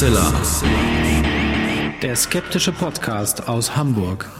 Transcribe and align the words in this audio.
Huxilla. 0.00 0.32
Der 2.00 2.16
skeptische 2.16 2.72
Podcast 2.72 3.46
aus 3.50 3.76
Hamburg. 3.76 4.30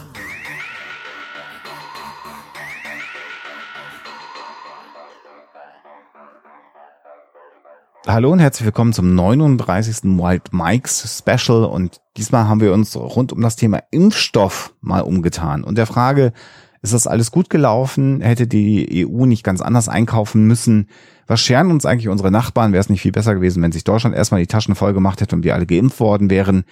Hallo 8.07 8.31
und 8.31 8.39
herzlich 8.39 8.65
willkommen 8.65 8.91
zum 8.91 9.13
39. 9.13 10.03
Wild 10.17 10.51
Mikes 10.51 11.19
Special 11.19 11.65
und 11.65 12.01
diesmal 12.17 12.47
haben 12.47 12.59
wir 12.59 12.73
uns 12.73 12.95
rund 12.95 13.31
um 13.31 13.41
das 13.41 13.55
Thema 13.55 13.83
Impfstoff 13.91 14.73
mal 14.81 15.01
umgetan 15.01 15.63
und 15.63 15.77
der 15.77 15.85
Frage, 15.85 16.33
ist 16.81 16.93
das 16.93 17.07
alles 17.07 17.31
gut 17.31 17.49
gelaufen? 17.49 18.21
Hätte 18.21 18.47
die 18.47 19.05
EU 19.07 19.25
nicht 19.25 19.43
ganz 19.43 19.61
anders 19.61 19.87
einkaufen 19.87 20.47
müssen? 20.47 20.87
Was 21.27 21.39
scheren 21.39 21.69
uns 21.69 21.85
eigentlich 21.85 22.09
unsere 22.09 22.31
Nachbarn? 22.31 22.71
Wäre 22.71 22.81
es 22.81 22.89
nicht 22.89 23.01
viel 23.01 23.11
besser 23.11 23.35
gewesen, 23.35 23.61
wenn 23.61 23.71
sich 23.71 23.83
Deutschland 23.83 24.15
erstmal 24.15 24.41
die 24.41 24.47
Taschen 24.47 24.75
voll 24.75 24.93
gemacht 24.93 25.21
hätte 25.21 25.35
und 25.35 25.43
wir 25.43 25.53
alle 25.53 25.67
geimpft 25.67 25.99
worden 25.99 26.29
wären? 26.29 26.63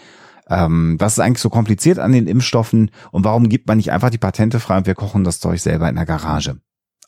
Ähm, 0.49 0.95
was 0.99 1.13
ist 1.13 1.19
eigentlich 1.19 1.41
so 1.41 1.49
kompliziert 1.49 1.99
an 1.99 2.11
den 2.11 2.25
Impfstoffen 2.25 2.89
und 3.11 3.23
warum 3.23 3.49
gibt 3.49 3.67
man 3.67 3.77
nicht 3.77 3.91
einfach 3.91 4.09
die 4.09 4.17
Patente 4.17 4.59
frei 4.59 4.77
und 4.77 4.87
wir 4.87 4.95
kochen 4.95 5.23
das 5.23 5.39
Zeug 5.39 5.59
selber 5.59 5.87
in 5.87 5.95
der 5.95 6.07
Garage? 6.07 6.57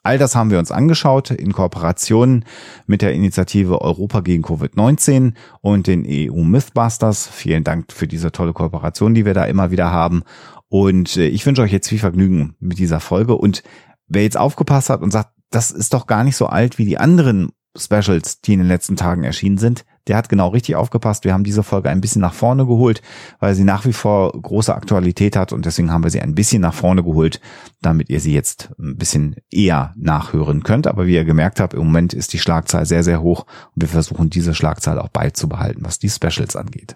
All 0.03 0.17
das 0.17 0.35
haben 0.35 0.49
wir 0.49 0.57
uns 0.57 0.71
angeschaut 0.71 1.29
in 1.29 1.53
Kooperation 1.53 2.43
mit 2.87 3.03
der 3.03 3.13
Initiative 3.13 3.81
Europa 3.81 4.21
gegen 4.21 4.43
Covid-19 4.43 5.33
und 5.61 5.85
den 5.85 6.05
EU 6.07 6.41
Mythbusters. 6.41 7.27
Vielen 7.27 7.63
Dank 7.63 7.91
für 7.91 8.07
diese 8.07 8.31
tolle 8.31 8.53
Kooperation, 8.53 9.13
die 9.13 9.25
wir 9.25 9.35
da 9.35 9.45
immer 9.45 9.69
wieder 9.69 9.91
haben. 9.91 10.23
Und 10.71 11.17
äh, 11.17 11.27
ich 11.27 11.45
wünsche 11.45 11.61
euch 11.61 11.73
jetzt 11.73 11.89
viel 11.89 11.99
Vergnügen 11.99 12.55
mit 12.61 12.79
dieser 12.79 13.01
Folge. 13.01 13.35
Und 13.35 13.61
wer 14.07 14.23
jetzt 14.23 14.37
aufgepasst 14.37 14.89
hat 14.89 15.01
und 15.01 15.11
sagt, 15.11 15.33
das 15.49 15.69
ist 15.69 15.93
doch 15.93 16.07
gar 16.07 16.23
nicht 16.23 16.37
so 16.37 16.45
alt 16.45 16.77
wie 16.77 16.85
die 16.85 16.97
anderen 16.97 17.49
Specials, 17.77 18.39
die 18.39 18.53
in 18.53 18.59
den 18.59 18.69
letzten 18.69 18.95
Tagen 18.95 19.25
erschienen 19.25 19.57
sind, 19.57 19.83
der 20.07 20.17
hat 20.17 20.29
genau 20.29 20.49
richtig 20.49 20.75
aufgepasst. 20.75 21.23
Wir 21.23 21.33
haben 21.33 21.43
diese 21.43 21.63
Folge 21.63 21.89
ein 21.89 22.01
bisschen 22.01 22.21
nach 22.21 22.33
vorne 22.33 22.65
geholt, 22.65 23.01
weil 23.39 23.55
sie 23.55 23.63
nach 23.63 23.85
wie 23.85 23.93
vor 23.93 24.31
große 24.31 24.73
Aktualität 24.73 25.35
hat 25.35 25.53
und 25.53 25.65
deswegen 25.65 25.91
haben 25.91 26.03
wir 26.03 26.09
sie 26.09 26.21
ein 26.21 26.35
bisschen 26.35 26.61
nach 26.61 26.73
vorne 26.73 27.03
geholt, 27.03 27.39
damit 27.81 28.09
ihr 28.09 28.19
sie 28.19 28.33
jetzt 28.33 28.69
ein 28.79 28.97
bisschen 28.97 29.35
eher 29.51 29.93
nachhören 29.95 30.63
könnt. 30.63 30.87
Aber 30.87 31.05
wie 31.07 31.15
ihr 31.15 31.25
gemerkt 31.25 31.59
habt, 31.59 31.73
im 31.73 31.79
Moment 31.79 32.13
ist 32.13 32.33
die 32.33 32.39
Schlagzahl 32.39 32.85
sehr, 32.85 33.03
sehr 33.03 33.21
hoch 33.21 33.45
und 33.75 33.81
wir 33.81 33.89
versuchen 33.89 34.29
diese 34.29 34.53
Schlagzahl 34.53 34.99
auch 34.99 35.09
beizubehalten, 35.09 35.83
was 35.85 35.99
die 35.99 36.09
Specials 36.09 36.55
angeht. 36.55 36.95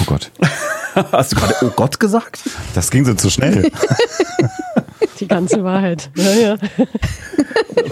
Oh 0.00 0.04
Gott. 0.06 0.30
Hast 0.94 1.32
du 1.32 1.36
gerade 1.36 1.54
Oh 1.62 1.70
Gott 1.74 1.98
gesagt? 1.98 2.48
Das 2.74 2.90
ging 2.90 3.04
so 3.04 3.14
zu 3.14 3.28
schnell. 3.30 3.70
Die 5.24 5.28
ganze 5.28 5.64
Wahrheit. 5.64 6.10
Ja, 6.16 6.32
ja. 6.34 6.56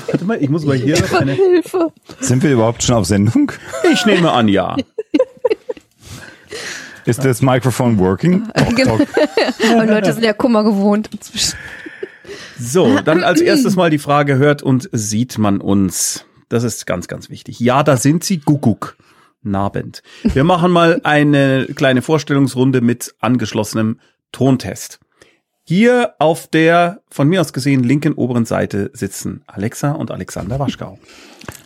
Warte 0.06 0.24
mal, 0.26 0.42
ich 0.42 0.50
muss 0.50 0.66
mal 0.66 0.76
hier 0.76 1.00
noch 1.00 1.14
eine. 1.14 1.32
Hilfe. 1.32 1.90
Sind 2.20 2.42
wir 2.42 2.52
überhaupt 2.52 2.82
schon 2.82 2.94
auf 2.94 3.06
Sendung? 3.06 3.50
Ich 3.90 4.04
nehme 4.04 4.30
an, 4.32 4.48
ja. 4.48 4.76
Ist 7.06 7.24
das 7.24 7.40
Mikrofon 7.40 7.98
working? 7.98 8.46
Genau. 8.76 8.98
Aber 9.70 9.86
Leute 9.86 10.12
sind 10.12 10.24
ja 10.24 10.34
Kummer 10.34 10.62
gewohnt. 10.62 11.08
inzwischen. 11.10 11.56
So, 12.58 12.98
dann 13.00 13.24
als 13.24 13.40
erstes 13.40 13.76
mal 13.76 13.88
die 13.88 13.98
Frage, 13.98 14.36
hört 14.36 14.62
und 14.62 14.90
sieht 14.92 15.38
man 15.38 15.62
uns? 15.62 16.26
Das 16.50 16.64
ist 16.64 16.86
ganz, 16.86 17.08
ganz 17.08 17.30
wichtig. 17.30 17.60
Ja, 17.60 17.82
da 17.82 17.96
sind 17.96 18.24
sie, 18.24 18.40
Guckuck. 18.40 18.98
Nabend. 19.42 20.02
Wir 20.22 20.44
machen 20.44 20.70
mal 20.70 21.00
eine 21.02 21.66
kleine 21.74 22.02
Vorstellungsrunde 22.02 22.82
mit 22.82 23.14
angeschlossenem 23.20 23.98
Tontest. 24.32 25.00
Hier 25.64 26.14
auf 26.18 26.48
der 26.48 27.02
von 27.08 27.28
mir 27.28 27.40
aus 27.40 27.52
gesehen 27.52 27.84
linken 27.84 28.14
oberen 28.14 28.44
Seite 28.44 28.90
sitzen 28.94 29.42
Alexa 29.46 29.92
und 29.92 30.10
Alexander 30.10 30.58
Waschkau. 30.58 30.98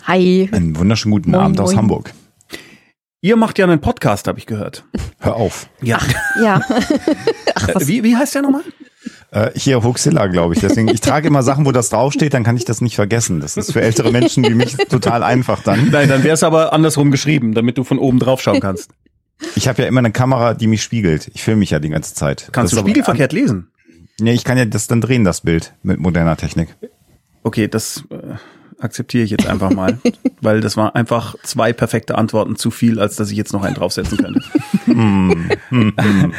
Hi. 0.04 0.50
Einen 0.52 0.76
wunderschönen 0.78 1.12
guten 1.12 1.30
Moin, 1.30 1.40
Abend 1.42 1.60
aus 1.60 1.70
moin. 1.70 1.78
Hamburg. 1.78 2.12
Ihr 3.22 3.36
macht 3.36 3.58
ja 3.58 3.64
einen 3.64 3.80
Podcast, 3.80 4.28
habe 4.28 4.38
ich 4.38 4.44
gehört. 4.44 4.84
Hör 5.18 5.36
auf. 5.36 5.68
Ja. 5.82 5.98
Ja. 6.40 6.60
Äh, 7.68 7.88
wie, 7.88 8.04
wie 8.04 8.14
heißt 8.14 8.34
der 8.34 8.42
nochmal? 8.42 8.60
Äh, 9.30 9.50
hier 9.58 9.82
Huxilla, 9.82 10.26
glaube 10.26 10.52
ich. 10.52 10.60
Deswegen, 10.60 10.88
ich 10.88 11.00
trage 11.00 11.26
immer 11.28 11.42
Sachen, 11.42 11.64
wo 11.64 11.72
das 11.72 11.88
draufsteht, 11.88 12.34
dann 12.34 12.44
kann 12.44 12.58
ich 12.58 12.66
das 12.66 12.82
nicht 12.82 12.96
vergessen. 12.96 13.40
Das 13.40 13.56
ist 13.56 13.72
für 13.72 13.80
ältere 13.80 14.12
Menschen 14.12 14.44
wie 14.44 14.52
mich 14.54 14.76
total 14.76 15.22
einfach 15.22 15.62
dann. 15.62 15.88
Nein, 15.90 16.10
dann 16.10 16.22
wäre 16.22 16.34
es 16.34 16.42
aber 16.42 16.74
andersrum 16.74 17.10
geschrieben, 17.10 17.54
damit 17.54 17.78
du 17.78 17.82
von 17.82 17.98
oben 17.98 18.18
drauf 18.18 18.42
schauen 18.42 18.60
kannst. 18.60 18.90
Ich 19.54 19.68
habe 19.68 19.80
ja 19.80 19.88
immer 19.88 20.00
eine 20.00 20.12
Kamera, 20.12 20.52
die 20.52 20.66
mich 20.66 20.82
spiegelt. 20.82 21.30
Ich 21.32 21.42
filme 21.42 21.60
mich 21.60 21.70
ja 21.70 21.78
die 21.78 21.88
ganze 21.88 22.14
Zeit. 22.14 22.50
Kannst 22.52 22.74
Das 22.74 22.78
du 22.78 22.84
spiegelverkehrt 22.84 23.32
lesen? 23.32 23.70
Nee, 24.20 24.32
ich 24.32 24.44
kann 24.44 24.56
ja 24.56 24.64
das 24.64 24.86
dann 24.86 25.00
drehen, 25.00 25.24
das 25.24 25.42
Bild, 25.42 25.74
mit 25.82 26.00
moderner 26.00 26.36
Technik. 26.36 26.74
Okay, 27.42 27.68
das 27.68 28.04
äh, 28.10 28.34
akzeptiere 28.78 29.24
ich 29.24 29.30
jetzt 29.30 29.46
einfach 29.46 29.70
mal, 29.70 29.98
weil 30.40 30.60
das 30.60 30.76
war 30.76 30.96
einfach 30.96 31.34
zwei 31.42 31.72
perfekte 31.72 32.16
Antworten 32.16 32.56
zu 32.56 32.70
viel, 32.70 32.98
als 32.98 33.16
dass 33.16 33.30
ich 33.30 33.36
jetzt 33.36 33.52
noch 33.52 33.62
einen 33.62 33.74
draufsetzen 33.74 34.18
könnte. 34.18 34.42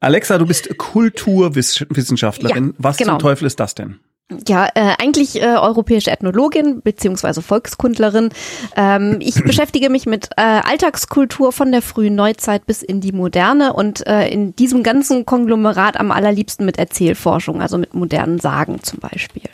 Alexa, 0.00 0.38
du 0.38 0.46
bist 0.46 0.76
Kulturwissenschaftlerin. 0.76 2.68
Ja, 2.68 2.74
Was 2.78 2.96
genau. 2.98 3.12
zum 3.12 3.18
Teufel 3.20 3.46
ist 3.46 3.58
das 3.58 3.74
denn? 3.74 4.00
Ja, 4.48 4.68
äh, 4.74 4.94
eigentlich 4.98 5.40
äh, 5.40 5.44
europäische 5.44 6.10
Ethnologin 6.10 6.80
beziehungsweise 6.82 7.42
Volkskundlerin. 7.42 8.30
Ähm, 8.74 9.18
ich 9.20 9.34
beschäftige 9.44 9.90
mich 9.90 10.06
mit 10.06 10.30
äh, 10.36 10.40
Alltagskultur 10.40 11.52
von 11.52 11.70
der 11.70 11.82
frühen 11.82 12.14
Neuzeit 12.14 12.64
bis 12.66 12.82
in 12.82 13.02
die 13.02 13.12
Moderne 13.12 13.74
und 13.74 14.06
äh, 14.06 14.28
in 14.28 14.56
diesem 14.56 14.82
ganzen 14.82 15.26
Konglomerat 15.26 16.00
am 16.00 16.10
allerliebsten 16.10 16.64
mit 16.64 16.78
Erzählforschung, 16.78 17.60
also 17.60 17.76
mit 17.76 17.92
modernen 17.94 18.38
Sagen 18.38 18.82
zum 18.82 18.98
Beispiel. 19.00 19.50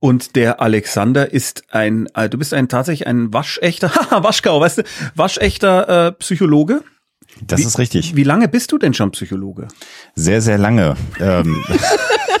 Und 0.00 0.36
der 0.36 0.60
Alexander 0.60 1.32
ist 1.32 1.62
ein, 1.70 2.08
äh, 2.14 2.28
du 2.28 2.36
bist 2.36 2.52
ein 2.52 2.68
tatsächlich 2.68 3.06
ein 3.06 3.32
waschechter, 3.32 3.94
haha, 3.94 4.22
Waschkau, 4.22 4.60
weißt 4.60 4.78
du, 4.78 4.82
waschechter 5.14 6.08
äh, 6.08 6.12
Psychologe. 6.12 6.82
Das 7.40 7.60
Wie- 7.60 7.64
ist 7.64 7.78
richtig. 7.78 8.16
Wie 8.16 8.24
lange 8.24 8.48
bist 8.48 8.70
du 8.72 8.78
denn 8.78 8.92
schon 8.92 9.12
Psychologe? 9.12 9.68
Sehr, 10.14 10.42
sehr 10.42 10.58
lange. 10.58 10.96
Ähm, 11.18 11.64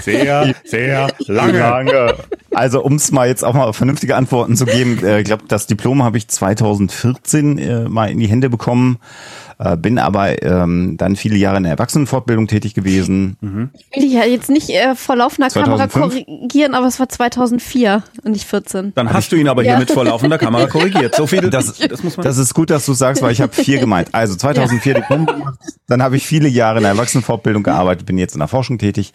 sehr, 0.00 0.54
sehr 0.64 1.08
lange. 1.26 2.14
Also 2.52 2.82
um 2.82 2.94
es 2.94 3.10
mal 3.10 3.28
jetzt 3.28 3.44
auch 3.44 3.54
mal 3.54 3.72
vernünftige 3.72 4.16
Antworten 4.16 4.56
zu 4.56 4.64
geben, 4.64 5.04
äh, 5.04 5.20
ich 5.20 5.24
glaube, 5.24 5.44
das 5.48 5.66
Diplom 5.66 6.02
habe 6.02 6.18
ich 6.18 6.28
2014 6.28 7.58
äh, 7.58 7.88
mal 7.88 8.10
in 8.10 8.18
die 8.20 8.28
Hände 8.28 8.48
bekommen, 8.48 8.98
äh, 9.64 9.76
bin 9.76 9.98
aber 9.98 10.42
ähm, 10.42 10.96
dann 10.98 11.16
viele 11.16 11.36
Jahre 11.36 11.56
in 11.56 11.62
der 11.64 11.72
Erwachsenenfortbildung 11.72 12.46
tätig 12.46 12.74
gewesen. 12.74 13.36
Ich 13.40 13.96
will 13.96 14.02
dich 14.08 14.12
ja 14.12 14.24
jetzt 14.24 14.50
nicht 14.50 14.68
äh, 14.70 14.94
vor 14.94 15.16
laufender 15.16 15.48
Kamera 15.48 15.88
2005? 15.88 16.26
korrigieren, 16.26 16.74
aber 16.74 16.86
es 16.86 17.00
war 17.00 17.08
2004 17.08 18.02
und 18.24 18.32
nicht 18.32 18.44
14. 18.46 18.92
Dann 18.94 19.12
hast 19.12 19.32
du 19.32 19.36
ihn 19.36 19.48
aber 19.48 19.62
hier 19.62 19.72
Ja. 19.72 19.78
mit 19.78 19.90
vor 19.90 20.04
laufender 20.04 20.38
Kamera 20.38 20.66
korrigiert. 20.66 21.14
So 21.14 21.26
viel, 21.26 21.40
Das, 21.50 21.78
das 21.78 22.02
muss 22.02 22.16
man. 22.16 22.24
das 22.24 22.38
ist 22.38 22.54
gut, 22.54 22.70
dass 22.70 22.84
du 22.86 22.92
sagst, 22.94 23.22
weil 23.22 23.32
ich 23.32 23.40
habe 23.40 23.52
vier 23.52 23.78
gemeint. 23.78 24.08
Also 24.12 24.34
2004 24.36 24.94
Diplom 24.94 25.26
gemacht, 25.26 25.58
dann 25.86 26.02
habe 26.02 26.16
ich 26.16 26.26
viele 26.26 26.48
Jahre 26.48 26.78
in 26.78 26.82
der 26.84 26.92
Erwachsenenfortbildung 26.92 27.62
gearbeitet, 27.62 28.06
bin 28.06 28.18
jetzt 28.18 28.34
in 28.34 28.40
der 28.40 28.48
Forschung 28.48 28.78
tätig. 28.78 29.12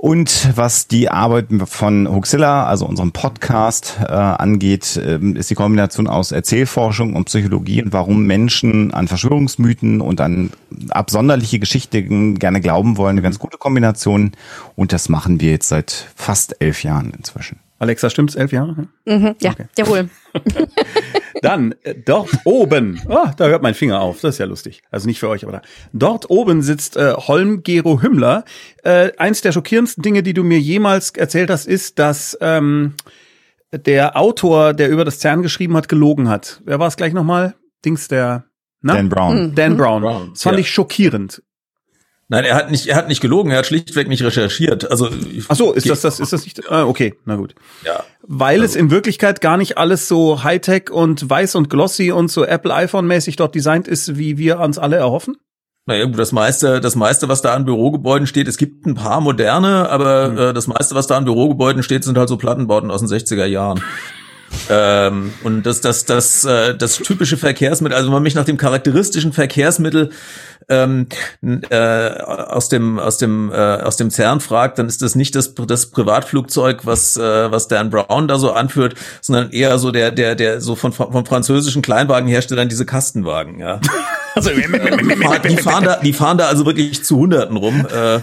Und 0.00 0.56
was 0.56 0.88
die 0.88 1.10
Arbeit 1.10 1.48
von 1.66 2.08
Huxilla, 2.08 2.64
also 2.64 2.86
unserem 2.86 3.12
Podcast, 3.12 3.98
äh, 4.00 4.06
angeht, 4.06 4.98
ähm, 5.04 5.36
ist 5.36 5.50
die 5.50 5.54
Kombination 5.54 6.06
aus 6.06 6.32
Erzählforschung 6.32 7.14
und 7.14 7.26
Psychologie 7.26 7.82
und 7.82 7.92
warum 7.92 8.26
Menschen 8.26 8.94
an 8.94 9.08
Verschwörungsmythen 9.08 10.00
und 10.00 10.22
an 10.22 10.52
absonderliche 10.88 11.58
Geschichten 11.58 12.38
gerne 12.38 12.62
glauben 12.62 12.96
wollen. 12.96 13.10
Eine 13.10 13.22
ganz 13.22 13.38
gute 13.38 13.58
Kombination. 13.58 14.32
Und 14.74 14.94
das 14.94 15.10
machen 15.10 15.38
wir 15.38 15.50
jetzt 15.50 15.68
seit 15.68 16.08
fast 16.16 16.56
elf 16.62 16.82
Jahren 16.82 17.12
inzwischen. 17.14 17.60
Alexa, 17.80 18.10
stimmt's? 18.10 18.34
Elf 18.34 18.52
Jahre? 18.52 18.88
Mhm, 19.06 19.36
ja, 19.40 19.54
jawohl. 19.76 20.10
Dann 21.42 21.74
äh, 21.82 21.94
dort 21.94 22.28
oben, 22.44 23.00
ah, 23.08 23.32
da 23.34 23.48
hört 23.48 23.62
mein 23.62 23.74
Finger 23.74 24.00
auf, 24.00 24.20
das 24.20 24.34
ist 24.34 24.38
ja 24.38 24.44
lustig. 24.44 24.82
Also 24.90 25.06
nicht 25.08 25.18
für 25.18 25.30
euch, 25.30 25.44
aber 25.44 25.52
da. 25.52 25.62
Dort 25.94 26.28
oben 26.28 26.60
sitzt 26.60 26.98
äh, 26.98 27.14
Holm 27.14 27.62
Gero 27.62 28.02
Hümmler. 28.02 28.44
Äh, 28.84 29.12
eins 29.16 29.40
der 29.40 29.52
schockierendsten 29.52 30.02
Dinge, 30.02 30.22
die 30.22 30.34
du 30.34 30.44
mir 30.44 30.60
jemals 30.60 31.10
erzählt 31.12 31.48
hast, 31.48 31.66
ist, 31.66 31.98
dass 31.98 32.36
ähm, 32.42 32.94
der 33.72 34.14
Autor, 34.16 34.74
der 34.74 34.90
über 34.90 35.06
das 35.06 35.18
CERN 35.18 35.40
geschrieben 35.40 35.74
hat, 35.74 35.88
gelogen 35.88 36.28
hat. 36.28 36.60
Wer 36.66 36.78
war 36.78 36.88
es 36.88 36.96
gleich 36.96 37.14
nochmal? 37.14 37.54
Dings 37.82 38.08
der 38.08 38.44
na? 38.82 38.94
Dan 38.94 39.08
Brown. 39.08 39.54
Dan 39.54 39.76
Brown. 39.76 40.02
Brown, 40.02 40.30
Das 40.34 40.42
fand 40.42 40.56
ja. 40.56 40.60
ich 40.60 40.70
schockierend. 40.70 41.42
Nein, 42.30 42.44
er 42.44 42.54
hat 42.54 42.70
nicht, 42.70 42.86
er 42.86 42.94
hat 42.94 43.08
nicht 43.08 43.20
gelogen, 43.20 43.50
er 43.50 43.58
hat 43.58 43.66
schlichtweg 43.66 44.08
nicht 44.08 44.22
recherchiert. 44.22 44.88
Also 44.88 45.10
Ach 45.48 45.56
so, 45.56 45.72
ist 45.72 45.90
das 45.90 46.00
das, 46.00 46.20
ist 46.20 46.32
das 46.32 46.44
nicht? 46.44 46.70
Ah, 46.70 46.84
okay, 46.84 47.16
na 47.24 47.34
gut. 47.34 47.56
Ja. 47.84 48.04
Weil 48.22 48.62
es 48.62 48.76
in 48.76 48.92
Wirklichkeit 48.92 49.40
gar 49.40 49.56
nicht 49.56 49.78
alles 49.78 50.06
so 50.06 50.44
Hightech 50.44 50.92
und 50.92 51.28
weiß 51.28 51.56
und 51.56 51.68
glossy 51.68 52.12
und 52.12 52.30
so 52.30 52.44
Apple 52.44 52.72
iPhone 52.72 53.08
mäßig 53.08 53.34
dort 53.34 53.56
designt 53.56 53.88
ist, 53.88 54.16
wie 54.16 54.38
wir 54.38 54.60
uns 54.60 54.78
alle 54.78 54.94
erhoffen. 54.94 55.38
Naja, 55.86 56.04
gut, 56.04 56.20
das 56.20 56.30
meiste, 56.30 56.80
das 56.80 56.94
meiste, 56.94 57.28
was 57.28 57.42
da 57.42 57.52
an 57.52 57.64
Bürogebäuden 57.64 58.28
steht, 58.28 58.46
es 58.46 58.58
gibt 58.58 58.86
ein 58.86 58.94
paar 58.94 59.20
moderne, 59.20 59.88
aber 59.88 60.50
äh, 60.50 60.54
das 60.54 60.68
meiste, 60.68 60.94
was 60.94 61.08
da 61.08 61.16
an 61.16 61.24
Bürogebäuden 61.24 61.82
steht, 61.82 62.04
sind 62.04 62.16
halt 62.16 62.28
so 62.28 62.36
Plattenbauten 62.36 62.92
aus 62.92 63.00
den 63.00 63.08
60er 63.08 63.46
Jahren. 63.46 63.82
Ähm, 64.68 65.32
und 65.42 65.64
das, 65.64 65.80
das, 65.80 66.04
das, 66.04 66.44
äh, 66.44 66.76
das 66.76 66.96
typische 66.98 67.36
Verkehrsmittel, 67.36 67.96
also 67.96 68.08
wenn 68.08 68.14
man 68.14 68.22
mich 68.22 68.34
nach 68.34 68.44
dem 68.44 68.56
charakteristischen 68.56 69.32
Verkehrsmittel 69.32 70.10
ähm, 70.68 71.06
äh, 71.42 71.76
aus 71.76 72.68
dem 72.68 72.98
aus 72.98 73.18
dem 73.18 73.50
äh, 73.52 73.56
aus 73.56 73.96
dem 73.96 74.10
CERN 74.10 74.40
fragt, 74.40 74.78
dann 74.78 74.86
ist 74.86 75.02
das 75.02 75.14
nicht 75.14 75.34
das 75.34 75.54
das 75.54 75.86
Privatflugzeug, 75.86 76.86
was 76.86 77.16
äh, 77.16 77.50
was 77.50 77.68
Dan 77.68 77.90
Brown 77.90 78.28
da 78.28 78.38
so 78.38 78.52
anführt, 78.52 78.94
sondern 79.20 79.50
eher 79.50 79.78
so 79.78 79.90
der 79.90 80.10
der 80.12 80.34
der 80.36 80.60
so 80.60 80.76
von 80.76 80.92
vom 80.92 81.26
französischen 81.26 81.82
Kleinwagenherstellern 81.82 82.68
diese 82.68 82.86
Kastenwagen, 82.86 83.58
ja. 83.58 83.80
Also, 84.36 84.50
Die 84.50 84.62
fahren, 84.62 85.42
die 85.48 85.56
fahren 85.56 85.84
da, 85.84 85.96
die 85.96 86.12
fahren 86.12 86.38
da 86.38 86.46
also 86.46 86.64
wirklich 86.64 87.02
zu 87.02 87.16
Hunderten 87.16 87.56
rum. 87.56 87.84
Äh, 87.92 88.20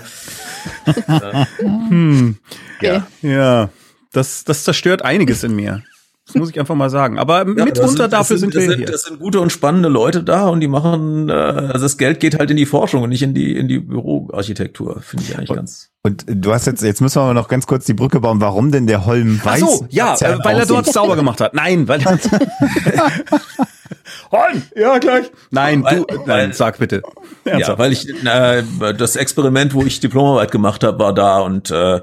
Okay. 2.77 3.01
ja, 3.24 3.69
das, 4.12 4.44
das 4.44 4.63
zerstört 4.63 5.03
einiges 5.03 5.44
in 5.44 5.56
mir. 5.56 5.81
Das 6.27 6.35
muss 6.35 6.50
ich 6.50 6.59
einfach 6.59 6.75
mal 6.75 6.89
sagen. 6.89 7.18
Aber 7.19 7.38
Ja, 7.39 7.44
mitunter 7.65 7.88
sind- 7.88 8.00
dafür 8.13 8.35
das 8.35 8.39
sind, 8.41 8.53
das 8.53 8.62
wir 8.62 8.69
sind, 8.69 8.77
hier. 8.79 8.85
Das 8.88 9.03
sind 9.03 9.19
gute 9.19 9.39
und 9.39 9.50
spannende 9.51 9.88
Leute 9.89 10.24
da 10.24 10.47
und 10.50 10.59
die 10.59 10.68
machen, 10.68 11.29
äh, 11.29 11.33
also 11.33 11.79
das 11.85 11.97
Geld 11.97 12.19
geht 12.19 12.38
halt 12.38 12.51
in 12.51 12.57
die 12.57 12.65
Forschung 12.65 13.01
und 13.03 13.09
nicht 13.09 13.21
in 13.24 13.33
die 13.33 13.56
in 13.56 13.68
die 13.69 13.79
Büroarchitektur, 13.79 15.01
finde 15.01 15.24
ich 15.27 15.38
eigentlich 15.38 15.56
ganz. 15.56 15.89
Und 16.03 16.25
du 16.27 16.51
hast 16.53 16.68
jetzt, 16.68 16.83
jetzt 16.83 17.01
müssen 17.01 17.15
wir 17.15 17.24
aber 17.24 17.33
noch 17.33 17.47
ganz 17.47 17.65
kurz 17.65 17.85
die 17.85 17.94
Brücke 17.94 18.19
bauen, 18.19 18.39
warum 18.41 18.71
denn 18.71 18.88
der 18.88 19.06
Holm 19.06 19.39
Ach 19.41 19.45
weiß? 19.53 19.59
so, 19.62 19.88
ja, 19.89 20.15
äh, 20.15 20.38
weil 20.44 20.57
er 20.59 20.65
dort 20.65 20.85
sauber 20.91 21.15
gemacht 21.15 21.39
hat. 21.41 21.53
Nein, 21.53 21.88
weil 21.88 22.00
Holm, 24.31 24.63
ja 24.75 24.98
gleich. 24.98 25.31
Nein, 25.51 25.84
Weil- 25.84 26.04
du, 26.07 26.24
nein, 26.25 26.54
sag 26.54 26.78
bitte. 26.80 27.01
Ja, 27.45 27.54
Ernsthaft. 27.54 27.80
weil 27.80 27.94
ich 27.94 28.10
äh, 28.25 28.63
das 28.94 29.16
Experiment, 29.16 29.74
wo 29.74 29.84
ich 29.84 30.00
Diplomarbeit 30.00 30.51
gemacht 30.51 30.84
habe, 30.84 31.00
war 31.00 31.13
da 31.13 31.39
und 31.39 31.72
äh, 31.72 32.01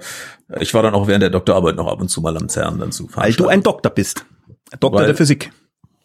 ich 0.61 0.73
war 0.75 0.83
dann 0.83 0.95
auch 0.95 1.07
während 1.07 1.23
der 1.23 1.31
Doktorarbeit 1.31 1.77
noch 1.77 1.87
ab 1.89 2.01
und 2.01 2.09
zu 2.09 2.21
mal 2.21 2.37
am 2.37 2.49
CERN 2.49 2.79
dann 2.79 2.93
zu 2.93 3.09
weil 3.15 3.33
du 3.33 3.47
ein 3.49 3.63
Doktor 3.63 3.91
bist. 3.91 4.25
Doktor 4.81 5.01
Weil- 5.01 5.07
der 5.07 5.15
Physik. 5.17 5.51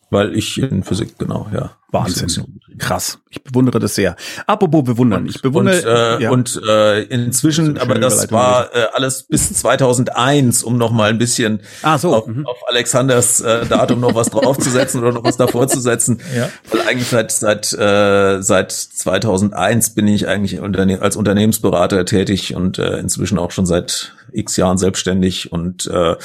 weil 0.09 0.35
ich 0.35 0.57
in 0.61 0.83
Physik 0.83 1.17
genau, 1.17 1.47
ja. 1.53 1.71
Wahnsinn. 1.91 2.45
Krass. 2.77 3.19
Ich 3.29 3.43
bewundere 3.43 3.79
das 3.79 3.95
sehr. 3.95 4.15
Apropos 4.47 4.83
bewundern. 4.83 5.25
ich 5.25 5.41
bewundere 5.41 6.15
und, 6.15 6.19
äh, 6.19 6.23
ja. 6.23 6.31
und 6.31 6.61
äh, 6.67 7.03
inzwischen, 7.03 7.75
Das 7.75 7.83
aber 7.83 7.95
das 7.95 8.31
war 8.31 8.73
äh, 8.73 8.87
alles 8.93 9.23
bis 9.23 9.53
2001, 9.53 10.63
um 10.63 10.77
noch 10.77 10.91
mal 10.91 11.09
ein 11.09 11.17
bisschen 11.17 11.59
Ah, 11.81 11.97
so, 11.97 12.15
auf, 12.15 12.27
mhm. 12.27 12.45
auf 12.45 12.57
Alexanders 12.67 13.41
äh, 13.41 13.65
Datum 13.65 13.99
noch 13.99 14.15
was 14.15 14.29
draufzusetzen 14.29 15.01
oder 15.01 15.11
noch 15.11 15.23
was 15.23 15.37
davor 15.37 15.67
zu 15.67 15.79
setzen. 15.79 16.19
Ja. 16.35 16.47
Weil 16.69 16.81
eigentlich 16.81 17.07
seit 17.07 17.31
seit 17.31 17.73
äh, 17.73 18.41
seit 18.41 18.71
2001 18.71 19.95
bin 19.95 20.07
ich 20.07 20.27
eigentlich 20.27 20.59
unterne 20.59 21.01
als 21.01 21.15
Unternehmensberater 21.15 22.05
tätig 22.05 22.55
und 22.55 22.77
äh, 22.77 22.97
inzwischen 22.99 23.39
auch 23.39 23.51
schon 23.51 23.65
seit 23.65 24.13
X 24.31 24.55
Jahren 24.55 24.77
selbstständig 24.77 25.51
und 25.51 25.87
äh, 25.87 26.15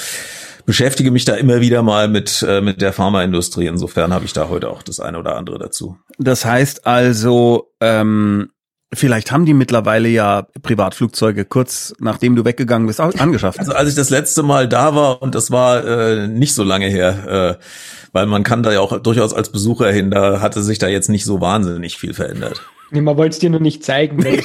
beschäftige 0.66 1.10
mich 1.10 1.24
da 1.24 1.34
immer 1.34 1.60
wieder 1.60 1.82
mal 1.82 2.08
mit 2.08 2.44
äh, 2.48 2.60
mit 2.60 2.80
der 2.82 2.92
Pharmaindustrie. 2.92 3.66
Insofern 3.66 4.12
habe 4.12 4.24
ich 4.24 4.32
da 4.32 4.48
heute 4.48 4.68
auch 4.70 4.82
das 4.82 5.00
eine 5.00 5.18
oder 5.18 5.36
andere 5.36 5.58
dazu. 5.58 5.96
Das 6.18 6.44
heißt 6.44 6.86
also, 6.86 7.70
ähm, 7.80 8.50
vielleicht 8.92 9.32
haben 9.32 9.44
die 9.44 9.54
mittlerweile 9.54 10.08
ja 10.08 10.46
Privatflugzeuge 10.62 11.44
kurz 11.44 11.94
nachdem 11.98 12.36
du 12.36 12.44
weggegangen 12.44 12.86
bist 12.86 13.00
au- 13.00 13.10
angeschafft. 13.18 13.58
Also 13.58 13.72
als 13.72 13.88
ich 13.88 13.94
das 13.96 14.10
letzte 14.10 14.42
Mal 14.42 14.68
da 14.68 14.94
war, 14.94 15.20
und 15.22 15.34
das 15.34 15.50
war 15.50 15.84
äh, 15.84 16.28
nicht 16.28 16.54
so 16.54 16.62
lange 16.64 16.86
her, 16.86 17.58
äh, 17.60 17.64
weil 18.12 18.26
man 18.26 18.44
kann 18.44 18.62
da 18.62 18.72
ja 18.72 18.80
auch 18.80 18.98
durchaus 19.00 19.34
als 19.34 19.50
Besucher 19.50 19.90
hin, 19.90 20.10
da 20.12 20.40
hatte 20.40 20.62
sich 20.62 20.78
da 20.78 20.86
jetzt 20.88 21.08
nicht 21.08 21.24
so 21.24 21.40
wahnsinnig 21.40 21.96
viel 21.98 22.14
verändert. 22.14 22.62
Nee, 22.92 23.00
man 23.00 23.16
wollte 23.16 23.34
es 23.34 23.38
dir 23.40 23.50
nur 23.50 23.58
nicht 23.60 23.82
zeigen, 23.84 24.22
weil 24.24 24.40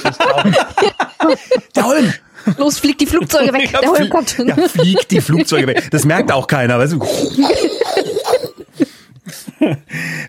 Los, 2.58 2.78
fliegt 2.78 3.00
die 3.00 3.06
Flugzeuge 3.06 3.52
weg. 3.52 3.70
Der 3.80 3.88
Holm 3.88 3.96
flie- 4.02 4.08
kommt. 4.08 4.38
Ja, 4.38 4.56
fliegt 4.68 5.10
die 5.10 5.20
Flugzeuge 5.20 5.66
weg. 5.68 5.88
Das 5.90 6.04
merkt 6.04 6.32
auch 6.32 6.46
keiner, 6.46 6.78
weißt 6.78 6.94
du. 6.94 7.00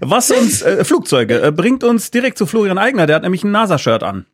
Was 0.01 0.29
uns, 0.31 0.61
äh, 0.61 0.83
Flugzeuge, 0.83 1.41
äh, 1.41 1.51
bringt 1.51 1.83
uns 1.83 2.11
direkt 2.11 2.37
zu 2.37 2.45
Florian 2.45 2.77
Eigner, 2.77 3.07
der 3.07 3.15
hat 3.17 3.23
nämlich 3.23 3.43
ein 3.43 3.51
NASA-Shirt 3.51 4.03
an. 4.03 4.25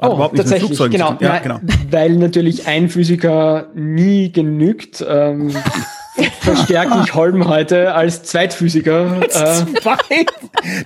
Hat 0.00 0.10
Oh, 0.10 0.14
überhaupt 0.14 0.34
nichts 0.34 0.50
mit 0.50 0.60
tatsächlich, 0.60 0.68
Flugzeugen 0.78 0.92
genau. 0.92 1.10
zu 1.12 1.16
tun. 1.18 1.26
Ja, 1.26 1.34
Ja, 1.34 1.40
genau. 1.40 1.60
Weil 1.90 2.16
natürlich 2.16 2.66
ein 2.66 2.88
Physiker 2.88 3.68
nie 3.74 4.30
genügt, 4.32 5.04
ähm, 5.08 5.54
verstärke 6.40 7.00
ich 7.04 7.14
Holm 7.14 7.48
heute 7.48 7.94
als 7.94 8.22
Zweitphysiker. 8.24 9.20
Äh, 9.22 9.28
Zwei. 9.28 9.96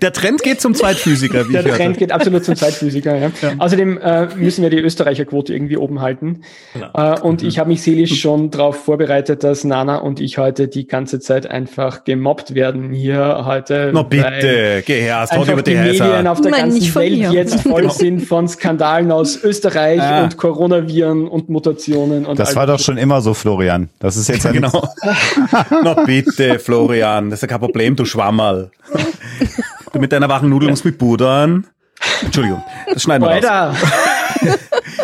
Der 0.03 0.12
Trend 0.12 0.43
geht 0.43 0.61
zum 0.61 0.75
Zweitphysiker, 0.75 1.49
wie 1.49 1.53
der 1.53 1.61
ich 1.62 1.67
hörte. 1.69 1.79
Trend 1.79 1.99
geht 1.99 2.12
absolut 2.12 2.44
zum 2.44 2.55
Zweitphysiker. 2.56 3.17
Ja. 3.17 3.31
Außerdem 3.59 3.99
äh, 3.99 4.26
müssen 4.37 4.62
wir 4.62 4.71
die 4.71 4.79
Österreicherquote 4.79 5.53
irgendwie 5.55 5.76
oben 5.76 6.00
halten. 6.00 6.43
Äh, 6.94 7.19
und 7.21 7.43
ich 7.43 7.59
habe 7.59 7.69
mich 7.71 7.82
seelisch 7.82 8.21
schon 8.21 8.50
darauf 8.50 8.85
vorbereitet, 8.85 9.43
dass 9.44 9.65
Nana 9.65 9.97
und 9.99 10.21
ich 10.21 10.38
heute 10.38 10.69
die 10.69 10.87
ganze 10.87 11.21
Zeit 11.21 11.47
einfach 11.50 12.05
gemobbt 12.05 12.55
werden 12.55 12.93
hier 12.93 13.43
heute. 13.47 13.91
Na 13.93 14.00
weil 14.00 14.05
bitte, 14.09 14.82
geh 14.87 15.00
her, 15.00 15.20
hast 15.20 15.32
Einfach 15.32 15.53
über 15.53 15.62
die 15.62 15.70
die 15.73 15.77
Medien 15.79 16.05
Häuser. 16.19 16.31
auf 16.32 16.41
der 16.41 16.50
Nein, 16.50 16.61
ganzen 16.70 16.94
Welt 16.94 17.12
mir. 17.19 17.32
jetzt 17.32 17.61
voll 17.62 17.81
Genau. 17.82 17.93
sind 17.93 18.20
von 18.20 18.47
Skandalen 18.49 19.11
aus 19.11 19.43
Österreich 19.43 20.00
Ah. 20.00 20.23
und 20.25 20.37
Coronaviren 20.37 21.27
und 21.29 21.49
Mutationen 21.49 22.27
und 22.27 22.38
Das 22.38 22.55
war 22.56 22.67
doch 22.67 22.79
schon 22.79 22.97
immer 22.99 23.20
so, 23.20 23.35
Florian. 23.35 23.88
Das 23.99 24.17
ist 24.17 24.29
jetzt 24.29 24.44
ja 24.44 24.53
nichts- 24.53 24.70
Genau. 24.73 24.88
Na 25.71 25.95
bitte, 26.05 26.59
Florian, 26.59 27.31
das 27.31 27.39
ist 27.39 27.43
ja 27.43 27.49
kein 27.49 27.61
Problem, 27.61 27.97
du 27.97 28.05
Schwammerl. 28.05 28.71
Du 29.93 29.99
mit 29.99 30.13
deiner 30.13 30.29
wachen 30.29 30.49
Nudel 30.49 30.71
musst 30.71 30.85
mich 30.85 30.99
pudern. 30.99 31.67
Entschuldigung, 32.23 32.63
das 32.93 33.03
schneiden 33.03 33.25
wir 33.25 33.31
raus. 33.31 33.45
Alter. 33.45 33.75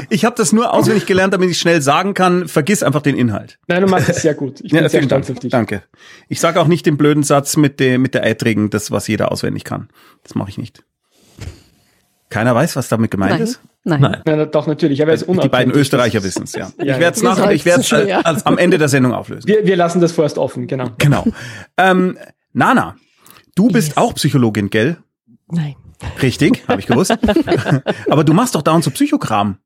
Ich 0.08 0.24
habe 0.24 0.36
das 0.36 0.52
nur 0.52 0.72
auswendig 0.74 1.06
gelernt, 1.06 1.32
damit 1.32 1.50
ich 1.50 1.58
schnell 1.58 1.80
sagen 1.80 2.14
kann, 2.14 2.48
vergiss 2.48 2.82
einfach 2.82 3.00
den 3.02 3.16
Inhalt. 3.16 3.58
Nein, 3.68 3.82
du 3.82 3.88
machst 3.88 4.08
es 4.08 4.22
sehr 4.22 4.34
gut. 4.34 4.60
Ich 4.60 4.72
bin 4.72 4.80
sehr 4.80 4.90
vielen 4.90 5.04
stolz 5.04 5.26
Dank. 5.26 5.36
auf 5.36 5.40
dich. 5.40 5.50
Danke. 5.50 5.82
Ich 6.28 6.40
sage 6.40 6.60
auch 6.60 6.66
nicht 6.66 6.84
den 6.84 6.96
blöden 6.96 7.22
Satz 7.22 7.56
mit 7.56 7.80
der, 7.80 7.98
mit 7.98 8.14
der 8.14 8.24
Eitrigen, 8.24 8.70
das, 8.70 8.90
was 8.90 9.06
jeder 9.08 9.30
auswendig 9.32 9.64
kann. 9.64 9.88
Das 10.22 10.34
mache 10.34 10.50
ich 10.50 10.58
nicht. 10.58 10.82
Keiner 12.30 12.54
weiß, 12.54 12.76
was 12.76 12.88
damit 12.88 13.10
gemeint 13.10 13.32
Nein. 13.32 13.42
ist. 13.42 13.60
Nein. 13.84 14.00
Nein. 14.00 14.22
Nein, 14.24 14.50
doch, 14.52 14.66
natürlich. 14.66 15.02
Aber 15.02 15.12
es 15.12 15.22
ist 15.22 15.42
Die 15.42 15.48
beiden. 15.48 15.72
Österreicher 15.74 16.22
wissen 16.22 16.44
es, 16.44 16.52
ja. 16.52 16.70
Ja, 16.78 16.94
Ich 16.94 17.00
werde 17.00 17.16
es 17.16 17.22
ja. 17.22 17.28
nachher, 17.28 17.50
ich 17.50 17.64
werde 17.64 17.82
Schon, 17.82 18.06
ja. 18.06 18.22
es 18.24 18.46
am 18.46 18.56
Ende 18.56 18.78
der 18.78 18.88
Sendung 18.88 19.12
auflösen. 19.12 19.48
Wir, 19.48 19.66
wir 19.66 19.76
lassen 19.76 20.00
das 20.00 20.12
vorerst 20.12 20.38
offen, 20.38 20.66
genau. 20.66 20.90
Genau. 20.98 21.26
Ähm, 21.76 22.16
Nana, 22.52 22.96
du 23.56 23.68
bist 23.68 23.88
Yes. 23.88 23.96
auch 23.96 24.14
Psychologin, 24.14 24.70
gell? 24.70 24.96
Nein. 25.50 25.74
Richtig, 26.22 26.62
habe 26.68 26.80
ich 26.80 26.86
gewusst. 26.86 27.10
Aber 28.10 28.24
du 28.24 28.32
machst 28.32 28.54
doch 28.54 28.62
dauernd 28.62 28.84
so 28.84 28.90
Psychokram. 28.90 29.58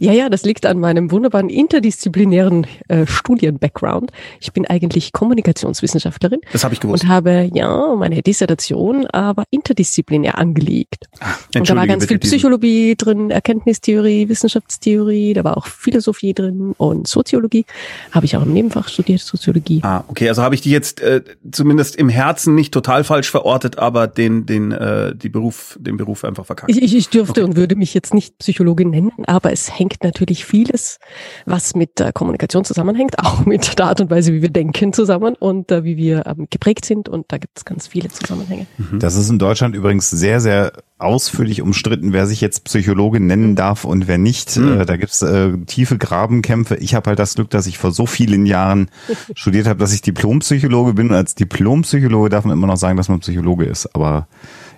Ja, 0.00 0.12
ja, 0.12 0.28
das 0.28 0.44
liegt 0.44 0.66
an 0.66 0.78
meinem 0.78 1.10
wunderbaren 1.10 1.48
interdisziplinären 1.48 2.66
äh, 2.88 3.06
Studien-Background. 3.06 4.12
Ich 4.40 4.52
bin 4.52 4.66
eigentlich 4.66 5.12
Kommunikationswissenschaftlerin 5.12 6.40
Das 6.52 6.64
habe 6.64 6.74
ich 6.74 6.80
gewusst. 6.80 7.04
und 7.04 7.08
habe 7.10 7.50
ja 7.52 7.94
meine 7.96 8.22
Dissertation 8.22 9.06
aber 9.06 9.44
interdisziplinär 9.50 10.38
angelegt. 10.38 11.06
Und 11.54 11.68
da 11.68 11.74
war 11.76 11.86
ganz 11.86 12.06
viel 12.06 12.18
diesen- 12.18 12.30
Psychologie 12.30 12.94
drin, 12.96 13.30
Erkenntnistheorie, 13.30 14.28
Wissenschaftstheorie, 14.28 15.34
da 15.34 15.44
war 15.44 15.56
auch 15.56 15.66
Philosophie 15.66 16.32
drin 16.34 16.74
und 16.78 17.06
Soziologie. 17.08 17.64
Habe 18.12 18.26
ich 18.26 18.36
auch 18.36 18.42
im 18.42 18.52
Nebenfach 18.52 18.88
studiert, 18.88 19.20
Soziologie. 19.20 19.80
Ah, 19.82 20.04
okay, 20.08 20.28
also 20.28 20.42
habe 20.42 20.54
ich 20.54 20.60
die 20.60 20.70
jetzt 20.70 21.00
äh, 21.00 21.22
zumindest 21.50 21.96
im 21.96 22.08
Herzen 22.08 22.54
nicht 22.54 22.72
total 22.72 23.04
falsch 23.04 23.30
verortet, 23.30 23.78
aber 23.78 24.06
den 24.06 24.46
den 24.46 24.72
äh, 24.72 25.14
die 25.14 25.28
Beruf 25.28 25.76
den 25.80 25.96
Beruf 25.96 26.24
einfach 26.24 26.46
verkackt. 26.46 26.70
Ich, 26.70 26.80
ich, 26.82 26.94
ich 26.96 27.08
dürfte 27.08 27.44
und 27.44 27.56
würde 27.56 27.74
mich 27.76 27.94
jetzt 27.94 28.14
nicht 28.14 28.38
Psychologin 28.38 28.90
nennen, 28.90 29.12
aber 29.26 29.52
es 29.52 29.78
hängt 29.80 30.04
natürlich 30.04 30.44
vieles, 30.44 30.98
was 31.46 31.74
mit 31.74 31.98
der 31.98 32.12
Kommunikation 32.12 32.64
zusammenhängt, 32.64 33.18
auch 33.18 33.44
mit 33.46 33.78
der 33.78 33.86
Art 33.86 34.00
und 34.00 34.10
Weise, 34.10 34.32
wie 34.32 34.42
wir 34.42 34.50
denken 34.50 34.92
zusammen 34.92 35.34
und 35.34 35.72
äh, 35.72 35.82
wie 35.82 35.96
wir 35.96 36.26
ähm, 36.26 36.46
geprägt 36.50 36.84
sind. 36.84 37.08
Und 37.08 37.26
da 37.28 37.38
gibt 37.38 37.58
es 37.58 37.64
ganz 37.64 37.88
viele 37.88 38.08
Zusammenhänge. 38.10 38.66
Das 38.92 39.16
ist 39.16 39.30
in 39.30 39.38
Deutschland 39.38 39.74
übrigens 39.74 40.10
sehr, 40.10 40.40
sehr 40.40 40.72
ausführlich 40.98 41.62
umstritten, 41.62 42.12
wer 42.12 42.26
sich 42.26 42.42
jetzt 42.42 42.64
Psychologe 42.64 43.20
nennen 43.20 43.56
darf 43.56 43.84
und 43.84 44.06
wer 44.06 44.18
nicht. 44.18 44.56
Äh, 44.58 44.84
da 44.84 44.96
gibt's 44.96 45.22
äh, 45.22 45.56
tiefe 45.66 45.96
Grabenkämpfe. 45.96 46.76
Ich 46.76 46.94
habe 46.94 47.08
halt 47.08 47.18
das 47.18 47.34
Glück, 47.34 47.48
dass 47.48 47.66
ich 47.66 47.78
vor 47.78 47.92
so 47.92 48.04
vielen 48.04 48.44
Jahren 48.44 48.90
studiert 49.34 49.66
habe, 49.66 49.80
dass 49.80 49.94
ich 49.94 50.02
Diplompsychologe 50.02 50.92
bin. 50.92 51.08
Und 51.08 51.14
als 51.14 51.34
Diplompsychologe 51.34 52.28
darf 52.28 52.44
man 52.44 52.56
immer 52.56 52.66
noch 52.66 52.76
sagen, 52.76 52.98
dass 52.98 53.08
man 53.08 53.20
Psychologe 53.20 53.64
ist. 53.64 53.94
Aber 53.94 54.28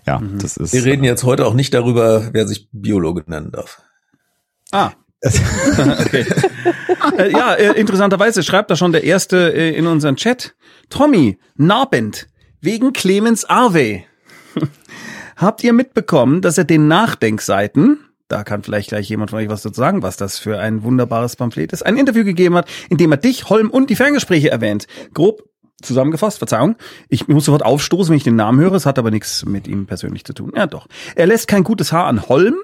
ja, 0.06 0.22
das 0.38 0.56
ist. 0.56 0.72
Wir 0.72 0.84
reden 0.84 1.02
jetzt 1.02 1.24
heute 1.24 1.46
auch 1.46 1.54
nicht 1.54 1.74
darüber, 1.74 2.30
wer 2.32 2.46
sich 2.46 2.68
Biologe 2.72 3.24
nennen 3.26 3.50
darf. 3.50 3.82
Ah. 4.72 4.92
okay. 5.24 6.26
äh, 7.16 7.30
ja, 7.30 7.54
äh, 7.54 7.78
interessanterweise 7.78 8.42
schreibt 8.42 8.70
da 8.70 8.76
schon 8.76 8.90
der 8.90 9.04
erste 9.04 9.54
äh, 9.54 9.76
in 9.76 9.86
unseren 9.86 10.16
Chat. 10.16 10.56
Tommy, 10.90 11.38
Narbent, 11.54 12.26
wegen 12.60 12.92
Clemens 12.92 13.44
Arvey. 13.44 14.04
Habt 15.36 15.62
ihr 15.62 15.72
mitbekommen, 15.72 16.40
dass 16.40 16.58
er 16.58 16.64
den 16.64 16.88
Nachdenkseiten, 16.88 18.00
da 18.26 18.42
kann 18.42 18.62
vielleicht 18.62 18.88
gleich 18.88 19.08
jemand 19.08 19.30
von 19.30 19.38
euch 19.38 19.48
was 19.48 19.62
dazu 19.62 19.78
sagen, 19.78 20.02
was 20.02 20.16
das 20.16 20.38
für 20.38 20.58
ein 20.58 20.82
wunderbares 20.82 21.36
Pamphlet 21.36 21.72
ist, 21.72 21.84
ein 21.84 21.96
Interview 21.96 22.24
gegeben 22.24 22.56
hat, 22.56 22.68
in 22.88 22.96
dem 22.96 23.12
er 23.12 23.18
dich, 23.18 23.48
Holm 23.48 23.70
und 23.70 23.90
die 23.90 23.96
Ferngespräche 23.96 24.50
erwähnt. 24.50 24.86
Grob 25.14 25.42
zusammengefasst, 25.82 26.38
Verzeihung. 26.38 26.76
Ich 27.08 27.28
muss 27.28 27.44
sofort 27.44 27.64
aufstoßen, 27.64 28.10
wenn 28.10 28.16
ich 28.16 28.24
den 28.24 28.36
Namen 28.36 28.60
höre. 28.60 28.72
Es 28.72 28.86
hat 28.86 28.98
aber 28.98 29.10
nichts 29.10 29.44
mit 29.44 29.68
ihm 29.68 29.86
persönlich 29.86 30.24
zu 30.24 30.32
tun. 30.32 30.52
Ja, 30.56 30.66
doch. 30.66 30.86
Er 31.14 31.26
lässt 31.26 31.48
kein 31.48 31.64
gutes 31.64 31.92
Haar 31.92 32.06
an 32.06 32.28
Holm, 32.28 32.56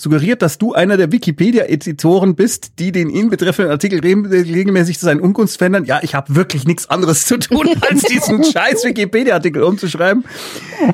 suggeriert, 0.00 0.40
dass 0.42 0.58
du 0.58 0.72
einer 0.72 0.96
der 0.96 1.12
Wikipedia-Editoren 1.12 2.34
bist, 2.34 2.78
die 2.78 2.90
den 2.92 3.10
ihn 3.10 3.28
betreffenden 3.30 3.70
Artikel 3.70 4.00
re- 4.00 4.30
regelmäßig 4.32 4.98
zu 4.98 5.04
seinen 5.04 5.20
Ungunst 5.20 5.58
verändern. 5.58 5.84
Ja, 5.84 6.00
ich 6.02 6.14
habe 6.14 6.34
wirklich 6.34 6.66
nichts 6.66 6.88
anderes 6.88 7.26
zu 7.26 7.38
tun, 7.38 7.68
als 7.90 8.02
diesen 8.02 8.42
scheiß 8.42 8.84
Wikipedia-Artikel 8.84 9.62
umzuschreiben. 9.62 10.24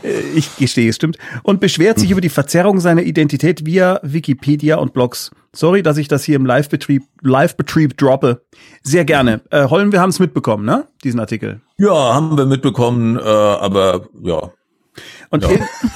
Äh, 0.02 0.20
Ich 0.36 0.56
gestehe, 0.56 0.88
es 0.90 0.96
stimmt. 0.96 1.18
Und 1.42 1.60
beschwert 1.60 1.98
sich 1.98 2.10
über 2.10 2.20
die 2.20 2.28
Verzerrung 2.28 2.80
seiner 2.80 3.02
Identität 3.02 3.64
via 3.64 4.00
Wikipedia 4.02 4.76
und 4.76 4.92
Blogs. 4.92 5.30
Sorry, 5.54 5.82
dass 5.82 5.96
ich 5.96 6.08
das 6.08 6.24
hier 6.24 6.36
im 6.36 6.44
Live-Betrieb 6.44 7.04
Live-Betrieb 7.22 7.96
droppe. 7.96 8.42
Sehr 8.82 9.04
gerne. 9.04 9.40
Äh, 9.50 9.64
Holm, 9.68 9.92
wir 9.92 10.00
haben 10.00 10.10
es 10.10 10.18
mitbekommen, 10.18 10.64
ne? 10.66 10.86
Diesen 11.04 11.20
Artikel. 11.20 11.60
Ja, 11.78 11.92
haben 12.14 12.36
wir 12.36 12.44
mitbekommen, 12.46 13.16
äh, 13.16 13.20
aber 13.22 14.08
ja, 14.22 14.50
Und 15.30 15.44
ja. 15.44 15.50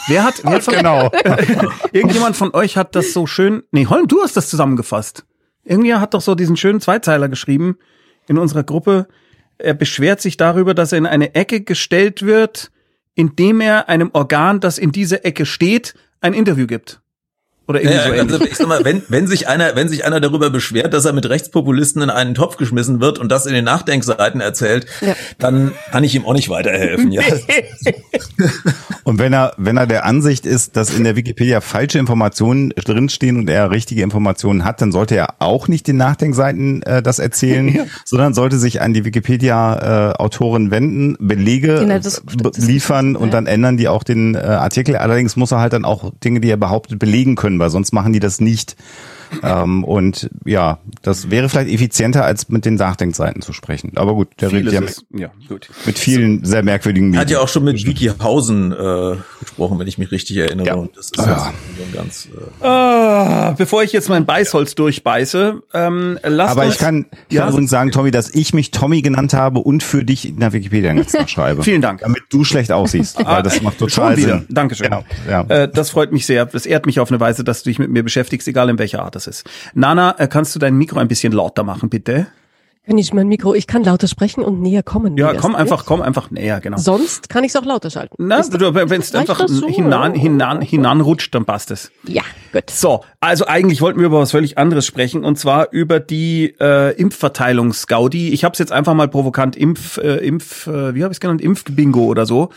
wer 0.09 0.25
hat, 0.25 0.43
wer 0.45 0.61
von, 0.61 0.75
genau. 0.75 1.11
irgendjemand 1.93 2.37
von 2.37 2.55
euch 2.55 2.77
hat 2.77 2.95
das 2.95 3.13
so 3.13 3.27
schön, 3.27 3.63
nee, 3.71 3.87
Holm, 3.87 4.09
du 4.09 4.23
hast 4.23 4.37
das 4.37 4.49
zusammengefasst. 4.49 5.25
Irgendwie 5.65 5.95
hat 5.95 6.15
doch 6.15 6.21
so 6.21 6.35
diesen 6.35 6.57
schönen 6.57 6.81
Zweizeiler 6.81 7.29
geschrieben 7.29 7.77
in 8.27 8.39
unserer 8.39 8.63
Gruppe. 8.63 9.09
Er 9.59 9.75
beschwert 9.75 10.21
sich 10.21 10.37
darüber, 10.37 10.75
dass 10.75 10.93
er 10.93 10.99
in 10.99 11.07
eine 11.07 11.35
Ecke 11.35 11.61
gestellt 11.61 12.23
wird, 12.23 12.71
indem 13.15 13.61
er 13.61 13.89
einem 13.89 14.11
Organ, 14.13 14.61
das 14.61 14.79
in 14.79 14.93
dieser 14.93 15.25
Ecke 15.25 15.45
steht, 15.45 15.95
ein 16.21 16.33
Interview 16.33 16.67
gibt. 16.67 17.01
Oder 17.71 17.83
irgendwie 17.83 17.99
ja, 17.99 18.17
so 18.17 18.35
also 18.35 18.45
ich 18.45 18.57
sag 18.57 18.67
mal, 18.67 18.85
wenn, 18.85 19.03
wenn 19.07 19.29
sich 19.29 19.47
einer, 19.47 19.77
wenn 19.77 19.89
sich 19.89 20.05
einer 20.05 20.19
darüber 20.19 20.51
beschwert, 20.51 20.93
dass 20.93 21.05
er 21.05 21.13
mit 21.13 21.29
Rechtspopulisten 21.29 22.03
in 22.03 22.11
einen 22.11 22.35
Topf 22.35 22.57
geschmissen 22.57 23.01
wird 23.01 23.21
und 23.21 23.31
das 23.31 23.47
in 23.47 23.55
den 23.55 23.65
Nachdenkseiten 23.65 24.41
erzählt, 24.41 24.87
ja. 25.01 25.15
dann 25.39 25.71
kann 25.93 26.03
ich 26.03 26.17
ihm 26.17 26.25
auch 26.27 26.33
nicht 26.33 26.49
weiterhelfen. 26.49 27.13
Ja. 27.13 27.23
und 29.05 29.21
wenn 29.21 29.33
er, 29.33 29.53
wenn 29.57 29.77
er 29.77 29.87
der 29.87 30.05
Ansicht 30.05 30.47
ist, 30.47 30.77
dass 30.77 30.93
in 30.93 31.05
der 31.05 31.15
Wikipedia 31.15 31.61
falsche 31.61 32.01
Informationen 32.01 32.71
drinstehen 32.71 33.37
und 33.37 33.49
er 33.49 33.71
richtige 33.71 34.03
Informationen 34.03 34.65
hat, 34.65 34.83
dann 34.83 34.91
sollte 34.91 35.15
er 35.15 35.37
auch 35.39 35.69
nicht 35.69 35.87
den 35.87 35.97
Nachdenkseiten 35.97 36.83
äh, 36.83 37.03
das 37.05 37.21
erzählen, 37.21 37.69
ja. 37.69 37.85
sondern 38.05 38.35
sollte 38.35 38.59
sich 38.59 38.83
an 38.83 38.95
die 38.95 39.05
Wikipedia-Autoren 39.05 40.67
äh, 40.67 40.71
wenden, 40.73 41.17
Belege 41.21 41.87
das, 42.03 42.21
das 42.37 42.59
liefern 42.59 43.15
und 43.15 43.33
dann 43.33 43.47
ändern 43.47 43.77
die 43.77 43.87
auch 43.87 44.03
den 44.03 44.35
äh, 44.35 44.39
Artikel. 44.39 44.97
Allerdings 44.97 45.37
muss 45.37 45.53
er 45.53 45.61
halt 45.61 45.73
dann 45.73 45.85
auch 45.85 46.11
Dinge, 46.25 46.41
die 46.41 46.51
er 46.51 46.57
behauptet, 46.57 46.99
belegen 46.99 47.37
können 47.37 47.60
weil 47.61 47.71
sonst 47.71 47.93
machen 47.93 48.13
die 48.13 48.19
das 48.21 48.41
nicht. 48.41 48.75
Ähm, 49.43 49.85
und 49.85 50.31
ja, 50.45 50.79
das 51.03 51.31
wäre 51.31 51.49
vielleicht 51.49 51.71
effizienter, 51.71 52.25
als 52.25 52.49
mit 52.49 52.65
den 52.65 52.75
Nachdenkseiten 52.75 53.43
zu 53.43 53.53
sprechen. 53.53 53.93
Aber 53.97 54.15
gut, 54.15 54.29
der 54.41 54.53
redet 54.53 54.73
ja, 54.73 54.81
mit, 54.81 55.05
ja 55.11 55.31
gut. 55.49 55.69
mit 55.87 55.99
vielen 55.99 56.45
sehr 56.45 56.63
merkwürdigen 56.63 57.11
Medien. 57.11 57.21
Hat 57.21 57.31
ja 57.31 57.41
auch 57.41 57.49
schon 57.49 57.65
mit 57.65 57.85
Vicky 57.87 58.11
Hausen 58.21 58.73
äh, 58.73 59.17
gesprochen, 59.41 59.79
wenn 59.79 59.87
ich 59.87 59.99
mich 59.99 60.11
richtig 60.11 60.37
erinnere. 60.37 60.67
Ja. 60.67 60.75
Und 60.75 60.97
das 60.97 61.07
ist 61.07 61.17
ja. 61.17 61.53
ganz, 61.93 62.29
äh 62.63 62.65
ah, 62.65 63.55
bevor 63.57 63.83
ich 63.83 63.93
jetzt 63.93 64.09
mein 64.09 64.27
Beißholz 64.27 64.75
durchbeiße, 64.75 65.63
ähm, 65.75 66.19
lass 66.23 66.51
Aber 66.51 66.67
ich 66.67 66.79
kann, 66.79 67.07
ich 67.29 67.35
ja? 67.35 67.43
kann 67.43 67.51
übrigens 67.51 67.71
sagen, 67.71 67.91
Tommy, 67.93 68.11
dass 68.11 68.35
ich 68.35 68.53
mich 68.53 68.71
Tommy 68.71 69.03
genannt 69.03 69.35
habe 69.35 69.61
und 69.61 69.83
für 69.83 70.05
dich 70.05 70.29
in 70.29 70.41
der 70.41 70.53
Wikipedia 70.53 70.93
jetzt 70.93 71.31
schreibe. 71.31 71.63
Vielen 71.71 71.83
Dank. 71.83 72.01
Damit 72.01 72.23
du 72.31 72.45
schlecht 72.45 72.73
aussiehst, 72.73 73.25
weil 73.25 73.43
das 73.43 73.63
macht 73.63 73.79
total 73.79 74.17
Sinn. 74.17 74.47
Dankeschön. 74.49 74.91
Genau. 74.91 75.05
Ja. 75.29 75.43
Äh, 75.43 75.69
das 75.69 75.91
freut 75.91 76.13
mich 76.13 76.27
sehr. 76.27 76.47
Das 76.47 76.67
ehrt 76.67 76.87
mich 76.87 77.01
auf 77.01 77.11
eine 77.11 77.21
Weise, 77.21 77.45
dass 77.45 77.63
du 77.63 77.71
dich 77.71 77.79
mit 77.79 77.91
mir 77.91 78.03
beschäftigst, 78.03 78.49
egal 78.49 78.69
in 78.69 78.79
welcher 78.79 79.03
Art 79.03 79.20
das 79.27 79.41
ist. 79.41 79.51
Nana, 79.75 80.19
äh, 80.19 80.29
kannst 80.29 80.55
du 80.55 80.59
dein 80.59 80.77
Mikro 80.77 80.99
ein 80.99 81.09
bisschen 81.09 81.33
lauter 81.33 81.63
machen, 81.63 81.91
bitte? 81.91 82.27
Kann 82.87 82.97
ich 82.97 83.13
mein 83.13 83.29
Mikro, 83.29 83.55
ich 83.55 83.67
kann 83.67 83.85
lauter 83.85 84.09
sprechen 84.09 84.43
und 84.43 84.63
näher 84.63 84.83
kommen. 84.83 85.17
Ja, 85.19 85.35
komm 85.35 85.55
einfach, 85.55 85.85
komm 85.85 86.01
einfach 86.01 86.31
näher, 86.31 86.61
genau. 86.61 86.79
Sonst 86.79 87.29
kann 87.29 87.45
ich 87.45 87.51
es 87.51 87.57
auch 87.57 87.65
lauter 87.65 87.91
schalten. 87.91 88.17
Na, 88.19 88.43
wenn 88.51 89.01
es 89.01 89.15
einfach 89.15 89.47
so, 89.47 89.69
hinan, 89.69 90.15
hinan, 90.15 90.63
hinanrutscht, 90.63 91.35
dann 91.35 91.45
passt 91.45 91.71
es. 91.71 91.93
Ja, 92.05 92.23
gut. 92.53 92.71
So, 92.71 93.05
also 93.21 93.47
eigentlich 93.47 93.83
wollten 93.83 94.01
wir 94.01 94.07
über 94.07 94.19
was 94.19 94.31
völlig 94.31 94.57
anderes 94.57 94.87
sprechen 94.87 95.25
und 95.25 95.39
zwar 95.39 95.71
über 95.73 96.01
die 96.01 96.55
äh, 96.59 96.97
Impfverteilungsgaudi. 96.97 98.31
Ich 98.31 98.45
habe 98.45 98.55
es 98.55 98.59
jetzt 98.59 98.73
einfach 98.73 98.95
mal 98.95 99.09
provokant 99.09 99.57
Impf, 99.57 99.99
äh, 99.99 100.17
Impf, 100.27 100.67
äh, 100.67 100.95
wie 100.95 101.05
habe 101.05 101.13
ich 101.13 101.17
es 101.17 101.21
genannt, 101.21 101.43
Impfbingo 101.43 102.07
oder 102.07 102.25
so, 102.25 102.49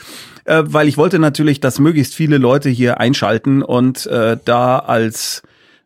äh, 0.45 0.63
weil 0.65 0.87
ich 0.87 0.97
wollte 0.97 1.19
natürlich, 1.19 1.59
dass 1.59 1.79
möglichst 1.79 2.15
viele 2.15 2.37
Leute 2.37 2.69
hier 2.69 2.99
einschalten 2.99 3.61
und 3.61 4.05
äh, 4.05 4.37
da 4.45 4.79
als 4.79 5.43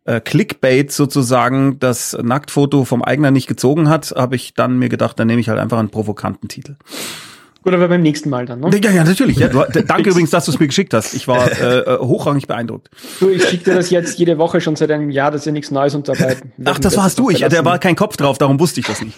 äh, 0.07 0.21
Clickbait 0.21 0.91
sozusagen 0.91 1.79
das 1.79 2.17
Nacktfoto 2.19 2.85
vom 2.85 3.03
Eigner 3.03 3.29
nicht 3.29 3.47
gezogen 3.47 3.89
hat, 3.89 4.13
habe 4.15 4.35
ich 4.35 4.53
dann 4.53 4.79
mir 4.79 4.89
gedacht, 4.89 5.19
dann 5.19 5.27
nehme 5.27 5.41
ich 5.41 5.49
halt 5.49 5.59
einfach 5.59 5.77
einen 5.77 5.89
provokanten 5.89 6.49
Titel. 6.49 6.75
Gut, 7.67 7.73
aber 7.73 7.89
beim 7.89 8.01
nächsten 8.01 8.29
Mal 8.29 8.45
dann, 8.45 8.61
ne? 8.61 8.69
Ja, 8.81 8.91
ja, 8.91 9.03
natürlich. 9.03 9.35
Ja, 9.37 9.49
du, 9.49 9.61
danke 9.85 10.11
übrigens, 10.11 10.29
dass 10.29 10.45
du 10.45 10.51
es 10.51 10.59
mir 10.59 10.67
geschickt 10.67 10.93
hast. 10.93 11.13
Ich 11.13 11.27
war 11.27 11.51
äh, 11.61 11.79
äh, 11.79 11.99
hochrangig 11.99 12.47
beeindruckt. 12.47 12.89
Du, 13.19 13.29
ich 13.29 13.43
schicke 13.43 13.65
dir 13.65 13.75
das 13.75 13.89
jetzt 13.89 14.17
jede 14.17 14.37
Woche 14.37 14.61
schon 14.61 14.77
seit 14.77 14.89
einem 14.89 15.09
Jahr, 15.09 15.31
das 15.31 15.41
ist 15.41 15.47
ja 15.47 15.51
nichts 15.51 15.69
Neues 15.69 15.93
und 15.93 16.07
dabei. 16.07 16.37
Ach, 16.63 16.79
das 16.79 16.95
warst 16.95 17.19
du. 17.19 17.29
Ich, 17.29 17.39
der 17.39 17.65
war 17.65 17.77
kein 17.77 17.97
Kopf 17.97 18.15
drauf, 18.15 18.37
darum 18.37 18.57
wusste 18.61 18.79
ich 18.79 18.85
das 18.85 19.01
nicht. 19.01 19.17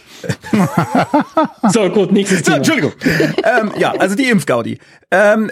so, 1.71 1.87
gut, 1.91 2.11
nächstes 2.11 2.41
Thema. 2.41 2.55
So, 2.55 2.71
Entschuldigung. 2.71 2.93
ähm, 3.43 3.71
ja, 3.77 3.91
also 3.91 4.15
die 4.15 4.27
Impfgaudi. 4.27 4.79
Ähm, 5.11 5.51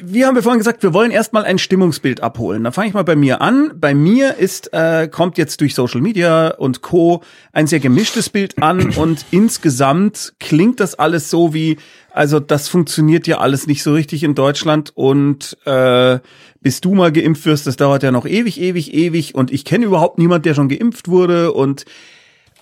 wir 0.00 0.26
haben 0.26 0.36
wir 0.36 0.42
vorhin 0.42 0.58
gesagt, 0.58 0.82
wir 0.84 0.94
wollen 0.94 1.10
erstmal 1.10 1.44
ein 1.44 1.58
Stimmungsbild 1.58 2.22
abholen. 2.22 2.62
Da 2.64 2.70
fange 2.70 2.88
ich 2.88 2.94
mal 2.94 3.02
bei 3.02 3.16
mir 3.16 3.40
an. 3.40 3.72
Bei 3.74 3.94
mir 3.94 4.36
ist, 4.36 4.72
äh, 4.72 5.08
kommt 5.08 5.38
jetzt 5.38 5.60
durch 5.60 5.74
Social 5.74 6.00
Media 6.00 6.54
und 6.54 6.82
Co. 6.82 7.22
ein 7.52 7.66
sehr 7.66 7.80
gemischtes 7.80 8.30
Bild 8.30 8.62
an 8.62 8.90
und 8.96 9.24
insgesamt 9.32 10.34
klingt 10.38 10.78
das 10.78 10.94
alles 10.94 11.30
so 11.30 11.52
wie, 11.52 11.78
also 12.12 12.38
das 12.38 12.68
funktioniert 12.68 13.26
ja 13.26 13.38
alles 13.38 13.66
nicht 13.66 13.82
so 13.82 13.92
richtig 13.92 14.22
in 14.22 14.36
Deutschland 14.36 14.92
und 14.94 15.56
äh, 15.64 16.20
bis 16.60 16.80
du 16.80 16.94
mal 16.94 17.10
geimpft 17.10 17.44
wirst, 17.46 17.66
das 17.66 17.76
dauert 17.76 18.02
ja 18.02 18.12
noch 18.12 18.26
ewig, 18.26 18.60
ewig, 18.60 18.94
ewig 18.94 19.34
und 19.34 19.52
ich 19.52 19.64
kenne 19.64 19.86
überhaupt 19.86 20.18
niemand, 20.18 20.46
der 20.46 20.54
schon 20.54 20.68
geimpft 20.68 21.08
wurde 21.08 21.52
und 21.52 21.84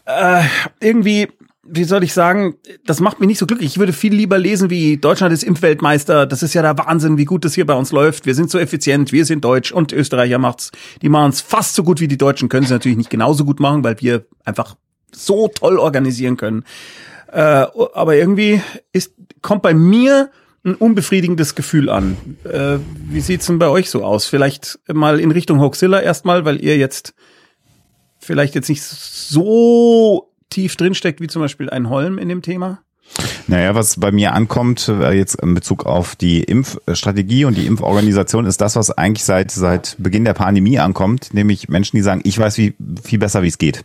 äh, 0.06 0.42
irgendwie 0.80 1.28
wie 1.68 1.84
soll 1.84 2.04
ich 2.04 2.12
sagen, 2.12 2.56
das 2.84 3.00
macht 3.00 3.20
mich 3.20 3.26
nicht 3.26 3.38
so 3.38 3.46
glücklich. 3.46 3.72
Ich 3.72 3.78
würde 3.78 3.92
viel 3.92 4.14
lieber 4.14 4.38
lesen, 4.38 4.70
wie 4.70 4.96
Deutschland 4.96 5.32
ist 5.32 5.42
Impfweltmeister. 5.42 6.26
Das 6.26 6.42
ist 6.42 6.54
ja 6.54 6.62
der 6.62 6.78
Wahnsinn, 6.78 7.18
wie 7.18 7.24
gut 7.24 7.44
das 7.44 7.54
hier 7.54 7.66
bei 7.66 7.74
uns 7.74 7.92
läuft. 7.92 8.26
Wir 8.26 8.34
sind 8.34 8.50
so 8.50 8.58
effizient, 8.58 9.12
wir 9.12 9.24
sind 9.24 9.44
deutsch 9.44 9.72
und 9.72 9.92
Österreicher 9.92 10.38
macht's. 10.38 10.70
Die 11.02 11.08
machen 11.08 11.30
es 11.30 11.40
fast 11.40 11.74
so 11.74 11.82
gut 11.82 12.00
wie 12.00 12.08
die 12.08 12.18
Deutschen, 12.18 12.48
können 12.48 12.66
sie 12.66 12.72
natürlich 12.72 12.98
nicht 12.98 13.10
genauso 13.10 13.44
gut 13.44 13.60
machen, 13.60 13.84
weil 13.84 14.00
wir 14.00 14.26
einfach 14.44 14.76
so 15.12 15.48
toll 15.48 15.78
organisieren 15.78 16.36
können. 16.36 16.64
Äh, 17.32 17.66
aber 17.94 18.16
irgendwie 18.16 18.60
ist, 18.92 19.12
kommt 19.42 19.62
bei 19.62 19.74
mir 19.74 20.30
ein 20.64 20.74
unbefriedigendes 20.74 21.54
Gefühl 21.54 21.88
an. 21.88 22.16
Äh, 22.44 22.78
wie 23.08 23.20
sieht's 23.20 23.46
denn 23.46 23.58
bei 23.58 23.68
euch 23.68 23.88
so 23.88 24.04
aus? 24.04 24.26
Vielleicht 24.26 24.78
mal 24.92 25.20
in 25.20 25.30
Richtung 25.30 25.60
Hoaxilla 25.60 26.00
erstmal, 26.00 26.44
weil 26.44 26.62
ihr 26.62 26.76
jetzt 26.76 27.14
vielleicht 28.18 28.54
jetzt 28.54 28.68
nicht 28.68 28.82
so 28.82 30.32
tief 30.50 30.76
drinsteckt, 30.76 31.20
wie 31.20 31.26
zum 31.26 31.42
Beispiel 31.42 31.70
ein 31.70 31.88
Holm 31.88 32.18
in 32.18 32.28
dem 32.28 32.42
Thema? 32.42 32.80
Naja, 33.46 33.74
was 33.74 34.00
bei 34.00 34.10
mir 34.10 34.32
ankommt, 34.32 34.88
äh, 34.88 35.12
jetzt 35.12 35.36
in 35.40 35.54
Bezug 35.54 35.86
auf 35.86 36.16
die 36.16 36.42
Impfstrategie 36.42 37.44
und 37.44 37.56
die 37.56 37.66
Impforganisation, 37.66 38.46
ist 38.46 38.60
das, 38.60 38.74
was 38.74 38.90
eigentlich 38.90 39.24
seit, 39.24 39.52
seit 39.52 39.96
Beginn 39.98 40.24
der 40.24 40.34
Pandemie 40.34 40.80
ankommt, 40.80 41.32
nämlich 41.32 41.68
Menschen, 41.68 41.96
die 41.96 42.02
sagen, 42.02 42.22
ich 42.24 42.36
weiß 42.38 42.58
wie, 42.58 42.74
viel 43.02 43.20
besser, 43.20 43.42
wie 43.42 43.48
es 43.48 43.58
geht. 43.58 43.84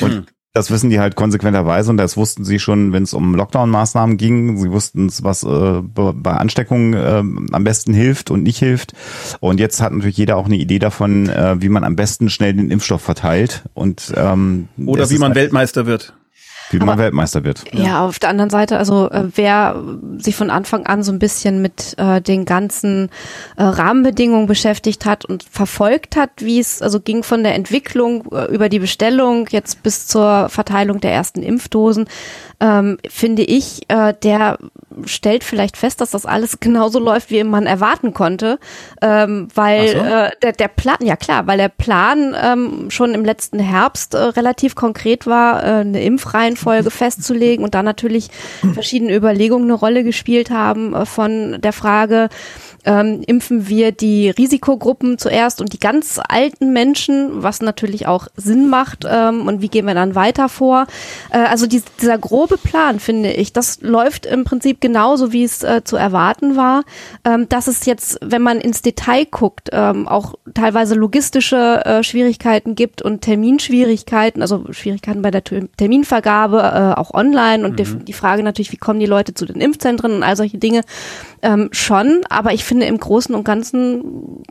Und 0.00 0.12
hm. 0.12 0.26
Das 0.54 0.70
wissen 0.70 0.90
die 0.90 1.00
halt 1.00 1.16
konsequenterweise 1.16 1.90
und 1.90 1.96
das 1.96 2.16
wussten 2.16 2.44
sie 2.44 2.58
schon, 2.58 2.92
wenn 2.92 3.04
es 3.04 3.14
um 3.14 3.34
Lockdown-Maßnahmen 3.34 4.18
ging. 4.18 4.58
Sie 4.58 4.70
wussten 4.70 5.06
es, 5.06 5.24
was 5.24 5.44
äh, 5.44 5.80
bei 5.82 6.32
Ansteckungen 6.32 6.92
äh, 6.92 7.54
am 7.54 7.64
besten 7.64 7.94
hilft 7.94 8.30
und 8.30 8.42
nicht 8.42 8.58
hilft. 8.58 8.92
Und 9.40 9.60
jetzt 9.60 9.80
hat 9.80 9.92
natürlich 9.92 10.18
jeder 10.18 10.36
auch 10.36 10.46
eine 10.46 10.56
Idee 10.56 10.78
davon, 10.78 11.28
äh, 11.30 11.60
wie 11.62 11.70
man 11.70 11.84
am 11.84 11.96
besten 11.96 12.28
schnell 12.28 12.52
den 12.52 12.70
Impfstoff 12.70 13.00
verteilt. 13.00 13.62
Und 13.72 14.12
ähm, 14.14 14.68
oder 14.84 15.08
wie 15.08 15.18
man 15.18 15.30
halt 15.30 15.36
Weltmeister 15.36 15.86
wird 15.86 16.14
wie 16.72 16.78
man 16.78 16.98
Weltmeister 16.98 17.44
wird. 17.44 17.64
Ja. 17.72 17.84
ja. 17.84 18.04
auf 18.04 18.18
der 18.18 18.30
anderen 18.30 18.50
Seite, 18.50 18.78
also 18.78 19.10
äh, 19.10 19.24
wer 19.34 19.82
sich 20.18 20.36
von 20.36 20.50
Anfang 20.50 20.86
an 20.86 21.02
so 21.02 21.12
ein 21.12 21.18
bisschen 21.18 21.62
mit 21.62 21.94
äh, 21.98 22.20
den 22.20 22.44
ganzen 22.44 23.10
äh, 23.56 23.62
Rahmenbedingungen 23.62 24.46
beschäftigt 24.46 25.04
hat 25.04 25.24
und 25.24 25.42
verfolgt 25.42 26.16
hat, 26.16 26.30
wie 26.38 26.58
es 26.58 26.82
also 26.82 27.00
ging 27.00 27.22
von 27.22 27.42
der 27.42 27.54
Entwicklung 27.54 28.24
äh, 28.32 28.52
über 28.52 28.68
die 28.68 28.78
Bestellung 28.78 29.46
jetzt 29.50 29.82
bis 29.82 30.06
zur 30.06 30.48
Verteilung 30.48 31.00
der 31.00 31.12
ersten 31.12 31.42
Impfdosen, 31.42 32.06
ähm, 32.62 32.96
finde 33.08 33.42
ich, 33.42 33.82
äh, 33.88 34.14
der 34.22 34.56
stellt 35.04 35.42
vielleicht 35.42 35.76
fest, 35.76 36.00
dass 36.00 36.12
das 36.12 36.24
alles 36.24 36.60
genauso 36.60 37.00
läuft, 37.00 37.30
wie 37.30 37.42
man 37.42 37.66
erwarten 37.66 38.14
konnte, 38.14 38.58
ähm, 39.02 39.48
weil 39.54 39.88
so. 39.88 39.98
äh, 39.98 40.30
der, 40.42 40.52
der 40.52 40.68
Plan, 40.68 40.98
ja 41.00 41.16
klar, 41.16 41.48
weil 41.48 41.58
der 41.58 41.68
Plan 41.68 42.36
ähm, 42.40 42.90
schon 42.90 43.14
im 43.14 43.24
letzten 43.24 43.58
Herbst 43.58 44.14
äh, 44.14 44.18
relativ 44.18 44.76
konkret 44.76 45.26
war, 45.26 45.62
äh, 45.62 45.66
eine 45.80 46.04
Impfreihenfolge 46.04 46.90
festzulegen 46.92 47.64
und 47.64 47.74
da 47.74 47.82
natürlich 47.82 48.28
verschiedene 48.74 49.14
Überlegungen 49.14 49.64
eine 49.64 49.74
Rolle 49.74 50.04
gespielt 50.04 50.50
haben 50.50 50.94
äh, 50.94 51.04
von 51.04 51.60
der 51.60 51.72
Frage, 51.72 52.28
ähm, 52.84 53.22
impfen 53.26 53.68
wir 53.68 53.92
die 53.92 54.30
Risikogruppen 54.30 55.18
zuerst 55.18 55.60
und 55.60 55.72
die 55.72 55.78
ganz 55.78 56.20
alten 56.28 56.72
Menschen, 56.72 57.42
was 57.42 57.62
natürlich 57.62 58.06
auch 58.06 58.28
Sinn 58.36 58.68
macht 58.68 59.06
ähm, 59.08 59.46
und 59.46 59.62
wie 59.62 59.68
gehen 59.68 59.86
wir 59.86 59.94
dann 59.94 60.14
weiter 60.14 60.48
vor. 60.48 60.86
Äh, 61.30 61.38
also 61.38 61.66
die, 61.66 61.82
dieser 62.00 62.18
grobe 62.18 62.58
Plan, 62.58 63.00
finde 63.00 63.32
ich, 63.32 63.52
das 63.52 63.80
läuft 63.80 64.26
im 64.26 64.44
Prinzip 64.44 64.80
genauso, 64.80 65.32
wie 65.32 65.44
es 65.44 65.62
äh, 65.62 65.82
zu 65.84 65.96
erwarten 65.96 66.56
war. 66.56 66.82
Ähm, 67.24 67.48
dass 67.48 67.68
es 67.68 67.86
jetzt, 67.86 68.18
wenn 68.22 68.42
man 68.42 68.60
ins 68.60 68.82
Detail 68.82 69.26
guckt, 69.26 69.70
ähm, 69.72 70.08
auch 70.08 70.34
teilweise 70.54 70.94
logistische 70.94 71.84
äh, 71.84 72.02
Schwierigkeiten 72.02 72.74
gibt 72.74 73.02
und 73.02 73.20
Terminschwierigkeiten, 73.20 74.42
also 74.42 74.64
Schwierigkeiten 74.70 75.22
bei 75.22 75.30
der 75.30 75.44
Terminvergabe, 75.44 76.58
äh, 76.58 76.98
auch 77.00 77.14
online 77.14 77.64
und 77.64 77.72
mhm. 77.72 77.76
die, 77.76 78.04
die 78.06 78.12
Frage 78.12 78.42
natürlich, 78.42 78.72
wie 78.72 78.76
kommen 78.76 79.00
die 79.00 79.06
Leute 79.06 79.34
zu 79.34 79.46
den 79.46 79.60
Impfzentren 79.60 80.12
und 80.12 80.22
all 80.22 80.36
solche 80.36 80.58
Dinge, 80.58 80.82
ähm, 81.42 81.68
schon. 81.72 82.20
Aber 82.30 82.52
ich 82.54 82.64
finde 82.64 82.86
im 82.86 82.98
Großen 82.98 83.34
und 83.34 83.44
Ganzen. 83.44 84.42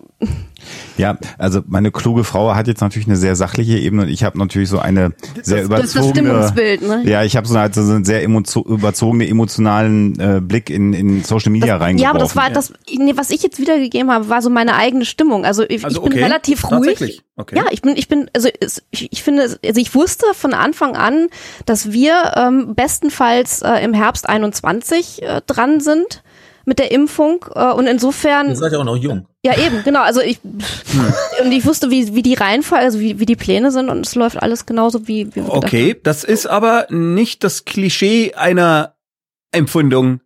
Ja, 0.98 1.18
also 1.40 1.62
meine 1.66 1.90
kluge 1.92 2.24
Frau 2.24 2.54
hat 2.54 2.68
jetzt 2.68 2.82
natürlich 2.82 3.08
eine 3.08 3.16
sehr 3.16 3.36
sachliche 3.36 3.80
Ebene 3.80 4.04
und 4.04 4.10
ich 4.10 4.24
habe 4.24 4.38
natürlich 4.38 4.70
so 4.70 4.78
eine 4.78 5.14
sehr 5.42 5.58
das, 5.58 5.66
überzogene. 5.66 6.30
Das 6.30 6.52
Stimmungsbild, 6.52 6.82
ne? 6.84 7.02
Ja, 7.10 7.24
ich 7.24 7.36
habe 7.36 7.48
so, 7.48 7.58
eine, 7.58 7.74
so 7.74 7.82
einen 7.82 8.06
sehr 8.06 8.22
emotio 8.22 8.64
überzogene 8.68 9.28
emotionalen 9.28 10.20
äh, 10.20 10.40
Blick 10.42 10.70
in, 10.70 10.94
in 10.94 11.24
Social 11.24 11.52
Media 11.52 11.74
das, 11.74 11.82
reingeworfen. 11.82 12.04
Ja, 12.04 12.10
aber 12.12 12.20
das 12.20 12.36
war 12.36 12.52
das, 12.52 12.74
nee, 12.96 13.14
was 13.16 13.32
ich 13.32 13.42
jetzt 13.42 13.58
wiedergegeben 13.60 14.12
habe, 14.12 14.30
war 14.30 14.44
so 14.44 14.52
meine 14.52 14.76
eigene 14.76 15.06
Stimmung. 15.06 15.46
Also 15.46 15.64
ich, 15.68 15.84
Also 15.84 15.98
ich 15.98 16.04
bin 16.04 16.14
okay, 16.14 16.24
relativ 16.24 16.70
ruhig. 16.70 16.90
tatsächlich, 16.90 17.22
okay. 17.38 17.56
Ja, 17.58 17.66
ich 17.72 17.82
bin, 17.82 17.96
ich 17.98 18.08
bin, 18.08 18.30
also 18.36 18.50
ich, 18.92 19.12
ich 19.12 19.24
finde, 19.24 19.44
also 19.44 19.82
ich 19.82 19.96
wusste 19.96 20.28
von 20.34 20.54
Anfang 20.54 20.96
an, 20.96 21.30
dass 21.66 21.92
wir 21.92 22.34
ähm, 22.36 22.76
bestenfalls 22.76 23.64
äh, 23.64 23.84
im 23.84 23.96
Herbst 23.96 24.30
21 24.30 25.24
äh, 25.24 25.42
dran 25.48 25.80
sind 25.80 26.22
mit 26.66 26.80
der 26.80 26.92
Impfung 26.92 27.46
äh, 27.54 27.72
und 27.72 27.88
insofern 27.88 28.50
Ihr 28.50 28.56
seid 28.56 28.74
ja 28.74 28.80
auch 28.80 28.84
noch 28.84 28.98
jung. 28.98 29.28
ja, 29.44 29.58
eben, 29.58 29.84
genau. 29.84 30.02
Also 30.02 30.22
ich 30.22 30.40
und 30.44 31.52
ich 31.52 31.66
wusste, 31.66 31.90
wie, 31.90 32.14
wie 32.16 32.22
die 32.22 32.36
Reihenfolge, 32.36 32.84
also 32.84 33.00
wie, 33.00 33.20
wie 33.20 33.26
die 33.26 33.36
Pläne 33.36 33.72
sind 33.72 33.90
und 33.90 34.06
es 34.06 34.16
läuft 34.16 34.42
alles 34.42 34.66
genauso 34.66 35.08
wie, 35.08 35.34
wie 35.36 35.42
Okay, 35.42 35.96
das 36.02 36.24
ist 36.24 36.48
aber 36.48 36.88
nicht 36.90 37.44
das 37.44 37.66
Klischee 37.66 38.34
einer 38.34 38.96
Empfindung, 39.52 40.22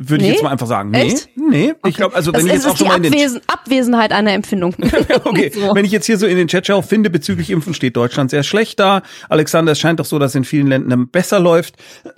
würde 0.00 0.22
ich 0.22 0.28
Nee? 0.28 0.34
jetzt 0.34 0.42
mal 0.44 0.50
einfach 0.50 0.66
sagen. 0.68 0.90
Nee, 0.90 1.02
Echt? 1.08 1.28
nee. 1.34 1.74
Ich 1.86 1.96
glaube, 1.96 2.14
also 2.14 2.30
Das 2.30 2.42
wenn 2.42 2.48
ich 2.50 2.54
ist, 2.56 2.64
jetzt 2.64 2.66
auch 2.68 2.72
ist 2.74 2.78
schon 2.78 2.86
die 2.86 2.90
mal 2.90 2.96
in 2.96 3.02
den 3.02 3.12
Abwesen, 3.14 3.40
Abwesenheit 3.48 4.12
einer 4.12 4.32
Empfindung. 4.32 4.74
Okay, 5.24 5.50
So. 5.52 5.74
wenn 5.74 5.84
ich 5.84 5.90
jetzt 5.90 6.06
hier 6.06 6.16
so 6.18 6.26
in 6.26 6.36
den 6.36 6.46
Chat 6.48 6.66
schaue, 6.66 6.82
finde 6.82 7.10
bezüglich 7.10 7.50
Impfen 7.50 7.74
steht 7.74 7.96
Deutschland 7.96 8.30
sehr 8.30 8.42
schlecht 8.44 8.78
da. 8.78 9.02
Alexander, 9.28 9.72
es 9.72 9.80
scheint 9.80 9.98
doch 10.00 10.04
so, 10.04 10.18
dass 10.18 10.34
in 10.34 10.44
vielen 10.44 10.68
Ländern 10.68 11.08
besser 11.08 11.40
läuft 11.40 11.74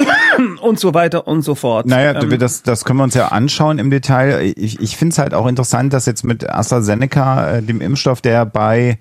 und 0.60 0.78
so 0.78 0.92
weiter 0.94 1.26
und 1.26 1.42
so 1.42 1.54
fort. 1.54 1.86
Naja, 1.86 2.20
Ähm, 2.20 2.38
das, 2.38 2.62
das 2.62 2.84
können 2.84 2.98
wir 2.98 3.04
uns 3.04 3.14
ja 3.14 3.28
anschauen 3.28 3.78
im 3.78 3.90
Detail. 3.90 4.52
Ich, 4.56 4.78
ich 4.80 4.96
finde 4.96 5.12
es 5.12 5.18
halt 5.18 5.32
auch 5.34 5.46
interessant, 5.46 5.92
dass 5.92 6.06
jetzt 6.06 6.22
mit 6.24 6.48
AstraZeneca, 6.48 7.56
äh, 7.56 7.62
dem 7.62 7.80
Impfstoff, 7.80 8.20
der 8.20 8.44
bei 8.46 8.98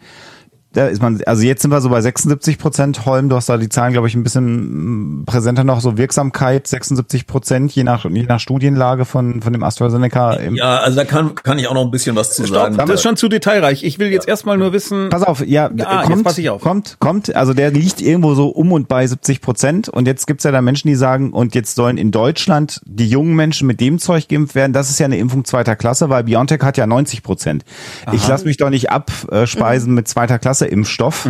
da 0.73 0.85
ist 0.85 1.01
man, 1.01 1.19
also 1.25 1.41
jetzt 1.43 1.63
sind 1.63 1.71
wir 1.71 1.81
so 1.81 1.89
bei 1.89 1.99
76 1.99 2.59
Prozent 2.59 3.05
Holm, 3.07 3.27
du 3.29 3.35
hast 3.35 3.49
da 3.49 3.57
die 3.57 3.69
Zahlen, 3.69 3.91
glaube 3.91 4.07
ich, 4.07 4.13
ein 4.13 4.21
bisschen 4.21 5.21
mm, 5.21 5.25
präsenter 5.25 5.63
noch, 5.63 5.81
so 5.81 5.97
Wirksamkeit 5.97 6.67
76 6.67 7.25
Prozent, 7.25 7.71
je 7.71 7.83
nach, 7.83 8.05
je 8.05 8.23
nach 8.23 8.39
Studienlage 8.39 9.05
von, 9.05 9.41
von 9.41 9.51
dem 9.51 9.63
AstraZeneca. 9.63 10.33
Im, 10.33 10.55
Ja, 10.55 10.77
also 10.77 10.97
da 10.97 11.05
kann, 11.05 11.33
kann 11.33 11.57
ich 11.57 11.67
auch 11.67 11.73
noch 11.73 11.85
ein 11.85 11.91
bisschen 11.91 12.15
was 12.15 12.35
zu 12.35 12.45
sagen. 12.45 12.77
das 12.77 12.89
ist 12.89 13.01
schon 13.01 13.17
zu 13.17 13.29
detailreich. 13.29 13.83
Ich 13.83 13.97
will 13.97 14.09
jetzt 14.09 14.27
erstmal 14.27 14.59
nur 14.59 14.71
wissen. 14.71 15.09
Pass 15.09 15.23
auf, 15.23 15.43
ja, 15.45 15.71
Ah, 15.85 16.03
kommt, 16.03 16.23
pass 16.23 16.37
ich 16.37 16.49
auf. 16.51 16.61
kommt, 16.61 16.97
kommt, 16.99 17.35
also 17.35 17.55
der 17.55 17.71
liegt 17.71 17.99
irgendwo 17.99 18.35
so 18.35 18.49
um 18.49 18.71
und 18.71 18.87
bei 18.87 19.07
70 19.07 19.41
Prozent 19.41 19.89
und 19.89 20.05
jetzt 20.05 20.27
gibt's 20.27 20.43
ja 20.43 20.51
da 20.51 20.61
Menschen, 20.61 20.87
die 20.87 20.95
sagen, 20.95 21.31
und 21.31 21.55
jetzt 21.55 21.73
sollen 21.75 21.97
in 21.97 22.11
Deutschland 22.11 22.81
die 22.85 23.09
jungen 23.09 23.35
Menschen 23.35 23.65
mit 23.65 23.79
dem 23.79 23.97
Zeug 23.97 24.27
geimpft 24.27 24.53
werden, 24.53 24.73
das 24.73 24.91
ist 24.91 24.99
ja 24.99 25.05
eine 25.05 25.17
Impfung 25.17 25.45
zweiter 25.45 25.75
Klasse, 25.75 26.09
weil 26.09 26.25
BioNTech 26.25 26.61
hat 26.61 26.77
ja 26.77 26.85
90 26.85 27.23
Prozent. 27.23 27.63
Ich 28.11 28.27
lasse 28.27 28.45
mich 28.45 28.57
doch 28.57 28.69
nicht 28.69 28.91
abspeisen 28.91 29.93
mit 29.95 30.07
zweiter 30.07 30.37
Klasse 30.37 30.58
Impfstoff. 30.67 31.29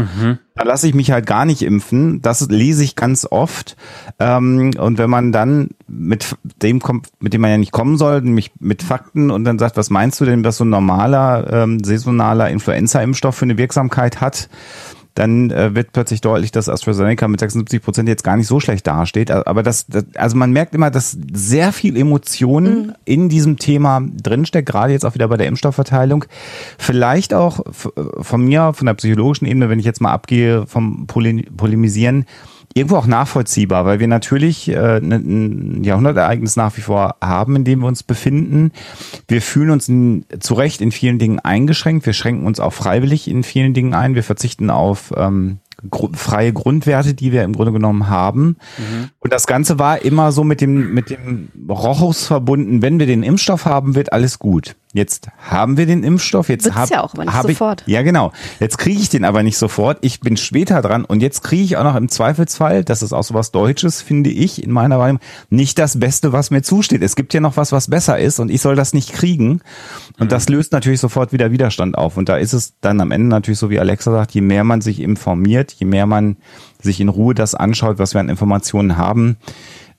Da 0.56 0.64
lasse 0.64 0.88
ich 0.88 0.94
mich 0.94 1.12
halt 1.12 1.26
gar 1.26 1.46
nicht 1.46 1.62
impfen. 1.62 2.22
Das 2.22 2.50
lese 2.50 2.84
ich 2.84 2.96
ganz 2.96 3.26
oft. 3.30 3.78
Ähm, 4.20 4.72
und 4.78 4.98
wenn 4.98 5.10
man 5.10 5.32
dann 5.32 5.70
mit 5.88 6.36
dem 6.62 6.80
kommt, 6.82 7.08
mit 7.20 7.34
dem 7.34 7.42
man 7.42 7.52
ja 7.52 7.58
nicht 7.58 7.72
kommen 7.72 7.98
soll, 7.98 8.22
nämlich 8.22 8.52
mit 8.60 8.84
Fakten 8.84 9.32
und 9.32 9.46
dann 9.46 9.58
sagt, 9.58 9.78
was 9.78 9.90
meinst 9.90 10.20
du 10.20 10.26
denn, 10.26 10.44
was 10.44 10.58
so 10.58 10.66
ein 10.66 10.70
normaler 10.70 11.48
ähm, 11.52 11.84
saisonaler 11.84 12.50
Influenza-Impfstoff 12.50 13.36
für 13.36 13.46
eine 13.46 13.58
Wirksamkeit 13.58 14.20
hat, 14.20 14.50
dann 15.16 15.52
äh, 15.52 15.76
wird 15.76 15.92
plötzlich 15.92 16.22
deutlich, 16.22 16.52
dass 16.52 16.70
AstraZeneca 16.70 17.28
mit 17.28 17.40
76 17.40 17.82
Prozent 17.82 18.08
jetzt 18.08 18.24
gar 18.24 18.38
nicht 18.38 18.48
so 18.48 18.60
schlecht 18.60 18.88
dasteht. 18.88 19.32
Aber 19.32 19.64
das, 19.64 19.86
das, 19.88 20.06
also 20.16 20.38
man 20.38 20.52
merkt 20.52 20.74
immer, 20.76 20.92
dass 20.92 21.18
sehr 21.34 21.74
viel 21.74 21.98
Emotionen 21.98 22.94
in 23.06 23.28
diesem 23.28 23.58
Thema 23.58 24.02
drinsteckt, 24.22 24.70
gerade 24.70 24.94
jetzt 24.94 25.06
auch 25.06 25.16
wieder 25.16 25.28
bei 25.28 25.38
der 25.38 25.48
Impfstoffverteilung. 25.48 26.26
Vielleicht 26.78 27.34
auch 27.34 27.66
f- 27.68 27.92
von 28.22 28.46
mir, 28.46 28.74
von 28.74 28.86
der 28.86 28.94
psychologischen 28.94 29.46
Ebene, 29.46 29.70
wenn 29.70 29.80
ich 29.80 29.86
jetzt 29.86 30.00
mal 30.02 30.12
abgehe 30.12 30.66
vom 30.68 31.08
Pole 31.08 31.44
Polemisieren, 31.58 32.26
irgendwo 32.74 32.98
auch 32.98 33.08
nachvollziehbar, 33.08 33.86
weil 33.86 34.00
wir 34.00 34.08
natürlich 34.08 34.68
äh, 34.70 35.00
ne- 35.02 35.16
ein 35.16 35.84
Jahrhundertereignis 35.84 36.56
nach 36.56 36.76
wie 36.78 36.82
vor 36.82 37.16
haben, 37.22 37.56
in 37.56 37.64
dem 37.64 37.80
wir 37.80 37.88
uns 37.88 38.04
befinden. 38.04 38.72
Wir 39.28 39.42
fühlen 39.42 39.72
uns 39.72 39.90
in, 39.90 40.26
zu 40.40 40.54
Recht 40.54 40.82
in 40.82 40.92
vielen 40.92 41.20
Dingen 41.20 41.40
eingeschränkt. 41.40 42.06
Wir 42.06 42.14
schränken 42.14 42.46
uns 42.46 42.60
auch 42.60 42.74
freiwillig 42.74 43.28
in 43.28 43.44
vielen 43.44 43.74
Dingen 43.74 43.94
ein. 43.94 44.16
Wir 44.16 44.24
verzichten 44.24 44.70
auf 44.70 45.14
ähm, 45.18 45.58
gru 45.90 46.10
freie 46.14 46.54
Grundwerte, 46.54 47.14
die 47.14 47.32
wir 47.32 47.44
im 47.44 47.54
Grunde 47.54 47.72
genommen 47.72 48.10
haben. 48.10 48.58
Und 49.20 49.34
das 49.34 49.48
Ganze 49.48 49.80
war 49.80 50.04
immer 50.04 50.32
so 50.32 50.44
mit 50.44 50.62
dem, 50.62 50.94
mit 50.94 51.10
dem 51.10 51.50
Rochus 51.70 52.28
verbunden. 52.28 52.82
Wenn 52.82 53.00
wir 53.00 53.06
den 53.08 53.24
Impfstoff 53.24 53.66
haben, 53.66 53.96
wird 53.96 54.14
alles 54.14 54.40
gut. 54.40 54.76
Jetzt 54.92 55.28
haben 55.38 55.78
wir 55.78 55.86
den 55.86 56.04
Impfstoff. 56.04 56.50
Jetzt 56.50 56.66
Wird's 56.66 56.78
hab, 56.78 56.90
ja 56.90 57.04
auch, 57.04 57.14
aber 57.14 57.26
nicht 57.26 57.34
hab 57.34 57.46
sofort. 57.46 57.84
Ich, 57.86 57.94
ja, 57.94 58.02
genau. 58.02 58.32
Jetzt 58.60 58.80
kriege 58.80 59.00
ich 59.00 59.10
den 59.10 59.24
aber 59.24 59.44
nicht 59.44 59.58
sofort. 59.58 60.00
Ich 60.02 60.20
bin 60.20 60.36
später 60.36 60.82
dran 60.82 61.06
und 61.06 61.22
jetzt 61.22 61.44
kriege 61.44 61.62
ich 61.62 61.78
auch 61.78 61.84
noch 61.84 61.96
im 61.96 62.10
Zweifelsfall, 62.10 62.84
das 62.84 63.04
ist 63.04 63.14
auch 63.14 63.24
so 63.24 63.36
was 63.36 63.52
Deutsches, 63.52 64.02
finde 64.02 64.32
ich, 64.32 64.64
in 64.64 64.72
meiner 64.72 64.98
Wahrnehmung, 64.98 65.22
nicht 65.52 65.78
das 65.78 66.00
Beste, 66.00 66.34
was 66.34 66.50
mir 66.50 66.64
zusteht. 66.64 67.04
Es 67.04 67.16
gibt 67.16 67.36
ja 67.36 67.40
noch 67.40 67.56
was, 67.56 67.72
was 67.72 67.88
besser 67.88 68.18
ist 68.18 68.40
und 68.40 68.50
ich 68.50 68.62
soll 68.62 68.76
das 68.76 68.94
nicht 68.94 69.14
kriegen. 69.14 69.62
Und 70.18 70.32
das 70.32 70.50
löst 70.50 70.74
natürlich 70.74 71.02
sofort 71.02 71.34
wieder 71.34 71.52
Widerstand 71.52 71.96
auf. 71.96 72.18
Und 72.18 72.28
da 72.28 72.38
ist 72.38 72.54
es 72.54 72.74
dann 72.82 73.00
am 73.00 73.12
Ende 73.12 73.28
natürlich 73.28 73.60
so, 73.60 73.70
wie 73.70 73.80
Alexa 73.80 74.12
sagt, 74.12 74.32
je 74.32 74.42
mehr 74.42 74.64
man 74.64 74.82
sich 74.82 75.02
informiert, 75.02 75.72
je 75.74 75.86
mehr 75.86 76.08
man 76.08 76.38
sich 76.82 77.00
in 77.00 77.10
Ruhe 77.10 77.36
das 77.36 77.54
anschaut, 77.54 78.00
was 78.00 78.16
wir 78.16 78.22
an 78.22 78.30
Informationen 78.30 78.98
haben, 78.98 79.38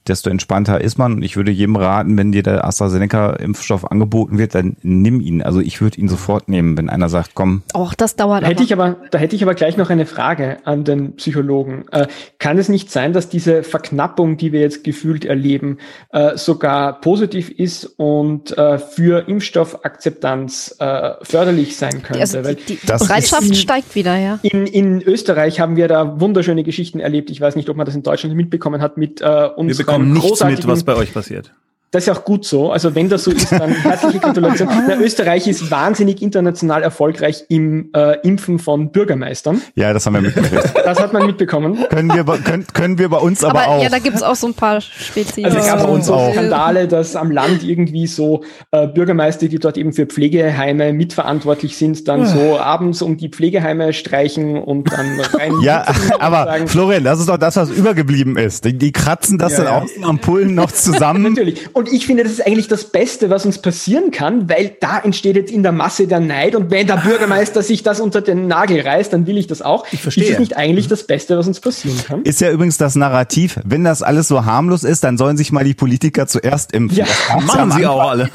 desto 0.07 0.29
entspannter 0.29 0.81
ist 0.81 0.97
man. 0.97 1.13
Und 1.13 1.21
ich 1.23 1.35
würde 1.37 1.51
jedem 1.51 1.75
raten, 1.75 2.17
wenn 2.17 2.31
dir 2.31 2.43
der 2.43 2.65
AstraZeneca-Impfstoff 2.65 3.89
angeboten 3.91 4.37
wird, 4.37 4.55
dann 4.55 4.75
nimm 4.81 5.19
ihn. 5.21 5.41
Also 5.41 5.59
ich 5.59 5.81
würde 5.81 5.99
ihn 5.99 6.07
sofort 6.07 6.49
nehmen, 6.49 6.77
wenn 6.77 6.89
einer 6.89 7.09
sagt, 7.09 7.31
komm, 7.35 7.61
Och, 7.75 7.93
das 7.93 8.15
dauert 8.15 8.43
Da 8.43 8.47
hätte 8.47 8.63
ich 8.63 8.73
aber, 8.73 8.97
da 9.11 9.17
hätte 9.17 9.35
ich 9.35 9.43
aber 9.43 9.53
gleich 9.53 9.77
noch 9.77 9.89
eine 9.89 10.05
Frage 10.05 10.57
an 10.65 10.83
den 10.83 11.15
Psychologen. 11.17 11.85
Äh, 11.91 12.07
kann 12.39 12.57
es 12.57 12.69
nicht 12.69 12.91
sein, 12.91 13.13
dass 13.13 13.29
diese 13.29 13.63
Verknappung, 13.63 14.37
die 14.37 14.51
wir 14.51 14.59
jetzt 14.61 14.83
gefühlt 14.83 15.25
erleben, 15.25 15.77
äh, 16.11 16.35
sogar 16.37 16.99
positiv 17.01 17.49
ist 17.49 17.85
und 17.97 18.57
äh, 18.57 18.79
für 18.79 19.27
Impfstoffakzeptanz 19.27 20.75
äh, 20.79 21.11
förderlich 21.21 21.77
sein 21.77 22.01
könnte? 22.03 22.21
Also 22.21 22.43
Weil 22.43 22.55
die, 22.55 22.75
die 22.75 22.85
Das 22.85 23.07
Bereitschaft 23.07 23.43
ist- 23.43 23.57
steigt 23.61 23.95
wieder, 23.95 24.17
ja. 24.17 24.39
in, 24.41 24.65
in 24.65 25.01
Österreich 25.01 25.59
haben 25.59 25.75
wir 25.75 25.87
da 25.87 26.19
wunderschöne 26.19 26.63
Geschichten 26.63 26.99
erlebt. 26.99 27.29
Ich 27.29 27.41
weiß 27.41 27.55
nicht, 27.55 27.69
ob 27.69 27.77
man 27.77 27.85
das 27.85 27.95
in 27.95 28.03
Deutschland 28.03 28.35
mitbekommen 28.35 28.81
hat 28.81 28.97
mit 28.97 29.21
äh, 29.21 29.25
wir 29.25 29.57
unseren 29.57 29.85
bekommen 29.99 30.13
nichts 30.13 30.43
mit, 30.43 30.67
was 30.67 30.83
bei 30.83 30.95
euch 30.95 31.13
passiert. 31.13 31.53
Das 31.91 32.03
ist 32.03 32.07
ja 32.07 32.13
auch 32.13 32.23
gut 32.23 32.45
so. 32.45 32.71
Also 32.71 32.95
wenn 32.95 33.09
das 33.09 33.25
so 33.25 33.31
ist, 33.31 33.51
dann 33.51 33.71
herzliche 33.83 34.19
Gratulation. 34.19 34.69
Na, 34.87 34.95
Österreich 34.97 35.47
ist 35.47 35.69
wahnsinnig 35.71 36.21
international 36.21 36.83
erfolgreich 36.83 37.43
im 37.49 37.89
äh, 37.93 38.17
Impfen 38.25 38.59
von 38.59 38.91
Bürgermeistern. 38.91 39.61
ja, 39.75 39.91
das 39.93 40.05
haben 40.05 40.13
wir 40.13 40.21
mitgekriegt. 40.21 40.73
Das 40.85 40.99
hat 40.99 41.11
man 41.13 41.25
mitbekommen. 41.25 41.77
können, 41.89 42.13
wir, 42.13 42.23
bei- 42.23 42.37
können, 42.37 42.65
können 42.73 42.97
wir 42.97 43.09
bei 43.09 43.17
uns 43.17 43.43
aber, 43.43 43.61
Aber, 43.61 43.67
auch. 43.73 43.83
ja, 43.83 43.89
da 43.89 43.99
gibt's 43.99 44.23
auch 44.23 44.35
so 44.35 44.47
ein 44.47 44.53
paar 44.53 44.79
Spezi. 44.81 45.43
Also 45.43 45.57
es 45.57 45.67
gab 45.67 45.79
bei 45.79 45.85
auch 45.85 45.93
uns 45.93 46.05
so 46.05 46.13
auch. 46.13 46.31
Skandale, 46.31 46.87
dass 46.87 47.15
am 47.15 47.29
Land 47.31 47.63
irgendwie 47.63 48.07
so 48.07 48.43
äh, 48.71 48.87
Bürgermeister, 48.87 49.47
die 49.47 49.59
dort 49.59 49.77
eben 49.77 49.93
für 49.93 50.05
Pflegeheime 50.05 50.93
mitverantwortlich 50.93 51.77
sind, 51.77 52.07
dann 52.07 52.25
so 52.25 52.57
abends 52.59 53.01
um 53.01 53.17
die 53.17 53.29
Pflegeheime 53.29 53.91
streichen 53.93 54.57
und 54.57 54.91
dann 54.91 55.19
rein. 55.33 55.53
ja, 55.61 55.85
aber 56.19 56.45
sagen, 56.45 56.67
Florian, 56.67 57.03
das 57.03 57.19
ist 57.19 57.27
doch 57.29 57.37
das, 57.37 57.55
was 57.57 57.69
übergeblieben 57.69 58.37
ist. 58.37 58.63
Die, 58.65 58.77
die 58.77 58.91
kratzen 58.91 59.37
das 59.37 59.53
Ja, 59.57 59.63
dann 59.65 59.73
ja. 59.73 59.81
außen 59.81 60.03
am 60.05 60.19
Pullen 60.19 60.55
noch 60.55 60.71
zusammen. 60.71 61.23
Natürlich. 61.33 61.73
Und 61.75 61.80
ich 61.89 62.05
finde, 62.05 62.23
das 62.23 62.31
ist 62.33 62.45
eigentlich 62.45 62.67
das 62.67 62.85
Beste, 62.85 63.29
was 63.29 63.45
uns 63.45 63.59
passieren 63.59 64.11
kann, 64.11 64.49
weil 64.49 64.75
da 64.79 64.99
entsteht 64.99 65.35
jetzt 65.35 65.51
in 65.51 65.63
der 65.63 65.71
Masse 65.71 66.07
der 66.07 66.19
Neid. 66.19 66.55
Und 66.55 66.71
wenn 66.71 66.87
der 66.87 66.97
Bürgermeister 66.97 67.61
sich 67.61 67.83
das 67.83 67.99
unter 67.99 68.21
den 68.21 68.47
Nagel 68.47 68.81
reißt, 68.81 69.13
dann 69.13 69.27
will 69.27 69.37
ich 69.37 69.47
das 69.47 69.61
auch. 69.61 69.85
Ich 69.91 70.01
verstehe. 70.01 70.25
Ist 70.25 70.31
es 70.33 70.39
nicht 70.39 70.57
eigentlich 70.57 70.87
das 70.87 71.03
Beste, 71.07 71.37
was 71.37 71.47
uns 71.47 71.59
passieren 71.59 71.97
kann? 72.05 72.23
Ist 72.23 72.41
ja 72.41 72.51
übrigens 72.51 72.77
das 72.77 72.95
Narrativ, 72.95 73.59
wenn 73.63 73.83
das 73.83 74.01
alles 74.01 74.27
so 74.27 74.45
harmlos 74.45 74.83
ist, 74.83 75.03
dann 75.03 75.17
sollen 75.17 75.37
sich 75.37 75.51
mal 75.51 75.63
die 75.63 75.73
Politiker 75.73 76.27
zuerst 76.27 76.71
impfen. 76.73 76.97
Ja. 76.97 77.05
Das 77.33 77.43
Machen 77.45 77.71
sie 77.71 77.85
auch 77.87 78.09
alle. 78.09 78.29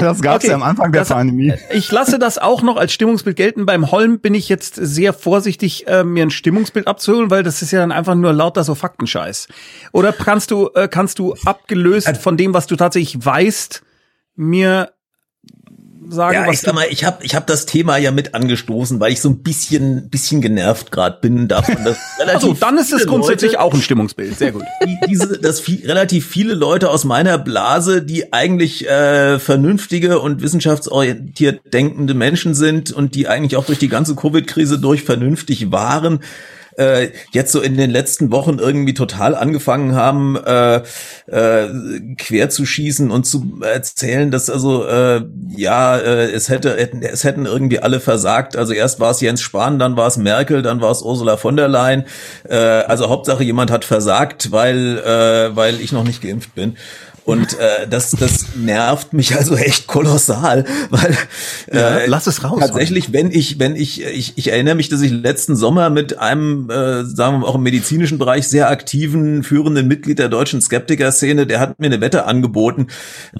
Das 0.00 0.20
gab's 0.20 0.44
Okay, 0.44 0.48
ja 0.48 0.54
am 0.54 0.62
Anfang 0.62 0.92
der 0.92 1.02
das- 1.02 1.08
Pandemie. 1.08 1.54
Ich 1.72 1.90
lasse 1.90 2.18
das 2.18 2.38
auch 2.38 2.62
noch 2.62 2.76
als 2.76 2.92
Stimmungsbild 2.92 3.36
gelten. 3.36 3.66
Beim 3.66 3.90
Holm 3.90 4.18
bin 4.20 4.34
ich 4.34 4.48
jetzt 4.48 4.74
sehr 4.76 5.12
vorsichtig, 5.12 5.86
äh, 5.88 6.04
mir 6.04 6.24
ein 6.24 6.30
Stimmungsbild 6.30 6.86
abzuholen, 6.86 7.30
weil 7.30 7.42
das 7.42 7.62
ist 7.62 7.70
ja 7.72 7.80
dann 7.80 7.92
einfach 7.92 8.14
nur 8.14 8.32
lauter 8.32 8.64
so 8.64 8.74
Faktenscheiß. 8.74 9.48
Oder 9.92 10.12
kannst 10.12 10.50
du, 10.50 10.70
äh, 10.74 10.88
kannst 10.88 11.18
du 11.18 11.34
abgelöst 11.44 12.16
von 12.18 12.36
dem, 12.36 12.54
was 12.54 12.66
du 12.66 12.76
tatsächlich 12.86 13.24
weißt, 13.24 13.82
mir 14.34 14.92
sagen, 16.08 16.34
Ja, 16.34 16.46
was 16.46 16.54
ich 16.54 16.60
sag 16.60 16.74
mal, 16.74 16.86
ich 16.88 17.04
habe 17.04 17.24
ich 17.24 17.34
hab 17.34 17.46
das 17.46 17.66
Thema 17.66 17.96
ja 17.96 18.10
mit 18.10 18.34
angestoßen, 18.34 19.00
weil 19.00 19.12
ich 19.12 19.20
so 19.20 19.28
ein 19.28 19.42
bisschen 19.42 20.08
bisschen 20.08 20.40
genervt 20.40 20.92
gerade 20.92 21.18
bin 21.20 21.48
davon, 21.48 21.76
dass 21.84 21.98
relativ 22.18 22.34
Also, 22.34 22.54
dann 22.54 22.78
ist 22.78 22.92
es 22.92 23.06
grundsätzlich 23.06 23.52
Leute, 23.52 23.62
auch 23.62 23.74
ein 23.74 23.82
Stimmungsbild. 23.82 24.38
Sehr 24.38 24.52
gut. 24.52 24.64
die, 24.84 24.98
diese, 25.08 25.38
dass 25.38 25.60
viel, 25.60 25.84
relativ 25.86 26.26
viele 26.26 26.54
Leute 26.54 26.90
aus 26.90 27.04
meiner 27.04 27.38
Blase, 27.38 28.02
die 28.02 28.32
eigentlich 28.32 28.88
äh, 28.88 29.38
vernünftige 29.38 30.20
und 30.20 30.42
wissenschaftsorientiert 30.42 31.72
denkende 31.72 32.14
Menschen 32.14 32.54
sind 32.54 32.92
und 32.92 33.14
die 33.14 33.28
eigentlich 33.28 33.56
auch 33.56 33.66
durch 33.66 33.78
die 33.78 33.88
ganze 33.88 34.14
Covid-Krise 34.14 34.78
durch 34.78 35.02
vernünftig 35.02 35.72
waren, 35.72 36.20
äh, 36.76 37.10
jetzt 37.32 37.52
so 37.52 37.60
in 37.60 37.76
den 37.76 37.90
letzten 37.90 38.30
Wochen 38.30 38.58
irgendwie 38.58 38.94
total 38.94 39.34
angefangen 39.34 39.94
haben, 39.94 40.36
äh, 40.36 40.82
äh, 41.26 41.68
quer 42.18 42.50
zu 42.50 42.66
schießen 42.66 43.10
und 43.10 43.26
zu 43.26 43.60
erzählen, 43.62 44.30
dass 44.30 44.50
also 44.50 44.86
äh, 44.86 45.22
ja, 45.48 45.96
äh, 45.96 46.30
es 46.30 46.48
hätte 46.48 46.76
es 46.76 47.24
hätten 47.24 47.46
irgendwie 47.46 47.80
alle 47.80 48.00
versagt. 48.00 48.56
Also 48.56 48.72
erst 48.72 49.00
war 49.00 49.10
es 49.10 49.20
Jens 49.20 49.40
Spahn, 49.40 49.78
dann 49.78 49.96
war 49.96 50.06
es 50.06 50.16
Merkel, 50.16 50.62
dann 50.62 50.80
war 50.80 50.90
es 50.90 51.02
Ursula 51.02 51.36
von 51.36 51.56
der 51.56 51.68
Leyen. 51.68 52.04
Äh, 52.48 52.56
also 52.56 53.08
Hauptsache 53.08 53.42
jemand 53.44 53.70
hat 53.70 53.84
versagt, 53.84 54.52
weil 54.52 54.98
äh, 54.98 55.56
weil 55.56 55.80
ich 55.80 55.92
noch 55.92 56.04
nicht 56.04 56.22
geimpft 56.22 56.54
bin. 56.54 56.76
Und 57.26 57.58
äh, 57.58 57.88
das, 57.90 58.12
das 58.12 58.54
nervt 58.54 59.12
mich 59.12 59.34
also 59.34 59.56
echt 59.56 59.88
kolossal, 59.88 60.64
weil 60.90 61.16
ja, 61.72 61.98
äh, 61.98 62.06
lass 62.06 62.28
es 62.28 62.44
raus. 62.44 62.60
Tatsächlich, 62.60 63.12
wenn 63.12 63.32
ich, 63.32 63.58
wenn 63.58 63.74
ich, 63.74 64.04
ich, 64.04 64.34
ich 64.36 64.52
erinnere 64.52 64.76
mich, 64.76 64.88
dass 64.90 65.02
ich 65.02 65.10
letzten 65.10 65.56
Sommer 65.56 65.90
mit 65.90 66.18
einem, 66.20 66.70
äh, 66.70 67.04
sagen 67.04 67.34
wir 67.34 67.38
mal 67.38 67.48
auch 67.48 67.56
im 67.56 67.64
medizinischen 67.64 68.18
Bereich 68.18 68.46
sehr 68.46 68.70
aktiven, 68.70 69.42
führenden 69.42 69.88
Mitglied 69.88 70.20
der 70.20 70.28
deutschen 70.28 70.60
Skeptiker-Szene, 70.60 71.48
der 71.48 71.58
hat 71.58 71.80
mir 71.80 71.86
eine 71.86 72.00
Wette 72.00 72.26
angeboten. 72.26 72.86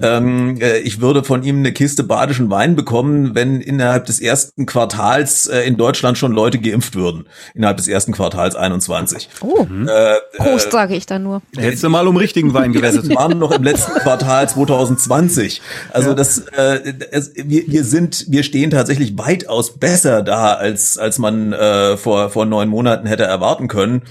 Ähm, 0.01 0.59
äh, 0.59 0.79
ich 0.79 0.99
würde 0.99 1.23
von 1.23 1.43
ihm 1.43 1.59
eine 1.59 1.71
Kiste 1.71 2.03
badischen 2.03 2.49
Wein 2.49 2.75
bekommen, 2.75 3.35
wenn 3.35 3.61
innerhalb 3.61 4.05
des 4.05 4.19
ersten 4.19 4.65
Quartals 4.65 5.45
äh, 5.45 5.61
in 5.61 5.77
Deutschland 5.77 6.17
schon 6.17 6.33
Leute 6.33 6.57
geimpft 6.57 6.95
würden. 6.95 7.25
Innerhalb 7.55 7.77
des 7.77 7.87
ersten 7.87 8.11
Quartals 8.11 8.57
21. 8.57 9.29
Oh, 9.39 9.61
äh, 9.61 10.15
Prost, 10.35 10.67
äh, 10.67 10.71
sage 10.71 10.95
ich 10.95 11.05
da 11.05 11.19
nur. 11.19 11.41
Hättest 11.55 11.85
du 11.85 11.89
mal 11.89 12.05
um 12.05 12.17
richtigen 12.17 12.53
Wein 12.53 12.73
gewettet. 12.77 13.07
waren 13.15 13.39
noch 13.39 13.51
im 13.51 13.63
letzten 13.63 13.76
letzten 13.77 13.99
Quartal 13.99 14.49
2020. 14.49 15.61
Also 15.91 16.09
ja. 16.09 16.15
das, 16.15 16.39
äh, 16.39 16.93
es, 17.11 17.31
wir, 17.35 17.67
wir 17.67 17.83
sind, 17.83 18.25
wir 18.29 18.43
stehen 18.43 18.71
tatsächlich 18.71 19.17
weitaus 19.17 19.77
besser 19.77 20.23
da, 20.23 20.53
als 20.53 20.97
als 20.97 21.19
man 21.19 21.53
äh, 21.53 21.97
vor 21.97 22.29
vor 22.29 22.45
neun 22.45 22.69
Monaten 22.69 23.07
hätte 23.07 23.23
erwarten 23.23 23.67
können. 23.67 24.01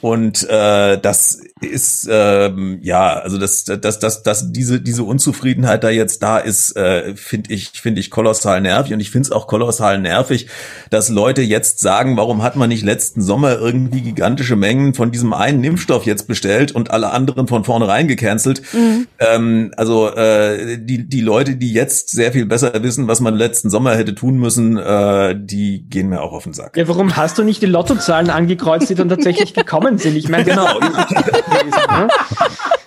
Und 0.00 0.48
äh, 0.48 0.98
das 0.98 1.40
ist 1.60 2.08
ähm, 2.10 2.78
ja, 2.82 3.18
also 3.18 3.36
dass 3.36 3.64
dass 3.64 3.98
dass 3.98 4.22
dass 4.22 4.52
diese 4.52 4.80
diese 4.80 5.04
Unzufriedenheit 5.04 5.84
da 5.84 5.90
jetzt 5.90 6.22
da 6.22 6.38
ist, 6.38 6.74
äh, 6.76 7.14
finde 7.16 7.52
ich 7.52 7.68
finde 7.72 8.00
ich 8.00 8.10
kolossal 8.10 8.62
nervig 8.62 8.94
und 8.94 9.00
ich 9.00 9.10
finde 9.10 9.26
es 9.26 9.32
auch 9.32 9.46
kolossal 9.46 9.98
nervig, 9.98 10.48
dass 10.88 11.10
Leute 11.10 11.42
jetzt 11.42 11.80
sagen, 11.80 12.16
warum 12.16 12.42
hat 12.42 12.56
man 12.56 12.70
nicht 12.70 12.82
letzten 12.82 13.20
Sommer 13.20 13.58
irgendwie 13.58 14.00
gigantische 14.00 14.56
Mengen 14.56 14.94
von 14.94 15.10
diesem 15.10 15.34
einen 15.34 15.62
Impfstoff 15.62 16.06
jetzt 16.06 16.26
bestellt 16.26 16.72
und 16.72 16.90
alle 16.90 17.10
anderen 17.10 17.46
von 17.46 17.64
vornherein 17.64 18.08
gecancelt. 18.08 18.62
Mhm. 18.72 19.06
Ähm, 19.18 19.72
also 19.76 20.08
äh, 20.14 20.78
die 20.78 21.08
die 21.08 21.20
Leute, 21.20 21.56
die 21.56 21.74
jetzt 21.74 22.08
sehr 22.10 22.32
viel 22.32 22.46
besser 22.46 22.82
wissen, 22.82 23.06
was 23.06 23.20
man 23.20 23.34
letzten 23.34 23.68
Sommer 23.68 23.96
hätte 23.96 24.14
tun 24.14 24.38
müssen, 24.38 24.78
äh, 24.78 25.36
die 25.38 25.84
gehen 25.90 26.08
mir 26.08 26.22
auch 26.22 26.32
auf 26.32 26.44
den 26.44 26.54
Sack. 26.54 26.78
Ja, 26.78 26.88
warum 26.88 27.16
hast 27.16 27.36
du 27.36 27.44
nicht 27.44 27.60
die 27.60 27.66
Lottozahlen 27.66 28.30
angekreuzt, 28.30 28.88
die 28.88 28.94
dann 28.94 29.10
tatsächlich 29.10 29.52
gekommen 29.52 29.89
sind? 29.98 30.16
Ich 30.16 30.28
meine 30.28 30.44
genau. 30.44 30.78
Ne? 30.78 32.08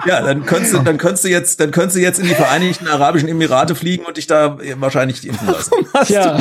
Ja, 0.06 0.22
dann 0.22 0.46
könntest 0.46 0.74
du, 0.74 0.80
dann 0.80 0.98
könntest 0.98 1.24
du 1.24 1.30
jetzt, 1.30 1.60
dann 1.60 1.72
könntest 1.72 1.96
du 1.96 2.02
jetzt 2.02 2.20
in 2.20 2.26
die 2.28 2.36
Vereinigten 2.36 2.88
Arabischen 2.88 3.30
Emirate 3.30 3.74
fliegen 3.76 4.06
und 4.06 4.18
dich 4.18 4.28
da 4.28 4.58
wahrscheinlich 4.78 5.26
impfen 5.26 5.48
lassen. 5.48 5.72
ja. 6.10 6.38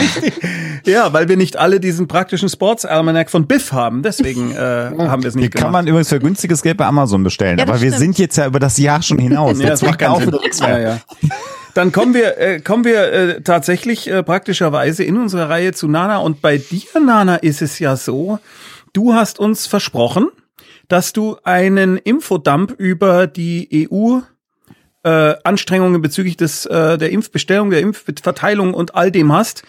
ja, 0.84 1.12
weil 1.12 1.28
wir 1.28 1.36
nicht 1.36 1.56
alle 1.56 1.78
diesen 1.78 2.08
praktischen 2.08 2.48
Sports 2.48 2.84
Almanac 2.84 3.30
von 3.30 3.46
Biff 3.46 3.72
haben. 3.72 4.02
Deswegen 4.02 4.52
äh, 4.52 4.56
haben 4.98 5.22
wir 5.22 5.28
es 5.28 5.34
nicht 5.36 5.44
Die 5.46 5.50
gemacht. 5.50 5.62
kann 5.62 5.72
man 5.72 5.86
übrigens 5.86 6.08
für 6.08 6.18
günstiges 6.18 6.62
Geld 6.62 6.76
bei 6.76 6.86
Amazon 6.86 7.22
bestellen. 7.22 7.58
Ja, 7.58 7.64
Aber 7.64 7.74
das 7.74 7.82
wir 7.82 7.90
stimmt. 7.90 8.00
sind 8.00 8.18
jetzt 8.18 8.36
ja 8.36 8.46
über 8.46 8.58
das 8.58 8.78
Jahr 8.78 9.00
schon 9.02 9.18
hinaus. 9.18 9.60
Ja, 9.60 9.68
das 9.68 9.82
macht 9.82 9.98
keinen 10.00 10.10
auch 10.10 10.20
Sinn. 10.20 10.36
Ja, 10.60 10.78
ja. 10.78 10.98
Dann 11.74 11.92
kommen 11.92 12.14
wir, 12.14 12.38
äh, 12.38 12.60
kommen 12.60 12.84
wir 12.84 13.12
äh, 13.12 13.40
tatsächlich 13.42 14.10
äh, 14.10 14.22
praktischerweise 14.22 15.04
in 15.04 15.16
unserer 15.16 15.48
Reihe 15.48 15.72
zu 15.72 15.88
Nana. 15.88 16.18
Und 16.18 16.42
bei 16.42 16.58
dir, 16.58 17.00
Nana, 17.00 17.36
ist 17.36 17.62
es 17.62 17.78
ja 17.78 17.96
so, 17.96 18.40
du 18.92 19.14
hast 19.14 19.38
uns 19.38 19.66
versprochen, 19.66 20.28
dass 20.88 21.12
du 21.12 21.36
einen 21.44 21.96
Infodump 21.96 22.72
über 22.78 23.26
die 23.26 23.88
EU 23.90 24.20
äh, 25.04 25.34
Anstrengungen 25.44 26.00
bezüglich 26.02 26.36
des 26.36 26.66
äh, 26.66 26.98
der 26.98 27.10
Impfbestellung, 27.10 27.70
der 27.70 27.80
Impfverteilung 27.80 28.74
und 28.74 28.94
all 28.94 29.10
dem 29.10 29.32
hast 29.32 29.62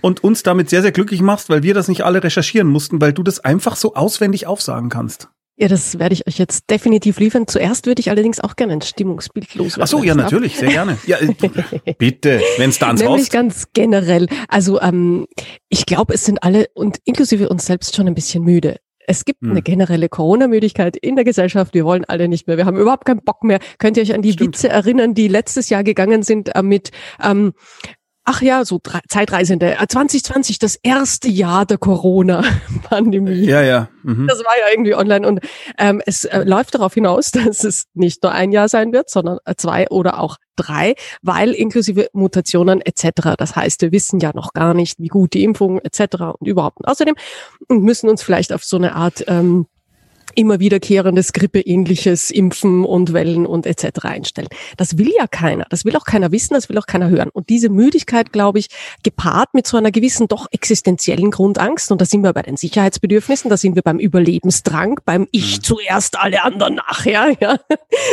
und 0.00 0.24
uns 0.24 0.42
damit 0.42 0.70
sehr 0.70 0.82
sehr 0.82 0.92
glücklich 0.92 1.20
machst, 1.20 1.50
weil 1.50 1.62
wir 1.62 1.74
das 1.74 1.88
nicht 1.88 2.04
alle 2.04 2.22
recherchieren 2.22 2.68
mussten, 2.68 3.00
weil 3.00 3.12
du 3.12 3.22
das 3.22 3.40
einfach 3.40 3.76
so 3.76 3.94
auswendig 3.94 4.46
aufsagen 4.46 4.88
kannst. 4.88 5.28
Ja, 5.60 5.66
das 5.66 5.98
werde 5.98 6.12
ich 6.12 6.24
euch 6.28 6.38
jetzt 6.38 6.70
definitiv 6.70 7.18
liefern. 7.18 7.48
Zuerst 7.48 7.86
würde 7.86 7.98
ich 7.98 8.10
allerdings 8.10 8.38
auch 8.38 8.54
gerne 8.54 8.74
ein 8.74 8.80
Stimmungsbild 8.80 9.56
loswerden. 9.56 9.82
Ach 9.82 9.88
so, 9.88 10.04
ja, 10.04 10.14
natürlich, 10.14 10.56
sehr 10.56 10.68
gerne. 10.68 10.96
Ja, 11.04 11.18
äh, 11.18 11.34
bitte, 11.98 12.40
wenn's 12.58 12.78
da 12.78 12.86
ans 12.86 13.02
Nämlich 13.02 13.28
ganz 13.28 13.66
generell. 13.72 14.28
Also 14.46 14.80
ähm, 14.80 15.26
ich 15.68 15.84
glaube, 15.84 16.14
es 16.14 16.24
sind 16.24 16.44
alle 16.44 16.68
und 16.74 16.98
inklusive 17.04 17.48
uns 17.48 17.66
selbst 17.66 17.96
schon 17.96 18.06
ein 18.06 18.14
bisschen 18.14 18.44
müde. 18.44 18.76
Es 19.08 19.24
gibt 19.24 19.40
Hm. 19.40 19.52
eine 19.52 19.62
generelle 19.62 20.10
Corona-Müdigkeit 20.10 20.94
in 20.98 21.16
der 21.16 21.24
Gesellschaft. 21.24 21.72
Wir 21.72 21.86
wollen 21.86 22.04
alle 22.04 22.28
nicht 22.28 22.46
mehr. 22.46 22.58
Wir 22.58 22.66
haben 22.66 22.76
überhaupt 22.76 23.06
keinen 23.06 23.24
Bock 23.24 23.42
mehr. 23.42 23.58
Könnt 23.78 23.96
ihr 23.96 24.02
euch 24.02 24.12
an 24.14 24.20
die 24.20 24.32
Stimmt. 24.32 24.56
Witze 24.56 24.68
erinnern, 24.68 25.14
die 25.14 25.28
letztes 25.28 25.70
Jahr 25.70 25.82
gegangen 25.82 26.22
sind 26.22 26.54
äh, 26.54 26.62
mit 26.62 26.90
ähm, 27.24 27.54
Ach 28.30 28.42
ja, 28.42 28.62
so 28.66 28.78
drei- 28.82 29.00
Zeitreisende. 29.08 29.78
Äh, 29.78 29.86
2020, 29.88 30.58
das 30.58 30.76
erste 30.82 31.28
Jahr 31.28 31.64
der 31.64 31.78
Corona-Pandemie. 31.78 33.46
Ja, 33.46 33.62
ja. 33.62 33.88
Mhm. 34.02 34.26
Das 34.26 34.40
war 34.40 34.52
ja 34.60 34.66
irgendwie 34.70 34.94
online 34.94 35.26
und 35.26 35.40
ähm, 35.78 36.02
es 36.04 36.26
äh, 36.26 36.44
läuft 36.44 36.74
darauf 36.74 36.92
hinaus, 36.92 37.30
dass 37.32 37.64
es 37.64 37.84
nicht 37.94 38.22
nur 38.22 38.32
ein 38.32 38.52
Jahr 38.52 38.68
sein 38.68 38.92
wird, 38.92 39.08
sondern 39.08 39.38
äh, 39.46 39.54
zwei 39.56 39.88
oder 39.88 40.20
auch 40.20 40.36
drei, 40.56 40.94
weil 41.22 41.52
inklusive 41.52 42.08
Mutationen 42.12 42.82
etc. 42.82 43.34
Das 43.38 43.56
heißt, 43.56 43.80
wir 43.80 43.92
wissen 43.92 44.20
ja 44.20 44.32
noch 44.34 44.52
gar 44.52 44.74
nicht, 44.74 44.98
wie 44.98 45.08
gut 45.08 45.32
die 45.32 45.42
Impfung 45.42 45.78
etc. 45.78 46.36
und 46.38 46.46
überhaupt. 46.46 46.80
Und 46.80 46.86
außerdem 46.86 47.14
müssen 47.70 48.10
uns 48.10 48.22
vielleicht 48.22 48.52
auf 48.52 48.62
so 48.62 48.76
eine 48.76 48.94
Art 48.94 49.24
ähm, 49.26 49.68
immer 50.38 50.60
wiederkehrendes 50.60 51.32
Grippeähnliches 51.32 52.30
Impfen 52.30 52.84
und 52.84 53.12
Wellen 53.12 53.44
und 53.44 53.66
etc. 53.66 54.04
einstellen. 54.04 54.48
Das 54.76 54.96
will 54.96 55.10
ja 55.18 55.26
keiner. 55.26 55.66
Das 55.68 55.84
will 55.84 55.96
auch 55.96 56.04
keiner 56.04 56.30
wissen, 56.30 56.54
das 56.54 56.68
will 56.68 56.78
auch 56.78 56.86
keiner 56.86 57.10
hören. 57.10 57.28
Und 57.28 57.48
diese 57.48 57.68
Müdigkeit, 57.68 58.32
glaube 58.32 58.60
ich, 58.60 58.68
gepaart 59.02 59.52
mit 59.54 59.66
so 59.66 59.76
einer 59.76 59.90
gewissen 59.90 60.28
doch 60.28 60.46
existenziellen 60.52 61.32
Grundangst, 61.32 61.90
und 61.90 62.00
da 62.00 62.04
sind 62.04 62.22
wir 62.22 62.32
bei 62.32 62.42
den 62.42 62.56
Sicherheitsbedürfnissen, 62.56 63.50
da 63.50 63.56
sind 63.56 63.74
wir 63.74 63.82
beim 63.82 63.98
Überlebensdrang, 63.98 65.00
beim 65.04 65.26
Ich 65.32 65.60
zuerst, 65.62 66.16
alle 66.16 66.44
anderen 66.44 66.76
nachher, 66.76 67.36
ja. 67.40 67.58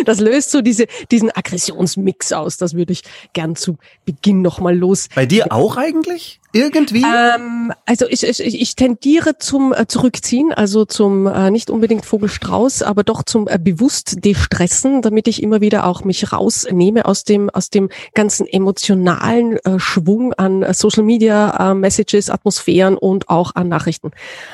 Das 0.06 0.20
löst 0.20 0.50
so 0.50 0.62
diese, 0.62 0.88
diesen 1.12 1.30
Aggressionsmix 1.30 2.32
aus. 2.32 2.58
Das 2.58 2.74
würde 2.74 2.94
ich 2.94 3.04
gern 3.34 3.56
zu 3.56 3.78
Beginn 4.04 4.42
nochmal 4.42 4.76
los. 4.76 5.10
Bei 5.14 5.28
dir 5.28 5.52
auch 5.52 5.78
eigentlich? 5.78 6.40
Irgendwie? 6.56 7.04
Ähm, 7.04 7.74
also 7.86 8.08
ich, 8.08 8.24
ich, 8.24 8.40
ich 8.40 8.76
tendiere 8.78 9.38
zum 9.38 9.74
äh, 9.74 9.88
Zurückziehen, 9.88 10.54
also 10.54 10.86
zum 10.86 11.28
äh, 11.28 11.52
nicht 11.52 11.70
unbedingt 11.70 12.06
Vogelstrauß, 12.15 12.82
aber 12.84 13.04
doch 13.04 13.23
zum 13.23 13.47
äh, 13.49 13.60
bewusst 13.62 14.23
Destressen, 14.23 15.01
damit 15.01 15.28
ich 15.28 15.43
immer 15.43 15.60
wieder 15.60 15.86
auch 15.86 16.06
mich 16.06 16.32
rausnehme 16.32 17.04
aus 17.06 17.25
dem 17.25 17.49
aus 17.49 17.69
dem 17.69 17.89
ganzen 18.13 18.47
emotionalen 18.47 19.58
äh, 19.65 19.80
Schwung 19.80 20.32
an 20.34 20.63
äh, 20.63 20.73
Social 20.73 21.04
Media 21.04 21.71
äh, 21.71 21.73
Messages, 21.73 22.30
Atmosphären 22.30 22.97
und 22.97 23.28
auch 23.30 23.54
an 23.56 23.67
Nachrichten. 23.67 24.12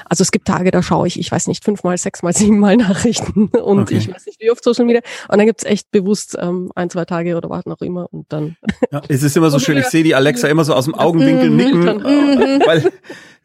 Also 0.09 0.23
es 0.23 0.31
gibt 0.31 0.47
Tage, 0.47 0.71
da 0.71 0.81
schaue 0.81 1.05
ich, 1.07 1.19
ich 1.19 1.31
weiß 1.31 1.47
nicht, 1.47 1.63
fünfmal, 1.63 1.97
sechsmal, 1.99 2.33
siebenmal 2.41 2.77
Nachrichten 2.77 3.45
und 3.49 3.81
Okay. 3.81 3.97
ich 3.97 4.11
weiß 4.11 4.25
nicht, 4.25 4.39
wie 4.41 4.49
oft 4.49 4.63
Social 4.63 4.85
Media. 4.85 5.01
Und 5.29 5.37
dann 5.37 5.45
gibt's 5.45 5.63
echt 5.63 5.91
bewusst 5.91 6.35
ähm, 6.41 6.71
ein, 6.75 6.89
zwei 6.89 7.05
Tage 7.05 7.37
oder 7.37 7.49
was 7.51 7.65
noch 7.67 7.81
immer 7.81 8.07
und 8.11 8.25
dann 8.29 8.55
Ja, 8.91 9.01
es 9.07 9.21
ist 9.21 9.37
immer 9.37 9.51
so 9.51 9.59
schön, 9.63 9.77
ich 9.77 9.85
sehe 9.85 10.03
die 10.03 10.15
Alexa 10.15 10.47
immer 10.47 10.63
so 10.63 10.73
aus 10.73 10.85
dem 10.85 10.95
Augenwinkel 10.95 11.51
Mhm, 11.51 11.55
nicken, 11.57 11.85
dann- 11.85 11.99
äh, 12.01 12.59
weil 12.65 12.91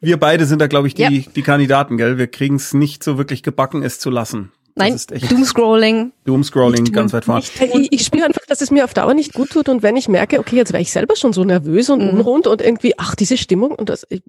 wir 0.01 0.19
beide 0.19 0.47
sind 0.47 0.61
da, 0.61 0.67
glaube 0.67 0.89
ich, 0.89 0.95
die, 0.95 1.03
Ja. 1.03 1.11
die 1.11 1.43
Kandidaten, 1.43 1.97
gell? 1.97 2.19
Wir 2.19 2.27
kriegen 2.27 2.57
es 2.57 2.75
nicht 2.75 3.03
so 3.03 3.19
wirklich 3.19 3.43
gebacken, 3.43 3.83
es 3.83 3.99
zu 3.99 4.11
lassen. 4.11 4.53
Nein, 4.79 4.93
Das 4.93 5.03
ist 5.03 5.13
echt 5.13 5.33
Doomscrolling. 5.33 6.13
Doomscrolling 6.27 6.93
ganz 6.93 7.15
weit 7.15 7.25
vorne. 7.25 7.43
Ich, 7.75 7.93
ich 7.93 8.03
spüre 8.05 8.27
einfach, 8.27 8.43
dass 8.47 8.61
es 8.61 8.71
mir 8.71 8.85
auf 8.85 8.93
Dauer 8.93 9.15
nicht 9.15 9.33
gut 9.33 9.49
tut 9.51 9.71
und 9.71 9.83
wenn 9.83 9.97
ich 9.97 10.07
merke, 10.09 10.39
okay, 10.39 10.57
jetzt 10.57 10.73
wäre 10.75 10.83
ich 10.83 10.93
selber 10.93 11.17
schon 11.17 11.33
so 11.33 11.45
nervös 11.45 11.89
und 11.89 12.03
Mhm. 12.03 12.11
unrund 12.11 12.47
und 12.47 12.61
irgendwie, 12.61 12.93
ach, 12.99 13.15
diese 13.15 13.39
Stimmung 13.39 13.71
und 13.71 13.89
das, 13.89 14.07
ich, 14.11 14.23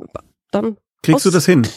dann 0.52 0.78
Kriegst 1.04 1.26
du 1.26 1.30
aus- 1.30 1.34
das 1.34 1.46
hin? 1.46 1.68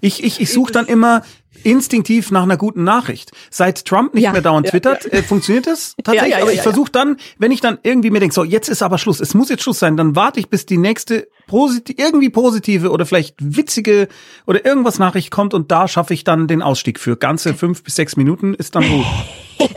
Ich, 0.00 0.22
ich, 0.22 0.40
ich 0.40 0.52
suche 0.52 0.72
dann 0.72 0.86
immer 0.86 1.22
instinktiv 1.64 2.30
nach 2.30 2.42
einer 2.42 2.56
guten 2.56 2.84
Nachricht. 2.84 3.32
Seit 3.50 3.84
Trump 3.84 4.14
nicht 4.14 4.24
Ja, 4.24 4.32
mehr 4.32 4.42
dauernd 4.42 4.66
ja, 4.66 4.70
twittert, 4.72 5.12
Äh, 5.12 5.22
funktioniert 5.22 5.66
das 5.66 5.94
tatsächlich. 6.02 6.32
Ja, 6.32 6.38
ja, 6.38 6.42
aber 6.42 6.46
ja, 6.46 6.52
ich 6.52 6.56
ja, 6.58 6.62
versuche 6.62 6.90
dann, 6.90 7.16
wenn 7.38 7.50
ich 7.52 7.60
dann 7.60 7.78
irgendwie 7.82 8.10
mir 8.10 8.20
denke, 8.20 8.34
so 8.34 8.44
jetzt 8.44 8.68
ist 8.68 8.82
aber 8.82 8.98
Schluss, 8.98 9.20
es 9.20 9.34
muss 9.34 9.48
jetzt 9.48 9.62
Schluss 9.62 9.78
sein, 9.78 9.96
dann 9.96 10.16
warte 10.16 10.40
ich, 10.40 10.48
bis 10.48 10.66
die 10.66 10.78
nächste 10.78 11.28
posit 11.46 11.98
irgendwie 11.98 12.30
positive 12.30 12.90
oder 12.90 13.06
vielleicht 13.06 13.34
witzige 13.38 14.08
oder 14.46 14.64
irgendwas 14.64 14.98
Nachricht 14.98 15.30
kommt 15.30 15.52
und 15.54 15.70
da 15.70 15.88
schaffe 15.88 16.14
ich 16.14 16.22
dann 16.24 16.46
den 16.46 16.62
Ausstieg 16.62 17.00
für 17.00 17.16
ganze 17.16 17.54
fünf 17.54 17.82
bis 17.82 17.96
sechs 17.96 18.16
Minuten 18.16 18.54
ist 18.54 18.74
dann 18.76 18.88
gut. 18.88 19.04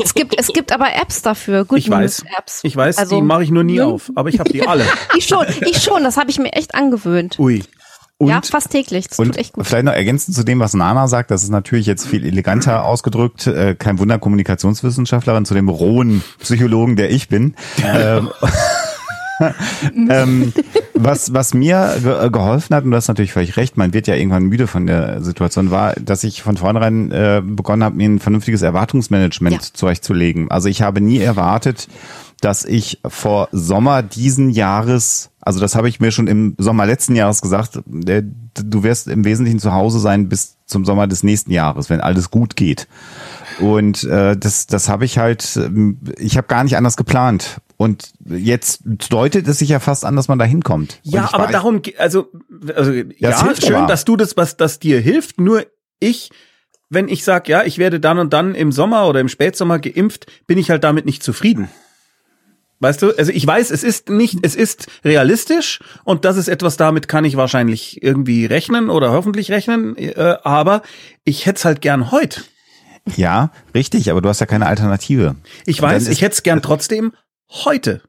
Es 0.01 0.13
gibt, 0.13 0.39
es 0.39 0.47
gibt 0.47 0.71
aber 0.71 0.93
Apps 0.95 1.21
dafür, 1.23 1.65
Good 1.65 1.79
Ich 1.79 1.89
weiß, 1.89 2.23
Apps. 2.37 2.61
ich 2.63 2.73
weiß, 2.75 2.97
Also, 2.99 3.17
die 3.17 3.21
mache 3.21 3.43
ich 3.43 3.51
nur 3.51 3.63
nie 3.65 3.81
auf, 3.81 4.11
aber 4.15 4.29
ich 4.29 4.39
habe 4.39 4.49
die 4.49 4.65
alle. 4.65 4.85
Ich 5.17 5.25
schon, 5.27 5.45
ich 5.65 5.81
schon, 5.83 6.03
das 6.03 6.15
habe 6.17 6.29
ich 6.31 6.39
mir 6.39 6.53
echt 6.53 6.73
angewöhnt. 6.73 7.37
Ui. 7.39 7.61
Und, 8.23 8.29
ja, 8.29 8.41
fast 8.41 8.71
täglich. 8.71 9.07
Das 9.07 9.19
und 9.19 9.27
tut 9.27 9.37
echt 9.37 9.53
gut. 9.53 9.65
vielleicht 9.65 9.85
noch 9.85 9.93
ergänzend 9.93 10.35
zu 10.35 10.43
dem, 10.43 10.59
was 10.59 10.73
Nana 10.73 11.07
sagt, 11.07 11.31
das 11.31 11.43
ist 11.43 11.49
natürlich 11.49 11.85
jetzt 11.85 12.07
viel 12.07 12.25
eleganter 12.25 12.85
ausgedrückt, 12.85 13.47
äh, 13.47 13.75
kein 13.75 13.99
Wunder 13.99 14.19
Kommunikationswissenschaftlerin, 14.19 15.45
zu 15.45 15.53
dem 15.53 15.69
rohen 15.69 16.23
Psychologen, 16.39 16.95
der 16.95 17.11
ich 17.11 17.29
bin. 17.29 17.55
ähm, 17.83 18.29
ähm, 20.09 20.53
was, 20.93 21.33
was 21.33 21.53
mir 21.53 21.97
ge 22.01 22.29
geholfen 22.29 22.75
hat, 22.75 22.83
und 22.83 22.91
du 22.91 22.97
hast 22.97 23.07
natürlich 23.07 23.33
völlig 23.33 23.57
recht, 23.57 23.77
man 23.77 23.93
wird 23.93 24.07
ja 24.07 24.15
irgendwann 24.15 24.43
müde 24.43 24.67
von 24.67 24.85
der 24.85 25.21
Situation, 25.21 25.71
war, 25.71 25.93
dass 25.93 26.23
ich 26.23 26.41
von 26.41 26.57
vornherein 26.57 27.11
äh, 27.11 27.41
begonnen 27.43 27.83
habe, 27.83 27.95
mir 27.95 28.09
ein 28.09 28.19
vernünftiges 28.19 28.61
Erwartungsmanagement 28.61 29.55
ja. 29.55 29.61
zurechtzulegen. 29.73 30.51
Also 30.51 30.69
ich 30.69 30.81
habe 30.81 31.01
nie 31.01 31.19
erwartet, 31.19 31.87
dass 32.43 32.65
ich 32.65 32.99
vor 33.07 33.47
Sommer 33.51 34.03
diesen 34.03 34.49
Jahres, 34.49 35.29
also 35.41 35.59
das 35.59 35.75
habe 35.75 35.87
ich 35.87 35.99
mir 35.99 36.11
schon 36.11 36.27
im 36.27 36.55
Sommer 36.57 36.85
letzten 36.85 37.15
Jahres 37.15 37.41
gesagt, 37.41 37.79
äh, 38.07 38.23
du 38.53 38.83
wirst 38.83 39.07
im 39.07 39.23
Wesentlichen 39.23 39.59
zu 39.59 39.71
Hause 39.71 39.99
sein 39.99 40.27
bis 40.27 40.57
zum 40.65 40.83
Sommer 40.83 41.07
des 41.07 41.23
nächsten 41.23 41.51
Jahres, 41.51 41.89
wenn 41.89 42.01
alles 42.01 42.31
gut 42.31 42.55
geht. 42.55 42.87
Und 43.59 44.03
äh, 44.03 44.35
das, 44.35 44.67
das 44.67 44.89
habe 44.89 45.05
ich 45.05 45.17
halt, 45.17 45.59
ich 46.17 46.37
habe 46.37 46.47
gar 46.47 46.63
nicht 46.63 46.75
anders 46.75 46.97
geplant. 46.97 47.57
Und 47.77 48.13
jetzt 48.25 48.81
deutet 49.09 49.47
es 49.47 49.59
sich 49.59 49.69
ja 49.69 49.79
fast 49.79 50.05
an, 50.05 50.15
dass 50.15 50.27
man 50.27 50.39
da 50.39 50.45
hinkommt. 50.45 50.99
Ja, 51.03 51.29
aber 51.33 51.47
darum, 51.47 51.81
also, 51.97 52.27
also 52.75 52.91
ja, 52.91 53.55
schön, 53.55 53.75
aber. 53.75 53.87
dass 53.87 54.05
du 54.05 54.15
das, 54.15 54.37
was 54.37 54.57
das 54.57 54.79
dir 54.79 54.99
hilft. 54.99 55.39
Nur 55.39 55.65
ich, 55.99 56.29
wenn 56.89 57.07
ich 57.07 57.23
sag, 57.23 57.47
ja, 57.47 57.63
ich 57.63 57.77
werde 57.77 57.99
dann 57.99 58.19
und 58.19 58.33
dann 58.33 58.55
im 58.55 58.71
Sommer 58.71 59.07
oder 59.07 59.19
im 59.19 59.29
Spätsommer 59.29 59.79
geimpft, 59.79 60.27
bin 60.47 60.57
ich 60.57 60.69
halt 60.69 60.83
damit 60.83 61.05
nicht 61.05 61.23
zufrieden. 61.23 61.69
Weißt 62.83 63.01
du, 63.01 63.17
also 63.17 63.31
ich 63.31 63.47
weiß, 63.47 63.71
es 63.71 63.81
ist 63.81 64.09
nicht, 64.09 64.39
es 64.41 64.55
ist 64.55 64.87
realistisch 65.05 65.79
und 66.03 66.25
das 66.25 66.35
ist 66.35 66.49
etwas, 66.49 66.75
damit 66.75 67.07
kann 67.07 67.23
ich 67.23 67.37
wahrscheinlich 67.37 68.03
irgendwie 68.03 68.45
rechnen 68.45 68.89
oder 68.89 69.13
hoffentlich 69.13 69.51
rechnen, 69.51 69.95
äh, 69.95 70.35
aber 70.43 70.81
ich 71.23 71.45
hätte 71.45 71.59
es 71.59 71.65
halt 71.65 71.79
gern 71.79 72.11
heute. 72.11 72.43
Ja, 73.15 73.51
richtig, 73.73 74.11
aber 74.11 74.21
du 74.21 74.27
hast 74.27 74.41
ja 74.41 74.45
keine 74.45 74.65
Alternative. 74.65 75.35
Ich 75.65 75.81
weiß, 75.81 76.09
ich 76.09 76.21
hätte 76.21 76.33
es 76.33 76.43
gern 76.43 76.61
trotzdem 76.61 77.13
heute. 77.49 78.01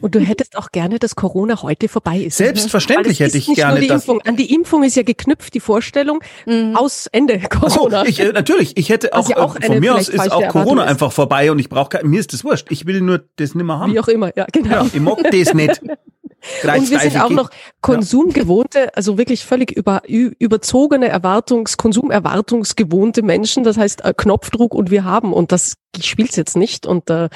Und 0.00 0.14
du 0.14 0.20
hättest 0.20 0.56
auch 0.56 0.72
gerne, 0.72 0.98
dass 0.98 1.16
Corona 1.16 1.62
heute 1.62 1.88
vorbei 1.88 2.18
ist. 2.18 2.36
Selbstverständlich 2.36 3.20
hätte 3.20 3.38
ich 3.38 3.46
gerne 3.54 3.80
die 3.80 3.88
Impfung. 3.88 4.20
An 4.22 4.36
die 4.36 4.52
Impfung 4.52 4.82
ist 4.82 4.96
ja 4.96 5.02
geknüpft 5.02 5.54
die 5.54 5.60
Vorstellung 5.60 6.20
mhm. 6.46 6.76
aus 6.76 7.06
Ende 7.12 7.38
Corona. 7.48 8.00
So, 8.00 8.06
ich, 8.06 8.20
äh, 8.20 8.32
natürlich, 8.32 8.76
ich 8.76 8.88
hätte 8.88 9.12
auch, 9.12 9.28
also 9.28 9.34
auch 9.34 9.56
äh, 9.56 9.66
von 9.66 9.80
mir 9.80 9.94
aus 9.94 10.08
ist 10.08 10.32
auch 10.32 10.48
Corona 10.48 10.84
ist. 10.84 10.90
einfach 10.90 11.12
vorbei 11.12 11.50
und 11.50 11.58
ich 11.58 11.68
brauche 11.68 12.04
mir 12.04 12.20
ist 12.20 12.32
das 12.32 12.44
wurscht. 12.44 12.66
Ich 12.70 12.86
will 12.86 13.00
nur 13.00 13.24
das 13.36 13.54
nimmer 13.54 13.78
haben. 13.78 13.92
Wie 13.92 14.00
auch 14.00 14.08
immer, 14.08 14.36
ja, 14.36 14.46
genau. 14.52 14.70
Ja, 14.70 14.86
ich 14.92 15.00
mag 15.00 15.18
das 15.22 15.54
nicht. 15.54 15.80
Und 16.62 16.90
wir 16.90 16.98
sind 17.00 17.20
auch 17.20 17.30
noch 17.30 17.50
konsumgewohnte, 17.80 18.94
also 18.96 19.18
wirklich 19.18 19.44
völlig 19.44 19.72
über, 19.72 20.02
überzogene 20.06 21.08
Erwartungs, 21.08 21.76
konsumerwartungsgewohnte 21.76 23.22
Menschen. 23.22 23.64
Das 23.64 23.76
heißt 23.76 24.04
äh, 24.04 24.14
Knopfdruck 24.16 24.74
und 24.74 24.90
wir 24.90 25.04
haben 25.04 25.32
und 25.32 25.52
das 25.52 25.74
spielt 26.04 26.36
jetzt 26.36 26.56
nicht 26.56 26.86
und 26.86 27.08
äh, 27.10 27.28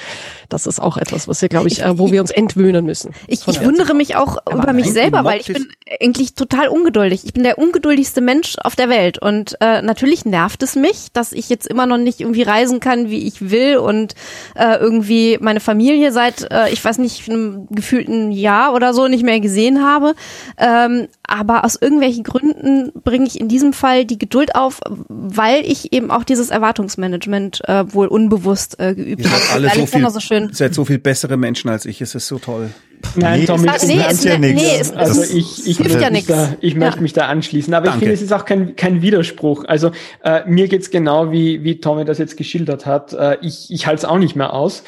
das 0.49 0.67
ist 0.67 0.81
auch 0.81 0.97
etwas, 0.97 1.29
was 1.29 1.41
wir, 1.43 1.49
glaube 1.49 1.69
ich, 1.69 1.83
äh, 1.83 1.99
wo 1.99 2.11
wir 2.11 2.21
uns 2.21 2.31
entwöhnen 2.31 2.85
müssen. 2.85 3.15
Ich, 3.27 3.47
ich 3.47 3.65
wundere 3.65 3.95
mich 3.95 4.17
auch 4.17 4.39
Aber 4.45 4.63
über 4.63 4.73
mich 4.73 4.93
selber, 4.93 5.25
weil 5.25 5.41
ich 5.41 5.47
bin 5.47 5.69
eigentlich 6.01 6.35
total 6.35 6.69
ungeduldig. 6.69 7.25
Ich 7.25 7.33
bin 7.33 7.43
der 7.43 7.59
ungeduldigste 7.59 8.21
Mensch 8.21 8.57
auf 8.63 8.77
der 8.77 8.89
Welt 8.89 9.19
und 9.19 9.57
äh, 9.61 9.83
natürlich 9.83 10.25
nervt 10.25 10.63
es 10.63 10.77
mich, 10.77 11.09
dass 11.13 11.33
ich 11.33 11.49
jetzt 11.49 11.67
immer 11.67 11.87
noch 11.87 11.99
nicht 11.99 12.21
irgendwie 12.21 12.43
reisen 12.43 12.81
kann, 12.81 13.11
wie 13.11 13.27
ich 13.27 13.51
will 13.51 13.79
und 13.79 14.15
äh, 14.55 14.77
irgendwie 14.77 15.39
meine 15.41 15.61
Familie 15.61 16.13
seit, 16.13 16.51
äh, 16.51 16.71
ich 16.71 16.85
weiß 16.85 16.99
nicht, 16.99 17.29
einem 17.29 17.67
gefühlten 17.71 18.33
Jahr 18.33 18.75
oder 18.75 18.95
so 18.95 19.00
nicht 19.09 19.25
mehr 19.25 19.41
gesehen 19.41 19.85
habe. 19.85 20.15
Ähm, 20.59 21.09
aber 21.31 21.65
aus 21.65 21.77
irgendwelchen 21.81 22.25
Gründen 22.25 22.93
bringe 23.05 23.27
ich 23.27 23.41
in 23.41 23.49
diesem 23.49 23.73
Fall 23.73 24.05
die 24.05 24.19
Geduld 24.19 24.55
auf, 24.55 24.81
weil 25.09 25.65
ich 25.65 25.93
eben 25.93 26.11
auch 26.11 26.25
dieses 26.25 26.51
Erwartungsmanagement 26.51 27.61
äh, 27.69 27.85
wohl 27.93 28.09
unbewusst 28.09 28.81
äh, 28.81 28.95
geübt 28.95 29.27
habe. 29.27 29.43
Alle 29.53 29.71
so 29.71 29.87
viel, 29.87 30.11
so 30.11 30.21
schön. 30.21 30.53
seid 30.53 30.75
so 30.75 30.85
viel 30.85 30.99
bessere 30.99 31.37
Menschen 31.37 31.71
als 31.71 31.87
ich. 31.87 32.01
Es 32.01 32.15
ist 32.15 32.27
so 32.27 32.39
toll. 32.39 32.71
Nein, 33.17 33.47
Tommy, 33.47 33.67
nee, 33.87 33.97
nee, 33.97 34.03
es, 34.09 34.25
ja 34.25 34.39
nee, 34.39 34.57
es, 34.79 34.93
also 34.93 35.23
ich, 35.23 35.67
ich, 35.67 35.81
möchte, 35.81 36.01
ja 36.01 36.11
mich 36.11 36.27
da, 36.27 36.55
ich 36.61 36.75
möchte 36.75 36.97
ja. 36.97 37.03
mich 37.03 37.13
da 37.13 37.27
anschließen. 37.29 37.73
Aber 37.73 37.87
Danke. 37.87 37.97
ich 37.97 38.01
finde, 38.01 38.15
es 38.15 38.23
ist 38.23 38.33
auch 38.33 38.45
kein, 38.45 38.77
kein 38.77 39.03
Widerspruch. 39.03 39.65
Also 39.67 39.91
äh, 40.23 40.43
mir 40.47 40.69
geht's 40.69 40.91
genau, 40.91 41.33
wie, 41.33 41.65
wie 41.65 41.81
Tommy 41.81 42.05
das 42.05 42.19
jetzt 42.19 42.37
geschildert 42.37 42.87
hat. 42.87 43.13
Äh, 43.13 43.39
ich 43.43 43.71
ich 43.71 43.87
halte 43.87 44.01
es 44.01 44.05
auch 44.05 44.19
nicht 44.19 44.37
mehr 44.37 44.53
aus. 44.53 44.83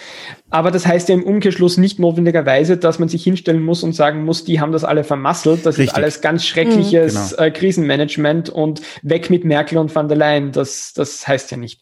Aber 0.51 0.71
das 0.71 0.87
heißt 0.87 1.09
ja 1.09 1.15
im 1.15 1.25
Umkehrschluss 1.25 1.79
nicht 1.79 1.99
notwendigerweise, 1.99 2.77
dass 2.77 2.99
man 2.99 3.09
sich 3.09 3.25
hinstellen 3.25 3.63
muss 3.63 3.83
und 3.83 3.95
sagen 3.95 4.25
muss, 4.25 4.45
die 4.45 4.61
haben 4.61 4.73
das 4.73 4.85
alle 4.85 5.03
vermasselt. 5.03 5.65
Das 5.65 5.79
Richtig. 5.79 5.93
ist 5.93 5.95
alles 5.95 6.21
ganz 6.21 6.32
schreckliches 6.39 7.15
mhm, 7.15 7.37
genau. 7.37 7.43
äh, 7.43 7.51
Krisenmanagement 7.51 8.51
und 8.51 8.83
weg 9.03 9.31
mit 9.31 9.45
Merkel 9.45 9.79
und 9.79 9.95
van 9.95 10.09
der 10.09 10.17
Leyen. 10.17 10.53
Das, 10.53 10.93
das 10.95 11.27
heißt 11.27 11.51
ja 11.51 11.57
nicht. 11.57 11.81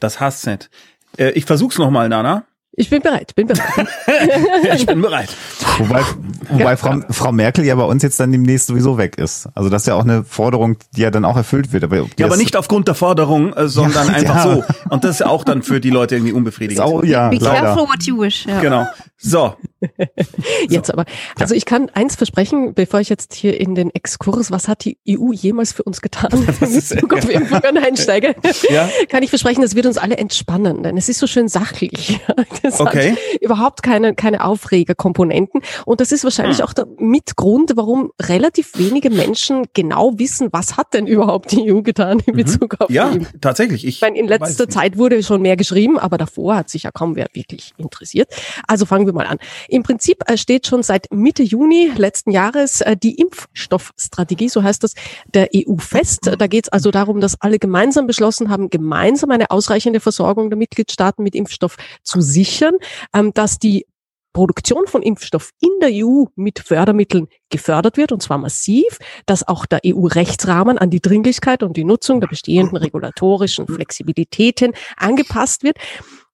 Das 0.00 0.20
heißt 0.20 0.46
nicht. 0.46 0.70
Äh, 1.18 1.30
ich 1.30 1.44
versuch's 1.44 1.78
nochmal, 1.78 2.08
Nana. 2.08 2.46
Ich 2.78 2.90
bin 2.90 3.00
bereit, 3.00 3.34
bin 3.34 3.46
bereit. 3.46 3.88
ich 4.74 4.84
bin 4.84 5.00
bereit. 5.00 5.34
Wobei, 5.78 6.02
wobei 6.50 6.76
Frau, 6.76 7.00
Frau 7.08 7.32
Merkel 7.32 7.64
ja 7.64 7.74
bei 7.74 7.84
uns 7.84 8.02
jetzt 8.02 8.20
dann 8.20 8.30
demnächst 8.30 8.66
sowieso 8.66 8.98
weg 8.98 9.16
ist. 9.16 9.48
Also 9.54 9.70
das 9.70 9.82
ist 9.82 9.86
ja 9.86 9.94
auch 9.94 10.04
eine 10.04 10.24
Forderung, 10.24 10.76
die 10.94 11.00
ja 11.00 11.10
dann 11.10 11.24
auch 11.24 11.38
erfüllt 11.38 11.72
wird. 11.72 11.84
Aber 11.84 11.96
ja, 12.18 12.26
aber 12.26 12.36
nicht 12.36 12.54
aufgrund 12.54 12.86
der 12.86 12.94
Forderung, 12.94 13.54
äh, 13.54 13.68
sondern 13.68 14.08
ja, 14.08 14.12
einfach 14.14 14.44
ja. 14.44 14.54
so. 14.56 14.64
Und 14.90 15.04
das 15.04 15.12
ist 15.12 15.20
ja 15.20 15.28
auch 15.28 15.44
dann 15.44 15.62
für 15.62 15.80
die 15.80 15.88
Leute 15.88 16.16
irgendwie 16.16 16.34
unbefriedigend. 16.34 16.84
Auch, 16.84 17.02
ja, 17.02 17.30
Be 17.30 17.36
leider. 17.36 17.60
careful 17.60 17.88
what 17.88 18.02
you 18.02 18.20
wish. 18.20 18.44
Ja. 18.44 18.60
Genau. 18.60 18.86
So. 19.16 19.54
Jetzt 20.68 20.92
aber. 20.92 21.06
Also 21.38 21.54
ich 21.54 21.64
kann 21.64 21.88
eins 21.90 22.16
versprechen, 22.16 22.74
bevor 22.74 23.00
ich 23.00 23.08
jetzt 23.08 23.34
hier 23.34 23.58
in 23.60 23.74
den 23.74 23.94
Exkurs, 23.94 24.50
was 24.50 24.68
hat 24.68 24.84
die 24.84 24.98
EU 25.08 25.32
jemals 25.32 25.72
für 25.72 25.82
uns 25.82 26.00
getan, 26.00 26.30
in 26.32 26.46
Bezug 26.46 27.12
auf 27.12 27.28
Impfungen 27.28 27.78
einsteige, 27.78 28.34
ja? 28.70 28.88
kann 29.08 29.22
ich 29.22 29.30
versprechen, 29.30 29.62
das 29.62 29.74
wird 29.74 29.86
uns 29.86 29.98
alle 29.98 30.16
entspannen, 30.16 30.82
denn 30.82 30.96
es 30.96 31.08
ist 31.08 31.18
so 31.18 31.26
schön 31.26 31.48
sachlich. 31.48 32.20
Das 32.66 32.80
okay. 32.80 33.12
hat 33.12 33.40
überhaupt 33.40 33.82
keine, 33.82 34.14
keine 34.14 34.44
Aufregerkomponenten. 34.44 35.62
Und 35.84 36.00
das 36.00 36.12
ist 36.12 36.24
wahrscheinlich 36.24 36.58
hm. 36.58 36.64
auch 36.64 36.72
der 36.72 36.86
Mitgrund, 36.98 37.72
warum 37.76 38.10
relativ 38.20 38.78
wenige 38.78 39.10
Menschen 39.10 39.66
genau 39.74 40.18
wissen, 40.18 40.48
was 40.52 40.76
hat 40.76 40.94
denn 40.94 41.06
überhaupt 41.06 41.52
die 41.52 41.72
EU 41.72 41.82
getan 41.82 42.20
in 42.26 42.34
mhm. 42.34 42.36
Bezug 42.36 42.72
mhm. 42.72 42.78
auf 42.80 42.90
Ja, 42.90 43.10
die 43.10 43.26
tatsächlich. 43.40 43.86
Ich, 43.86 43.96
ich 43.96 44.00
meine, 44.00 44.18
in 44.18 44.26
letzter 44.26 44.68
Zeit 44.68 44.98
wurde 44.98 45.22
schon 45.22 45.42
mehr 45.42 45.56
geschrieben, 45.56 45.98
aber 45.98 46.18
davor 46.18 46.56
hat 46.56 46.70
sich 46.70 46.84
ja 46.84 46.90
kaum 46.90 47.16
wer 47.16 47.28
wirklich 47.32 47.72
interessiert. 47.76 48.28
Also 48.66 48.86
fangen 48.86 49.06
wir 49.06 49.12
mal 49.12 49.26
an. 49.26 49.38
Im 49.68 49.82
Prinzip 49.82 50.22
äh, 50.26 50.36
steht 50.36 50.66
schon 50.66 50.82
seit 50.82 51.12
Mitte 51.12 51.42
Juni 51.42 51.92
letzten 51.96 52.30
Jahres 52.30 52.80
äh, 52.80 52.96
die 52.96 53.14
Impfstoffstrategie, 53.14 54.48
so 54.48 54.62
heißt 54.62 54.82
das, 54.82 54.94
der 55.32 55.48
EU 55.54 55.76
fest. 55.78 56.30
Da 56.38 56.46
geht 56.46 56.64
es 56.66 56.68
also 56.70 56.90
darum, 56.90 57.20
dass 57.20 57.40
alle 57.40 57.58
gemeinsam 57.58 58.06
beschlossen 58.06 58.50
haben, 58.50 58.70
gemeinsam 58.70 59.30
eine 59.30 59.50
ausreichende 59.50 60.00
Versorgung 60.00 60.50
der 60.50 60.56
Mitgliedstaaten 60.56 61.22
mit 61.22 61.34
Impfstoff 61.34 61.76
zu 62.02 62.20
sichern, 62.20 62.55
ähm, 62.62 63.32
dass 63.34 63.58
die 63.58 63.86
Produktion 64.32 64.86
von 64.86 65.02
Impfstoff 65.02 65.50
in 65.60 65.70
der 65.80 65.90
EU 65.92 66.24
mit 66.34 66.58
Fördermitteln 66.58 67.28
gefördert 67.48 67.96
wird, 67.96 68.12
und 68.12 68.22
zwar 68.22 68.36
massiv, 68.36 68.98
dass 69.24 69.48
auch 69.48 69.64
der 69.64 69.80
EU-Rechtsrahmen 69.86 70.76
an 70.76 70.90
die 70.90 71.00
Dringlichkeit 71.00 71.62
und 71.62 71.76
die 71.76 71.84
Nutzung 71.84 72.20
der 72.20 72.28
bestehenden 72.28 72.76
regulatorischen 72.76 73.66
Flexibilitäten 73.66 74.74
angepasst 74.98 75.62
wird. 75.62 75.78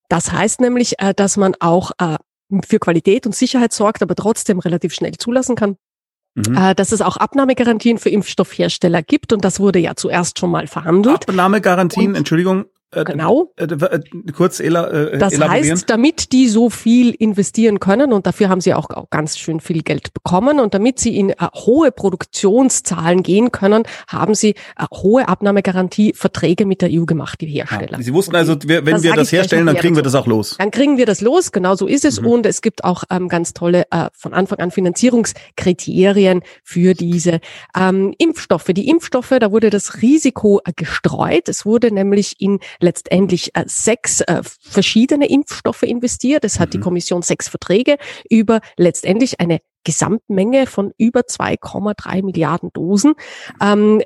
Das 0.08 0.32
heißt 0.32 0.60
nämlich, 0.60 0.98
äh, 0.98 1.14
dass 1.14 1.36
man 1.36 1.54
auch 1.60 1.92
für 2.66 2.78
Qualität 2.78 3.24
und 3.24 3.34
Sicherheit 3.34 3.72
sorgt, 3.72 4.02
aber 4.02 4.14
trotzdem 4.14 4.58
relativ 4.58 4.92
schnell 4.94 5.12
zulassen 5.12 5.56
kann. 5.56 5.76
Mhm. 6.34 6.56
Äh, 6.56 6.74
dass 6.74 6.92
es 6.92 7.02
auch 7.02 7.18
Abnahmegarantien 7.18 7.98
für 7.98 8.08
Impfstoffhersteller 8.08 9.02
gibt 9.02 9.32
und 9.32 9.44
das 9.44 9.60
wurde 9.60 9.78
ja 9.78 9.94
zuerst 9.96 10.38
schon 10.38 10.50
mal 10.50 10.66
verhandelt. 10.66 11.28
Abnahmegarantien, 11.28 12.12
und 12.12 12.16
Entschuldigung, 12.16 12.64
äh, 12.64 12.66
genau. 12.92 13.52
Äh, 13.56 13.64
äh, 13.64 14.00
kurz 14.36 14.60
ela, 14.60 14.88
äh, 14.90 15.18
Das 15.18 15.38
heißt, 15.38 15.88
damit 15.88 16.32
die 16.32 16.48
so 16.48 16.70
viel 16.70 17.10
investieren 17.10 17.80
können 17.80 18.12
und 18.12 18.26
dafür 18.26 18.48
haben 18.48 18.60
sie 18.60 18.74
auch, 18.74 18.90
auch 18.90 19.08
ganz 19.10 19.38
schön 19.38 19.60
viel 19.60 19.82
Geld 19.82 20.12
bekommen 20.12 20.60
und 20.60 20.74
damit 20.74 20.98
sie 20.98 21.16
in 21.16 21.30
äh, 21.30 21.34
hohe 21.54 21.90
Produktionszahlen 21.90 23.22
gehen 23.22 23.50
können, 23.50 23.84
haben 24.08 24.34
sie 24.34 24.50
äh, 24.50 24.84
hohe 24.92 25.28
Abnahmegarantieverträge 25.28 26.66
mit 26.66 26.82
der 26.82 26.90
EU 26.92 27.04
gemacht, 27.04 27.40
die 27.40 27.46
Hersteller. 27.46 27.98
Ja. 27.98 28.02
Sie 28.02 28.12
wussten 28.12 28.36
also, 28.36 28.56
wenn 28.62 28.84
das 28.84 29.02
wir 29.02 29.14
das 29.14 29.32
herstellen, 29.32 29.66
dann 29.66 29.76
kriegen 29.76 29.96
wir 29.96 30.02
das 30.02 30.14
auch 30.14 30.26
los. 30.26 30.56
Dann 30.58 30.70
kriegen 30.70 30.98
wir 30.98 31.06
das 31.06 31.20
los, 31.20 31.52
genau 31.52 31.74
so 31.74 31.86
ist 31.86 32.04
es 32.04 32.20
mhm. 32.20 32.26
und 32.26 32.46
es 32.46 32.60
gibt 32.60 32.84
auch 32.84 33.04
ähm, 33.10 33.28
ganz 33.28 33.54
tolle 33.54 33.84
äh, 33.90 34.08
von 34.12 34.34
Anfang 34.34 34.58
an 34.58 34.70
Finanzierungskriterien 34.70 36.42
für 36.62 36.94
diese 36.94 37.40
ähm, 37.74 38.14
Impfstoffe. 38.18 38.66
Die 38.66 38.88
Impfstoffe, 38.88 39.32
da 39.40 39.50
wurde 39.50 39.70
das 39.70 40.02
Risiko 40.02 40.60
äh, 40.64 40.72
gestreut. 40.76 41.48
Es 41.48 41.64
wurde 41.64 41.92
nämlich 41.92 42.36
in 42.38 42.60
letztendlich 42.82 43.54
äh, 43.54 43.64
sechs 43.66 44.20
äh, 44.20 44.42
verschiedene 44.42 45.28
Impfstoffe 45.28 45.82
investiert. 45.82 46.44
Es 46.44 46.60
hat 46.60 46.68
mhm. 46.68 46.72
die 46.72 46.80
Kommission 46.80 47.22
sechs 47.22 47.48
Verträge 47.48 47.96
über 48.28 48.60
letztendlich 48.76 49.40
eine 49.40 49.60
Gesamtmenge 49.84 50.66
von 50.66 50.92
über 50.96 51.20
2,3 51.20 52.24
Milliarden 52.24 52.70
Dosen. 52.72 53.14
Ähm, 53.60 54.02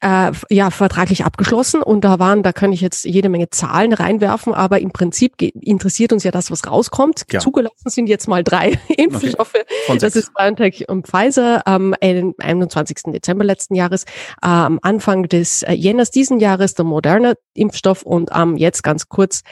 äh, 0.00 0.32
ja 0.50 0.70
vertraglich 0.70 1.24
abgeschlossen 1.24 1.82
und 1.82 2.04
da 2.04 2.18
waren, 2.18 2.42
da 2.42 2.52
kann 2.52 2.72
ich 2.72 2.80
jetzt 2.80 3.04
jede 3.04 3.28
Menge 3.28 3.50
Zahlen 3.50 3.92
reinwerfen, 3.92 4.54
aber 4.54 4.80
im 4.80 4.90
Prinzip 4.90 5.40
interessiert 5.40 6.12
uns 6.12 6.24
ja 6.24 6.30
das, 6.30 6.50
was 6.50 6.66
rauskommt. 6.66 7.24
Ja. 7.32 7.40
Zugelassen 7.40 7.88
sind 7.88 8.08
jetzt 8.08 8.28
mal 8.28 8.44
drei 8.44 8.78
Impfstoffe. 8.96 9.54
Okay. 9.88 9.98
Das 9.98 10.16
ist 10.16 10.32
BioNTech 10.34 10.88
und 10.88 11.06
Pfizer 11.06 11.66
am 11.66 11.94
21. 12.00 13.12
Dezember 13.12 13.44
letzten 13.44 13.74
Jahres, 13.74 14.04
äh, 14.42 14.46
am 14.46 14.78
Anfang 14.82 15.24
des 15.24 15.62
äh, 15.62 15.72
Jänners 15.72 16.10
diesen 16.10 16.40
Jahres 16.40 16.74
der 16.74 16.84
moderne 16.84 17.34
Impfstoff 17.54 18.02
und 18.02 18.32
am 18.32 18.52
ähm, 18.52 18.56
jetzt 18.56 18.82
ganz 18.82 19.08
kurz 19.08 19.42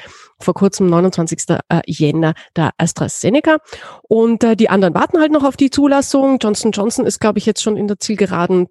vor 0.41 0.55
kurzem 0.55 0.89
29. 0.89 1.45
Äh, 1.69 1.81
Jänner 1.87 2.35
der 2.57 2.71
AstraZeneca. 2.79 3.59
Und 4.03 4.45
äh, 4.45 4.57
die 4.57 4.71
anderen 4.71 4.95
warten 4.95 5.21
halt 5.21 5.33
noch 5.33 5.45
auf 5.45 5.57
die 5.57 5.71
Zulassung. 5.71 6.39
Johnson 6.41 6.73
Johnson 6.73 7.07
ist, 7.07 7.21
glaube 7.21 7.39
ich, 7.39 7.47
jetzt 7.47 7.63
schon 7.63 7.77
in 7.77 7.87
der 7.87 7.99
Zielgeraden 7.99 8.69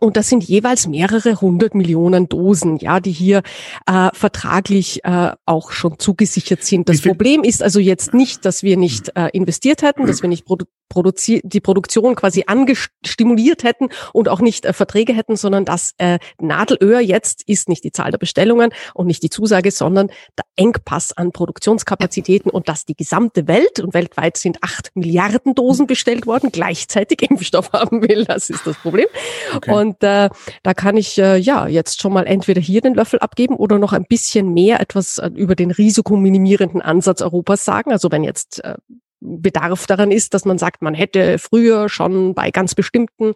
und 0.00 0.16
das 0.16 0.28
sind 0.28 0.44
jeweils 0.44 0.86
mehrere 0.86 1.40
hundert 1.40 1.74
Millionen 1.74 2.28
Dosen, 2.28 2.78
ja, 2.78 3.00
die 3.00 3.12
hier 3.12 3.42
äh, 3.86 4.08
vertraglich 4.12 5.04
äh, 5.04 5.32
auch 5.44 5.72
schon 5.72 5.98
zugesichert 5.98 6.62
sind. 6.62 6.88
Das 6.88 7.02
Problem 7.02 7.42
ist 7.44 7.62
also 7.62 7.80
jetzt 7.80 8.14
nicht, 8.14 8.44
dass 8.44 8.62
wir 8.62 8.76
nicht 8.76 9.16
äh, 9.16 9.28
investiert 9.32 9.82
hätten, 9.82 10.06
dass 10.06 10.22
wir 10.22 10.28
nicht 10.28 10.44
produ 10.44 10.66
produziert, 10.88 11.42
die 11.44 11.60
Produktion 11.60 12.14
quasi 12.14 12.44
angestimuliert 12.46 13.62
hätten 13.62 13.88
und 14.12 14.28
auch 14.28 14.40
nicht 14.40 14.64
äh, 14.64 14.72
Verträge 14.72 15.12
hätten, 15.12 15.36
sondern 15.36 15.66
das 15.66 15.92
äh, 15.98 16.18
Nadelöhr 16.40 17.00
jetzt 17.00 17.42
ist 17.46 17.68
nicht 17.68 17.84
die 17.84 17.92
Zahl 17.92 18.10
der 18.10 18.18
Bestellungen 18.18 18.70
und 18.94 19.06
nicht 19.06 19.22
die 19.22 19.28
Zusage, 19.28 19.70
sondern 19.70 20.08
der 20.38 20.46
Engpass 20.56 21.12
an 21.16 21.32
Produktionskapazitäten 21.32 22.50
und 22.50 22.68
dass 22.68 22.86
die 22.86 22.96
gesamte 22.96 23.46
Welt 23.48 23.80
und 23.80 23.94
weltweit 23.94 24.36
sind 24.36 24.62
acht 24.62 24.90
Milliarden 24.94 25.54
Dosen 25.54 25.86
bestellt 25.86 26.26
worden, 26.26 26.50
gleichzeitig 26.52 27.22
Impfstoff 27.30 27.72
haben 27.72 28.02
will. 28.08 28.24
Das 28.24 28.48
ist 28.48 28.66
das 28.66 28.76
Problem. 28.76 29.06
Okay. 29.54 29.70
Und 29.70 29.87
äh, 30.00 30.30
da 30.62 30.74
kann 30.74 30.96
ich 30.96 31.18
äh, 31.18 31.36
ja 31.36 31.66
jetzt 31.66 32.00
schon 32.00 32.12
mal 32.12 32.26
entweder 32.26 32.60
hier 32.60 32.80
den 32.80 32.94
Löffel 32.94 33.18
abgeben 33.20 33.56
oder 33.56 33.78
noch 33.78 33.92
ein 33.92 34.04
bisschen 34.04 34.52
mehr 34.52 34.80
etwas 34.80 35.18
äh, 35.18 35.30
über 35.34 35.54
den 35.54 35.70
risikominimierenden 35.70 36.82
Ansatz 36.82 37.22
Europas 37.22 37.64
sagen. 37.64 37.92
Also 37.92 38.10
wenn 38.10 38.24
jetzt 38.24 38.64
äh, 38.64 38.74
Bedarf 39.20 39.86
daran 39.86 40.10
ist, 40.10 40.34
dass 40.34 40.44
man 40.44 40.58
sagt, 40.58 40.82
man 40.82 40.94
hätte 40.94 41.38
früher 41.38 41.88
schon 41.88 42.34
bei 42.34 42.50
ganz 42.50 42.74
bestimmten 42.74 43.34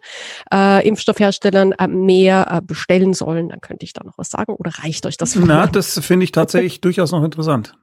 äh, 0.53 0.87
Impfstoffherstellern 0.87 1.73
äh, 1.73 1.87
mehr 1.87 2.47
äh, 2.49 2.61
bestellen 2.61 3.13
sollen, 3.13 3.49
dann 3.49 3.61
könnte 3.61 3.85
ich 3.85 3.93
da 3.93 4.03
noch 4.03 4.17
was 4.17 4.29
sagen. 4.29 4.53
Oder 4.53 4.71
reicht 4.83 5.05
euch 5.05 5.17
das? 5.17 5.35
Na, 5.35 5.67
das 5.67 5.99
finde 5.99 6.23
ich 6.23 6.31
tatsächlich 6.31 6.81
durchaus 6.81 7.11
noch 7.11 7.23
interessant. 7.23 7.73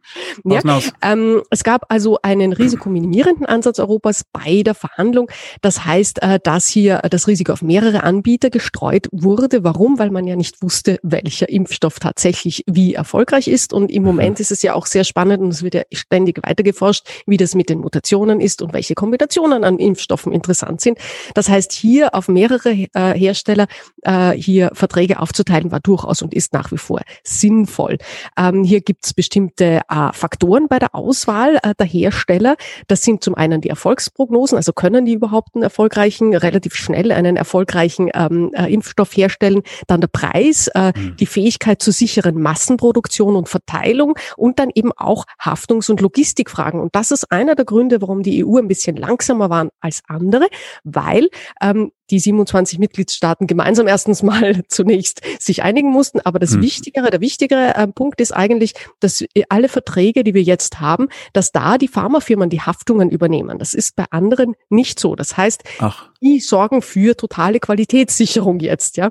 Ja, 0.44 0.60
ähm, 1.02 1.42
es 1.50 1.62
gab 1.62 1.86
also 1.88 2.18
einen 2.22 2.52
risikominimierenden 2.52 3.46
Ansatz 3.46 3.78
Europas 3.78 4.24
bei 4.32 4.62
der 4.62 4.74
Verhandlung. 4.74 5.30
Das 5.60 5.84
heißt, 5.84 6.22
äh, 6.22 6.40
dass 6.42 6.66
hier 6.66 6.98
das 7.10 7.28
Risiko 7.28 7.52
auf 7.52 7.62
mehrere 7.62 8.02
Anbieter 8.02 8.50
gestreut 8.50 9.08
wurde. 9.12 9.62
Warum? 9.62 9.98
Weil 9.98 10.10
man 10.10 10.26
ja 10.26 10.36
nicht 10.36 10.62
wusste, 10.62 10.98
welcher 11.02 11.48
Impfstoff 11.48 11.98
tatsächlich 11.98 12.64
wie 12.66 12.94
erfolgreich 12.94 13.48
ist. 13.48 13.72
Und 13.72 13.90
im 13.90 14.02
mhm. 14.02 14.08
Moment 14.08 14.40
ist 14.40 14.50
es 14.50 14.62
ja 14.62 14.74
auch 14.74 14.86
sehr 14.86 15.04
spannend 15.04 15.42
und 15.42 15.48
es 15.48 15.62
wird 15.62 15.74
ja 15.74 15.82
ständig 15.92 16.40
weiter 16.42 16.62
geforscht, 16.62 17.06
wie 17.26 17.36
das 17.36 17.54
mit 17.54 17.68
den 17.68 17.80
Mutationen 17.90 18.40
ist 18.40 18.62
und 18.62 18.72
welche 18.72 18.94
Kombinationen 18.94 19.64
an 19.64 19.78
Impfstoffen 19.78 20.32
interessant 20.32 20.80
sind. 20.80 20.98
Das 21.34 21.48
heißt, 21.48 21.72
hier 21.72 22.14
auf 22.14 22.28
mehrere 22.28 22.70
äh, 22.70 22.88
Hersteller 23.18 23.66
äh, 24.02 24.30
hier 24.30 24.70
Verträge 24.74 25.18
aufzuteilen, 25.18 25.72
war 25.72 25.80
durchaus 25.80 26.22
und 26.22 26.32
ist 26.32 26.52
nach 26.52 26.70
wie 26.70 26.78
vor 26.78 27.00
sinnvoll. 27.24 27.98
Ähm, 28.38 28.62
hier 28.62 28.80
gibt 28.80 29.06
es 29.06 29.12
bestimmte 29.12 29.80
äh, 29.88 30.12
Faktoren 30.12 30.68
bei 30.68 30.78
der 30.78 30.94
Auswahl 30.94 31.58
äh, 31.64 31.74
der 31.76 31.86
Hersteller. 31.86 32.56
Das 32.86 33.02
sind 33.02 33.24
zum 33.24 33.34
einen 33.34 33.60
die 33.60 33.70
Erfolgsprognosen, 33.70 34.56
also 34.56 34.72
können 34.72 35.04
die 35.04 35.14
überhaupt 35.14 35.56
einen 35.56 35.64
erfolgreichen, 35.64 36.34
relativ 36.34 36.74
schnell 36.76 37.10
einen 37.10 37.36
erfolgreichen 37.36 38.08
ähm, 38.14 38.52
äh, 38.54 38.72
Impfstoff 38.72 39.16
herstellen. 39.16 39.62
Dann 39.88 40.00
der 40.00 40.08
Preis, 40.08 40.68
äh, 40.68 40.92
mhm. 40.96 41.16
die 41.16 41.26
Fähigkeit 41.26 41.82
zur 41.82 41.92
sicheren 41.92 42.40
Massenproduktion 42.40 43.34
und 43.34 43.48
Verteilung 43.48 44.16
und 44.36 44.60
dann 44.60 44.70
eben 44.72 44.92
auch 44.92 45.24
Haftungs- 45.40 45.90
und 45.90 46.00
Logistikfragen. 46.00 46.80
Und 46.80 46.94
das 46.94 47.10
ist 47.10 47.32
einer 47.32 47.56
der 47.56 47.64
Gründe, 47.64 47.79
Gründe, 47.80 48.02
warum 48.02 48.22
die 48.22 48.44
EU 48.44 48.58
ein 48.58 48.68
bisschen 48.68 48.96
langsamer 48.96 49.48
waren 49.48 49.70
als 49.80 50.02
andere, 50.06 50.48
weil 50.84 51.30
ähm, 51.62 51.92
die 52.10 52.18
27 52.18 52.78
Mitgliedstaaten 52.78 53.46
gemeinsam 53.46 53.86
erstens 53.86 54.22
mal 54.22 54.62
zunächst 54.68 55.22
sich 55.38 55.62
einigen 55.62 55.90
mussten. 55.90 56.20
Aber 56.20 56.38
das 56.38 56.52
hm. 56.52 56.62
Wichtigere, 56.62 57.10
der 57.10 57.22
wichtigere 57.22 57.74
äh, 57.74 57.86
Punkt 57.86 58.20
ist 58.20 58.32
eigentlich, 58.32 58.74
dass 59.00 59.24
alle 59.48 59.68
Verträge, 59.68 60.24
die 60.24 60.34
wir 60.34 60.42
jetzt 60.42 60.80
haben, 60.80 61.08
dass 61.32 61.52
da 61.52 61.78
die 61.78 61.88
Pharmafirmen 61.88 62.50
die 62.50 62.60
Haftungen 62.60 63.08
übernehmen. 63.08 63.58
Das 63.58 63.72
ist 63.72 63.96
bei 63.96 64.04
anderen 64.10 64.56
nicht 64.68 65.00
so. 65.00 65.14
Das 65.14 65.38
heißt, 65.38 65.62
Ach. 65.78 66.10
die 66.20 66.40
sorgen 66.40 66.82
für 66.82 67.16
totale 67.16 67.60
Qualitätssicherung 67.60 68.60
jetzt, 68.60 68.98
ja. 68.98 69.10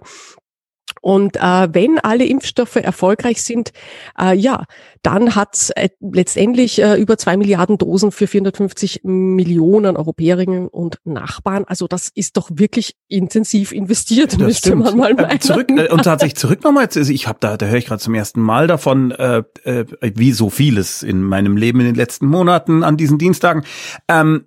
Und 1.02 1.38
äh, 1.38 1.69
wenn 1.73 1.99
alle 1.99 2.25
Impfstoffe 2.25 2.75
erfolgreich 2.75 3.41
sind, 3.43 3.71
äh, 4.19 4.36
ja, 4.36 4.65
dann 5.02 5.36
hat 5.36 5.71
äh, 5.75 5.89
letztendlich 5.99 6.82
äh, 6.82 6.95
über 6.99 7.17
zwei 7.17 7.38
Milliarden 7.38 7.78
Dosen 7.78 8.12
für 8.12 8.28
450 8.28 9.02
Millionen 9.04 9.95
Europäerinnen 9.95 10.67
und 10.67 10.97
Nachbarn. 11.06 11.63
Also 11.65 11.88
das 11.88 12.10
ist 12.13 12.38
doch 12.38 12.49
wirklich 12.54 12.95
intensiv 13.08 13.71
investiert, 13.71 14.34
das 14.34 14.39
müsste 14.39 14.69
stimmt. 14.69 14.84
man 14.84 14.97
mal 14.97 15.13
meinen. 15.13 15.30
Äh, 15.30 15.39
zurück, 15.39 15.69
äh, 15.69 15.89
und 15.89 16.04
tatsächlich 16.04 16.38
zurück 16.38 16.63
nochmal, 16.63 16.88
also 16.93 17.12
ich 17.12 17.28
habe 17.28 17.38
da, 17.39 17.56
da 17.56 17.67
höre 17.67 17.78
ich 17.78 17.86
gerade 17.86 18.02
zum 18.02 18.13
ersten 18.13 18.41
Mal 18.41 18.67
davon, 18.67 19.12
äh, 19.12 19.43
äh, 19.63 19.86
wie 20.15 20.32
so 20.32 20.49
vieles 20.49 21.04
in 21.04 21.23
meinem 21.23 21.56
Leben 21.56 21.80
in 21.80 21.86
den 21.88 21.95
letzten 21.95 22.25
Monaten 22.28 22.84
an 22.84 22.97
diesen 22.97 23.17
Dienstagen. 23.17 23.63
Ähm, 24.08 24.45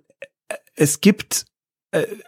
es 0.75 1.01
gibt 1.01 1.41
äh, 1.43 1.52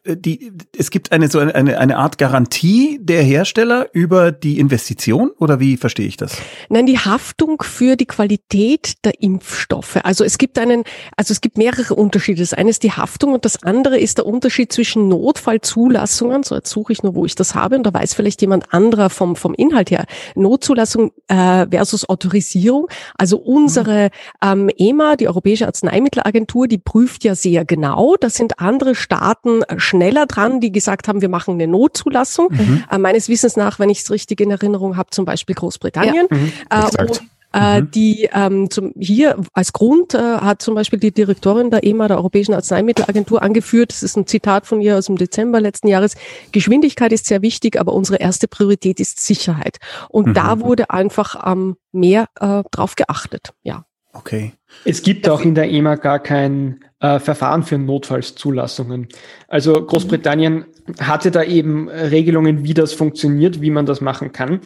die, 0.06 0.52
es 0.78 0.92
gibt 0.92 1.12
eine 1.12 1.30
so 1.30 1.40
eine, 1.40 1.78
eine 1.78 1.98
Art 1.98 2.18
Garantie 2.18 3.00
der 3.02 3.24
Hersteller 3.24 3.88
über 3.94 4.32
die 4.32 4.60
Investition 4.60 5.32
oder 5.40 5.60
wie 5.60 5.78
verstehe 5.78 6.08
ich 6.08 6.18
das? 6.18 6.38
Nein, 6.70 6.86
die 6.86 7.00
Haftung 7.00 7.62
für 7.64 7.96
die 7.96 8.06
Qualität 8.06 9.04
der 9.04 9.22
Impfstoffe. 9.22 9.98
Also 10.04 10.24
es 10.24 10.38
gibt 10.38 10.60
einen, 10.60 10.84
also 11.18 11.32
es 11.32 11.42
gibt 11.42 11.58
mehrere 11.58 11.96
Unterschiede. 11.96 12.42
Das 12.42 12.54
eine 12.54 12.70
ist 12.70 12.84
die 12.84 12.92
Haftung 12.92 13.34
und 13.34 13.46
das 13.46 13.64
andere 13.64 13.98
ist 13.98 14.20
der 14.20 14.26
Unterschied 14.26 14.72
zwischen 14.72 15.08
Notfallzulassungen. 15.08 16.44
So 16.44 16.56
jetzt 16.56 16.70
suche 16.70 16.94
ich 16.94 17.02
nur, 17.02 17.16
wo 17.16 17.26
ich 17.26 17.36
das 17.36 17.56
habe 17.56 17.76
und 17.76 17.84
da 17.84 17.94
weiß 17.94 18.14
vielleicht 18.14 18.42
jemand 18.42 18.74
anderer 18.74 19.10
vom 19.10 19.36
vom 19.36 19.54
Inhalt 19.56 19.90
her. 19.92 20.06
Notzulassung 20.36 21.12
äh, 21.28 21.66
versus 21.70 22.08
Autorisierung. 22.08 22.88
Also 23.18 23.38
unsere 23.38 24.10
ähm, 24.44 24.70
EMA, 24.78 25.16
die 25.16 25.28
Europäische 25.28 25.66
Arzneimittelagentur, 25.66 26.68
die 26.68 26.78
prüft 26.78 27.24
ja 27.24 27.36
sehr 27.36 27.66
genau. 27.66 28.16
Das 28.20 28.36
sind 28.36 28.60
andere 28.60 28.96
Staaten 28.96 29.55
schneller 29.78 30.26
dran, 30.26 30.60
die 30.60 30.72
gesagt 30.72 31.08
haben, 31.08 31.22
wir 31.22 31.30
machen 31.30 31.56
eine 31.56 31.68
Notzulassung. 31.68 32.50
Mhm. 32.52 32.84
Äh, 32.90 32.98
meines 32.98 33.30
Wissens 33.30 33.56
nach, 33.56 33.80
wenn 33.80 33.90
ich 33.90 34.00
es 34.00 34.12
richtig 34.12 34.42
in 34.42 34.52
Erinnerung 34.52 34.98
habe, 34.98 35.10
zum 35.12 35.26
Beispiel 35.26 35.56
Großbritannien. 35.56 36.28
Ja. 36.30 36.38
Mhm. 36.38 36.52
Äh, 36.70 37.08
äh, 37.56 37.80
mhm. 37.80 37.92
die 37.92 38.30
ähm, 38.34 38.70
zum, 38.70 38.94
hier 39.00 39.38
als 39.54 39.72
Grund 39.72 40.14
äh, 40.14 40.18
hat 40.18 40.62
zum 40.62 40.76
Beispiel 40.76 41.00
die 41.00 41.14
Direktorin 41.14 41.72
der 41.72 41.86
EMA, 41.86 42.10
der 42.10 42.18
Europäischen 42.18 42.54
Arzneimittelagentur, 42.54 43.42
angeführt, 43.42 43.92
das 43.92 44.04
ist 44.04 44.18
ein 44.18 44.28
Zitat 44.28 44.68
von 44.68 44.82
ihr 44.82 44.98
aus 44.98 45.06
dem 45.06 45.18
Dezember 45.18 45.62
letzten 45.62 45.88
Jahres, 45.88 46.16
Geschwindigkeit 46.52 47.14
ist 47.14 47.28
sehr 47.28 47.42
wichtig, 47.42 47.80
aber 47.80 47.94
unsere 47.94 48.18
erste 48.18 48.50
Priorität 48.50 49.00
ist 49.00 49.26
Sicherheit. 49.26 49.78
Und 50.10 50.28
mhm. 50.28 50.34
da 50.34 50.60
wurde 50.60 50.90
einfach 50.90 51.50
ähm, 51.50 51.78
mehr 51.94 52.28
äh, 52.42 52.64
drauf 52.72 52.96
geachtet, 52.96 53.54
ja. 53.64 53.86
Okay. 54.16 54.54
Es 54.86 55.04
gibt 55.04 55.28
auch 55.30 55.42
in 55.42 55.56
der 55.56 55.70
EMA 55.70 55.96
gar 55.96 56.20
kein 56.20 56.84
äh, 57.00 57.20
Verfahren 57.20 57.64
für 57.64 57.78
Notfallszulassungen. 57.78 59.10
Also 59.48 59.74
Großbritannien 59.74 60.66
hatte 61.00 61.32
da 61.32 61.44
eben 61.44 61.90
Regelungen, 61.90 62.64
wie 62.64 62.74
das 62.74 62.94
funktioniert, 62.94 63.62
wie 63.62 63.72
man 63.72 63.86
das 63.86 64.02
machen 64.02 64.32
kann. 64.32 64.62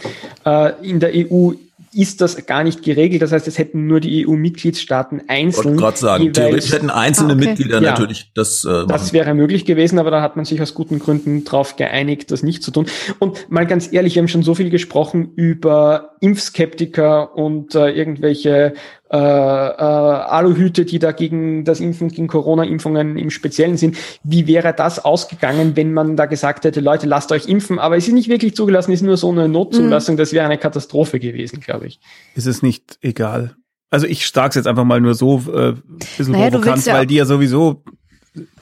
Äh, 0.45 0.73
in 0.87 0.99
der 0.99 1.11
EU 1.13 1.53
ist 1.93 2.21
das 2.21 2.45
gar 2.45 2.63
nicht 2.63 2.83
geregelt. 2.83 3.21
Das 3.21 3.31
heißt, 3.31 3.47
es 3.47 3.57
hätten 3.57 3.87
nur 3.87 3.99
die 3.99 4.27
EU-Mitgliedstaaten 4.27 5.23
einzeln. 5.27 5.75
Ich 5.75 5.79
gerade 5.79 5.97
sagen, 5.97 6.33
theoretisch 6.33 6.71
hätten 6.71 6.89
einzelne 6.89 7.33
ah, 7.33 7.35
okay. 7.35 7.47
Mitglieder 7.47 7.81
ja, 7.81 7.91
natürlich 7.91 8.31
das. 8.35 8.63
Äh, 8.63 8.85
das 8.87 9.13
wäre 9.13 9.33
möglich 9.33 9.65
gewesen, 9.65 9.97
aber 9.97 10.11
da 10.11 10.21
hat 10.21 10.35
man 10.35 10.45
sich 10.45 10.61
aus 10.61 10.75
guten 10.75 10.99
Gründen 10.99 11.43
darauf 11.45 11.77
geeinigt, 11.77 12.31
das 12.31 12.43
nicht 12.43 12.61
zu 12.61 12.71
tun. 12.71 12.85
Und 13.17 13.49
mal 13.49 13.65
ganz 13.65 13.91
ehrlich, 13.91 14.15
wir 14.15 14.21
haben 14.21 14.27
schon 14.27 14.43
so 14.43 14.53
viel 14.53 14.69
gesprochen 14.69 15.31
über 15.35 16.11
Impfskeptiker 16.19 17.35
und 17.35 17.73
äh, 17.75 17.89
irgendwelche 17.89 18.73
äh, 19.11 19.17
äh, 19.17 19.19
Aluhüte, 19.19 20.85
die 20.85 20.99
da 20.99 21.11
gegen 21.11 21.65
das 21.65 21.79
Impfen, 21.79 22.09
gegen 22.09 22.27
Corona-Impfungen 22.27 23.17
im 23.17 23.31
Speziellen 23.31 23.75
sind. 23.75 23.97
Wie 24.23 24.45
wäre 24.45 24.71
das 24.73 25.03
ausgegangen, 25.03 25.75
wenn 25.75 25.93
man 25.93 26.15
da 26.15 26.27
gesagt 26.27 26.63
hätte, 26.63 26.79
Leute, 26.79 27.07
lasst 27.07 27.31
euch 27.31 27.47
impfen, 27.47 27.79
aber 27.79 27.97
es 27.97 28.07
ist 28.07 28.13
nicht 28.13 28.29
wirklich 28.29 28.55
zugelassen, 28.55 28.91
es 28.91 29.01
ist 29.01 29.05
nur 29.05 29.17
so 29.17 29.31
eine 29.31 29.49
Notzulassung, 29.49 30.13
mhm. 30.15 30.19
das 30.19 30.31
wäre 30.31 30.45
eine 30.45 30.59
Katastrophe 30.59 31.19
gewesen, 31.19 31.59
glaube 31.59 31.87
ich. 31.87 31.99
Ist 32.35 32.45
es 32.45 32.61
nicht 32.61 32.99
egal? 33.01 33.55
Also 33.89 34.05
ich 34.05 34.27
sag's 34.27 34.55
jetzt 34.55 34.67
einfach 34.67 34.83
mal 34.83 35.01
nur 35.01 35.15
so 35.15 35.41
äh, 35.51 35.73
bisschen 36.17 36.33
naja, 36.33 36.51
provokant, 36.51 36.85
ja 36.85 36.93
weil 36.93 37.07
die 37.07 37.15
ja 37.15 37.25
sowieso 37.25 37.83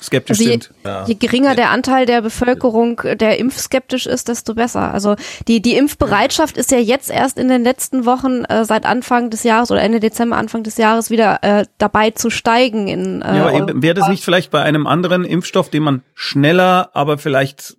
skeptisch 0.02 0.38
also 0.38 0.44
je, 0.44 0.52
sind. 0.52 0.72
Ja. 0.84 1.06
Je 1.06 1.16
geringer 1.16 1.56
der 1.56 1.72
Anteil 1.72 2.06
der 2.06 2.22
Bevölkerung, 2.22 3.02
der 3.16 3.38
impfskeptisch 3.38 4.06
ist, 4.06 4.28
desto 4.28 4.54
besser. 4.56 4.94
Also 4.94 5.16
die, 5.48 5.62
die 5.62 5.76
Impfbereitschaft 5.76 6.58
ist 6.58 6.72
ja 6.72 6.78
jetzt 6.78 7.10
erst 7.10 7.38
in 7.38 7.48
den 7.48 7.64
letzten 7.64 8.06
Wochen 8.06 8.44
äh, 8.46 8.66
seit 8.66 8.86
Anfang 8.86 9.30
des 9.30 9.44
Jahres 9.44 9.72
oder 9.72 9.82
Ende 9.82 10.00
Dezember, 10.00 10.38
Anfang 10.38 10.64
des 10.64 10.78
Jahres 10.78 11.10
wieder 11.10 11.44
äh, 11.44 11.66
dabei 11.78 12.12
zu 12.12 12.30
steigen. 12.30 12.88
In, 12.88 13.22
äh, 13.22 13.38
ja, 13.38 13.48
aber 13.48 13.82
wäre 13.82 13.94
das 13.94 14.08
nicht 14.10 14.24
vielleicht 14.24 14.52
bei 14.52 14.62
einem 14.62 14.88
anderen 14.88 15.26
Impfstoff, 15.26 15.70
den 15.70 15.84
man 15.84 16.02
schneller, 16.14 16.90
aber 16.94 17.18
vielleicht... 17.18 17.76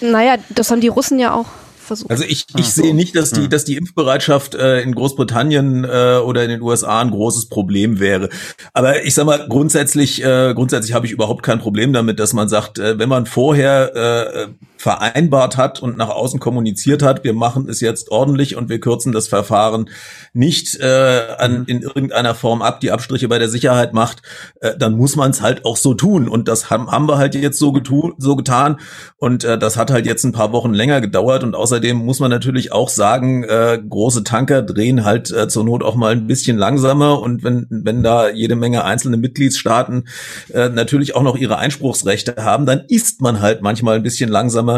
Naja, 0.00 0.36
das 0.50 0.70
haben 0.70 0.80
die 0.80 0.88
Russen 0.88 1.18
ja 1.18 1.34
auch 1.34 1.46
versucht. 1.86 2.10
Also 2.10 2.24
ich, 2.24 2.46
ich 2.56 2.66
sehe 2.66 2.94
nicht, 2.94 3.16
dass 3.16 3.30
die, 3.30 3.48
dass 3.48 3.64
die 3.64 3.76
Impfbereitschaft 3.76 4.54
äh, 4.54 4.80
in 4.80 4.94
Großbritannien 4.94 5.84
äh, 5.84 6.18
oder 6.18 6.42
in 6.42 6.50
den 6.50 6.62
USA 6.62 7.00
ein 7.00 7.10
großes 7.10 7.48
Problem 7.48 7.98
wäre. 8.00 8.28
Aber 8.72 9.04
ich 9.04 9.14
sag 9.14 9.26
mal, 9.26 9.46
grundsätzlich, 9.48 10.22
äh, 10.22 10.52
grundsätzlich 10.54 10.94
habe 10.94 11.06
ich 11.06 11.12
überhaupt 11.12 11.42
kein 11.42 11.58
Problem 11.58 11.92
damit, 11.92 12.20
dass 12.20 12.32
man 12.32 12.48
sagt, 12.48 12.78
äh, 12.78 12.98
wenn 12.98 13.08
man 13.08 13.26
vorher 13.26 13.94
äh, 13.94 14.48
vereinbart 14.86 15.56
hat 15.56 15.82
und 15.82 15.96
nach 15.96 16.10
außen 16.10 16.38
kommuniziert 16.38 17.02
hat, 17.02 17.24
wir 17.24 17.32
machen 17.32 17.68
es 17.68 17.80
jetzt 17.80 18.12
ordentlich 18.12 18.54
und 18.54 18.68
wir 18.68 18.78
kürzen 18.78 19.10
das 19.10 19.26
Verfahren 19.26 19.90
nicht 20.32 20.78
äh, 20.78 21.22
an, 21.38 21.64
in 21.66 21.82
irgendeiner 21.82 22.36
Form 22.36 22.62
ab, 22.62 22.78
die 22.78 22.92
Abstriche 22.92 23.26
bei 23.26 23.40
der 23.40 23.48
Sicherheit 23.48 23.94
macht, 23.94 24.22
äh, 24.60 24.76
dann 24.78 24.96
muss 24.96 25.16
man 25.16 25.32
es 25.32 25.42
halt 25.42 25.64
auch 25.64 25.76
so 25.76 25.94
tun. 25.94 26.28
Und 26.28 26.46
das 26.46 26.70
haben, 26.70 26.88
haben 26.88 27.08
wir 27.08 27.18
halt 27.18 27.34
jetzt 27.34 27.58
so, 27.58 27.72
getu 27.72 28.12
so 28.18 28.36
getan. 28.36 28.78
Und 29.16 29.42
äh, 29.42 29.58
das 29.58 29.76
hat 29.76 29.90
halt 29.90 30.06
jetzt 30.06 30.22
ein 30.22 30.30
paar 30.30 30.52
Wochen 30.52 30.72
länger 30.72 31.00
gedauert. 31.00 31.42
Und 31.42 31.56
außerdem 31.56 31.96
muss 31.96 32.20
man 32.20 32.30
natürlich 32.30 32.70
auch 32.70 32.88
sagen, 32.88 33.42
äh, 33.42 33.80
große 33.88 34.22
Tanker 34.22 34.62
drehen 34.62 35.04
halt 35.04 35.32
äh, 35.32 35.48
zur 35.48 35.64
Not 35.64 35.82
auch 35.82 35.96
mal 35.96 36.12
ein 36.12 36.28
bisschen 36.28 36.56
langsamer. 36.58 37.20
Und 37.20 37.42
wenn, 37.42 37.66
wenn 37.70 38.04
da 38.04 38.28
jede 38.28 38.54
Menge 38.54 38.84
einzelne 38.84 39.16
Mitgliedstaaten 39.16 40.06
äh, 40.54 40.68
natürlich 40.68 41.16
auch 41.16 41.24
noch 41.24 41.36
ihre 41.36 41.58
Einspruchsrechte 41.58 42.36
haben, 42.38 42.66
dann 42.66 42.84
ist 42.86 43.20
man 43.20 43.40
halt 43.40 43.62
manchmal 43.62 43.96
ein 43.96 44.04
bisschen 44.04 44.30
langsamer. 44.30 44.75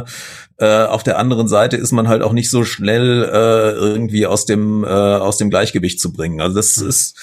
Äh, 0.58 0.84
auf 0.84 1.02
der 1.04 1.18
anderen 1.18 1.46
Seite 1.48 1.76
ist 1.76 1.92
man 1.92 2.08
halt 2.08 2.22
auch 2.22 2.32
nicht 2.32 2.50
so 2.50 2.64
schnell 2.64 3.24
äh, 3.24 3.70
irgendwie 3.78 4.26
aus 4.26 4.44
dem 4.44 4.84
äh, 4.84 4.88
aus 4.88 5.38
dem 5.38 5.50
Gleichgewicht 5.50 6.00
zu 6.00 6.12
bringen. 6.12 6.40
Also 6.40 6.56
das 6.56 6.76
ist 6.78 7.16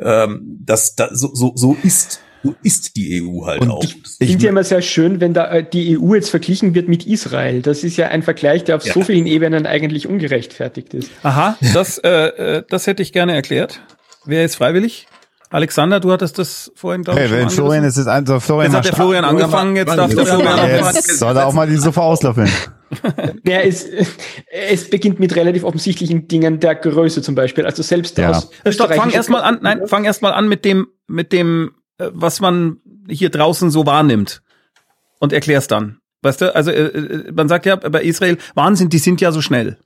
ähm, 0.00 0.58
das, 0.64 0.96
das 0.96 1.18
so, 1.20 1.34
so, 1.34 1.52
so 1.54 1.76
ist 1.82 2.20
so 2.42 2.54
ist 2.62 2.96
die 2.96 3.22
EU 3.22 3.44
halt 3.46 3.60
Und 3.60 3.70
auch. 3.70 3.84
Ich, 3.84 3.96
ich 4.18 4.30
finde 4.30 4.44
ja 4.44 4.50
immer 4.50 4.64
sehr 4.64 4.82
schön, 4.82 5.20
wenn 5.20 5.34
da 5.34 5.50
äh, 5.50 5.64
die 5.68 5.98
EU 5.98 6.14
jetzt 6.14 6.30
verglichen 6.30 6.74
wird 6.74 6.88
mit 6.88 7.06
Israel. 7.06 7.62
Das 7.62 7.84
ist 7.84 7.96
ja 7.96 8.08
ein 8.08 8.22
Vergleich, 8.22 8.64
der 8.64 8.76
auf 8.76 8.84
Ja. 8.86 8.94
so 8.94 9.02
vielen 9.02 9.26
Ebenen 9.26 9.66
eigentlich 9.66 10.06
ungerechtfertigt 10.06 10.94
ist. 10.94 11.10
Aha, 11.22 11.58
das, 11.74 11.98
äh, 11.98 12.08
äh, 12.08 12.62
das 12.68 12.86
hätte 12.86 13.02
ich 13.02 13.12
gerne 13.12 13.34
erklärt. 13.34 13.80
Wer 14.24 14.44
ist 14.44 14.56
freiwillig? 14.56 15.06
Alexander, 15.52 15.98
du 15.98 16.12
hattest 16.12 16.38
das 16.38 16.70
vorhin, 16.76 17.02
glaube 17.02 17.18
Hey, 17.18 17.26
ich, 17.26 17.32
wenn 17.32 17.50
Florian 17.50 17.82
ist 17.84 17.96
jetzt 17.98 18.06
also 18.06 18.38
Florian 18.38 18.70
Jetzt 18.70 18.78
hat 18.78 18.84
der 18.86 18.94
Florian 18.94 19.24
angefangen, 19.24 19.74
jetzt 19.74 19.88
darf 19.96 20.14
der 20.14 20.24
Florian 20.24 20.46
anfangen. 20.46 20.94
Jetzt 20.94 21.18
soll 21.18 21.36
er 21.36 21.46
auch 21.46 21.52
mal 21.52 21.68
die 21.68 21.76
Sofa 21.76 22.02
auslöffeln. 22.02 22.48
Ja, 23.44 23.60
es, 23.60 23.86
es 24.50 24.90
beginnt 24.90 25.20
mit 25.20 25.36
relativ 25.36 25.62
offensichtlichen 25.62 26.26
Dingen 26.26 26.58
der 26.58 26.74
Größe 26.74 27.22
zum 27.22 27.36
Beispiel. 27.36 27.64
Also 27.64 27.84
selbst 27.84 28.18
Ja. 28.18 28.30
aus 28.30 28.50
Äh, 28.64 28.72
Stopp, 28.72 28.88
fang 28.92 29.08
österreichischer- 29.10 29.14
erst 29.14 29.30
mal 29.30 29.42
an, 29.42 29.58
nein, 29.62 29.86
fang 29.86 30.04
erst 30.04 30.22
mal 30.22 30.32
an 30.32 30.48
mit 30.48 30.64
dem, 30.64 30.88
mit 31.06 31.32
dem, 31.32 31.70
äh, 31.98 32.08
was 32.12 32.40
man 32.40 32.78
hier 33.08 33.30
draußen 33.30 33.70
so 33.70 33.86
wahrnimmt. 33.86 34.42
Und 35.20 35.32
erklär's 35.32 35.68
dann. 35.68 35.98
Weißt 36.22 36.40
du, 36.40 36.52
also 36.54 36.72
äh, 36.72 37.30
man 37.32 37.48
sagt 37.48 37.64
ja 37.64 37.76
bei 37.76 38.02
Israel, 38.02 38.38
Wahnsinn, 38.56 38.88
die 38.88 38.98
sind 38.98 39.20
ja 39.20 39.30
so 39.30 39.40
schnell. 39.40 39.78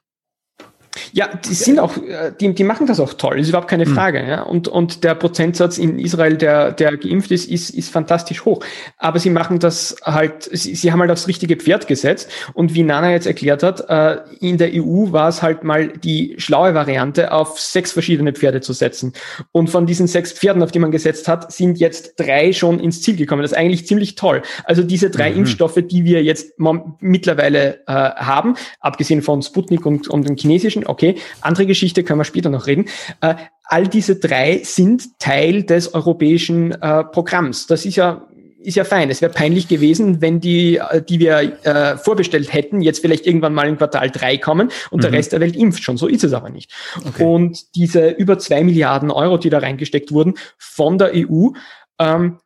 Ja, 1.12 1.28
die 1.28 1.54
sind 1.54 1.78
auch, 1.78 1.96
äh, 1.96 2.32
die, 2.38 2.54
die 2.54 2.64
machen 2.64 2.86
das 2.86 3.00
auch 3.00 3.14
toll, 3.14 3.40
ist 3.40 3.48
überhaupt 3.48 3.68
keine 3.68 3.86
Frage. 3.86 4.26
Ja? 4.26 4.42
Und, 4.42 4.68
und 4.68 5.04
der 5.04 5.14
Prozentsatz 5.14 5.78
in 5.78 5.98
Israel, 5.98 6.36
der, 6.36 6.72
der 6.72 6.96
geimpft 6.96 7.30
ist, 7.30 7.48
ist, 7.48 7.70
ist 7.70 7.90
fantastisch 7.90 8.44
hoch. 8.44 8.64
Aber 8.98 9.18
sie 9.18 9.30
machen 9.30 9.58
das 9.58 9.96
halt, 10.04 10.48
sie, 10.52 10.74
sie 10.74 10.92
haben 10.92 11.00
halt 11.00 11.10
aufs 11.10 11.26
richtige 11.26 11.56
Pferd 11.56 11.86
gesetzt. 11.86 12.30
Und 12.52 12.74
wie 12.74 12.82
Nana 12.82 13.10
jetzt 13.10 13.26
erklärt 13.26 13.62
hat, 13.62 13.88
äh, 13.88 14.18
in 14.40 14.58
der 14.58 14.70
EU 14.72 15.12
war 15.12 15.28
es 15.28 15.42
halt 15.42 15.64
mal 15.64 15.88
die 15.88 16.34
schlaue 16.38 16.74
Variante, 16.74 17.32
auf 17.32 17.58
sechs 17.58 17.92
verschiedene 17.92 18.32
Pferde 18.32 18.60
zu 18.60 18.72
setzen. 18.72 19.12
Und 19.52 19.70
von 19.70 19.86
diesen 19.86 20.06
sechs 20.06 20.32
Pferden, 20.32 20.62
auf 20.62 20.70
die 20.70 20.78
man 20.78 20.90
gesetzt 20.90 21.28
hat, 21.28 21.52
sind 21.52 21.78
jetzt 21.78 22.14
drei 22.16 22.52
schon 22.52 22.78
ins 22.78 23.02
Ziel 23.02 23.16
gekommen. 23.16 23.42
Das 23.42 23.52
ist 23.52 23.58
eigentlich 23.58 23.86
ziemlich 23.86 24.14
toll. 24.14 24.42
Also 24.64 24.82
diese 24.82 25.10
drei 25.10 25.32
Impfstoffe, 25.32 25.78
die 25.84 26.04
wir 26.04 26.22
jetzt 26.22 26.54
mittlerweile 27.00 27.80
äh, 27.86 27.92
haben, 27.92 28.54
abgesehen 28.80 29.22
von 29.22 29.42
Sputnik 29.42 29.86
und, 29.86 30.08
und 30.08 30.28
dem 30.28 30.36
chinesischen, 30.36 30.83
okay, 30.86 31.16
andere 31.40 31.66
Geschichte 31.66 32.04
können 32.04 32.20
wir 32.20 32.24
später 32.24 32.50
noch 32.50 32.66
reden. 32.66 32.86
Äh, 33.20 33.34
all 33.64 33.88
diese 33.88 34.16
drei 34.16 34.60
sind 34.62 35.18
Teil 35.18 35.62
des 35.62 35.94
europäischen 35.94 36.72
äh, 36.72 37.04
Programms. 37.04 37.66
Das 37.66 37.84
ist 37.86 37.96
ja 37.96 38.26
ist 38.64 38.76
ja 38.76 38.84
fein. 38.84 39.10
Es 39.10 39.20
wäre 39.20 39.32
peinlich 39.32 39.68
gewesen, 39.68 40.20
wenn 40.22 40.40
die, 40.40 40.76
äh, 40.78 41.02
die 41.02 41.20
wir 41.20 41.58
äh, 41.64 41.96
vorbestellt 41.98 42.52
hätten, 42.52 42.80
jetzt 42.80 43.00
vielleicht 43.00 43.26
irgendwann 43.26 43.54
mal 43.54 43.68
in 43.68 43.76
Quartal 43.76 44.10
drei 44.10 44.38
kommen 44.38 44.70
und 44.90 45.04
der 45.04 45.12
Rest 45.12 45.32
der 45.32 45.40
Welt 45.40 45.54
impft 45.54 45.82
schon. 45.82 45.96
So 45.96 46.06
ist 46.06 46.24
es 46.24 46.32
aber 46.32 46.48
nicht. 46.50 46.72
Und 47.18 47.74
diese 47.76 48.08
über 48.08 48.38
zwei 48.38 48.64
Milliarden 48.64 49.10
Euro, 49.10 49.36
die 49.36 49.50
da 49.50 49.58
reingesteckt 49.58 50.12
wurden 50.12 50.34
von 50.56 50.98
der 50.98 51.12
EU, 51.14 51.50
ähm, 51.98 52.38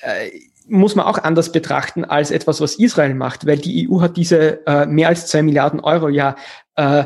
äh, 0.00 0.30
muss 0.66 0.94
man 0.94 1.06
auch 1.06 1.18
anders 1.18 1.52
betrachten 1.52 2.04
als 2.04 2.30
etwas, 2.30 2.60
was 2.60 2.76
Israel 2.76 3.14
macht, 3.14 3.46
weil 3.46 3.58
die 3.58 3.88
EU 3.88 4.00
hat 4.00 4.16
diese 4.16 4.64
äh, 4.66 4.86
mehr 4.86 5.08
als 5.08 5.26
zwei 5.26 5.42
Milliarden 5.42 5.80
Euro 5.80 6.08
ja 6.08 6.36
äh, 6.76 7.04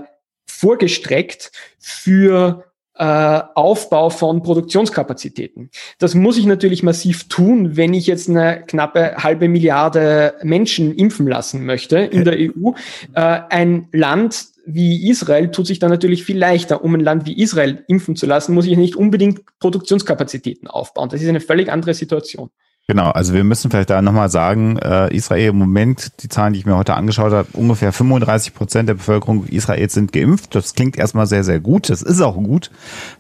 vorgestreckt 0.65 1.53
für 1.79 2.65
äh, 2.97 3.05
Aufbau 3.55 4.09
von 4.09 4.43
Produktionskapazitäten. 4.43 5.69
Das 5.99 6.15
muss 6.15 6.39
ich 6.39 6.47
natürlich 6.47 6.83
massiv 6.83 7.29
tun, 7.29 7.77
wenn 7.77 7.93
ich 7.93 8.07
jetzt 8.07 8.31
eine 8.31 8.63
knappe 8.67 9.17
halbe 9.19 9.49
Milliarde 9.49 10.37
Menschen 10.43 10.95
impfen 10.95 11.27
lassen 11.27 11.67
möchte 11.67 11.99
in 11.99 12.25
der 12.25 12.39
EU. 12.39 12.71
Äh, 13.15 13.41
ein 13.51 13.89
Land 13.93 14.47
wie 14.65 15.11
Israel 15.11 15.51
tut 15.51 15.67
sich 15.67 15.81
dann 15.81 15.91
natürlich 15.91 16.25
viel 16.25 16.39
leichter. 16.39 16.83
Um 16.83 16.95
ein 16.95 17.01
Land 17.01 17.27
wie 17.27 17.39
Israel 17.39 17.85
impfen 17.87 18.17
zu 18.17 18.25
lassen, 18.25 18.55
muss 18.55 18.65
ich 18.65 18.79
nicht 18.79 18.97
unbedingt 18.97 19.43
Produktionskapazitäten 19.59 20.67
aufbauen. 20.67 21.11
Das 21.11 21.21
ist 21.21 21.29
eine 21.29 21.41
völlig 21.41 21.71
andere 21.71 21.93
Situation. 21.93 22.49
Genau, 22.87 23.11
also 23.11 23.33
wir 23.33 23.45
müssen 23.45 23.71
vielleicht 23.71 23.89
da 23.89 24.03
nochmal 24.03 24.29
sagen, 24.29 24.77
äh, 24.77 25.15
Israel 25.17 25.49
im 25.49 25.57
Moment, 25.57 26.23
die 26.23 26.29
Zahlen, 26.29 26.53
die 26.53 26.59
ich 26.59 26.67
mir 26.67 26.77
heute 26.77 26.93
angeschaut 26.93 27.33
habe, 27.33 27.49
ungefähr 27.55 27.93
35 27.95 28.53
Prozent 28.53 28.91
der 28.91 28.95
Bevölkerung 28.95 29.47
Israels 29.47 29.95
sind 29.95 30.13
geimpft. 30.13 30.55
Das 30.55 30.75
klingt 30.75 30.99
erstmal 30.99 31.27
sehr, 31.27 31.45
sehr 31.45 31.61
gut. 31.61 31.89
Das 31.89 32.03
ist 32.03 32.21
auch 32.21 32.35
gut, 32.35 32.71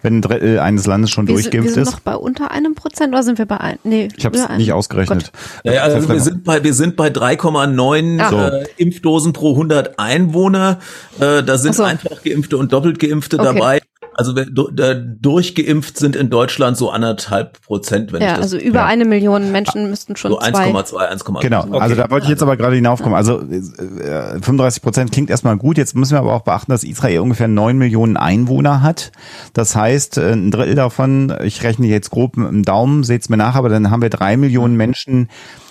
wenn 0.02 0.18
ein 0.18 0.20
Drittel 0.20 0.58
eines 0.58 0.86
Landes 0.86 1.10
schon 1.12 1.26
wir, 1.28 1.36
sind, 1.36 1.44
wir 1.46 1.50
durchgeimpft 1.62 1.74
sind 1.76 1.82
ist. 1.84 1.92
noch 1.92 2.00
bei 2.00 2.14
unter 2.14 2.50
einem 2.50 2.74
Prozent 2.74 3.14
oder 3.14 3.22
sind 3.22 3.38
wir 3.38 3.46
bei 3.46 3.58
ein? 3.58 3.78
Nee, 3.84 4.08
Ich 4.14 4.26
habe 4.26 4.36
es 4.36 4.46
nicht 4.58 4.74
ausgerechnet. 4.74 5.32
Ja, 5.64 5.72
ja, 5.72 5.82
also 5.84 6.10
wir 6.10 6.20
sind 6.20 6.44
bei, 6.44 6.62
wir 6.62 6.74
sind 6.74 6.96
bei 6.96 7.08
3,9 7.08 8.20
Ah. 8.20 8.48
äh, 8.58 8.66
Impfdosen 8.76 9.32
pro 9.32 9.52
100 9.52 9.98
Einwohner. 9.98 10.78
Äh, 11.20 11.42
da 11.42 11.56
sind 11.56 11.74
so. 11.74 11.84
einfach 11.84 12.22
geimpfte 12.22 12.58
und 12.58 12.70
doppelt 12.74 12.98
geimpfte 12.98 13.38
Okay. 13.38 13.44
dabei. 13.54 13.80
Also 14.14 14.36
wir, 14.36 14.46
du, 14.46 14.68
äh, 14.68 15.00
durchgeimpft 15.20 15.98
sind 15.98 16.16
in 16.16 16.30
Deutschland 16.30 16.76
so 16.76 16.90
anderthalb 16.90 17.60
Prozent, 17.62 18.12
wenn 18.12 18.22
ich 18.22 18.28
Ja, 18.28 18.36
das 18.36 18.44
also 18.44 18.58
über 18.58 18.80
ja. 18.80 18.86
eine 18.86 19.04
Million 19.04 19.52
Menschen 19.52 19.90
müssten 19.90 20.16
schon 20.16 20.32
so 20.32 20.38
zwei. 20.38 20.70
1,2, 20.70 21.22
1,3. 21.22 21.40
Genau, 21.40 21.62
also 21.78 21.94
da 21.94 22.10
wollte 22.10 22.24
ich 22.24 22.30
jetzt 22.30 22.42
aber 22.42 22.56
gerade 22.56 22.76
hinaufkommen. 22.76 23.16
Also 23.16 23.40
äh, 23.40 24.40
35 24.40 24.82
Prozent 24.82 25.12
klingt 25.12 25.30
erstmal 25.30 25.56
gut. 25.56 25.78
Jetzt 25.78 25.94
müssen 25.96 26.12
wir 26.12 26.20
aber 26.20 26.34
auch 26.34 26.42
beachten, 26.42 26.70
dass 26.70 26.84
Israel 26.84 27.20
ungefähr 27.20 27.48
9 27.48 27.76
Millionen 27.76 28.16
Einwohner 28.16 28.82
hat. 28.82 29.12
Das 29.52 29.74
heißt, 29.76 30.18
äh, 30.18 30.32
ein 30.32 30.50
Drittel 30.50 30.74
davon, 30.74 31.34
ich 31.42 31.62
rechne 31.62 31.86
jetzt 31.86 32.10
grob 32.10 32.36
mit 32.36 32.48
dem 32.48 32.64
Daumen, 32.64 33.04
seht's 33.04 33.28
mir 33.28 33.36
nach, 33.36 33.54
aber 33.54 33.68
dann 33.68 33.90
haben 33.90 34.02
wir 34.02 34.10
drei 34.10 34.36
Millionen 34.36 34.76
Menschen, 34.76 35.28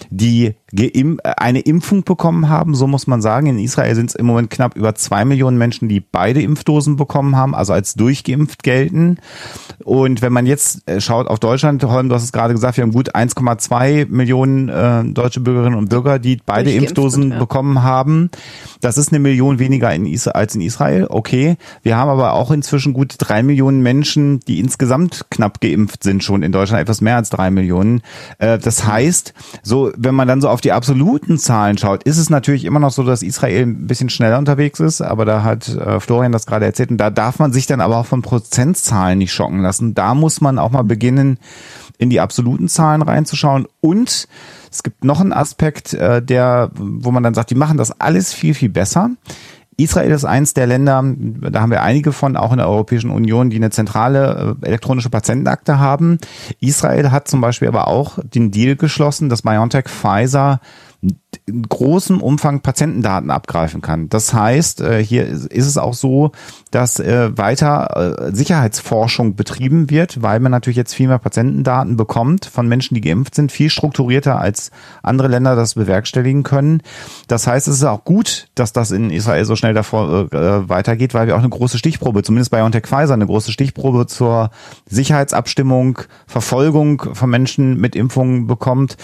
die 0.10 0.54
äh, 0.76 1.04
eine 1.38 1.60
Impfung 1.62 2.04
bekommen 2.04 2.50
haben. 2.50 2.76
So 2.76 2.88
muss 2.88 3.08
man 3.08 3.22
sagen. 3.22 3.48
In 3.48 3.60
Israel 3.60 3.96
sind 3.96 4.10
es 4.10 4.16
im 4.16 4.26
Moment 4.26 4.50
knapp 4.50 4.76
über 4.76 4.96
zwei 4.96 5.26
Millionen 5.26 5.58
Menschen, 5.58 5.90
die 5.90 6.00
beide 6.00 6.42
Impfdosen 6.42 6.96
bekommen 6.96 7.36
haben, 7.36 7.56
also 7.56 7.74
als 7.74 7.94
durchgeimpft 8.34 8.64
gelten. 8.64 9.18
Und 9.84 10.22
wenn 10.22 10.34
man 10.34 10.46
jetzt 10.46 10.88
äh, 10.88 11.02
schaut 11.02 11.28
auf 11.28 11.40
Deutschland, 11.40 11.84
Holm, 11.84 12.10
du 12.10 12.16
hast 12.16 12.24
es 12.24 12.32
gerade 12.32 12.54
gesagt, 12.54 12.78
wir 12.78 12.84
haben 12.84 12.92
gut 12.92 13.16
1,2 13.16 14.08
Millionen 14.10 14.70
äh, 14.70 15.04
deutsche 15.06 15.42
Bürgerinnen 15.42 15.78
und 15.78 15.90
Bürger, 15.90 16.20
die 16.20 16.40
beide 16.46 16.72
Impfdosen 16.72 17.32
ja. 17.32 17.40
bekommen 17.40 17.84
haben. 17.84 18.30
Das 18.82 18.98
ist 18.98 19.10
eine 19.10 19.20
Million 19.20 19.60
weniger 19.60 19.94
in 19.94 20.06
Is 20.06 20.28
als 20.28 20.56
in 20.56 20.62
Israel. 20.62 21.08
Okay. 21.10 21.58
Wir 21.82 21.98
haben 21.98 22.10
aber 22.10 22.34
auch 22.34 22.52
inzwischen 22.52 22.94
gut 22.94 23.16
drei 23.18 23.44
Millionen 23.44 23.82
Menschen, 23.82 24.40
die 24.42 24.60
insgesamt 24.60 25.26
knapp 25.30 25.60
geimpft 25.60 26.04
sind 26.04 26.24
schon 26.24 26.44
in 26.44 26.52
Deutschland, 26.52 26.82
etwas 26.82 27.02
mehr 27.02 27.18
als 27.18 27.30
drei 27.30 27.52
Millionen. 27.52 28.02
Äh, 28.40 28.60
das 28.60 28.88
heißt, 28.88 29.34
so, 29.64 29.92
wenn 29.98 30.16
man 30.16 30.28
dann 30.28 30.42
so 30.42 30.50
auf 30.50 30.62
die 30.62 30.72
absoluten 30.72 31.38
Zahlen 31.38 31.78
schaut, 31.78 32.04
ist 32.04 32.18
es 32.18 32.30
natürlich 32.30 32.66
immer 32.66 32.80
noch 32.80 32.92
so, 32.92 33.04
dass 33.04 33.22
Israel 33.22 33.64
ein 33.64 33.88
bisschen 33.88 34.10
schneller 34.10 34.38
unterwegs 34.38 34.80
ist, 34.80 35.02
aber 35.02 35.26
da 35.26 35.44
hat 35.44 35.68
äh, 35.68 36.00
Florian 36.00 36.32
das 36.32 36.46
gerade 36.46 36.66
erzählt 36.66 36.92
und 36.92 36.98
da 36.98 37.10
darf 37.10 37.40
man 37.40 37.52
sich 37.52 37.68
dann 37.68 37.82
aber 37.82 37.98
auch 37.98 38.06
von 38.06 38.22
Prozentzahlen 38.24 39.20
nicht 39.20 39.32
schocken 39.32 39.62
lassen. 39.62 39.94
Da 39.94 40.16
muss 40.16 40.42
man 40.42 40.58
auch 40.58 40.72
mal 40.72 40.84
beginnen, 40.84 41.38
in 42.00 42.10
die 42.10 42.20
absoluten 42.20 42.68
Zahlen 42.68 43.04
reinzuschauen 43.04 43.68
und 43.80 44.28
es 44.72 44.82
gibt 44.82 45.04
noch 45.04 45.22
einen 45.22 45.32
Aspekt, 45.32 45.94
äh, 45.94 46.22
der, 46.24 46.72
wo 46.74 47.12
man 47.12 47.22
dann 47.22 47.36
sagt, 47.36 47.52
die 47.52 47.56
machen 47.56 47.78
das 47.78 48.00
alles 48.02 48.34
viel, 48.34 48.56
viel 48.56 48.70
besser. 48.70 49.12
Israel 49.78 50.12
ist 50.12 50.26
eins 50.26 50.54
der 50.54 50.68
Länder, 50.68 51.04
da 51.06 51.62
haben 51.62 51.72
wir 51.72 51.82
einige 51.82 52.12
von, 52.12 52.38
auch 52.38 52.52
in 52.52 52.58
der 52.58 52.68
Europäischen 52.68 53.10
Union, 53.10 53.50
die 53.50 53.56
eine 53.56 53.72
zentrale 53.72 54.58
äh, 54.62 54.68
elektronische 54.68 55.10
Patientenakte 55.10 55.80
haben. 55.80 56.18
Israel 56.60 57.12
hat 57.12 57.28
zum 57.28 57.42
Beispiel 57.42 57.68
aber 57.68 57.88
auch 57.88 58.20
den 58.24 58.52
Deal 58.52 58.76
geschlossen, 58.76 59.30
dass 59.30 59.42
BioNTech 59.42 59.86
Pfizer 59.88 60.60
in 61.46 61.64
großem 61.64 62.22
Umfang 62.22 62.62
Patientendaten 62.62 63.30
abgreifen 63.30 63.82
kann. 63.82 64.10
Das 64.10 64.34
heißt, 64.34 64.82
äh, 64.82 65.04
hier 65.04 65.28
ist 65.28 65.52
es 65.52 65.78
auch 65.78 65.94
so, 65.94 66.32
dass 66.72 67.00
äh, 67.00 67.38
weiter 67.38 68.30
äh, 68.30 68.36
Sicherheitsforschung 68.36 69.36
betrieben 69.36 69.90
wird, 69.90 70.22
weil 70.22 70.40
man 70.40 70.52
natürlich 70.52 70.78
jetzt 70.78 70.94
viel 70.94 71.08
mehr 71.08 71.20
Patientendaten 71.20 71.98
bekommt 71.98 72.46
von 72.46 72.68
Menschen, 72.68 72.96
die 72.96 73.02
geimpft 73.02 73.36
sind, 73.36 73.52
viel 73.52 73.70
strukturierter 73.70 74.40
als 74.40 74.72
andere 75.04 75.28
Länder 75.28 75.56
das 75.56 75.76
bewerkstelligen 75.76 76.44
können. 76.44 76.82
Das 77.28 77.46
heißt, 77.46 77.68
es 77.68 77.76
ist 77.76 77.84
auch 77.84 78.06
gut, 78.06 78.48
dass 78.56 78.72
das 78.72 78.92
in 78.92 79.10
Israel 79.10 79.46
so 79.46 79.56
schnell 79.56 79.74
davor 79.74 80.32
weitergeht, 80.32 81.14
weil 81.14 81.28
wir 81.28 81.36
auch 81.36 81.40
eine 81.40 81.50
große 81.50 81.78
Stichprobe, 81.78 82.24
zumindest 82.24 82.52
bei 82.52 82.60
BioNTech 82.64 82.88
Pfizer, 82.88 83.14
eine 83.14 83.26
große 83.26 83.52
Stichprobe 83.52 84.08
zur 84.08 84.50
Sicherheitsabstimmung, 84.90 86.00
Verfolgung 86.28 87.04
von 87.14 87.30
Menschen 87.30 87.80
mit 87.80 87.96
Impfungen 87.96 88.48
bekommt. 88.48 88.98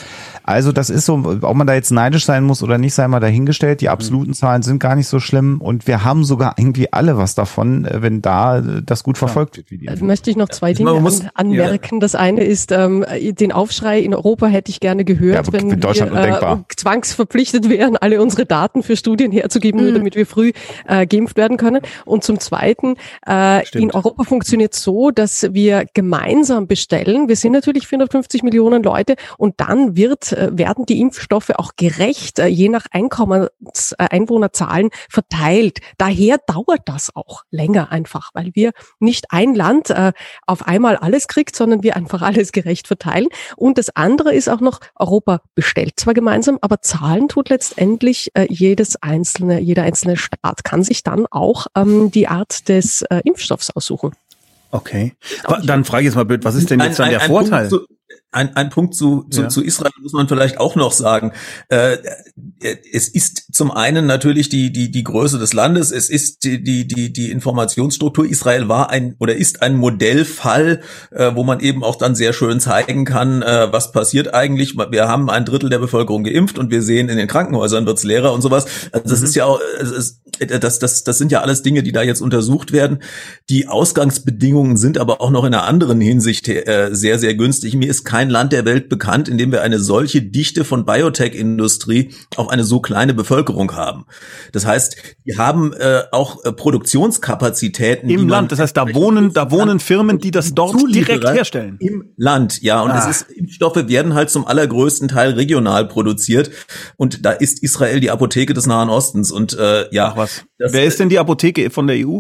Also 0.44 0.72
das 0.72 0.90
ist 0.90 1.06
so, 1.06 1.38
ob 1.42 1.56
man 1.56 1.68
da 1.68 1.74
jetzt 1.74 1.92
neidisch 1.92 2.29
sein 2.30 2.44
muss 2.44 2.62
oder 2.62 2.78
nicht, 2.78 2.94
sei 2.94 3.08
mal 3.08 3.20
dahingestellt. 3.20 3.82
Die 3.82 3.90
absoluten 3.90 4.36
Zahlen 4.36 4.62
sind 4.62 4.78
gar 4.78 4.96
nicht 4.96 5.08
so 5.08 5.20
schlimm 5.20 5.62
und 5.62 5.88
wir 5.88 6.04
haben 6.06 6.24
sogar 6.24 6.54
irgendwie 6.58 6.94
alle 6.94 7.18
was 7.18 7.34
davon, 7.34 7.86
äh, 7.86 8.04
wenn 8.04 8.22
da 8.22 8.60
äh, 8.60 8.84
das 8.86 9.02
gut 9.02 9.18
verfolgt 9.18 9.58
wird. 9.58 9.72
Wie 9.72 9.80
die 9.80 9.90
also 9.90 10.06
möchte 10.06 10.30
ich 10.30 10.38
noch 10.38 10.50
zwei 10.50 10.74
Dinge 10.74 10.94
muss, 11.00 11.22
an, 11.22 11.32
anmerken. 11.34 11.96
Ja. 11.96 12.00
Das 12.02 12.14
eine 12.14 12.44
ist, 12.44 12.72
ähm, 12.72 13.04
den 13.20 13.52
Aufschrei 13.52 14.00
in 14.02 14.14
Europa 14.14 14.46
hätte 14.46 14.70
ich 14.70 14.80
gerne 14.80 15.06
gehört, 15.06 15.48
ja, 15.48 15.54
wenn 15.54 15.72
wir 15.72 15.90
äh, 15.90 16.58
zwangsverpflichtet 16.76 17.68
wären, 17.68 17.98
alle 17.98 18.22
unsere 18.22 18.46
Daten 18.46 18.84
für 18.84 18.96
Studien 18.96 19.32
herzugeben, 19.32 19.90
mhm. 19.90 19.96
damit 19.96 20.16
wir 20.16 20.28
früh 20.28 20.52
äh, 20.88 21.08
geimpft 21.08 21.36
werden 21.36 21.58
können. 21.58 21.82
Und 22.06 22.24
zum 22.24 22.40
Zweiten, 22.40 22.96
äh, 23.28 23.68
in 23.76 23.92
Europa 23.92 24.24
funktioniert 24.24 24.76
so, 24.76 25.10
dass 25.10 25.48
wir 25.52 25.86
gemeinsam 25.96 26.68
bestellen. 26.68 27.28
Wir 27.28 27.36
sind 27.36 27.54
natürlich 27.54 27.88
450 27.88 28.44
Millionen 28.44 28.84
Leute 28.84 29.16
und 29.40 29.56
dann 29.58 29.96
wird 29.96 30.32
äh, 30.34 30.56
werden 30.56 30.86
die 30.86 31.02
Impfstoffe 31.02 31.50
auch 31.56 31.72
gerecht, 31.76 32.19
äh, 32.40 32.48
je 32.48 32.70
nach 32.70 32.86
Einkommens, 32.92 33.94
äh, 33.98 34.08
Einwohnerzahlen 34.10 34.90
verteilt. 35.10 35.80
Daher 35.98 36.38
dauert 36.48 36.82
das 36.86 37.16
auch 37.16 37.44
länger 37.52 37.92
einfach, 37.92 38.32
weil 38.34 38.52
wir 38.54 38.72
nicht 39.00 39.28
ein 39.30 39.56
Land 39.56 39.94
auf 40.46 40.68
einmal 40.68 40.96
alles 40.98 41.28
kriegt, 41.28 41.56
sondern 41.56 41.84
wir 41.84 41.96
einfach 41.96 42.22
alles 42.22 42.52
gerecht 42.52 42.88
verteilen. 42.88 43.28
Und 43.56 43.78
das 43.78 43.96
andere 43.96 44.34
ist 44.34 44.50
auch 44.50 44.62
noch, 44.62 44.80
Europa 44.96 45.42
bestellt 45.56 45.94
zwar 45.98 46.14
gemeinsam, 46.14 46.58
aber 46.62 46.82
zahlen 46.82 47.28
tut 47.28 47.50
letztendlich 47.50 48.32
jedes 48.50 49.02
einzelne, 49.02 49.60
jeder 49.60 49.84
einzelne 49.84 50.18
Staat 50.18 50.64
kann 50.64 50.84
sich 50.84 51.04
dann 51.04 51.26
auch 51.30 51.68
ähm, 51.76 52.12
die 52.12 52.28
Art 52.28 52.68
des 52.70 53.04
Impfstoffs 53.24 53.72
aussuchen. 53.72 54.14
Okay. 54.72 55.14
Aber 55.44 55.62
dann 55.62 55.84
frage 55.86 56.04
ich 56.04 56.06
jetzt 56.08 56.16
mal 56.16 56.26
blöd, 56.26 56.44
was 56.46 56.56
ist 56.56 56.70
denn 56.70 56.80
jetzt 56.80 57.00
ein, 57.00 57.12
dann 57.12 57.20
der 57.20 57.28
Vorteil? 57.28 57.70
Zu, 57.70 57.86
ein, 58.32 58.56
ein 58.56 58.70
Punkt 58.70 58.94
zu, 58.94 59.24
zu, 59.30 59.44
ja. 59.44 59.50
zu 59.50 59.64
Israel 59.64 59.92
muss 60.02 60.14
man 60.14 60.28
vielleicht 60.28 60.60
auch 60.60 60.76
noch 60.76 60.92
sagen. 60.92 61.32
Äh, 61.70 61.98
es 62.94 63.08
ist 63.08 63.56
zum 63.56 63.72
einen 63.72 64.06
natürlich 64.06 64.50
die, 64.50 64.72
die, 64.72 64.92
die 64.92 65.04
Größe 65.04 65.40
des 65.40 65.54
Landes, 65.54 65.92
es 65.92 66.10
ist 66.10 66.44
die, 66.44 66.64
die, 66.64 66.88
die, 66.88 67.12
die 67.12 67.32
Informationsstruktur. 67.32 68.30
Israel 68.30 68.68
war 68.68 68.92
ein 68.92 69.16
oder 69.18 69.36
ist 69.36 69.64
ein 69.64 69.76
Modellfall, 69.76 70.82
äh, 71.12 71.32
wo 71.34 71.44
man 71.44 71.60
eben 71.60 71.84
auch 71.84 71.96
dann 71.96 72.14
sehr 72.14 72.34
schön 72.34 72.60
zeigen 72.60 73.04
kann, 73.04 73.42
äh, 73.42 73.70
was 73.72 73.92
passiert 73.92 74.34
eigentlich. 74.34 74.76
Wir 74.78 75.08
haben 75.08 75.30
ein 75.30 75.46
Drittel 75.46 75.70
der 75.70 75.80
Bevölkerung 75.80 76.24
geimpft 76.24 76.60
und 76.60 76.70
wir 76.70 76.84
sehen, 76.84 77.10
in 77.10 77.18
den 77.18 77.28
Krankenhäusern 77.28 77.88
wird's 77.88 78.04
leerer 78.04 78.34
und 78.34 78.42
sowas. 78.42 78.66
Also 78.92 79.10
das 79.10 79.20
mhm. 79.20 79.26
ist 79.26 79.36
ja 79.36 79.46
auch, 79.46 79.60
es, 79.80 80.22
das, 80.40 80.80
das, 80.80 81.04
das 81.04 81.18
sind 81.18 81.32
ja 81.32 81.42
alles 81.42 81.64
Dinge, 81.64 81.82
die 81.82 81.92
da 81.92 82.04
jetzt 82.04 82.22
untersucht 82.22 82.72
werden. 82.72 83.00
Die 83.50 83.68
Ausgangsbedingungen 83.68 84.78
sind 84.78 85.00
aber 85.00 85.20
auch 85.22 85.32
noch 85.32 85.46
in 85.46 85.54
einer 85.54 85.64
anderen 85.64 86.00
Hinsicht 86.00 86.48
äh, 86.48 86.90
sehr, 86.92 87.18
sehr 87.18 87.34
günstig. 87.34 87.76
Mir 87.76 87.90
ist 87.90 87.99
kein 88.06 88.30
kein 88.30 88.30
Land 88.30 88.54
der 88.54 88.66
Welt 88.66 88.90
bekannt, 88.90 89.28
in 89.28 89.38
dem 89.38 89.52
wir 89.52 89.62
eine 89.62 89.80
solche 89.80 90.22
Dichte 90.22 90.64
von 90.64 90.86
Biotech-Industrie 90.86 92.12
auf 92.36 92.50
eine 92.50 92.64
so 92.64 92.80
kleine 92.80 93.14
Bevölkerung 93.14 93.76
haben. 93.76 94.06
Das 94.52 94.66
heißt, 94.66 94.98
die 95.26 95.38
haben 95.38 95.74
äh, 95.74 96.04
auch 96.12 96.44
äh, 96.44 96.52
Produktionskapazitäten 96.52 98.10
im 98.10 98.28
Land. 98.28 98.52
Das 98.52 98.60
heißt, 98.60 98.76
da 98.76 98.94
wohnen, 98.94 99.34
da 99.34 99.52
wohnen 99.52 99.80
Firmen, 99.80 100.20
die 100.20 100.32
das 100.32 100.54
dort 100.54 100.76
direkt 100.94 101.24
herstellen. 101.24 101.78
Im 101.80 102.12
Land, 102.18 102.62
ja. 102.62 102.82
Und 102.82 102.92
ah. 102.92 103.00
es 103.00 103.22
ist 103.22 103.32
Impfstoffe 103.32 103.88
werden 103.88 104.14
halt 104.14 104.30
zum 104.30 104.46
allergrößten 104.46 105.08
Teil 105.08 105.32
regional 105.32 105.88
produziert. 105.88 106.52
Und 106.98 107.26
da 107.26 107.32
ist 107.32 107.64
Israel 107.64 108.00
die 108.00 108.12
Apotheke 108.12 108.54
des 108.54 108.66
Nahen 108.66 108.90
Ostens. 108.90 109.32
Und 109.32 109.58
äh, 109.58 109.88
ja, 109.92 110.10
Ach 110.12 110.18
was. 110.18 110.44
Wer 110.58 110.84
ist 110.84 111.00
denn 111.00 111.10
die 111.10 111.20
Apotheke 111.20 111.70
von 111.70 111.88
der 111.88 112.06
EU? 112.06 112.20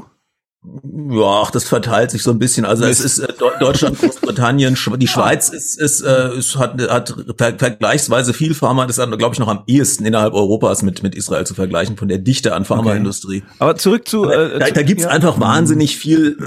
Ja, 0.61 1.47
das 1.51 1.63
verteilt 1.63 2.11
sich 2.11 2.21
so 2.21 2.31
ein 2.31 2.39
bisschen. 2.39 2.65
Also 2.65 2.83
es 2.83 2.99
ist 2.99 3.19
äh, 3.19 3.33
Deutschland, 3.59 3.97
Großbritannien, 4.01 4.75
die 4.97 5.07
Schweiz 5.07 5.49
ist, 5.49 5.79
ist, 5.79 6.01
äh, 6.01 6.37
ist 6.37 6.57
hat, 6.57 6.81
hat 6.81 7.15
vergleichsweise 7.59 8.33
viel 8.33 8.53
Pharma. 8.53 8.85
Das 8.85 8.97
ist, 8.97 9.17
glaube 9.17 9.33
ich, 9.33 9.39
noch 9.39 9.47
am 9.47 9.63
ehesten 9.67 10.05
innerhalb 10.05 10.33
Europas 10.33 10.83
mit 10.83 11.01
mit 11.01 11.15
Israel 11.15 11.45
zu 11.45 11.53
vergleichen 11.53 11.95
von 11.95 12.09
der 12.09 12.17
Dichte 12.17 12.53
an 12.53 12.65
Pharmaindustrie. 12.65 13.43
Okay. 13.45 13.55
Aber 13.59 13.77
zurück 13.77 14.07
zu, 14.07 14.25
äh, 14.25 14.59
da, 14.59 14.69
da 14.69 14.81
gibt's 14.83 15.05
ja. 15.05 15.09
einfach 15.09 15.39
wahnsinnig 15.39 15.97
viel 15.97 16.37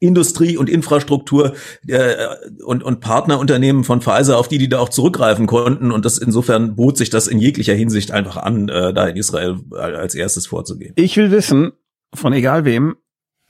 Industrie 0.00 0.58
und 0.58 0.68
Infrastruktur 0.68 1.54
äh, 1.86 2.14
und, 2.62 2.82
und 2.82 3.00
Partnerunternehmen 3.00 3.84
von 3.84 4.02
Pfizer, 4.02 4.36
auf 4.38 4.48
die 4.48 4.58
die 4.58 4.68
da 4.68 4.80
auch 4.80 4.90
zurückgreifen 4.90 5.46
konnten. 5.46 5.92
Und 5.92 6.04
das 6.04 6.18
insofern 6.18 6.76
bot 6.76 6.98
sich 6.98 7.08
das 7.08 7.26
in 7.26 7.38
jeglicher 7.38 7.74
Hinsicht 7.74 8.10
einfach 8.10 8.36
an, 8.36 8.68
äh, 8.68 8.92
da 8.92 9.06
in 9.06 9.16
Israel 9.16 9.60
als 9.72 10.14
erstes 10.14 10.46
vorzugehen. 10.46 10.92
Ich 10.96 11.16
will 11.16 11.30
wissen, 11.30 11.72
von 12.14 12.34
egal 12.34 12.66
wem, 12.66 12.96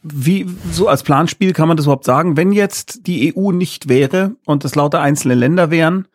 wie 0.05 0.46
so 0.70 0.86
als 0.86 1.02
Planspiel 1.02 1.55
kann 1.55 1.66
man 1.66 1.78
das 1.78 1.86
überhaupt 1.86 2.05
sagen, 2.05 2.36
wenn 2.36 2.52
jetzt 2.52 3.07
die 3.07 3.34
EU 3.34 3.52
nicht 3.52 3.88
wäre 3.88 4.36
und 4.44 4.64
es 4.64 4.74
lauter 4.74 5.00
einzelne 5.00 5.34
Länder 5.34 5.70
wären, 5.70 6.07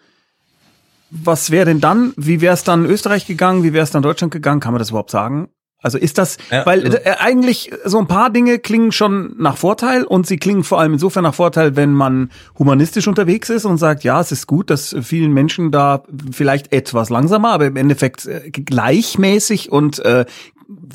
was 1.10 1.50
wäre 1.50 1.66
denn 1.66 1.82
dann? 1.82 2.14
Wie 2.16 2.40
wäre 2.40 2.54
es 2.54 2.64
dann 2.64 2.86
Österreich 2.86 3.26
gegangen? 3.26 3.64
Wie 3.64 3.74
wäre 3.74 3.84
es 3.84 3.90
dann 3.90 4.04
Deutschland 4.04 4.32
gegangen? 4.32 4.60
Kann 4.60 4.74
man 4.74 4.80
das 4.80 4.92
überhaupt 4.92 5.10
sagen? 5.10 5.50
Also 5.82 5.98
ist 5.98 6.18
das, 6.18 6.38
ja, 6.52 6.66
weil 6.66 6.84
also. 6.84 6.98
äh, 6.98 7.16
eigentlich 7.20 7.72
so 7.86 8.00
ein 8.00 8.08
paar 8.08 8.30
Dinge 8.30 8.60
klingen 8.60 8.92
schon 8.92 9.36
nach 9.38 9.56
Vorteil 9.56 10.04
und 10.04 10.28
sie 10.28 10.38
klingen 10.38 10.66
vor 10.66 10.80
allem 10.80 10.94
insofern 10.94 11.24
nach 11.24 11.34
Vorteil, 11.34 11.78
wenn 11.78 11.94
man 11.94 12.32
humanistisch 12.60 13.08
unterwegs 13.08 13.50
ist 13.50 13.64
und 13.64 13.78
sagt, 13.78 14.04
ja, 14.04 14.20
es 14.20 14.34
ist 14.34 14.46
gut, 14.46 14.70
dass 14.70 14.94
vielen 15.02 15.32
Menschen 15.32 15.72
da 15.72 16.04
vielleicht 16.32 16.74
etwas 16.74 17.10
langsamer, 17.10 17.52
aber 17.52 17.66
im 17.66 17.78
Endeffekt 17.78 18.26
äh, 18.26 18.52
gleichmäßig 18.52 19.72
und 19.72 20.00
äh, 20.00 20.26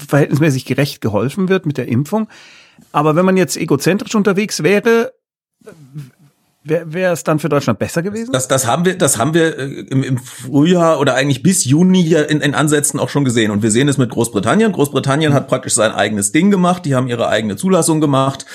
verhältnismäßig 0.06 0.66
gerecht 0.66 1.00
geholfen 1.00 1.48
wird 1.48 1.64
mit 1.64 1.78
der 1.78 1.88
Impfung. 1.88 2.28
Aber 2.92 3.16
wenn 3.16 3.24
man 3.24 3.36
jetzt 3.36 3.56
egozentrisch 3.56 4.14
unterwegs 4.14 4.62
wäre, 4.62 5.12
Wäre 6.66 7.12
es 7.12 7.24
dann 7.24 7.38
für 7.38 7.50
Deutschland 7.50 7.78
besser 7.78 8.00
gewesen? 8.00 8.32
Das, 8.32 8.48
das 8.48 8.66
haben 8.66 8.86
wir, 8.86 8.96
das 8.96 9.18
haben 9.18 9.34
wir 9.34 9.58
äh, 9.58 9.80
im, 9.80 10.02
im 10.02 10.16
Frühjahr 10.16 10.98
oder 10.98 11.14
eigentlich 11.14 11.42
bis 11.42 11.66
Juni 11.66 12.10
in, 12.14 12.40
in 12.40 12.54
Ansätzen 12.54 12.98
auch 12.98 13.10
schon 13.10 13.26
gesehen. 13.26 13.50
Und 13.50 13.62
wir 13.62 13.70
sehen 13.70 13.86
es 13.86 13.98
mit 13.98 14.08
Großbritannien. 14.08 14.72
Großbritannien 14.72 15.34
hat 15.34 15.46
praktisch 15.46 15.74
sein 15.74 15.92
eigenes 15.92 16.32
Ding 16.32 16.50
gemacht. 16.50 16.86
Die 16.86 16.94
haben 16.94 17.06
ihre 17.06 17.28
eigene 17.28 17.56
Zulassung 17.56 18.00
gemacht. 18.00 18.46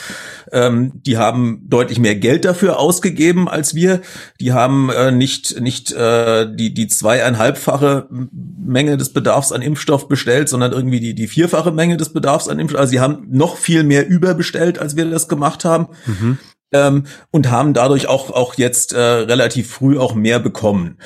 Ähm, 0.51 0.91
die 1.05 1.17
haben 1.17 1.61
deutlich 1.67 1.99
mehr 1.99 2.15
Geld 2.15 2.45
dafür 2.45 2.79
ausgegeben 2.79 3.47
als 3.47 3.75
wir. 3.75 4.01
Die 4.39 4.53
haben 4.53 4.89
äh, 4.89 5.11
nicht 5.11 5.59
nicht 5.59 5.91
äh, 5.91 6.47
die 6.53 6.73
die 6.73 6.87
zweieinhalbfache 6.87 8.07
Menge 8.09 8.97
des 8.97 9.13
Bedarfs 9.13 9.51
an 9.51 9.61
Impfstoff 9.61 10.07
bestellt, 10.07 10.49
sondern 10.49 10.71
irgendwie 10.71 10.99
die 10.99 11.15
die 11.15 11.27
vierfache 11.27 11.71
Menge 11.71 11.97
des 11.97 12.13
Bedarfs 12.13 12.47
an 12.47 12.59
Impfstoff. 12.59 12.81
Also 12.81 12.91
sie 12.91 12.99
haben 12.99 13.27
noch 13.29 13.57
viel 13.57 13.83
mehr 13.83 14.07
überbestellt, 14.07 14.79
als 14.79 14.95
wir 14.95 15.09
das 15.09 15.27
gemacht 15.27 15.65
haben. 15.65 15.87
Mhm 16.05 16.37
ähm, 16.71 17.05
und 17.31 17.49
haben 17.49 17.73
dadurch 17.73 18.07
auch 18.07 18.31
auch 18.31 18.55
jetzt 18.55 18.93
äh, 18.93 18.99
relativ 18.99 19.71
früh 19.71 19.97
auch 19.97 20.15
mehr 20.15 20.39
bekommen. 20.39 20.97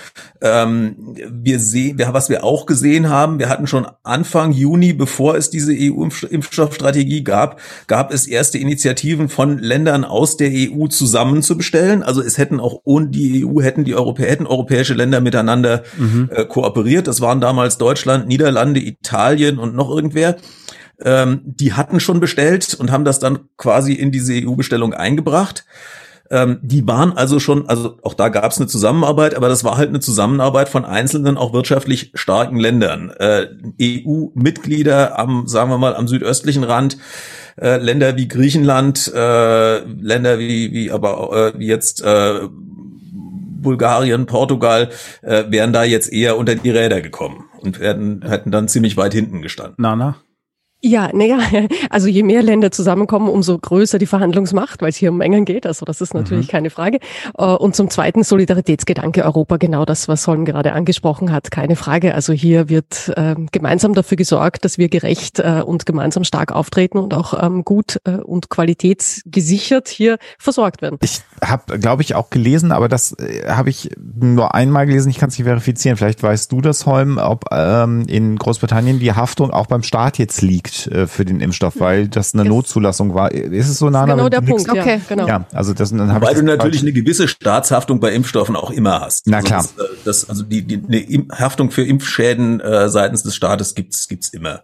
Ähm, 0.41 1.15
wir 1.29 1.59
sehen, 1.59 1.99
was 2.11 2.29
wir 2.29 2.43
auch 2.43 2.65
gesehen 2.65 3.09
haben, 3.09 3.39
wir 3.39 3.49
hatten 3.49 3.67
schon 3.67 3.87
Anfang 4.03 4.51
Juni, 4.51 4.93
bevor 4.93 5.35
es 5.35 5.49
diese 5.49 5.73
EU-Impfstoffstrategie 5.73 7.23
gab, 7.23 7.59
gab 7.87 8.13
es 8.13 8.27
erste 8.27 8.57
Initiativen 8.57 9.29
von 9.29 9.57
Ländern 9.57 10.03
aus 10.03 10.37
der 10.37 10.51
EU 10.51 10.87
zusammen 10.87 11.41
zu 11.41 11.57
bestellen. 11.57 12.03
Also 12.03 12.21
es 12.21 12.37
hätten 12.37 12.59
auch 12.59 12.81
ohne 12.83 13.07
die 13.07 13.45
EU 13.45 13.61
hätten 13.61 13.83
die 13.83 13.95
Europäer 13.95 14.29
hätten 14.29 14.47
europäische 14.47 14.93
Länder 14.93 15.21
miteinander 15.21 15.83
mhm. 15.97 16.29
äh, 16.33 16.45
kooperiert. 16.45 17.07
Das 17.07 17.21
waren 17.21 17.39
damals 17.39 17.77
Deutschland, 17.77 18.27
Niederlande, 18.27 18.81
Italien 18.81 19.59
und 19.59 19.75
noch 19.75 19.89
irgendwer 19.89 20.35
ähm, 21.03 21.41
die 21.45 21.73
hatten 21.73 21.99
schon 21.99 22.19
bestellt 22.19 22.73
und 22.73 22.91
haben 22.91 23.05
das 23.05 23.19
dann 23.19 23.39
quasi 23.57 23.93
in 23.93 24.11
diese 24.11 24.33
EU-Bestellung 24.33 24.93
eingebracht. 24.93 25.65
Ähm, 26.29 26.59
die 26.61 26.87
waren 26.87 27.11
also 27.15 27.39
schon, 27.39 27.67
also 27.67 27.97
auch 28.01 28.13
da 28.13 28.29
gab 28.29 28.51
es 28.51 28.57
eine 28.57 28.67
Zusammenarbeit, 28.67 29.35
aber 29.35 29.49
das 29.49 29.63
war 29.63 29.77
halt 29.77 29.89
eine 29.89 29.99
Zusammenarbeit 29.99 30.69
von 30.69 30.85
einzelnen, 30.85 31.37
auch 31.37 31.53
wirtschaftlich 31.53 32.11
starken 32.15 32.57
Ländern. 32.57 33.11
Äh, 33.11 33.47
EU-Mitglieder 33.79 35.19
am, 35.19 35.47
sagen 35.47 35.69
wir 35.69 35.77
mal, 35.77 35.95
am 35.95 36.07
südöstlichen 36.07 36.63
Rand, 36.63 36.97
äh, 37.61 37.77
Länder 37.77 38.15
wie 38.15 38.27
Griechenland, 38.27 39.11
äh, 39.13 39.79
Länder 39.79 40.39
wie, 40.39 40.71
wie 40.73 40.91
aber 40.91 41.53
äh, 41.53 41.59
wie 41.59 41.67
jetzt 41.67 42.01
äh, 42.01 42.47
Bulgarien, 43.63 44.25
Portugal 44.25 44.89
äh, 45.21 45.45
wären 45.49 45.73
da 45.73 45.83
jetzt 45.83 46.11
eher 46.11 46.37
unter 46.37 46.55
die 46.55 46.69
Räder 46.69 47.01
gekommen 47.01 47.45
und 47.59 47.79
werden 47.79 48.23
hätten 48.23 48.51
dann 48.51 48.67
ziemlich 48.67 48.97
weit 48.97 49.13
hinten 49.13 49.41
gestanden. 49.41 49.75
Nana? 49.77 50.17
Ja, 50.85 51.09
naja, 51.13 51.39
also 51.89 52.09
je 52.09 52.23
mehr 52.23 52.43
Länder 52.43 52.69
zusammenkommen, 52.69 53.29
umso 53.29 53.57
größer 53.57 53.99
die 53.99 54.05
Verhandlungsmacht, 54.05 54.81
weil 54.81 54.89
es 54.89 54.97
hier 54.97 55.11
um 55.11 55.17
Mengen 55.17 55.45
geht. 55.45 55.65
Also 55.65 55.85
das 55.85 56.01
ist 56.01 56.13
natürlich 56.13 56.47
mhm. 56.47 56.51
keine 56.51 56.69
Frage. 56.69 56.99
Äh, 57.37 57.45
und 57.45 57.73
zum 57.73 57.89
Zweiten 57.89 58.21
Solidaritätsgedanke 58.23 59.23
Europa, 59.23 59.55
genau 59.55 59.85
das, 59.85 60.09
was 60.09 60.27
Holm 60.27 60.43
gerade 60.43 60.73
angesprochen 60.73 61.31
hat, 61.31 61.51
keine 61.51 61.77
Frage. 61.77 62.13
Also 62.13 62.33
hier 62.33 62.67
wird 62.67 63.13
äh, 63.15 63.35
gemeinsam 63.53 63.93
dafür 63.93 64.17
gesorgt, 64.17 64.65
dass 64.65 64.77
wir 64.77 64.89
gerecht 64.89 65.39
äh, 65.39 65.61
und 65.65 65.85
gemeinsam 65.85 66.25
stark 66.25 66.51
auftreten 66.51 66.97
und 66.97 67.13
auch 67.13 67.41
ähm, 67.41 67.63
gut 67.63 68.01
äh, 68.03 68.17
und 68.17 68.49
qualitätsgesichert 68.49 69.87
hier 69.87 70.17
versorgt 70.37 70.81
werden. 70.81 70.97
Ich 71.01 71.21
habe, 71.41 71.79
glaube 71.79 72.01
ich, 72.01 72.15
auch 72.15 72.29
gelesen, 72.29 72.73
aber 72.73 72.89
das 72.89 73.13
äh, 73.19 73.47
habe 73.47 73.69
ich 73.69 73.91
nur 73.97 74.53
einmal 74.53 74.85
gelesen. 74.85 75.11
Ich 75.11 75.17
kann 75.17 75.29
es 75.29 75.37
nicht 75.37 75.47
verifizieren. 75.47 75.95
Vielleicht 75.95 76.21
weißt 76.21 76.51
du 76.51 76.59
das, 76.59 76.85
Holm, 76.85 77.17
ob 77.19 77.45
ähm, 77.51 78.03
in 78.07 78.35
Großbritannien 78.35 78.99
die 78.99 79.13
Haftung 79.13 79.51
auch 79.51 79.67
beim 79.67 79.83
Staat 79.83 80.17
jetzt 80.17 80.41
liegt 80.41 80.72
nicht 80.73 80.87
äh, 80.87 81.07
für 81.07 81.25
den 81.25 81.39
Impfstoff, 81.39 81.79
weil 81.79 82.07
das 82.07 82.33
eine 82.33 82.45
Notzulassung 82.45 83.13
war. 83.13 83.31
Ist 83.31 83.69
es 83.69 83.77
so, 83.77 83.89
Nana? 83.89 84.15
Genau 84.15 84.29
der 84.29 84.41
Punkt, 84.41 84.69
okay, 84.69 85.01
genau. 85.07 85.27
Ja, 85.27 85.45
also 85.53 85.73
das, 85.73 85.91
dann 85.91 86.21
Weil 86.21 86.35
du 86.35 86.43
natürlich 86.43 86.81
eine 86.81 86.91
gewisse 86.91 87.27
Staatshaftung 87.27 87.99
bei 87.99 88.13
Impfstoffen 88.13 88.55
auch 88.55 88.71
immer 88.71 89.01
hast. 89.01 89.27
Na 89.27 89.41
klar. 89.41 89.59
Also 89.59 89.73
das, 89.77 90.21
das, 90.21 90.29
also 90.29 90.43
die, 90.43 90.63
die 90.63 91.27
eine 91.29 91.39
Haftung 91.39 91.71
für 91.71 91.83
Impfschäden 91.83 92.59
äh, 92.59 92.89
seitens 92.89 93.23
des 93.23 93.35
Staates 93.35 93.75
gibt's 93.75 94.07
gibt's 94.07 94.29
immer. 94.29 94.63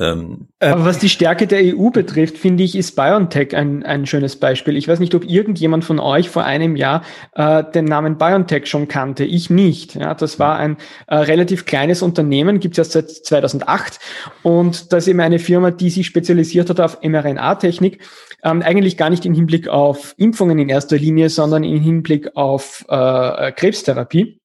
Ähm, 0.00 0.48
Aber 0.60 0.86
was 0.86 0.98
die 0.98 1.10
Stärke 1.10 1.46
der 1.46 1.76
EU 1.76 1.90
betrifft, 1.90 2.38
finde 2.38 2.62
ich, 2.62 2.74
ist 2.74 2.96
BioNTech 2.96 3.54
ein, 3.54 3.82
ein 3.82 4.06
schönes 4.06 4.36
Beispiel. 4.36 4.76
Ich 4.78 4.88
weiß 4.88 4.98
nicht, 4.98 5.14
ob 5.14 5.28
irgendjemand 5.28 5.84
von 5.84 6.00
euch 6.00 6.30
vor 6.30 6.44
einem 6.44 6.74
Jahr 6.74 7.02
äh, 7.34 7.62
den 7.74 7.84
Namen 7.84 8.16
BioNTech 8.16 8.66
schon 8.66 8.88
kannte. 8.88 9.24
Ich 9.24 9.50
nicht. 9.50 9.96
Ja, 9.96 10.14
das 10.14 10.38
war 10.38 10.56
ein 10.56 10.78
äh, 11.06 11.16
relativ 11.16 11.66
kleines 11.66 12.00
Unternehmen, 12.00 12.60
gibt 12.60 12.78
es 12.78 12.78
erst 12.78 12.92
seit 12.92 13.10
2008. 13.10 14.00
Und 14.42 14.90
das 14.90 15.04
ist 15.04 15.08
eben 15.08 15.20
eine 15.20 15.38
Firma, 15.38 15.70
die 15.70 15.90
sich 15.90 16.06
spezialisiert 16.06 16.70
hat 16.70 16.80
auf 16.80 17.02
mRNA-Technik. 17.02 18.00
Ähm, 18.42 18.62
eigentlich 18.62 18.96
gar 18.96 19.10
nicht 19.10 19.26
im 19.26 19.34
Hinblick 19.34 19.68
auf 19.68 20.14
Impfungen 20.16 20.58
in 20.58 20.70
erster 20.70 20.96
Linie, 20.96 21.28
sondern 21.28 21.62
im 21.62 21.78
Hinblick 21.78 22.36
auf 22.36 22.86
äh, 22.88 23.52
Krebstherapie. 23.52 24.40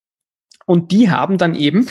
Und 0.65 0.91
die 0.91 1.09
haben 1.11 1.37
dann 1.37 1.55
eben 1.55 1.87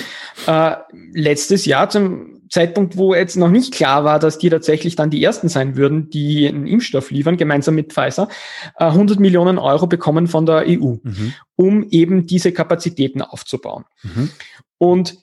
äh, 0.47 0.77
letztes 1.13 1.65
Jahr 1.65 1.89
zum 1.89 2.34
Zeitpunkt, 2.51 2.97
wo 2.97 3.15
jetzt 3.15 3.37
noch 3.37 3.51
nicht 3.51 3.75
klar 3.75 4.05
war, 4.05 4.19
dass 4.19 4.39
die 4.39 4.51
tatsächlich 4.51 4.97
dann 4.97 5.11
die 5.11 5.23
ersten 5.23 5.49
sein 5.49 5.77
würden, 5.77 6.11
die 6.11 6.47
einen 6.49 6.67
Impfstoff 6.67 7.11
liefern, 7.11 7.37
gemeinsam 7.37 7.75
mit 7.75 7.93
Pfizer, 7.93 8.29
100 8.77 9.17
äh, 9.17 9.21
Millionen 9.21 9.59
Euro 9.59 9.87
bekommen 9.87 10.27
von 10.27 10.47
der 10.47 10.65
EU, 10.67 10.97
mhm. 11.03 11.35
um 11.57 11.89
eben 11.91 12.27
diese 12.27 12.53
Kapazitäten 12.53 13.23
aufzubauen. 13.23 13.85
Mhm. 14.03 14.31
Und 14.79 15.19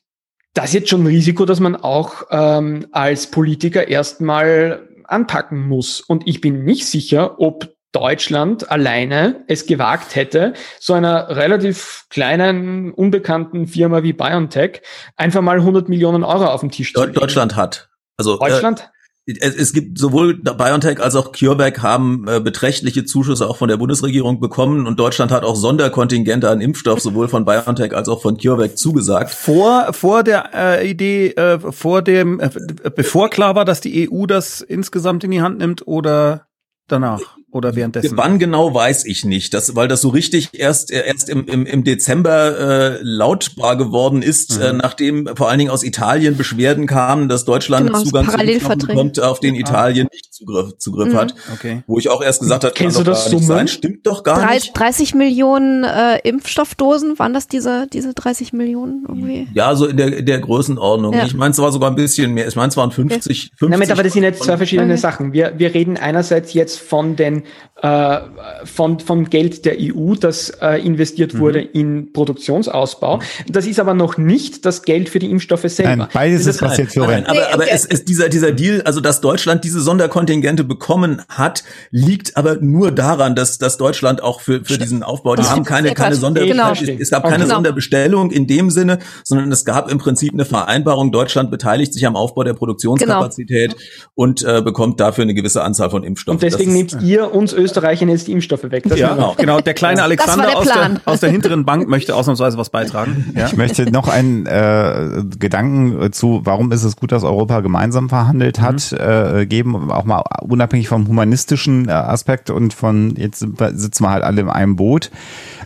das 0.54 0.66
ist 0.66 0.74
jetzt 0.74 0.90
schon 0.90 1.04
ein 1.04 1.08
Risiko, 1.08 1.46
dass 1.46 1.60
man 1.60 1.76
auch 1.76 2.24
ähm, 2.30 2.88
als 2.92 3.28
Politiker 3.28 3.88
erstmal 3.88 4.88
anpacken 5.06 5.68
muss. 5.68 6.02
Und 6.02 6.28
ich 6.28 6.42
bin 6.42 6.64
nicht 6.64 6.86
sicher, 6.86 7.40
ob 7.40 7.74
Deutschland 7.92 8.72
alleine 8.72 9.44
es 9.48 9.66
gewagt 9.66 10.16
hätte, 10.16 10.54
so 10.80 10.94
einer 10.94 11.30
relativ 11.30 12.06
kleinen, 12.10 12.94
unbekannten 12.94 13.68
Firma 13.68 14.04
wie 14.04 14.14
BioNTech 14.14 14.82
einfach 15.18 15.42
mal 15.42 15.58
100 15.58 15.90
Millionen 15.90 16.24
Euro 16.24 16.46
auf 16.46 16.62
den 16.62 16.72
Tisch 16.72 16.94
zu 16.94 17.02
legen. 17.02 17.14
Deutschland 17.14 17.56
hat. 17.56 17.90
Also, 18.18 18.36
äh, 18.36 18.50
Deutschland? 18.50 18.82
Äh, 19.28 19.34
es, 19.40 19.56
es, 19.56 19.74
gibt 19.74 20.00
sowohl 20.00 20.36
BioNTech 20.36 21.00
als 21.00 21.16
auch 21.16 21.32
CureVac 21.32 21.84
haben 21.84 22.28
äh, 22.28 22.40
beträchtliche 22.40 23.06
Zuschüsse 23.06 23.48
auch 23.48 23.58
von 23.58 23.68
der 23.68 23.78
Bundesregierung 23.78 24.40
bekommen 24.40 24.88
und 24.88 25.00
Deutschland 25.00 25.32
hat 25.32 25.44
auch 25.44 25.56
Sonderkontingente 25.56 26.50
an 26.50 26.60
Impfstoff 26.60 27.00
sowohl 27.02 27.28
von 27.28 27.46
BioNTech 27.46 27.94
als 27.96 28.10
auch 28.10 28.22
von 28.22 28.38
CureVac 28.38 28.78
zugesagt. 28.78 29.30
Vor 29.30 29.94
vor 29.94 30.24
der 30.24 30.50
äh, 30.54 30.90
Idee, 30.90 31.32
äh, 31.32 31.60
vor 31.60 32.02
dem, 32.02 32.40
äh, 32.40 32.50
bevor 32.96 33.30
klar 33.30 33.56
war, 33.56 33.64
dass 33.64 33.80
die 33.80 34.10
EU 34.10 34.26
das 34.26 34.62
insgesamt 34.62 35.24
in 35.24 35.32
die 35.32 35.42
Hand 35.42 35.60
nimmt 35.60 35.88
oder 35.88 36.48
danach? 36.88 37.38
Oder 37.52 37.76
währenddessen? 37.76 38.16
Wann 38.16 38.40
genau 38.40 38.74
weiß 38.74 39.06
ich 39.06 39.26
nicht, 39.26 39.54
das, 39.54 39.76
weil 39.76 39.90
das 39.90 40.00
so 40.00 40.10
richtig 40.10 40.50
erst 40.54 40.90
erst 40.90 41.28
im, 41.28 41.46
im, 41.48 41.66
im 41.66 41.84
Dezember 41.84 42.58
äh, 42.58 43.00
lautbar 43.02 43.76
geworden 43.76 44.22
ist, 44.22 44.58
mhm. 44.58 44.64
äh, 44.64 44.74
nachdem 44.74 45.30
vor 45.36 45.50
allen 45.50 45.60
Dingen 45.60 45.72
aus 45.72 45.84
Italien 45.84 46.38
Beschwerden 46.38 46.88
kamen, 46.88 47.28
dass 47.28 47.44
Deutschland 47.44 47.88
genau, 47.88 48.04
Zugang 48.04 48.30
zu 48.30 48.38
Impfstoffen 48.38 48.88
bekommt, 48.88 49.20
auf 49.20 49.42
den 49.42 49.56
ah. 49.56 49.60
Italien 49.60 50.08
nicht 50.12 50.34
Zugriff, 50.34 50.78
Zugriff 50.78 51.14
mhm. 51.14 51.18
hat. 51.18 51.36
Okay. 51.54 51.84
Wo 51.88 52.00
ich 52.00 52.10
auch 52.10 52.22
erst 52.24 52.40
gesagt 52.40 52.64
habe, 52.64 52.74
Kennst 52.74 52.96
kann 52.96 53.06
du 53.06 53.12
das 53.12 53.26
so 53.26 53.38
sein, 53.40 53.68
stimmt 53.68 54.08
doch 54.08 54.24
gar 54.24 54.40
3, 54.40 54.56
nicht. 54.56 54.78
30 54.78 55.14
Millionen 55.16 55.84
äh, 55.84 56.20
Impfstoffdosen, 56.24 57.20
waren 57.20 57.34
das 57.34 57.50
diese 57.50 57.88
diese 57.92 58.14
30 58.14 58.54
Millionen 58.54 59.06
irgendwie? 59.08 59.50
Ja, 59.54 59.76
so 59.76 59.88
in 59.88 59.98
der 59.98 60.18
in 60.18 60.26
der 60.26 60.40
Größenordnung. 60.40 61.14
Ja. 61.14 61.26
Ich 61.26 61.34
meine, 61.34 61.52
es 61.52 61.60
war 61.60 61.74
sogar 61.74 61.92
ein 61.92 61.96
bisschen 61.96 62.34
mehr. 62.34 62.48
Ich 62.48 62.56
meine, 62.56 62.70
es 62.70 62.78
waren 62.78 62.92
50, 62.92 63.48
okay. 63.50 63.56
50. 63.58 63.70
Damit, 63.72 63.92
aber 63.92 64.04
das 64.04 64.14
sind 64.14 64.24
jetzt 64.24 64.42
zwei 64.42 64.56
verschiedene 64.56 64.94
okay. 64.94 65.02
Sachen. 65.02 65.34
Wir 65.34 65.54
wir 65.58 65.74
reden 65.74 65.98
einerseits 65.98 66.54
jetzt 66.54 66.80
von 66.80 67.18
den 67.18 67.41
äh, 67.82 68.20
von, 68.64 69.00
von 69.00 69.30
Geld 69.30 69.66
der 69.66 69.78
EU, 69.80 70.14
das 70.14 70.52
äh, 70.62 70.86
investiert 70.86 71.34
mhm. 71.34 71.40
wurde 71.40 71.62
in 71.62 72.14
Produktionsausbau. 72.14 73.22
Das 73.48 73.66
ist 73.66 73.80
aber 73.80 73.94
noch 73.94 74.18
nicht 74.18 74.66
das 74.66 74.84
Geld 74.84 75.10
für 75.10 75.20
die 75.20 75.32
Impfstoffe 75.32 75.66
selber. 75.68 75.96
Nein, 75.96 76.08
beides 76.14 76.46
ist 76.46 76.60
passiert, 76.60 76.92
Florian. 76.92 77.26
Aber, 77.26 77.54
aber 77.54 77.72
es 77.72 77.86
ist 77.86 78.08
dieser, 78.08 78.30
dieser 78.30 78.52
Deal, 78.52 78.82
also 78.84 79.02
dass 79.02 79.22
Deutschland 79.22 79.64
diese 79.64 79.82
Sonderkontingente 79.82 80.64
bekommen 80.64 81.24
hat, 81.28 81.64
liegt 81.90 82.38
aber 82.38 82.58
nur 82.58 82.92
daran, 82.92 83.36
dass, 83.36 83.58
dass 83.58 83.78
Deutschland 83.78 84.22
auch 84.22 84.42
für, 84.42 84.64
für 84.64 84.78
diesen 84.78 85.02
Aufbau, 85.02 85.36
die 85.36 85.44
haben 85.44 85.64
keine, 85.64 85.94
keine 85.94 86.16
Sonder, 86.16 86.46
genau. 86.46 86.74
es 86.74 87.10
gab 87.10 87.24
keine 87.24 87.46
genau. 87.46 87.56
Sonderbestellung 87.56 88.30
in 88.30 88.46
dem 88.46 88.70
Sinne, 88.70 89.00
sondern 89.24 89.52
es 89.52 89.66
gab 89.66 89.92
im 89.92 89.98
Prinzip 89.98 90.34
eine 90.34 90.46
Vereinbarung. 90.46 91.12
Deutschland 91.12 91.50
beteiligt 91.50 91.94
sich 91.94 92.06
am 92.06 92.16
Aufbau 92.16 92.44
der 92.44 92.54
Produktionskapazität 92.54 93.72
genau. 93.72 93.84
und 94.14 94.44
äh, 94.44 94.62
bekommt 94.62 95.00
dafür 95.00 95.24
eine 95.24 95.34
gewisse 95.34 95.64
Anzahl 95.64 95.90
von 95.90 96.04
Impfstoffen. 96.04 96.38
Und 96.38 96.44
deswegen 96.44 96.74
nehmt 96.74 97.02
ihr 97.02 97.31
uns 97.32 97.54
Österreichern 97.54 98.10
jetzt 98.10 98.28
die 98.28 98.34
Impfstoffe 98.34 98.64
weg. 98.64 98.84
Das 98.86 99.00
ja, 99.00 99.14
genau. 99.14 99.36
genau. 99.38 99.62
Der 99.62 99.74
kleine 99.74 100.04
Alexander 100.04 100.48
der 100.48 100.58
aus, 100.58 100.68
der, 100.68 101.02
aus 101.06 101.20
der 101.20 101.30
hinteren 101.30 101.66
Bank 101.66 101.88
möchte 101.88 102.16
ausnahmsweise 102.16 102.58
was 102.58 102.70
beitragen. 102.70 103.34
Ja? 103.36 103.48
Ich 103.48 103.56
möchte 103.56 103.92
noch 103.92 104.08
einen 104.08 104.46
äh, 104.46 105.24
Gedanken 105.40 106.12
zu, 106.12 106.42
warum 106.44 106.72
ist 106.72 106.84
es 106.84 106.96
gut, 106.96 107.12
dass 107.12 107.24
Europa 107.24 107.62
gemeinsam 107.62 108.10
verhandelt 108.10 108.60
hat, 108.60 108.92
mhm. 108.92 108.98
äh, 109.40 109.46
geben, 109.46 109.92
auch 109.92 110.06
mal 110.06 110.24
unabhängig 110.42 110.88
vom 110.88 111.08
humanistischen 111.08 111.88
äh, 111.88 111.92
Aspekt 111.92 112.50
und 112.50 112.74
von 112.74 113.16
jetzt 113.16 113.40
sitzen 113.40 114.04
wir 114.04 114.10
halt 114.10 114.24
alle 114.24 114.42
in 114.42 114.50
einem 114.50 114.76
Boot. 114.76 115.12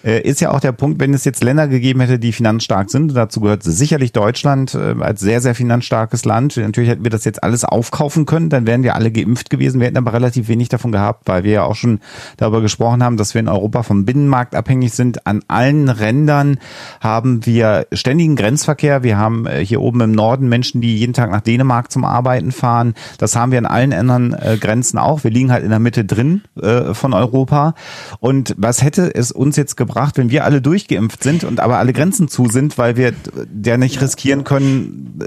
Äh, 0.03 0.21
ist 0.21 0.39
ja 0.39 0.51
auch 0.51 0.59
der 0.59 0.71
Punkt, 0.71 0.99
wenn 0.99 1.13
es 1.13 1.25
jetzt 1.25 1.43
Länder 1.43 1.67
gegeben 1.67 1.99
hätte, 1.99 2.19
die 2.19 2.31
finanzstark 2.31 2.91
sind, 2.91 3.15
dazu 3.15 3.41
gehört 3.41 3.63
sicherlich 3.63 4.11
Deutschland 4.11 4.75
äh, 4.75 4.95
als 4.99 5.19
sehr, 5.19 5.41
sehr 5.41 5.55
finanzstarkes 5.55 6.25
Land. 6.25 6.57
Natürlich 6.57 6.89
hätten 6.89 7.03
wir 7.03 7.09
das 7.09 7.25
jetzt 7.25 7.43
alles 7.43 7.65
aufkaufen 7.65 8.25
können, 8.25 8.49
dann 8.49 8.67
wären 8.67 8.83
wir 8.83 8.95
alle 8.95 9.11
geimpft 9.11 9.49
gewesen. 9.49 9.79
Wir 9.79 9.87
hätten 9.87 9.97
aber 9.97 10.13
relativ 10.13 10.47
wenig 10.47 10.69
davon 10.69 10.91
gehabt, 10.91 11.27
weil 11.27 11.43
wir 11.43 11.54
ja 11.55 11.63
auch 11.63 11.75
schon 11.75 11.99
darüber 12.37 12.61
gesprochen 12.61 13.03
haben, 13.03 13.17
dass 13.17 13.33
wir 13.33 13.39
in 13.39 13.47
Europa 13.47 13.83
vom 13.83 14.05
Binnenmarkt 14.05 14.55
abhängig 14.55 14.93
sind. 14.93 15.25
An 15.25 15.41
allen 15.47 15.89
Rändern 15.89 16.57
haben 16.99 17.45
wir 17.45 17.87
ständigen 17.91 18.35
Grenzverkehr. 18.35 19.03
Wir 19.03 19.17
haben 19.17 19.45
äh, 19.45 19.65
hier 19.65 19.81
oben 19.81 20.01
im 20.01 20.11
Norden 20.11 20.47
Menschen, 20.47 20.81
die 20.81 20.97
jeden 20.97 21.13
Tag 21.13 21.31
nach 21.31 21.41
Dänemark 21.41 21.91
zum 21.91 22.05
Arbeiten 22.05 22.51
fahren. 22.51 22.93
Das 23.17 23.35
haben 23.35 23.51
wir 23.51 23.57
an 23.57 23.65
allen 23.65 23.93
anderen 23.93 24.33
äh, 24.33 24.57
Grenzen 24.59 24.97
auch. 24.97 25.23
Wir 25.23 25.31
liegen 25.31 25.51
halt 25.51 25.63
in 25.63 25.69
der 25.69 25.79
Mitte 25.79 26.05
drin 26.05 26.43
äh, 26.61 26.93
von 26.93 27.13
Europa. 27.13 27.73
Und 28.19 28.53
was 28.57 28.83
hätte 28.83 29.13
es 29.13 29.31
uns 29.31 29.55
jetzt 29.55 29.77
gebracht, 29.77 30.17
wenn 30.17 30.29
wir 30.29 30.45
alle 30.45 30.61
durchgeimpft 30.61 31.23
sind 31.23 31.43
und 31.43 31.59
aber 31.59 31.77
alle 31.77 31.93
Grenzen 31.93 32.27
zu 32.27 32.47
sind, 32.47 32.77
weil 32.77 32.97
wir 32.97 33.13
der 33.47 33.77
nicht 33.77 34.01
riskieren 34.01 34.43
können, 34.43 35.19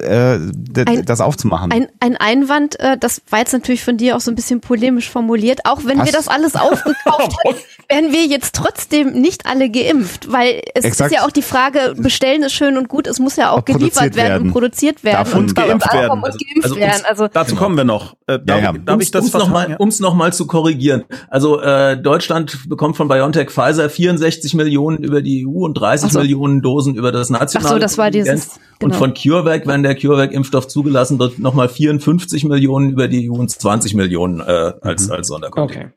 das 1.05 1.21
aufzumachen? 1.21 1.73
Ein, 1.73 1.89
ein 2.01 2.17
Einwand, 2.17 2.79
das 3.01 3.23
war 3.31 3.41
jetzt 3.41 3.53
natürlich 3.53 3.85
von 3.85 3.97
dir 3.97 4.17
auch 4.17 4.21
so 4.21 4.31
ein 4.31 4.35
bisschen 4.35 4.61
polemisch 4.61 5.11
formuliert, 5.11 5.61
auch 5.65 5.85
wenn 5.85 5.99
Was? 5.99 6.07
wir 6.07 6.13
das 6.13 6.18
alles 6.27 6.57
aufgekauft 6.57 7.37
hätten, 7.45 7.59
wären 7.89 8.13
wir 8.13 8.25
jetzt 8.25 8.55
trotzdem 8.55 9.13
nicht 9.13 9.47
alle 9.47 9.71
geimpft, 9.71 10.33
weil 10.33 10.63
es 10.75 10.85
Exakt. 10.85 11.13
ist 11.13 11.17
ja 11.17 11.27
auch 11.27 11.31
die 11.31 11.43
Frage, 11.43 11.95
bestellen 11.97 12.43
ist 12.43 12.55
schön 12.55 12.77
und 12.77 12.89
gut, 12.89 13.07
es 13.07 13.21
muss 13.21 13.37
ja 13.37 13.51
auch, 13.51 13.59
auch 13.59 13.65
geliefert 13.65 14.17
werden, 14.17 14.17
werden 14.17 14.47
und 14.49 14.53
produziert 14.53 15.05
werden 15.05 15.25
Darf 15.25 15.35
und, 15.35 15.55
geimpft 15.55 15.93
werden. 15.93 16.11
Und 16.11 16.23
geimpft 16.23 16.65
also, 16.65 16.77
werden. 16.77 17.03
Also 17.09 17.29
dazu 17.29 17.55
kommen 17.55 17.77
wir 17.77 17.85
noch. 17.85 18.17
Äh, 18.27 18.41
darf, 18.45 18.59
ja, 18.59 18.73
ja. 18.73 18.79
darf 18.79 19.01
ich 19.01 19.11
das 19.11 19.23
um's 19.23 19.35
noch 19.35 19.49
mal, 19.49 19.71
ja? 19.71 19.77
um's 19.79 20.01
noch 20.01 20.15
mal 20.15 20.33
zu 20.33 20.47
korrigieren. 20.47 21.05
Also 21.29 21.61
äh, 21.61 22.01
Deutschland 22.01 22.69
bekommt 22.69 22.97
von 22.97 23.07
BioNTech 23.07 23.51
Pfizer 23.51 23.89
64 23.89 24.55
Millionen 24.55 24.99
über 24.99 25.23
die 25.23 25.47
EU 25.47 25.65
und 25.65 25.75
30 25.75 26.11
so. 26.11 26.19
Millionen 26.19 26.63
Dosen 26.63 26.95
über 26.97 27.13
das 27.13 27.31
nationale 27.31 27.69
Ach 27.69 27.73
so, 27.75 27.79
das 27.79 27.99
war 27.99 28.11
dieses 28.11 28.59
Genau. 28.79 28.95
Und 28.95 28.99
von 28.99 29.15
CureVac, 29.15 29.67
wenn 29.67 29.83
der 29.83 29.97
CureVac-Impfstoff 29.97 30.69
zugelassen 30.69 31.19
wird, 31.19 31.39
nochmal 31.39 31.69
54 31.69 32.45
Millionen 32.45 32.91
über 32.91 33.09
die 33.09 33.29
EU 33.29 33.35
und 33.35 33.51
20 33.51 33.95
Millionen 33.95 34.41
äh, 34.41 34.73
als, 34.81 35.09
mhm. 35.09 35.13
als 35.15 35.29
Sonderkontingent. 35.29 35.87
Okay. 35.87 35.95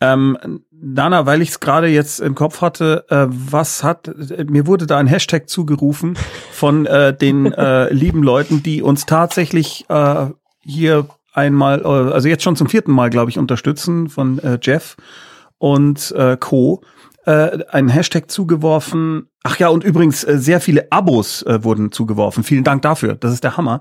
Ähm, 0.00 0.62
Dana, 0.70 1.26
weil 1.26 1.42
ich 1.42 1.50
es 1.50 1.60
gerade 1.60 1.88
jetzt 1.88 2.20
im 2.20 2.34
Kopf 2.34 2.62
hatte, 2.62 3.04
äh, 3.10 3.26
was 3.28 3.84
hat, 3.84 4.10
mir 4.48 4.66
wurde 4.66 4.86
da 4.86 4.96
ein 4.96 5.06
Hashtag 5.06 5.48
zugerufen 5.48 6.16
von 6.52 6.86
äh, 6.86 7.14
den 7.14 7.52
äh, 7.52 7.92
lieben 7.92 8.22
Leuten, 8.22 8.62
die 8.62 8.82
uns 8.82 9.04
tatsächlich 9.04 9.84
äh, 9.90 10.26
hier 10.62 11.06
einmal, 11.34 11.82
äh, 11.82 12.12
also 12.12 12.28
jetzt 12.28 12.42
schon 12.42 12.56
zum 12.56 12.68
vierten 12.68 12.92
Mal, 12.92 13.10
glaube 13.10 13.30
ich, 13.30 13.38
unterstützen 13.38 14.08
von 14.08 14.38
äh, 14.38 14.58
Jeff 14.62 14.96
und 15.58 16.12
äh, 16.12 16.38
Co. 16.38 16.82
Äh, 17.26 17.64
ein 17.70 17.88
Hashtag 17.88 18.30
zugeworfen, 18.30 19.28
Ach 19.42 19.58
ja, 19.58 19.68
und 19.68 19.84
übrigens, 19.84 20.22
äh, 20.22 20.36
sehr 20.36 20.60
viele 20.60 20.92
Abos 20.92 21.42
äh, 21.42 21.64
wurden 21.64 21.92
zugeworfen. 21.92 22.44
Vielen 22.44 22.62
Dank 22.62 22.82
dafür. 22.82 23.14
Das 23.14 23.32
ist 23.32 23.42
der 23.42 23.56
Hammer. 23.56 23.80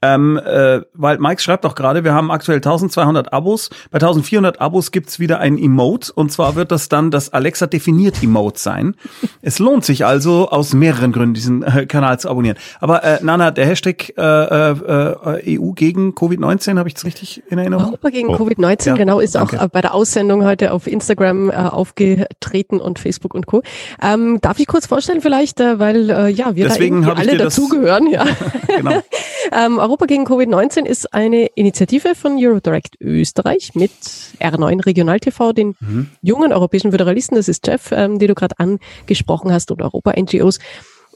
Ähm, 0.00 0.38
äh, 0.38 0.82
weil 0.94 1.18
Mike 1.18 1.42
schreibt 1.42 1.66
auch 1.66 1.74
gerade, 1.74 2.04
wir 2.04 2.14
haben 2.14 2.30
aktuell 2.30 2.58
1200 2.58 3.32
Abos. 3.32 3.70
Bei 3.90 3.96
1400 3.96 4.60
Abos 4.60 4.92
gibt's 4.92 5.18
wieder 5.18 5.40
ein 5.40 5.58
Emote. 5.58 6.12
Und 6.12 6.30
zwar 6.30 6.54
wird 6.54 6.70
das 6.70 6.88
dann 6.88 7.10
das 7.10 7.32
Alexa 7.32 7.66
definiert 7.66 8.22
Emote 8.22 8.60
sein. 8.60 8.94
es 9.42 9.58
lohnt 9.58 9.84
sich 9.84 10.06
also 10.06 10.48
aus 10.50 10.72
mehreren 10.72 11.10
Gründen, 11.10 11.34
diesen 11.34 11.64
äh, 11.64 11.86
Kanal 11.86 12.20
zu 12.20 12.30
abonnieren. 12.30 12.56
Aber 12.78 13.02
äh, 13.02 13.18
Nana, 13.24 13.50
der 13.50 13.66
Hashtag 13.66 14.12
äh, 14.16 14.22
äh, 14.22 15.58
EU 15.58 15.72
gegen 15.72 16.12
Covid-19, 16.12 16.78
habe 16.78 16.88
ich 16.88 16.94
das 16.94 17.04
richtig 17.04 17.42
in 17.48 17.58
Erinnerung? 17.58 17.86
Europa 17.86 18.10
gegen 18.10 18.28
oh. 18.28 18.36
Covid-19, 18.36 18.86
ja, 18.86 18.94
genau, 18.94 19.18
ist 19.18 19.34
danke. 19.34 19.58
auch 19.58 19.64
äh, 19.64 19.68
bei 19.68 19.80
der 19.80 19.94
Aussendung 19.94 20.44
heute 20.44 20.72
auf 20.72 20.86
Instagram 20.86 21.50
äh, 21.50 21.54
aufgetreten 21.54 22.80
und 22.80 23.00
Facebook 23.00 23.34
und 23.34 23.46
Co. 23.46 23.62
Ähm, 24.00 24.40
darf 24.40 24.60
ich 24.60 24.68
kurz 24.68 24.91
vorstellen 24.92 25.22
vielleicht, 25.22 25.58
äh, 25.60 25.78
weil 25.78 26.10
äh, 26.10 26.28
ja 26.28 26.54
wir 26.54 26.68
Deswegen 26.68 27.02
da 27.02 27.14
alle 27.14 27.36
dazugehören. 27.36 28.10
Ja. 28.10 28.26
genau. 28.76 29.02
ähm, 29.52 29.78
Europa 29.78 30.06
gegen 30.06 30.26
Covid-19 30.26 30.84
ist 30.84 31.14
eine 31.14 31.46
Initiative 31.54 32.14
von 32.14 32.36
Eurodirect 32.38 33.00
Österreich 33.00 33.74
mit 33.74 33.92
R9 34.38 34.84
Regional 34.84 35.18
TV, 35.18 35.52
den 35.52 35.74
mhm. 35.80 36.10
jungen 36.20 36.52
europäischen 36.52 36.90
Föderalisten, 36.90 37.36
das 37.36 37.48
ist 37.48 37.66
Jeff, 37.66 37.90
ähm, 37.92 38.18
die 38.18 38.26
du 38.26 38.34
gerade 38.34 38.58
angesprochen 38.58 39.52
hast, 39.52 39.70
und 39.70 39.80
Europa-NGOs. 39.80 40.58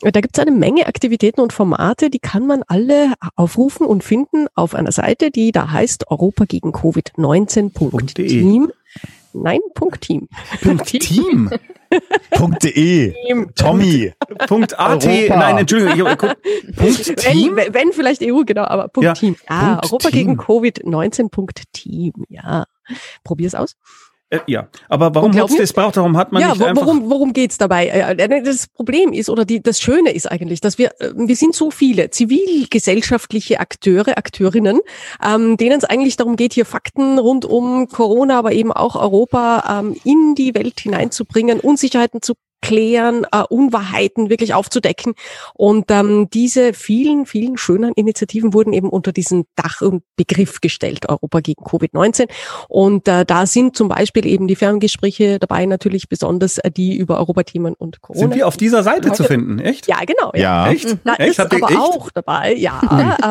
Da 0.02 0.20
gibt 0.20 0.36
es 0.36 0.42
eine 0.42 0.50
Menge 0.50 0.86
Aktivitäten 0.86 1.40
und 1.40 1.52
Formate, 1.52 2.10
die 2.10 2.18
kann 2.18 2.46
man 2.46 2.62
alle 2.66 3.14
aufrufen 3.34 3.86
und 3.86 4.04
finden 4.04 4.46
auf 4.54 4.74
einer 4.74 4.92
Seite, 4.92 5.30
die 5.30 5.52
da 5.52 5.70
heißt 5.70 6.10
europa 6.10 6.44
gegen 6.44 6.72
Covid-19.team. 6.72 8.72
Nein, 9.32 9.60
Punkt 9.74 10.02
Team. 10.02 10.28
Punkt 10.62 10.86
Team. 11.00 11.50
Punkt 12.30 12.62
.de. 12.62 13.14
Tommy. 13.54 14.12
Punkt 14.46 14.78
.at. 14.78 15.06
Europa. 15.06 15.36
Nein, 15.36 15.58
Entschuldigung. 15.58 16.08
Ich, 16.08 16.76
Punkt 16.76 17.16
Team. 17.18 17.56
Wenn, 17.56 17.74
wenn, 17.74 17.92
vielleicht 17.92 18.22
EU, 18.22 18.42
genau, 18.44 18.64
aber 18.64 18.88
Punkt 18.88 19.04
ja. 19.04 19.14
Team. 19.14 19.36
Ah, 19.46 19.76
Punkt 19.76 19.84
Europa 19.86 20.10
Team. 20.10 20.18
gegen 20.18 20.40
Covid-19. 20.40 21.30
Punkt 21.30 21.62
Team. 21.72 22.12
Ja. 22.28 22.64
Probier's 23.24 23.54
aus. 23.54 23.76
Äh, 24.28 24.40
ja, 24.48 24.68
aber 24.88 25.14
warum 25.14 25.30
nutzt 25.30 25.58
es 25.60 25.72
braucht, 25.72 25.96
warum 25.96 26.16
hat 26.16 26.32
man 26.32 26.42
ja, 26.42 26.50
nicht 26.50 26.62
einfach... 26.62 26.84
Worum, 26.84 27.08
worum 27.10 27.32
geht's 27.32 27.58
dabei? 27.58 27.86
Äh, 27.86 28.16
äh, 28.16 28.42
das 28.42 28.66
Problem 28.66 29.12
ist, 29.12 29.30
oder 29.30 29.44
die, 29.44 29.62
das 29.62 29.80
Schöne 29.80 30.12
ist 30.12 30.28
eigentlich, 30.30 30.60
dass 30.60 30.78
wir, 30.78 30.90
äh, 31.00 31.12
wir 31.14 31.36
sind 31.36 31.54
so 31.54 31.70
viele 31.70 32.10
zivilgesellschaftliche 32.10 33.60
Akteure, 33.60 34.18
Akteurinnen, 34.18 34.80
ähm, 35.24 35.56
denen 35.56 35.78
es 35.78 35.84
eigentlich 35.84 36.16
darum 36.16 36.34
geht, 36.34 36.54
hier 36.54 36.66
Fakten 36.66 37.20
rund 37.20 37.44
um 37.44 37.86
Corona, 37.86 38.38
aber 38.38 38.50
eben 38.50 38.72
auch 38.72 38.96
Europa 38.96 39.80
ähm, 39.80 39.96
in 40.02 40.34
die 40.34 40.56
Welt 40.56 40.80
hineinzubringen, 40.80 41.60
Unsicherheiten 41.60 42.20
zu 42.20 42.34
klären, 42.66 43.24
äh, 43.30 43.42
Unwahrheiten 43.48 44.28
wirklich 44.28 44.52
aufzudecken. 44.52 45.14
Und 45.54 45.88
ähm, 45.92 46.28
diese 46.32 46.72
vielen, 46.72 47.24
vielen 47.24 47.56
schönen 47.56 47.92
Initiativen 47.94 48.54
wurden 48.54 48.72
eben 48.72 48.88
unter 48.88 49.12
diesen 49.12 49.44
Dach 49.54 49.82
und 49.82 50.02
Begriff 50.16 50.60
gestellt, 50.60 51.08
Europa 51.08 51.40
gegen 51.40 51.62
Covid-19. 51.62 52.28
Und 52.68 53.06
äh, 53.06 53.24
da 53.24 53.46
sind 53.46 53.76
zum 53.76 53.88
Beispiel 53.88 54.26
eben 54.26 54.48
die 54.48 54.56
Ferngespräche 54.56 55.38
dabei, 55.38 55.64
natürlich 55.66 56.08
besonders 56.08 56.58
äh, 56.58 56.72
die 56.72 56.96
über 56.96 57.18
Europathemen 57.18 57.74
und 57.74 58.00
Corona. 58.00 58.20
Sind 58.20 58.34
die 58.34 58.42
auf 58.42 58.56
dieser 58.56 58.82
Seite 58.82 59.12
zu 59.12 59.22
finden, 59.22 59.60
echt? 59.60 59.86
Ja, 59.86 59.98
genau. 60.04 60.32
Ja, 60.34 60.66
ja. 60.66 60.72
echt? 60.72 60.96
Da 61.04 61.14
echt? 61.14 61.30
ist 61.30 61.38
Habt 61.38 61.54
aber 61.54 61.70
echt? 61.70 61.78
auch 61.78 62.10
dabei, 62.10 62.54
ja. 62.54 62.80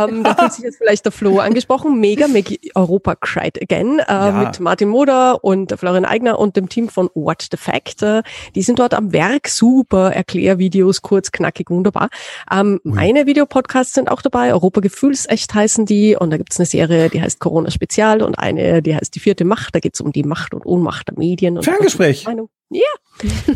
ähm, 0.08 0.24
da 0.24 0.36
fühlt 0.36 0.54
sich 0.54 0.64
jetzt 0.64 0.78
vielleicht 0.78 1.04
der 1.04 1.12
Flo 1.12 1.40
angesprochen. 1.40 2.00
Mega, 2.00 2.30
Make 2.30 2.58
Europa 2.74 3.16
Cried 3.16 3.62
Again 3.62 4.00
äh, 4.00 4.04
ja. 4.08 4.32
mit 4.32 4.62
Martin 4.62 4.88
Moder 4.88 5.44
und 5.44 5.78
Florian 5.78 6.06
Eigner 6.06 6.40
und 6.40 6.56
dem 6.56 6.70
Team 6.70 6.88
von 6.88 7.10
What 7.16 7.48
the 7.52 7.58
Fact. 7.58 8.02
Äh, 8.02 8.24
die 8.56 8.62
sind 8.62 8.80
dort 8.80 8.94
am 8.94 9.12
Werk, 9.12 9.25
super 9.48 10.12
Erklärvideos, 10.14 11.02
kurz, 11.02 11.32
knackig, 11.32 11.70
wunderbar. 11.70 12.10
Ähm, 12.52 12.80
meine 12.84 13.26
Videopodcasts 13.26 13.94
sind 13.94 14.10
auch 14.10 14.22
dabei, 14.22 14.54
Europa 14.54 14.82
Gefühlsecht 14.82 15.54
heißen 15.54 15.86
die 15.86 16.16
und 16.16 16.30
da 16.32 16.38
gibt's 16.38 16.60
eine 16.60 16.66
Serie, 16.66 17.10
die 17.10 17.22
heißt 17.22 17.40
Corona 17.40 17.72
Spezial 17.72 18.22
und 18.22 18.38
eine, 18.38 18.82
die 18.82 18.96
heißt 18.96 19.16
Die 19.16 19.20
vierte 19.20 19.46
Macht, 19.46 19.76
da 19.76 19.80
geht's 19.80 20.02
um 20.02 20.12
die 20.12 20.24
Macht 20.24 20.54
und 20.54 20.66
Ohnmacht 20.66 21.08
der 21.08 21.18
Medien. 21.18 21.58
Und 21.58 21.64
Ferngespräch. 21.64 22.26
Ja. 22.70 22.82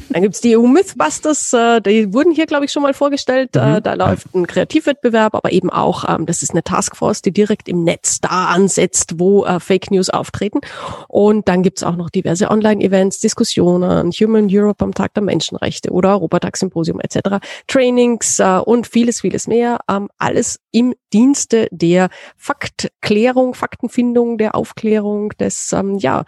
Dann 0.10 0.22
gibt's 0.22 0.40
die 0.40 0.56
EU 0.56 0.66
Mythbusters, 0.66 1.52
äh, 1.52 1.82
die 1.82 2.14
wurden 2.14 2.32
hier, 2.32 2.46
glaube 2.46 2.66
ich, 2.66 2.72
schon 2.72 2.84
mal 2.84 2.94
vorgestellt. 2.94 3.56
Äh, 3.56 3.80
mhm. 3.80 3.84
Da 3.84 3.94
läuft 3.94 4.34
ein 4.34 4.48
Kreativwettbewerb, 4.48 5.36
aber 5.36 5.52
eben 5.52 5.70
auch, 5.70 6.06
ähm, 6.08 6.26
das 6.26 6.42
ist 6.42 6.52
eine 6.52 6.64
Taskforce, 6.64 7.22
die 7.22 7.32
direkt 7.32 7.68
im 7.68 7.84
Netz 7.84 8.22
da 8.22 8.46
ansetzt, 8.46 9.20
wo 9.20 9.46
äh, 9.46 9.60
Fake 9.60 9.92
News 9.92 10.10
auftreten. 10.10 10.62
Und 11.08 11.48
dann 11.50 11.64
gibt's 11.64 11.84
auch 11.84 11.96
noch 11.96 12.10
diverse 12.10 12.50
Online-Events, 12.50 13.20
Diskussionen, 13.20 14.12
Human 14.12 14.48
Europe 14.50 14.84
am 14.84 14.94
Tag 14.94 15.14
der 15.16 15.24
Menschenrechte 15.24 15.92
oder 15.92 16.12
Europatag-Symposium 16.12 17.02
etc., 17.02 17.46
Trainings 17.68 18.40
äh, 18.40 18.60
und 18.64 18.88
vieles, 18.88 19.22
vieles 19.22 19.48
mehr. 19.48 19.80
Ähm, 19.90 20.10
alles 20.18 20.60
im 20.72 20.94
Dienste 21.12 21.68
der 21.72 22.10
Faktklärung, 22.38 23.56
Faktenfindung, 23.56 24.38
der 24.38 24.56
Aufklärung 24.56 25.30
des 25.40 25.74
ähm, 25.74 25.98
ja, 25.98 26.24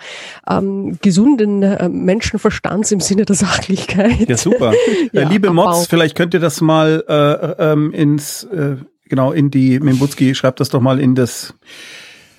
ähm, 0.49 0.97
gesunden 1.01 1.61
äh, 1.63 1.87
Menschenverstands 1.87 2.80
im 2.89 3.01
Sinne 3.01 3.25
der 3.25 3.35
Sachlichkeit. 3.35 4.29
Ja, 4.29 4.37
super. 4.37 4.73
ja, 5.11 5.27
Liebe 5.27 5.51
Mods, 5.51 5.87
vielleicht 5.87 6.15
könnt 6.15 6.33
ihr 6.33 6.39
das 6.39 6.61
mal 6.61 7.03
äh, 7.07 7.71
ähm, 7.71 7.91
ins, 7.91 8.45
äh, 8.45 8.77
genau, 9.09 9.33
in 9.33 9.51
die, 9.51 9.79
Mimbutski, 9.79 10.33
schreibt 10.33 10.61
das 10.61 10.69
doch 10.69 10.81
mal 10.81 10.99
in 10.99 11.15
das 11.15 11.53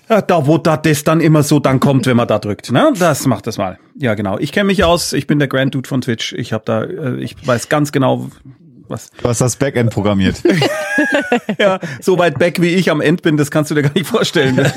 ja, 0.09 0.21
da, 0.21 0.47
wo 0.47 0.59
da 0.59 0.77
das 0.77 1.05
dann 1.05 1.21
immer 1.21 1.43
so 1.43 1.59
dann 1.59 1.81
kommt, 1.81 2.07
wenn 2.07 2.17
man 2.17 2.29
da 2.29 2.39
drückt. 2.39 2.71
Ne? 2.71 2.93
Das 2.99 3.27
macht 3.27 3.47
das 3.47 3.57
mal. 3.57 3.79
Ja, 3.97 4.15
genau. 4.15 4.39
Ich 4.39 4.53
kenne 4.53 4.67
mich 4.67 4.85
aus. 4.85 5.13
Ich 5.13 5.27
bin 5.27 5.39
der 5.39 5.49
Grand 5.49 5.75
Dude 5.75 5.89
von 5.89 6.01
Twitch. 6.01 6.35
Ich 6.35 6.53
habe 6.53 6.65
da, 6.67 6.83
äh, 6.83 7.21
ich 7.21 7.47
weiß 7.47 7.69
ganz 7.69 7.93
genau, 7.93 8.29
was. 8.93 9.11
Du 9.21 9.29
hast 9.29 9.41
das 9.41 9.57
Backend 9.57 9.91
programmiert. 9.91 10.43
ja, 11.59 11.81
so 12.01 12.19
weit 12.19 12.39
back 12.39 12.61
wie 12.61 12.75
ich 12.75 12.91
am 12.91 13.01
End 13.01 13.23
bin, 13.23 13.37
das 13.37 13.51
kannst 13.51 13.71
du 13.71 13.75
dir 13.75 13.83
gar 13.83 13.93
nicht 13.95 14.07
vorstellen. 14.07 14.57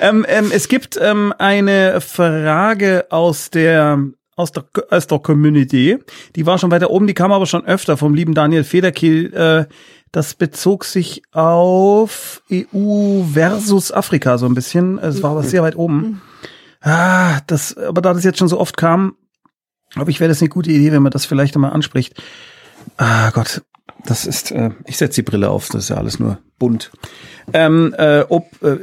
ähm, 0.00 0.26
ähm, 0.28 0.50
es 0.52 0.68
gibt 0.68 0.98
ähm, 1.00 1.32
eine 1.38 2.00
Frage 2.00 3.06
aus 3.10 3.50
der 3.50 3.98
aus 4.36 4.50
der, 4.50 4.64
aus 4.90 5.06
der 5.06 5.18
Community. 5.20 5.98
Die 6.34 6.44
war 6.44 6.58
schon 6.58 6.72
weiter 6.72 6.90
oben, 6.90 7.06
die 7.06 7.14
kam 7.14 7.30
aber 7.30 7.46
schon 7.46 7.64
öfter 7.64 7.96
vom 7.96 8.14
lieben 8.14 8.34
Daniel 8.34 8.64
Federkiel. 8.64 9.32
Äh, 9.32 9.72
das 10.10 10.34
bezog 10.34 10.84
sich 10.84 11.22
auf 11.32 12.42
EU 12.50 13.24
versus 13.32 13.92
Afrika 13.92 14.38
so 14.38 14.46
ein 14.46 14.54
bisschen. 14.54 14.98
Es 14.98 15.22
war 15.22 15.32
aber 15.32 15.42
sehr 15.42 15.62
weit 15.62 15.76
oben. 15.76 16.22
Ah, 16.80 17.40
das, 17.46 17.76
aber 17.76 18.00
da 18.00 18.12
das 18.12 18.24
jetzt 18.24 18.38
schon 18.38 18.48
so 18.48 18.60
oft 18.60 18.76
kam, 18.76 19.16
glaube 19.90 20.10
ich, 20.10 20.20
wäre 20.20 20.28
das 20.28 20.40
eine 20.40 20.50
gute 20.50 20.70
Idee, 20.70 20.92
wenn 20.92 21.02
man 21.02 21.12
das 21.12 21.26
vielleicht 21.26 21.54
einmal 21.56 21.72
anspricht. 21.72 22.22
Ah 22.96 23.30
Gott, 23.30 23.62
das 24.04 24.26
ist, 24.26 24.50
äh, 24.50 24.70
ich 24.86 24.96
setze 24.96 25.22
die 25.22 25.30
Brille 25.30 25.50
auf, 25.50 25.68
das 25.68 25.84
ist 25.84 25.88
ja 25.90 25.96
alles 25.96 26.18
nur 26.18 26.38
bunt. 26.58 26.90
Ähm, 27.52 27.94
äh, 27.98 28.24
ob, 28.28 28.62
äh, 28.62 28.78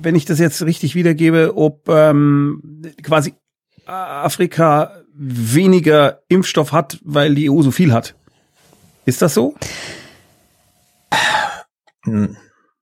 wenn 0.00 0.14
ich 0.14 0.24
das 0.24 0.38
jetzt 0.38 0.62
richtig 0.62 0.94
wiedergebe, 0.94 1.56
ob 1.56 1.88
ähm, 1.88 2.82
quasi 3.02 3.34
Afrika 3.86 5.02
weniger 5.14 6.20
Impfstoff 6.28 6.72
hat, 6.72 6.98
weil 7.02 7.34
die 7.34 7.50
EU 7.50 7.62
so 7.62 7.70
viel 7.70 7.92
hat. 7.92 8.14
Ist 9.04 9.22
das 9.22 9.34
so? 9.34 9.54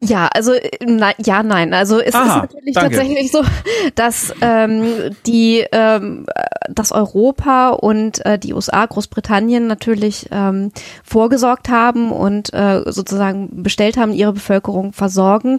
Ja, 0.06 0.28
also 0.32 0.52
na, 0.84 1.12
ja, 1.24 1.42
nein. 1.42 1.72
Also 1.72 1.98
es 1.98 2.14
Aha, 2.14 2.24
ist 2.24 2.36
natürlich 2.36 2.74
danke. 2.74 2.96
tatsächlich 2.96 3.32
so, 3.32 3.42
dass 3.94 4.34
ähm, 4.40 5.14
die, 5.26 5.64
ähm, 5.72 6.26
dass 6.68 6.92
Europa 6.92 7.70
und 7.70 8.24
äh, 8.26 8.38
die 8.38 8.52
USA, 8.52 8.84
Großbritannien 8.84 9.66
natürlich 9.66 10.28
ähm, 10.30 10.72
vorgesorgt 11.02 11.68
haben 11.68 12.12
und 12.12 12.52
äh, 12.52 12.82
sozusagen 12.86 13.62
bestellt 13.62 13.96
haben, 13.96 14.12
ihre 14.12 14.34
Bevölkerung 14.34 14.92
versorgen 14.92 15.58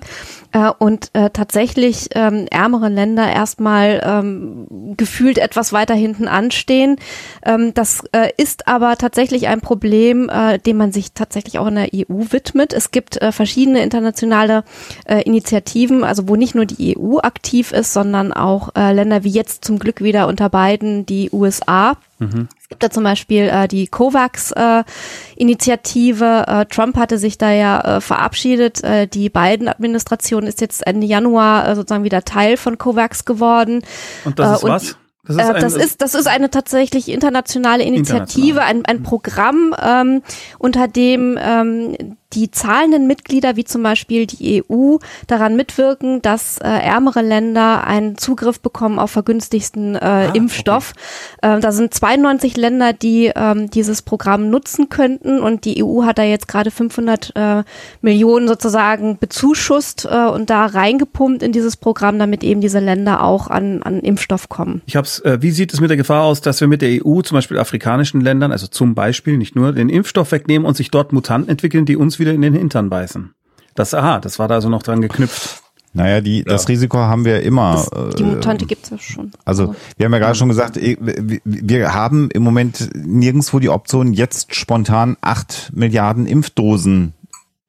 äh, 0.51 0.69
und 0.77 1.09
äh, 1.13 1.31
tatsächlich 1.31 2.09
ähm, 2.13 2.47
ärmere 2.51 2.89
Länder 2.89 3.31
erstmal 3.31 4.01
ähm, 4.05 4.67
gefühlt 4.95 5.39
etwas 5.39 5.73
weiter 5.73 5.95
hinten 5.95 6.27
anstehen. 6.27 6.97
Ähm, 7.43 7.73
das 7.73 8.03
äh, 8.11 8.29
ist 8.37 8.67
aber 8.67 8.95
tatsächlich 8.97 9.47
ein 9.47 9.61
Problem, 9.61 10.29
äh, 10.29 10.59
dem 10.59 10.77
man 10.77 10.91
sich 10.91 11.13
tatsächlich 11.13 11.57
auch 11.57 11.67
in 11.67 11.75
der 11.75 11.89
EU 11.93 12.25
widmet. 12.29 12.73
Es 12.73 12.91
gibt 12.91 13.21
äh, 13.21 13.31
verschiedene 13.31 13.81
internationale 13.81 14.34
internationale 14.35 14.63
äh, 15.05 15.21
Initiativen, 15.23 16.03
also 16.03 16.27
wo 16.27 16.35
nicht 16.35 16.53
nur 16.55 16.65
die 16.65 16.97
EU 16.97 17.19
aktiv 17.19 17.71
ist, 17.71 17.93
sondern 17.93 18.33
auch 18.33 18.69
äh, 18.75 18.91
Länder 18.93 19.23
wie 19.23 19.29
jetzt 19.29 19.63
zum 19.65 19.79
Glück 19.79 20.01
wieder 20.01 20.27
unter 20.27 20.49
beiden 20.49 21.05
die 21.05 21.29
USA. 21.31 21.95
Mhm. 22.19 22.49
Es 22.61 22.69
gibt 22.69 22.83
da 22.83 22.89
zum 22.89 23.03
Beispiel 23.03 23.43
äh, 23.43 23.67
die 23.67 23.87
COVAX-Initiative. 23.87 26.45
Äh, 26.47 26.61
äh, 26.61 26.65
Trump 26.65 26.97
hatte 26.97 27.17
sich 27.17 27.37
da 27.37 27.51
ja 27.51 27.97
äh, 27.97 28.01
verabschiedet. 28.01 28.83
Äh, 28.83 29.07
die 29.07 29.29
Biden-Administration 29.29 30.47
ist 30.47 30.61
jetzt 30.61 30.87
Ende 30.87 31.07
Januar 31.07 31.69
äh, 31.69 31.75
sozusagen 31.75 32.03
wieder 32.03 32.23
Teil 32.23 32.57
von 32.57 32.77
COVAX 32.77 33.25
geworden. 33.25 33.81
Und 34.23 34.37
das 34.39 34.57
ist 34.57 34.63
äh, 34.63 34.69
was? 34.69 34.97
Das 35.27 35.37
ist, 35.37 35.49
äh, 35.49 35.59
das, 35.59 35.75
ist, 35.75 36.01
das 36.01 36.13
ist 36.13 36.27
eine 36.27 36.51
tatsächlich 36.51 37.09
internationale 37.09 37.83
Initiative, 37.83 38.59
international. 38.59 38.69
ein, 38.69 38.85
ein 38.85 39.03
Programm, 39.03 39.75
ähm, 39.81 40.21
unter 40.59 40.87
dem 40.87 41.37
ähm, 41.41 42.17
die 42.33 42.51
zahlenden 42.51 43.07
Mitglieder, 43.07 43.55
wie 43.55 43.63
zum 43.63 43.83
Beispiel 43.83 44.25
die 44.25 44.63
EU, 44.69 44.97
daran 45.27 45.55
mitwirken, 45.55 46.21
dass 46.21 46.57
äh, 46.57 46.67
ärmere 46.67 47.21
Länder 47.21 47.85
einen 47.85 48.17
Zugriff 48.17 48.59
bekommen 48.59 48.99
auf 48.99 49.11
vergünstigsten 49.11 49.95
äh, 49.95 49.99
ah, 49.99 50.25
Impfstoff. 50.33 50.93
Okay. 51.37 51.57
Äh, 51.57 51.59
da 51.61 51.71
sind 51.71 51.93
92 51.93 52.57
Länder, 52.57 52.93
die 52.93 53.31
ähm, 53.35 53.69
dieses 53.69 54.01
Programm 54.01 54.49
nutzen 54.49 54.89
könnten 54.89 55.39
und 55.39 55.65
die 55.65 55.83
EU 55.83 56.03
hat 56.03 56.17
da 56.17 56.23
jetzt 56.23 56.47
gerade 56.47 56.71
500 56.71 57.31
äh, 57.35 57.63
Millionen 58.01 58.47
sozusagen 58.47 59.17
bezuschusst 59.17 60.07
äh, 60.09 60.25
und 60.25 60.49
da 60.49 60.65
reingepumpt 60.65 61.43
in 61.43 61.51
dieses 61.51 61.77
Programm, 61.77 62.19
damit 62.19 62.43
eben 62.43 62.59
diese 62.59 62.79
Länder 62.79 63.23
auch 63.23 63.47
an, 63.47 63.81
an 63.83 63.99
Impfstoff 63.99 64.49
kommen. 64.49 64.81
Ich 64.85 64.95
hab's, 64.95 65.19
äh, 65.19 65.41
wie 65.41 65.51
sieht 65.51 65.73
es 65.73 65.79
mit 65.79 65.89
der 65.89 65.97
Gefahr 65.97 66.23
aus, 66.23 66.41
dass 66.41 66.59
wir 66.59 66.67
mit 66.67 66.81
der 66.81 67.05
EU 67.05 67.21
zum 67.21 67.35
Beispiel 67.35 67.57
afrikanischen 67.57 68.21
Ländern, 68.21 68.51
also 68.51 68.67
zum 68.67 68.95
Beispiel 68.95 69.37
nicht 69.37 69.55
nur, 69.55 69.71
den 69.71 69.89
Impfstoff 69.89 70.31
wegnehmen 70.31 70.67
und 70.67 70.75
sich 70.75 70.91
dort 70.91 71.13
Mutanten 71.13 71.49
entwickeln, 71.49 71.85
die 71.85 71.95
uns 71.95 72.14
wieder 72.19 72.33
in 72.33 72.41
den 72.41 72.53
Hintern 72.53 72.89
beißen? 72.89 73.33
Das, 73.75 73.93
aha, 73.93 74.19
das 74.19 74.39
war 74.39 74.47
da 74.47 74.55
also 74.55 74.69
noch 74.69 74.83
dran 74.83 75.01
geknüpft. 75.01 75.61
Naja, 75.95 76.19
die, 76.19 76.39
ja. 76.39 76.43
das 76.43 76.67
Risiko 76.67 76.97
haben 76.97 77.23
wir 77.23 77.41
immer. 77.41 77.85
Das, 77.89 78.15
die 78.15 78.23
äh, 78.23 78.25
Mutante 78.25 78.65
gibt's 78.65 78.89
ja 78.89 78.97
schon. 78.97 79.31
Also, 79.45 79.63
also 79.67 79.75
wir 79.95 80.05
haben 80.05 80.13
ja 80.13 80.19
gerade 80.19 80.35
schon 80.35 80.49
gesagt, 80.49 80.75
eh, 80.75 80.97
wir 80.99 81.93
haben 81.93 82.29
im 82.31 82.43
Moment 82.43 82.89
nirgendswo 82.93 83.59
die 83.59 83.69
Option, 83.69 84.11
jetzt 84.11 84.53
spontan 84.55 85.15
acht 85.21 85.71
Milliarden 85.73 86.27
Impfdosen 86.27 87.13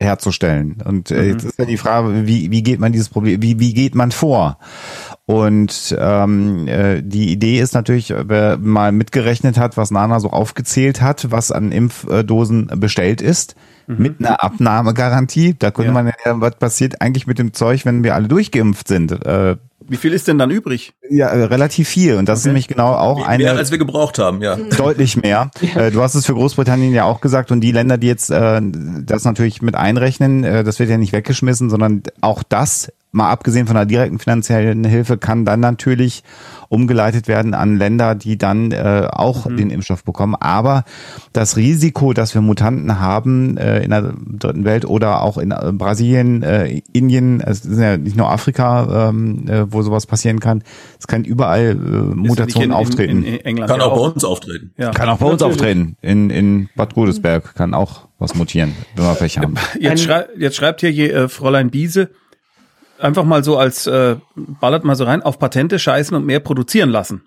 herzustellen. 0.00 0.82
Und 0.84 1.12
äh, 1.12 1.22
mhm. 1.22 1.28
jetzt 1.30 1.44
ist 1.44 1.58
ja 1.58 1.64
die 1.66 1.76
Frage, 1.76 2.26
wie, 2.26 2.50
wie 2.50 2.62
geht 2.64 2.80
man 2.80 2.92
dieses 2.92 3.08
Problem, 3.08 3.40
wie, 3.42 3.60
wie 3.60 3.72
geht 3.72 3.94
man 3.94 4.10
vor? 4.10 4.58
Und 5.24 5.96
ähm, 5.98 6.66
äh, 6.66 7.02
die 7.02 7.30
Idee 7.30 7.60
ist 7.60 7.74
natürlich, 7.74 8.12
wer 8.16 8.58
mal 8.58 8.90
mitgerechnet 8.90 9.56
hat, 9.56 9.76
was 9.76 9.92
Nana 9.92 10.18
so 10.18 10.30
aufgezählt 10.30 11.00
hat, 11.00 11.30
was 11.30 11.52
an 11.52 11.70
Impfdosen 11.70 12.72
bestellt 12.76 13.22
ist, 13.22 13.54
mhm. 13.86 13.96
mit 13.98 14.20
einer 14.20 14.42
Abnahmegarantie. 14.42 15.54
Da 15.58 15.70
könnte 15.70 15.88
ja. 15.88 15.92
man 15.92 16.06
ja, 16.06 16.40
was 16.40 16.56
passiert 16.56 17.00
eigentlich 17.00 17.26
mit 17.26 17.38
dem 17.38 17.52
Zeug, 17.52 17.84
wenn 17.84 18.04
wir 18.04 18.14
alle 18.14 18.28
durchgeimpft 18.28 18.88
sind? 18.88 19.12
Äh, 19.24 19.56
wie 19.88 19.96
viel 19.96 20.12
ist 20.12 20.26
denn 20.26 20.38
dann 20.38 20.50
übrig? 20.50 20.94
Ja, 21.08 21.28
äh, 21.28 21.44
relativ 21.44 21.88
viel. 21.88 22.16
Und 22.16 22.28
das 22.28 22.40
okay. 22.40 22.40
ist 22.40 22.46
nämlich 22.46 22.68
genau 22.68 22.92
auch 22.92 23.18
mehr, 23.18 23.28
eine. 23.28 23.44
Mehr 23.44 23.56
als 23.56 23.70
wir 23.70 23.78
gebraucht 23.78 24.18
haben, 24.18 24.42
ja. 24.42 24.56
Deutlich 24.76 25.16
mehr. 25.16 25.50
Äh, 25.74 25.90
du 25.90 26.02
hast 26.02 26.14
es 26.14 26.26
für 26.26 26.34
Großbritannien 26.34 26.92
ja 26.92 27.04
auch 27.04 27.20
gesagt 27.20 27.52
und 27.52 27.60
die 27.60 27.72
Länder, 27.72 27.96
die 27.98 28.08
jetzt 28.08 28.30
äh, 28.30 28.60
das 28.62 29.24
natürlich 29.24 29.62
mit 29.62 29.76
einrechnen, 29.76 30.42
äh, 30.44 30.64
das 30.64 30.78
wird 30.78 30.90
ja 30.90 30.98
nicht 30.98 31.12
weggeschmissen, 31.12 31.70
sondern 31.70 32.02
auch 32.20 32.42
das 32.42 32.92
mal 33.12 33.30
abgesehen 33.30 33.66
von 33.66 33.76
der 33.76 33.86
direkten 33.86 34.18
finanziellen 34.18 34.84
Hilfe, 34.84 35.16
kann 35.16 35.44
dann 35.44 35.60
natürlich 35.60 36.22
umgeleitet 36.68 37.28
werden 37.28 37.54
an 37.54 37.76
Länder, 37.76 38.14
die 38.14 38.36
dann 38.36 38.72
äh, 38.72 39.08
auch 39.10 39.46
mhm. 39.46 39.56
den 39.56 39.70
Impfstoff 39.70 40.04
bekommen. 40.04 40.34
Aber 40.34 40.84
das 41.32 41.56
Risiko, 41.56 42.12
dass 42.12 42.34
wir 42.34 42.42
Mutanten 42.42 43.00
haben 43.00 43.56
äh, 43.56 43.82
in 43.82 43.90
der 43.90 44.14
dritten 44.16 44.64
Welt 44.64 44.84
oder 44.84 45.22
auch 45.22 45.38
in 45.38 45.52
äh, 45.52 45.72
Brasilien, 45.72 46.42
äh, 46.42 46.82
Indien, 46.92 47.40
es 47.40 47.64
ist 47.64 47.78
ja 47.78 47.96
nicht 47.96 48.16
nur 48.16 48.30
Afrika, 48.30 49.08
ähm, 49.08 49.48
äh, 49.48 49.72
wo 49.72 49.82
sowas 49.82 50.06
passieren 50.06 50.40
kann, 50.40 50.62
es 50.98 51.06
kann 51.06 51.24
überall 51.24 51.70
äh, 51.70 51.74
Mutationen 51.74 52.70
in, 52.70 52.76
auftreten. 52.76 53.24
In, 53.24 53.34
in 53.34 53.44
England 53.44 53.70
kann 53.70 53.80
auch 53.80 53.94
bei 53.94 54.12
uns 54.12 54.24
auftreten. 54.24 54.72
Ja. 54.76 54.90
Kann 54.90 55.08
auch 55.08 55.18
bei 55.18 55.26
uns 55.26 55.42
auftreten. 55.42 55.96
In, 56.02 56.30
in 56.30 56.68
Bad 56.76 56.94
Godesberg 56.94 57.54
kann 57.54 57.74
auch 57.74 58.08
was 58.18 58.34
mutieren, 58.34 58.74
wenn 58.94 59.04
wir 59.04 59.14
Pech 59.14 59.38
haben. 59.38 59.54
Jetzt, 59.78 60.02
schrei 60.02 60.24
jetzt 60.38 60.56
schreibt 60.56 60.80
hier 60.80 61.14
äh, 61.14 61.28
Fräulein 61.28 61.70
Biese, 61.70 62.10
einfach 62.98 63.24
mal 63.24 63.44
so 63.44 63.56
als 63.56 63.86
äh, 63.86 64.16
ballert 64.34 64.84
mal 64.84 64.96
so 64.96 65.04
rein, 65.04 65.22
auf 65.22 65.38
Patente 65.38 65.78
scheißen 65.78 66.16
und 66.16 66.24
mehr 66.24 66.40
produzieren 66.40 66.90
lassen. 66.90 67.22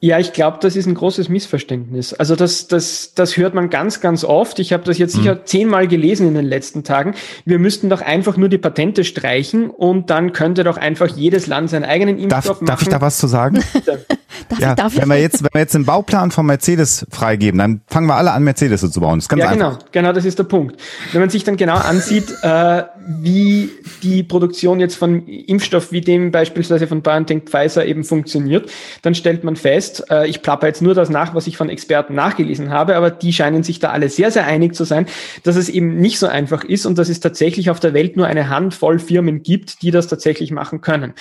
Ja, 0.00 0.18
ich 0.18 0.34
glaube, 0.34 0.58
das 0.60 0.76
ist 0.76 0.84
ein 0.84 0.94
großes 0.94 1.30
Missverständnis. 1.30 2.12
Also 2.12 2.36
das, 2.36 2.66
das, 2.66 3.14
das 3.14 3.38
hört 3.38 3.54
man 3.54 3.70
ganz, 3.70 4.02
ganz 4.02 4.22
oft. 4.22 4.58
Ich 4.58 4.74
habe 4.74 4.82
das 4.84 4.98
jetzt 4.98 5.14
sicher 5.14 5.36
mhm. 5.36 5.46
zehnmal 5.46 5.88
gelesen 5.88 6.28
in 6.28 6.34
den 6.34 6.44
letzten 6.44 6.84
Tagen. 6.84 7.14
Wir 7.46 7.58
müssten 7.58 7.88
doch 7.88 8.02
einfach 8.02 8.36
nur 8.36 8.50
die 8.50 8.58
Patente 8.58 9.04
streichen 9.04 9.70
und 9.70 10.10
dann 10.10 10.34
könnte 10.34 10.62
doch 10.62 10.76
einfach 10.76 11.08
jedes 11.08 11.46
Land 11.46 11.70
seinen 11.70 11.84
eigenen 11.84 12.18
Impfstoff 12.18 12.44
darf, 12.44 12.60
machen. 12.60 12.66
Darf 12.66 12.82
ich 12.82 12.88
da 12.88 13.00
was 13.00 13.16
zu 13.16 13.26
sagen? 13.28 13.64
darf 14.48 14.58
ja, 14.60 14.70
ich, 14.70 14.76
darf 14.76 14.96
wenn 14.96 15.08
wir 15.08 15.20
jetzt, 15.20 15.42
wenn 15.42 15.50
wir 15.52 15.60
jetzt 15.60 15.74
den 15.74 15.84
Bauplan 15.84 16.30
von 16.30 16.46
Mercedes 16.46 17.06
freigeben, 17.10 17.58
dann 17.58 17.80
fangen 17.86 18.06
wir 18.06 18.16
alle 18.16 18.32
an, 18.32 18.42
Mercedes 18.42 18.80
zu 18.80 19.00
bauen. 19.00 19.18
Das 19.18 19.24
ist 19.24 19.28
ganz 19.28 19.40
ja, 19.40 19.48
einfach. 19.48 19.78
genau, 19.78 19.90
genau, 19.92 20.12
das 20.12 20.24
ist 20.24 20.38
der 20.38 20.44
Punkt. 20.44 20.80
Wenn 21.12 21.20
man 21.20 21.30
sich 21.30 21.44
dann 21.44 21.56
genau 21.56 21.76
ansieht, 21.76 22.34
äh, 22.42 22.82
wie 23.06 23.70
die 24.02 24.22
Produktion 24.22 24.80
jetzt 24.80 24.96
von 24.96 25.26
Impfstoff 25.26 25.92
wie 25.92 26.00
dem 26.00 26.30
beispielsweise 26.30 26.86
von 26.86 27.02
BioNTech 27.02 27.42
Pfizer 27.44 27.84
eben 27.84 28.04
funktioniert, 28.04 28.70
dann 29.02 29.14
stellt 29.14 29.44
man 29.44 29.56
fest, 29.56 30.04
äh, 30.10 30.26
ich 30.28 30.42
plapper 30.42 30.66
jetzt 30.66 30.82
nur 30.82 30.94
das 30.94 31.10
nach, 31.10 31.34
was 31.34 31.46
ich 31.46 31.56
von 31.56 31.68
Experten 31.68 32.14
nachgelesen 32.14 32.70
habe, 32.70 32.96
aber 32.96 33.10
die 33.10 33.32
scheinen 33.32 33.62
sich 33.62 33.78
da 33.78 33.90
alle 33.90 34.08
sehr, 34.08 34.30
sehr 34.30 34.46
einig 34.46 34.74
zu 34.74 34.84
sein, 34.84 35.06
dass 35.42 35.56
es 35.56 35.68
eben 35.68 35.96
nicht 36.00 36.18
so 36.18 36.26
einfach 36.26 36.64
ist 36.64 36.86
und 36.86 36.98
dass 36.98 37.08
es 37.08 37.20
tatsächlich 37.20 37.70
auf 37.70 37.80
der 37.80 37.94
Welt 37.94 38.16
nur 38.16 38.26
eine 38.26 38.48
Handvoll 38.48 38.98
Firmen 38.98 39.42
gibt, 39.42 39.82
die 39.82 39.90
das 39.90 40.08
tatsächlich 40.08 40.50
machen 40.50 40.80
können. 40.80 41.14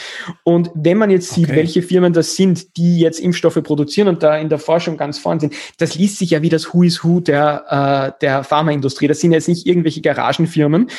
Und 0.43 0.71
wenn 0.73 0.97
man 0.97 1.09
jetzt 1.09 1.31
sieht, 1.31 1.49
okay. 1.49 1.57
welche 1.57 1.81
Firmen 1.81 2.13
das 2.13 2.35
sind, 2.35 2.77
die 2.77 3.02
jetzt 3.03 3.19
Impfstoffe 3.19 3.61
produzieren 3.61 4.07
und 4.07 4.23
da 4.23 4.37
in 4.37 4.49
der 4.49 4.59
Forschung 4.59 4.97
ganz 4.97 5.19
vorn 5.19 5.39
sind, 5.39 5.53
das 5.77 5.95
liest 5.95 6.17
sich 6.17 6.31
ja 6.31 6.41
wie 6.41 6.49
das 6.49 6.73
Who 6.73 6.83
is 6.83 7.03
Who 7.03 7.19
der, 7.19 8.15
äh, 8.15 8.19
der 8.21 8.43
Pharmaindustrie. 8.43 9.07
Das 9.07 9.19
sind 9.19 9.31
jetzt 9.31 9.47
nicht 9.47 9.67
irgendwelche 9.67 10.01
Garagenfirmen, 10.01 10.89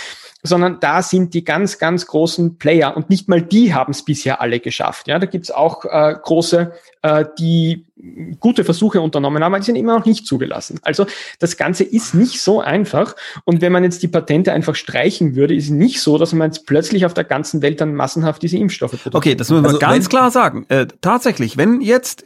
sondern 0.47 0.79
da 0.79 1.03
sind 1.03 1.33
die 1.33 1.43
ganz, 1.43 1.79
ganz 1.79 2.07
großen 2.07 2.59
Player 2.59 2.95
und 2.97 3.09
nicht 3.09 3.29
mal 3.29 3.41
die 3.41 3.73
haben 3.73 3.93
es 3.93 4.05
bisher 4.05 4.43
alle 4.43 4.61
geschafft. 4.61 5.09
Ja, 5.09 5.19
da 5.19 5.25
gibt's 5.25 5.51
auch 5.51 5.87
äh, 5.87 6.15
große, 6.23 6.71
äh, 7.01 7.25
die 7.39 7.87
gute 8.41 8.65
Versuche 8.65 9.01
unternommen 9.01 9.43
haben, 9.43 9.55
aber 9.55 9.61
die 9.61 9.65
sind 9.65 9.77
immer 9.77 9.99
noch 9.99 10.05
nicht 10.05 10.27
zugelassen. 10.27 10.81
Also 10.83 11.07
das 11.39 11.57
Ganze 11.57 11.83
ist 11.85 12.15
nicht 12.15 12.43
so 12.43 12.61
einfach. 12.61 13.17
Und 13.45 13.63
wenn 13.63 13.73
man 13.73 13.85
jetzt 13.85 14.03
die 14.03 14.09
Patente 14.09 14.53
einfach 14.53 14.75
streichen 14.75 15.35
würde, 15.35 15.55
ist 15.55 15.65
es 15.65 15.71
nicht 15.71 16.03
so, 16.03 16.19
dass 16.19 16.35
man 16.35 16.51
jetzt 16.51 16.67
plötzlich 16.67 17.07
auf 17.07 17.15
der 17.15 17.25
ganzen 17.25 17.63
Welt 17.63 17.81
dann 17.81 17.95
massenhaft 17.95 18.43
diese 18.43 18.59
Impfstoffe 18.59 18.91
produziert. 18.91 19.15
Okay, 19.15 19.35
das 19.35 19.49
müssen 19.49 19.63
wir 19.63 19.69
also 19.69 19.79
ganz 19.79 20.11
klar 20.11 20.31
sagen. 20.31 20.67
Äh, 20.69 20.89
tatsächlich, 21.01 21.57
wenn 21.57 21.81
jetzt 21.81 22.25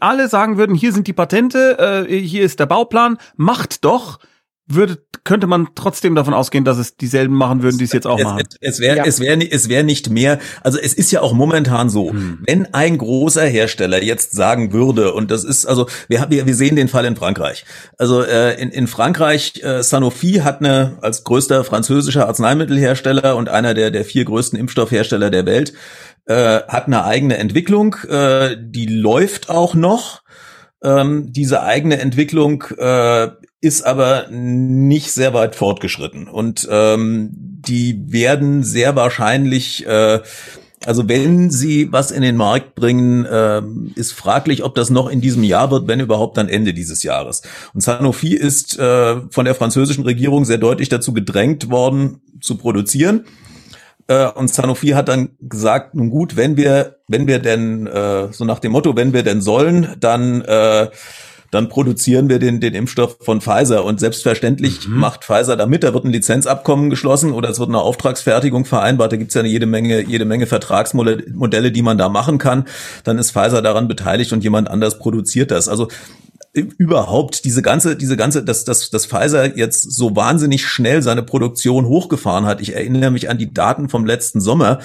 alle 0.00 0.28
sagen 0.28 0.56
würden, 0.56 0.74
hier 0.74 0.94
sind 0.94 1.06
die 1.06 1.12
Patente, 1.12 2.06
äh, 2.08 2.16
hier 2.16 2.42
ist 2.42 2.58
der 2.58 2.66
Bauplan, 2.66 3.18
macht 3.36 3.84
doch 3.84 4.18
würde, 4.74 4.98
könnte 5.24 5.46
man 5.46 5.68
trotzdem 5.74 6.14
davon 6.14 6.34
ausgehen, 6.34 6.64
dass 6.64 6.78
es 6.78 6.96
dieselben 6.96 7.34
machen 7.34 7.62
würden, 7.62 7.78
die 7.78 7.84
es 7.84 7.92
jetzt 7.92 8.06
auch 8.06 8.18
es, 8.18 8.24
machen. 8.24 8.42
Es, 8.60 8.74
es 8.74 8.80
wäre, 8.80 8.98
ja. 8.98 9.04
es 9.04 9.20
wäre, 9.20 9.50
es 9.50 9.68
wäre 9.68 9.84
nicht 9.84 10.10
mehr. 10.10 10.38
Also 10.62 10.78
es 10.78 10.94
ist 10.94 11.10
ja 11.12 11.20
auch 11.20 11.32
momentan 11.32 11.90
so, 11.90 12.10
hm. 12.10 12.38
wenn 12.46 12.72
ein 12.74 12.98
großer 12.98 13.44
Hersteller 13.44 14.02
jetzt 14.02 14.32
sagen 14.32 14.72
würde, 14.72 15.12
und 15.12 15.30
das 15.30 15.44
ist, 15.44 15.66
also 15.66 15.86
wir, 16.08 16.26
wir, 16.30 16.46
wir 16.46 16.54
sehen 16.54 16.76
den 16.76 16.88
Fall 16.88 17.04
in 17.04 17.16
Frankreich. 17.16 17.64
Also 17.98 18.22
äh, 18.22 18.60
in, 18.60 18.70
in 18.70 18.86
Frankreich, 18.86 19.60
äh, 19.62 19.82
Sanofi 19.82 20.40
hat 20.44 20.60
eine 20.60 20.98
als 21.02 21.24
größter 21.24 21.64
französischer 21.64 22.26
Arzneimittelhersteller 22.26 23.36
und 23.36 23.48
einer 23.48 23.74
der 23.74 23.90
der 23.90 24.04
vier 24.04 24.24
größten 24.24 24.58
Impfstoffhersteller 24.58 25.30
der 25.30 25.46
Welt 25.46 25.72
äh, 26.26 26.60
hat 26.68 26.86
eine 26.86 27.04
eigene 27.04 27.38
Entwicklung, 27.38 27.96
äh, 28.08 28.56
die 28.58 28.86
läuft 28.86 29.50
auch 29.50 29.74
noch. 29.74 30.22
Ähm, 30.82 31.32
diese 31.32 31.62
eigene 31.62 31.98
Entwicklung 32.00 32.64
äh, 32.78 33.28
ist 33.60 33.82
aber 33.82 34.28
nicht 34.30 35.12
sehr 35.12 35.34
weit 35.34 35.54
fortgeschritten. 35.54 36.28
Und 36.28 36.66
ähm, 36.70 37.30
die 37.32 38.10
werden 38.10 38.64
sehr 38.64 38.96
wahrscheinlich, 38.96 39.86
äh, 39.86 40.20
also 40.86 41.08
wenn 41.08 41.50
sie 41.50 41.92
was 41.92 42.10
in 42.10 42.22
den 42.22 42.36
Markt 42.36 42.74
bringen, 42.74 43.26
äh, 43.26 43.60
ist 43.96 44.12
fraglich, 44.12 44.64
ob 44.64 44.74
das 44.74 44.88
noch 44.88 45.10
in 45.10 45.20
diesem 45.20 45.44
Jahr 45.44 45.70
wird, 45.70 45.88
wenn 45.88 46.00
überhaupt 46.00 46.38
dann 46.38 46.48
Ende 46.48 46.72
dieses 46.72 47.02
Jahres. 47.02 47.42
Und 47.74 47.82
Sanofi 47.82 48.34
ist 48.34 48.78
äh, 48.78 49.16
von 49.30 49.44
der 49.44 49.54
französischen 49.54 50.04
Regierung 50.04 50.46
sehr 50.46 50.58
deutlich 50.58 50.88
dazu 50.88 51.12
gedrängt 51.12 51.70
worden, 51.70 52.22
zu 52.40 52.56
produzieren. 52.56 53.26
Äh, 54.10 54.26
und 54.32 54.52
Sanofi 54.52 54.88
hat 54.88 55.08
dann 55.08 55.30
gesagt, 55.40 55.94
nun 55.94 56.10
gut, 56.10 56.36
wenn 56.36 56.56
wir, 56.56 56.96
wenn 57.06 57.28
wir 57.28 57.38
denn, 57.38 57.86
äh, 57.86 58.32
so 58.32 58.44
nach 58.44 58.58
dem 58.58 58.72
Motto, 58.72 58.96
wenn 58.96 59.12
wir 59.12 59.22
denn 59.22 59.40
sollen, 59.40 59.94
dann 60.00 60.42
äh, 60.42 60.88
dann 61.50 61.68
produzieren 61.68 62.28
wir 62.28 62.38
den, 62.38 62.60
den 62.60 62.74
Impfstoff 62.74 63.16
von 63.20 63.40
Pfizer. 63.40 63.84
Und 63.84 63.98
selbstverständlich 63.98 64.86
mhm. 64.86 64.98
macht 64.98 65.24
Pfizer 65.24 65.56
damit, 65.56 65.82
da 65.82 65.92
wird 65.92 66.04
ein 66.04 66.12
Lizenzabkommen 66.12 66.90
geschlossen 66.90 67.32
oder 67.32 67.48
es 67.48 67.58
wird 67.58 67.68
eine 67.68 67.78
Auftragsfertigung 67.78 68.64
vereinbart. 68.64 69.12
Da 69.12 69.16
gibt's 69.16 69.34
ja 69.34 69.42
jede 69.42 69.66
Menge, 69.66 70.00
jede 70.02 70.24
Menge 70.24 70.46
Vertragsmodelle, 70.46 71.72
die 71.72 71.82
man 71.82 71.98
da 71.98 72.08
machen 72.08 72.38
kann. 72.38 72.66
Dann 73.02 73.18
ist 73.18 73.32
Pfizer 73.32 73.62
daran 73.62 73.88
beteiligt 73.88 74.32
und 74.32 74.44
jemand 74.44 74.70
anders 74.70 74.98
produziert 74.98 75.50
das. 75.50 75.68
Also 75.68 75.88
überhaupt 76.52 77.44
diese 77.44 77.62
ganze, 77.62 77.96
diese 77.96 78.16
ganze, 78.16 78.44
dass, 78.44 78.64
dass, 78.64 78.90
dass 78.90 79.06
Pfizer 79.06 79.56
jetzt 79.56 79.92
so 79.92 80.16
wahnsinnig 80.16 80.66
schnell 80.66 81.02
seine 81.02 81.22
Produktion 81.22 81.86
hochgefahren 81.86 82.46
hat. 82.46 82.60
Ich 82.60 82.74
erinnere 82.74 83.10
mich 83.10 83.30
an 83.30 83.38
die 83.38 83.54
Daten 83.54 83.88
vom 83.88 84.04
letzten 84.04 84.40
Sommer 84.40 84.80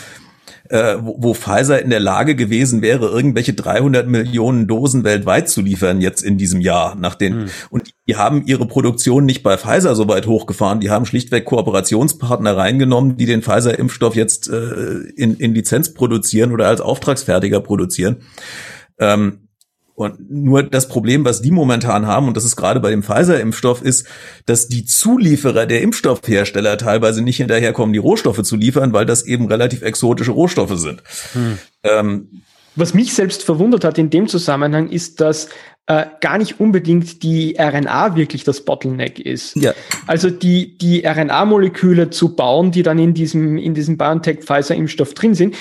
äh, 0.69 0.95
wo, 0.99 1.15
wo 1.19 1.33
Pfizer 1.33 1.81
in 1.81 1.89
der 1.89 1.99
Lage 1.99 2.35
gewesen 2.35 2.81
wäre, 2.81 3.07
irgendwelche 3.07 3.53
300 3.53 4.07
Millionen 4.07 4.67
Dosen 4.67 5.03
weltweit 5.03 5.49
zu 5.49 5.61
liefern 5.61 6.01
jetzt 6.01 6.23
in 6.23 6.37
diesem 6.37 6.61
Jahr 6.61 6.95
nach 6.95 7.15
den 7.15 7.37
mhm. 7.37 7.49
und 7.69 7.91
die 8.07 8.15
haben 8.15 8.45
ihre 8.45 8.65
Produktion 8.65 9.25
nicht 9.25 9.43
bei 9.43 9.57
Pfizer 9.57 9.95
so 9.95 10.07
weit 10.07 10.27
hochgefahren, 10.27 10.79
die 10.79 10.89
haben 10.89 11.05
schlichtweg 11.05 11.45
Kooperationspartner 11.45 12.57
reingenommen, 12.57 13.17
die 13.17 13.25
den 13.25 13.41
Pfizer 13.41 13.77
Impfstoff 13.77 14.15
jetzt 14.15 14.49
äh, 14.49 15.01
in, 15.15 15.35
in 15.37 15.53
Lizenz 15.53 15.93
produzieren 15.93 16.51
oder 16.51 16.67
als 16.67 16.81
Auftragsfertiger 16.81 17.59
produzieren. 17.59 18.17
Ähm, 18.97 19.44
Und 19.95 20.29
nur 20.29 20.61
das 20.63 20.89
Problem, 20.89 21.23
was 21.23 21.41
die 21.41 21.51
momentan 21.51 22.05
haben, 22.05 22.27
und 22.27 22.35
das 22.35 22.43
ist 22.43 22.57
gerade 22.57 22.81
bei 22.81 22.89
dem 22.89 23.01
Pfizer-Impfstoff, 23.01 23.81
ist, 23.81 24.05
dass 24.45 24.67
die 24.67 24.83
Zulieferer 24.83 25.65
der 25.65 25.81
Impfstoffhersteller 25.81 26.77
teilweise 26.77 27.21
nicht 27.21 27.37
hinterherkommen, 27.37 27.93
die 27.93 27.99
Rohstoffe 27.99 28.43
zu 28.43 28.57
liefern, 28.57 28.91
weil 28.91 29.05
das 29.05 29.25
eben 29.25 29.47
relativ 29.47 29.81
exotische 29.81 30.31
Rohstoffe 30.31 30.77
sind. 30.77 31.01
Hm. 31.31 31.57
Ähm, 31.83 32.41
was 32.75 32.93
mich 32.93 33.13
selbst 33.13 33.43
verwundert 33.43 33.85
hat 33.85 33.97
in 33.97 34.09
dem 34.09 34.27
Zusammenhang 34.27 34.89
ist, 34.89 35.21
dass 35.21 35.47
äh, 35.87 36.05
gar 36.19 36.39
nicht 36.39 36.59
unbedingt 36.59 37.23
die 37.23 37.55
RNA 37.57 38.15
wirklich 38.15 38.43
das 38.43 38.65
Bottleneck 38.65 39.19
ist. 39.19 39.55
Ja. 39.55 39.73
Also 40.07 40.29
die, 40.29 40.77
die 40.77 41.05
RNA-Moleküle 41.05 42.09
zu 42.09 42.35
bauen, 42.35 42.71
die 42.71 42.83
dann 42.83 42.99
in 42.99 43.13
diesem, 43.13 43.57
in 43.57 43.73
diesem 43.75 43.97
BioNTech-Pfizer-Impfstoff 43.97 45.13
drin 45.13 45.35
sind, 45.35 45.55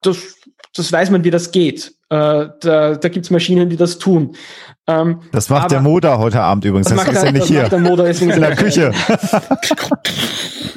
das, 0.00 0.35
das 0.76 0.92
weiß 0.92 1.10
man, 1.10 1.24
wie 1.24 1.30
das 1.30 1.50
geht. 1.50 1.92
Äh, 2.08 2.46
da 2.60 2.94
da 2.94 3.08
gibt 3.08 3.24
es 3.24 3.30
Maschinen, 3.30 3.68
die 3.68 3.76
das 3.76 3.98
tun. 3.98 4.36
Ähm, 4.86 5.20
das 5.32 5.48
macht 5.48 5.64
aber, 5.64 5.68
der 5.68 5.80
Moda 5.80 6.18
heute 6.18 6.40
Abend 6.40 6.64
übrigens. 6.64 6.88
Das, 6.88 7.04
das 7.04 7.16
ist 7.16 7.24
ja 7.24 7.32
nicht 7.32 7.46
hier. 7.46 7.68
der 7.68 7.78
Moda, 7.78 8.04
deswegen 8.04 8.30
in 8.30 8.40
der 8.40 8.54
Küche. 8.54 8.92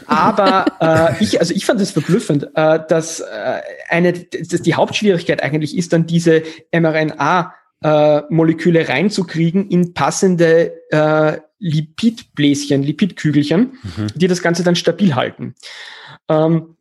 aber 0.07 0.65
äh, 0.79 1.23
ich, 1.23 1.39
also 1.39 1.53
ich 1.53 1.65
fand 1.65 1.79
es 1.81 1.91
verblüffend, 1.91 2.49
äh, 2.55 2.79
dass 2.87 3.19
äh, 3.19 3.61
eine, 3.89 4.13
dass 4.13 4.61
die 4.61 4.73
Hauptschwierigkeit 4.73 5.43
eigentlich 5.43 5.77
ist, 5.77 5.93
dann 5.93 6.07
diese 6.07 6.41
mRNA 6.71 7.53
äh, 7.83 8.21
Moleküle 8.29 8.89
reinzukriegen 8.89 9.69
in 9.69 9.93
passende 9.93 10.73
äh, 10.89 11.37
Lipidbläschen, 11.59 12.81
Lipidkügelchen, 12.83 13.77
mhm. 13.83 14.07
die 14.15 14.27
das 14.27 14.41
Ganze 14.41 14.63
dann 14.63 14.75
stabil 14.75 15.15
halten. 15.15 15.55
Ähm, 16.29 16.75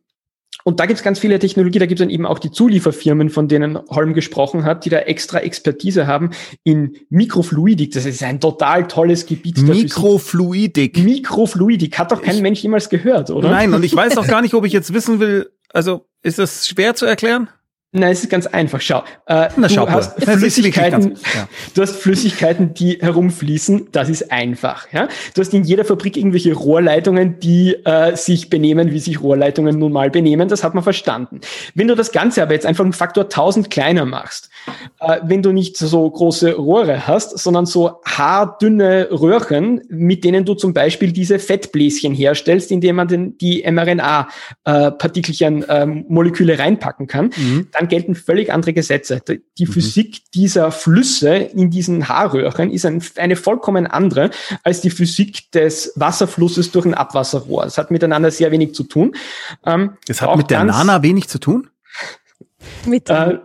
und 0.69 0.79
da 0.79 0.85
gibt 0.85 0.99
es 0.99 1.03
ganz 1.03 1.17
viele 1.17 1.39
Technologie, 1.39 1.79
da 1.79 1.87
gibt 1.87 1.99
es 1.99 2.05
dann 2.05 2.11
eben 2.11 2.27
auch 2.27 2.37
die 2.37 2.51
Zulieferfirmen, 2.51 3.31
von 3.31 3.47
denen 3.47 3.79
Holm 3.89 4.13
gesprochen 4.13 4.65
hat, 4.65 4.85
die 4.85 4.91
da 4.91 4.99
extra 4.99 5.39
Expertise 5.39 6.05
haben 6.05 6.29
in 6.63 6.95
Mikrofluidik. 7.09 7.91
Das 7.91 8.05
ist 8.05 8.21
ein 8.21 8.39
total 8.39 8.87
tolles 8.87 9.25
Gebiet. 9.25 9.57
Mikrofluidik. 9.63 11.03
Mikrofluidik. 11.03 11.97
Hat 11.97 12.11
doch 12.11 12.21
kein 12.21 12.35
ich, 12.35 12.41
Mensch 12.43 12.61
jemals 12.61 12.89
gehört, 12.89 13.31
oder? 13.31 13.49
Nein, 13.49 13.73
und 13.73 13.83
ich 13.83 13.95
weiß 13.95 14.19
auch 14.19 14.27
gar 14.27 14.43
nicht, 14.43 14.53
ob 14.53 14.63
ich 14.63 14.71
jetzt 14.71 14.93
wissen 14.93 15.19
will, 15.19 15.49
also 15.73 16.05
ist 16.21 16.37
das 16.37 16.67
schwer 16.67 16.93
zu 16.93 17.07
erklären? 17.07 17.49
Nein, 17.91 18.11
es 18.11 18.21
ist 18.21 18.29
ganz 18.29 18.45
einfach. 18.45 18.81
Schau, 18.81 18.99
äh, 19.25 19.49
Na, 19.55 19.67
du 19.67 19.89
hast 19.89 20.23
Flüssigkeiten, 20.23 21.15
ja. 21.33 21.47
du 21.73 21.81
hast 21.81 21.95
Flüssigkeiten, 21.95 22.75
die 22.75 22.99
herumfließen. 23.01 23.87
Das 23.91 24.09
ist 24.09 24.31
einfach. 24.31 24.85
Ja, 24.91 25.07
du 25.33 25.41
hast 25.41 25.55
in 25.55 25.63
jeder 25.63 25.83
Fabrik 25.83 26.15
irgendwelche 26.15 26.53
Rohrleitungen, 26.53 27.39
die 27.39 27.73
äh, 27.85 28.15
sich 28.15 28.51
benehmen, 28.51 28.91
wie 28.91 28.99
sich 28.99 29.23
Rohrleitungen 29.23 29.79
nun 29.79 29.91
mal 29.91 30.11
benehmen. 30.11 30.49
Das 30.49 30.63
hat 30.63 30.75
man 30.75 30.83
verstanden. 30.83 31.41
Wenn 31.73 31.87
du 31.87 31.95
das 31.95 32.11
Ganze 32.11 32.43
aber 32.43 32.53
jetzt 32.53 32.67
einfach 32.67 32.83
einen 32.83 32.93
Faktor 32.93 33.23
1000 33.23 33.71
kleiner 33.71 34.05
machst, 34.05 34.51
äh, 34.99 35.17
wenn 35.23 35.41
du 35.41 35.51
nicht 35.51 35.75
so 35.75 36.07
große 36.07 36.57
Rohre 36.57 37.07
hast, 37.07 37.39
sondern 37.39 37.65
so 37.65 38.01
haardünne 38.05 39.07
Röhrchen, 39.09 39.81
mit 39.89 40.23
denen 40.23 40.45
du 40.45 40.53
zum 40.53 40.75
Beispiel 40.75 41.11
diese 41.11 41.39
Fettbläschen 41.39 42.13
herstellst, 42.13 42.69
indem 42.69 42.97
man 42.97 43.07
den, 43.07 43.35
die 43.39 43.63
mRNA-Partikelchen, 43.67 45.63
äh, 45.63 45.81
ähm, 45.81 46.05
Moleküle 46.07 46.59
reinpacken 46.59 47.07
kann. 47.07 47.31
Mhm 47.35 47.67
dann 47.79 47.87
gelten 47.87 48.15
völlig 48.15 48.51
andere 48.51 48.73
Gesetze. 48.73 49.21
Die 49.57 49.65
mhm. 49.65 49.71
Physik 49.71 50.31
dieser 50.33 50.71
Flüsse 50.71 51.35
in 51.35 51.69
diesen 51.69 52.09
Haarröhren 52.09 52.71
ist 52.71 52.85
ein, 52.85 53.01
eine 53.15 53.35
vollkommen 53.35 53.87
andere 53.87 54.31
als 54.63 54.81
die 54.81 54.89
Physik 54.89 55.51
des 55.51 55.93
Wasserflusses 55.95 56.71
durch 56.71 56.85
ein 56.85 56.93
Abwasserrohr. 56.93 57.63
Das 57.63 57.77
hat 57.77 57.89
miteinander 57.91 58.31
sehr 58.31 58.51
wenig 58.51 58.75
zu 58.75 58.83
tun. 58.83 59.15
Ähm, 59.65 59.97
es 60.07 60.21
hat 60.21 60.35
mit 60.35 60.49
der 60.49 60.63
Nana 60.63 61.01
wenig 61.03 61.27
zu 61.29 61.39
tun? 61.39 61.69
Mit, 62.85 63.09
äh, 63.09 63.39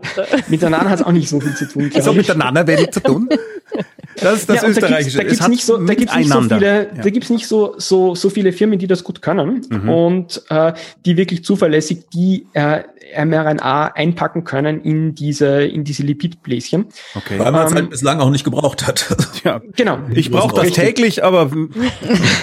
mit 0.49 0.63
der 0.63 0.71
Nana 0.71 0.91
hat 0.91 1.01
es 1.01 1.07
auch 1.07 1.13
nicht 1.13 1.29
so 1.29 1.41
viel 1.41 1.55
zu 1.55 1.69
tun. 1.69 1.91
Also 1.95 2.13
mit 2.13 2.27
der 2.27 2.35
Nana 2.35 2.67
wenig 2.67 2.91
zu 2.91 3.01
tun? 3.01 3.29
Das 4.21 4.41
ist 4.41 4.49
das 4.49 4.63
ja, 4.63 4.69
Österreichische. 4.69 5.19
Da 5.19 5.25
gibt 5.25 5.41
es 5.41 5.49
nicht 5.49 5.65
so, 5.65 5.77
da 5.77 5.95
gibt's 5.95 6.15
nicht 6.15 6.31
so 6.31 6.41
viele, 6.43 6.89
ja. 6.95 7.03
da 7.03 7.11
gibt's 7.11 7.31
nicht 7.31 7.47
so, 7.47 7.75
so, 7.79 8.15
so 8.15 8.31
viele 8.31 8.53
Firmen, 8.53 8.79
die 8.79 8.87
das 8.87 9.05
gut 9.05 9.23
können 9.23 9.67
mhm. 9.69 9.89
und 9.89 10.43
äh, 10.51 10.73
die 11.05 11.17
wirklich 11.17 11.45
zuverlässig 11.45 12.05
die 12.13 12.47
äh, 12.53 12.83
mRNA 13.25 13.89
einpacken 13.95 14.45
können 14.45 14.81
in 14.81 15.15
diese, 15.15 15.65
in 15.65 15.85
diese 15.85 16.03
Lipidbläschen. 16.03 16.87
Okay. 17.15 17.39
Weil 17.39 17.53
man 17.53 17.67
es 17.67 17.73
ähm, 17.73 17.79
halt 17.79 17.91
bislang 17.91 18.21
auch 18.21 18.31
nicht 18.31 18.45
gebraucht 18.45 18.87
hat. 18.87 19.07
ja, 19.45 19.61
genau. 19.77 19.99
Ich 20.13 20.31
brauche 20.31 20.55
das 20.55 20.73
täglich, 20.73 21.23
aber 21.23 21.51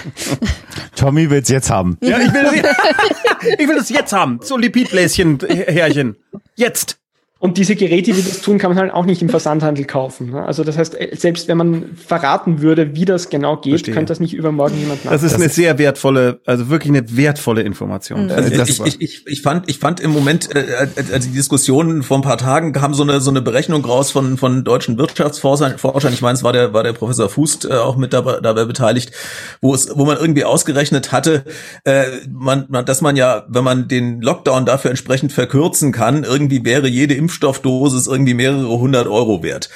Tommy 0.95 1.29
will 1.29 1.41
es 1.41 1.49
jetzt 1.49 1.69
haben. 1.69 1.97
Ja, 2.01 2.19
ich 2.19 2.33
will, 2.33 2.45
ich 3.59 3.67
will 3.67 3.77
es 3.77 3.89
jetzt 3.89 4.13
haben. 4.13 4.39
So 4.43 4.57
Lipidbläschen, 4.57 5.39
Härchen. 5.47 6.15
Jetzt. 6.55 7.00
Und 7.41 7.57
diese 7.57 7.75
Geräte, 7.75 8.13
die 8.13 8.21
das 8.21 8.41
tun, 8.41 8.59
kann 8.59 8.69
man 8.69 8.77
halt 8.77 8.93
auch 8.93 9.03
nicht 9.03 9.23
im 9.23 9.27
Versandhandel 9.27 9.85
kaufen. 9.85 10.29
Ne? 10.29 10.45
Also 10.45 10.63
das 10.63 10.77
heißt, 10.77 10.95
selbst 11.13 11.47
wenn 11.47 11.57
man 11.57 11.95
verraten 11.95 12.61
würde, 12.61 12.93
wie 12.93 13.03
das 13.03 13.31
genau 13.31 13.57
geht, 13.57 13.71
Verstehe. 13.71 13.95
könnte 13.95 14.11
das 14.11 14.19
nicht 14.19 14.35
übermorgen 14.35 14.77
jemand 14.77 15.03
machen. 15.03 15.11
Das 15.11 15.23
ist 15.23 15.33
eine 15.33 15.49
sehr 15.49 15.79
wertvolle, 15.79 16.39
also 16.45 16.69
wirklich 16.69 16.91
eine 16.91 17.17
wertvolle 17.17 17.63
Information. 17.63 18.25
Mhm. 18.25 18.31
Also 18.31 18.51
ich, 18.51 18.85
ich, 18.85 19.01
ich, 19.01 19.27
ich, 19.27 19.41
fand, 19.41 19.67
ich 19.71 19.79
fand 19.79 19.99
im 20.01 20.11
Moment, 20.11 20.55
äh, 20.55 20.87
also 20.95 21.29
die 21.29 21.33
Diskussionen 21.33 22.03
vor 22.03 22.19
ein 22.19 22.21
paar 22.21 22.37
Tagen 22.37 22.73
kam 22.73 22.93
so 22.93 23.01
eine 23.01 23.19
so 23.21 23.31
eine 23.31 23.41
Berechnung 23.41 23.83
raus 23.83 24.11
von 24.11 24.37
von 24.37 24.63
deutschen 24.63 24.99
Wirtschaftsforschern. 24.99 26.13
Ich 26.13 26.21
meine, 26.21 26.35
es 26.35 26.43
war 26.43 26.53
der 26.53 26.75
war 26.75 26.83
der 26.83 26.93
Professor 26.93 27.27
Fußt 27.27 27.65
äh, 27.65 27.73
auch 27.73 27.97
mit 27.97 28.13
dabei, 28.13 28.39
dabei 28.39 28.65
beteiligt, 28.65 29.13
wo 29.61 29.73
es 29.73 29.89
wo 29.97 30.05
man 30.05 30.17
irgendwie 30.17 30.45
ausgerechnet 30.45 31.11
hatte, 31.11 31.43
äh, 31.85 32.03
man, 32.29 32.65
man, 32.69 32.85
dass 32.85 33.01
man 33.01 33.15
ja, 33.15 33.45
wenn 33.47 33.63
man 33.63 33.87
den 33.87 34.21
Lockdown 34.21 34.67
dafür 34.67 34.91
entsprechend 34.91 35.33
verkürzen 35.33 35.91
kann, 35.91 36.23
irgendwie 36.23 36.63
wäre 36.63 36.87
jede 36.87 37.15
Impfung 37.15 37.30
Impfstoffdosis 37.31 38.07
irgendwie 38.07 38.33
mehrere 38.33 38.67
hundert 38.67 39.07
Euro 39.07 39.41
wert. 39.41 39.69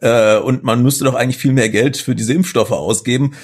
Äh, 0.00 0.38
und 0.38 0.62
man 0.62 0.82
müsste 0.82 1.04
doch 1.04 1.14
eigentlich 1.14 1.38
viel 1.38 1.52
mehr 1.52 1.68
Geld 1.68 1.96
für 1.96 2.14
diese 2.14 2.32
Impfstoffe 2.32 2.70
ausgeben. 2.70 3.34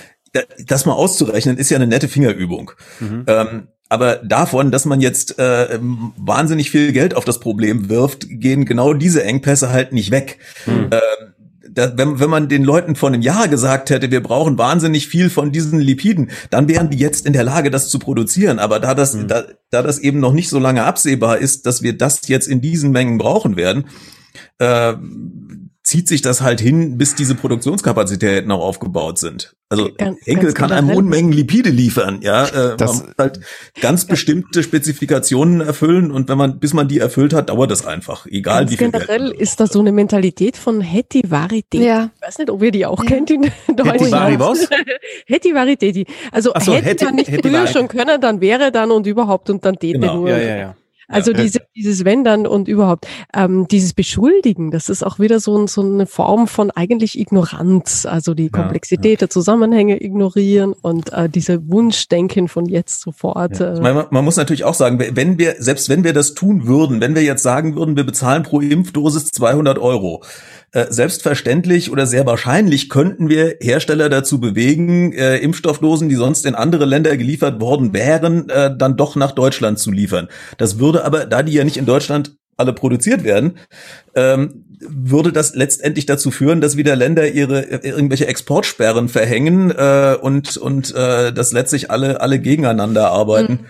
Das 0.66 0.86
mal 0.86 0.92
auszurechnen, 0.92 1.56
ist 1.56 1.70
ja 1.70 1.76
eine 1.76 1.86
nette 1.86 2.08
Fingerübung. 2.08 2.72
Mhm. 3.00 3.24
Ähm, 3.26 3.68
aber 3.88 4.16
davon, 4.16 4.70
dass 4.70 4.84
man 4.84 5.00
jetzt 5.00 5.38
äh, 5.38 5.78
wahnsinnig 5.80 6.70
viel 6.70 6.92
Geld 6.92 7.14
auf 7.14 7.24
das 7.24 7.40
Problem 7.40 7.88
wirft, 7.88 8.26
gehen 8.28 8.64
genau 8.64 8.94
diese 8.94 9.22
Engpässe 9.22 9.70
halt 9.70 9.92
nicht 9.92 10.10
weg. 10.10 10.38
Mhm. 10.66 10.90
Ähm, 10.90 11.32
da, 11.76 11.92
wenn, 11.96 12.18
wenn 12.18 12.30
man 12.30 12.48
den 12.48 12.64
Leuten 12.64 12.96
vor 12.96 13.10
einem 13.10 13.20
Jahr 13.20 13.48
gesagt 13.48 13.90
hätte, 13.90 14.10
wir 14.10 14.22
brauchen 14.22 14.56
wahnsinnig 14.56 15.08
viel 15.08 15.28
von 15.28 15.52
diesen 15.52 15.78
Lipiden, 15.78 16.30
dann 16.50 16.68
wären 16.68 16.88
die 16.88 16.96
jetzt 16.96 17.26
in 17.26 17.34
der 17.34 17.44
Lage, 17.44 17.70
das 17.70 17.88
zu 17.88 17.98
produzieren. 17.98 18.58
Aber 18.58 18.80
da 18.80 18.94
das, 18.94 19.14
mhm. 19.14 19.28
da, 19.28 19.44
da 19.70 19.82
das 19.82 19.98
eben 19.98 20.18
noch 20.18 20.32
nicht 20.32 20.48
so 20.48 20.58
lange 20.58 20.84
absehbar 20.84 21.36
ist, 21.38 21.66
dass 21.66 21.82
wir 21.82 21.96
das 21.96 22.26
jetzt 22.28 22.48
in 22.48 22.62
diesen 22.62 22.92
Mengen 22.92 23.18
brauchen 23.18 23.56
werden, 23.56 23.84
äh, 24.58 24.94
zieht 25.86 26.08
sich 26.08 26.20
das 26.20 26.40
halt 26.40 26.60
hin, 26.60 26.98
bis 26.98 27.14
diese 27.14 27.36
Produktionskapazitäten 27.36 28.50
auch 28.50 28.60
aufgebaut 28.60 29.18
sind. 29.18 29.54
Also 29.68 29.88
ganz, 29.96 30.18
Henkel 30.24 30.46
ganz 30.46 30.54
kann 30.54 30.72
einem 30.72 30.90
Unmengen 30.90 31.30
Lipide 31.30 31.70
liefern, 31.70 32.22
ja. 32.22 32.44
Äh, 32.44 32.76
das, 32.76 32.98
man 32.98 33.06
muss 33.06 33.14
halt 33.16 33.40
ganz 33.80 34.04
bestimmte 34.04 34.64
Spezifikationen 34.64 35.60
erfüllen 35.60 36.10
und 36.10 36.28
wenn 36.28 36.38
man, 36.38 36.58
bis 36.58 36.74
man 36.74 36.88
die 36.88 36.98
erfüllt 36.98 37.32
hat, 37.32 37.50
dauert 37.50 37.70
das 37.70 37.86
einfach, 37.86 38.26
egal 38.26 38.62
ganz 38.62 38.72
wie 38.72 38.76
viel. 38.78 38.90
Generell 38.90 39.28
Geld. 39.30 39.40
ist 39.40 39.60
da 39.60 39.68
so 39.68 39.78
eine 39.78 39.92
Mentalität 39.92 40.56
von 40.56 40.80
Hetty 40.80 41.22
Varität. 41.28 41.80
Ja. 41.80 42.10
Ich 42.16 42.26
weiß 42.26 42.38
nicht, 42.38 42.50
ob 42.50 42.60
ihr 42.64 42.72
die 42.72 42.84
auch 42.84 43.04
ja. 43.04 43.08
kennt 43.08 43.30
in 43.30 43.42
Deutschland. 43.76 44.40
Was? 44.40 44.68
Hetty 45.26 45.54
Varität. 45.54 46.08
Also 46.32 46.52
so, 46.58 46.74
hätte 46.74 46.84
Hetty, 46.84 47.04
man 47.04 47.14
nicht 47.14 47.30
Hetty 47.30 47.48
früher 47.48 47.66
schon 47.68 47.86
können, 47.86 48.20
dann 48.20 48.40
wäre 48.40 48.72
dann 48.72 48.90
und 48.90 49.06
überhaupt 49.06 49.50
und 49.50 49.64
dann 49.64 49.76
täte 49.76 50.00
genau. 50.00 50.16
nur. 50.16 50.30
Ja, 50.30 50.38
ja, 50.38 50.56
ja. 50.56 50.76
Also 51.08 51.30
ja. 51.32 51.42
diese, 51.42 51.60
dieses 51.74 52.04
Wenn 52.04 52.24
dann 52.24 52.46
und 52.46 52.68
überhaupt, 52.68 53.06
ähm, 53.34 53.68
dieses 53.68 53.94
Beschuldigen, 53.94 54.70
das 54.70 54.88
ist 54.88 55.04
auch 55.04 55.18
wieder 55.18 55.38
so, 55.38 55.66
so 55.66 55.82
eine 55.82 56.06
Form 56.06 56.48
von 56.48 56.70
eigentlich 56.72 57.18
Ignoranz, 57.18 58.06
also 58.06 58.34
die 58.34 58.50
Komplexität 58.50 59.12
ja, 59.12 59.26
der 59.26 59.30
Zusammenhänge 59.30 60.02
ignorieren 60.02 60.72
und 60.72 61.12
äh, 61.12 61.28
diese 61.28 61.68
Wunschdenken 61.68 62.48
von 62.48 62.66
jetzt 62.66 63.00
sofort. 63.02 63.60
Äh 63.60 63.80
man, 63.80 64.06
man, 64.10 64.24
muss 64.24 64.36
natürlich 64.36 64.64
auch 64.64 64.74
sagen, 64.74 64.98
wenn 64.98 65.38
wir, 65.38 65.56
selbst 65.58 65.88
wenn 65.88 66.02
wir 66.02 66.12
das 66.12 66.34
tun 66.34 66.66
würden, 66.66 67.00
wenn 67.00 67.14
wir 67.14 67.22
jetzt 67.22 67.42
sagen 67.42 67.76
würden, 67.76 67.96
wir 67.96 68.04
bezahlen 68.04 68.42
pro 68.42 68.60
Impfdosis 68.60 69.28
200 69.28 69.78
Euro, 69.78 70.22
äh, 70.72 70.86
selbstverständlich 70.90 71.90
oder 71.90 72.06
sehr 72.06 72.26
wahrscheinlich 72.26 72.88
könnten 72.88 73.28
wir 73.28 73.56
Hersteller 73.60 74.08
dazu 74.08 74.40
bewegen, 74.40 75.12
äh, 75.12 75.38
Impfstoffdosen, 75.38 76.08
die 76.08 76.16
sonst 76.16 76.44
in 76.46 76.54
andere 76.54 76.84
Länder 76.84 77.16
geliefert 77.16 77.60
worden 77.60 77.92
wären, 77.92 78.48
äh, 78.48 78.76
dann 78.76 78.96
doch 78.96 79.16
nach 79.16 79.32
Deutschland 79.32 79.78
zu 79.78 79.90
liefern. 79.90 80.28
Das 80.58 80.78
würde 80.78 81.04
aber, 81.04 81.26
da 81.26 81.42
die 81.42 81.52
ja 81.52 81.64
nicht 81.64 81.76
in 81.76 81.86
Deutschland 81.86 82.36
alle 82.56 82.72
produziert 82.72 83.22
werden, 83.22 83.58
ähm, 84.14 84.64
würde 84.80 85.32
das 85.32 85.54
letztendlich 85.54 86.06
dazu 86.06 86.30
führen, 86.30 86.60
dass 86.60 86.76
wieder 86.76 86.96
Länder 86.96 87.28
ihre 87.28 87.62
irgendwelche 87.62 88.26
Exportsperren 88.26 89.08
verhängen 89.08 89.70
äh, 89.70 90.16
und 90.20 90.56
und 90.56 90.94
äh, 90.94 91.32
dass 91.32 91.52
letztlich 91.52 91.90
alle 91.90 92.20
alle 92.20 92.38
gegeneinander 92.38 93.10
arbeiten. 93.10 93.52
Mhm. 93.52 93.66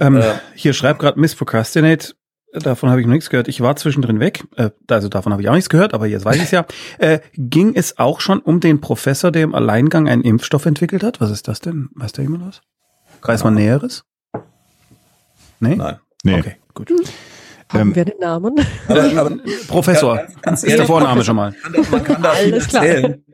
Ähm, 0.00 0.16
äh, 0.16 0.34
hier 0.54 0.72
schreibt 0.72 1.00
gerade 1.00 1.20
Miss 1.20 1.34
Procrastinate, 1.34 2.14
Davon 2.52 2.90
habe 2.90 3.00
ich 3.00 3.06
noch 3.06 3.14
nichts 3.14 3.30
gehört. 3.30 3.48
Ich 3.48 3.60
war 3.62 3.76
zwischendrin 3.76 4.20
weg. 4.20 4.44
Äh, 4.56 4.70
also 4.88 5.08
davon 5.08 5.32
habe 5.32 5.40
ich 5.42 5.48
auch 5.48 5.54
nichts 5.54 5.70
gehört, 5.70 5.94
aber 5.94 6.06
jetzt 6.06 6.24
weiß 6.24 6.36
ich 6.36 6.42
es 6.44 6.50
ja. 6.50 6.66
Äh, 6.98 7.20
ging 7.34 7.74
es 7.74 7.98
auch 7.98 8.20
schon 8.20 8.40
um 8.40 8.60
den 8.60 8.80
Professor, 8.80 9.30
der 9.32 9.42
im 9.44 9.54
Alleingang 9.54 10.06
einen 10.08 10.22
Impfstoff 10.22 10.66
entwickelt 10.66 11.02
hat? 11.02 11.20
Was 11.20 11.30
ist 11.30 11.48
das 11.48 11.60
denn? 11.60 11.88
Weiß 11.94 12.12
da 12.12 12.22
jemand 12.22 12.46
was? 12.46 12.60
Weiß 13.22 13.42
man 13.44 13.54
Näheres? 13.54 14.04
Nee? 15.60 15.76
Nein. 15.76 15.98
Nee. 16.24 16.38
Okay, 16.40 16.56
gut. 16.74 16.90
Haben 17.72 17.80
Ähm, 17.80 17.94
wir 17.94 18.04
den 18.04 18.18
Namen? 18.20 18.54
Aber, 18.88 19.02
aber 19.18 19.36
Professor, 19.68 20.20
ganz 20.42 20.62
ist 20.62 20.76
der 20.76 20.84
Vorname 20.86 21.24
schon 21.24 21.36
mal. 21.36 21.54
man 21.62 21.72
kann 21.72 21.72
da, 21.72 21.90
man 21.90 22.04
kann 22.04 22.22
da 22.22 22.30
viel 22.32 22.52
Alles 22.52 22.68
klar. 22.68 22.84
erzählen. 22.84 23.24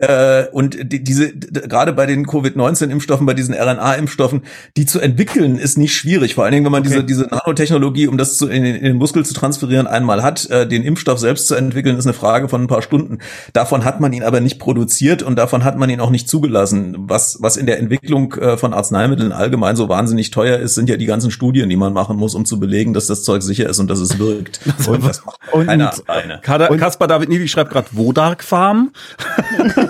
Äh, 0.00 0.46
und 0.52 0.92
die, 0.92 1.04
diese, 1.04 1.32
gerade 1.34 1.92
bei 1.92 2.06
den 2.06 2.26
Covid-19-Impfstoffen, 2.26 3.26
bei 3.26 3.34
diesen 3.34 3.54
RNA-Impfstoffen, 3.54 4.42
die 4.76 4.86
zu 4.86 4.98
entwickeln, 5.00 5.58
ist 5.58 5.78
nicht 5.78 5.94
schwierig. 5.94 6.34
Vor 6.34 6.44
allen 6.44 6.52
Dingen, 6.52 6.64
wenn 6.64 6.72
man 6.72 6.82
diese, 6.82 7.04
diese 7.04 7.24
Nanotechnologie, 7.24 8.06
um 8.08 8.16
das 8.18 8.36
zu, 8.38 8.48
in, 8.48 8.64
den- 8.64 8.76
in 8.76 8.84
den 8.84 8.96
Muskel 8.96 9.24
zu 9.24 9.34
transferieren, 9.34 9.86
einmal 9.86 10.22
hat, 10.22 10.48
äh, 10.50 10.66
den 10.66 10.82
Impfstoff 10.84 11.18
selbst 11.18 11.48
zu 11.48 11.54
entwickeln, 11.54 11.96
ist 11.98 12.06
eine 12.06 12.14
Frage 12.14 12.48
von 12.48 12.62
ein 12.62 12.66
paar 12.66 12.82
Stunden. 12.82 13.18
Davon 13.52 13.84
hat 13.84 14.00
man 14.00 14.12
ihn 14.12 14.22
aber 14.22 14.40
nicht 14.40 14.58
produziert 14.58 15.22
und 15.22 15.36
davon 15.38 15.64
hat 15.64 15.76
man 15.76 15.90
ihn 15.90 16.00
auch 16.00 16.10
nicht 16.10 16.28
zugelassen. 16.28 16.96
Was, 16.98 17.38
was 17.40 17.56
in 17.56 17.66
der 17.66 17.78
Entwicklung 17.78 18.32
äh, 18.34 18.56
von 18.56 18.72
Arzneimitteln 18.72 19.32
allgemein 19.32 19.76
so 19.76 19.88
wahnsinnig 19.88 20.30
teuer 20.30 20.58
ist, 20.58 20.74
sind 20.74 20.88
ja 20.88 20.96
die 20.96 21.06
ganzen 21.06 21.30
Studien, 21.30 21.68
die 21.68 21.76
man 21.76 21.92
machen 21.92 22.16
muss, 22.16 22.34
um 22.34 22.44
zu 22.46 22.58
belegen, 22.58 22.94
dass 22.94 23.06
das 23.06 23.22
Zeug 23.22 23.42
sicher 23.42 23.68
ist 23.68 23.78
und 23.78 23.90
dass 23.90 23.98
es 24.00 24.18
wirkt. 24.18 24.60
Und 24.88 25.04
das 25.06 25.24
macht 25.24 25.38
und- 25.52 25.66
keiner 25.66 25.92
alleine. 26.06 26.40
Kader, 26.42 26.68
Kaspar 26.78 27.06
David 27.08 27.28
Niedlich 27.28 27.50
schreibt 27.50 27.70
gerade 27.70 27.88
Wodark 27.92 28.42
Farm. 28.42 28.90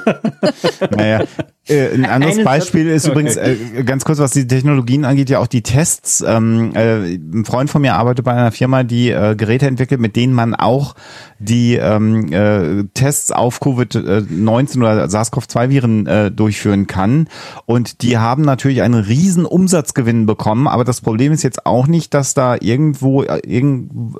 Naja, 0.97 1.27
äh, 1.71 1.95
ein 1.95 2.05
anderes 2.05 2.37
Einen 2.37 2.45
Beispiel 2.45 2.89
ist 2.89 3.07
übrigens 3.07 3.37
äh, 3.37 3.57
ganz 3.85 4.05
kurz, 4.05 4.19
was 4.19 4.33
die 4.33 4.47
Technologien 4.47 5.05
angeht, 5.05 5.31
ja 5.31 5.39
auch 5.39 5.47
die 5.47 5.63
Tests. 5.63 6.23
Ähm, 6.27 6.73
äh, 6.75 7.15
ein 7.15 7.45
Freund 7.45 7.71
von 7.71 7.83
mir 7.83 7.95
arbeitet 7.95 8.25
bei 8.25 8.33
einer 8.33 8.51
Firma, 8.51 8.83
die 8.83 9.11
äh, 9.11 9.37
Geräte 9.37 9.67
entwickelt, 9.67 10.01
mit 10.01 10.17
denen 10.17 10.33
man 10.33 10.55
auch 10.55 10.95
die 11.39 11.77
ähm, 11.77 12.33
äh, 12.33 12.85
Tests 12.95 13.31
auf 13.31 13.63
Covid-19 13.63 14.79
oder 14.79 15.09
SARS-CoV-2-Viren 15.09 16.07
äh, 16.07 16.31
durchführen 16.31 16.87
kann. 16.87 17.29
Und 17.67 18.03
die 18.03 18.19
haben 18.19 18.43
natürlich 18.43 18.83
einen 18.83 19.03
riesen 19.03 19.45
Umsatzgewinn 19.47 20.27
bekommen. 20.27 20.67
Aber 20.67 20.85
das 20.85 21.01
Problem 21.01 21.33
ist 21.33 21.43
jetzt 21.43 21.67
auch 21.67 21.87
nicht, 21.87 22.15
dass 22.15 22.35
da 22.35 22.57
irgendwo, 22.61 23.23
irgend, 23.23 24.17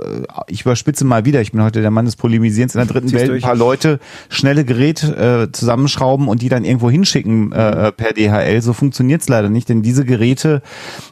ich 0.47 0.63
überspitze 0.63 1.05
mal 1.05 1.25
wieder, 1.25 1.41
ich 1.41 1.53
bin 1.53 1.63
heute 1.63 1.81
der 1.81 1.91
Mann 1.91 2.05
des 2.05 2.17
Polemisierens 2.17 2.75
in 2.75 2.79
der 2.79 2.87
dritten 2.87 3.13
Welt, 3.13 3.31
ein 3.31 3.41
paar 3.41 3.57
Leute 3.57 3.99
schnelle 4.29 4.65
Geräte 4.65 5.51
zusammenschrauben 5.53 6.29
und 6.29 6.43
die 6.43 6.49
dann 6.49 6.65
irgendwo 6.65 6.91
hinschicken 6.91 7.40
äh, 7.53 7.93
per 7.93 8.13
DHL. 8.13 8.63
So 8.63 8.73
funktioniert's 8.73 9.29
leider 9.29 9.49
nicht, 9.49 9.69
denn 9.69 9.83
diese 9.83 10.05
Geräte, 10.05 10.63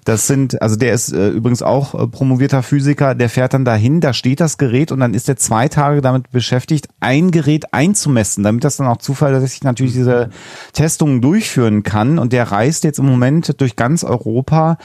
das 0.05 0.27
sind, 0.27 0.61
also 0.63 0.77
der 0.77 0.93
ist 0.93 1.13
äh, 1.13 1.29
übrigens 1.31 1.63
auch 1.63 1.95
äh, 1.95 2.07
promovierter 2.07 2.63
Physiker, 2.63 3.15
der 3.15 3.29
fährt 3.29 3.55
dann 3.55 3.65
dahin, 3.65 4.01
da 4.01 4.13
steht 4.13 4.41
das 4.41 4.59
Gerät 4.59 4.93
und 4.93 5.01
dann 5.01 5.15
ist 5.15 5.29
er 5.29 5.37
zwei 5.37 5.69
Tage 5.69 6.01
damit 6.01 6.31
beschäftigt, 6.31 6.89
ein 7.01 7.31
Gerät 7.31 7.73
einzumessen, 7.73 8.45
damit 8.45 8.65
das 8.65 8.77
dann 8.77 8.87
auch 8.87 8.99
zuverlässig 8.99 9.63
natürlich 9.63 9.93
diese 9.93 10.31
Testungen 10.73 11.21
durchführen 11.21 11.83
kann. 11.83 12.19
Und 12.19 12.33
der 12.33 12.51
reist 12.51 12.85
jetzt 12.85 12.99
im 12.99 13.07
Moment 13.07 13.61
durch 13.61 13.77
ganz 13.77 14.05
Europa 14.05 14.79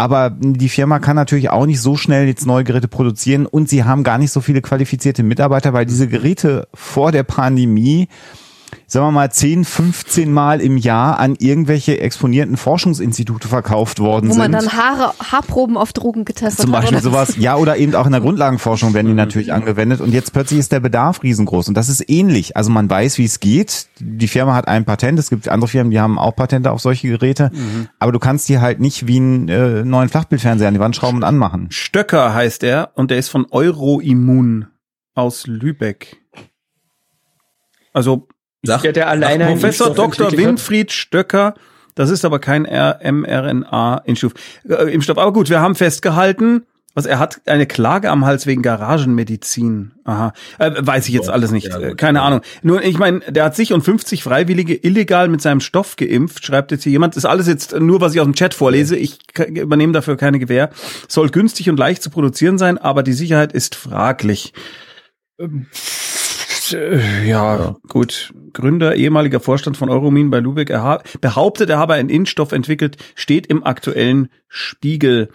aber 0.00 0.30
die 0.30 0.70
Firma 0.70 0.98
kann 0.98 1.14
natürlich 1.14 1.50
auch 1.50 1.66
nicht 1.66 1.82
so 1.82 1.94
schnell 1.94 2.26
jetzt 2.26 2.46
neue 2.46 2.64
Geräte 2.64 2.88
produzieren 2.88 3.44
und 3.44 3.68
sie 3.68 3.84
haben 3.84 4.02
gar 4.02 4.16
nicht 4.16 4.32
so 4.32 4.40
viele 4.40 4.62
qualifizierte 4.62 5.22
Mitarbeiter, 5.22 5.74
weil 5.74 5.84
diese 5.84 6.08
Geräte 6.08 6.68
vor 6.72 7.12
der 7.12 7.22
Pandemie 7.22 8.08
sagen 8.86 9.06
wir 9.06 9.10
mal 9.12 9.30
10, 9.30 9.64
15 9.64 10.32
Mal 10.32 10.60
im 10.60 10.76
Jahr 10.76 11.18
an 11.18 11.36
irgendwelche 11.38 12.00
exponierten 12.00 12.56
Forschungsinstitute 12.56 13.48
verkauft 13.48 14.00
worden 14.00 14.28
Wo 14.28 14.32
sind. 14.32 14.42
man 14.42 14.52
dann 14.52 14.72
Haare, 14.72 15.14
Haarproben 15.20 15.76
auf 15.76 15.92
Drogen 15.92 16.24
getestet 16.24 16.62
Zum 16.66 16.72
hat. 16.74 16.82
Beispiel 16.82 16.98
oder? 16.98 17.04
sowas, 17.04 17.36
ja, 17.36 17.56
oder 17.56 17.76
eben 17.76 17.94
auch 17.94 18.06
in 18.06 18.12
der 18.12 18.20
Grundlagenforschung 18.20 18.94
werden 18.94 19.08
die 19.08 19.14
natürlich 19.14 19.52
angewendet 19.52 20.00
und 20.00 20.12
jetzt 20.12 20.32
plötzlich 20.32 20.58
ist 20.60 20.72
der 20.72 20.80
Bedarf 20.80 21.22
riesengroß 21.22 21.68
und 21.68 21.74
das 21.74 21.88
ist 21.88 22.08
ähnlich. 22.10 22.56
Also 22.56 22.70
man 22.70 22.88
weiß, 22.90 23.18
wie 23.18 23.24
es 23.24 23.40
geht. 23.40 23.86
Die 23.98 24.28
Firma 24.28 24.54
hat 24.54 24.68
ein 24.68 24.84
Patent, 24.84 25.18
es 25.18 25.30
gibt 25.30 25.48
andere 25.48 25.68
Firmen, 25.68 25.90
die 25.90 26.00
haben 26.00 26.18
auch 26.18 26.34
Patente 26.34 26.70
auf 26.72 26.80
solche 26.80 27.08
Geräte, 27.08 27.50
aber 27.98 28.12
du 28.12 28.18
kannst 28.18 28.48
die 28.48 28.58
halt 28.58 28.80
nicht 28.80 29.06
wie 29.06 29.16
einen 29.16 29.48
äh, 29.48 29.84
neuen 29.84 30.08
Flachbildfernseher 30.08 30.68
an 30.68 30.74
die 30.74 30.80
Wand 30.80 30.96
schrauben 30.96 31.18
und 31.18 31.24
anmachen. 31.24 31.68
Stöcker 31.70 32.34
heißt 32.34 32.62
er 32.64 32.90
und 32.94 33.10
der 33.10 33.18
ist 33.18 33.28
von 33.28 33.46
Euroimmun 33.50 34.66
aus 35.14 35.46
Lübeck. 35.46 36.16
Also 37.92 38.28
Sag, 38.62 38.82
Der, 38.82 38.92
der 38.92 39.08
alleine 39.08 39.46
einen 39.46 39.54
Professor 39.54 39.94
Dr. 39.94 40.32
Winfried 40.32 40.92
Stöcker, 40.92 41.54
das 41.94 42.10
ist 42.10 42.24
aber 42.24 42.38
kein 42.38 42.62
mRNA-Impfstoff. 42.64 44.34
Äh, 44.68 44.92
Impfstoff. 44.92 45.18
Aber 45.18 45.32
gut, 45.32 45.48
wir 45.48 45.60
haben 45.60 45.74
festgehalten, 45.74 46.66
was 46.94 47.06
er 47.06 47.18
hat 47.18 47.40
eine 47.46 47.66
Klage 47.66 48.10
am 48.10 48.26
Hals 48.26 48.46
wegen 48.46 48.62
Garagenmedizin. 48.62 49.92
Aha, 50.04 50.32
äh, 50.58 50.72
weiß 50.78 51.08
ich 51.08 51.14
jetzt 51.14 51.30
alles 51.30 51.52
nicht, 51.52 51.68
Ja, 51.68 51.78
äh, 51.78 51.94
keine 51.94 52.22
Ahnung. 52.22 52.40
Nur 52.62 52.82
ich 52.82 52.98
meine, 52.98 53.20
der 53.20 53.44
hat 53.44 53.56
sich 53.56 53.72
und 53.72 53.82
50 53.82 54.22
Freiwillige 54.22 54.74
illegal 54.74 55.28
mit 55.28 55.40
seinem 55.40 55.60
Stoff 55.60 55.96
geimpft, 55.96 56.44
schreibt 56.44 56.72
jetzt 56.72 56.82
hier 56.82 56.92
jemand. 56.92 57.14
Das 57.14 57.24
ist 57.24 57.30
alles 57.30 57.46
jetzt 57.46 57.78
nur, 57.78 58.00
was 58.00 58.14
ich 58.14 58.20
aus 58.20 58.26
dem 58.26 58.34
Chat 58.34 58.54
vorlese. 58.54 58.96
Ich 58.96 59.18
übernehme 59.38 59.92
dafür 59.92 60.16
keine 60.16 60.38
Gewähr. 60.38 60.70
Soll 61.08 61.30
günstig 61.30 61.70
und 61.70 61.78
leicht 61.78 62.02
zu 62.02 62.10
produzieren 62.10 62.58
sein, 62.58 62.76
aber 62.76 63.02
die 63.02 63.12
Sicherheit 63.12 63.52
ist 63.52 63.76
fraglich. 63.76 64.52
Ähm, 65.38 65.66
äh, 66.72 67.26
Ja, 67.28 67.76
gut. 67.88 68.32
Gründer, 68.52 68.96
ehemaliger 68.96 69.40
Vorstand 69.40 69.76
von 69.76 69.90
Euromin 69.90 70.30
bei 70.30 70.40
Lübeck 70.40 70.70
er 70.70 70.82
ha- 70.82 71.02
behauptet, 71.20 71.70
er 71.70 71.78
habe 71.78 71.94
einen 71.94 72.08
Impfstoff 72.08 72.52
entwickelt, 72.52 72.96
steht 73.14 73.46
im 73.46 73.64
aktuellen 73.64 74.28
Spiegel. 74.48 75.28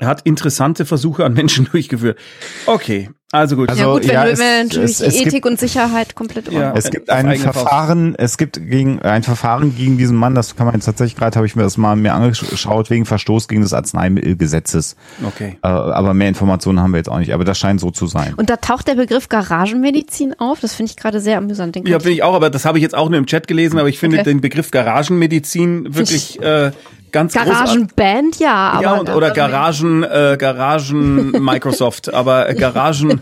Er 0.00 0.08
hat 0.08 0.22
interessante 0.22 0.84
Versuche 0.86 1.24
an 1.24 1.34
Menschen 1.34 1.66
durchgeführt. 1.72 2.18
Okay, 2.66 3.10
also 3.32 3.54
gut. 3.54 3.68
Also, 3.68 3.82
ja 3.82 3.92
gut, 3.92 4.02
wenn, 4.08 4.14
ja, 4.14 4.26
es- 4.26 4.38
wenn 4.40 4.66
natürlich 4.66 4.90
es- 4.92 5.00
es 5.02 5.14
die 5.14 5.20
Ethik 5.20 5.32
gibt- 5.34 5.46
und 5.46 5.60
Sicherheit 5.60 6.14
komplett. 6.16 6.50
Ja. 6.50 6.72
Es 6.74 6.90
gibt 6.90 7.10
ein. 7.10 7.36
Verfahren, 7.38 8.14
es 8.16 8.38
gibt 8.38 8.56
gegen 8.68 9.00
ein 9.02 9.22
Verfahren 9.22 9.76
gegen 9.76 9.98
diesen 9.98 10.16
Mann, 10.16 10.34
das 10.34 10.56
kann 10.56 10.66
man 10.66 10.74
jetzt 10.74 10.86
tatsächlich 10.86 11.16
gerade, 11.16 11.36
habe 11.36 11.46
ich 11.46 11.54
mir 11.54 11.62
das 11.62 11.76
mal 11.76 11.94
mir 11.96 12.14
angeschaut, 12.14 12.90
wegen 12.90 13.04
Verstoß 13.06 13.46
gegen 13.46 13.60
das 13.62 13.72
Arzneimittelgesetzes. 13.74 14.96
Okay. 15.24 15.58
Äh, 15.62 15.68
aber 15.68 16.14
mehr 16.14 16.28
Informationen 16.28 16.80
haben 16.80 16.92
wir 16.92 16.98
jetzt 16.98 17.08
auch 17.10 17.18
nicht, 17.18 17.32
aber 17.32 17.44
das 17.44 17.58
scheint 17.58 17.78
so 17.80 17.90
zu 17.90 18.06
sein. 18.06 18.34
Und 18.34 18.50
da 18.50 18.56
taucht 18.56 18.88
der 18.88 18.94
Begriff 18.94 19.28
Garagenmedizin 19.28 20.34
auf. 20.38 20.60
Das 20.60 20.74
finde 20.74 20.90
ich 20.90 20.96
gerade 20.96 21.20
sehr 21.20 21.38
amüsant. 21.38 21.74
Den 21.76 21.86
Ja, 21.86 21.98
bin 21.98 22.12
ich 22.12 22.22
auch, 22.22 22.34
aber 22.34 22.48
das 22.50 22.64
habe 22.64 22.78
ich 22.78 22.82
jetzt 22.82 22.94
auch 22.96 23.10
nur 23.10 23.18
im 23.18 23.26
Chat 23.26 23.46
gelesen, 23.46 23.78
aber 23.78 23.88
ich 23.90 23.98
finde 23.98 24.16
Okay. 24.20 24.24
den 24.30 24.40
Begriff 24.40 24.70
Garagenmedizin 24.70 25.94
wirklich 25.94 26.40
äh, 26.42 26.72
ganz. 27.12 27.34
Garagenband, 27.34 28.38
ja, 28.38 28.70
aber 28.70 28.82
ja, 28.82 28.92
und, 28.94 29.08
oder 29.10 29.30
Garagen, 29.30 30.02
äh, 30.02 30.36
Garagen 30.38 31.30
Microsoft, 31.44 32.12
aber 32.12 32.48
äh, 32.48 32.54
Garagen, 32.54 33.20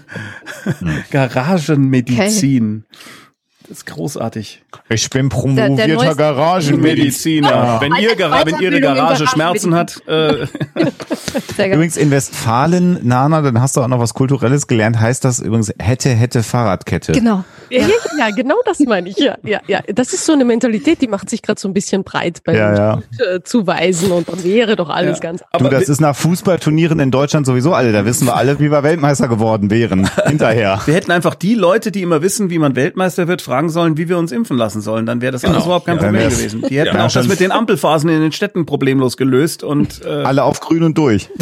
Garagenmedizin. 1.10 2.84
Das 3.68 3.78
ist 3.78 3.86
großartig. 3.86 4.62
Ich 4.88 5.10
bin 5.10 5.28
Der- 5.28 5.36
der 5.38 5.42
promovierter 5.42 5.94
neueste- 5.94 6.16
Garagenmediziner. 6.16 7.48
Mediziner. 7.50 7.80
Wenn, 7.82 7.94
ihr, 7.96 8.16
Gara- 8.16 8.46
wenn 8.46 8.58
ihre 8.60 8.76
in 8.76 8.82
Garage 8.82 9.26
Schmerzen 9.26 9.74
hat, 9.74 10.00
äh. 10.08 10.46
Übrigens 11.58 11.98
in 11.98 12.10
Westfalen, 12.10 12.98
Nana, 13.06 13.42
dann 13.42 13.60
hast 13.60 13.76
du 13.76 13.82
auch 13.82 13.88
noch 13.88 13.98
was 13.98 14.14
Kulturelles 14.14 14.68
gelernt, 14.68 14.98
heißt 14.98 15.22
das 15.22 15.40
übrigens 15.40 15.70
hätte, 15.78 16.08
hätte 16.08 16.42
Fahrradkette. 16.42 17.12
Genau. 17.12 17.44
Ja, 17.70 17.80
ja, 17.82 17.86
ja, 18.18 18.30
genau 18.34 18.56
das 18.64 18.78
meine 18.80 19.08
ich. 19.08 19.18
Ja, 19.18 19.36
ja, 19.44 19.60
ja. 19.66 19.80
Das 19.94 20.12
ist 20.12 20.24
so 20.26 20.32
eine 20.32 20.44
Mentalität, 20.44 21.00
die 21.02 21.08
macht 21.08 21.28
sich 21.30 21.42
gerade 21.42 21.60
so 21.60 21.68
ein 21.68 21.74
bisschen 21.74 22.04
breit 22.04 22.40
bei 22.44 22.56
Ja, 22.56 22.70
den 22.72 23.02
ja. 23.18 23.34
äh, 23.34 23.42
Zuweisen 23.42 24.10
und 24.12 24.28
dann 24.28 24.42
wäre 24.44 24.76
doch 24.76 24.88
alles 24.88 25.18
Ja. 25.18 25.22
ganz. 25.22 25.40
Du, 25.40 25.46
aber 25.52 25.68
das 25.68 25.88
ist 25.88 26.00
nach 26.00 26.16
Fußballturnieren 26.16 27.00
in 27.00 27.10
Deutschland 27.10 27.46
sowieso 27.46 27.74
alle. 27.74 27.92
Da 27.92 28.04
wissen 28.04 28.26
wir 28.26 28.36
alle, 28.36 28.58
wie 28.60 28.70
wir 28.70 28.82
Weltmeister 28.82 29.28
geworden 29.28 29.70
wären. 29.70 30.08
Hinterher. 30.26 30.80
wir 30.86 30.94
hätten 30.94 31.10
einfach 31.12 31.34
die 31.34 31.54
Leute, 31.54 31.90
die 31.92 32.02
immer 32.02 32.22
wissen, 32.22 32.50
wie 32.50 32.58
man 32.58 32.76
Weltmeister 32.76 33.28
wird, 33.28 33.42
fragen 33.42 33.68
sollen, 33.70 33.96
wie 33.96 34.08
wir 34.08 34.18
uns 34.18 34.32
impfen 34.32 34.56
lassen 34.56 34.80
sollen. 34.80 35.06
Dann 35.06 35.20
wäre 35.20 35.32
das 35.32 35.44
alles 35.44 35.64
überhaupt 35.64 35.86
kein 35.86 35.96
Ja, 35.96 36.02
Problem 36.04 36.28
gewesen. 36.28 36.62
Die 36.68 36.78
hätten 36.78 36.96
Ja, 36.96 37.00
auch 37.00 37.04
das 37.06 37.12
schon- 37.14 37.28
mit 37.28 37.40
den 37.40 37.52
Ampelphasen 37.58 38.08
in 38.10 38.20
den 38.20 38.32
Städten 38.32 38.66
problemlos 38.66 39.16
gelöst 39.16 39.62
und 39.62 40.04
äh, 40.04 40.08
Alle 40.08 40.44
auf 40.44 40.60
grün 40.60 40.82
und 40.82 40.96
durch. 40.98 41.28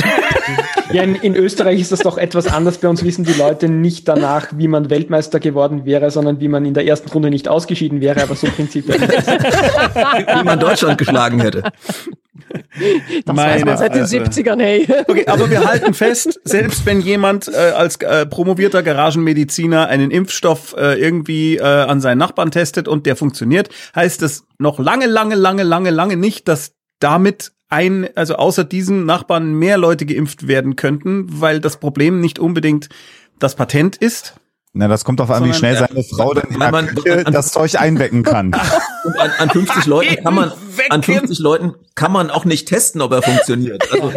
Ja, 0.93 1.03
in, 1.03 1.16
in 1.16 1.35
Österreich 1.35 1.81
ist 1.81 1.91
das 1.91 1.99
doch 2.01 2.16
etwas 2.16 2.47
anders. 2.47 2.79
Bei 2.79 2.89
uns 2.89 3.03
wissen 3.03 3.24
die 3.24 3.33
Leute 3.33 3.68
nicht 3.68 4.07
danach, 4.07 4.47
wie 4.57 4.68
man 4.68 4.89
Weltmeister 4.89 5.41
geworden 5.41 5.85
wäre, 5.85 6.12
sondern 6.16 6.40
wie 6.40 6.48
man 6.48 6.64
in 6.64 6.72
der 6.72 6.86
ersten 6.86 7.10
Runde 7.10 7.28
nicht 7.28 7.46
ausgeschieden 7.46 8.00
wäre, 8.00 8.22
aber 8.22 8.34
so 8.34 8.46
prinzipiell. 8.46 8.98
wie 8.98 10.44
man 10.44 10.58
Deutschland 10.58 10.96
geschlagen 10.96 11.40
hätte. 11.40 11.62
Das 13.24 13.36
weiß 13.36 13.36
Meine 13.36 13.64
man 13.66 13.76
seit 13.76 13.94
den 13.94 14.06
Fresse. 14.06 14.42
70ern, 14.42 14.62
hey. 14.62 14.88
Okay, 15.08 15.26
aber 15.26 15.50
wir 15.50 15.62
halten 15.64 15.92
fest, 15.92 16.40
selbst 16.44 16.86
wenn 16.86 17.02
jemand 17.02 17.48
äh, 17.48 17.56
als 17.56 17.96
äh, 17.96 18.24
promovierter 18.24 18.82
Garagenmediziner 18.82 19.88
einen 19.88 20.10
Impfstoff 20.10 20.74
äh, 20.78 20.98
irgendwie 20.98 21.56
äh, 21.56 21.62
an 21.62 22.00
seinen 22.00 22.16
Nachbarn 22.18 22.50
testet 22.50 22.88
und 22.88 23.04
der 23.04 23.14
funktioniert, 23.14 23.68
heißt 23.94 24.22
es 24.22 24.44
noch 24.58 24.78
lange, 24.78 25.04
lange, 25.06 25.34
lange, 25.34 25.64
lange, 25.64 25.90
lange 25.90 26.16
nicht, 26.16 26.48
dass 26.48 26.72
damit 26.98 27.52
ein, 27.68 28.08
also 28.14 28.36
außer 28.36 28.64
diesen 28.64 29.04
Nachbarn 29.04 29.52
mehr 29.52 29.76
Leute 29.76 30.06
geimpft 30.06 30.48
werden 30.48 30.76
könnten, 30.76 31.26
weil 31.28 31.60
das 31.60 31.78
Problem 31.78 32.22
nicht 32.22 32.38
unbedingt 32.38 32.88
das 33.38 33.54
Patent 33.54 33.96
ist. 33.96 34.34
Na, 34.79 34.89
das 34.89 35.05
kommt 35.05 35.22
auf 35.22 35.31
an, 35.31 35.43
wie 35.47 35.55
schnell 35.55 35.72
ja, 35.74 35.87
seine 35.89 36.05
Frau 36.05 36.35
dann 36.35 36.51
in 36.51 36.61
weil 36.61 36.61
der 36.61 36.70
man- 36.70 36.87
Küche 36.95 37.27
an- 37.27 37.33
das 37.33 37.51
Zeug 37.51 37.81
einwecken 37.81 38.22
kann. 38.22 38.49
Und 39.05 39.18
an, 39.18 39.31
an 39.39 39.49
50 39.51 39.87
Leuten 39.87 40.22
kann 40.22 40.35
man, 40.35 40.53
an 40.91 41.03
50 41.03 41.39
Leuten 41.39 41.74
kann 41.95 42.12
man 42.12 42.31
auch 42.31 42.45
nicht 42.45 42.68
testen, 42.68 43.01
ob 43.01 43.11
er 43.12 43.22
funktioniert. 43.22 43.91
Also, 43.91 44.12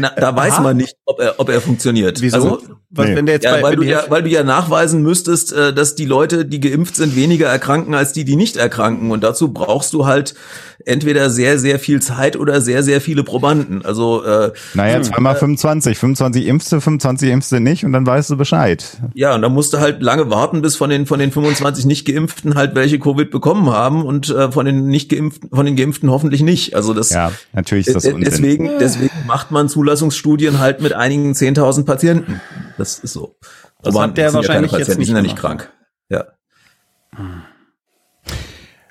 da, 0.00 0.08
da 0.16 0.34
weiß 0.34 0.60
man 0.60 0.78
nicht, 0.78 0.96
ob 1.04 1.20
er, 1.20 1.34
ob 1.38 1.50
er 1.50 1.60
funktioniert. 1.60 2.22
Wieso? 2.22 2.36
Also, 2.36 2.62
Was, 2.90 3.06
Nee. 3.08 3.16
wenn 3.16 3.26
der 3.26 3.34
jetzt 3.34 3.44
ja, 3.44 3.52
bei, 3.56 3.62
weil 3.62 3.76
du 3.76 3.82
ja, 3.82 4.04
weil 4.08 4.22
du 4.22 4.30
ja 4.30 4.42
nachweisen 4.44 5.02
müsstest, 5.02 5.52
äh, 5.52 5.74
dass 5.74 5.94
die 5.94 6.06
Leute, 6.06 6.46
die 6.46 6.60
geimpft 6.60 6.96
sind, 6.96 7.14
weniger 7.14 7.48
erkranken 7.48 7.94
als 7.94 8.14
die, 8.14 8.24
die 8.24 8.36
nicht 8.36 8.56
erkranken. 8.56 9.10
Und 9.10 9.22
dazu 9.22 9.52
brauchst 9.52 9.92
du 9.92 10.06
halt 10.06 10.34
entweder 10.84 11.30
sehr, 11.30 11.58
sehr 11.58 11.78
viel 11.78 12.00
Zeit 12.00 12.36
oder 12.36 12.60
sehr, 12.60 12.82
sehr 12.82 13.00
viele 13.00 13.24
Probanden. 13.24 13.84
Also 13.84 14.24
äh, 14.24 14.52
Naja, 14.74 15.02
zweimal 15.02 15.34
25. 15.36 15.98
25 15.98 16.46
impfste, 16.46 16.80
25 16.80 17.30
impfste 17.30 17.60
nicht 17.60 17.84
und 17.84 17.92
dann 17.92 18.06
weißt 18.06 18.30
du 18.30 18.36
Bescheid. 18.36 18.98
ja, 19.14 19.34
und 19.34 19.42
da 19.42 19.48
musst 19.48 19.72
du 19.72 19.78
halt 19.78 20.02
lange 20.02 20.30
warten, 20.30 20.62
bis 20.62 20.76
von 20.76 20.90
den 20.90 21.06
von 21.06 21.18
den 21.18 21.32
25 21.32 21.84
nicht 21.86 22.06
geimpften 22.06 22.54
halt 22.54 22.74
welche 22.74 22.98
Covid 22.98 23.30
bekommen 23.30 23.70
haben 23.70 24.04
und 24.04 24.30
äh, 24.30 24.50
von 24.52 24.66
den 24.66 24.86
nicht 24.86 25.08
geimpften, 25.10 25.50
von 25.50 25.66
den 25.66 25.76
geimpften 25.76 26.10
hoffentlich 26.10 26.42
nicht. 26.42 26.74
Also 26.74 26.94
das 26.94 27.10
Ja, 27.10 27.32
natürlich 27.52 27.86
ist 27.88 27.94
das 27.94 28.04
äh, 28.04 28.12
Unsinn. 28.12 28.24
deswegen, 28.30 28.70
deswegen 28.78 29.10
macht 29.26 29.50
man 29.50 29.68
Zulassungsstudien 29.68 30.58
halt 30.58 30.80
mit 30.80 30.92
einigen 30.92 31.32
10.000 31.32 31.84
Patienten. 31.84 32.40
Das 32.76 32.98
ist 32.98 33.12
so. 33.12 33.36
Das 33.82 33.94
Aber 33.94 34.04
hat 34.04 34.16
der 34.16 34.30
sind 34.30 34.42
ja 34.42 34.48
wahrscheinlich 34.48 34.72
jetzt 34.72 34.98
die 34.98 35.04
sind 35.04 35.14
ja 35.16 35.22
nicht 35.22 35.32
nicht 35.32 35.40
krank. 35.40 35.70
Ja. 36.08 36.24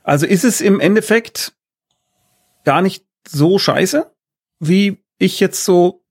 Also 0.03 0.25
ist 0.25 0.43
es 0.43 0.61
im 0.61 0.79
Endeffekt 0.79 1.53
gar 2.67 2.81
nicht 2.81 3.05
so 3.25 3.57
scheiße, 3.57 4.11
wie 4.59 5.01
ich 5.19 5.39
jetzt 5.39 5.63
so 5.63 6.03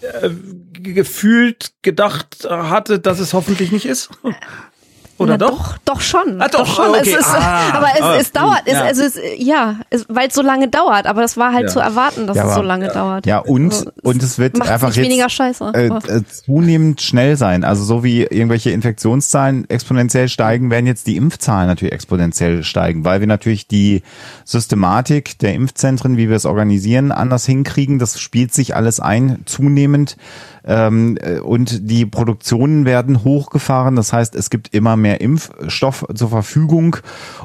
äh, 0.00 0.30
gefühlt 0.72 1.74
gedacht 1.82 2.48
hatte, 2.48 2.98
dass 2.98 3.18
es 3.20 3.34
hoffentlich 3.34 3.70
nicht 3.70 3.84
ist. 3.84 4.08
Oder 5.18 5.32
Na, 5.38 5.46
doch? 5.46 5.74
doch? 5.74 5.78
Doch 5.84 6.00
schon. 6.00 6.40
Ah, 6.42 6.48
doch, 6.48 6.66
schon. 6.66 6.88
okay. 6.90 7.00
Es 7.02 7.20
ist, 7.20 7.26
Ah, 7.28 7.72
aber 7.74 7.86
es, 7.94 8.02
ah, 8.02 8.16
es 8.18 8.32
dauert, 8.32 8.62
es, 8.66 8.72
ja. 8.72 8.82
also 8.82 9.02
es, 9.02 9.18
ja, 9.38 9.76
es, 9.90 10.06
weil 10.08 10.28
es 10.28 10.34
so 10.34 10.42
lange 10.42 10.68
dauert. 10.68 11.06
Aber 11.06 11.22
das 11.22 11.36
war 11.36 11.52
halt 11.52 11.64
Ja. 11.64 11.68
zu 11.72 11.78
erwarten, 11.80 12.26
dass 12.26 12.36
Ja, 12.36 12.44
es 12.44 12.54
so 12.54 12.58
aber- 12.60 12.66
lange 12.68 12.88
dauert. 12.88 13.24
Ja, 13.26 13.38
und, 13.38 13.72
Also, 13.72 13.90
und 14.02 14.22
es 14.22 14.38
wird 14.38 14.60
einfach 14.60 14.88
jetzt 14.88 14.96
weniger 15.04 15.28
scheiße. 15.28 15.70
äh, 15.74 15.86
äh, 15.86 16.22
zunehmend 16.24 17.00
schnell 17.00 17.36
sein. 17.36 17.62
Also 17.64 17.84
so 17.84 18.02
wie 18.02 18.22
irgendwelche 18.22 18.70
Infektionszahlen 18.70 19.68
exponentiell 19.70 20.28
steigen, 20.28 20.70
werden 20.70 20.86
jetzt 20.86 21.06
die 21.06 21.16
Impfzahlen 21.16 21.68
natürlich 21.68 21.94
exponentiell 21.94 22.64
steigen, 22.64 23.04
weil 23.04 23.20
wir 23.20 23.26
natürlich 23.28 23.68
die 23.68 24.02
Systematik 24.44 25.38
der 25.38 25.54
Impfzentren, 25.54 26.16
wie 26.16 26.28
wir 26.28 26.36
es 26.36 26.46
organisieren, 26.46 27.12
anders 27.12 27.44
hinkriegen. 27.46 27.98
Das 27.98 28.20
spielt 28.20 28.52
sich 28.54 28.74
alles 28.76 29.00
ein 29.00 29.40
zunehmend. 29.46 30.16
Ähm, 30.66 31.18
äh, 31.20 31.40
und 31.40 31.90
die 31.90 32.06
Produktionen 32.06 32.86
werden 32.86 33.22
hochgefahren. 33.22 33.96
Das 33.96 34.12
heißt, 34.12 34.34
es 34.34 34.48
gibt 34.48 34.74
immer 34.74 34.96
mehr 34.96 35.20
Impfstoff 35.20 36.06
zur 36.14 36.30
Verfügung. 36.30 36.96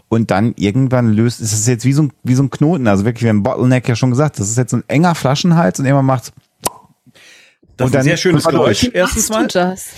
Und 0.07 0.31
dann 0.31 0.53
irgendwann 0.55 1.11
löst, 1.13 1.41
ist 1.41 1.51
es 1.53 1.67
jetzt 1.67 1.83
wie 1.85 1.93
so 1.93 2.03
ein, 2.03 2.13
wie 2.23 2.35
so 2.35 2.43
ein 2.43 2.49
Knoten. 2.49 2.87
Also 2.87 3.03
wirklich, 3.05 3.23
wir 3.23 3.29
haben 3.29 3.43
Bottleneck 3.43 3.87
ja 3.89 3.95
schon 3.95 4.11
gesagt, 4.11 4.39
das 4.39 4.49
ist 4.49 4.57
jetzt 4.57 4.71
so 4.71 4.77
ein 4.77 4.83
enger 4.87 5.15
Flaschenhals 5.15 5.79
und 5.79 5.85
irgendwann 5.85 6.05
macht's 6.05 6.31
Das 6.63 6.71
Und 6.71 6.75
ist 7.77 7.83
ein 7.87 7.91
dann- 7.91 8.03
sehr 8.03 8.17
schönes 8.17 8.45
Warte, 8.45 8.57
Geräusch. 8.57 8.89
Erstens 8.93 9.29
mal. 9.29 9.47
Das. 9.47 9.87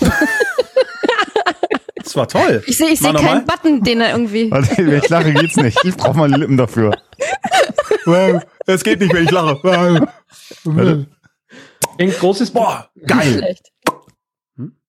Das 2.04 2.16
war 2.16 2.26
toll. 2.26 2.62
Ich 2.66 2.76
sehe 2.76 2.88
ich 2.88 2.98
seh 2.98 3.12
keinen 3.12 3.44
Button, 3.46 3.80
den 3.84 4.00
er 4.00 4.10
irgendwie. 4.10 4.50
Warte, 4.50 4.76
wenn 4.76 4.98
ich 4.98 5.08
lache, 5.08 5.32
geht's 5.32 5.56
nicht. 5.56 5.78
Ich 5.84 5.96
brauche 5.96 6.18
mal 6.18 6.28
Lippen 6.30 6.56
dafür. 6.56 6.90
Es 8.66 8.82
geht 8.82 9.00
nicht, 9.00 9.14
wenn 9.14 9.24
ich 9.24 9.30
lache. 9.30 10.08
Ein 11.98 12.10
großes 12.10 12.50
Boah, 12.50 12.88
geil. 13.06 13.34
Schlecht. 13.38 13.68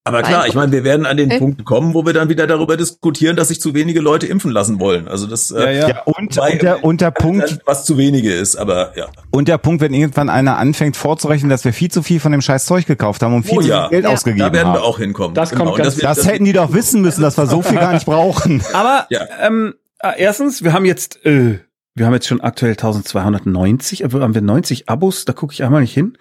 Aber 0.05 0.21
klar, 0.21 0.47
ich 0.47 0.53
meine, 0.53 0.73
wir 0.73 0.83
werden 0.83 1.05
an 1.05 1.15
den 1.15 1.29
Okay. 1.29 1.39
Punkt 1.39 1.63
kommen, 1.63 1.93
wo 1.93 2.05
wir 2.05 2.11
dann 2.11 2.27
wieder 2.27 2.45
darüber 2.45 2.75
diskutieren, 2.75 3.37
dass 3.37 3.47
sich 3.47 3.61
zu 3.61 3.73
wenige 3.73 4.01
Leute 4.01 4.27
impfen 4.27 4.51
lassen 4.51 4.81
wollen. 4.81 5.07
Also 5.07 5.27
das 5.27 5.49
Ja, 5.49 5.63
äh, 5.63 5.77
ja. 5.79 5.87
Ja, 5.89 6.01
und, 6.03 6.35
Wobei- 6.35 6.51
und, 6.51 6.61
der, 6.61 6.83
und 6.83 6.99
der 6.99 7.11
Punkt, 7.11 7.59
was 7.65 7.85
zu 7.85 7.97
wenige 7.97 8.33
ist, 8.33 8.57
aber 8.57 8.97
ja. 8.97 9.07
und 9.31 9.47
der 9.47 9.57
Punkt, 9.57 9.81
wenn 9.81 9.93
irgendwann 9.93 10.27
einer 10.27 10.57
anfängt 10.57 10.97
vorzurechnen, 10.97 11.49
dass 11.49 11.63
wir 11.63 11.71
viel 11.71 11.89
zu 11.89 12.03
viel 12.03 12.19
von 12.19 12.33
dem 12.33 12.41
scheiß 12.41 12.65
Zeug 12.65 12.85
gekauft 12.85 13.23
haben 13.23 13.33
und 13.33 13.43
viel 13.43 13.59
Oh 13.59 13.61
zu 13.61 13.67
ja. 13.69 13.83
viel 13.83 13.89
Geld 13.91 14.03
Ja. 14.03 14.09
ausgegeben 14.11 14.39
Da 14.39 14.51
werden 14.51 14.67
haben. 14.67 14.75
wir 14.75 14.83
auch 14.83 14.97
hinkommen. 14.99 15.35
Das 15.35 15.51
kommt 15.51 15.71
Und 15.71 15.77
ganz- 15.77 15.95
wir- 15.95 16.03
das 16.03 16.27
hätten 16.27 16.43
die 16.43 16.53
doch 16.53 16.73
wissen 16.73 17.01
müssen, 17.01 17.21
dass 17.21 17.37
wir 17.37 17.47
so 17.47 17.61
viel 17.61 17.77
gar 17.77 17.93
nicht 17.93 18.05
brauchen. 18.05 18.61
Aber 18.73 19.07
Ja. 19.09 19.21
ähm, 19.41 19.73
äh, 19.99 20.11
erstens, 20.17 20.65
wir 20.65 20.73
haben 20.73 20.83
jetzt, 20.83 21.25
äh, 21.25 21.59
wir 21.95 22.05
haben 22.05 22.13
jetzt 22.13 22.27
schon 22.27 22.41
aktuell 22.41 22.75
1290, 22.75 24.03
aber 24.03 24.19
haben 24.19 24.35
wir 24.35 24.41
90 24.41 24.89
Abos, 24.89 25.23
da 25.23 25.31
gucke 25.31 25.53
ich 25.53 25.63
einmal 25.63 25.79
nicht 25.79 25.93
hin. 25.93 26.17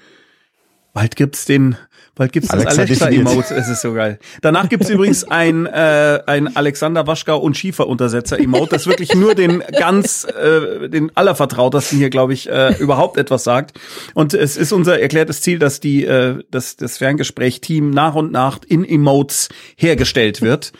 Bald 0.95 1.17
gibt's 1.17 1.47
den, 1.47 1.77
bald 2.15 2.33
gibt's 2.33 2.51
das 2.51 2.67
Alexa 2.67 3.07
Alexa-Emote, 3.07 3.55
es 3.55 3.69
ist 3.69 3.81
so 3.81 3.95
geil. 3.95 4.19
Danach 4.43 4.69
gibt's 4.69 4.91
übrigens 4.91 5.25
ein, 5.25 5.65
äh, 5.65 6.21
ein 6.27 6.55
Alexander 6.55 7.07
Waschgau 7.07 7.39
und 7.39 7.57
Schiefer-Untersetzer-Emote, 7.57 8.71
das 8.71 8.87
wirklich 8.87 9.15
nur 9.15 9.35
den 9.35 9.63
ganz, 9.79 10.25
äh, 10.25 10.91
den 10.91 11.11
allervertrautesten 11.17 11.97
hier, 11.99 12.11
glaube 12.11 12.35
ich, 12.35 12.51
äh, 12.51 12.75
überhaupt 12.79 13.17
etwas 13.17 13.43
sagt. 13.45 13.79
Und 14.13 14.35
es 14.35 14.59
ist 14.59 14.73
unser 14.73 15.01
erklärtes 15.01 15.41
Ziel, 15.41 15.59
dass 15.59 15.81
die, 15.81 16.05
äh, 16.05 16.43
dass 16.51 16.77
das 16.77 16.99
Ferngespräch-Team 16.99 17.89
nach 17.89 18.15
und 18.15 18.31
nach 18.31 18.61
in 18.69 18.85
Emotes 18.85 19.49
hergestellt 19.77 20.43
wird. 20.43 20.73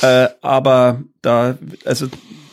Äh, 0.00 0.28
aber 0.42 1.02
da, 1.22 1.58
also 1.84 2.06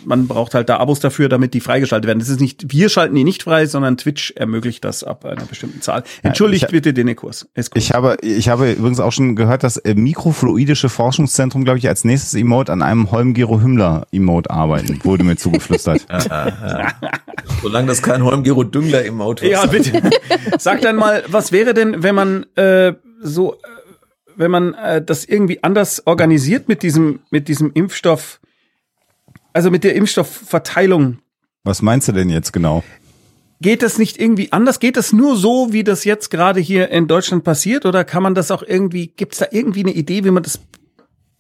man 0.06 0.28
braucht 0.28 0.54
halt 0.54 0.70
da 0.70 0.78
Abos 0.78 1.00
dafür, 1.00 1.30
damit 1.30 1.54
die 1.54 1.60
freigeschaltet 1.60 2.08
werden. 2.08 2.20
Das 2.20 2.30
ist 2.30 2.40
nicht, 2.42 2.72
wir 2.72 2.90
schalten 2.90 3.16
die 3.16 3.24
nicht 3.24 3.44
frei, 3.44 3.66
sondern 3.66 3.98
Twitch 3.98 4.32
ermöglicht 4.36 4.84
das 4.84 5.04
ab 5.04 5.26
einer 5.26 5.46
bestimmten 5.46 5.82
Zahl. 5.82 6.04
Entschuldigt 6.22 6.66
ich- 6.66 6.72
bitte 6.72 6.94
den 6.94 7.14
Kurs. 7.16 7.48
Ist 7.54 7.72
gut. 7.72 7.82
Ich 7.82 7.94
habe, 7.94 8.18
ich 8.22 8.50
habe 8.50 8.72
übrigens 8.72 9.00
auch 9.00 9.12
schon 9.12 9.36
gehört, 9.36 9.64
dass 9.64 9.78
äh, 9.78 9.94
Mikrofluidische 9.96 10.90
Forschungszentrum, 10.90 11.64
glaube 11.64 11.80
ich, 11.80 11.88
als 11.88 12.04
nächstes 12.04 12.34
Emote 12.34 12.72
an 12.72 12.82
einem 12.82 13.12
Holm-Gero-Hümmler-Emote 13.12 14.50
arbeiten, 14.50 15.00
wurde 15.04 15.24
mir 15.24 15.36
zugeflüstert. 15.36 16.06
Solange 17.62 17.88
das 17.88 18.02
kein 18.02 18.24
Holm-Gero-Düngler 18.24 19.04
im 19.06 19.22
Auto 19.22 19.46
ja, 19.46 19.66
bitte. 19.66 20.02
Sag 20.58 20.82
dann 20.82 20.96
mal, 20.96 21.24
was 21.28 21.52
wäre 21.52 21.74
denn, 21.74 22.04
wenn 22.04 22.16
man 22.16 22.46
äh, 22.56 22.94
so, 23.22 23.54
äh, 23.54 23.58
wenn 24.36 24.52
man 24.52 24.74
äh, 24.74 25.02
das 25.04 25.26
irgendwie 25.26 25.64
anders 25.64 26.06
organisiert 26.06 26.68
mit 26.68 26.84
diesem, 26.84 27.20
mit 27.30 27.48
diesem 27.48 27.72
Impfstoff, 27.74 28.40
also 29.54 29.72
mit 29.72 29.84
der 29.84 29.96
Impfstoffverteilung 29.96 31.20
Was 31.64 31.82
meinst 31.82 32.08
du 32.08 32.12
denn 32.12 32.30
jetzt 32.30 32.52
genau? 32.52 32.84
Geht 33.62 33.82
das 33.82 33.98
nicht 33.98 34.20
irgendwie 34.20 34.52
anders? 34.52 34.82
Geht 34.82 34.98
das 34.98 35.14
nur 35.14 35.38
so, 35.38 35.72
wie 35.72 35.86
das 35.86 36.04
jetzt 36.04 36.30
gerade 36.30 36.60
hier 36.60 36.90
in 36.90 37.08
Deutschland 37.08 37.46
passiert? 37.46 37.86
Oder 37.86 38.04
kann 38.04 38.22
man 38.22 38.36
das 38.36 38.52
auch 38.52 38.62
irgendwie, 38.62 39.08
gibt's 39.08 39.38
da 39.38 39.46
irgendwie 39.52 39.84
eine 39.84 39.94
Idee, 39.94 40.26
wie 40.26 40.32
man 40.32 40.44
das 40.44 40.60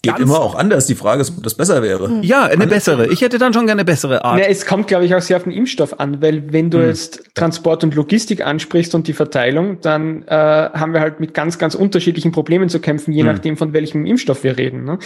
Geht 0.04 0.20
immer 0.20 0.42
auch 0.42 0.56
anders. 0.56 0.86
Die 0.86 0.96
Frage 0.96 1.22
ist, 1.22 1.38
ob 1.38 1.44
das 1.44 1.56
besser 1.56 1.82
wäre. 1.82 2.20
Ja, 2.24 2.44
eine 2.44 2.68
bessere. 2.68 3.08
Ich 3.08 3.22
hätte 3.22 3.38
dann 3.38 3.54
schon 3.54 3.68
gerne 3.68 3.80
eine 3.80 3.86
bessere 3.86 4.26
Art. 4.26 4.38
Ja, 4.38 4.48
es 4.48 4.66
kommt, 4.66 4.88
glaube 4.88 5.06
ich, 5.06 5.16
auch 5.16 5.22
sehr 5.22 5.38
auf 5.38 5.44
den 5.44 5.54
Impfstoff 5.54 5.98
an, 5.98 6.22
weil 6.22 6.52
wenn 6.52 6.70
du 6.70 6.86
jetzt 6.86 7.24
Transport 7.36 7.86
und 7.86 7.96
Logistik 7.96 8.46
ansprichst 8.46 8.94
und 8.96 9.08
die 9.08 9.14
Verteilung, 9.14 9.80
dann 9.80 10.24
äh, 10.24 10.36
haben 10.36 10.94
wir 10.94 11.00
halt 11.00 11.22
mit 11.22 11.34
ganz, 11.34 11.58
ganz 11.58 11.74
unterschiedlichen 11.74 12.34
Problemen 12.34 12.68
zu 12.68 12.82
kämpfen, 12.82 13.14
je 13.14 13.24
nachdem, 13.24 13.56
von 13.56 13.72
welchem 13.72 14.06
Impfstoff 14.06 14.44
wir 14.44 14.58
reden. 14.58 14.84
Ne? 14.84 15.00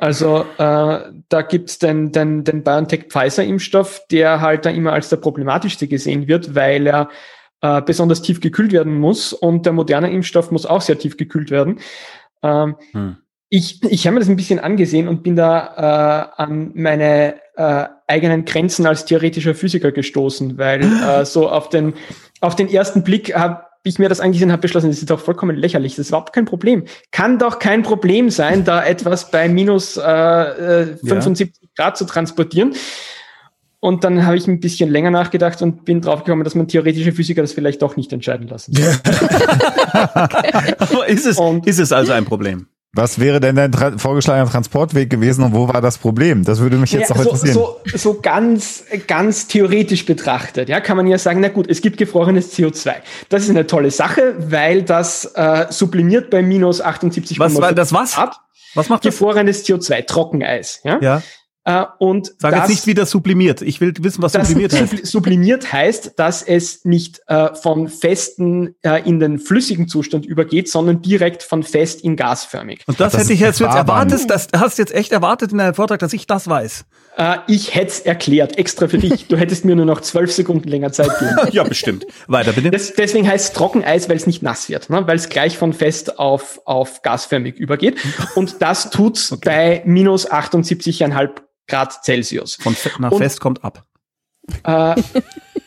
Also 0.00 0.44
äh, 0.58 0.98
da 1.28 1.42
gibt's 1.48 1.78
den, 1.78 2.10
den, 2.10 2.42
den 2.42 2.64
BioNTech-Pfizer-Impfstoff, 2.64 4.02
der 4.10 4.40
halt 4.40 4.66
da 4.66 4.70
immer 4.70 4.92
als 4.92 5.10
der 5.10 5.18
problematischste 5.18 5.86
gesehen 5.86 6.26
wird, 6.26 6.56
weil 6.56 6.88
er 6.88 7.08
äh, 7.60 7.80
besonders 7.82 8.20
tief 8.20 8.40
gekühlt 8.40 8.72
werden 8.72 8.98
muss 8.98 9.32
und 9.32 9.64
der 9.64 9.72
moderne 9.72 10.10
Impfstoff 10.10 10.50
muss 10.50 10.66
auch 10.66 10.80
sehr 10.80 10.98
tief 10.98 11.16
gekühlt 11.16 11.52
werden. 11.52 11.78
Ähm, 12.42 12.74
Hm. 12.92 13.18
Ich, 13.52 13.82
ich 13.82 14.06
habe 14.06 14.14
mir 14.14 14.20
das 14.20 14.28
ein 14.28 14.36
bisschen 14.36 14.60
angesehen 14.60 15.08
und 15.08 15.24
bin 15.24 15.34
da 15.34 16.30
äh, 16.36 16.42
an 16.42 16.70
meine 16.74 17.34
äh, 17.56 17.86
eigenen 18.06 18.44
Grenzen 18.44 18.86
als 18.86 19.04
theoretischer 19.04 19.56
Physiker 19.56 19.90
gestoßen, 19.90 20.56
weil 20.56 20.82
äh, 21.02 21.24
so 21.24 21.50
auf 21.50 21.68
den, 21.68 21.94
auf 22.40 22.54
den 22.54 22.68
ersten 22.68 23.02
Blick 23.02 23.34
habe 23.34 23.64
ich 23.82 23.98
mir 23.98 24.08
das 24.08 24.20
angesehen 24.20 24.48
und 24.48 24.52
habe 24.52 24.62
beschlossen, 24.62 24.88
das 24.88 24.98
ist 24.98 25.10
doch 25.10 25.18
vollkommen 25.18 25.56
lächerlich, 25.56 25.96
das 25.96 26.06
ist 26.06 26.10
überhaupt 26.10 26.32
kein 26.32 26.44
Problem. 26.44 26.84
Kann 27.10 27.38
doch 27.38 27.58
kein 27.58 27.82
Problem 27.82 28.30
sein, 28.30 28.64
da 28.64 28.84
etwas 28.84 29.32
bei 29.32 29.48
minus 29.48 29.96
äh, 29.96 30.02
äh, 30.02 30.96
75 30.98 31.74
Grad 31.76 31.96
zu 31.96 32.04
transportieren. 32.04 32.74
Und 33.80 34.04
dann 34.04 34.26
habe 34.26 34.36
ich 34.36 34.46
ein 34.46 34.60
bisschen 34.60 34.90
länger 34.90 35.10
nachgedacht 35.10 35.60
und 35.62 35.86
bin 35.86 36.02
draufgekommen, 36.02 36.44
dass 36.44 36.54
man 36.54 36.68
theoretische 36.68 37.12
Physiker 37.12 37.40
das 37.40 37.54
vielleicht 37.54 37.80
doch 37.80 37.96
nicht 37.96 38.12
entscheiden 38.12 38.46
lassen. 38.46 38.76
Aber 39.92 41.08
ist 41.08 41.26
es, 41.26 41.38
Und- 41.38 41.66
ist 41.66 41.80
es 41.80 41.90
also 41.90 42.12
ein 42.12 42.26
Problem? 42.26 42.68
Was 42.92 43.20
wäre 43.20 43.38
denn 43.38 43.54
dein 43.54 43.70
tra 43.70 43.96
vorgeschlagener 43.96 44.50
Transportweg 44.50 45.08
gewesen 45.10 45.44
und 45.44 45.54
wo 45.54 45.68
war 45.68 45.80
das 45.80 45.96
Problem? 45.98 46.42
Das 46.44 46.58
würde 46.58 46.76
mich 46.76 46.90
jetzt 46.90 47.08
Ja, 47.10 47.16
noch 47.16 47.22
so, 47.22 47.30
interessieren. 47.30 47.54
so, 47.54 47.76
so 47.94 48.20
ganz, 48.20 48.82
ganz 49.06 49.46
theoretisch 49.46 50.04
betrachtet, 50.06 50.68
ja, 50.68 50.80
kann 50.80 50.96
man 50.96 51.06
ja 51.06 51.16
sagen, 51.16 51.40
na 51.40 51.48
gut, 51.48 51.70
es 51.70 51.82
gibt 51.82 51.98
gefrorenes 51.98 52.52
CO2. 52.56 52.94
Das 53.28 53.44
ist 53.44 53.50
eine 53.50 53.68
tolle 53.68 53.92
Sache, 53.92 54.34
weil 54.38 54.82
das 54.82 55.24
äh, 55.36 55.66
sublimiert 55.70 56.30
bei 56.30 56.42
minus 56.42 56.80
78 56.80 57.38
Was 57.38 57.54
war 57.60 57.72
das 57.72 57.92
was? 57.92 58.14
Grad. 58.14 58.36
Was 58.74 58.88
macht 58.88 59.04
das? 59.04 59.14
Gefrorenes 59.14 59.64
CO2, 59.66 60.06
Trockeneis, 60.06 60.80
ja. 60.82 60.98
Ja. 61.00 61.22
Äh, 61.70 61.86
und 61.98 62.32
Sag 62.38 62.50
das, 62.52 62.60
jetzt 62.60 62.68
nicht, 62.70 62.86
wie 62.86 62.94
das 62.94 63.10
sublimiert. 63.10 63.62
Ich 63.62 63.80
will 63.80 63.92
wissen, 64.00 64.22
was 64.22 64.32
sublimiert 64.32 64.72
heißt. 64.72 64.92
subli- 64.92 65.06
sublimiert 65.06 65.72
heißt, 65.72 66.12
dass 66.18 66.42
es 66.42 66.84
nicht 66.84 67.20
äh, 67.28 67.54
von 67.54 67.88
festen 67.88 68.74
äh, 68.82 69.02
in 69.08 69.20
den 69.20 69.38
flüssigen 69.38 69.86
Zustand 69.88 70.26
übergeht, 70.26 70.68
sondern 70.68 71.02
direkt 71.02 71.42
von 71.42 71.62
fest 71.62 72.02
in 72.02 72.16
gasförmig. 72.16 72.82
Und 72.86 72.98
das, 72.98 73.12
Das 73.12 73.22
hätte 73.22 73.32
ich 73.32 73.40
jetzt, 73.40 73.60
jetzt 73.60 73.74
erwartet, 73.74 74.28
das 74.28 74.48
hast 74.56 74.78
du 74.78 74.82
jetzt 74.82 74.94
echt 74.94 75.12
erwartet 75.12 75.52
in 75.52 75.58
deinem 75.58 75.74
Vortrag, 75.74 75.98
dass 76.00 76.12
ich 76.12 76.26
das 76.26 76.48
weiß. 76.48 76.84
Äh, 77.16 77.36
ich 77.48 77.74
hätte 77.74 77.88
es 77.88 78.00
erklärt, 78.00 78.58
extra 78.58 78.88
für 78.88 78.98
dich. 78.98 79.26
Du 79.28 79.36
hättest 79.36 79.64
mir 79.64 79.76
nur 79.76 79.84
noch 79.86 80.00
zwölf 80.00 80.32
Sekunden 80.32 80.68
länger 80.68 80.92
Zeit 80.92 81.10
geben. 81.18 81.36
ja, 81.52 81.62
bestimmt. 81.64 82.06
Weiter 82.26 82.52
bitte. 82.52 82.70
Das, 82.70 82.94
deswegen 82.94 83.28
heißt 83.28 83.48
es 83.48 83.52
Trockeneis, 83.52 84.08
weil 84.08 84.16
es 84.16 84.26
nicht 84.26 84.42
nass 84.42 84.68
wird, 84.68 84.90
ne? 84.90 85.06
weil 85.06 85.16
es 85.16 85.28
gleich 85.28 85.58
von 85.58 85.72
fest 85.72 86.18
auf, 86.18 86.60
auf 86.64 87.02
gasförmig 87.02 87.56
übergeht. 87.56 87.98
Und 88.34 88.62
das 88.62 88.90
tut's 88.90 89.36
bei 89.44 89.82
minus 89.84 90.30
78,5 90.30 91.30
Grad 91.70 92.04
Celsius. 92.04 92.56
Von 92.56 92.74
fe 92.74 92.90
nach 92.98 93.10
Und- 93.12 93.18
fest 93.22 93.40
kommt 93.40 93.64
ab. 93.64 93.86
Äh, 94.64 94.94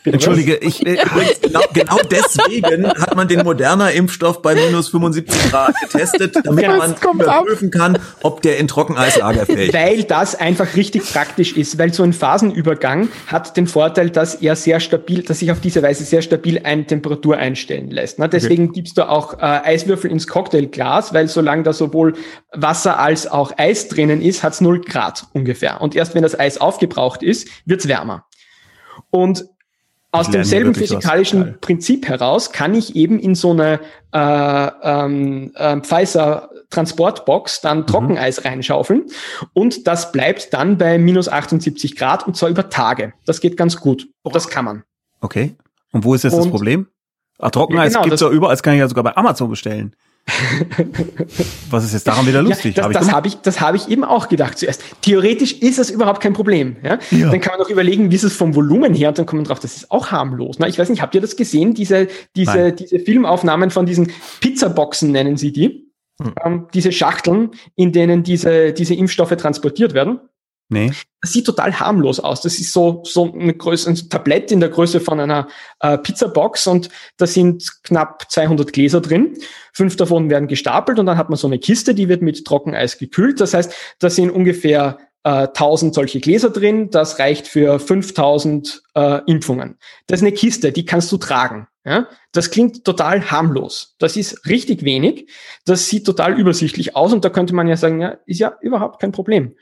Entschuldige, 0.04 0.56
ich, 0.56 0.86
äh, 0.86 0.96
genau, 1.42 1.60
genau 1.72 1.96
deswegen 2.10 2.86
hat 2.86 3.16
man 3.16 3.26
den 3.26 3.42
moderner 3.42 3.92
Impfstoff 3.92 4.42
bei 4.42 4.54
minus 4.54 4.88
75 4.88 5.50
Grad 5.50 5.74
getestet, 5.80 6.36
damit 6.44 6.66
man 6.66 6.94
überprüfen 7.14 7.70
kann, 7.70 7.98
ob 8.22 8.42
der 8.42 8.58
in 8.58 8.68
Trockeneis 8.68 9.16
lagerfähig 9.16 9.68
ist. 9.68 9.74
Weil 9.74 10.04
das 10.04 10.34
einfach 10.34 10.76
richtig 10.76 11.10
praktisch 11.10 11.56
ist, 11.56 11.78
weil 11.78 11.94
so 11.94 12.02
ein 12.02 12.12
Phasenübergang 12.12 13.08
hat 13.28 13.56
den 13.56 13.66
Vorteil, 13.66 14.10
dass 14.10 14.34
er 14.34 14.56
sehr 14.56 14.80
stabil, 14.80 15.22
dass 15.22 15.38
sich 15.38 15.50
auf 15.50 15.60
diese 15.60 15.82
Weise 15.82 16.04
sehr 16.04 16.20
stabil 16.20 16.60
eine 16.62 16.84
Temperatur 16.84 17.38
einstellen 17.38 17.90
lässt. 17.90 18.18
Ne? 18.18 18.28
Deswegen 18.28 18.64
okay. 18.64 18.72
gibst 18.74 18.98
du 18.98 19.08
auch 19.08 19.38
äh, 19.38 19.60
Eiswürfel 19.64 20.10
ins 20.10 20.26
Cocktailglas, 20.26 21.14
weil 21.14 21.28
solange 21.28 21.62
da 21.62 21.72
sowohl 21.72 22.12
Wasser 22.52 22.98
als 22.98 23.26
auch 23.26 23.52
Eis 23.56 23.88
drinnen 23.88 24.20
ist, 24.20 24.42
hat's 24.42 24.60
null 24.60 24.82
Grad 24.82 25.26
ungefähr. 25.32 25.80
Und 25.80 25.96
erst 25.96 26.14
wenn 26.14 26.22
das 26.22 26.38
Eis 26.38 26.58
aufgebraucht 26.58 27.22
ist, 27.22 27.48
wird's 27.64 27.88
wärmer. 27.88 28.26
Und 29.14 29.44
aus 30.10 30.28
demselben 30.28 30.74
physikalischen 30.74 31.58
Prinzip 31.60 32.08
heraus 32.08 32.50
kann 32.50 32.74
ich 32.74 32.96
eben 32.96 33.20
in 33.20 33.36
so 33.36 33.52
eine 33.52 33.78
äh, 34.12 34.70
ähm, 34.82 35.52
äh, 35.54 35.80
Pfizer 35.82 36.50
Transportbox 36.70 37.60
dann 37.60 37.78
mhm. 37.78 37.86
Trockeneis 37.86 38.40
mhm. 38.40 38.48
reinschaufeln 38.48 39.02
und 39.52 39.86
das 39.86 40.10
bleibt 40.10 40.52
dann 40.52 40.78
bei 40.78 40.98
minus 40.98 41.28
78 41.28 41.94
Grad 41.94 42.26
und 42.26 42.36
zwar 42.36 42.48
über 42.48 42.70
Tage. 42.70 43.12
Das 43.24 43.40
geht 43.40 43.56
ganz 43.56 43.76
gut. 43.76 44.08
Das 44.24 44.48
kann 44.48 44.64
man. 44.64 44.82
Okay. 45.20 45.54
Und 45.92 46.02
wo 46.02 46.14
ist 46.14 46.24
jetzt 46.24 46.32
und, 46.32 46.40
das 46.40 46.50
Problem? 46.50 46.88
Ah, 47.38 47.50
Trockeneis 47.50 47.92
ja, 47.92 48.00
genau, 48.00 48.10
gibt's 48.10 48.20
ja 48.20 48.30
überall, 48.30 48.52
das 48.52 48.64
kann 48.64 48.74
ich 48.74 48.80
ja 48.80 48.88
sogar 48.88 49.04
bei 49.04 49.16
Amazon 49.16 49.48
bestellen. 49.48 49.94
Was 51.70 51.84
ist 51.84 51.92
jetzt 51.92 52.06
daran 52.06 52.26
wieder 52.26 52.42
lustig? 52.42 52.76
Ja, 52.76 52.88
das 52.88 52.96
habe 52.96 53.06
ich, 53.06 53.12
hab 53.12 53.26
ich, 53.26 53.34
das 53.42 53.60
hab 53.60 53.74
ich 53.74 53.88
eben 53.88 54.04
auch 54.04 54.28
gedacht 54.28 54.58
zuerst. 54.58 54.82
Theoretisch 55.02 55.52
ist 55.52 55.78
das 55.78 55.90
überhaupt 55.90 56.22
kein 56.22 56.32
Problem. 56.32 56.76
Ja? 56.82 56.98
ja? 57.10 57.30
Dann 57.30 57.40
kann 57.40 57.52
man 57.52 57.60
noch 57.60 57.68
überlegen, 57.68 58.10
wie 58.10 58.14
ist 58.14 58.24
es 58.24 58.34
vom 58.34 58.54
Volumen 58.54 58.94
her 58.94 59.08
und 59.10 59.18
dann 59.18 59.26
kommt 59.26 59.42
man 59.42 59.48
drauf, 59.48 59.60
das 59.60 59.76
ist 59.76 59.90
auch 59.90 60.10
harmlos. 60.10 60.56
Na, 60.58 60.66
ich 60.66 60.78
weiß 60.78 60.88
nicht, 60.88 61.02
habt 61.02 61.14
ihr 61.14 61.20
das 61.20 61.36
gesehen? 61.36 61.74
Diese, 61.74 62.08
diese, 62.36 62.72
diese 62.72 62.98
Filmaufnahmen 63.00 63.70
von 63.70 63.84
diesen 63.84 64.10
Pizzaboxen 64.40 65.12
nennen 65.12 65.36
sie 65.36 65.52
die. 65.52 65.92
Hm. 66.22 66.34
Ähm, 66.44 66.66
diese 66.72 66.92
Schachteln, 66.92 67.50
in 67.76 67.92
denen 67.92 68.22
diese, 68.22 68.72
diese 68.72 68.94
Impfstoffe 68.94 69.36
transportiert 69.36 69.92
werden. 69.94 70.20
Nee. 70.74 70.92
Das 71.20 71.32
sieht 71.32 71.46
total 71.46 71.78
harmlos 71.78 72.20
aus. 72.20 72.40
Das 72.42 72.58
ist 72.58 72.72
so, 72.72 73.02
so 73.04 73.32
eine 73.32 73.54
Größe, 73.54 73.88
ein 73.88 74.08
Tablett 74.10 74.50
in 74.50 74.60
der 74.60 74.68
Größe 74.68 75.00
von 75.00 75.20
einer 75.20 75.48
äh, 75.80 75.96
Pizzabox 75.96 76.66
und 76.66 76.88
da 77.16 77.26
sind 77.26 77.82
knapp 77.84 78.30
200 78.30 78.72
Gläser 78.72 79.00
drin. 79.00 79.38
Fünf 79.72 79.96
davon 79.96 80.28
werden 80.28 80.48
gestapelt 80.48 80.98
und 80.98 81.06
dann 81.06 81.16
hat 81.16 81.30
man 81.30 81.38
so 81.38 81.46
eine 81.46 81.58
Kiste, 81.58 81.94
die 81.94 82.08
wird 82.08 82.22
mit 82.22 82.44
Trockeneis 82.44 82.98
gekühlt. 82.98 83.40
Das 83.40 83.54
heißt, 83.54 83.72
da 84.00 84.10
sind 84.10 84.30
ungefähr 84.30 84.98
äh, 85.22 85.48
1000 85.48 85.94
solche 85.94 86.20
Gläser 86.20 86.50
drin. 86.50 86.90
Das 86.90 87.18
reicht 87.18 87.46
für 87.46 87.78
5000 87.78 88.82
äh, 88.94 89.20
Impfungen. 89.26 89.78
Das 90.06 90.20
ist 90.20 90.26
eine 90.26 90.32
Kiste, 90.32 90.72
die 90.72 90.84
kannst 90.84 91.10
du 91.12 91.16
tragen. 91.16 91.68
Ja? 91.84 92.08
Das 92.32 92.50
klingt 92.50 92.84
total 92.84 93.30
harmlos. 93.30 93.94
Das 93.98 94.16
ist 94.16 94.46
richtig 94.46 94.84
wenig. 94.84 95.30
Das 95.64 95.88
sieht 95.88 96.06
total 96.06 96.38
übersichtlich 96.38 96.96
aus 96.96 97.12
und 97.12 97.24
da 97.24 97.30
könnte 97.30 97.54
man 97.54 97.68
ja 97.68 97.76
sagen, 97.76 98.00
ja, 98.00 98.18
ist 98.26 98.40
ja 98.40 98.56
überhaupt 98.60 99.00
kein 99.00 99.12
Problem. 99.12 99.56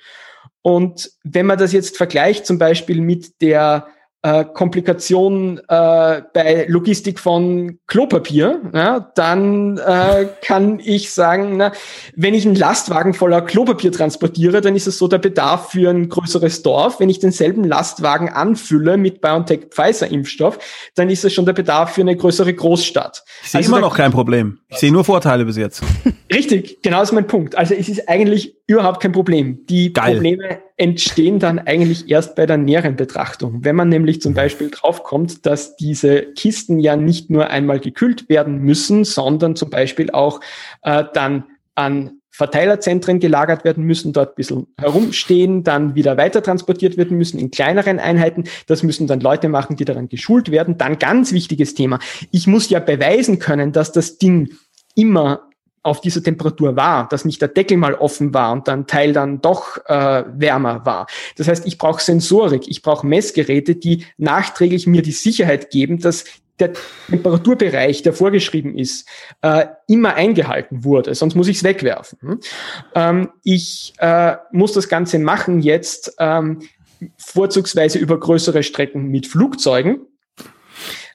Und 0.63 1.11
wenn 1.25 1.47
man 1.47 1.59
das 1.59 1.73
jetzt 1.73 1.97
vergleicht 1.97 2.47
zum 2.47 2.59
Beispiel 2.59 3.01
mit 3.01 3.41
der 3.43 3.87
äh, 4.23 4.45
Komplikation 4.45 5.59
äh, 5.69 6.23
bei 6.33 6.67
Logistik 6.69 7.19
von 7.19 7.79
Klopapier, 7.87 8.61
ja, 8.73 9.11
dann 9.15 9.79
äh, 9.79 10.29
kann 10.43 10.79
ich 10.79 11.13
sagen, 11.13 11.57
na, 11.57 11.73
wenn 12.15 12.35
ich 12.35 12.47
einen 12.47 12.55
Lastwagen 12.55 13.15
voller 13.15 13.43
Klopapier 13.43 13.91
transportiere, 13.91 14.61
dann 14.61 14.77
ist 14.77 14.87
es 14.87 14.99
so 14.99 15.09
der 15.09 15.19
Bedarf 15.19 15.71
für 15.71 15.91
ein 15.91 16.09
größeres 16.09 16.63
Dorf. 16.63 17.01
Wenn 17.01 17.11
ich 17.11 17.19
denselben 17.19 17.65
Lastwagen 17.65 18.29
anfülle 18.29 18.97
mit 18.97 19.21
BioNTech 19.21 19.71
Pfizer 19.71 20.09
Impfstoff, 20.09 20.59
dann 20.95 21.11
ist 21.11 21.25
es 21.25 21.33
schon 21.33 21.45
der 21.45 21.53
Bedarf 21.53 21.95
für 21.95 22.03
eine 22.03 22.17
größere 22.17 22.55
Großstadt. 22.55 23.25
Ich 23.43 23.51
sehe 23.51 23.59
also 23.59 23.73
immer 23.73 23.81
noch 23.81 23.97
kein 23.97 24.13
Problem. 24.13 24.61
Ich 24.69 24.79
sehe 24.79 24.93
nur 24.93 25.05
Vorteile 25.05 25.45
bis 25.45 25.57
jetzt. 25.57 25.83
Richtig, 26.33 26.81
genau 26.83 27.03
ist 27.03 27.13
mein 27.13 27.27
Punkt. 27.27 27.57
Also 27.57 27.75
es 27.75 27.89
ist 27.89 28.09
eigentlich 28.09 28.57
überhaupt 28.67 29.03
kein 29.03 29.13
Problem. 29.13 29.67
Die 29.67 29.93
Geil. 29.93 30.15
Probleme 30.15 30.59
entstehen 30.77 31.39
dann 31.39 31.59
eigentlich 31.59 32.11
erst 32.11 32.35
bei 32.35 32.47
der 32.47 32.57
näheren 32.57 32.97
Betrachtung. 32.97 33.65
Wenn 33.65 33.77
man 33.77 33.89
nämlich 33.89 34.21
zum 34.21 34.35
Beispiel 34.35 34.71
draufkommt, 34.71 35.47
dass 35.47 35.77
diese 35.77 36.23
Kisten 36.35 36.79
ja 36.79 36.97
nicht 36.97 37.31
nur 37.31 37.49
einmal 37.49 37.81
gekühlt 37.81 38.29
werden 38.29 38.59
müssen, 38.59 39.05
sondern 39.05 39.57
zum 39.57 39.71
Beispiel 39.71 40.11
auch 40.11 40.41
äh, 40.83 41.05
dann 41.13 41.45
an 41.75 42.19
Verteilerzentren 42.35 43.21
gelagert 43.21 43.65
werden 43.65 43.85
müssen, 43.85 44.15
dort 44.15 44.31
ein 44.31 44.35
bisschen 44.37 44.67
herumstehen, 44.79 45.65
dann 45.65 45.95
wieder 45.95 46.17
weiter 46.17 46.43
transportiert 46.43 46.97
werden 46.97 47.19
müssen 47.19 47.39
in 47.39 47.51
kleineren 47.51 47.99
Einheiten. 47.99 48.45
Das 48.67 48.83
müssen 48.83 49.07
dann 49.07 49.21
Leute 49.21 49.51
machen, 49.51 49.77
die 49.77 49.85
daran 49.85 50.09
geschult 50.09 50.51
werden. 50.51 50.79
Dann 50.79 50.99
ganz 50.99 51.33
wichtiges 51.33 51.75
Thema. 51.75 51.99
Ich 52.31 52.47
muss 52.47 52.71
ja 52.71 52.81
beweisen 52.81 53.39
können, 53.39 53.73
dass 53.73 53.93
das 53.93 54.17
Ding 54.17 54.49
immer 54.95 55.51
auf 55.83 56.01
dieser 56.01 56.23
Temperatur 56.23 56.77
war, 56.77 57.09
dass 57.09 57.25
nicht 57.25 57.41
der 57.41 57.49
Deckel 57.49 57.77
mal 57.77 57.95
offen 57.95 58.33
war 58.33 58.53
und 58.53 58.69
dann 58.69 58.87
Teil 58.87 59.13
dann 59.13 59.41
doch 59.41 59.79
äh, 59.87 60.25
wärmer 60.33 60.87
war. 60.87 61.07
Das 61.37 61.49
heißt, 61.49 61.67
ich 61.67 61.79
brauche 61.79 62.01
Sensorik, 62.01 62.69
ich 62.69 62.83
brauche 62.83 63.07
Messgeräte, 63.07 63.75
die 63.75 64.07
nachträglich 64.17 64.87
mir 64.87 65.03
die 65.03 65.13
Sicherheit 65.13 65.71
geben, 65.71 65.99
dass 65.99 66.25
der 66.61 66.73
Temperaturbereich, 67.09 68.03
der 68.03 68.13
vorgeschrieben 68.13 68.79
ist, 68.79 69.09
äh, 69.41 69.67
immer 69.89 70.15
eingehalten 70.15 70.85
wurde, 70.85 71.15
sonst 71.15 71.35
muss 71.35 71.49
ich 71.49 71.57
es 71.57 71.65
wegwerfen. 71.65 72.19
Hm? 72.21 72.41
Ähm, 72.95 73.29
ich 73.43 73.95
äh, 73.99 74.37
muss 74.53 74.73
das 74.73 74.89
Ganze 74.89 75.19
machen 75.19 75.61
jetzt 75.61 76.15
ähm, 76.19 76.61
vorzugsweise 77.17 77.99
über 77.99 78.21
größere 78.21 78.63
Strecken 78.63 79.09
mit 79.09 79.27
Flugzeugen, 79.27 80.07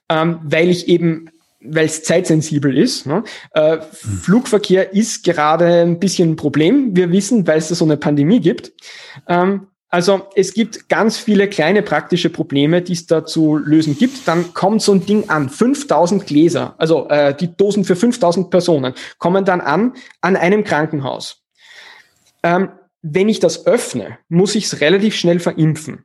ähm, 0.09 0.39
weil 0.43 0.69
ich 0.69 0.89
eben 0.89 1.29
weil 1.59 1.85
es 1.85 2.03
zeitsensibel 2.03 2.77
ist. 2.77 3.05
Ne? 3.05 3.23
Äh, 3.51 3.79
Flugverkehr 3.81 4.93
ist 4.93 5.23
gerade 5.23 5.81
ein 5.81 5.99
bisschen 5.99 6.31
ein 6.31 6.35
Problem. 6.35 6.95
Wir 6.95 7.11
wissen, 7.11 7.47
weil 7.47 7.57
es 7.57 7.69
da 7.69 7.75
so 7.75 7.85
eine 7.85 7.97
Pandemie 7.97 8.39
gibt. 8.39 8.73
Ähm, 9.27 9.67
also 9.89 10.27
es 10.35 10.53
gibt 10.53 10.89
ganz 10.89 11.17
viele 11.17 11.47
kleine 11.47 11.81
praktische 11.81 12.29
Probleme, 12.29 12.81
die 12.81 12.93
es 12.93 13.07
da 13.07 13.25
zu 13.25 13.55
lösen 13.55 13.97
gibt. 13.97 14.27
Dann 14.27 14.53
kommt 14.53 14.81
so 14.81 14.91
ein 14.91 15.05
Ding 15.05 15.29
an, 15.29 15.49
5000 15.49 16.27
Gläser, 16.27 16.75
also 16.77 17.07
äh, 17.07 17.33
die 17.33 17.55
Dosen 17.55 17.85
für 17.85 17.95
5000 17.95 18.49
Personen, 18.49 18.93
kommen 19.17 19.45
dann 19.45 19.61
an 19.61 19.93
an 20.19 20.35
einem 20.35 20.65
Krankenhaus. 20.65 21.43
Ähm, 22.43 22.69
wenn 23.01 23.29
ich 23.29 23.39
das 23.39 23.65
öffne, 23.65 24.17
muss 24.27 24.55
ich 24.55 24.65
es 24.65 24.81
relativ 24.81 25.15
schnell 25.15 25.39
verimpfen. 25.39 26.03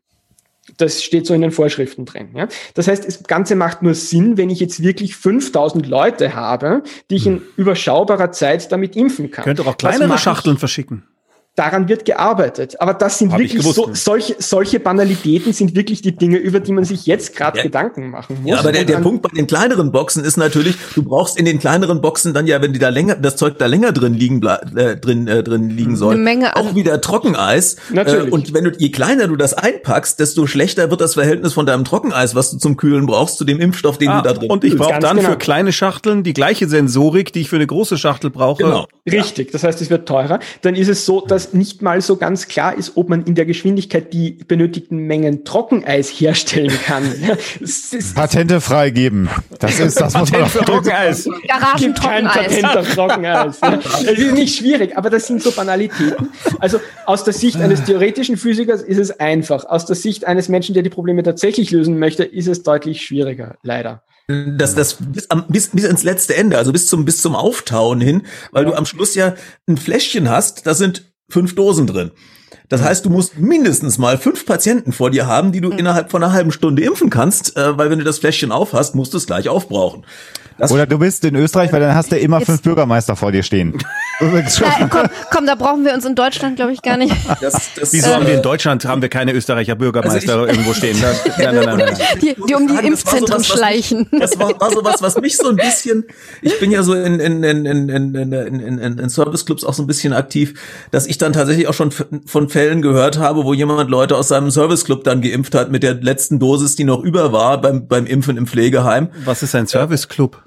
Das 0.77 1.03
steht 1.03 1.27
so 1.27 1.35
in 1.35 1.41
den 1.41 1.51
Vorschriften 1.51 2.05
drin. 2.05 2.29
Ja? 2.35 2.49
Das 2.75 2.87
heißt, 2.87 3.07
das 3.07 3.25
Ganze 3.25 3.57
macht 3.57 3.83
nur 3.83 3.95
Sinn, 3.95 4.37
wenn 4.37 4.49
ich 4.49 4.61
jetzt 4.61 4.83
wirklich 4.83 5.17
5000 5.17 5.87
Leute 5.87 6.35
habe, 6.35 6.83
die 7.11 7.17
ich 7.17 7.27
in 7.27 7.39
hm. 7.39 7.43
überschaubarer 7.57 8.31
Zeit 8.33 8.71
damit 8.71 8.97
impfen 8.97 9.31
kann. 9.31 9.45
Könnte 9.45 9.67
auch 9.67 9.77
kleinere 9.77 10.19
Schachteln 10.19 10.59
verschicken 10.59 11.05
daran 11.55 11.89
wird 11.89 12.07
gearbeitet. 12.07 12.81
Aber 12.81 12.95
das 12.95 13.19
sind 13.19 13.33
Hab 13.33 13.39
wirklich 13.39 13.63
so, 13.63 13.91
solche, 13.93 14.37
solche 14.39 14.81
Banalitäten 14.81 15.53
sind 15.53 15.77
wirklich 15.77 16.01
die 16.01 16.17
Dinge, 16.17 16.39
über 16.39 16.61
die 16.61 16.73
man 16.73 16.85
sich 16.85 17.05
jetzt 17.05 17.37
gerade 17.37 17.59
ja. 17.59 17.65
Gedanken 17.65 18.09
machen 18.09 18.39
muss. 18.43 18.53
Ja, 18.53 18.59
aber 18.61 18.73
der, 18.73 18.85
der 18.85 18.99
Punkt 18.99 19.21
bei 19.21 19.29
den 19.37 19.47
kleineren 19.47 19.93
Boxen 19.93 20.25
ist 20.25 20.39
natürlich, 20.39 20.77
du 20.95 21.03
brauchst 21.03 21.39
in 21.39 21.45
den 21.45 21.59
kleineren 21.59 22.01
Boxen 22.01 22.33
dann 22.33 22.47
ja, 22.47 22.63
wenn 22.63 22.73
die 22.73 22.79
da 22.79 22.89
länger, 22.89 23.17
das 23.17 23.37
Zeug 23.37 23.59
da 23.59 23.67
länger 23.67 23.93
drin 23.93 24.15
liegen, 24.15 24.43
äh, 24.43 24.97
drin, 24.97 25.29
äh, 25.29 25.43
drin 25.43 25.69
liegen 25.69 25.97
soll, 25.97 26.15
Eine 26.15 26.23
Menge 26.23 26.57
auch 26.57 26.75
wieder 26.75 26.99
Trockeneis. 27.03 27.77
Natürlich. 27.91 28.29
Äh, 28.29 28.31
und 28.31 28.55
wenn 28.55 28.65
du, 28.65 28.71
je 28.79 28.91
kleiner 28.91 29.29
du 29.29 29.37
das 29.37 29.53
einpackst, 29.53 30.19
desto 30.21 30.47
schlechter 30.47 30.91
wird 30.91 31.03
das 31.03 31.15
Verhältnis 31.15 31.53
von 31.53 31.67
deinem 31.67 31.85
Trockeneis, 31.85 32.35
was 32.35 32.51
du 32.51 32.57
zum 32.57 32.79
Kühlen 32.79 33.05
brauchst, 33.05 33.37
zu 33.37 33.45
dem 33.45 33.61
Impfstoff, 33.61 33.99
den 33.99 34.09
ah, 34.09 34.23
du 34.23 34.29
da 34.29 34.35
drin 34.35 34.51
Und 34.51 34.65
ich 34.65 34.75
brauche 34.75 35.01
dann 35.01 35.19
genau. 35.19 35.31
für 35.31 35.37
kleine 35.37 35.73
Schachteln 35.73 36.23
die 36.23 36.33
gleiche 36.33 36.67
Sensorik, 36.67 37.35
die 37.35 37.43
ich 37.43 37.51
für 37.51 37.57
eine 37.57 37.67
große 37.67 37.99
Schachtel 37.99 38.31
brauche. 38.31 38.63
Genau. 38.63 38.87
Richtig. 39.11 39.53
Das 39.53 39.65
heißt, 39.65 39.83
es 39.83 39.91
wird 39.91 40.09
teurer. 40.09 40.39
Dann 40.63 40.75
ist 40.75 40.89
es 40.89 41.05
so, 41.05 41.21
dass 41.21 41.42
nicht 41.53 41.83
mal 41.83 42.01
so 42.01 42.17
ganz 42.17 42.49
klar 42.49 42.77
ist, 42.77 42.93
ob 42.97 43.09
man 43.09 43.25
in 43.25 43.35
der 43.35 43.47
Geschwindigkeit 43.47 44.13
die 44.13 44.33
benötigten 44.33 44.99
Mengen 44.99 45.45
Trockeneis 45.45 46.09
herstellen 46.09 46.73
kann. 46.87 47.05
Patente 48.15 48.61
freigeben. 48.61 49.29
Das 49.59 49.81
ist 49.81 50.01
das, 50.01 50.15
was 50.15 50.31
man 50.31 50.47
für 50.47 50.65
Trockeneis. 50.65 51.29
Garagen 51.49 51.95
kein 51.95 52.25
Patent 52.25 52.77
auf 52.77 52.95
Trockeneis. 52.95 53.59
Es 54.07 54.19
ist 54.19 54.35
nicht 54.35 54.57
schwierig, 54.57 54.97
aber 54.97 55.11
das 55.11 55.27
sind 55.27 55.43
so 55.43 55.51
Banalitäten. 55.51 56.31
Also 56.59 56.81
aus 57.07 57.25
der 57.25 57.35
Sicht 57.35 57.57
eines 57.57 57.85
theoretischen 57.85 58.37
Physikers 58.37 58.83
ist 58.83 58.99
es 58.99 59.19
einfach. 59.19 59.65
Aus 59.65 59.87
der 59.87 59.97
Sicht 59.97 60.25
eines 60.25 60.49
Menschen, 60.49 60.75
der 60.75 60.83
die 60.83 60.91
Probleme 60.91 61.23
tatsächlich 61.23 61.71
lösen 61.71 61.99
möchte, 61.99 62.25
ist 62.25 62.49
es 62.49 62.63
deutlich 62.63 63.03
schwieriger, 63.03 63.57
leider 63.63 64.03
das, 64.29 64.75
das 64.75 64.97
bis, 65.01 65.31
am, 65.31 65.47
bis, 65.49 65.69
bis 65.69 65.85
ins 65.85 66.03
letzte 66.03 66.37
Ende, 66.37 66.59
also 66.59 66.73
bis 66.73 66.87
zum, 66.87 67.05
bis 67.05 67.23
zum 67.23 67.35
Auftauen 67.35 68.01
hin, 68.01 68.23
weil 68.53 68.65
ja. 68.65 68.71
du 68.71 68.77
am 68.77 68.87
Schluss 68.87 69.15
ja 69.15 69.35
ein 69.67 69.77
Fläschchen 69.77 70.31
hast, 70.31 70.67
da 70.67 70.75
sind 70.75 71.12
fünf 71.33 71.57
Dosen 71.57 71.87
drin. 71.89 72.11
Das 72.73 72.81
heißt, 72.81 73.05
du 73.05 73.11
musst 73.11 73.37
mindestens 73.37 73.99
mal 73.99 74.17
fünf 74.17 74.47
Patienten 74.47 74.93
vor 74.93 75.11
dir 75.11 75.27
haben, 75.27 75.53
die 75.53 75.61
du 75.61 75.69
innerhalb 75.73 76.11
von 76.11 76.25
einer 76.25 76.33
halben 76.33 76.53
Stunde 76.53 76.83
impfen 76.83 77.11
kannst, 77.11 77.55
äh, 77.55 77.77
weil 77.77 77.91
wenn 77.91 77.99
du 77.99 78.05
das 78.07 78.21
Fläschchen 78.21 78.51
aufhast, 78.51 78.95
musst 78.95 79.13
du 79.13 79.19
es 79.19 79.27
gleich 79.27 79.51
aufbrauchen. 79.51 80.07
Das 80.59 80.71
Oder 80.71 80.87
du 80.87 80.99
bist 80.99 81.25
in 81.25 81.35
Österreich, 81.35 81.73
weil 81.73 81.81
dann 81.81 81.95
hast 81.95 82.13
du 82.13 82.19
immer 82.19 82.41
fünf 82.41 82.63
Bürgermeister 82.63 83.17
vor 83.17 83.33
dir 83.33 83.43
stehen. 83.43 83.79
Ja, 84.21 84.87
komm, 84.89 85.09
komm, 85.33 85.47
da 85.47 85.57
brauchen 85.57 85.85
wir 85.85 85.95
uns 85.95 86.05
in 86.05 86.15
Deutschland, 86.15 86.55
glaube 86.55 86.73
ich, 86.73 86.81
gar 86.83 86.97
nicht. 86.97 87.13
Das, 87.41 87.71
das, 87.75 87.93
Wieso 87.93 88.15
haben 88.15 88.25
wir 88.25 88.35
in 88.35 88.43
Deutschland 88.43 88.85
haben 88.85 89.03
wir 89.03 89.09
keine 89.09 89.33
Österreicher 89.33 89.75
Bürgermeister 89.75 90.35
also 90.35 90.47
ich, 90.47 90.53
irgendwo 90.53 90.75
stehen? 90.75 90.97
nein, 91.01 91.17
nein, 91.39 91.55
nein, 91.65 91.79
nein. 91.79 91.97
Die, 92.21 92.37
die 92.49 92.55
um 92.55 92.69
die 92.69 92.87
Impfzentren 92.87 93.43
schleichen. 93.43 94.07
Mich, 94.13 94.21
das 94.21 94.39
war, 94.39 94.61
war 94.61 94.71
so 94.71 94.85
was, 94.85 95.03
was 95.03 95.17
mich 95.21 95.37
so 95.37 95.49
ein 95.49 95.57
bisschen. 95.57 96.05
Ich 96.41 96.61
bin 96.61 96.71
ja 96.71 96.85
so 96.85 96.95
in 96.95 97.19
in 97.19 97.43
in 97.43 97.67
in 97.67 97.89
in 97.89 98.15
in, 98.15 98.33
in, 98.33 98.79
in, 98.79 98.99
in 98.99 99.09
Serviceclubs 99.09 99.65
auch 99.65 99.75
so 99.75 99.83
ein 99.83 99.89
bisschen 99.89 100.13
aktiv, 100.13 100.55
dass 100.93 101.07
ich 101.07 101.19
dann 101.19 101.33
tatsächlich 101.33 101.67
auch 101.67 101.75
schon 101.75 101.91
von 101.91 102.49
Fällen 102.63 102.81
gehört 102.81 103.19
habe, 103.19 103.45
wo 103.45 103.55
jemand 103.55 103.91
Leute 103.91 104.17
aus 104.17 104.29
seinem 104.29 104.49
Serviceclub 104.53 105.03
dann 105.03 105.21
geimpft 105.21 105.57
hat 105.57 105.73
mit 105.73 105.83
der 105.83 105.95
letzten 105.95 106.39
Dosis, 106.39 106.77
die 106.77 106.85
noch 106.85 107.03
über 107.03 107.33
war 107.33 107.61
beim 107.61 107.89
beim 107.89 108.07
Impfen 108.07 108.37
im 108.37 108.47
Pflegeheim. 108.47 109.09
Was 109.25 109.43
ist 109.43 109.57
ein 109.57 109.67
Serviceclub? 109.67 110.45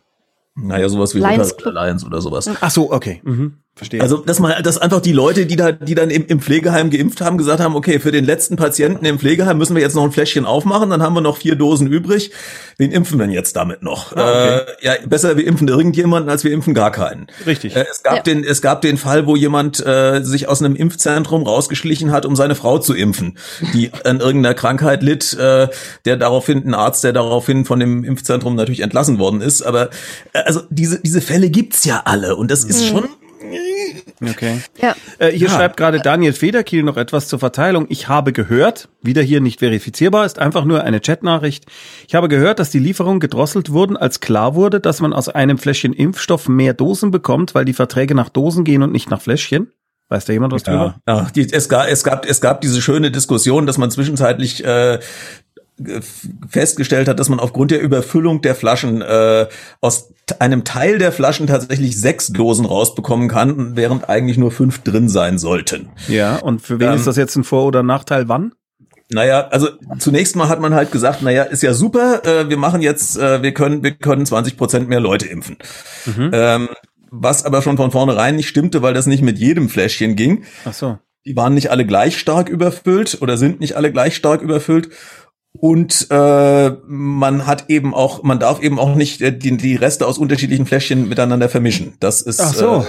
Naja, 0.56 0.88
sowas 0.88 1.14
wie 1.14 1.20
Lions 1.20 1.54
Alliance 1.66 2.06
oder 2.06 2.22
sowas. 2.22 2.50
Ach 2.62 2.72
so, 2.72 2.94
okay. 2.94 3.22
Mhm. 3.26 3.58
Verstehe. 3.78 4.00
Also, 4.02 4.18
dass 4.20 4.40
man, 4.40 4.64
dass 4.64 4.78
einfach 4.78 5.02
die 5.02 5.12
Leute, 5.12 5.46
die 5.46 5.58
da, 5.58 5.74
die 5.74 5.96
dann 5.96 6.10
im, 6.10 6.26
im 6.28 6.40
Pflegeheim 6.40 6.90
geimpft 6.90 7.20
haben, 7.20 7.38
gesagt 7.38 7.60
haben, 7.60 7.76
okay, 7.76 8.00
für 8.00 8.14
den 8.14 8.24
letzten 8.24 8.56
Patienten 8.56 9.04
im 9.04 9.20
Pflegeheim 9.20 9.58
müssen 9.58 9.76
wir 9.76 9.82
jetzt 9.82 9.96
noch 9.96 10.06
ein 10.06 10.14
Fläschchen 10.14 10.46
aufmachen, 10.46 10.90
dann 10.90 11.04
haben 11.04 11.14
wir 11.14 11.20
noch 11.20 11.36
vier 11.36 11.56
Dosen 11.56 11.88
übrig. 11.88 12.32
Wen 12.78 12.94
impfen 12.94 13.20
wir 13.20 13.26
denn 13.26 13.34
jetzt 13.34 13.58
damit 13.58 13.84
noch? 13.84 14.16
Ah, 14.16 14.30
okay. 14.30 14.72
äh, 14.82 14.86
ja, 14.86 14.94
besser 15.06 15.36
wir 15.36 15.46
impfen 15.46 15.68
irgendjemanden, 15.68 16.30
als 16.30 16.46
wir 16.46 16.54
impfen 16.54 16.74
gar 16.74 16.90
keinen. 16.90 17.28
Richtig. 17.46 17.76
Äh, 17.76 17.84
es 17.92 18.02
gab 18.02 18.16
ja. 18.16 18.22
den, 18.22 18.46
es 18.46 18.62
gab 18.62 18.82
den 18.82 18.96
Fall, 18.96 19.28
wo 19.28 19.36
jemand 19.36 19.86
äh, 19.86 20.22
sich 20.24 20.48
aus 20.48 20.62
einem 20.62 20.78
Impfzentrum 20.78 21.44
rausgeschlichen 21.44 22.14
hat, 22.14 22.26
um 22.26 22.38
seine 22.38 22.56
Frau 22.56 22.80
zu 22.80 22.94
impfen, 22.94 23.38
die 23.74 23.92
an 24.06 24.22
irgendeiner 24.22 24.56
Krankheit 24.56 25.04
litt, 25.04 25.34
äh, 25.34 25.68
der 26.06 26.16
daraufhin, 26.16 26.66
ein 26.66 26.74
Arzt, 26.74 27.04
der 27.04 27.12
daraufhin 27.12 27.66
von 27.66 27.82
dem 27.82 28.06
Impfzentrum 28.06 28.56
natürlich 28.56 28.80
entlassen 28.80 29.20
worden 29.20 29.42
ist. 29.42 29.64
Aber 29.64 29.90
äh, 30.32 30.40
also 30.46 30.62
diese, 30.70 31.02
diese 31.02 31.20
Fälle 31.20 31.50
gibt's 31.50 31.84
ja 31.84 32.04
alle 32.06 32.38
und 32.38 32.52
das 32.52 32.64
ist 32.64 32.82
mhm. 32.82 32.88
schon 32.88 33.10
Okay. 34.22 34.62
Ja. 34.82 34.96
Äh, 35.20 35.32
hier 35.32 35.48
ja. 35.48 35.54
schreibt 35.54 35.78
gerade 35.78 36.00
Daniel 36.00 36.34
Federkiel 36.34 36.84
noch 36.84 36.98
etwas 36.98 37.28
zur 37.28 37.40
Verteilung. 37.40 37.86
Ich 37.90 38.08
habe 38.08 38.34
gehört, 38.34 38.90
wieder 39.02 39.22
hier 39.22 39.42
nicht 39.42 39.60
verifizierbar, 39.60 40.26
ist 40.26 40.40
einfach 40.40 40.66
nur 40.66 40.84
eine 40.84 41.00
Chatnachricht. 41.00 41.66
Ich 42.08 42.16
habe 42.16 42.28
gehört, 42.28 42.60
dass 42.60 42.70
die 42.70 42.80
Lieferungen 42.80 43.20
gedrosselt 43.20 43.72
wurden, 43.72 43.98
als 43.98 44.20
klar 44.20 44.56
wurde, 44.56 44.80
dass 44.80 45.02
man 45.02 45.14
aus 45.14 45.30
einem 45.30 45.58
Fläschchen 45.58 45.94
Impfstoff 45.94 46.48
mehr 46.48 46.74
Dosen 46.74 47.12
bekommt, 47.12 47.56
weil 47.56 47.66
die 47.66 47.74
Verträge 47.74 48.16
nach 48.16 48.30
Dosen 48.30 48.64
gehen 48.64 48.84
und 48.84 48.92
nicht 48.92 49.10
nach 49.10 49.22
Fläschchen. 49.22 49.72
Weiß 50.08 50.26
da 50.26 50.34
jemand 50.34 50.54
was 50.54 50.64
ja, 50.66 50.72
drüber? 50.72 50.96
Ja, 51.08 51.28
die, 51.36 51.52
es, 51.52 51.68
gab, 51.68 51.88
es, 51.88 52.04
gab, 52.04 52.26
es 52.28 52.40
gab 52.40 52.62
diese 52.62 52.80
schöne 52.80 53.10
Diskussion, 53.10 53.66
dass 53.66 53.80
man 53.80 53.90
zwischenzeitlich 53.90 54.64
äh, 54.64 55.00
festgestellt 56.48 57.08
hat, 57.08 57.20
dass 57.20 57.30
man 57.30 57.40
aufgrund 57.40 57.72
der 57.72 57.82
Überfüllung 57.82 58.42
der 58.42 58.56
Flaschen 58.56 59.02
äh, 59.02 59.48
aus 59.82 60.14
einem 60.40 60.64
Teil 60.64 60.98
der 60.98 61.12
Flaschen 61.12 61.48
tatsächlich 61.48 62.00
sechs 62.00 62.28
Dosen 62.28 62.66
rausbekommen 62.66 63.28
kann, 63.28 63.76
während 63.76 64.10
eigentlich 64.10 64.38
nur 64.38 64.52
fünf 64.52 64.84
drin 64.84 65.10
sein 65.10 65.38
sollten. 65.38 65.90
Ja, 66.08 66.38
und 66.38 66.62
für 66.62 66.80
wen 66.80 66.90
ähm, 66.90 66.96
ist 66.96 67.08
das 67.08 67.18
jetzt 67.18 67.36
ein 67.36 67.44
Vor- 67.44 67.66
oder 67.66 67.84
Nachteil? 67.84 68.30
Wann? 68.30 68.54
Naja, 69.12 69.48
also 69.50 69.70
zunächst 70.00 70.36
mal 70.36 70.50
hat 70.50 70.60
man 70.60 70.74
halt 70.74 70.92
gesagt, 70.92 71.22
naja, 71.22 71.44
ist 71.44 71.62
ja 71.62 71.74
super, 71.74 72.26
äh, 72.26 72.50
wir 72.50 72.58
machen 72.58 72.82
jetzt, 72.82 73.18
äh, 73.18 73.44
wir 73.44 73.54
können, 73.54 73.84
wir 73.84 73.92
können 73.92 74.26
20 74.26 74.58
Prozent 74.58 74.90
mehr 74.90 75.00
Leute 75.00 75.28
impfen. 75.28 75.58
Mhm. 76.06 76.32
Ähm, 76.34 76.70
was 77.12 77.46
aber 77.46 77.62
schon 77.62 77.78
von 77.78 77.92
vornherein 77.92 78.36
nicht 78.36 78.48
stimmte, 78.48 78.82
weil 78.82 78.94
das 78.94 79.06
nicht 79.06 79.22
mit 79.22 79.38
jedem 79.38 79.70
Fläschchen 79.70 80.16
ging. 80.16 80.44
Ach 80.66 80.74
so. 80.74 80.98
Die 81.26 81.36
waren 81.36 81.54
nicht 81.54 81.72
alle 81.72 81.86
gleich 81.86 82.18
stark 82.20 82.50
überfüllt 82.50 83.20
oder 83.22 83.38
sind 83.38 83.60
nicht 83.60 83.76
alle 83.76 83.92
gleich 83.92 84.16
stark 84.16 84.42
überfüllt. 84.42 84.90
Und 85.60 86.08
äh, 86.10 86.72
man 86.86 87.48
hat 87.48 87.70
eben 87.70 87.94
auch, 87.94 88.24
man 88.24 88.40
darf 88.40 88.62
eben 88.62 88.80
auch 88.80 88.96
nicht 88.96 89.22
äh, 89.22 89.38
die, 89.38 89.58
die 89.58 89.76
Reste 89.76 90.06
aus 90.08 90.18
unterschiedlichen 90.18 90.66
Fläschchen 90.66 91.08
miteinander 91.08 91.50
vermischen. 91.50 91.94
Das 92.00 92.22
ist 92.22 92.42
Ach 92.42 92.54
so. 92.54 92.76
Äh, 92.82 92.86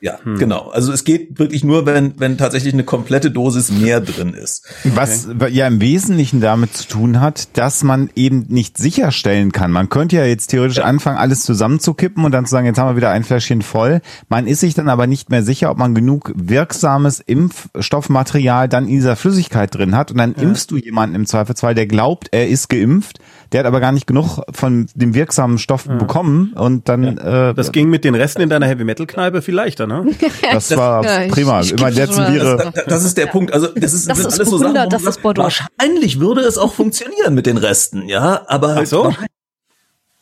ja, 0.00 0.18
hm. 0.22 0.38
genau. 0.38 0.70
Also 0.70 0.92
es 0.92 1.04
geht 1.04 1.38
wirklich 1.38 1.62
nur, 1.62 1.84
wenn, 1.84 2.14
wenn 2.18 2.38
tatsächlich 2.38 2.72
eine 2.72 2.84
komplette 2.84 3.30
Dosis 3.30 3.70
mehr 3.70 4.00
drin 4.00 4.32
ist. 4.32 4.66
Was 4.84 5.28
okay. 5.28 5.50
ja 5.50 5.66
im 5.66 5.80
Wesentlichen 5.80 6.40
damit 6.40 6.74
zu 6.74 6.88
tun 6.88 7.20
hat, 7.20 7.56
dass 7.58 7.82
man 7.82 8.08
eben 8.16 8.46
nicht 8.48 8.78
sicherstellen 8.78 9.52
kann. 9.52 9.72
Man 9.72 9.90
könnte 9.90 10.16
ja 10.16 10.24
jetzt 10.24 10.48
theoretisch 10.48 10.78
ja. 10.78 10.84
anfangen, 10.84 11.18
alles 11.18 11.42
zusammenzukippen 11.42 12.24
und 12.24 12.32
dann 12.32 12.46
zu 12.46 12.50
sagen, 12.50 12.66
jetzt 12.66 12.78
haben 12.78 12.88
wir 12.88 12.96
wieder 12.96 13.10
ein 13.10 13.24
Fläschchen 13.24 13.62
voll. 13.62 14.00
Man 14.28 14.46
ist 14.46 14.60
sich 14.60 14.74
dann 14.74 14.88
aber 14.88 15.06
nicht 15.06 15.28
mehr 15.28 15.42
sicher, 15.42 15.70
ob 15.70 15.78
man 15.78 15.94
genug 15.94 16.32
wirksames 16.34 17.20
Impfstoffmaterial 17.20 18.68
dann 18.68 18.84
in 18.84 18.96
dieser 18.96 19.16
Flüssigkeit 19.16 19.74
drin 19.74 19.96
hat. 19.96 20.10
Und 20.10 20.18
dann 20.18 20.34
ja. 20.36 20.42
impfst 20.42 20.66
du 20.70 20.76
jemanden 20.76 21.14
im 21.14 21.26
Zweifelsfall, 21.26 21.74
der 21.74 21.86
glaubt, 21.86 22.28
er 22.30 22.48
ist 22.48 22.68
geimpft, 22.68 23.20
der 23.52 23.60
hat 23.60 23.66
aber 23.66 23.80
gar 23.80 23.92
nicht 23.92 24.06
genug 24.06 24.40
von 24.52 24.86
dem 24.94 25.14
wirksamen 25.14 25.58
Stoff 25.58 25.86
ja. 25.86 25.96
bekommen 25.96 26.52
und 26.54 26.88
dann. 26.88 27.18
Äh, 27.18 27.54
das 27.54 27.72
ging 27.72 27.90
mit 27.90 28.04
den 28.04 28.14
Resten 28.14 28.42
in 28.42 28.48
deiner 28.48 28.66
Heavy 28.66 28.84
Metal 28.84 29.06
Kneipe 29.06 29.42
vielleicht, 29.42 29.80
ne? 29.80 30.06
Das, 30.52 30.68
das 30.68 30.78
war 30.78 31.04
ja, 31.04 31.32
prima. 31.32 31.60
Ich, 31.60 31.72
ich 31.72 31.80
Immer 31.80 31.90
letzten 31.90 32.26
Biere. 32.26 32.72
Das, 32.74 32.84
das, 32.86 33.04
ist 33.04 33.18
der 33.18 33.26
Punkt. 33.26 33.52
Also 33.52 33.68
das 33.68 33.92
ist 33.92 34.08
das 34.08 34.18
ist 34.18 34.26
alles 34.34 34.50
so 34.50 34.58
Sachen, 34.58 34.88
das 34.88 35.02
ist 35.02 35.22
Bordeaux. 35.22 35.44
Wahrscheinlich 35.44 36.20
würde 36.20 36.40
es 36.42 36.58
auch 36.58 36.72
funktionieren 36.72 37.34
mit 37.34 37.46
den 37.46 37.56
Resten, 37.56 38.08
ja, 38.08 38.42
aber 38.46 38.78
Ach 38.80 38.86
so? 38.86 39.12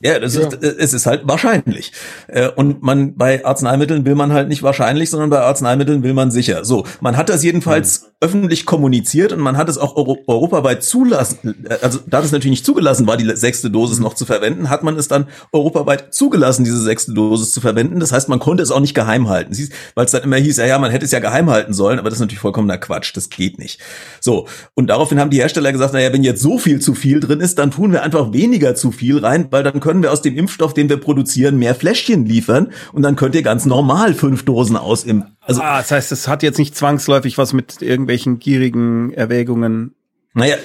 Ja, 0.01 0.21
das 0.21 0.37
ja. 0.37 0.47
ist, 0.47 0.63
es 0.63 0.95
ist 0.95 1.07
halt 1.07 1.23
wahrscheinlich. 1.25 1.91
Äh, 2.29 2.51
und 2.51 2.85
man, 2.85 3.17
bei 3.17 3.45
Arzneimitteln 3.45 4.07
will 4.07 4.15
man 4.15 4.33
halt 4.33 4.47
nicht 4.49 4.63
wahrscheinlich, 4.63 5.11
sondern 5.11 5.29
bei 5.29 5.41
Arzneimitteln 5.41 6.05
will 6.05 6.15
man 6.15 6.31
sicher. 6.31 6.65
So, 6.65 6.87
man 7.01 7.17
hat 7.17 7.29
das 7.29 7.43
jedenfalls 7.43 8.03
mhm. 8.03 8.07
öffentlich 8.21 8.65
kommuniziert 8.65 9.33
und 9.33 9.41
man 9.41 9.57
hat 9.57 9.69
es 9.69 9.77
auch 9.77 9.97
euro 9.97 10.19
europaweit 10.29 10.85
zulassen. 10.85 11.65
Äh, 11.69 11.79
also, 11.83 11.99
da 12.07 12.21
das 12.21 12.31
natürlich 12.31 12.59
nicht 12.59 12.65
zugelassen 12.65 13.09
war, 13.09 13.17
die 13.17 13.29
sechste 13.35 13.73
Dosis 13.73 13.99
noch 13.99 14.15
zu 14.15 14.25
verwenden, 14.25 14.71
hat 14.71 14.85
man 14.85 14.97
es 14.97 15.09
dann 15.09 15.27
europaweit 15.51 16.15
zugelassen, 16.15 16.63
diese 16.63 16.81
sechste 16.81 17.13
Dosis 17.13 17.51
zu 17.51 17.61
verwenden. 17.61 17.99
Das 17.99 18.13
heißt, 18.13 18.29
man 18.29 18.39
konnte 18.39 18.63
es 18.63 18.71
auch 18.71 18.81
nicht 18.81 18.95
geheim 18.95 19.29
halten. 19.29 19.57
Weil 19.97 20.05
es 20.05 20.13
dann 20.13 20.23
immer 20.23 20.37
hieß, 20.37 20.59
ja, 20.59 20.67
ja, 20.67 20.79
man 20.79 20.93
hätte 20.93 21.07
es 21.07 21.11
ja 21.11 21.19
geheim 21.19 21.51
halten 21.51 21.73
sollen, 21.73 21.99
aber 21.99 22.09
das 22.09 22.19
ist 22.19 22.21
natürlich 22.21 22.41
vollkommener 22.41 22.79
Quatsch. 22.79 23.17
Das 23.17 23.31
geht 23.31 23.59
nicht. 23.59 23.81
So. 24.21 24.47
Und 24.75 24.87
daraufhin 24.91 25.19
haben 25.19 25.31
die 25.31 25.39
Hersteller 25.39 25.73
gesagt, 25.73 25.93
naja, 25.93 26.13
wenn 26.13 26.23
jetzt 26.23 26.41
so 26.41 26.57
viel 26.59 26.81
zu 26.81 26.95
viel 26.95 27.19
drin 27.19 27.41
ist, 27.41 27.59
dann 27.59 27.73
tun 27.73 27.91
wir 27.91 28.05
einfach 28.05 28.33
weniger 28.33 28.77
zu 28.77 28.93
viel 28.93 29.19
rein, 29.19 29.49
weil 29.51 29.65
dann 29.65 29.81
können 29.89 30.03
wir 30.03 30.13
aus 30.13 30.21
dem 30.21 30.37
Impfstoff, 30.37 30.75
den 30.75 30.91
wir 30.91 30.99
produzieren, 30.99 31.57
mehr 31.57 31.75
Fläschchen 31.75 32.27
liefern 32.27 32.73
und 32.93 33.01
dann 33.01 33.17
könnt 33.17 33.35
ihr 33.35 33.43
ganz 33.43 33.65
normal 33.65 34.13
fünf 34.13 34.45
Dosen 34.45 34.77
ausimpfen. 34.77 35.35
Also, 35.41 35.63
ah, 35.63 35.79
das 35.79 35.91
heißt, 35.91 36.13
es 36.13 36.29
hat 36.29 36.43
jetzt 36.43 36.59
nicht 36.59 36.77
zwangsläufig 36.77 37.39
was 37.39 37.55
mit 37.55 37.81
irgendwelchen 37.81 38.39
gierigen 38.39 39.15
Erwägungen 39.15 39.95
naja, 40.35 40.57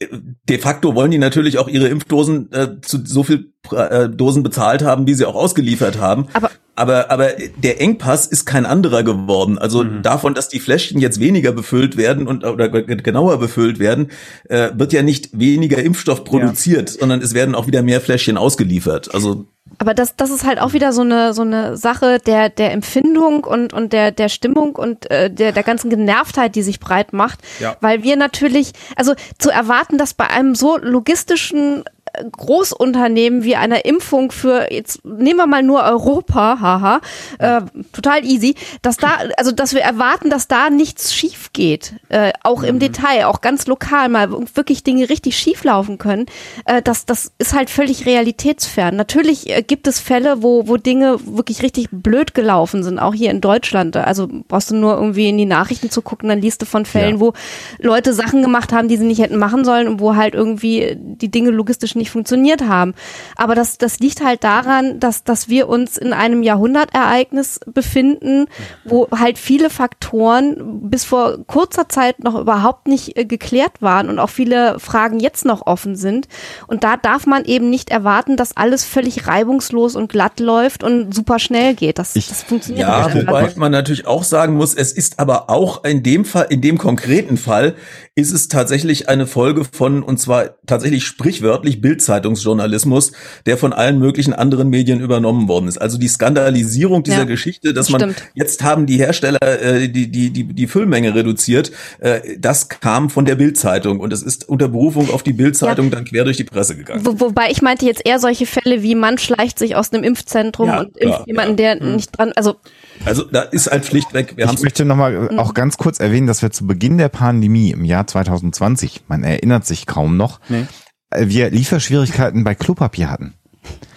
äh, 0.00 0.06
de 0.48 0.58
facto 0.58 0.94
wollen 0.94 1.10
die 1.10 1.18
natürlich 1.18 1.58
auch 1.58 1.68
ihre 1.68 1.88
Impfdosen 1.88 2.50
äh, 2.52 2.80
zu 2.80 3.04
so 3.04 3.22
viel 3.22 3.52
äh, 3.70 4.08
Dosen 4.08 4.42
bezahlt 4.42 4.82
haben, 4.82 5.06
wie 5.06 5.12
sie 5.12 5.26
auch 5.26 5.34
ausgeliefert 5.34 5.98
haben. 5.98 6.26
Aber 6.32 6.50
aber, 6.78 7.10
aber 7.10 7.30
der 7.56 7.80
Engpass 7.80 8.26
ist 8.26 8.44
kein 8.44 8.64
anderer 8.64 9.02
geworden. 9.02 9.58
Also 9.58 9.84
mhm. 9.84 10.02
davon, 10.02 10.34
dass 10.34 10.48
die 10.48 10.60
Fläschchen 10.60 11.00
jetzt 11.00 11.20
weniger 11.20 11.52
befüllt 11.52 11.96
werden 11.96 12.26
und 12.26 12.44
oder 12.44 12.68
genauer 12.68 13.38
befüllt 13.38 13.78
werden, 13.78 14.10
äh, 14.48 14.70
wird 14.74 14.92
ja 14.92 15.02
nicht 15.02 15.38
weniger 15.38 15.78
Impfstoff 15.78 16.24
produziert, 16.24 16.90
ja. 16.90 17.00
sondern 17.00 17.20
es 17.20 17.34
werden 17.34 17.54
auch 17.54 17.66
wieder 17.66 17.82
mehr 17.82 18.00
Fläschchen 18.00 18.36
ausgeliefert. 18.36 19.14
Also 19.14 19.46
aber 19.76 19.94
das, 19.94 20.16
das 20.16 20.30
ist 20.30 20.44
halt 20.44 20.60
auch 20.60 20.72
wieder 20.72 20.92
so 20.92 21.02
eine, 21.02 21.34
so 21.34 21.42
eine 21.42 21.76
Sache 21.76 22.18
der, 22.18 22.48
der 22.48 22.72
Empfindung 22.72 23.44
und, 23.44 23.72
und 23.72 23.92
der, 23.92 24.10
der 24.10 24.28
Stimmung 24.28 24.74
und 24.74 25.10
äh, 25.10 25.30
der, 25.30 25.52
der 25.52 25.62
ganzen 25.62 25.90
Genervtheit, 25.90 26.54
die 26.54 26.62
sich 26.62 26.80
breit 26.80 27.12
macht. 27.12 27.40
Ja. 27.60 27.76
Weil 27.80 28.02
wir 28.02 28.16
natürlich, 28.16 28.72
also 28.96 29.14
zu 29.38 29.50
erwarten, 29.50 29.98
dass 29.98 30.14
bei 30.14 30.28
einem 30.28 30.54
so 30.54 30.78
logistischen 30.78 31.84
Großunternehmen 32.32 33.44
wie 33.44 33.56
einer 33.56 33.84
Impfung 33.84 34.30
für, 34.30 34.72
jetzt 34.72 35.04
nehmen 35.04 35.36
wir 35.36 35.46
mal 35.46 35.62
nur 35.62 35.82
Europa, 35.82 36.58
haha, 36.60 37.00
äh, 37.38 37.62
total 37.92 38.24
easy, 38.24 38.54
dass 38.82 38.96
da, 38.96 39.18
also 39.36 39.52
dass 39.52 39.74
wir 39.74 39.82
erwarten, 39.82 40.30
dass 40.30 40.48
da 40.48 40.70
nichts 40.70 41.14
schief 41.14 41.52
geht, 41.52 41.94
äh, 42.08 42.32
auch 42.42 42.62
im 42.62 42.76
mhm. 42.76 42.80
Detail, 42.80 43.26
auch 43.26 43.40
ganz 43.40 43.66
lokal 43.66 44.08
mal 44.08 44.30
wirklich 44.30 44.82
Dinge 44.82 45.08
richtig 45.08 45.36
schief 45.36 45.64
laufen 45.64 45.98
können, 45.98 46.26
äh, 46.64 46.82
das, 46.82 47.06
das 47.06 47.32
ist 47.38 47.54
halt 47.54 47.70
völlig 47.70 48.06
realitätsfern. 48.06 48.96
Natürlich 48.96 49.48
äh, 49.50 49.62
gibt 49.62 49.86
es 49.86 50.00
Fälle, 50.00 50.42
wo, 50.42 50.68
wo 50.68 50.76
Dinge 50.76 51.18
wirklich 51.24 51.62
richtig 51.62 51.88
blöd 51.90 52.34
gelaufen 52.34 52.82
sind, 52.82 52.98
auch 52.98 53.14
hier 53.14 53.30
in 53.30 53.40
Deutschland. 53.40 53.96
Also 53.96 54.28
brauchst 54.48 54.70
du 54.70 54.76
nur 54.76 54.94
irgendwie 54.94 55.28
in 55.28 55.38
die 55.38 55.46
Nachrichten 55.46 55.90
zu 55.90 56.02
gucken, 56.02 56.28
dann 56.28 56.40
liest 56.40 56.62
du 56.62 56.66
von 56.66 56.84
Fällen, 56.84 57.16
ja. 57.16 57.20
wo 57.20 57.32
Leute 57.78 58.12
Sachen 58.12 58.42
gemacht 58.42 58.72
haben, 58.72 58.88
die 58.88 58.96
sie 58.96 59.04
nicht 59.04 59.20
hätten 59.20 59.38
machen 59.38 59.64
sollen 59.64 59.88
und 59.88 60.00
wo 60.00 60.16
halt 60.16 60.34
irgendwie 60.34 60.96
die 60.96 61.30
Dinge 61.30 61.50
logistisch 61.50 61.94
nicht 61.98 62.10
funktioniert 62.10 62.62
haben. 62.62 62.94
Aber 63.36 63.54
das, 63.54 63.78
das 63.78 63.98
liegt 63.98 64.24
halt 64.24 64.44
daran, 64.44 65.00
dass, 65.00 65.24
dass 65.24 65.48
wir 65.48 65.68
uns 65.68 65.96
in 65.96 66.12
einem 66.12 66.42
Jahrhundertereignis 66.42 67.60
befinden, 67.66 68.46
wo 68.84 69.08
halt 69.10 69.38
viele 69.38 69.70
Faktoren 69.70 70.88
bis 70.88 71.04
vor 71.04 71.38
kurzer 71.46 71.88
Zeit 71.88 72.22
noch 72.22 72.38
überhaupt 72.38 72.88
nicht 72.88 73.16
äh, 73.16 73.24
geklärt 73.24 73.80
waren 73.80 74.08
und 74.08 74.18
auch 74.18 74.30
viele 74.30 74.78
Fragen 74.78 75.20
jetzt 75.20 75.44
noch 75.44 75.66
offen 75.66 75.96
sind. 75.96 76.28
Und 76.66 76.84
da 76.84 76.96
darf 76.96 77.26
man 77.26 77.44
eben 77.44 77.70
nicht 77.70 77.90
erwarten, 77.90 78.36
dass 78.36 78.56
alles 78.56 78.84
völlig 78.84 79.26
reibungslos 79.26 79.96
und 79.96 80.10
glatt 80.10 80.40
läuft 80.40 80.82
und 80.82 81.14
super 81.14 81.38
schnell 81.38 81.74
geht. 81.74 81.98
Das, 81.98 82.16
ich, 82.16 82.28
das 82.28 82.42
funktioniert 82.42 82.88
ja, 82.88 83.06
nicht. 83.06 83.16
Ja, 83.16 83.26
wobei 83.26 83.52
man 83.56 83.72
natürlich 83.72 84.06
auch 84.06 84.24
sagen 84.24 84.54
muss, 84.54 84.74
es 84.74 84.92
ist 84.92 85.18
aber 85.18 85.50
auch 85.50 85.84
in 85.84 86.02
dem 86.02 86.24
Fall, 86.24 86.46
in 86.50 86.60
dem 86.60 86.78
konkreten 86.78 87.36
Fall 87.36 87.74
ist 88.18 88.32
es 88.32 88.48
tatsächlich 88.48 89.08
eine 89.08 89.28
Folge 89.28 89.64
von, 89.64 90.02
und 90.02 90.18
zwar 90.18 90.56
tatsächlich 90.66 91.04
sprichwörtlich 91.04 91.80
Bildzeitungsjournalismus, 91.80 93.12
der 93.46 93.56
von 93.56 93.72
allen 93.72 94.00
möglichen 94.00 94.32
anderen 94.32 94.70
Medien 94.70 94.98
übernommen 95.00 95.46
worden 95.46 95.68
ist. 95.68 95.78
Also 95.78 95.98
die 95.98 96.08
Skandalisierung 96.08 97.04
dieser 97.04 97.18
Ja, 97.18 97.24
Geschichte, 97.24 97.72
dass 97.72 97.86
das 97.86 97.92
man 97.92 98.00
stimmt. 98.00 98.28
jetzt 98.34 98.64
haben 98.64 98.86
die 98.86 98.96
Hersteller 98.98 99.38
äh, 99.40 99.88
die, 99.88 100.10
die, 100.10 100.30
die, 100.30 100.52
die 100.52 100.66
Füllmenge 100.66 101.14
reduziert, 101.14 101.70
äh, 102.00 102.36
das 102.40 102.68
kam 102.68 103.08
von 103.08 103.24
der 103.24 103.36
Bildzeitung 103.36 104.00
und 104.00 104.12
es 104.12 104.22
ist 104.22 104.48
unter 104.48 104.66
Berufung 104.66 105.10
auf 105.10 105.22
die 105.22 105.32
Bildzeitung 105.32 105.92
dann 105.92 106.04
quer 106.04 106.24
durch 106.24 106.36
die 106.36 106.44
Presse 106.44 106.76
gegangen. 106.76 107.06
Wo, 107.06 107.20
wobei 107.20 107.52
ich 107.52 107.62
meinte 107.62 107.86
jetzt 107.86 108.04
eher 108.04 108.18
solche 108.18 108.46
Fälle 108.46 108.82
wie 108.82 108.96
man 108.96 109.18
schleicht 109.18 109.60
sich 109.60 109.76
aus 109.76 109.92
einem 109.92 110.02
Impfzentrum 110.02 110.66
Ja, 110.66 110.80
und 110.80 110.96
impft 110.96 111.20
ja, 111.20 111.24
jemanden, 111.26 111.62
ja. 111.62 111.76
der 111.76 111.84
nicht 111.86 112.18
dran, 112.18 112.32
also 112.34 112.56
Also 113.04 113.24
da 113.24 113.42
ist 113.42 113.70
halt 113.70 113.86
schlichtweg, 113.86 114.36
wir 114.36 114.46
Ich 114.52 114.62
möchte 114.62 114.84
nochmal 114.84 115.28
Mhm. 115.32 115.38
auch 115.38 115.54
ganz 115.54 115.76
kurz 115.76 116.00
erwähnen, 116.00 116.26
dass 116.26 116.42
wir 116.42 116.50
zu 116.50 116.66
Beginn 116.66 116.98
der 116.98 117.08
Pandemie 117.08 117.70
im 117.70 117.84
Jahr 117.84 118.06
2020, 118.06 119.02
man 119.08 119.24
erinnert 119.24 119.64
sich 119.66 119.86
kaum 119.86 120.16
noch, 120.16 120.40
Nee. 120.48 120.66
äh, 121.10 121.26
wir 121.28 121.50
Lieferschwierigkeiten 121.50 122.44
bei 122.44 122.54
Klopapier 122.54 123.10
hatten. 123.10 123.34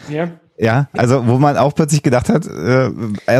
Ja. 0.09 0.31
Ja, 0.61 0.89
also 0.93 1.25
wo 1.25 1.39
man 1.39 1.57
auch 1.57 1.73
plötzlich 1.73 2.03
gedacht 2.03 2.29
hat, 2.29 2.45
äh, 2.45 2.85
äh, 2.85 2.91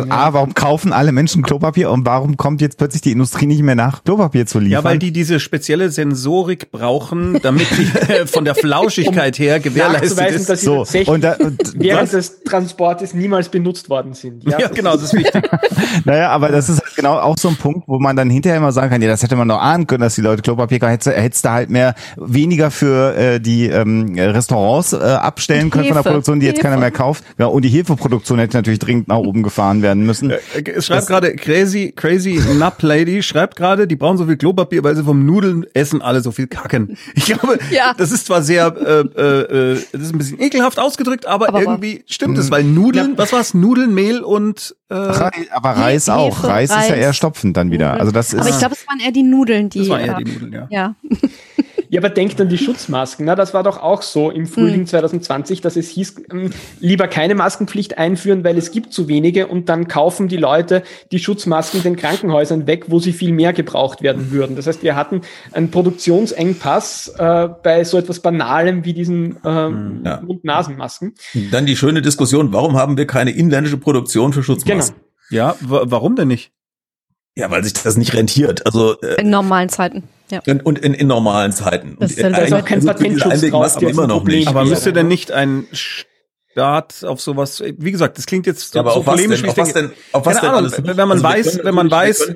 A, 0.09 0.33
warum 0.33 0.55
kaufen 0.55 0.91
alle 0.91 1.11
Menschen 1.11 1.43
Klopapier 1.43 1.91
und 1.91 2.03
warum 2.03 2.35
kommt 2.35 2.61
jetzt 2.61 2.79
plötzlich 2.79 3.03
die 3.03 3.11
Industrie 3.11 3.45
nicht 3.45 3.61
mehr 3.61 3.75
nach, 3.75 4.03
Klopapier 4.03 4.47
zu 4.47 4.57
liefern? 4.57 4.71
Ja, 4.71 4.83
weil 4.83 4.97
die 4.97 5.11
diese 5.11 5.39
spezielle 5.39 5.91
Sensorik 5.91 6.71
brauchen, 6.71 7.37
damit 7.43 7.67
die 7.77 7.83
äh, 8.11 8.25
von 8.25 8.43
der 8.43 8.55
Flauschigkeit 8.55 9.37
her 9.37 9.59
gewährleistet 9.59 10.31
ist. 10.31 10.49
dass 10.49 10.61
sie 10.61 10.65
so, 10.65 11.11
und, 11.11 11.23
da, 11.23 11.33
und 11.33 11.61
während 11.75 12.11
des 12.11 12.43
Transportes 12.43 13.13
niemals 13.13 13.49
benutzt 13.49 13.87
worden 13.91 14.15
sind. 14.15 14.43
Ja, 14.49 14.67
genau, 14.69 14.93
das 14.93 15.03
ist 15.03 15.13
wichtig. 15.13 15.47
Naja, 16.05 16.29
aber 16.29 16.49
das 16.49 16.69
ist 16.69 16.81
halt 16.81 16.95
genau 16.95 17.19
auch 17.19 17.35
so 17.37 17.49
ein 17.49 17.55
Punkt, 17.55 17.87
wo 17.87 17.99
man 17.99 18.15
dann 18.15 18.29
hinterher 18.29 18.57
immer 18.57 18.71
sagen 18.71 18.89
kann, 18.89 19.01
ja, 19.01 19.09
das 19.09 19.21
hätte 19.21 19.35
man 19.35 19.47
doch 19.47 19.59
ahnen 19.59 19.85
können, 19.85 20.01
dass 20.01 20.15
die 20.15 20.21
Leute 20.21 20.41
Klopapier 20.41 20.79
kaufen. 20.79 21.11
hättest, 21.11 21.45
du 21.45 21.51
halt 21.51 21.69
mehr, 21.69 21.95
weniger 22.15 22.71
für 22.71 23.15
äh, 23.15 23.39
die 23.39 23.67
ähm, 23.67 24.15
Restaurants 24.17 24.93
äh, 24.93 24.97
abstellen 24.97 25.69
können 25.69 25.85
von 25.85 25.93
der 25.93 26.03
Hefe. 26.03 26.09
Produktion, 26.09 26.39
die 26.39 26.47
jetzt 26.47 26.57
Hefe. 26.57 26.69
keiner 26.69 26.77
mehr 26.77 26.91
kauft. 26.91 27.10
Ja, 27.37 27.45
und 27.47 27.63
die 27.63 27.69
Hefeproduktion 27.69 28.39
hätte 28.39 28.57
natürlich 28.57 28.79
dringend 28.79 29.07
nach 29.07 29.17
oben 29.17 29.43
gefahren 29.43 29.81
werden 29.81 30.05
müssen. 30.05 30.29
Äh, 30.31 30.39
Es 30.73 30.87
schreibt 30.87 31.07
gerade 31.07 31.35
Crazy 31.35 31.91
Crazy 31.95 32.41
Nap 32.57 32.81
Lady 32.81 33.21
schreibt 33.23 33.55
gerade, 33.55 33.87
die 33.87 33.95
brauchen 33.95 34.17
so 34.17 34.25
viel 34.25 34.37
Klopapier, 34.37 34.83
weil 34.83 34.95
sie 34.95 35.03
vom 35.03 35.25
Nudeln 35.25 35.65
essen 35.73 36.01
alle 36.01 36.21
so 36.21 36.31
viel 36.31 36.47
kacken. 36.47 36.97
Ich 37.15 37.25
glaube, 37.25 37.59
Ja. 37.71 37.93
das 37.97 38.11
ist 38.11 38.25
zwar 38.27 38.41
sehr, 38.41 38.67
äh, 38.67 39.21
äh, 39.21 39.71
äh, 39.73 39.81
das 39.91 40.01
ist 40.01 40.13
ein 40.13 40.17
bisschen 40.17 40.41
ekelhaft 40.41 40.79
ausgedrückt, 40.79 41.25
aber, 41.25 41.49
Aber- 41.49 41.61
irgendwie 41.61 42.03
stimmt 42.07 42.37
es, 42.37 42.51
weil 42.51 42.63
Nudeln, 42.63 43.17
was 43.17 43.33
war's? 43.33 43.53
Nudeln, 43.53 43.93
Mehl 43.93 44.21
und 44.21 44.75
äh, 44.89 44.93
Rei- 44.95 45.31
aber 45.51 45.69
Reis 45.71 46.07
Hefe, 46.07 46.15
auch. 46.17 46.43
Reis, 46.43 46.69
ist 46.69 46.75
ja 46.75 46.81
Reis. 46.81 46.89
eher 46.91 47.13
stopfend 47.13 47.55
dann 47.57 47.71
wieder. 47.71 47.93
Also 47.99 48.11
das 48.11 48.33
ist 48.33 48.39
aber 48.39 48.49
ich 48.49 48.57
glaube, 48.59 48.75
es 48.75 48.85
waren 48.87 48.99
eher 48.99 49.11
die 49.11 49.23
Nudeln, 49.23 49.69
die 49.69 49.79
das 49.79 49.89
waren 49.89 50.01
eher 50.01 50.17
äh, 50.17 50.23
die 50.23 50.31
Nudeln, 50.31 50.53
ja. 50.53 50.67
ja. 50.69 50.95
Ja, 51.93 51.99
aber 51.99 52.09
denkt 52.09 52.39
an 52.39 52.47
die 52.47 52.57
Schutzmasken. 52.57 53.25
Na, 53.25 53.35
das 53.35 53.53
war 53.53 53.63
doch 53.63 53.77
auch 53.83 54.01
so 54.01 54.31
im 54.31 54.45
Frühling 54.45 54.87
2020, 54.87 55.59
dass 55.59 55.75
es 55.75 55.89
hieß, 55.89 56.15
ähm, 56.31 56.49
lieber 56.79 57.09
keine 57.09 57.35
Maskenpflicht 57.35 57.97
einführen, 57.97 58.45
weil 58.45 58.57
es 58.57 58.71
gibt 58.71 58.93
zu 58.93 59.09
wenige 59.09 59.47
und 59.47 59.67
dann 59.67 59.89
kaufen 59.89 60.29
die 60.29 60.37
Leute 60.37 60.83
die 61.11 61.19
Schutzmasken 61.19 61.83
den 61.83 61.97
Krankenhäusern 61.97 62.65
weg, 62.65 62.85
wo 62.87 62.99
sie 62.99 63.11
viel 63.11 63.33
mehr 63.33 63.51
gebraucht 63.51 64.01
werden 64.01 64.31
würden. 64.31 64.55
Das 64.55 64.67
heißt, 64.67 64.83
wir 64.83 64.95
hatten 64.95 65.19
einen 65.51 65.69
Produktionsengpass 65.69 67.13
äh, 67.17 67.49
bei 67.61 67.83
so 67.83 67.97
etwas 67.97 68.19
Banalem 68.21 68.85
wie 68.85 68.93
diesen 68.93 69.37
ähm, 69.45 70.01
Ja. 70.05 70.21
Mund-Nasen-Masken. 70.21 71.13
dann 71.51 71.65
die 71.65 71.75
schöne 71.75 72.01
Diskussion, 72.01 72.53
warum 72.53 72.77
haben 72.77 72.97
wir 72.97 73.05
keine 73.05 73.31
inländische 73.31 73.77
Produktion 73.77 74.33
für 74.33 74.43
Schutzmasken? 74.43 74.95
Ja, 75.29 75.55
wa- 75.61 75.83
warum 75.85 76.15
denn 76.15 76.29
nicht? 76.29 76.51
Ja, 77.37 77.49
weil 77.49 77.63
sich 77.63 77.73
das 77.73 77.97
nicht 77.97 78.13
rentiert. 78.13 78.65
Also 78.65 78.99
äh, 79.01 79.21
in 79.21 79.29
normalen 79.29 79.69
Zeiten. 79.69 80.03
Ja. 80.29 80.41
und 80.63 80.79
in, 80.79 80.93
in 80.93 81.07
normalen 81.07 81.51
Zeiten. 81.51 81.97
Das 81.99 82.11
Und, 82.11 82.17
ist 82.17 82.23
also 82.23 82.55
auch 82.57 82.65
kein 82.65 82.85
Patentschutz 82.85 83.41
drauf, 83.41 83.77
der 83.77 83.89
immer 83.89 84.07
noch 84.07 84.23
nicht. 84.23 84.47
Aber 84.47 84.63
Ja, 84.63 84.69
müsste 84.69 84.89
ja. 84.89 84.93
denn 84.93 85.09
nicht 85.09 85.31
ein 85.31 85.65
Staat 86.51 87.03
auf 87.05 87.21
sowas, 87.21 87.63
wie 87.77 87.91
gesagt, 87.91 88.17
das 88.17 88.25
klingt 88.25 88.45
jetzt 88.45 88.73
so, 88.73 88.77
Ja, 88.77 88.81
aber 88.81 88.91
so 88.91 88.99
auf 88.99 89.07
was 89.07 89.15
polemisch, 89.15 89.41
denn? 89.41 89.49
Auf 89.51 89.57
was 89.57 89.73
denn? 89.73 89.91
Auf 90.11 90.25
was 90.25 90.35
Keine 90.35 90.41
denn 90.41 90.49
Ahnung, 90.57 90.71
alles? 90.73 90.97
wenn 90.97 91.07
man 91.07 91.11
Also 91.11 91.27
weiß- 91.27 91.63
wenn 91.63 91.75
man 91.75 91.91
weiß, 91.91 92.33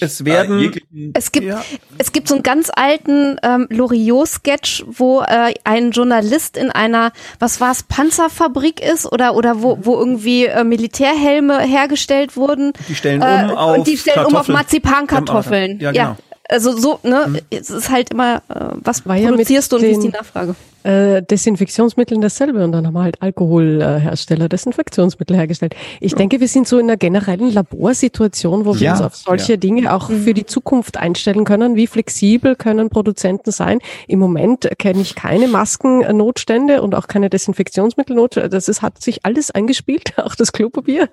es 0.00 0.24
werden- 0.24 0.72
äh, 0.94 1.10
Es 1.12 1.32
gibt, 1.32 1.46
Ja. 1.46 1.62
es 1.98 2.12
gibt 2.12 2.28
so 2.28 2.34
einen 2.34 2.42
ganz 2.42 2.70
alten 2.74 3.36
ähm, 3.42 3.66
Loriot-Sketch, 3.68 4.84
wo 4.88 5.20
äh, 5.20 5.52
ein 5.64 5.90
Journalist 5.90 6.56
in 6.56 6.70
einer, 6.70 7.12
was 7.40 7.60
war 7.60 7.72
es, 7.72 7.82
Panzerfabrik 7.82 8.80
ist 8.80 9.04
oder 9.10 9.34
oder 9.34 9.62
wo, 9.62 9.78
wo 9.82 9.96
irgendwie 9.98 10.46
äh, 10.46 10.64
Militärhelme 10.64 11.60
hergestellt 11.60 12.36
wurden. 12.36 12.72
Die 12.88 12.94
stellen 12.94 13.20
Äh, 13.20 13.48
um 13.50 13.56
auf 13.58 13.78
und 13.78 13.86
die 13.86 13.98
stellen 13.98 14.18
um 14.20 14.24
auf 14.36 14.46
Kartoffeln. 14.46 14.54
Marzipankartoffeln. 14.56 15.80
Ja, 15.80 15.92
genau. 15.92 16.16
Also 16.50 16.74
so, 16.74 16.98
ne, 17.02 17.42
es 17.50 17.68
ist 17.68 17.90
halt 17.90 18.10
immer, 18.10 18.36
äh, 18.48 18.54
was 18.82 19.02
ja 19.04 19.28
produzierst 19.28 19.70
du 19.70 19.76
und 19.76 19.82
wie 19.82 19.90
ist 19.90 20.02
die 20.02 20.08
Nachfrage? 20.08 20.54
Äh, 20.84 21.22
Desinfektionsmitteln 21.22 22.20
dasselbe 22.20 22.64
und 22.64 22.72
dann 22.72 22.86
haben 22.86 22.94
wir 22.94 23.02
halt 23.02 23.20
Alkoholhersteller 23.20 24.48
Desinfektionsmittel 24.48 25.36
hergestellt. 25.36 25.74
Ich 26.00 26.14
denke, 26.14 26.40
wir 26.40 26.48
sind 26.48 26.68
so 26.68 26.78
in 26.78 26.86
einer 26.86 26.96
generellen 26.96 27.52
Laborsituation, 27.52 28.64
wo 28.64 28.74
wir 28.74 28.80
Ja, 28.80 28.92
uns 28.92 29.02
auf 29.02 29.16
solche 29.16 29.58
Dinge 29.58 29.92
auch 29.92 30.10
für 30.10 30.34
die 30.34 30.46
Zukunft 30.46 30.96
einstellen 30.96 31.44
können. 31.44 31.76
Wie 31.76 31.86
flexibel 31.86 32.56
können 32.56 32.90
Produzenten 32.90 33.50
sein? 33.50 33.80
Im 34.06 34.18
Moment 34.18 34.68
kenne 34.78 35.00
ich 35.00 35.14
keine 35.14 35.48
Maskennotstände 35.48 36.80
und 36.82 36.94
auch 36.94 37.08
keine 37.08 37.28
Desinfektionsmittelnotstände. 37.28 38.48
Das 38.48 38.68
ist, 38.68 38.82
hat 38.82 39.02
sich 39.02 39.24
alles 39.24 39.50
eingespielt, 39.50 40.14
auch 40.18 40.34
das 40.34 40.52
Klopapier. 40.52 41.08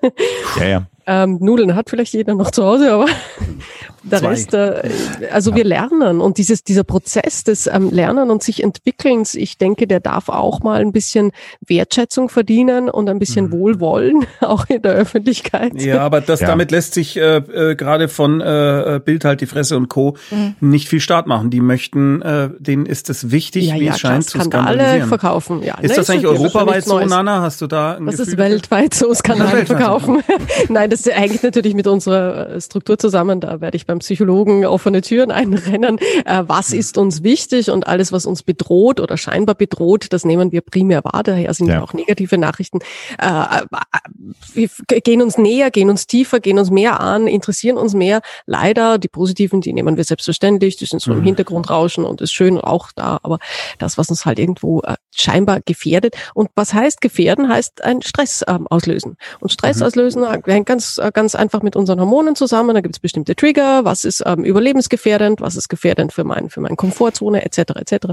ja, 0.58 0.66
ja. 0.66 0.86
Ähm, 1.08 1.38
Nudeln 1.40 1.76
hat 1.76 1.88
vielleicht 1.88 2.14
jeder 2.14 2.34
noch 2.34 2.50
zu 2.50 2.64
Hause, 2.64 2.92
aber 2.92 3.06
der 4.02 4.18
Zwei. 4.18 4.28
Rest, 4.28 4.54
äh, 4.54 4.82
also 5.30 5.54
wir 5.54 5.62
lernen 5.62 6.20
und 6.20 6.36
dieses, 6.36 6.64
dieser 6.64 6.82
Prozess 6.82 7.44
des 7.44 7.68
ähm, 7.68 7.90
Lernen 7.90 8.28
und 8.28 8.42
sich 8.42 8.60
Entwickelns, 8.60 9.36
ich 9.36 9.55
denke, 9.56 9.86
der 9.86 10.00
darf 10.00 10.28
auch 10.28 10.60
mal 10.60 10.80
ein 10.80 10.92
bisschen 10.92 11.32
Wertschätzung 11.66 12.28
verdienen 12.28 12.88
und 12.88 13.08
ein 13.08 13.18
bisschen 13.18 13.52
Wohlwollen, 13.52 14.26
auch 14.40 14.66
in 14.68 14.82
der 14.82 14.92
Öffentlichkeit. 14.92 15.74
Mhm. 15.74 15.80
Ja, 15.80 16.00
aber 16.00 16.20
das 16.20 16.40
Ja. 16.40 16.48
damit 16.48 16.70
lässt 16.70 16.94
sich 16.94 17.16
äh, 17.16 17.36
äh, 17.36 17.74
gerade 17.76 18.08
von 18.08 18.40
äh, 18.40 19.00
Bild 19.04 19.24
halt 19.24 19.40
die 19.40 19.46
Fresse 19.46 19.76
und 19.76 19.88
Co. 19.88 20.16
Mhm. 20.30 20.56
nicht 20.60 20.88
viel 20.88 21.00
Start 21.00 21.26
machen. 21.26 21.50
Die 21.50 21.60
möchten, 21.60 22.22
äh, 22.22 22.50
denen 22.58 22.86
ist 22.86 23.10
es 23.10 23.30
wichtig, 23.30 23.66
ja, 23.68 23.74
wie 23.76 23.84
ja, 23.86 23.92
es 23.92 24.00
scheint, 24.00 24.24
zu 24.24 24.38
Skandale 24.38 24.66
skandalisieren. 24.66 25.08
verkaufen. 25.08 25.62
Ja, 25.62 25.74
Ist 25.78 25.90
ne, 25.90 25.96
das 25.96 26.10
eigentlich 26.10 26.26
europaweit 26.26 26.84
so, 26.84 26.94
Neues. 26.96 27.10
Nana? 27.10 27.40
Hast 27.42 27.60
du 27.62 27.66
da 27.66 27.94
ein 27.94 28.06
Das 28.06 28.16
Gefühl 28.16 28.32
ist 28.32 28.38
weltweit 28.38 28.94
so, 28.94 29.12
Skandale 29.14 29.52
weltweit 29.52 29.68
so. 29.68 29.74
verkaufen. 29.76 30.22
Nein, 30.68 30.90
das 30.90 31.06
hängt 31.06 31.42
natürlich 31.42 31.74
mit 31.74 31.86
unserer 31.86 32.50
äh, 32.50 32.60
Struktur 32.60 32.98
zusammen. 32.98 33.40
Da 33.40 33.60
werde 33.60 33.76
ich 33.76 33.86
beim 33.86 34.00
Psychologen 34.00 34.64
offene 34.66 35.00
Türen 35.02 35.30
einrennen. 35.30 35.98
Äh, 36.24 36.42
was 36.46 36.72
ist 36.72 36.98
uns 36.98 37.22
wichtig 37.22 37.70
und 37.70 37.86
alles, 37.86 38.12
was 38.12 38.26
uns 38.26 38.42
bedroht 38.42 39.00
oder 39.00 39.16
scheinbar 39.16 39.45
bedroht, 39.54 40.06
das 40.12 40.24
nehmen 40.24 40.52
wir 40.52 40.60
primär 40.60 41.04
wahr. 41.04 41.22
Daher 41.22 41.52
sind 41.54 41.68
ja 41.68 41.74
Ja. 41.74 41.82
auch 41.82 41.92
negative 41.92 42.38
Nachrichten. 42.38 42.80
Äh, 43.20 43.26
äh, 43.28 43.64
wir 44.54 44.68
gehen 44.86 45.22
uns 45.22 45.38
näher, 45.38 45.70
gehen 45.70 45.90
uns 45.90 46.06
tiefer, 46.06 46.40
gehen 46.40 46.58
uns 46.58 46.70
mehr 46.70 47.00
an, 47.00 47.26
interessieren 47.26 47.76
uns 47.76 47.94
mehr. 47.94 48.20
Leider, 48.46 48.98
die 48.98 49.08
positiven, 49.08 49.60
die 49.60 49.72
nehmen 49.72 49.96
wir 49.96 50.04
selbstverständlich. 50.04 50.76
Die 50.76 50.86
sind 50.86 51.00
so 51.00 51.12
im 51.12 51.22
Hintergrund 51.22 51.70
rauschen 51.70 52.04
und 52.04 52.20
ist 52.20 52.32
schön 52.32 52.58
auch 52.60 52.90
da. 52.94 53.18
Aber 53.22 53.38
das, 53.78 53.98
was 53.98 54.08
uns 54.08 54.24
halt 54.26 54.38
irgendwo 54.38 54.80
äh, 54.82 54.94
scheinbar 55.14 55.60
gefährdet. 55.64 56.14
Und 56.34 56.50
was 56.54 56.74
heißt 56.74 57.00
gefährden, 57.00 57.48
heißt 57.48 57.82
ein 57.84 58.02
Stress 58.02 58.44
ähm, 58.46 58.66
auslösen. 58.68 59.16
Und 59.40 59.52
Stress 59.52 59.82
auslösen 59.82 60.22
äh, 60.24 60.40
hängt 60.46 60.66
ganz, 60.66 61.00
ganz 61.12 61.34
einfach 61.34 61.62
mit 61.62 61.76
unseren 61.76 62.00
Hormonen 62.00 62.36
zusammen. 62.36 62.74
Da 62.74 62.80
gibt 62.80 62.96
es 62.96 63.00
bestimmte 63.00 63.34
Trigger. 63.36 63.84
Was 63.84 64.04
ist 64.04 64.22
ähm, 64.26 64.44
überlebensgefährdend? 64.44 65.40
Was 65.40 65.56
ist 65.56 65.68
gefährdend 65.68 66.12
für 66.12 66.24
mein, 66.24 66.50
für 66.50 66.60
meine 66.60 66.76
Komfortzone 66.76 67.44
etc. 67.44 67.58
etc. 67.76 68.06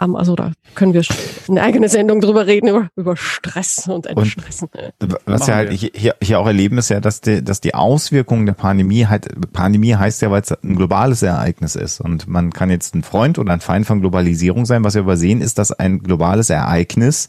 Ähm, 0.00 0.16
also 0.16 0.34
da 0.34 0.52
können 0.74 0.94
wir 0.94 1.02
eine 1.48 1.62
eigene 1.62 1.88
Sendung 1.88 2.20
drüber 2.20 2.46
reden 2.46 2.68
über, 2.68 2.88
über 2.94 3.16
Stress 3.16 3.88
und 3.88 4.06
Entstressen. 4.06 4.68
Was 5.00 5.40
Machen 5.40 5.46
wir 5.48 5.54
halt 5.56 5.72
hier, 5.72 6.14
hier 6.22 6.38
auch 6.38 6.46
erleben, 6.46 6.78
ist 6.78 6.88
ja, 6.88 7.00
dass 7.00 7.20
die, 7.20 7.42
dass 7.42 7.60
die 7.60 7.74
Auswirkungen 7.74 8.46
der 8.46 8.52
Pandemie 8.52 9.06
halt, 9.06 9.28
Pandemie 9.52 9.94
heißt 9.94 10.22
ja, 10.22 10.30
weil 10.30 10.42
es 10.42 10.52
ein 10.52 10.76
globales 10.76 11.22
Ereignis 11.22 11.74
ist. 11.74 12.00
Und 12.00 12.28
man 12.28 12.52
kann 12.52 12.70
jetzt 12.70 12.94
ein 12.94 13.02
Freund 13.02 13.38
oder 13.38 13.52
ein 13.52 13.60
Feind 13.60 13.86
von 13.86 14.00
Globalisierung 14.00 14.66
sein. 14.66 14.84
Was 14.84 14.94
wir 14.94 15.02
übersehen, 15.02 15.40
ist, 15.40 15.58
dass 15.58 15.72
ein 15.72 16.00
globales 16.00 16.48
Ereignis 16.48 17.26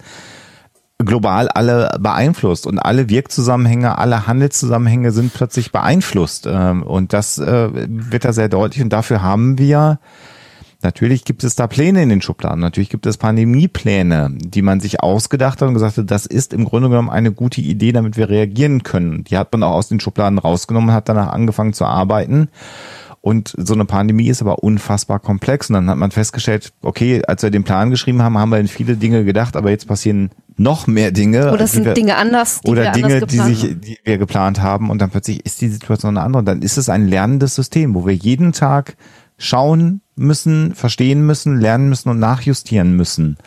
global 1.03 1.47
alle 1.47 1.97
beeinflusst 1.99 2.67
und 2.67 2.77
alle 2.77 3.09
Wirkzusammenhänge, 3.09 3.97
alle 3.97 4.27
Handelszusammenhänge 4.27 5.11
sind 5.11 5.33
plötzlich 5.33 5.71
beeinflusst. 5.71 6.45
Ähm, 6.45 6.83
Und 6.83 7.13
das 7.13 7.39
äh, 7.39 7.69
wird 7.73 8.25
da 8.25 8.33
sehr 8.33 8.49
deutlich. 8.49 8.83
Und 8.83 8.91
dafür 8.91 9.23
haben 9.23 9.57
wir 9.57 9.99
Natürlich 10.81 11.25
gibt 11.25 11.43
es 11.43 11.55
da 11.55 11.67
Pläne 11.67 12.01
in 12.03 12.09
den 12.09 12.21
Schubladen. 12.21 12.61
Natürlich 12.61 12.89
gibt 12.89 13.05
es 13.05 13.17
Pandemiepläne, 13.17 14.31
die 14.39 14.61
man 14.61 14.79
sich 14.79 15.01
ausgedacht 15.01 15.61
hat 15.61 15.67
und 15.67 15.73
gesagt 15.73 15.97
hat, 15.97 16.09
das 16.09 16.25
ist 16.25 16.53
im 16.53 16.63
Grunde 16.63 16.89
genommen 16.89 17.09
eine 17.09 17.31
gute 17.33 17.59
Idee, 17.59 17.91
damit 17.91 18.15
wir 18.15 18.29
reagieren 18.29 18.83
können. 18.83 19.25
Die 19.25 19.37
hat 19.37 19.51
man 19.51 19.63
auch 19.63 19.73
aus 19.73 19.89
den 19.89 19.99
Schubladen 19.99 20.39
rausgenommen 20.39 20.89
und 20.89 20.95
hat 20.95 21.09
danach 21.09 21.33
angefangen 21.33 21.73
zu 21.73 21.83
arbeiten. 21.85 22.47
Und 23.21 23.53
so 23.57 23.73
eine 23.73 23.83
Pandemie 23.83 24.29
ist 24.29 24.41
aber 24.41 24.63
unfassbar 24.63 25.19
komplex. 25.19 25.69
Und 25.69 25.73
dann 25.73 25.89
hat 25.89 25.97
man 25.97 26.11
festgestellt, 26.11 26.71
okay, 26.81 27.21
als 27.27 27.43
wir 27.43 27.51
den 27.51 27.65
Plan 27.65 27.89
geschrieben 27.89 28.21
haben, 28.21 28.37
haben 28.37 28.49
wir 28.49 28.59
in 28.59 28.69
viele 28.69 28.95
Dinge 28.95 29.25
gedacht, 29.25 29.57
aber 29.57 29.71
jetzt 29.71 29.87
passieren 29.87 30.29
noch 30.55 30.87
mehr 30.87 31.11
Dinge. 31.11 31.51
Oder 31.51 31.65
es 31.65 31.75
wir- 31.75 31.83
sind 31.83 31.97
Dinge 31.97 32.15
anders, 32.15 32.61
die 32.61 32.69
oder 32.71 32.83
wir 32.83 32.91
Dinge, 32.91 33.19
die 33.27 33.39
sich, 33.39 33.75
die 33.81 33.97
wir 34.05 34.17
geplant 34.17 34.61
haben 34.61 34.89
und 34.89 35.01
dann 35.01 35.09
plötzlich 35.09 35.45
ist 35.45 35.59
die 35.59 35.67
Situation 35.67 36.15
eine 36.17 36.25
andere. 36.25 36.39
Und 36.39 36.45
dann 36.45 36.61
ist 36.61 36.77
es 36.77 36.87
ein 36.87 37.07
lernendes 37.07 37.55
System, 37.55 37.93
wo 37.93 38.05
wir 38.05 38.15
jeden 38.15 38.53
Tag 38.53 38.95
schauen, 39.37 40.01
müssen, 40.19 40.75
verstehen 40.75 41.25
müssen, 41.25 41.59
lernen 41.59 41.89
müssen 41.89 42.09
und 42.09 42.19
nachjustieren 42.19 42.95
müssen. 42.95 43.37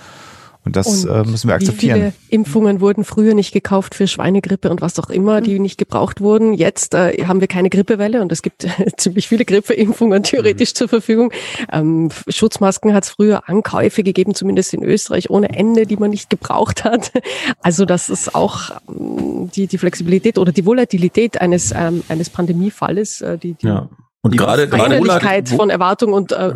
Und 0.64 0.76
das 0.76 1.04
und 1.04 1.10
äh, 1.10 1.24
müssen 1.24 1.48
wir 1.48 1.56
akzeptieren. 1.56 1.96
Wie 1.96 2.00
viele 2.02 2.12
Impfungen 2.28 2.80
wurden 2.80 3.02
früher 3.02 3.34
nicht 3.34 3.52
gekauft 3.52 3.96
für 3.96 4.06
Schweinegrippe 4.06 4.70
und 4.70 4.80
was 4.80 4.96
auch 5.00 5.10
immer, 5.10 5.40
die 5.40 5.58
nicht 5.58 5.76
gebraucht 5.76 6.20
wurden. 6.20 6.54
Jetzt 6.54 6.94
äh, 6.94 7.24
haben 7.26 7.40
wir 7.40 7.48
keine 7.48 7.68
Grippewelle 7.68 8.22
und 8.22 8.30
es 8.30 8.42
gibt 8.42 8.68
ziemlich 8.96 9.26
viele 9.26 9.44
Grippeimpfungen 9.44 10.22
theoretisch 10.22 10.70
mhm. 10.70 10.74
zur 10.76 10.88
Verfügung. 10.88 11.32
Ähm, 11.72 12.10
Schutzmasken 12.28 12.94
hat 12.94 13.04
es 13.04 13.10
früher 13.10 13.48
Ankäufe 13.48 14.04
gegeben, 14.04 14.36
zumindest 14.36 14.72
in 14.72 14.84
Österreich, 14.84 15.30
ohne 15.30 15.48
Ende, 15.50 15.84
die 15.84 15.96
man 15.96 16.10
nicht 16.10 16.30
gebraucht 16.30 16.84
hat. 16.84 17.12
Also 17.60 17.84
das 17.84 18.08
ist 18.08 18.34
auch 18.34 18.70
ähm, 18.88 19.50
die, 19.54 19.66
die 19.66 19.78
Flexibilität 19.78 20.38
oder 20.38 20.52
die 20.52 20.66
Volatilität 20.66 21.40
eines, 21.40 21.72
ähm, 21.74 22.02
eines 22.08 22.30
Pandemiefalles, 22.30 23.20
äh, 23.20 23.38
die, 23.38 23.54
die 23.54 23.66
ja. 23.66 23.88
Und 24.22 24.36
gerade 24.36 24.68
gerade 24.68 25.46
von 25.46 25.70
Erwartung 25.70 26.12
und 26.12 26.32
äh. 26.32 26.54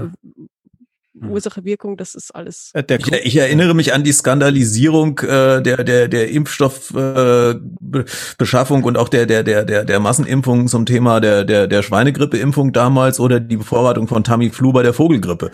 Ursache 1.22 1.64
Wirkung, 1.64 1.97
das 1.97 2.14
ist 2.14 2.34
alles. 2.34 2.72
Äh, 2.74 2.84
ich, 2.98 3.10
ich, 3.10 3.36
erinnere 3.36 3.72
mich 3.74 3.94
an 3.94 4.05
die 4.05 4.12
Skandalisierung 4.12 5.18
äh, 5.20 5.62
der 5.62 5.82
der 5.82 6.09
der 6.09 6.28
Impfstoffbeschaffung 6.30 8.82
äh, 8.82 8.84
und 8.84 8.98
auch 8.98 9.09
der 9.09 9.24
der 9.24 9.43
der 9.43 9.64
der 9.64 9.84
der 9.84 10.01
Massenimpfung 10.01 10.68
zum 10.68 10.84
Thema 10.84 11.20
der 11.20 11.44
der 11.44 11.68
der 11.68 11.82
Schweinegrippeimpfung 11.82 12.74
damals 12.74 13.18
oder 13.18 13.40
die 13.40 13.56
Bevorratung 13.56 14.09
von 14.09 14.24
Tamiflu 14.24 14.72
bei 14.72 14.82
der 14.82 14.93
Vogelgrippe. 14.93 15.51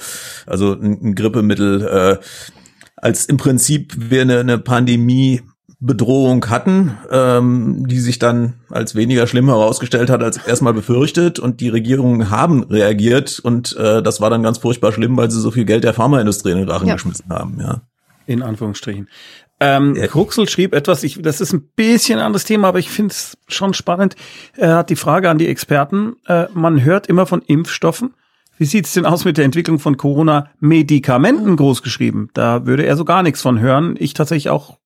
Also 0.46 0.72
ein, 0.72 0.98
ein 1.00 1.14
Grippemittel 1.14 1.86
äh, 1.86 2.18
als 2.96 3.26
im 3.26 3.36
Prinzip 3.36 3.94
wir 3.96 4.22
eine, 4.22 4.40
eine 4.40 4.58
Pandemie 4.58 5.42
Bedrohung 5.84 6.48
hatten, 6.48 6.96
ähm, 7.10 7.88
die 7.88 7.98
sich 7.98 8.20
dann 8.20 8.54
als 8.70 8.94
weniger 8.94 9.26
schlimm 9.26 9.46
herausgestellt 9.46 10.10
hat 10.10 10.22
als 10.22 10.36
erstmal 10.36 10.72
befürchtet 10.72 11.40
und 11.40 11.60
die 11.60 11.70
Regierungen 11.70 12.30
haben 12.30 12.62
reagiert 12.62 13.40
und 13.40 13.76
äh, 13.76 14.00
das 14.00 14.20
war 14.20 14.30
dann 14.30 14.44
ganz 14.44 14.58
furchtbar 14.58 14.92
schlimm, 14.92 15.16
weil 15.16 15.28
sie 15.28 15.40
so 15.40 15.50
viel 15.50 15.64
Geld 15.64 15.82
der 15.82 15.92
Pharmaindustrie 15.92 16.52
in 16.52 16.58
den 16.58 16.68
Rachen 16.68 16.86
ja. 16.86 16.94
geschmissen 16.94 17.28
haben, 17.28 17.58
ja. 17.60 17.82
In 18.26 18.42
Anführungsstrichen. 18.42 19.08
Ähm, 19.58 19.96
ja. 19.96 20.06
Kruxel 20.06 20.48
schrieb 20.48 20.72
etwas, 20.72 21.02
ich, 21.02 21.20
das 21.20 21.40
ist 21.40 21.52
ein 21.52 21.68
bisschen 21.74 22.20
ein 22.20 22.26
anderes 22.26 22.44
Thema, 22.44 22.68
aber 22.68 22.78
ich 22.78 22.88
finde 22.88 23.10
es 23.12 23.36
schon 23.48 23.74
spannend. 23.74 24.14
Er 24.56 24.76
hat 24.76 24.90
die 24.90 24.96
Frage 24.96 25.30
an 25.30 25.38
die 25.38 25.48
Experten, 25.48 26.14
äh, 26.28 26.46
man 26.54 26.84
hört 26.84 27.08
immer 27.08 27.26
von 27.26 27.42
Impfstoffen. 27.42 28.14
Wie 28.56 28.66
sieht's 28.66 28.92
denn 28.92 29.06
aus 29.06 29.24
mit 29.24 29.36
der 29.36 29.44
Entwicklung 29.44 29.80
von 29.80 29.96
Corona-Medikamenten 29.96 31.56
großgeschrieben? 31.56 32.30
Da 32.34 32.66
würde 32.66 32.86
er 32.86 32.96
so 32.96 33.04
gar 33.04 33.24
nichts 33.24 33.42
von 33.42 33.58
hören. 33.58 33.96
Ich 33.98 34.14
tatsächlich 34.14 34.50
auch 34.50 34.78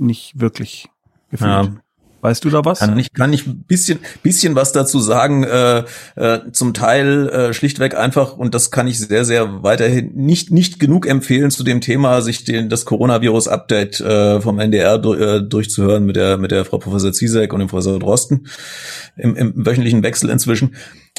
nicht 0.00 0.40
wirklich 0.40 0.88
gefühlt. 1.30 1.50
Ja. 1.50 1.72
Weißt 2.20 2.44
du 2.44 2.50
da 2.50 2.64
was? 2.64 2.80
Kann 2.80 2.98
ich, 2.98 3.12
kann 3.12 3.32
ich 3.32 3.46
ein 3.46 3.62
bisschen, 3.62 4.00
bisschen 4.24 4.56
was 4.56 4.72
dazu 4.72 4.98
sagen. 4.98 5.44
Äh, 5.44 5.84
äh, 6.16 6.40
zum 6.50 6.74
Teil 6.74 7.28
äh, 7.28 7.52
schlichtweg 7.54 7.96
einfach, 7.96 8.36
und 8.36 8.54
das 8.54 8.72
kann 8.72 8.88
ich 8.88 8.98
sehr, 8.98 9.24
sehr 9.24 9.62
weiterhin 9.62 10.14
nicht, 10.16 10.50
nicht 10.50 10.80
genug 10.80 11.06
empfehlen 11.06 11.52
zu 11.52 11.62
dem 11.62 11.80
Thema, 11.80 12.20
sich 12.20 12.44
den, 12.44 12.68
das 12.68 12.84
Coronavirus-Update 12.86 14.00
äh, 14.00 14.40
vom 14.40 14.58
NDR 14.58 14.98
du, 14.98 15.14
äh, 15.14 15.42
durchzuhören 15.42 16.06
mit 16.06 16.16
der, 16.16 16.38
mit 16.38 16.50
der 16.50 16.64
Frau 16.64 16.78
Professor 16.78 17.12
Zizek 17.12 17.52
und 17.52 17.60
dem 17.60 17.68
Professor 17.68 18.00
Drosten 18.00 18.48
im, 19.16 19.36
im 19.36 19.52
wöchentlichen 19.54 20.02
Wechsel 20.02 20.30
inzwischen. 20.30 20.74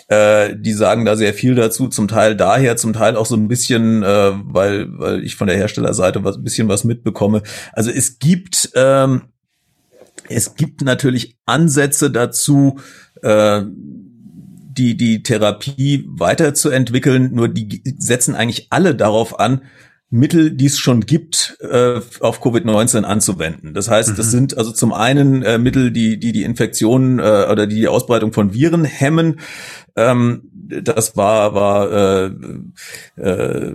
Äh, 0.09 0.55
die 0.57 0.73
sagen 0.73 1.05
da 1.05 1.15
sehr 1.15 1.33
viel 1.33 1.55
dazu, 1.55 1.87
zum 1.87 2.07
Teil 2.07 2.35
daher, 2.35 2.77
zum 2.77 2.93
Teil 2.93 3.15
auch 3.15 3.27
so 3.27 3.35
ein 3.35 3.47
bisschen, 3.47 4.03
äh, 4.03 4.31
weil, 4.33 4.87
weil 4.97 5.23
ich 5.23 5.35
von 5.35 5.47
der 5.47 5.55
Herstellerseite 5.55 6.23
was, 6.23 6.37
ein 6.37 6.43
bisschen 6.43 6.67
was 6.67 6.83
mitbekomme. 6.83 7.43
Also 7.73 7.91
es 7.91 8.17
gibt 8.19 8.71
ähm, 8.75 9.21
es 10.29 10.55
gibt 10.55 10.83
natürlich 10.83 11.37
Ansätze 11.45 12.11
dazu, 12.11 12.79
äh, 13.21 13.63
die, 13.65 14.95
die 14.95 15.23
Therapie 15.23 16.05
weiterzuentwickeln, 16.07 17.33
nur 17.33 17.49
die 17.49 17.81
setzen 17.97 18.35
eigentlich 18.35 18.67
alle 18.69 18.95
darauf 18.95 19.39
an, 19.39 19.61
Mittel, 20.11 20.51
die 20.51 20.65
es 20.65 20.79
schon 20.79 21.01
gibt, 21.01 21.57
äh, 21.61 21.99
auf 22.19 22.41
Covid-19 22.41 23.03
anzuwenden. 23.03 23.75
Das 23.75 23.89
heißt, 23.89 24.09
mhm. 24.09 24.15
das 24.15 24.31
sind 24.31 24.57
also 24.57 24.71
zum 24.71 24.91
einen 24.91 25.43
äh, 25.43 25.59
Mittel, 25.59 25.91
die 25.91 26.19
die 26.19 26.31
die 26.31 26.43
Infektion 26.43 27.19
äh, 27.19 27.21
oder 27.51 27.67
die, 27.67 27.75
die 27.75 27.87
Ausbreitung 27.87 28.33
von 28.33 28.53
Viren 28.53 28.85
hemmen. 28.85 29.39
Ähm, 29.99 30.43
das 30.53 31.17
war 31.17 31.55
war 31.55 31.91
äh, 31.91 32.31
äh, 33.15 33.73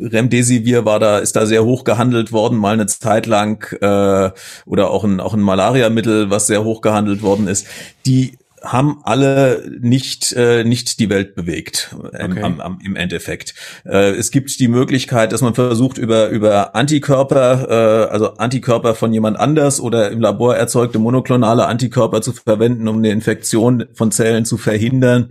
Remdesivir 0.00 0.84
war 0.84 0.98
da 0.98 1.18
ist 1.18 1.36
da 1.36 1.46
sehr 1.46 1.64
hoch 1.64 1.84
gehandelt 1.84 2.32
worden 2.32 2.58
mal 2.58 2.74
eine 2.74 2.86
Zeit 2.86 3.26
lang 3.26 3.64
äh, 3.80 4.30
oder 4.66 4.90
auch 4.90 5.04
ein 5.04 5.20
auch 5.20 5.34
ein 5.34 5.40
Malariamittel 5.40 6.30
was 6.30 6.48
sehr 6.48 6.64
hoch 6.64 6.80
gehandelt 6.80 7.22
worden 7.22 7.46
ist. 7.46 7.66
Die 8.06 8.38
haben 8.62 9.00
alle 9.04 9.70
nicht 9.80 10.32
äh, 10.32 10.64
nicht 10.64 10.98
die 11.00 11.10
Welt 11.10 11.34
bewegt 11.34 11.94
ähm, 12.14 12.32
okay. 12.32 12.42
am, 12.42 12.60
am, 12.60 12.78
im 12.84 12.96
Endeffekt. 12.96 13.54
Äh, 13.84 14.10
es 14.12 14.30
gibt 14.30 14.58
die 14.60 14.68
Möglichkeit, 14.68 15.32
dass 15.32 15.40
man 15.40 15.54
versucht 15.54 15.98
über 15.98 16.28
über 16.28 16.74
Antikörper, 16.74 17.68
äh, 18.08 18.12
also 18.12 18.34
Antikörper 18.34 18.94
von 18.94 19.12
jemand 19.12 19.38
anders 19.38 19.80
oder 19.80 20.10
im 20.10 20.20
Labor 20.20 20.56
erzeugte 20.56 20.98
monoklonale 20.98 21.66
Antikörper 21.66 22.22
zu 22.22 22.32
verwenden, 22.32 22.88
um 22.88 22.98
eine 22.98 23.10
Infektion 23.10 23.84
von 23.94 24.12
Zellen 24.12 24.44
zu 24.44 24.56
verhindern. 24.56 25.30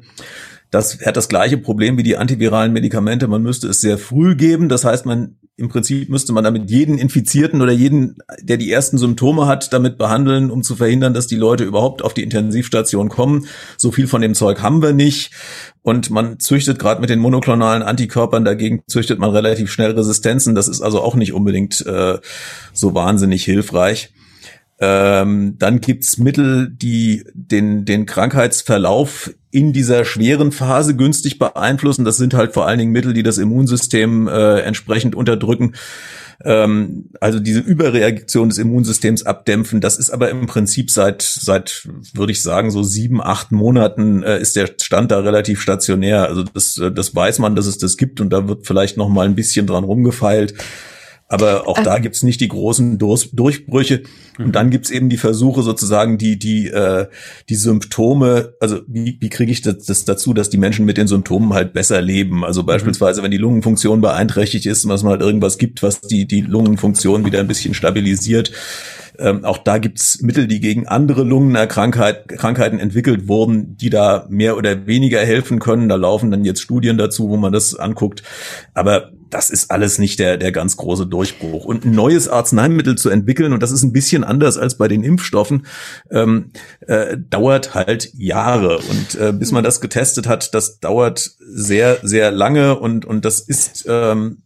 Das 0.72 1.06
hat 1.06 1.18
das 1.18 1.28
gleiche 1.28 1.58
Problem 1.58 1.98
wie 1.98 2.03
die 2.03 2.16
antiviralen 2.16 2.72
Medikamente. 2.72 3.28
Man 3.28 3.44
müsste 3.44 3.68
es 3.68 3.82
sehr 3.82 3.98
früh 3.98 4.36
geben. 4.36 4.70
Das 4.70 4.86
heißt, 4.86 5.06
man 5.06 5.36
im 5.62 5.70
Prinzip 5.70 6.10
müsste 6.10 6.34
man 6.34 6.44
damit 6.44 6.72
jeden 6.72 6.98
Infizierten 6.98 7.62
oder 7.62 7.72
jeden, 7.72 8.18
der 8.42 8.58
die 8.58 8.72
ersten 8.72 8.98
Symptome 8.98 9.46
hat, 9.46 9.72
damit 9.72 10.00
behandeln, 10.00 10.50
um 10.50 10.64
zu 10.64 10.76
verhindern, 10.76 11.14
dass 11.14 11.28
die 11.28 11.36
Leute 11.36 11.64
überhaupt 11.64 12.04
auf 12.04 12.16
die 12.16 12.24
Intensivstation 12.24 13.10
kommen. 13.10 13.46
So 13.78 13.92
viel 13.92 14.08
von 14.08 14.22
dem 14.22 14.34
Zeug 14.34 14.62
haben 14.62 14.82
wir 14.82 14.92
nicht. 14.92 15.32
Und 15.84 16.10
man 16.10 16.40
züchtet 16.40 16.80
gerade 16.80 17.00
mit 17.00 17.12
den 17.12 17.20
monoklonalen 17.20 17.84
Antikörpern 17.84 18.44
dagegen, 18.44 18.82
züchtet 18.88 19.20
man 19.20 19.30
relativ 19.30 19.72
schnell 19.72 19.92
Resistenzen. 19.92 20.56
Das 20.56 20.68
ist 20.68 20.82
also 20.82 21.00
auch 21.02 21.14
nicht 21.14 21.34
unbedingt 21.34 21.86
äh, 21.86 22.18
so 22.74 22.96
wahnsinnig 22.96 23.46
hilfreich. 23.46 24.12
Ähm, 24.84 25.58
dann 25.60 25.80
gibt's 25.80 26.18
Mittel, 26.18 26.68
die 26.72 27.24
den, 27.36 27.86
den 27.86 28.08
Krankheitsverlauf 28.08 29.32
in 29.52 29.74
dieser 29.74 30.06
schweren 30.06 30.52
Phase 30.52 30.95
günstig 30.95 31.38
beeinflussen. 31.38 32.03
Das 32.03 32.18
sind 32.18 32.34
halt 32.34 32.53
vor 32.53 32.66
allen 32.66 32.80
Dingen 32.80 32.91
Mittel, 32.91 33.14
die 33.14 33.22
das 33.22 33.38
Immunsystem 33.38 34.28
äh, 34.28 34.62
entsprechend 34.62 35.14
unterdrücken. 35.14 35.74
Ähm, 36.44 37.10
also 37.20 37.40
diese 37.40 37.60
Überreaktion 37.60 38.49
des 38.49 38.58
Immunsystems 38.58 39.24
abdämpfen. 39.24 39.82
Das 39.82 39.98
ist 39.98 40.10
aber 40.10 40.32
im 40.32 40.48
Prinzip 40.48 40.90
seit, 40.90 41.22
seit 41.22 41.88
würde 42.16 42.32
ich 42.32 42.41
sagen, 42.41 42.72
so 42.72 42.82
sieben, 42.82 43.22
acht 43.22 43.52
Monaten 43.52 44.24
äh, 44.24 44.40
ist 44.40 44.56
der 44.56 44.68
Stand 44.82 45.12
da 45.12 45.20
relativ 45.20 45.62
stationär. 45.62 46.28
Also 46.28 46.41
das, 46.41 46.80
äh, 46.80 46.91
das 46.91 47.14
weiß 47.14 47.38
man, 47.38 47.56
dass 47.56 47.68
es 47.68 47.78
das 47.78 47.98
gibt 47.98 48.20
und 48.20 48.32
da 48.32 48.48
wird 48.48 48.66
vielleicht 48.66 48.98
noch 48.98 49.10
mal 49.10 49.28
ein 49.28 49.36
bisschen 49.36 49.68
dran 49.68 49.84
rumgefeilt. 49.84 50.56
Aber 51.32 51.66
auch 51.66 51.78
äh. 51.78 51.84
da 51.84 51.98
gibt's 51.99 52.24
nicht 52.24 52.41
die 52.41 52.49
großen 52.49 52.98
Durch 52.98 53.30
Durchbrüche. 53.32 54.03
Und 54.38 54.48
mhm. 54.48 54.52
dann 54.52 54.70
gibt's 54.70 54.90
eben 54.90 55.08
die 55.08 55.16
Versuche 55.16 55.64
sozusagen, 55.64 56.18
die, 56.18 56.38
die, 56.38 56.68
äh, 56.68 57.08
die 57.48 57.56
Symptome, 57.56 58.53
also 58.60 58.82
wie, 58.86 59.18
wie 59.22 59.30
kriege 59.30 59.49
ich 59.49 59.62
das, 59.62 59.86
das 59.86 60.03
dazu, 60.03 60.34
dass 60.34 60.49
die 60.49 60.58
Menschen 60.58 60.86
mit 60.86 60.98
den 60.98 61.08
Symptomen 61.08 61.53
halt 61.53 61.72
besser 61.72 62.02
leben? 62.02 62.44
Also 62.44 62.64
mhm. 62.64 62.66
beispielsweise, 62.66 63.24
wenn 63.24 63.32
die 63.32 63.38
Lungenfunktion 63.38 64.02
beeinträchtigt 64.02 64.66
ist, 64.66 64.84
dass 64.90 65.03
man 65.03 65.12
halt 65.12 65.22
irgendwas 65.22 65.58
gibt, 65.58 65.82
was 65.84 66.02
die, 66.02 66.28
die 66.28 66.41
Lungenfunktion 66.41 67.24
wieder 67.24 67.40
ein 67.40 67.48
bisschen 67.48 67.74
stabilisiert. 67.74 68.52
Ähm, 69.18 69.45
auch 69.45 69.60
da 69.60 69.78
gibt's 69.78 70.22
Mittel, 70.22 70.48
die 70.48 70.60
gegen 70.60 70.88
andere 70.90 71.24
Lungenerkrankheiten 71.24 72.80
entwickelt 72.80 73.30
wurden, 73.30 73.78
die 73.78 73.90
da 73.90 74.28
mehr 74.30 74.58
oder 74.58 74.86
weniger 74.86 75.22
helfen 75.22 75.60
können. 75.60 75.88
Da 75.88 75.95
laufen 75.95 76.30
dann 76.30 76.44
jetzt 76.44 76.60
Studien 76.60 76.98
dazu, 76.98 77.30
wo 77.30 77.38
man 77.38 77.53
das 77.53 77.74
anguckt. 77.74 78.22
Aber 78.74 79.12
das 79.34 79.49
ist 79.49 79.72
alles 79.72 79.98
nicht 79.98 80.20
der, 80.20 80.38
der 80.38 80.52
ganz 80.52 80.78
große 80.78 81.08
Durchbruch. 81.08 81.66
Und 81.66 81.86
ein 81.86 81.91
neues 81.91 82.28
Arzneimittel 82.28 82.98
zu 82.98 83.10
entwickeln, 83.10 83.53
und 83.53 83.64
das 83.64 83.72
ist 83.72 83.84
ein 83.84 83.94
bisschen 83.94 84.24
anders 84.24 84.58
als 84.58 84.78
bei 84.78 84.88
den 84.88 85.03
Impfstoffen, 85.03 85.66
ähm, 86.12 86.52
äh, 86.82 87.18
dauert 87.18 87.74
halt 87.74 88.12
Jahre. 88.14 88.78
Und 88.78 89.16
äh, 89.16 89.34
bis 89.34 89.52
man 89.52 89.64
das 89.64 89.82
getestet 89.82 90.28
hat, 90.28 90.53
das 90.53 90.80
dauert 90.80 91.32
sehr, 91.40 91.98
sehr 92.03 92.32
lange 92.32 92.78
und, 92.78 93.06
und 93.06 93.26
das 93.26 93.40
ist 93.40 93.86
ähm, 93.88 94.44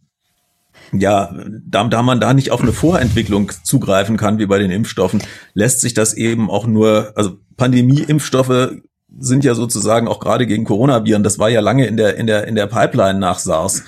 ja, 0.92 1.34
da, 1.64 1.84
da 1.84 2.02
man 2.02 2.20
da 2.20 2.32
nicht 2.32 2.50
auf 2.50 2.62
eine 2.62 2.72
Vorentwicklung 2.72 3.50
zugreifen 3.64 4.16
kann, 4.16 4.38
wie 4.38 4.46
bei 4.46 4.58
den 4.58 4.70
Impfstoffen, 4.70 5.22
lässt 5.54 5.80
sich 5.80 5.94
das 5.94 6.14
eben 6.14 6.50
auch 6.50 6.66
nur, 6.66 7.12
also 7.16 7.38
Pandemie-Impfstoffe 7.56 8.76
sind 9.18 9.44
ja 9.44 9.54
sozusagen 9.54 10.08
auch 10.08 10.20
gerade 10.20 10.46
gegen 10.46 10.64
Coronaviren, 10.64 11.22
das 11.22 11.38
war 11.38 11.48
ja 11.48 11.60
lange 11.60 11.86
in 11.86 11.96
der, 11.96 12.16
in 12.16 12.26
der, 12.26 12.46
in 12.46 12.54
der 12.54 12.66
Pipeline 12.66 13.18
nach 13.18 13.38
SARS. 13.38 13.82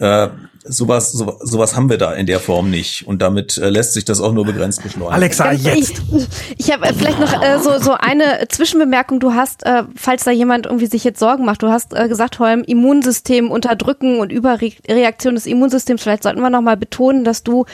uh, 0.00 0.30
sowas, 0.64 1.12
so, 1.12 1.38
sowas 1.40 1.74
haben 1.74 1.88
wir 1.88 1.96
da 1.96 2.12
in 2.12 2.26
der 2.26 2.38
Form 2.38 2.70
nicht. 2.70 3.06
Und 3.06 3.22
damit 3.22 3.56
äh, 3.56 3.70
lässt 3.70 3.94
sich 3.94 4.04
das 4.04 4.20
auch 4.20 4.32
nur 4.32 4.44
begrenzt 4.44 4.82
beschleunigen. 4.82 5.14
Alexa, 5.14 5.52
jetzt! 5.52 6.02
Ich, 6.12 6.66
ich 6.66 6.72
habe 6.72 6.86
äh, 6.86 6.92
vielleicht 6.92 7.18
noch 7.18 7.42
äh, 7.42 7.58
so, 7.58 7.78
so 7.78 7.92
eine 7.92 8.46
Zwischenbemerkung. 8.48 9.20
Du 9.20 9.32
hast, 9.32 9.64
äh, 9.64 9.84
falls 9.96 10.24
da 10.24 10.30
jemand 10.30 10.66
irgendwie 10.66 10.86
sich 10.86 11.04
jetzt 11.04 11.18
Sorgen 11.18 11.44
macht, 11.44 11.62
du 11.62 11.68
hast 11.68 11.94
äh, 11.94 12.08
gesagt, 12.08 12.38
Holm, 12.38 12.62
Immunsystem 12.62 13.50
unterdrücken 13.50 14.20
und 14.20 14.32
Überreaktion 14.32 15.34
des 15.34 15.46
Immunsystems. 15.46 16.02
Vielleicht 16.02 16.24
sollten 16.24 16.40
wir 16.40 16.50
noch 16.50 16.60
mal 16.60 16.76
betonen, 16.76 17.24
dass 17.24 17.42
du 17.42 17.64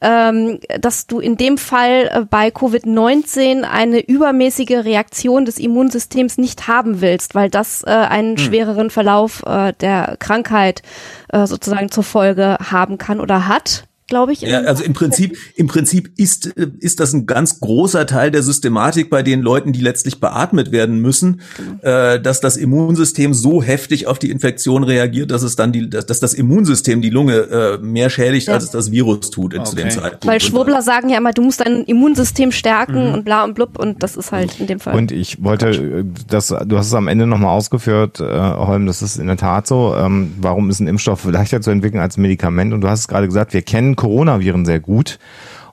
ähm, 0.00 0.58
dass 0.80 1.06
du 1.06 1.18
in 1.18 1.38
dem 1.38 1.56
Fall 1.56 2.10
äh, 2.12 2.20
bei 2.28 2.48
Covid-19 2.48 3.62
eine 3.62 4.00
übermäßige 4.00 4.84
Reaktion 4.84 5.46
des 5.46 5.58
Immunsystems 5.58 6.36
nicht 6.36 6.68
haben 6.68 7.00
willst, 7.00 7.34
weil 7.34 7.48
das 7.48 7.82
äh, 7.84 7.90
einen 7.90 8.36
hm. 8.36 8.44
schwereren 8.44 8.90
Verlauf 8.90 9.42
äh, 9.46 9.72
der 9.80 10.16
Krankheit 10.18 10.82
äh, 11.28 11.46
sozusagen 11.46 11.90
zur 11.90 12.04
Folge 12.04 12.33
haben 12.70 12.98
kann 12.98 13.20
oder 13.20 13.46
hat 13.46 13.86
glaube 14.06 14.32
ich. 14.32 14.42
Ja, 14.42 14.60
also 14.60 14.84
im 14.84 14.92
Prinzip, 14.92 15.36
im 15.56 15.66
Prinzip 15.66 16.12
ist, 16.16 16.46
ist 16.46 17.00
das 17.00 17.12
ein 17.12 17.26
ganz 17.26 17.60
großer 17.60 18.06
Teil 18.06 18.30
der 18.30 18.42
Systematik 18.42 19.10
bei 19.10 19.22
den 19.22 19.40
Leuten, 19.40 19.72
die 19.72 19.80
letztlich 19.80 20.20
beatmet 20.20 20.72
werden 20.72 21.00
müssen, 21.00 21.40
genau. 21.56 21.82
äh, 21.82 22.20
dass 22.20 22.40
das 22.40 22.56
Immunsystem 22.56 23.34
so 23.34 23.62
heftig 23.62 24.06
auf 24.06 24.18
die 24.18 24.30
Infektion 24.30 24.84
reagiert, 24.84 25.30
dass 25.30 25.42
es 25.42 25.56
dann 25.56 25.72
die, 25.72 25.88
dass, 25.88 26.06
dass 26.06 26.20
das 26.20 26.34
Immunsystem 26.34 27.00
die 27.00 27.10
Lunge 27.10 27.34
äh, 27.34 27.78
mehr 27.78 28.10
schädigt, 28.10 28.48
ja. 28.48 28.54
als 28.54 28.64
es 28.64 28.70
das 28.70 28.90
Virus 28.90 29.30
tut 29.30 29.54
okay. 29.54 29.64
zu 29.64 29.76
dem 29.76 29.90
Zeitpunkt. 29.90 30.26
Weil 30.26 30.40
Schwurbler 30.40 30.82
sagen 30.82 31.08
ja 31.08 31.18
immer, 31.18 31.32
du 31.32 31.42
musst 31.42 31.60
dein 31.60 31.84
Immunsystem 31.84 32.52
stärken 32.52 33.08
mhm. 33.08 33.14
und 33.14 33.24
bla 33.24 33.44
und 33.44 33.54
blub 33.54 33.78
und 33.78 34.02
das 34.02 34.16
ist 34.16 34.32
halt 34.32 34.60
in 34.60 34.66
dem 34.66 34.80
Fall. 34.80 34.94
Und 34.94 35.12
ich 35.12 35.42
wollte, 35.42 36.04
das, 36.28 36.48
du 36.48 36.76
hast 36.76 36.88
es 36.88 36.94
am 36.94 37.08
Ende 37.08 37.26
nochmal 37.26 37.56
ausgeführt, 37.56 38.20
äh, 38.20 38.24
Holm, 38.24 38.86
das 38.86 39.02
ist 39.02 39.16
in 39.16 39.26
der 39.26 39.36
Tat 39.36 39.66
so. 39.66 39.94
Ähm, 39.96 40.34
warum 40.40 40.68
ist 40.68 40.80
ein 40.80 40.88
Impfstoff 40.88 41.24
leichter 41.24 41.60
zu 41.60 41.70
entwickeln 41.70 42.00
als 42.00 42.16
ein 42.16 42.22
Medikament? 42.22 42.72
Und 42.74 42.82
du 42.82 42.88
hast 42.88 43.00
es 43.00 43.08
gerade 43.08 43.26
gesagt, 43.26 43.54
wir 43.54 43.62
kennen 43.62 43.93
Coronaviren 43.96 44.64
sehr 44.64 44.80
gut. 44.80 45.18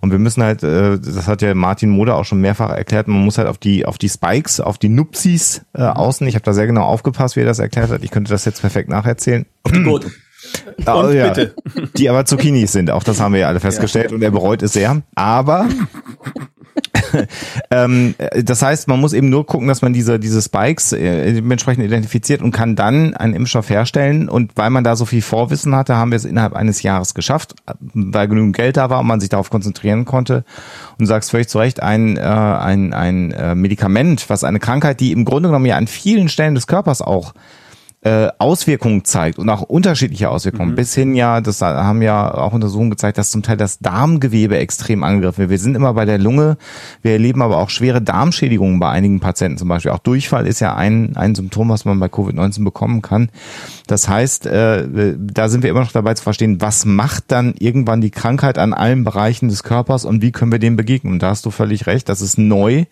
Und 0.02 0.11
wir 0.11 0.18
müssen 0.18 0.41
halt, 0.41 0.64
äh, 0.64 0.98
das 0.99 1.27
hat 1.27 1.43
ja 1.43 1.53
Martin 1.53 1.89
Moder 1.89 2.15
auch 2.15 2.26
schon 2.26 2.41
mehrfach 2.41 2.72
erklärt, 2.72 3.07
man 3.07 3.23
muss 3.23 3.38
halt 3.38 3.48
auf 3.48 3.60
die 3.60 3.85
auf 3.85 3.99
die 3.99 4.10
Spikes, 4.10 4.60
auf 4.60 4.80
die 4.80 4.89
Nupsis 4.89 5.61
äh, 5.73 5.84
außen. 5.84 6.26
Ich 6.27 6.34
habe 6.34 6.43
da 6.43 6.53
sehr 6.53 6.65
genau 6.65 6.84
aufgepasst, 6.84 7.35
wie 7.35 7.41
er 7.41 7.45
das 7.45 7.60
erklärt 7.60 7.91
hat. 7.91 8.03
Ich 8.03 8.10
könnte 8.10 8.31
das 8.31 8.43
jetzt 8.45 8.61
perfekt 8.61 8.89
nacherzählen. 8.89 9.45
Gut. 9.64 10.07
Oh, 10.88 11.07
ja. 11.10 11.30
bitte. 11.30 11.53
Die 11.98 12.10
aber 12.10 12.26
Zucchinis 12.26 12.72
sind, 12.72 12.89
auch 12.89 13.03
das 13.03 13.19
haben 13.19 13.34
wir 13.34 13.41
ja 13.41 13.48
alle 13.48 13.60
festgestellt 13.60 14.10
ja. 14.10 14.15
und 14.15 14.23
er 14.23 14.31
bereut 14.31 14.64
es 14.64 14.73
sehr. 14.73 15.03
Aber 15.14 15.69
ähm, 17.72 18.16
das 18.36 18.62
heißt, 18.62 18.88
man 18.88 19.00
muss 19.00 19.14
eben 19.14 19.30
nur 19.30 19.46
gucken, 19.46 19.68
dass 19.68 19.82
man 19.82 19.94
diese, 19.94 20.20
diese 20.20 20.42
Spikes 20.42 20.94
äh, 20.94 21.38
entsprechend 21.38 21.86
identifiziert 21.86 22.42
und 22.42 22.52
kann 22.52 22.76
dann 22.76 23.14
einen 23.14 23.34
Impfstoff 23.34 23.70
herstellen. 23.70 24.30
Und 24.30 24.52
weil 24.56 24.70
man 24.70 24.84
da 24.84 24.96
so 24.96 25.06
viel 25.06 25.22
Vorwissen 25.22 25.76
hatte, 25.76 25.96
haben 25.96 26.12
wir 26.12 26.18
es 26.18 26.26
innerhalb 26.26 26.54
eines 26.54 26.84
Jahres 26.84 27.14
geschafft, 27.14 27.56
weil 27.94 28.28
genügend 28.28 28.56
Geld 28.56 28.78
da 28.78 28.90
war 28.90 29.00
und 29.00 29.08
man 29.08 29.20
sich 29.20 29.30
darauf 29.30 29.50
konzentrieren 29.50 30.06
konnte. 30.06 30.44
Und 30.92 31.02
du 31.02 31.06
sagst 31.06 31.32
völlig 31.32 31.48
zu 31.48 31.60
Recht, 31.60 31.82
ein, 31.82 32.18
äh, 32.18 32.22
ein, 32.22 32.94
ein 32.94 33.32
äh, 33.32 33.56
Medikament, 33.56 34.30
was 34.30 34.44
eine 34.44 34.60
Krankheit, 34.60 35.00
die 35.00 35.12
im 35.12 35.26
Grunde 35.26 35.50
genommen 35.50 35.66
ja 35.66 35.78
an 35.78 35.88
vielen 35.88 36.30
Stellen 36.30 36.56
des 36.56 36.68
Körpers 36.68 37.02
auch 37.02 37.34
äh, 38.03 38.30
Auswirkungen 38.40 39.06
zeigt 39.06 39.38
und 39.38 39.48
auch 39.49 39.61
unterschiedliche 39.61 40.30
Auswirkungen. 40.30 40.72
Mhm. 40.72 40.76
Bis 40.76 40.95
hin 40.95 41.14
ja, 41.14 41.40
das 41.40 41.61
haben 41.61 42.02
ja 42.02 42.34
auch 42.34 42.52
Untersuchungen 42.52 42.90
gezeigt, 42.90 43.19
dass 43.19 43.30
zum 43.30 43.44
Teil 43.44 43.57
das 43.57 43.78
Darmgewebe 43.78 44.57
extrem 44.57 45.03
angegriffen 45.03 45.38
wird. 45.38 45.49
Wir 45.52 45.60
sind 45.60 45.76
immer 45.76 45.94
bei 45.94 46.06
der 46.06 46.18
Lunge, 46.18 46.57
wir 47.03 47.11
erleben 47.11 47.44
aber 47.44 47.57
auch 47.57 47.69
schwere 47.69 48.02
Darmschädigungen 48.02 48.80
bei 48.80 48.90
einigen 48.90 49.19
Patienten 49.19 49.60
zum 49.60 49.68
Beispiel. 49.68 49.91
Auch 49.91 49.99
Durchfall 49.99 50.48
ist 50.48 50.60
ja 50.60 50.76
ein, 50.76 51.15
ein 51.15 51.36
Symptom, 51.36 51.69
was 51.69 51.86
man 51.86 51.99
bei 51.99 52.07
Covid-19 52.07 52.64
bekommen 52.64 53.03
kann. 53.03 53.30
Das 53.86 54.10
heißt, 54.10 54.48
äh, 54.48 55.15
da 55.19 55.48
sind 55.49 55.61
wir 55.61 55.69
immer 55.69 55.82
noch 55.82 55.91
dabei 55.91 56.15
zu 56.15 56.23
verstehen, 56.23 56.60
was 56.60 56.86
macht 56.86 57.26
dann 57.28 57.53
irgendwann 57.60 58.02
die 58.02 58.11
Krankheit 58.11 58.57
an 58.57 58.73
allen 58.73 59.03
Bereichen 59.03 59.48
des 59.48 59.61
Körpers 59.61 60.06
und 60.06 60.23
wie 60.23 60.32
können 60.32 60.52
wir 60.52 60.60
dem 60.60 60.76
begegnen. 60.76 61.14
Und 61.14 61.22
da 61.22 61.30
hast 61.30 61.45
du 61.45 61.52
völlig 61.52 61.86
recht, 61.86 62.10
das 62.10 62.22
ist 62.22 62.40
neu. 62.40 62.86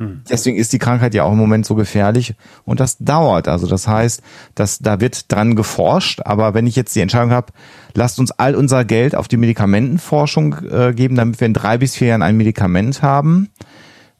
Hm. 0.00 0.22
Deswegen 0.30 0.56
ist 0.56 0.72
die 0.72 0.78
Krankheit 0.78 1.12
ja 1.12 1.24
auch 1.24 1.32
im 1.32 1.38
Moment 1.38 1.66
so 1.66 1.74
gefährlich 1.74 2.34
und 2.64 2.80
das 2.80 2.96
dauert. 2.98 3.48
Also 3.48 3.66
das 3.66 3.86
heißt, 3.86 4.22
dass 4.54 4.78
da 4.78 4.98
wird 4.98 5.30
dran 5.30 5.56
geforscht. 5.56 6.22
Aber 6.24 6.54
wenn 6.54 6.66
ich 6.66 6.74
jetzt 6.74 6.96
die 6.96 7.00
Entscheidung 7.00 7.30
habe, 7.32 7.52
lasst 7.94 8.18
uns 8.18 8.32
all 8.32 8.54
unser 8.54 8.86
Geld 8.86 9.14
auf 9.14 9.28
die 9.28 9.36
Medikamentenforschung 9.36 10.56
äh, 10.70 10.94
geben, 10.94 11.16
damit 11.16 11.38
wir 11.40 11.46
in 11.46 11.54
drei 11.54 11.76
bis 11.76 11.96
vier 11.96 12.08
Jahren 12.08 12.22
ein 12.22 12.38
Medikament 12.38 13.02
haben, 13.02 13.50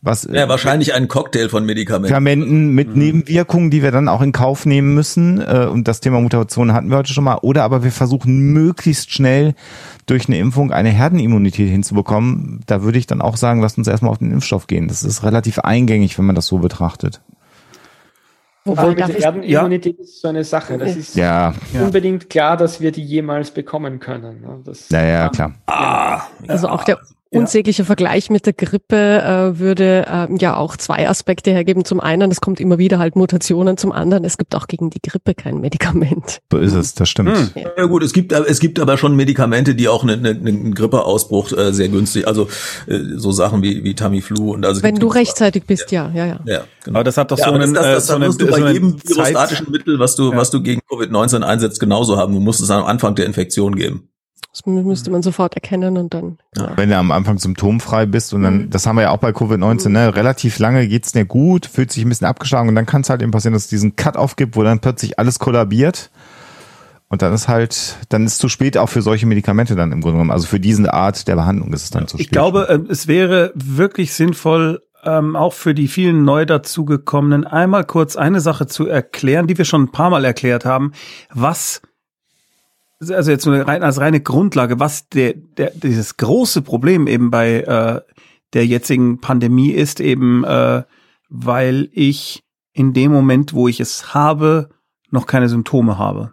was 0.03 0.29
ja 0.31 0.49
wahrscheinlich 0.49 0.95
ein 0.95 1.09
Cocktail 1.09 1.49
von 1.49 1.67
Medikamenten 1.67 2.03
Medikamenten 2.03 2.75
mit 2.75 2.89
mhm. 2.89 2.99
Nebenwirkungen, 2.99 3.71
die 3.71 3.83
wir 3.83 3.91
dann 3.91 4.09
auch 4.09 4.23
in 4.23 4.33
Kauf 4.33 4.65
nehmen 4.65 4.95
müssen. 4.95 5.41
Äh, 5.41 5.67
und 5.71 5.89
das 5.89 6.01
Thema 6.01 6.21
Mutation 6.21 6.73
hatten 6.73 6.91
wir 6.91 6.97
heute 6.97 7.13
schon 7.13 7.25
mal. 7.25 7.39
Oder 7.43 7.65
aber 7.65 7.85
wir 7.85 7.93
versuchen 7.93 8.53
möglichst 8.53 9.13
schnell 9.13 9.55
durch 10.07 10.27
eine 10.27 10.39
Impfung 10.39 10.73
eine 10.73 10.89
Herdenimmunität 10.89 11.69
hinzubekommen. 11.69 12.61
Da 12.67 12.83
würde 12.83 12.99
ich 12.99 13.07
dann 13.07 13.21
auch 13.21 13.37
sagen, 13.37 13.61
lasst 13.61 13.79
uns 13.79 13.89
erstmal 13.89 14.11
auf 14.11 14.19
den 14.19 14.33
Impfstoff 14.33 14.67
gehen. 14.67 14.89
Das 14.89 15.03
ist 15.03 15.23
relativ 15.23 15.59
eingängig, 15.59 16.19
wenn 16.19 16.25
man 16.25 16.35
das 16.35 16.47
so 16.47 16.59
betrachtet. 16.59 17.21
Wobei 18.65 18.89
mit 18.89 18.99
der 18.99 19.09
Herdenimmunität 19.09 19.97
ja. 19.99 20.05
ist 20.05 20.21
so 20.21 20.29
eine 20.29 20.45
Sache. 20.45 20.79
Das 20.79 20.97
ist 20.97 21.17
ja. 21.17 21.55
unbedingt 21.75 22.31
klar, 22.31 22.57
dass 22.57 22.81
wir 22.81 22.93
die 22.93 23.03
jemals 23.03 23.51
bekommen 23.51 24.01
können. 24.01 24.41
Ne? 24.41 24.61
Das, 24.65 24.89
ja, 24.91 25.03
ja, 25.03 25.29
klar. 25.29 25.55
Ah, 25.67 26.23
also 26.47 26.69
auch 26.69 26.85
der 26.85 26.99
unsäglicher 27.31 27.85
Vergleich 27.85 28.29
mit 28.29 28.47
der 28.47 28.53
Grippe 28.53 28.97
äh, 28.97 29.59
würde 29.59 30.07
äh, 30.07 30.29
ja 30.39 30.57
auch 30.57 30.77
zwei 30.77 31.09
Aspekte 31.09 31.51
hergeben. 31.53 31.85
Zum 31.85 32.01
einen, 32.01 32.31
es 32.31 32.41
kommt 32.41 32.61
immer 32.61 32.79
wieder 32.79 32.99
halt 32.99 33.15
Mutationen, 33.17 33.77
zum 33.77 33.93
anderen, 33.93 34.25
es 34.25 34.37
gibt 34.37 34.55
auch 34.55 34.67
gegen 34.67 34.91
die 34.91 35.01
Grippe 35.01 35.35
kein 35.35 35.61
Medikament. 35.61 36.41
So 36.51 36.59
ist 36.59 36.75
es, 36.75 36.95
das 36.95 37.09
stimmt. 37.09 37.37
Hm. 37.37 37.51
Ja. 37.55 37.71
ja. 37.77 37.85
gut, 37.87 38.03
es 38.03 38.13
gibt 38.13 38.33
es 38.33 38.59
gibt 38.59 38.81
aber 38.81 38.97
schon 38.97 39.15
Medikamente, 39.15 39.75
die 39.75 39.89
auch 39.89 40.03
einen, 40.03 40.27
einen 40.27 40.75
Grippeausbruch 40.75 41.53
äh, 41.53 41.73
sehr 41.73 41.89
günstig, 41.89 42.27
also 42.27 42.49
äh, 42.87 42.99
so 43.17 43.31
Sachen 43.31 43.63
wie 43.63 43.85
wie 43.85 43.95
Tamiflu 43.95 44.55
und 44.55 44.67
also 44.67 44.83
wenn 44.83 44.97
du 44.97 45.09
rechtzeitig 45.09 45.65
bist, 45.65 45.93
ja, 45.93 46.11
ja, 46.15 46.27
ja. 46.27 46.41
ja 46.47 46.65
genau. 46.85 46.99
Aber 46.99 47.05
das 47.05 47.17
hat 47.17 47.31
doch 47.31 47.39
ja, 47.39 47.47
so 47.47 47.53
einen 47.53 47.75
das, 47.75 47.85
das, 47.85 48.07
das, 48.07 48.17
äh, 48.17 48.27
musst 48.27 48.41
du 48.41 48.47
bei 48.49 48.73
jedem 48.73 48.97
virostatischen 49.03 49.71
Mittel, 49.71 49.99
was 49.99 50.17
du 50.17 50.35
was 50.35 50.51
du 50.51 50.63
gegen 50.63 50.81
Covid-19 50.91 51.43
einsetzt, 51.43 51.79
genauso 51.79 52.17
haben. 52.17 52.35
Du 52.35 52.41
musst 52.41 52.61
es 52.61 52.71
am 52.71 52.85
Anfang 52.85 53.15
der 53.15 53.27
Infektion 53.27 53.77
geben. 53.77 54.10
Das 54.53 54.67
müsste 54.67 55.11
man 55.11 55.23
sofort 55.23 55.55
erkennen 55.55 55.97
und 55.97 56.13
dann. 56.13 56.39
Ja. 56.57 56.77
Wenn 56.77 56.89
du 56.89 56.97
am 56.97 57.13
Anfang 57.13 57.39
symptomfrei 57.39 58.07
bist 58.07 58.35
und 58.35 58.43
dann, 58.43 58.63
mhm. 58.63 58.71
das 58.71 58.87
haben 58.87 58.97
wir 58.97 59.03
ja 59.03 59.11
auch 59.11 59.19
bei 59.19 59.31
Covid-19, 59.31 59.89
mhm. 59.89 59.93
ne, 59.93 60.17
relativ 60.17 60.59
lange 60.59 60.89
geht's 60.89 61.13
dir 61.13 61.25
gut, 61.25 61.67
fühlt 61.67 61.93
sich 61.93 62.05
ein 62.05 62.09
bisschen 62.09 62.27
abgeschlagen 62.27 62.69
und 62.69 62.75
dann 62.75 62.87
kann 62.87 63.03
es 63.03 63.11
halt 63.11 63.23
eben 63.23 63.31
passieren, 63.31 63.53
dass 63.53 63.65
es 63.65 63.69
diesen 63.69 63.95
Cut-off 63.95 64.35
gibt, 64.35 64.57
wo 64.57 64.65
dann 64.65 64.81
plötzlich 64.81 65.19
alles 65.19 65.39
kollabiert. 65.39 66.11
Und 67.09 67.23
dann 67.23 67.33
ist 67.33 67.49
halt, 67.49 67.97
dann 68.09 68.25
ist 68.25 68.39
zu 68.39 68.49
spät 68.49 68.79
auch 68.79 68.89
für 68.89 69.03
solche 69.03 69.27
Medikamente 69.27 69.75
dann 69.75 69.91
im 69.91 70.01
Grunde 70.01 70.15
genommen. 70.15 70.31
Also 70.31 70.47
für 70.47 70.61
diese 70.61 70.93
Art 70.93 71.27
der 71.27 71.35
Behandlung 71.35 71.73
ist 71.73 71.83
es 71.83 71.91
dann 71.91 72.07
zu 72.07 72.17
spät. 72.17 72.27
Ich 72.27 72.31
glaube, 72.31 72.69
äh, 72.69 72.79
es 72.91 73.09
wäre 73.09 73.53
wirklich 73.57 74.15
sinnvoll, 74.15 74.81
ähm, 75.05 75.35
auch 75.35 75.53
für 75.53 75.75
die 75.75 75.89
vielen 75.89 76.25
neu 76.25 76.45
dazugekommenen 76.47 77.47
einmal 77.47 77.85
kurz 77.85 78.17
eine 78.17 78.41
Sache 78.41 78.67
zu 78.67 78.87
erklären, 78.87 79.47
die 79.47 79.59
wir 79.59 79.65
schon 79.65 79.85
ein 79.85 79.93
paar 79.93 80.11
Mal 80.11 80.25
erklärt 80.25 80.65
haben. 80.65 80.93
Was 81.33 81.83
also 83.09 83.31
jetzt 83.31 83.47
nur 83.47 83.57
rein, 83.61 83.83
als 83.83 84.01
reine 84.01 84.21
Grundlage, 84.21 84.79
was 84.79 85.09
der, 85.09 85.35
der, 85.35 85.73
dieses 85.75 86.17
große 86.17 86.63
Problem 86.63 87.07
eben 87.07 87.31
bei 87.31 87.61
äh, 87.61 88.01
der 88.53 88.67
jetzigen 88.67 89.21
Pandemie 89.21 89.71
ist, 89.71 90.01
eben 90.01 90.45
äh, 90.45 90.83
weil 91.29 91.89
ich 91.93 92.43
in 92.73 92.93
dem 92.93 93.13
Moment, 93.13 93.53
wo 93.53 93.69
ich 93.69 93.81
es 93.81 94.15
habe, 94.15 94.71
noch 95.11 95.27
keine 95.27 95.49
Symptome 95.49 95.99
habe. 95.99 96.33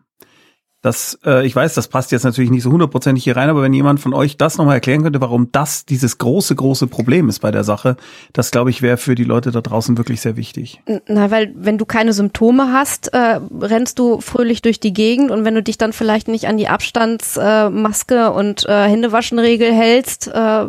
Das, 0.83 1.17
äh, 1.25 1.45
ich 1.45 1.55
weiß, 1.55 1.73
das 1.73 1.87
passt 1.87 2.11
jetzt 2.11 2.23
natürlich 2.23 2.51
nicht 2.51 2.61
so 2.61 2.71
hundertprozentig 2.71 3.23
hier 3.23 3.35
rein, 3.35 3.49
aber 3.49 3.63
wenn 3.63 3.73
jemand 3.73 3.99
von 3.99 4.13
euch 4.13 4.37
das 4.37 4.57
nochmal 4.57 4.75
erklären 4.75 5.01
könnte, 5.01 5.19
warum 5.21 5.51
das 5.51 5.85
dieses 5.85 6.19
große, 6.19 6.55
große 6.55 6.85
Problem 6.85 7.29
ist 7.29 7.39
bei 7.39 7.49
der 7.49 7.63
Sache, 7.63 7.97
das 8.31 8.51
glaube 8.51 8.69
ich 8.69 8.83
wäre 8.83 8.97
für 8.97 9.15
die 9.15 9.23
Leute 9.23 9.51
da 9.51 9.61
draußen 9.61 9.97
wirklich 9.97 10.21
sehr 10.21 10.37
wichtig. 10.37 10.81
Na, 11.07 11.31
weil 11.31 11.51
wenn 11.55 11.79
du 11.79 11.85
keine 11.85 12.13
Symptome 12.13 12.71
hast, 12.71 13.11
äh, 13.13 13.39
rennst 13.59 13.97
du 13.97 14.21
fröhlich 14.21 14.61
durch 14.61 14.79
die 14.79 14.93
Gegend 14.93 15.31
und 15.31 15.45
wenn 15.45 15.55
du 15.55 15.63
dich 15.63 15.79
dann 15.79 15.93
vielleicht 15.93 16.27
nicht 16.27 16.47
an 16.47 16.57
die 16.57 16.67
Abstandsmaske 16.67 18.15
äh, 18.15 18.29
und 18.29 18.65
äh, 18.67 18.87
Händewaschenregel 18.87 19.73
hältst, 19.73 20.27
äh, 20.27 20.65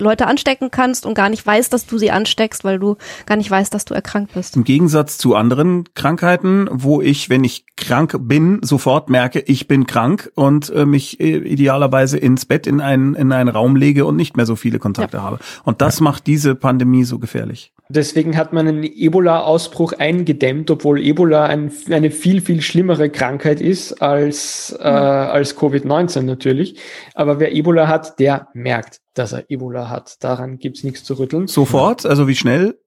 Leute 0.00 0.26
anstecken 0.26 0.72
kannst 0.72 1.06
und 1.06 1.14
gar 1.14 1.28
nicht 1.28 1.46
weißt, 1.46 1.72
dass 1.72 1.86
du 1.86 1.96
sie 1.96 2.10
ansteckst, 2.10 2.64
weil 2.64 2.80
du 2.80 2.96
gar 3.26 3.36
nicht 3.36 3.50
weißt, 3.50 3.72
dass 3.72 3.84
du 3.84 3.94
erkrankt 3.94 4.34
bist. 4.34 4.56
Im 4.56 4.64
Gegensatz 4.64 5.16
zu 5.16 5.36
anderen 5.36 5.84
Krankheiten, 5.94 6.68
wo 6.72 7.00
ich, 7.00 7.30
wenn 7.30 7.44
ich 7.44 7.64
krank 7.76 8.16
bin, 8.20 8.60
sofort 8.62 9.10
merke, 9.10 9.43
ich 9.46 9.68
bin 9.68 9.86
krank 9.86 10.30
und 10.34 10.70
äh, 10.70 10.86
mich 10.86 11.20
äh, 11.20 11.36
idealerweise 11.36 12.18
ins 12.18 12.44
Bett 12.44 12.66
in 12.66 12.80
einen, 12.80 13.14
in 13.14 13.32
einen 13.32 13.48
Raum 13.48 13.76
lege 13.76 14.04
und 14.04 14.16
nicht 14.16 14.36
mehr 14.36 14.46
so 14.46 14.56
viele 14.56 14.78
Kontakte 14.78 15.18
ja. 15.18 15.22
habe. 15.22 15.38
Und 15.64 15.80
das 15.80 15.98
ja. 15.98 16.04
macht 16.04 16.26
diese 16.26 16.54
Pandemie 16.54 17.04
so 17.04 17.18
gefährlich. 17.18 17.72
Deswegen 17.88 18.36
hat 18.36 18.52
man 18.52 18.66
einen 18.66 18.82
Ebola-Ausbruch 18.82 19.92
eingedämmt, 19.92 20.70
obwohl 20.70 21.00
Ebola 21.00 21.44
ein, 21.44 21.70
eine 21.90 22.10
viel, 22.10 22.40
viel 22.40 22.62
schlimmere 22.62 23.10
Krankheit 23.10 23.60
ist 23.60 24.00
als, 24.00 24.74
äh, 24.80 24.84
als 24.84 25.56
Covid-19 25.58 26.22
natürlich. 26.22 26.80
Aber 27.14 27.40
wer 27.40 27.54
Ebola 27.54 27.88
hat, 27.88 28.18
der 28.18 28.48
merkt, 28.54 29.00
dass 29.12 29.32
er 29.32 29.50
Ebola 29.50 29.90
hat. 29.90 30.16
Daran 30.20 30.58
gibt's 30.58 30.82
nichts 30.82 31.04
zu 31.04 31.18
rütteln. 31.18 31.46
Sofort? 31.46 32.06
Also 32.06 32.26
wie 32.26 32.34
schnell? 32.34 32.78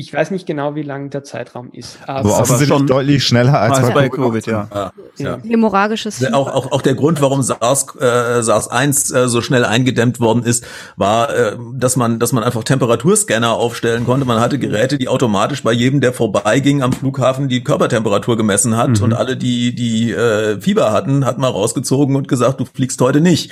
Ich 0.00 0.14
weiß 0.14 0.30
nicht 0.30 0.46
genau, 0.46 0.76
wie 0.76 0.82
lang 0.82 1.10
der 1.10 1.24
Zeitraum 1.24 1.72
ist. 1.72 1.98
Aber, 2.06 2.20
aber 2.20 2.38
offensichtlich 2.38 2.68
schon 2.68 2.86
deutlich 2.86 3.24
schneller 3.24 3.58
als, 3.58 3.78
als 3.78 3.92
bei 3.92 4.08
Covid, 4.08 4.46
ja. 4.46 4.68
ja. 4.72 4.92
ja. 5.16 5.38
Hämorrhagisches. 5.42 6.24
Auch, 6.32 6.46
auch, 6.54 6.70
auch 6.70 6.82
der 6.82 6.94
Grund, 6.94 7.20
warum 7.20 7.42
SARS, 7.42 7.96
äh, 7.98 8.40
SARS-1 8.40 9.12
äh, 9.16 9.28
so 9.28 9.40
schnell 9.40 9.64
eingedämmt 9.64 10.20
worden 10.20 10.44
ist, 10.44 10.64
war, 10.94 11.34
äh, 11.34 11.56
dass 11.74 11.96
man, 11.96 12.20
dass 12.20 12.32
man 12.32 12.44
einfach 12.44 12.62
Temperaturscanner 12.62 13.52
aufstellen 13.54 14.04
konnte. 14.04 14.24
Man 14.24 14.38
hatte 14.38 14.60
Geräte, 14.60 14.98
die 14.98 15.08
automatisch 15.08 15.64
bei 15.64 15.72
jedem, 15.72 16.00
der 16.00 16.12
vorbeiging 16.12 16.80
am 16.80 16.92
Flughafen, 16.92 17.48
die 17.48 17.64
Körpertemperatur 17.64 18.36
gemessen 18.36 18.76
hat. 18.76 18.98
Mhm. 18.98 19.02
Und 19.02 19.14
alle, 19.14 19.36
die, 19.36 19.74
die 19.74 20.12
äh, 20.12 20.60
Fieber 20.60 20.92
hatten, 20.92 21.24
hat 21.24 21.38
man 21.38 21.50
rausgezogen 21.50 22.14
und 22.14 22.28
gesagt, 22.28 22.60
du 22.60 22.66
fliegst 22.66 23.00
heute 23.00 23.20
nicht. 23.20 23.50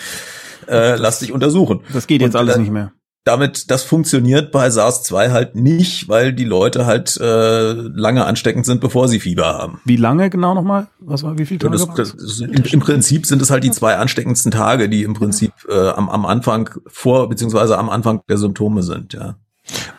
äh, 0.68 0.94
lass 0.94 1.18
dich 1.18 1.32
untersuchen. 1.32 1.81
Das 1.93 2.06
geht 2.06 2.20
jetzt 2.20 2.35
Und, 2.35 2.40
alles 2.40 2.55
äh, 2.55 2.60
nicht 2.60 2.70
mehr. 2.70 2.93
Damit, 3.27 3.70
das 3.70 3.82
funktioniert 3.82 4.53
bei 4.53 4.69
SARS-2 4.69 5.31
halt 5.32 5.57
nicht, 5.57 6.09
weil 6.09 6.32
die 6.32 6.44
Leute 6.44 6.86
halt 6.86 7.16
äh, 7.20 7.73
lange 7.73 8.24
ansteckend 8.24 8.65
sind, 8.66 8.81
bevor 8.81 9.09
sie 9.09 9.19
Fieber 9.19 9.47
haben. 9.47 9.81
Wie 9.85 9.97
lange 9.97 10.31
genau 10.31 10.55
nochmal? 10.55 10.86
Was 11.01 11.24
war, 11.24 11.36
wie 11.36 11.44
viel 11.44 11.59
Ja, 11.61 11.69
Tage? 11.69 11.89
war 11.89 11.94
das, 11.97 12.15
das, 12.16 12.40
im, 12.40 12.53
Im 12.53 12.81
Prinzip 12.81 13.27
sind 13.27 13.43
es 13.43 13.51
halt 13.51 13.65
die 13.65 13.73
zwei 13.73 13.97
ansteckendsten 13.97 14.53
Tage, 14.53 14.89
die 14.89 15.03
im 15.03 15.15
Prinzip 15.15 15.53
äh, 15.69 15.89
am, 15.89 16.09
am 16.09 16.24
Anfang 16.24 16.70
vor 16.86 17.28
beziehungsweise 17.28 17.77
am 17.77 17.90
Anfang 17.90 18.23
der 18.28 18.39
Symptome 18.39 18.82
sind, 18.82 19.12
ja. 19.12 19.36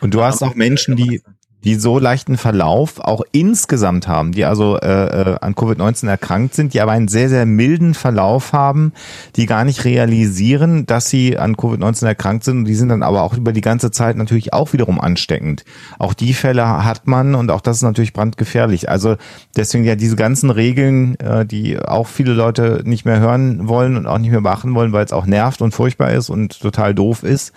Und 0.00 0.14
du 0.14 0.22
hast 0.22 0.42
auch 0.42 0.54
Menschen, 0.54 0.96
die 0.96 1.20
die 1.64 1.74
so 1.74 1.98
leichten 1.98 2.36
Verlauf 2.36 3.00
auch 3.00 3.22
insgesamt 3.32 4.06
haben, 4.06 4.32
die 4.32 4.44
also 4.44 4.78
äh, 4.78 5.32
äh, 5.32 5.36
an 5.40 5.54
Covid-19 5.54 6.08
erkrankt 6.08 6.54
sind, 6.54 6.72
die 6.72 6.80
aber 6.80 6.92
einen 6.92 7.08
sehr, 7.08 7.28
sehr 7.28 7.46
milden 7.46 7.94
Verlauf 7.94 8.52
haben, 8.52 8.92
die 9.34 9.46
gar 9.46 9.64
nicht 9.64 9.84
realisieren, 9.84 10.86
dass 10.86 11.10
sie 11.10 11.36
an 11.36 11.56
Covid-19 11.56 12.06
erkrankt 12.06 12.44
sind 12.44 12.58
und 12.58 12.64
die 12.66 12.74
sind 12.74 12.90
dann 12.90 13.02
aber 13.02 13.22
auch 13.22 13.34
über 13.34 13.52
die 13.52 13.60
ganze 13.60 13.90
Zeit 13.90 14.16
natürlich 14.16 14.52
auch 14.52 14.72
wiederum 14.72 15.00
ansteckend. 15.00 15.64
Auch 15.98 16.14
die 16.14 16.32
Fälle 16.32 16.84
hat 16.84 17.06
man 17.08 17.34
und 17.34 17.50
auch 17.50 17.60
das 17.60 17.78
ist 17.78 17.82
natürlich 17.82 18.12
brandgefährlich. 18.12 18.88
Also 18.88 19.16
deswegen 19.56 19.84
ja 19.84 19.96
diese 19.96 20.16
ganzen 20.16 20.50
Regeln, 20.50 21.18
äh, 21.18 21.44
die 21.44 21.78
auch 21.78 22.06
viele 22.06 22.34
Leute 22.34 22.82
nicht 22.84 23.04
mehr 23.04 23.18
hören 23.18 23.66
wollen 23.66 23.96
und 23.96 24.06
auch 24.06 24.18
nicht 24.18 24.30
mehr 24.30 24.42
beachten 24.42 24.74
wollen, 24.74 24.92
weil 24.92 25.04
es 25.04 25.12
auch 25.12 25.26
nervt 25.26 25.60
und 25.60 25.72
furchtbar 25.72 26.12
ist 26.12 26.30
und 26.30 26.60
total 26.60 26.94
doof 26.94 27.24
ist. 27.24 27.52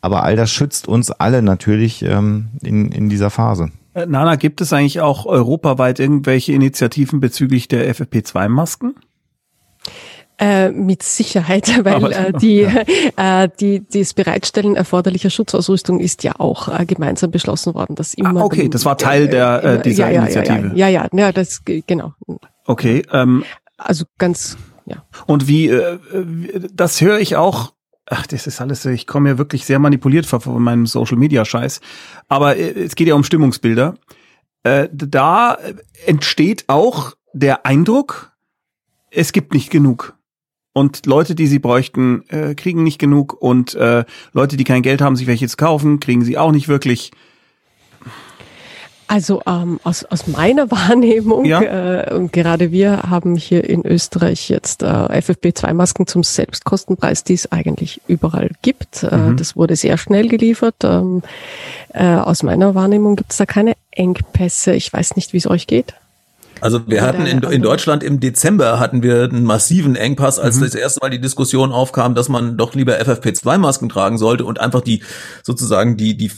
Aber 0.00 0.22
all 0.22 0.36
das 0.36 0.50
schützt 0.50 0.88
uns 0.88 1.10
alle 1.10 1.42
natürlich 1.42 2.02
ähm, 2.02 2.48
in, 2.62 2.90
in 2.92 3.08
dieser 3.08 3.30
Phase. 3.30 3.70
Äh, 3.94 4.06
Nana, 4.06 4.36
gibt 4.36 4.60
es 4.60 4.72
eigentlich 4.72 5.00
auch 5.00 5.26
europaweit 5.26 6.00
irgendwelche 6.00 6.52
Initiativen 6.52 7.20
bezüglich 7.20 7.68
der 7.68 7.94
FFP2-Masken? 7.94 8.94
Äh, 10.38 10.70
mit 10.70 11.02
Sicherheit, 11.02 11.68
weil 11.84 11.96
Aber- 11.96 12.16
äh, 12.16 12.32
die, 12.32 12.60
äh, 13.16 13.48
die, 13.60 13.86
das 13.92 14.14
Bereitstellen 14.14 14.74
erforderlicher 14.74 15.28
Schutzausrüstung 15.28 16.00
ist 16.00 16.24
ja 16.24 16.32
auch 16.38 16.68
äh, 16.68 16.86
gemeinsam 16.86 17.30
beschlossen 17.30 17.74
worden, 17.74 17.94
dass 17.94 18.14
immer. 18.14 18.40
Ah, 18.40 18.44
okay, 18.44 18.70
das 18.70 18.86
war 18.86 18.96
Teil 18.96 19.28
der, 19.28 19.62
äh, 19.62 19.82
dieser 19.82 20.06
ja, 20.06 20.12
ja, 20.14 20.22
Initiative. 20.22 20.72
Ja, 20.74 20.88
ja, 20.88 21.08
ja, 21.12 21.18
ja, 21.18 21.32
das 21.32 21.62
genau. 21.64 22.14
Okay, 22.64 23.02
ähm, 23.12 23.44
Also 23.76 24.06
ganz, 24.16 24.56
ja. 24.86 25.04
und 25.26 25.46
wie, 25.46 25.68
äh, 25.68 25.94
äh, 25.94 26.68
das 26.72 27.02
höre 27.02 27.18
ich 27.18 27.36
auch, 27.36 27.74
ach, 28.10 28.26
das 28.26 28.46
ist 28.46 28.60
alles, 28.60 28.84
ich 28.84 29.06
komme 29.06 29.30
mir 29.30 29.38
wirklich 29.38 29.64
sehr 29.64 29.78
manipuliert 29.78 30.26
von 30.26 30.62
meinem 30.62 30.86
Social-Media-Scheiß, 30.86 31.80
aber 32.28 32.56
äh, 32.56 32.82
es 32.82 32.94
geht 32.96 33.08
ja 33.08 33.14
um 33.14 33.24
Stimmungsbilder. 33.24 33.94
Äh, 34.62 34.88
da 34.92 35.56
entsteht 36.04 36.64
auch 36.66 37.14
der 37.32 37.64
Eindruck, 37.64 38.32
es 39.10 39.32
gibt 39.32 39.54
nicht 39.54 39.70
genug. 39.70 40.14
Und 40.72 41.06
Leute, 41.06 41.34
die 41.34 41.46
sie 41.46 41.58
bräuchten, 41.58 42.28
äh, 42.28 42.54
kriegen 42.54 42.84
nicht 42.84 42.98
genug. 42.98 43.32
Und 43.40 43.74
äh, 43.74 44.04
Leute, 44.32 44.56
die 44.56 44.64
kein 44.64 44.82
Geld 44.82 45.00
haben, 45.00 45.16
sich 45.16 45.26
welche 45.26 45.48
zu 45.48 45.56
kaufen, 45.56 45.98
kriegen 45.98 46.24
sie 46.24 46.38
auch 46.38 46.52
nicht 46.52 46.68
wirklich. 46.68 47.10
Also 49.12 49.42
ähm, 49.44 49.80
aus, 49.82 50.04
aus 50.04 50.28
meiner 50.28 50.70
Wahrnehmung, 50.70 51.44
Ja. 51.44 51.60
äh, 51.62 52.14
und 52.14 52.32
gerade 52.32 52.70
wir 52.70 53.02
haben 53.10 53.34
hier 53.34 53.68
in 53.68 53.84
Österreich 53.84 54.48
jetzt 54.48 54.84
äh, 54.84 54.86
FFP2-Masken 54.86 56.06
zum 56.06 56.22
Selbstkostenpreis, 56.22 57.24
die 57.24 57.34
es 57.34 57.50
eigentlich 57.50 58.00
überall 58.06 58.50
gibt. 58.62 59.02
Äh, 59.02 59.16
Mhm. 59.16 59.36
Das 59.36 59.56
wurde 59.56 59.74
sehr 59.74 59.98
schnell 59.98 60.28
geliefert. 60.28 60.76
Ähm, 60.84 61.22
äh, 61.92 62.04
aus 62.14 62.44
meiner 62.44 62.76
Wahrnehmung 62.76 63.16
gibt 63.16 63.32
es 63.32 63.38
da 63.38 63.46
keine 63.46 63.74
Engpässe. 63.90 64.74
Ich 64.74 64.92
weiß 64.92 65.16
nicht, 65.16 65.32
wie 65.32 65.38
es 65.38 65.48
euch 65.48 65.66
geht. 65.66 65.94
Also 66.60 66.86
wir 66.86 67.02
hatten 67.02 67.26
in, 67.26 67.42
in. 67.42 67.62
Deutschland 67.62 68.04
im 68.04 68.20
Dezember 68.20 68.78
hatten 68.78 69.02
wir 69.02 69.24
einen 69.24 69.44
massiven 69.44 69.96
Engpass, 69.96 70.38
als 70.38 70.56
Mhm. 70.58 70.60
das 70.64 70.74
erste 70.76 71.00
Mal 71.00 71.10
die 71.10 71.20
Diskussion 71.20 71.72
aufkam, 71.72 72.14
dass 72.14 72.28
man 72.28 72.56
doch 72.56 72.74
lieber 72.74 72.98
FFP2-Masken 73.00 73.88
tragen 73.88 74.18
sollte 74.18 74.44
und 74.44 74.60
einfach 74.60 74.82
die 74.82 75.02
sozusagen 75.42 75.96
die 75.96 76.16
die 76.16 76.30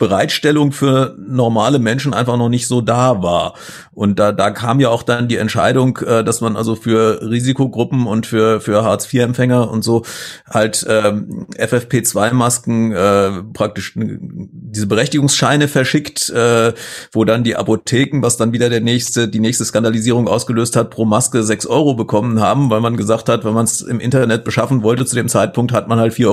Bereitstellung 0.00 0.72
für 0.72 1.14
normale 1.18 1.78
Menschen 1.78 2.14
einfach 2.14 2.38
noch 2.38 2.48
nicht 2.48 2.66
so 2.66 2.80
da 2.80 3.22
war. 3.22 3.54
Und 3.92 4.18
da, 4.18 4.32
da 4.32 4.50
kam 4.50 4.80
ja 4.80 4.88
auch 4.88 5.02
dann 5.02 5.28
die 5.28 5.36
Entscheidung, 5.36 5.98
äh, 5.98 6.24
dass 6.24 6.40
man 6.40 6.56
also 6.56 6.74
für 6.74 7.20
Risikogruppen 7.20 8.06
und 8.06 8.26
für, 8.26 8.62
für 8.62 8.82
Hartz-IV-Empfänger 8.82 9.70
und 9.70 9.84
so 9.84 10.02
halt 10.48 10.86
ähm, 10.88 11.46
FFP2-Masken 11.54 12.92
äh, 12.92 13.30
praktisch 13.52 13.92
diese 13.94 14.86
Berechtigungsscheine 14.86 15.68
verschickt, 15.68 16.30
äh, 16.30 16.72
wo 17.12 17.26
dann 17.26 17.44
die 17.44 17.56
Apotheken, 17.56 18.22
was 18.22 18.38
dann 18.38 18.52
wieder 18.54 18.70
der 18.70 18.80
nächste, 18.80 19.28
die 19.28 19.38
nächste 19.38 19.66
Skandalisierung 19.66 20.28
ausgelöst 20.28 20.76
hat, 20.76 20.88
pro 20.88 21.04
Maske 21.04 21.42
sechs 21.42 21.66
Euro 21.66 21.92
bekommen 21.92 22.40
haben, 22.40 22.70
weil 22.70 22.80
man 22.80 22.96
gesagt 22.96 23.28
hat, 23.28 23.44
wenn 23.44 23.52
man 23.52 23.66
es 23.66 23.82
im 23.82 24.00
Internet 24.00 24.44
beschaffen 24.44 24.82
wollte, 24.82 25.04
zu 25.04 25.14
dem 25.14 25.28
Zeitpunkt 25.28 25.72
hat 25.72 25.88
man 25.88 25.98
halt 25.98 26.14
4,50 26.14 26.24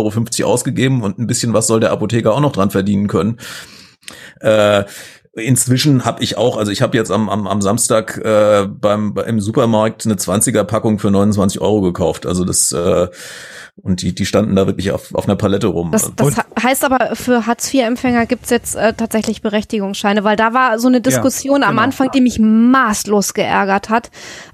Euro 0.44 0.54
ausgegeben 0.54 1.04
und 1.04 1.20
ein 1.20 1.28
bisschen 1.28 1.52
was 1.52 1.68
soll 1.68 1.82
der 1.82 1.92
Apotheker 1.92 2.34
auch 2.34 2.40
noch 2.40 2.54
dran 2.54 2.72
verdienen 2.72 3.10
können. 3.10 3.40
呃 4.42 4.86
inzwischen 5.38 6.06
habe 6.06 6.24
ich 6.24 6.38
auch, 6.38 6.58
also 6.58 6.72
ich 6.72 6.82
habe 6.82 6.98
jetzt 6.98 7.12
am, 7.12 7.30
am, 7.30 7.48
am 7.48 7.62
Samstag 7.62 8.18
äh, 8.18 8.68
beim, 8.68 9.16
im 9.26 9.40
Supermarkt 9.40 10.06
eine 10.06 10.16
20er 10.16 10.64
Packung 10.64 11.00
für 11.00 11.12
29 11.12 11.62
Euro 11.62 11.82
gekauft. 11.82 12.26
Also 12.26 12.44
das 12.44 12.72
äh, 12.72 13.08
und 13.84 14.02
die, 14.02 14.16
die 14.16 14.26
standen 14.26 14.56
da 14.56 14.66
wirklich 14.66 14.92
auf, 14.92 15.14
auf 15.14 15.26
einer 15.26 15.36
Palette 15.36 15.68
rum. 15.68 15.92
Das, 15.92 16.12
das 16.16 16.36
he- 16.36 16.42
heißt 16.64 16.84
aber, 16.84 17.16
für 17.16 17.46
Hartz-IV-Empfänger 17.46 18.26
gibt's 18.26 18.50
jetzt 18.50 18.76
äh, 18.76 18.94
tatsächlich 18.94 19.44
Berechtigungsscheine, 19.44 20.24
weil 20.24 20.36
da 20.36 20.54
war 20.54 20.80
so 20.80 20.88
eine 20.88 21.00
Diskussion 21.00 21.62
am 21.62 21.72
genau. 21.72 21.84
Anfang, 21.84 22.10
die 22.12 22.22
mich 22.22 22.40
maßlos 22.40 23.36
geärgert 23.36 23.90
hat, 23.90 24.10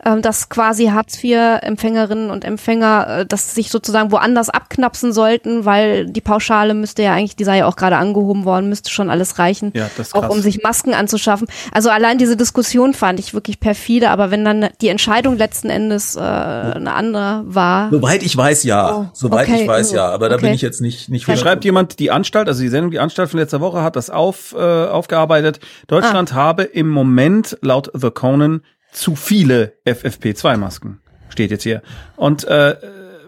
ähm, 0.06 0.22
dass 0.22 0.50
quasi 0.50 0.88
Hartz-IV-Empfängerinnen 0.88 2.32
und 2.32 2.44
Empfänger, 2.44 3.20
äh, 3.20 3.26
dass 3.26 3.56
sich 3.56 3.70
sozusagen 3.70 4.12
woanders 4.12 4.50
abknapsen 4.50 5.14
sollten, 5.14 5.64
weil 5.64 6.06
die 6.06 6.22
Pauschale 6.22 6.74
müsste 6.74 7.04
ja 7.04 7.14
eigentlich, 7.14 7.38
die 7.38 7.46
sei 7.46 7.60
ja 7.60 7.66
auch 7.68 7.78
gerade 7.78 7.96
angehoben 7.96 8.44
worden, 8.44 8.68
müsste 8.68 8.92
schon 8.92 9.10
alles 9.10 9.40
reichen, 9.40 9.72
Ja, 9.74 9.90
das 9.96 10.14
auch 10.14 10.30
um 10.30 10.42
sich 10.42 10.64
Masken 10.74 10.96
anzuschaffen. 10.96 11.48
Also 11.72 11.92
allein 11.92 12.18
diese 12.18 12.36
Diskussion 12.36 12.96
fand 12.96 13.20
ich 13.20 13.36
wirklich 13.36 13.60
perfide, 13.60 14.10
aber 14.10 14.32
wenn 14.32 14.44
dann 14.44 14.70
die 14.82 14.88
Entscheidung 14.88 15.38
letzten 15.38 15.70
Endes 15.70 16.16
äh, 16.16 16.20
eine 16.20 16.94
andere 16.94 17.44
war, 17.46 17.92
Soweit 17.92 18.24
ich 18.24 18.36
weiß, 18.36 18.64
ja. 18.64 18.96
Oh, 18.96 19.06
Soweit 19.14 19.48
okay, 19.48 19.62
ich 19.62 19.68
weiß, 19.68 19.92
ja. 19.92 20.08
Aber 20.08 20.30
da 20.30 20.36
okay. 20.36 20.46
bin 20.46 20.54
ich 20.56 20.62
jetzt 20.62 20.82
nicht 20.82 21.10
nicht 21.10 21.28
Hier 21.28 21.38
schreibt 21.38 21.64
jemand, 21.64 22.00
die 22.00 22.10
Anstalt, 22.10 22.48
also 22.48 22.64
die 22.64 22.70
Sendung, 22.70 22.90
die 22.90 23.00
Anstalt 23.00 23.30
von 23.30 23.40
letzter 23.40 23.62
Woche 23.62 23.84
hat 23.84 23.96
das 23.96 24.10
auf, 24.10 24.56
äh, 24.58 24.58
aufgearbeitet. 24.58 25.60
Deutschland 25.86 26.34
habe 26.34 26.64
im 26.64 26.90
Moment 26.90 27.58
laut 27.62 27.92
The 27.94 28.10
Conan 28.10 28.62
zu 28.92 29.16
viele 29.16 29.74
FFP2-Masken. 29.86 31.02
Steht 31.30 31.52
jetzt 31.52 31.64
hier. 31.64 31.84
Und 32.16 32.46
äh, 32.46 32.76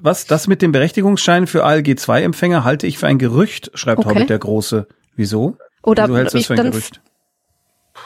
was, 0.02 0.26
das 0.26 0.48
mit 0.48 0.64
dem 0.64 0.72
Berechtigungsschein 0.72 1.46
für 1.46 1.64
ALG-2-Empfänger 1.64 2.64
halte 2.64 2.88
ich 2.88 2.98
für 2.98 3.08
ein 3.08 3.20
Gerücht, 3.20 3.72
schreibt 3.76 4.00
Okay. 4.00 4.10
Hobbit 4.10 4.30
der 4.30 4.40
Große. 4.40 4.88
Wieso? 5.16 5.58
Oder 5.84 6.04
Wieso 6.06 6.18
hältst 6.18 6.34
du 6.34 6.38
das 6.40 6.48
für 6.48 6.54
ein 6.54 6.72
Gerücht? 6.72 7.02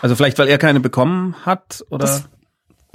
Also 0.01 0.15
vielleicht, 0.15 0.37
weil 0.39 0.47
er 0.47 0.57
keine 0.57 0.79
bekommen 0.79 1.35
hat 1.45 1.83
oder? 1.89 2.05
Das- 2.05 2.29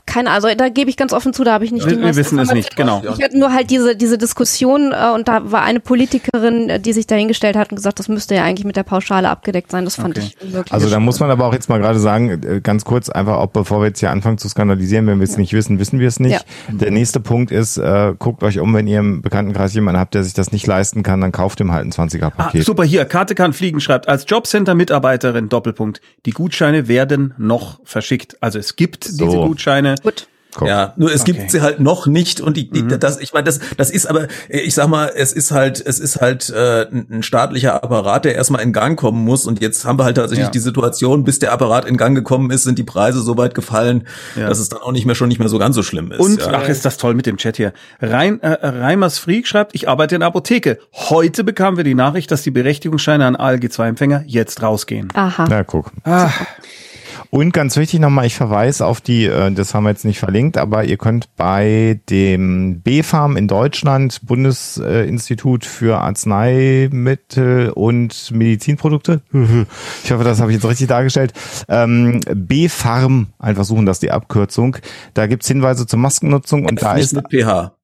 keine, 0.06 0.30
also 0.30 0.48
da 0.56 0.68
gebe 0.68 0.90
ich 0.90 0.96
ganz 0.96 1.12
offen 1.12 1.32
zu, 1.32 1.44
da 1.44 1.52
habe 1.54 1.64
ich 1.64 1.72
nicht 1.72 1.86
die 1.86 1.90
wir, 1.90 1.96
wir 1.98 2.04
meiste 2.06 2.20
wissen 2.20 2.38
es 2.38 2.52
nicht, 2.52 2.76
genau. 2.76 3.02
Ich 3.16 3.22
hatte 3.24 3.38
nur 3.38 3.52
halt 3.52 3.70
diese, 3.70 3.96
diese 3.96 4.18
Diskussion 4.18 4.92
äh, 4.92 5.10
und 5.14 5.28
da 5.28 5.50
war 5.50 5.62
eine 5.62 5.80
Politikerin, 5.80 6.68
äh, 6.68 6.80
die 6.80 6.92
sich 6.92 7.06
dahingestellt 7.06 7.56
hat 7.56 7.70
und 7.70 7.76
gesagt, 7.76 7.98
das 7.98 8.08
müsste 8.08 8.34
ja 8.34 8.44
eigentlich 8.44 8.64
mit 8.64 8.76
der 8.76 8.82
Pauschale 8.82 9.28
abgedeckt 9.28 9.70
sein. 9.70 9.84
Das 9.84 9.96
fand 9.96 10.16
Okay. 10.18 10.28
ich 10.38 10.42
unmöglich. 10.42 10.72
Also 10.72 10.88
da 10.90 11.00
muss 11.00 11.20
man 11.20 11.30
aber 11.30 11.46
auch 11.46 11.52
jetzt 11.54 11.68
mal 11.68 11.78
gerade 11.78 11.98
sagen, 11.98 12.30
äh, 12.44 12.60
ganz 12.60 12.84
kurz 12.84 13.08
einfach, 13.08 13.38
auch 13.38 13.46
bevor 13.48 13.80
wir 13.80 13.86
jetzt 13.88 14.00
hier 14.00 14.10
anfangen 14.10 14.38
zu 14.38 14.48
skandalisieren, 14.48 15.06
wenn 15.06 15.18
wir 15.18 15.24
es 15.24 15.36
nicht 15.38 15.52
wissen, 15.52 15.78
wissen 15.78 15.98
wir 15.98 16.08
es 16.08 16.20
nicht. 16.20 16.32
Ja. 16.68 16.74
Der 16.74 16.90
nächste 16.90 17.20
Punkt 17.20 17.50
ist, 17.50 17.76
äh, 17.78 18.14
guckt 18.18 18.42
euch 18.42 18.60
um, 18.60 18.74
wenn 18.74 18.86
ihr 18.86 19.00
im 19.00 19.22
Bekanntenkreis 19.22 19.74
jemanden 19.74 20.00
habt, 20.00 20.14
der 20.14 20.22
sich 20.24 20.34
das 20.34 20.52
nicht 20.52 20.66
leisten 20.66 21.02
kann, 21.02 21.20
dann 21.20 21.32
kauft 21.32 21.60
ihm 21.60 21.72
halt 21.72 21.84
ein 21.86 21.92
20er 21.92 22.24
Ah, 22.26 22.30
Paket. 22.30 22.64
super, 22.64 22.84
hier, 22.84 23.04
Karte 23.06 23.34
kann 23.34 23.52
fliegen, 23.52 23.80
schreibt, 23.80 24.08
als 24.08 24.24
Jobcenter-Mitarbeiterin, 24.28 25.48
Doppelpunkt, 25.48 26.00
die 26.26 26.30
Gutscheine 26.32 26.88
werden 26.88 27.34
noch 27.38 27.80
verschickt. 27.84 28.36
Also 28.40 28.58
es 28.58 28.76
gibt 28.76 29.04
So. 29.04 29.24
diese 29.24 29.36
Gutscheine. 29.38 29.93
Gut. 30.02 30.26
Guck. 30.56 30.68
Ja, 30.68 30.94
nur 30.96 31.12
es 31.12 31.22
Okay. 31.22 31.32
gibt 31.32 31.50
sie 31.50 31.62
halt 31.62 31.80
noch 31.80 32.06
nicht 32.06 32.40
und 32.40 32.56
die, 32.56 32.70
die 32.70 32.86
das, 32.86 33.18
ich 33.18 33.32
meine, 33.32 33.42
das, 33.42 33.58
das 33.76 33.90
ist 33.90 34.06
aber, 34.06 34.28
ich 34.48 34.72
sag 34.72 34.86
mal, 34.86 35.10
es 35.12 35.32
ist 35.32 35.50
halt, 35.50 35.84
es 35.84 35.98
ist 35.98 36.20
halt 36.20 36.48
äh, 36.50 36.86
ein 36.92 37.24
staatlicher 37.24 37.82
Apparat, 37.82 38.24
der 38.24 38.36
erstmal 38.36 38.62
in 38.62 38.72
Gang 38.72 38.96
kommen 38.96 39.24
muss 39.24 39.46
und 39.48 39.60
jetzt 39.60 39.84
haben 39.84 39.98
wir 39.98 40.04
halt 40.04 40.16
tatsächlich 40.16 40.44
Ja. 40.46 40.50
die 40.52 40.60
Situation, 40.60 41.24
bis 41.24 41.40
der 41.40 41.52
Apparat 41.52 41.86
in 41.86 41.96
Gang 41.96 42.14
gekommen 42.14 42.52
ist, 42.52 42.62
sind 42.62 42.78
die 42.78 42.84
Preise 42.84 43.20
so 43.20 43.36
weit 43.36 43.56
gefallen, 43.56 44.06
Ja. 44.36 44.48
dass 44.48 44.60
es 44.60 44.68
dann 44.68 44.80
auch 44.80 44.92
nicht 44.92 45.06
mehr 45.06 45.16
schon 45.16 45.26
nicht 45.26 45.40
mehr 45.40 45.48
so 45.48 45.58
ganz 45.58 45.74
so 45.74 45.82
schlimm 45.82 46.12
ist. 46.12 46.20
Und, 46.20 46.38
ja. 46.38 46.52
ach, 46.52 46.68
ist 46.68 46.84
das 46.84 46.98
toll 46.98 47.14
mit 47.14 47.26
dem 47.26 47.36
Chat 47.36 47.56
hier. 47.56 47.72
Rein, 48.00 48.40
äh, 48.40 48.50
Reimers 48.64 49.18
Freak 49.18 49.48
schreibt, 49.48 49.74
ich 49.74 49.88
arbeite 49.88 50.14
in 50.14 50.20
der 50.20 50.28
Apotheke. 50.28 50.78
Heute 50.92 51.42
bekamen 51.42 51.78
wir 51.78 51.84
die 51.84 51.96
Nachricht, 51.96 52.30
dass 52.30 52.42
die 52.42 52.52
Berechtigungsscheine 52.52 53.26
an 53.26 53.34
ALG-2-Empfänger 53.34 54.22
jetzt 54.28 54.62
rausgehen. 54.62 55.08
Aha. 55.14 55.46
Na, 55.50 55.64
guck. 55.64 55.90
Ah, 56.04 56.30
Und 57.30 57.52
ganz 57.52 57.76
wichtig 57.76 57.98
nochmal, 58.00 58.26
ich 58.26 58.34
verweise 58.36 58.86
auf 58.86 59.00
die, 59.00 59.24
äh, 59.26 59.50
das 59.52 59.74
haben 59.74 59.84
wir 59.84 59.90
jetzt 59.90 60.04
nicht 60.04 60.18
verlinkt, 60.20 60.56
aber 60.56 60.84
ihr 60.84 60.96
könnt 60.96 61.34
bei 61.36 62.00
dem 62.08 62.80
BfArM 62.82 63.36
in 63.36 63.48
Deutschland, 63.48 64.20
Bundesinstitut 64.24 65.64
für 65.64 65.98
Arzneimittel 65.98 67.70
und 67.70 68.30
Medizinprodukte, 68.30 69.20
ich 70.04 70.12
hoffe, 70.12 70.24
das 70.24 70.40
habe 70.40 70.52
ich 70.52 70.56
jetzt 70.56 70.68
richtig 70.68 70.86
dargestellt, 70.88 71.32
ähm, 71.68 72.20
BfArM, 72.34 73.28
einfach 73.38 73.64
suchen, 73.64 73.86
das 73.86 73.96
ist 73.96 74.02
die 74.02 74.10
Abkürzung, 74.12 74.76
da 75.14 75.26
gibt's 75.26 75.48
Hinweise 75.48 75.86
zur 75.86 75.98
Maskennutzung 75.98 76.64
und 76.66 76.82
da 76.82 76.94
nicht 76.94 77.04
ist 77.04 77.12
mit 77.14 77.28
PH. 77.30 77.74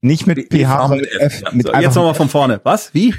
Nicht 0.00 0.26
mit 0.26 0.48
B- 0.48 0.64
PH, 0.64 0.80
sondern 0.88 1.00
mit 1.00 1.12
F, 1.20 1.42
F. 1.42 1.52
Mit 1.52 1.68
jetzt 1.80 1.96
nochmal 1.96 2.14
von 2.14 2.28
vorne. 2.28 2.60
Was? 2.62 2.94
Wie? 2.94 3.14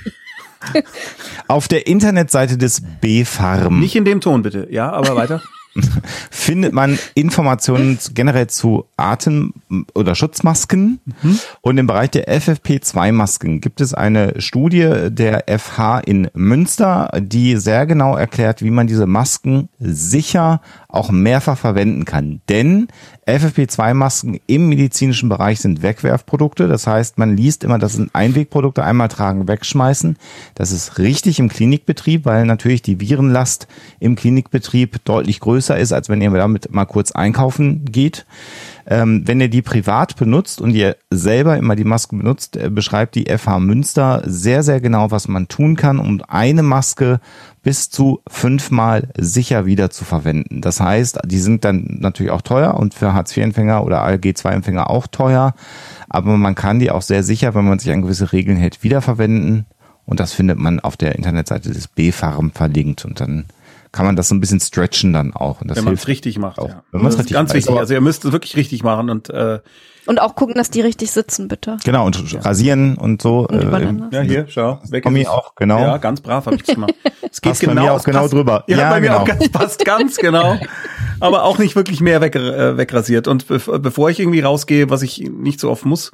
Auf 1.47 1.67
der 1.67 1.87
Internetseite 1.87 2.57
des 2.57 2.81
B-Farm 3.01 3.79
Nicht 3.79 3.95
in 3.95 4.05
dem 4.05 4.21
Ton, 4.21 4.41
bitte. 4.41 4.67
Ja, 4.69 4.91
aber 4.91 5.15
weiter. 5.15 5.41
findet 6.31 6.73
man 6.73 6.97
Informationen 7.15 7.99
generell 8.13 8.47
zu 8.47 8.85
Atem- 8.97 9.53
oder 9.93 10.15
Schutzmasken. 10.15 10.99
Und 11.61 11.77
im 11.77 11.87
Bereich 11.87 12.11
der 12.11 12.27
FFP2-Masken 12.27 13.61
gibt 13.61 13.81
es 13.81 13.93
eine 13.93 14.39
Studie 14.41 15.09
der 15.09 15.45
FH 15.47 15.99
in 15.99 16.29
Münster, 16.33 17.11
die 17.19 17.57
sehr 17.57 17.85
genau 17.85 18.15
erklärt, 18.15 18.61
wie 18.61 18.71
man 18.71 18.87
diese 18.87 19.05
Masken 19.05 19.69
sicher 19.79 20.61
auch 20.87 21.11
mehrfach 21.11 21.57
verwenden 21.57 22.05
kann. 22.05 22.41
Denn 22.49 22.87
FFP2-Masken 23.29 24.39
im 24.47 24.69
medizinischen 24.69 25.29
Bereich 25.29 25.59
sind 25.59 25.81
Wegwerfprodukte. 25.81 26.67
Das 26.67 26.87
heißt, 26.87 27.17
man 27.17 27.35
liest 27.35 27.63
immer, 27.63 27.79
das 27.79 27.93
sind 27.93 28.13
Einwegprodukte, 28.13 28.83
einmal 28.83 29.07
tragen, 29.07 29.47
wegschmeißen. 29.47 30.17
Das 30.55 30.71
ist 30.71 30.97
richtig 30.97 31.39
im 31.39 31.49
Klinikbetrieb, 31.49 32.25
weil 32.25 32.45
natürlich 32.45 32.81
die 32.81 32.99
Virenlast 32.99 33.67
im 33.99 34.15
Klinikbetrieb 34.15 35.03
deutlich 35.05 35.39
größer 35.39 35.77
ist, 35.77 35.93
als 35.93 36.09
wenn 36.09 36.21
ihr 36.21 36.31
damit 36.31 36.71
mal 36.71 36.85
kurz 36.85 37.11
einkaufen 37.11 37.85
geht. 37.85 38.25
Ähm, 38.85 39.23
wenn 39.25 39.41
ihr 39.41 39.49
die 39.49 39.61
privat 39.61 40.15
benutzt 40.15 40.61
und 40.61 40.71
ihr 40.71 40.95
selber 41.09 41.57
immer 41.57 41.75
die 41.75 41.83
Masken 41.83 42.19
benutzt, 42.19 42.55
äh, 42.55 42.69
beschreibt 42.69 43.15
die 43.15 43.25
FH 43.29 43.59
Münster 43.59 44.21
sehr, 44.25 44.63
sehr 44.63 44.81
genau, 44.81 45.11
was 45.11 45.27
man 45.27 45.47
tun 45.47 45.75
kann, 45.75 45.99
um 45.99 46.21
eine 46.27 46.63
Maske 46.63 47.19
bis 47.61 47.89
zu 47.89 48.21
fünfmal 48.27 49.09
sicher 49.17 49.65
wieder 49.65 49.89
zu 49.89 50.05
verwenden. 50.05 50.61
Das 50.61 50.79
heißt, 50.79 51.19
die 51.25 51.39
sind 51.39 51.65
dann 51.65 51.97
natürlich 51.99 52.31
auch 52.31 52.41
teuer 52.41 52.75
und 52.75 52.93
für 52.93 53.13
Hartz-IV-Empfänger 53.13 53.83
oder 53.83 54.01
ALG-2-Empfänger 54.03 54.89
auch 54.89 55.07
teuer. 55.07 55.53
Aber 56.07 56.37
man 56.37 56.55
kann 56.55 56.79
die 56.79 56.91
auch 56.91 57.01
sehr 57.01 57.23
sicher, 57.23 57.53
wenn 57.55 57.65
man 57.65 57.79
sich 57.79 57.91
an 57.91 58.01
gewisse 58.01 58.31
Regeln 58.31 58.57
hält, 58.57 58.83
wiederverwenden. 58.83 59.65
Und 60.05 60.19
das 60.19 60.33
findet 60.33 60.57
man 60.57 60.79
auf 60.79 60.97
der 60.97 61.15
Internetseite 61.15 61.71
des 61.71 61.87
B-Farm 61.87 62.51
verlinkt. 62.51 63.05
Und 63.05 63.19
dann 63.19 63.45
kann 63.91 64.05
man 64.05 64.15
das 64.15 64.29
so 64.29 64.35
ein 64.35 64.39
bisschen 64.39 64.59
stretchen 64.59 65.13
dann 65.13 65.33
auch. 65.33 65.61
Und 65.61 65.69
das 65.69 65.77
wenn 65.77 65.85
man 65.85 65.93
es 65.95 65.99
hilft 66.01 66.07
richtig 66.09 66.37
macht. 66.39 66.59
auch. 66.59 66.69
Ja. 66.69 66.83
Wenn 66.91 67.01
man's 67.01 67.15
das 67.15 67.25
ist 67.25 67.31
richtig 67.31 67.35
ganz 67.35 67.49
macht. 67.49 67.55
wichtig. 67.57 67.75
Also 67.77 67.93
ihr 67.93 68.01
müsst 68.01 68.25
es 68.25 68.31
wirklich 68.31 68.55
richtig 68.55 68.83
machen 68.83 69.09
und 69.09 69.29
äh, 69.29 69.59
Und 70.05 70.21
auch 70.21 70.35
gucken, 70.35 70.55
dass 70.55 70.69
die 70.69 70.81
richtig 70.81 71.11
sitzen, 71.11 71.47
bitte. 71.47 71.77
Genau, 71.83 72.05
und 72.05 72.45
rasieren 72.45 72.97
und 72.97 73.21
so. 73.21 73.47
Und 73.47 73.61
äh, 73.73 74.15
ja 74.15 74.21
hier, 74.21 74.45
schau, 74.47 74.79
weg 74.89 75.05
ist 75.05 75.17
es. 75.21 75.27
auch, 75.27 75.55
genau. 75.55 75.79
Ja, 75.79 75.97
ganz 75.97 76.21
brav 76.21 76.45
habe 76.45 76.55
ich 76.55 76.63
das 76.63 76.75
gemacht. 76.75 76.93
Es 77.31 77.41
geht 77.41 77.51
Passt 77.51 77.61
bei 77.61 77.67
genau, 77.67 77.81
mir 77.83 77.93
auch 77.93 77.97
es 77.99 78.03
genau 78.03 78.21
passt, 78.21 78.33
drüber. 78.33 78.63
Ja, 78.67 78.77
Ja, 78.77 78.89
bei 78.89 78.99
mir 79.01 79.07
genau. 79.07 79.19
auch 79.19 79.25
ganz, 79.25 79.49
passt 79.49 79.85
ganz 79.85 80.17
genau. 80.17 80.57
Aber 81.19 81.43
auch 81.43 81.57
nicht 81.57 81.75
wirklich 81.75 81.99
mehr 81.99 82.21
weg, 82.21 82.35
äh, 82.35 82.77
wegrasiert. 82.77 83.27
Und 83.27 83.47
bev 83.47 83.69
bevor 83.81 84.09
ich 84.09 84.19
irgendwie 84.19 84.39
rausgehe, 84.41 84.89
was 84.89 85.01
ich 85.01 85.19
nicht 85.19 85.59
so 85.59 85.69
oft 85.69 85.85
muss, 85.85 86.11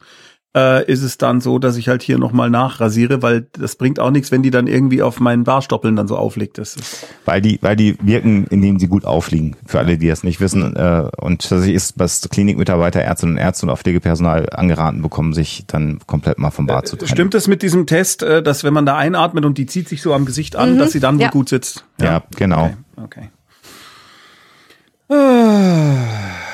äh, 0.56 0.90
ist 0.90 1.04
es 1.04 1.18
dann 1.18 1.42
so, 1.42 1.60
dass 1.60 1.76
ich 1.76 1.90
halt 1.90 2.02
hier 2.02 2.18
nochmal 2.18 2.50
nachrasiere, 2.50 3.22
weil 3.22 3.46
das 3.52 3.76
bringt 3.76 4.00
auch 4.00 4.10
nichts, 4.12 4.32
wenn 4.32 4.42
die 4.42 4.52
dann 4.52 4.68
irgendwie 4.68 5.02
auf 5.02 5.20
meinen 5.20 5.44
Barstoppeln 5.44 5.98
dann 5.98 6.08
so 6.08 6.16
auflegt. 6.18 6.58
Das 6.58 6.76
ist, 6.78 7.06
Weil 7.26 7.42
die, 7.42 7.60
weil 7.62 7.76
die 7.76 7.98
wirken, 8.02 8.46
indem 8.50 8.80
sie 8.80 8.88
gut 8.88 9.04
aufliegen. 9.04 9.58
Für 9.66 9.80
alle, 9.80 9.98
die 9.98 10.08
das 10.08 10.24
nicht 10.24 10.40
wissen. 10.40 10.76
Äh, 10.76 11.10
und 11.18 11.42
tatsächlich 11.42 11.76
ist, 11.76 12.00
was 12.00 12.22
Klinikmitarbeiter, 12.30 13.02
Ärztinnen 13.02 13.36
und 13.36 13.42
Ärzte 13.42 13.66
und 13.66 13.72
auch 13.72 13.80
Pflegepersonal 13.80 14.50
angeraten 14.52 15.02
bekommen, 15.02 15.34
sich 15.34 15.66
dann 15.68 16.00
komplett 16.08 16.40
mal 16.40 16.52
vom 16.52 16.68
Bad 16.68 16.88
zu 16.88 16.96
trennen. 16.96 17.10
stimmt 17.10 17.36
es 17.36 17.48
mit 17.50 17.62
diesem 17.62 17.86
Test, 17.86 18.24
äh, 18.24 18.42
dass 18.42 18.64
wenn 18.64 18.74
man 18.74 18.86
da 18.86 18.96
einatmet 18.96 19.44
und 19.44 19.58
die 19.58 19.66
zieht 19.66 19.90
sich 19.90 20.02
so 20.02 20.14
am 20.14 20.26
Gesicht 20.26 20.56
an, 20.56 20.76
Mhm, 20.76 20.80
dass 20.80 20.92
sie 20.94 21.00
dann 21.02 21.20
ja. 21.20 21.28
wohl 21.28 21.32
gut 21.32 21.50
sitzt? 21.50 21.84
Ja, 22.00 22.24
genau. 22.38 22.74
Okay. 22.96 23.30
okay. 25.10 25.16
Äh, 25.16 26.45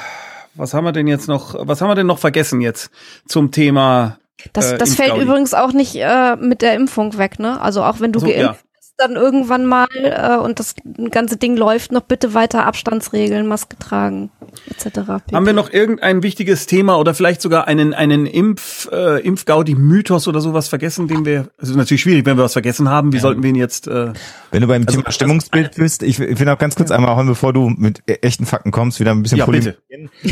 Was 0.55 0.73
haben 0.73 0.83
wir 0.83 0.91
denn 0.91 1.07
jetzt 1.07 1.27
noch? 1.27 1.55
Was 1.59 1.81
haben 1.81 1.89
wir 1.89 1.95
denn 1.95 2.07
noch 2.07 2.19
vergessen 2.19 2.61
jetzt 2.61 2.91
zum 3.27 3.51
Thema? 3.51 4.17
Das, 4.53 4.73
äh, 4.73 4.77
das 4.77 4.95
fällt 4.95 5.17
übrigens 5.17 5.53
auch 5.53 5.71
nicht 5.71 5.95
äh, 5.95 6.35
mit 6.35 6.61
der 6.61 6.73
Impfung 6.75 7.17
weg, 7.17 7.39
ne? 7.39 7.61
Also 7.61 7.83
auch 7.83 7.99
wenn 7.99 8.11
du 8.11 8.19
so, 8.19 8.27
geimpft 8.27 8.65
ja. 8.65 8.70
Dann 9.01 9.15
irgendwann 9.15 9.65
mal 9.65 9.87
äh, 9.93 10.37
und 10.37 10.59
das 10.59 10.75
ganze 11.09 11.37
Ding 11.37 11.57
läuft, 11.57 11.91
noch 11.91 12.01
bitte 12.03 12.33
weiter 12.33 12.65
Abstandsregeln, 12.65 13.47
Maske 13.47 13.77
tragen, 13.77 14.29
etc. 14.69 14.99
Haben 15.33 15.45
wir 15.45 15.53
noch 15.53 15.71
irgendein 15.71 16.23
wichtiges 16.23 16.67
Thema 16.67 16.97
oder 16.97 17.13
vielleicht 17.13 17.41
sogar 17.41 17.67
einen 17.67 17.93
einen 17.93 18.25
Impf 18.25 18.87
äh, 18.91 19.19
Impfgaudi-Mythos 19.21 20.27
oder 20.27 20.41
sowas 20.41 20.67
vergessen, 20.67 21.07
den 21.07 21.25
wir? 21.25 21.49
Also 21.57 21.75
natürlich 21.75 22.01
schwierig, 22.01 22.25
wenn 22.25 22.37
wir 22.37 22.43
was 22.43 22.53
vergessen 22.53 22.89
haben. 22.89 23.11
Wie 23.13 23.19
sollten 23.19 23.43
wir 23.43 23.49
ihn 23.49 23.55
jetzt? 23.55 23.87
Äh, 23.87 24.13
Wenn 24.51 24.61
du 24.61 24.67
beim 24.67 24.83
Also, 24.85 24.99
Thema 24.99 25.11
Stimmungsbild 25.11 25.75
bist, 25.75 26.03
ich, 26.03 26.19
ich 26.19 26.39
will 26.39 26.49
auch 26.49 26.57
ganz 26.57 26.75
kurz 26.75 26.91
einmal, 26.91 27.15
Holm, 27.15 27.27
bevor 27.27 27.53
du 27.53 27.69
mit 27.69 28.03
e- 28.07 28.13
echten 28.21 28.45
Fakten 28.45 28.71
kommst, 28.71 28.99
wieder 28.99 29.11
ein 29.11 29.23
bisschen 29.23 29.39
Ja. 29.39 29.47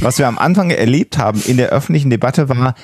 Was 0.01 0.19
wir 0.19 0.27
am 0.27 0.37
Anfang 0.37 0.69
erlebt 0.69 1.17
haben 1.17 1.41
in 1.45 1.57
der 1.57 1.69
öffentlichen 1.69 2.09
Debatte 2.09 2.49
war, 2.49 2.75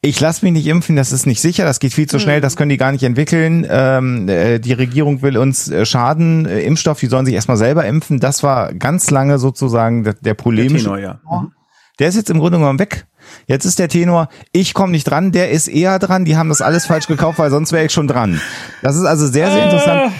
ich 0.00 0.20
lasse 0.20 0.44
mich 0.44 0.52
nicht 0.52 0.66
impfen, 0.68 0.94
das 0.94 1.10
ist 1.12 1.26
nicht 1.26 1.40
sicher, 1.40 1.64
das 1.64 1.80
geht 1.80 1.92
viel 1.92 2.06
zu 2.08 2.18
schnell, 2.20 2.40
das 2.40 2.54
können 2.56 2.68
die 2.68 2.76
gar 2.76 2.92
nicht 2.92 3.02
entwickeln. 3.02 3.66
Ähm, 3.68 4.28
äh, 4.28 4.58
die 4.60 4.72
Regierung 4.72 5.22
will 5.22 5.36
uns 5.36 5.68
äh, 5.68 5.84
schaden, 5.84 6.46
äh, 6.46 6.60
Impfstoff, 6.60 7.00
die 7.00 7.06
sollen 7.06 7.26
sich 7.26 7.34
erstmal 7.34 7.56
selber 7.56 7.84
impfen. 7.84 8.20
Das 8.20 8.42
war 8.44 8.72
ganz 8.74 9.10
lange 9.10 9.38
sozusagen 9.38 10.04
der, 10.04 10.14
der 10.14 10.22
der 10.22 10.34
polemische 10.34 10.84
Tenor, 10.84 10.98
ja. 10.98 11.20
Mhm. 11.28 11.52
der 11.98 12.08
ist 12.08 12.14
jetzt 12.16 12.30
im 12.30 12.38
Grunde 12.38 12.58
genommen 12.58 12.78
weg. 12.78 13.06
Jetzt 13.46 13.66
ist 13.66 13.78
der 13.78 13.88
Tenor, 13.88 14.28
ich 14.52 14.72
komme 14.72 14.92
nicht 14.92 15.04
dran, 15.04 15.32
der 15.32 15.50
ist 15.50 15.68
eher 15.68 15.98
dran, 15.98 16.24
die 16.24 16.36
haben 16.36 16.48
das 16.48 16.62
alles 16.62 16.86
falsch 16.86 17.08
gekauft, 17.08 17.38
weil 17.38 17.50
sonst 17.50 17.72
wäre 17.72 17.84
ich 17.84 17.92
schon 17.92 18.06
dran. 18.08 18.40
Das 18.80 18.96
ist 18.96 19.04
also 19.04 19.26
sehr, 19.26 19.50
sehr 19.50 19.64
interessant, 19.64 20.12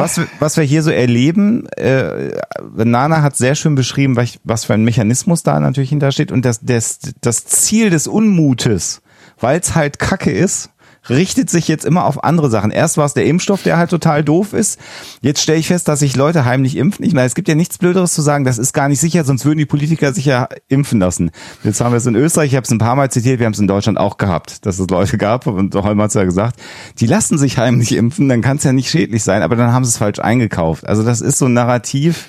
was, 0.00 0.16
wir- 0.18 0.26
was 0.40 0.56
wir 0.56 0.64
hier 0.64 0.82
so 0.82 0.90
erleben. 0.90 1.66
Äh, 1.76 2.30
Nana 2.74 3.22
hat 3.22 3.36
sehr 3.36 3.54
schön 3.54 3.74
beschrieben, 3.76 4.16
was, 4.16 4.38
was 4.42 4.64
für 4.64 4.74
ein 4.74 4.82
Mechanismus 4.82 5.42
da 5.44 5.60
natürlich 5.60 5.90
hintersteht 5.90 6.32
und 6.32 6.44
das, 6.44 6.60
das, 6.62 6.98
das 7.20 7.44
Ziel 7.44 7.90
des 7.90 8.08
Unmutes, 8.08 9.02
weil 9.38 9.60
es 9.60 9.74
halt 9.74 9.98
Kacke 9.98 10.30
ist, 10.30 10.70
richtet 11.08 11.50
sich 11.50 11.68
jetzt 11.68 11.84
immer 11.84 12.04
auf 12.04 12.24
andere 12.24 12.50
Sachen. 12.50 12.70
Erst 12.70 12.96
war 12.96 13.06
es 13.06 13.14
der 13.14 13.26
Impfstoff, 13.26 13.62
der 13.62 13.76
halt 13.76 13.90
total 13.90 14.24
doof 14.24 14.52
ist. 14.52 14.78
Jetzt 15.20 15.40
stelle 15.40 15.58
ich 15.58 15.68
fest, 15.68 15.88
dass 15.88 16.00
sich 16.00 16.16
Leute 16.16 16.44
heimlich 16.44 16.76
impfen. 16.76 17.04
Ich 17.04 17.14
meine, 17.14 17.26
es 17.26 17.34
gibt 17.34 17.48
ja 17.48 17.54
nichts 17.54 17.78
Blöderes 17.78 18.12
zu 18.12 18.22
sagen, 18.22 18.44
das 18.44 18.58
ist 18.58 18.72
gar 18.72 18.88
nicht 18.88 19.00
sicher, 19.00 19.24
sonst 19.24 19.44
würden 19.44 19.58
die 19.58 19.66
Politiker 19.66 20.12
sich 20.12 20.24
ja 20.24 20.48
impfen 20.68 21.00
lassen. 21.00 21.30
Jetzt 21.62 21.80
haben 21.80 21.92
wir 21.92 21.98
es 21.98 22.06
in 22.06 22.16
Österreich, 22.16 22.50
ich 22.50 22.56
habe 22.56 22.64
es 22.64 22.70
ein 22.70 22.78
paar 22.78 22.96
Mal 22.96 23.10
zitiert, 23.10 23.38
wir 23.38 23.46
haben 23.46 23.52
es 23.52 23.58
in 23.58 23.68
Deutschland 23.68 23.98
auch 23.98 24.18
gehabt, 24.18 24.66
dass 24.66 24.78
es 24.78 24.88
Leute 24.88 25.18
gab, 25.18 25.46
und 25.46 25.74
Holm 25.74 26.00
hat 26.00 26.08
es 26.08 26.14
ja 26.14 26.24
gesagt, 26.24 26.60
die 26.98 27.06
lassen 27.06 27.38
sich 27.38 27.58
heimlich 27.58 27.94
impfen, 27.94 28.28
dann 28.28 28.42
kann 28.42 28.56
es 28.56 28.64
ja 28.64 28.72
nicht 28.72 28.90
schädlich 28.90 29.22
sein, 29.22 29.42
aber 29.42 29.56
dann 29.56 29.72
haben 29.72 29.84
sie 29.84 29.90
es 29.90 29.98
falsch 29.98 30.18
eingekauft. 30.18 30.86
Also 30.86 31.02
das 31.02 31.20
ist 31.20 31.38
so 31.38 31.46
ein 31.46 31.52
Narrativ, 31.52 32.26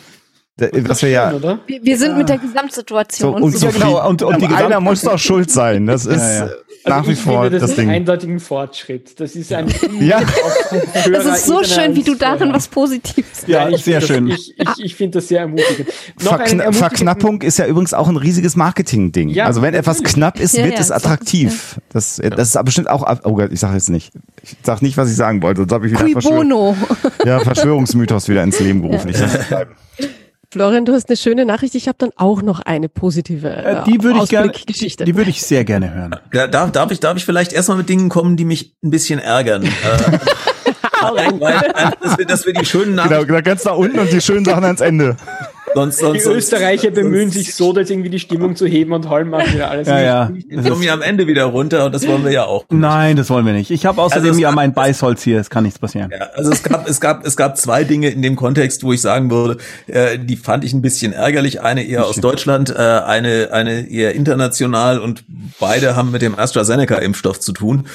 da- 0.58 0.68
was 0.90 1.02
wir 1.02 1.10
ja... 1.10 1.30
Schön, 1.30 1.38
oder? 1.40 1.60
Wir, 1.68 1.84
wir 1.84 1.98
sind 1.98 2.18
mit 2.18 2.30
der 2.30 2.38
Gesamtsituation 2.40 3.30
So, 3.32 3.36
und 3.36 3.42
so 3.52 3.68
unzufrieden. 3.68 3.80
genau, 3.90 4.10
und- 4.10 4.22
und 4.24 4.42
die 4.42 4.48
einer 4.48 4.80
muss 4.80 5.02
doch 5.02 5.18
schuld 5.20 5.52
sein. 5.52 5.86
Das 5.88 6.06
ist 6.06 6.18
Ja, 6.22 6.46
ja. 6.46 6.50
nach 6.86 6.98
Also 6.98 7.12
wie 7.12 7.16
vor 7.16 7.50
das, 7.50 7.62
das 7.62 7.70
ist 7.72 7.78
Ding. 7.78 7.90
eindeutig 7.90 8.30
ein 8.30 8.40
Fortschritt. 8.40 9.20
Das 9.20 9.36
ist 9.36 9.54
ein 9.54 9.68
Ja. 10.00 10.22
Das 11.12 11.26
ist 11.26 11.46
so 11.46 11.64
schön, 11.64 11.96
wie 11.96 12.04
du 12.04 12.16
darin 12.16 12.52
was 12.54 12.68
Positives 12.68 13.44
Ja, 13.48 13.70
ich 13.70 13.84
sehr 13.84 14.02
finde 14.02 14.32
das- 14.32 14.46
schön. 14.46 14.56
Ich, 14.58 14.78
ich, 14.80 14.86
ich 14.86 14.96
finde 14.96 15.20
das 15.20 15.28
sehr 15.28 15.42
ermutigend. 15.42 15.90
Verkna 16.18 16.72
Verknappung 16.72 17.42
ist 17.42 17.60
ja 17.60 17.66
übrigens 17.68 17.94
auch 17.94 18.08
ein 18.08 18.18
riesiges 18.18 18.56
Marketing-Ding. 18.56 19.30
Ja, 19.30 19.46
also 19.46 19.62
wenn 19.62 19.74
etwas 19.74 20.02
knapp 20.04 20.40
ist, 20.40 20.56
Ja, 20.58 20.64
wird 20.64 20.76
ja, 20.76 20.80
es 20.82 20.88
so- 20.88 20.94
attraktiv. 20.96 21.80
Das, 21.94 22.16
das 22.24 22.50
ist 22.50 22.56
aber 22.58 22.66
bestimmt 22.66 22.90
auch. 22.90 23.06
Oh 23.24 23.34
Gott, 23.36 23.52
ich 23.52 23.60
sage 23.60 23.76
jetzt 23.76 23.90
nicht. 23.90 24.12
Ich 24.44 24.56
sage 24.64 24.84
nicht, 24.84 24.98
was 24.98 25.10
ich 25.10 25.16
sagen 25.16 25.42
wollte. 25.42 25.62
Sonst 25.62 25.72
habe 25.74 25.88
ich 25.88 25.94
wieder 25.94 26.76
ja, 27.26 27.40
Verschwörungsmythos 27.40 28.28
wieder 28.30 28.44
ins 28.44 28.60
Leben 28.60 28.82
gerufen. 28.82 29.10
Ich 29.10 29.20
lasse 29.20 29.40
es 29.40 29.48
bleiben. 29.48 29.72
Florian, 30.58 30.86
du 30.86 30.94
hast 30.94 31.08
eine 31.10 31.18
schöne 31.18 31.46
Nachricht. 31.46 31.76
Ich 31.76 31.88
habe 31.88 31.98
dann 32.00 32.10
auch 32.16 32.42
noch 32.42 32.60
eine 32.62 32.90
positive 32.90 33.48
äh, 33.48 33.78
Äh, 33.78 33.84
die 33.86 34.02
würde 34.02 34.20
ich 34.24 34.30
gerne, 34.30 34.50
Ausblickgeschichte. 34.50 35.06
die 35.06 35.16
würde 35.16 35.30
ich 35.30 35.44
sehr 35.44 35.64
gerne 35.64 35.94
hören. 35.94 36.16
Da, 36.32 36.48
darf, 36.48 36.72
darf, 36.72 36.92
ich, 36.92 37.00
darf 37.00 37.16
ich 37.16 37.26
vielleicht 37.26 37.54
erstmal 37.54 37.78
mit 37.78 37.90
Dingen 37.90 38.10
kommen, 38.10 38.38
die 38.38 38.46
mich 38.46 38.76
ein 38.84 38.90
bisschen 38.90 39.20
ärgern? 39.20 39.64
äh, 39.66 39.68
weil, 41.14 41.40
weil, 41.40 41.94
dass, 42.02 42.18
wir, 42.18 42.26
dass 42.26 42.46
wir 42.48 42.54
die 42.54 42.66
schönen 42.66 42.96
Genau, 42.98 43.04
Nachrichten, 43.04 43.34
da 43.34 43.42
ganz 43.42 43.64
da 43.64 43.72
unten 43.74 44.00
und 44.00 44.12
die 44.12 44.20
schönen 44.20 44.46
Sachen 44.46 44.64
ans 44.64 44.82
Ende. 44.82 45.16
Sonst, 45.78 46.00
Die 46.00 46.06
sonst, 46.06 46.24
sonst, 46.24 46.38
Österreicher 46.38 46.90
bemühen 46.90 47.30
sich 47.30 47.54
so, 47.54 47.72
dass 47.72 47.90
irgendwie 47.90 48.10
die 48.10 48.20
Stimmung 48.20 48.56
zu 48.56 48.66
heben 48.66 48.94
und 48.94 49.10
Holm 49.10 49.30
macht 49.30 49.54
wieder 49.54 49.70
alles. 49.70 49.88
Ja, 49.88 50.00
ja. 50.02 50.32
wir 50.32 50.72
kommen 50.72 50.82
ja 50.82 50.94
am 50.94 51.04
Ende 51.04 51.28
wieder 51.28 51.46
runter 51.46 51.86
und 51.86 51.94
das 51.94 52.08
wollen 52.08 52.24
wir 52.24 52.32
ja 52.32 52.46
auch. 52.46 52.66
Nein, 52.70 53.16
das 53.16 53.30
wollen 53.30 53.46
wir 53.46 53.54
nicht. 53.54 53.70
Ich 53.70 53.86
habe 53.86 54.02
außerdem 54.02 54.30
Also 54.30 54.42
ja 54.42 54.52
mein 54.52 54.74
Beißholz 54.74 55.22
hier, 55.22 55.40
es 55.40 55.50
kann 55.50 55.64
nichts 55.64 55.78
passieren. 55.78 56.12
Ja, 56.12 56.30
also 56.34 56.52
es 56.52 56.64
gab, 56.64 56.90
es 56.90 57.00
gab, 57.00 57.26
es 57.26 57.38
gab 57.38 57.58
zwei 57.58 57.84
Dinge 57.84 58.10
in 58.10 58.22
dem 58.22 58.36
Kontext, 58.36 58.84
wo 58.84 58.92
ich 58.92 59.02
sagen 59.02 59.30
würde, 59.30 59.58
äh, 59.86 60.18
die 60.18 60.36
fand 60.36 60.64
ich 60.64 60.74
ein 60.74 60.82
bisschen 60.82 61.14
ärgerlich. 61.14 61.62
Eine 61.62 61.84
eher 61.84 62.06
aus 62.06 62.16
Deutschland, 62.16 62.72
äh, 62.72 62.78
eine, 62.78 63.50
eine 63.52 63.90
eher 63.90 64.16
international 64.16 65.00
und 65.00 65.24
beide 65.60 65.96
haben 65.96 66.12
mit 66.12 66.22
dem 66.22 66.38
AstraZeneca-Impfstoff 66.38 67.40
zu 67.40 67.54
tun. 67.54 67.86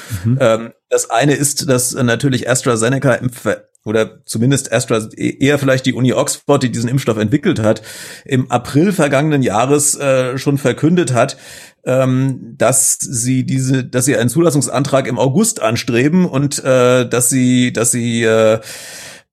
Ähm, 0.41 0.73
das 0.93 1.09
eine 1.09 1.35
ist, 1.35 1.71
dass 1.71 1.95
natürlich 1.95 2.51
AstraZeneca 2.51 3.15
im 3.15 3.31
Ver 3.31 3.65
oder 3.85 4.25
zumindest 4.27 4.73
Astra, 4.73 5.01
eher 5.17 5.59
vielleicht 5.59 5.87
die 5.87 5.95
Uni 5.95 6.13
Oxford, 6.13 6.63
die 6.63 6.71
diesen 6.71 6.89
Impfstoff 6.89 7.17
entwickelt 7.17 7.59
hat, 7.59 7.83
im 8.25 8.49
April 8.49 8.93
vergangenen 8.93 9.43
Jahres 9.43 9.97
äh, 9.97 10.39
schon 10.39 10.57
verkündet 10.57 11.13
hat, 11.13 11.37
ähm, 11.85 12.55
dass 12.59 12.99
sie 13.01 13.45
diese, 13.45 13.83
dass 13.83 14.05
sie 14.05 14.17
einen 14.17 14.29
Zulassungsantrag 14.29 15.09
im 15.09 15.19
August 15.19 15.61
anstreben 15.61 16.27
und 16.27 16.63
äh, 16.63 17.09
dass 17.09 17.29
sie, 17.29 17.73
dass 17.73 17.91
sie 17.91 18.23
äh, 18.23 18.61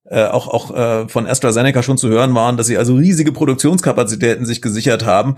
äh, 0.06 0.26
auch 0.26 0.48
auch 0.48 0.76
äh, 0.76 1.10
von 1.10 1.28
AstraZeneca 1.28 1.84
schon 1.84 2.00
zu 2.00 2.10
hören 2.10 2.34
waren, 2.34 2.58
dass 2.58 2.66
sie 2.66 2.78
also 2.78 2.96
riesige 2.96 3.32
Produktionskapazitäten 3.32 4.46
sich 4.46 4.62
gesichert 4.62 5.06
haben. 5.06 5.36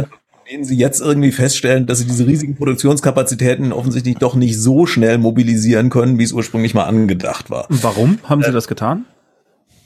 Äh, 0.00 0.04
denen 0.50 0.64
sie 0.64 0.76
jetzt 0.76 1.00
irgendwie 1.00 1.32
feststellen, 1.32 1.86
dass 1.86 1.98
sie 1.98 2.06
diese 2.06 2.26
riesigen 2.26 2.56
Produktionskapazitäten 2.56 3.72
offensichtlich 3.72 4.16
doch 4.16 4.34
nicht 4.34 4.58
so 4.58 4.86
schnell 4.86 5.18
mobilisieren 5.18 5.90
können, 5.90 6.18
wie 6.18 6.24
es 6.24 6.32
ursprünglich 6.32 6.74
mal 6.74 6.84
angedacht 6.84 7.50
war. 7.50 7.66
Warum 7.68 8.18
haben 8.24 8.42
Sie 8.42 8.50
das 8.52 8.66
getan? 8.66 9.04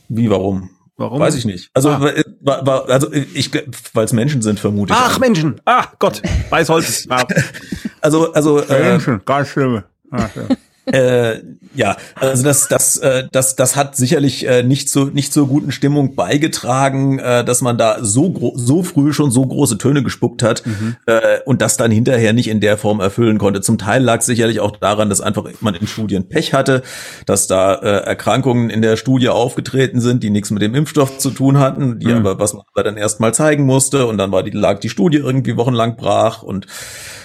Wie, 0.08 0.30
warum? 0.30 0.70
Warum? 0.96 1.18
Weiß 1.20 1.34
ich 1.34 1.44
nicht. 1.44 1.70
Also, 1.74 1.90
Ah. 1.90 2.12
war, 2.40 2.66
war, 2.66 2.88
also 2.88 3.12
ich, 3.12 3.50
weil 3.94 4.04
es 4.04 4.12
Menschen 4.12 4.42
sind, 4.42 4.60
vermute 4.60 4.92
ich. 4.92 4.98
Ach 4.98 5.18
Menschen, 5.18 5.60
ach 5.64 5.94
Gott, 5.98 6.22
Weißholz. 6.50 7.06
Ah, 7.10 7.24
Also, 8.00 8.32
also 8.32 8.60
äh, 8.60 8.90
Menschen, 8.92 9.22
ganz 9.24 9.48
schlimme. 9.48 9.84
Ah, 10.10 10.28
ja. 10.34 10.56
Äh, 10.86 11.40
ja, 11.74 11.96
also 12.14 12.44
das, 12.44 12.68
das, 12.68 12.98
äh, 12.98 13.24
das, 13.32 13.56
das 13.56 13.74
hat 13.74 13.96
sicherlich 13.96 14.46
äh, 14.46 14.62
nicht 14.62 14.90
zu 14.90 15.06
nicht 15.06 15.32
zur 15.32 15.48
guten 15.48 15.72
Stimmung 15.72 16.14
beigetragen, 16.14 17.18
äh, 17.18 17.44
dass 17.44 17.62
man 17.62 17.78
da 17.78 17.98
so 18.02 18.52
so 18.54 18.82
früh 18.82 19.12
schon 19.12 19.30
so 19.30 19.46
große 19.46 19.78
Töne 19.78 20.02
gespuckt 20.02 20.42
hat 20.42 20.62
äh, 21.06 21.40
und 21.46 21.62
das 21.62 21.78
dann 21.78 21.90
hinterher 21.90 22.34
nicht 22.34 22.48
in 22.48 22.60
der 22.60 22.76
Form 22.76 23.00
erfüllen 23.00 23.38
konnte. 23.38 23.62
Zum 23.62 23.78
Teil 23.78 24.02
lag 24.02 24.20
sicherlich 24.20 24.60
auch 24.60 24.76
daran, 24.76 25.08
dass 25.08 25.22
einfach 25.22 25.44
man 25.60 25.74
in 25.74 25.86
Studien 25.86 26.28
Pech 26.28 26.52
hatte, 26.52 26.82
dass 27.24 27.46
da 27.46 27.74
äh, 27.74 28.04
Erkrankungen 28.04 28.68
in 28.68 28.82
der 28.82 28.96
Studie 28.96 29.30
aufgetreten 29.30 30.00
sind, 30.00 30.22
die 30.22 30.30
nichts 30.30 30.50
mit 30.50 30.62
dem 30.62 30.74
Impfstoff 30.74 31.16
zu 31.18 31.30
tun 31.30 31.58
hatten, 31.58 31.98
die 31.98 32.12
aber 32.12 32.38
was 32.38 32.52
man 32.52 32.64
aber 32.72 32.82
dann 32.82 32.96
erst 32.98 33.20
mal 33.20 33.32
zeigen 33.32 33.64
musste 33.64 34.06
und 34.06 34.18
dann 34.18 34.32
war 34.32 34.42
die 34.42 34.50
lag 34.50 34.80
die 34.80 34.90
Studie 34.90 35.18
irgendwie 35.18 35.56
wochenlang 35.56 35.96
brach 35.96 36.42
und 36.42 36.66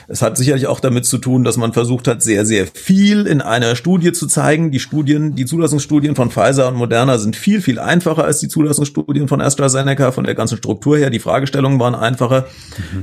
es 0.10 0.24
hat 0.24 0.38
sicherlich 0.38 0.66
auch 0.66 0.80
damit 0.80 1.06
zu 1.06 1.20
tun, 1.20 1.44
dass 1.44 1.56
man 1.56 1.72
versucht 1.72 2.08
hat, 2.08 2.24
sehr, 2.24 2.44
sehr 2.44 2.66
viel 2.66 3.28
in 3.28 3.42
einer 3.42 3.76
Studie 3.76 4.12
zu 4.12 4.26
zeigen. 4.26 4.72
Die 4.72 4.80
Studien, 4.80 5.36
die 5.36 5.46
Zulassungsstudien 5.46 6.16
von 6.16 6.32
Pfizer 6.32 6.68
und 6.68 6.76
Moderna 6.76 7.20
sind 7.20 7.36
viel, 7.36 7.62
viel 7.62 7.78
einfacher 7.78 8.26
als 8.26 8.40
die 8.40 8.48
Zulassungsstudien 8.48 9.28
von 9.28 9.40
AstraZeneca, 9.40 10.12
von 10.12 10.24
der 10.24 10.34
ganzen 10.34 10.58
Struktur 10.58 10.98
her. 10.98 11.12
Die 11.12 11.20
Fragestellungen 11.20 11.80
waren 11.80 11.94
einfacher. 11.94 12.48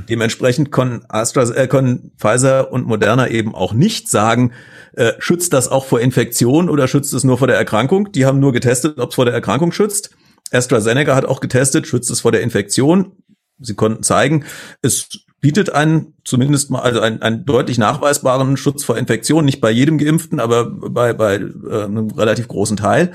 Dementsprechend 0.09 0.73
können, 0.73 1.05
Astra, 1.07 1.43
äh, 1.43 1.67
können 1.67 2.11
Pfizer 2.17 2.73
und 2.73 2.85
Moderna 2.85 3.29
eben 3.29 3.55
auch 3.55 3.73
nicht 3.73 4.09
sagen, 4.09 4.51
äh, 4.93 5.13
schützt 5.19 5.53
das 5.53 5.69
auch 5.69 5.85
vor 5.85 6.01
Infektion 6.01 6.69
oder 6.69 6.89
schützt 6.89 7.13
es 7.13 7.23
nur 7.23 7.37
vor 7.37 7.47
der 7.47 7.55
Erkrankung? 7.55 8.11
Die 8.11 8.25
haben 8.25 8.41
nur 8.41 8.51
getestet, 8.51 8.99
ob 8.99 9.11
es 9.11 9.15
vor 9.15 9.25
der 9.25 9.33
Erkrankung 9.33 9.71
schützt. 9.71 10.09
AstraZeneca 10.51 11.15
hat 11.15 11.23
auch 11.23 11.39
getestet, 11.39 11.87
schützt 11.87 12.11
es 12.11 12.19
vor 12.19 12.33
der 12.33 12.41
Infektion. 12.41 13.13
Sie 13.59 13.75
konnten 13.75 14.03
zeigen, 14.03 14.43
es 14.81 15.26
bietet 15.39 15.71
einen 15.71 16.13
zumindest 16.23 16.71
mal 16.71 16.81
also 16.81 16.99
einen, 16.99 17.21
einen 17.21 17.45
deutlich 17.45 17.77
nachweisbaren 17.77 18.57
Schutz 18.57 18.83
vor 18.83 18.97
Infektion, 18.97 19.45
nicht 19.45 19.61
bei 19.61 19.71
jedem 19.71 19.97
Geimpften, 19.97 20.39
aber 20.39 20.65
bei 20.69 21.13
bei 21.13 21.35
äh, 21.35 21.83
einem 21.83 22.09
relativ 22.11 22.47
großen 22.47 22.77
Teil. 22.77 23.11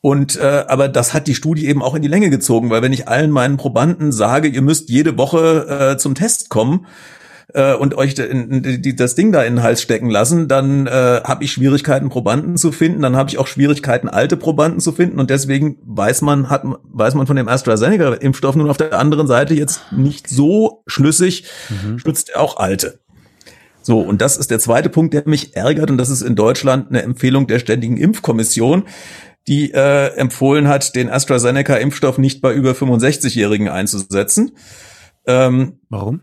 Und 0.00 0.36
äh, 0.36 0.64
aber 0.66 0.88
das 0.88 1.14
hat 1.14 1.28
die 1.28 1.34
Studie 1.34 1.68
eben 1.68 1.82
auch 1.82 1.94
in 1.94 2.02
die 2.02 2.08
Länge 2.08 2.28
gezogen, 2.28 2.70
weil 2.70 2.82
wenn 2.82 2.92
ich 2.92 3.08
allen 3.08 3.30
meinen 3.30 3.56
Probanden 3.56 4.10
sage, 4.10 4.48
ihr 4.48 4.62
müsst 4.62 4.90
jede 4.90 5.16
Woche 5.16 5.92
äh, 5.92 5.96
zum 5.96 6.14
Test 6.14 6.48
kommen 6.48 6.86
äh, 7.54 7.74
und 7.74 7.94
euch 7.94 8.14
das 8.14 9.14
Ding 9.14 9.32
da 9.32 9.42
in 9.42 9.56
den 9.56 9.62
Hals 9.62 9.82
stecken 9.82 10.10
lassen, 10.10 10.48
dann 10.48 10.86
äh, 10.86 11.20
habe 11.24 11.44
ich 11.44 11.52
Schwierigkeiten, 11.52 12.08
Probanden 12.08 12.56
zu 12.56 12.72
finden. 12.72 13.02
Dann 13.02 13.16
habe 13.16 13.30
ich 13.30 13.38
auch 13.38 13.46
Schwierigkeiten, 13.46 14.08
alte 14.08 14.36
Probanden 14.36 14.80
zu 14.80 14.92
finden. 14.92 15.18
Und 15.18 15.30
deswegen 15.30 15.78
weiß 15.84 16.22
man, 16.22 16.50
hat, 16.50 16.62
weiß 16.64 17.14
man 17.14 17.26
von 17.26 17.36
dem 17.36 17.48
AstraZeneca-Impfstoff 17.48 18.56
nun 18.56 18.70
auf 18.70 18.76
der 18.76 18.98
anderen 18.98 19.26
Seite 19.26 19.54
jetzt 19.54 19.80
nicht 19.92 20.28
so 20.28 20.82
schlüssig, 20.86 21.44
schützt 21.96 22.30
er 22.30 22.40
auch 22.40 22.56
alte. 22.56 23.00
So, 23.82 24.00
und 24.00 24.22
das 24.22 24.36
ist 24.36 24.50
der 24.50 24.60
zweite 24.60 24.88
Punkt, 24.88 25.12
der 25.12 25.24
mich 25.26 25.56
ärgert, 25.56 25.90
und 25.90 25.98
das 25.98 26.08
ist 26.08 26.22
in 26.22 26.36
Deutschland 26.36 26.88
eine 26.90 27.02
Empfehlung 27.02 27.48
der 27.48 27.58
Ständigen 27.58 27.96
Impfkommission, 27.96 28.84
die 29.48 29.72
äh, 29.72 30.14
empfohlen 30.14 30.68
hat, 30.68 30.94
den 30.94 31.10
AstraZeneca-Impfstoff 31.10 32.18
nicht 32.18 32.40
bei 32.40 32.54
über 32.54 32.72
65-Jährigen 32.72 33.68
einzusetzen. 33.68 34.52
Ähm, 35.26 35.80
Warum? 35.88 36.22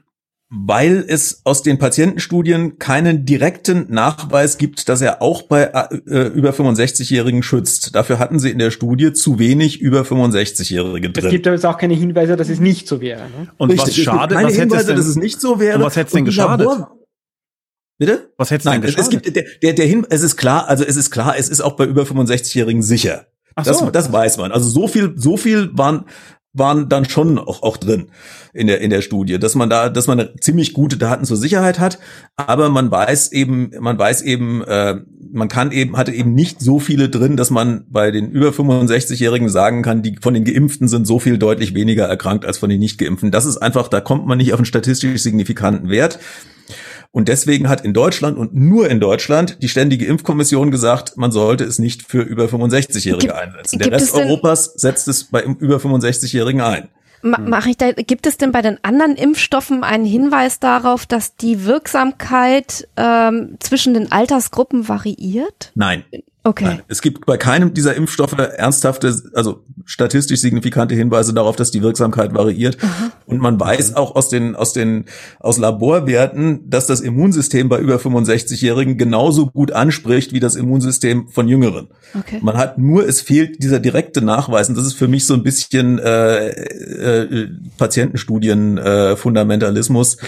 Weil 0.51 1.05
es 1.07 1.41
aus 1.43 1.61
den 1.61 1.77
Patientenstudien 1.77 2.79
keinen 2.79 3.23
direkten 3.25 3.85
Nachweis 3.89 4.57
gibt, 4.57 4.89
dass 4.89 4.99
er 5.01 5.21
auch 5.21 5.43
bei 5.43 5.63
äh, 5.65 6.27
über 6.29 6.51
65-Jährigen 6.51 7.43
schützt. 7.43 7.93
Dafür 7.93 8.17
hatten 8.17 8.39
sie 8.39 8.49
in 8.49 8.57
der 8.57 8.71
Studie 8.71 9.13
zu 9.13 9.37
wenig 9.37 9.79
über 9.79 10.01
65-Jährige 10.01 11.09
Es 11.09 11.13
drin. 11.13 11.29
gibt 11.29 11.45
aber 11.45 11.55
jetzt 11.55 11.65
auch 11.67 11.77
keine 11.77 11.93
Hinweise, 11.93 12.35
dass 12.35 12.49
es 12.49 12.59
nicht 12.59 12.87
so 12.87 12.99
wäre. 12.99 13.21
Ne? 13.29 13.47
Und 13.57 13.69
was 13.77 13.85
Richtig, 13.87 13.89
es 13.89 13.95
gibt 14.05 14.05
schade, 14.17 14.33
keine 14.35 14.47
was 14.47 14.53
hätte 14.53 14.61
es 14.63 14.69
Hinweise, 14.71 14.87
denn, 14.87 14.95
dass 14.97 15.05
es 15.05 15.15
nicht 15.17 15.39
so 15.39 15.59
wäre. 15.59 15.77
Und 15.77 15.83
was 15.83 15.95
hätte 15.95 16.07
es 16.07 16.13
denn 16.13 16.25
geschadet? 16.25 16.65
Labor- 16.67 16.95
Bitte? 17.99 18.31
was 18.37 18.49
hätte 18.49 18.67
es 18.69 18.73
denn 18.73 18.83
es, 18.83 18.89
es 18.89 18.95
geschadet? 19.09 19.23
gibt 19.23 19.35
der, 19.35 19.45
der, 19.61 19.73
der 19.73 19.85
Hin 19.85 20.07
es 20.09 20.23
ist 20.23 20.35
klar, 20.37 20.67
also 20.67 20.83
es 20.83 20.95
ist 20.95 21.11
klar, 21.11 21.37
es 21.37 21.49
ist 21.49 21.61
auch 21.61 21.73
bei 21.73 21.85
über 21.85 22.03
65-Jährigen 22.03 22.81
sicher. 22.81 23.27
Ach 23.55 23.65
Das, 23.65 23.79
so. 23.79 23.89
das 23.91 24.11
weiß 24.11 24.37
man. 24.37 24.51
Also 24.51 24.69
so 24.69 24.87
viel, 24.87 25.13
so 25.17 25.35
viel 25.37 25.69
waren, 25.73 26.05
waren 26.53 26.89
dann 26.89 27.05
schon 27.05 27.37
auch, 27.37 27.61
auch 27.61 27.77
drin 27.77 28.07
in 28.53 28.67
der, 28.67 28.81
in 28.81 28.89
der 28.89 29.01
Studie, 29.01 29.37
dass 29.37 29.55
man 29.55 29.69
da, 29.69 29.89
dass 29.89 30.07
man 30.07 30.29
ziemlich 30.41 30.73
gute 30.73 30.97
Daten 30.97 31.25
zur 31.25 31.37
Sicherheit 31.37 31.79
hat, 31.79 31.99
aber 32.35 32.69
man 32.69 32.89
weiß 32.89 33.31
eben, 33.31 33.71
man 33.79 33.99
weiß 33.99 34.23
eben, 34.23 34.63
äh, 34.63 34.95
man 35.31 35.47
kann 35.47 35.71
eben, 35.71 35.95
hatte 35.95 36.11
eben 36.11 36.33
nicht 36.33 36.59
so 36.61 36.79
viele 36.79 37.09
drin, 37.09 37.37
dass 37.37 37.51
man 37.51 37.85
bei 37.89 38.09
den 38.09 38.31
über 38.31 38.49
65-Jährigen 38.49 39.49
sagen 39.49 39.83
kann, 39.83 40.01
die 40.01 40.17
von 40.19 40.33
den 40.33 40.43
Geimpften 40.43 40.87
sind 40.87 41.05
so 41.05 41.19
viel 41.19 41.37
deutlich 41.37 41.75
weniger 41.75 42.05
erkrankt 42.05 42.45
als 42.45 42.57
von 42.57 42.69
den 42.69 42.79
Nicht-Geimpften. 42.79 43.29
Das 43.29 43.45
ist 43.45 43.57
einfach, 43.57 43.87
da 43.87 44.01
kommt 44.01 44.25
man 44.25 44.39
nicht 44.39 44.53
auf 44.53 44.59
einen 44.59 44.65
statistisch 44.65 45.21
signifikanten 45.21 45.89
Wert. 45.89 46.19
Und 47.11 47.27
deswegen 47.27 47.69
hat 47.69 47.83
in 47.83 47.93
Deutschland 47.93 48.37
und 48.37 48.53
nur 48.53 48.89
in 48.89 48.99
Deutschland 48.99 49.57
die 49.63 49.69
Ständige 49.69 50.05
Impfkommission 50.05 50.69
gesagt, 50.69 51.17
man 51.17 51.31
sollte 51.31 51.63
es 51.63 51.79
nicht 51.79 52.03
für 52.03 52.21
über 52.21 52.45
65-Jährige 52.45 53.27
Gibt- 53.27 53.33
einsetzen. 53.33 53.79
Der 53.79 53.91
Rest 53.91 54.13
Europas 54.13 54.73
setzt 54.75 55.07
es 55.07 55.23
bei 55.23 55.43
über 55.43 55.77
65-Jährigen 55.77 56.61
ein. 56.61 56.89
Ma 57.21 57.37
mach 57.39 57.65
ich 57.65 57.75
da, 57.75 57.91
gibt 57.91 58.27
es 58.27 58.37
denn 58.37 58.51
bei 58.51 58.61
den 58.61 58.81
anderen 58.83 59.15
Impfstoffen 59.15 59.83
einen 59.83 60.05
Hinweis 60.05 60.59
darauf, 60.59 61.05
dass 61.05 61.35
die 61.35 61.65
Wirksamkeit 61.65 62.87
ähm, 62.95 63.57
zwischen 63.59 63.93
den 63.93 64.11
Altersgruppen 64.11 64.87
variiert? 64.87 65.71
Nein. 65.75 66.05
Okay. 66.41 66.63
Nein. 66.63 66.81
Es 66.87 67.01
gibt 67.01 67.25
bei 67.25 67.35
keinem 67.35 67.73
dieser 67.73 67.95
Impfstoffe 67.95 68.31
ernsthafte, 68.31 69.13
also 69.33 69.65
statistisch 69.83 70.39
signifikante 70.39 70.95
Hinweise 70.95 71.33
darauf, 71.33 71.57
dass 71.57 71.69
die 71.69 71.81
Wirksamkeit 71.81 72.33
variiert. 72.33 72.77
Und 73.25 73.41
man 73.41 73.59
weiß 73.59 73.97
auch 73.97 74.15
aus 74.15 74.29
den, 74.29 74.55
aus 74.55 74.71
den, 74.71 75.03
aus 75.39 75.57
Laborwerten, 75.57 76.69
dass 76.69 76.87
das 76.87 77.01
Immunsystem 77.01 77.67
bei 77.67 77.79
über 77.79 77.97
65-Jährigen 77.97 78.97
genauso 78.97 79.47
gut 79.47 79.73
anspricht 79.73 80.31
wie 80.31 80.39
das 80.39 80.55
Immunsystem 80.55 81.27
von 81.27 81.49
Jüngeren. 81.49 81.89
Okay. 82.17 82.39
Man 82.41 82.55
hat 82.57 82.77
nur, 82.77 83.05
es 83.05 83.19
fehlt 83.19 83.61
dieser 83.61 83.79
direkte 83.79 84.21
Nachweis. 84.21 84.69
Und 84.69 84.77
das 84.77 84.85
ist 84.85 84.93
für 84.93 85.09
mich 85.09 85.25
so 85.25 85.33
ein 85.33 85.43
bisschen 85.43 85.99
äh, 85.99 86.47
äh, 86.47 87.49
Patientenstudien-Fundamentalismus. 87.77 90.15
Äh. 90.15 90.19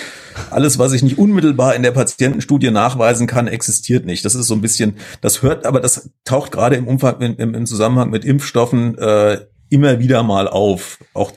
Alles, 0.50 0.78
was 0.78 0.92
ich 0.92 1.04
nicht 1.04 1.18
unmittelbar 1.18 1.74
in 1.76 1.84
der 1.84 1.92
Patientenstudie 1.92 2.72
nachweisen 2.72 3.28
kann, 3.28 3.48
existiert 3.48 4.06
nicht. 4.06 4.26
Das 4.26 4.36
ist 4.36 4.48
so 4.48 4.56
ein 4.56 4.62
bisschen, 4.62 4.98
das 5.22 5.42
hört, 5.42 5.66
aber 5.66 5.80
das 5.80 6.02
taucht 6.24 6.52
gerade 6.52 6.76
im 6.76 6.88
Umfang, 6.88 7.22
im, 7.22 7.56
im 7.56 7.66
Zusammenhang 7.66 8.10
mit 8.10 8.26
Impfstoffen 8.26 8.98
äh, 8.98 9.40
immer 9.70 10.00
wieder 10.00 10.24
mal 10.24 10.48
auf. 10.48 11.00
Auch 11.14 11.32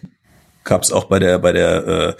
gab's 0.65 0.93
auch 0.93 1.05
bei 1.05 1.19
der 1.19 1.39
bei 1.39 1.53
der 1.53 1.87
äh, 1.87 2.15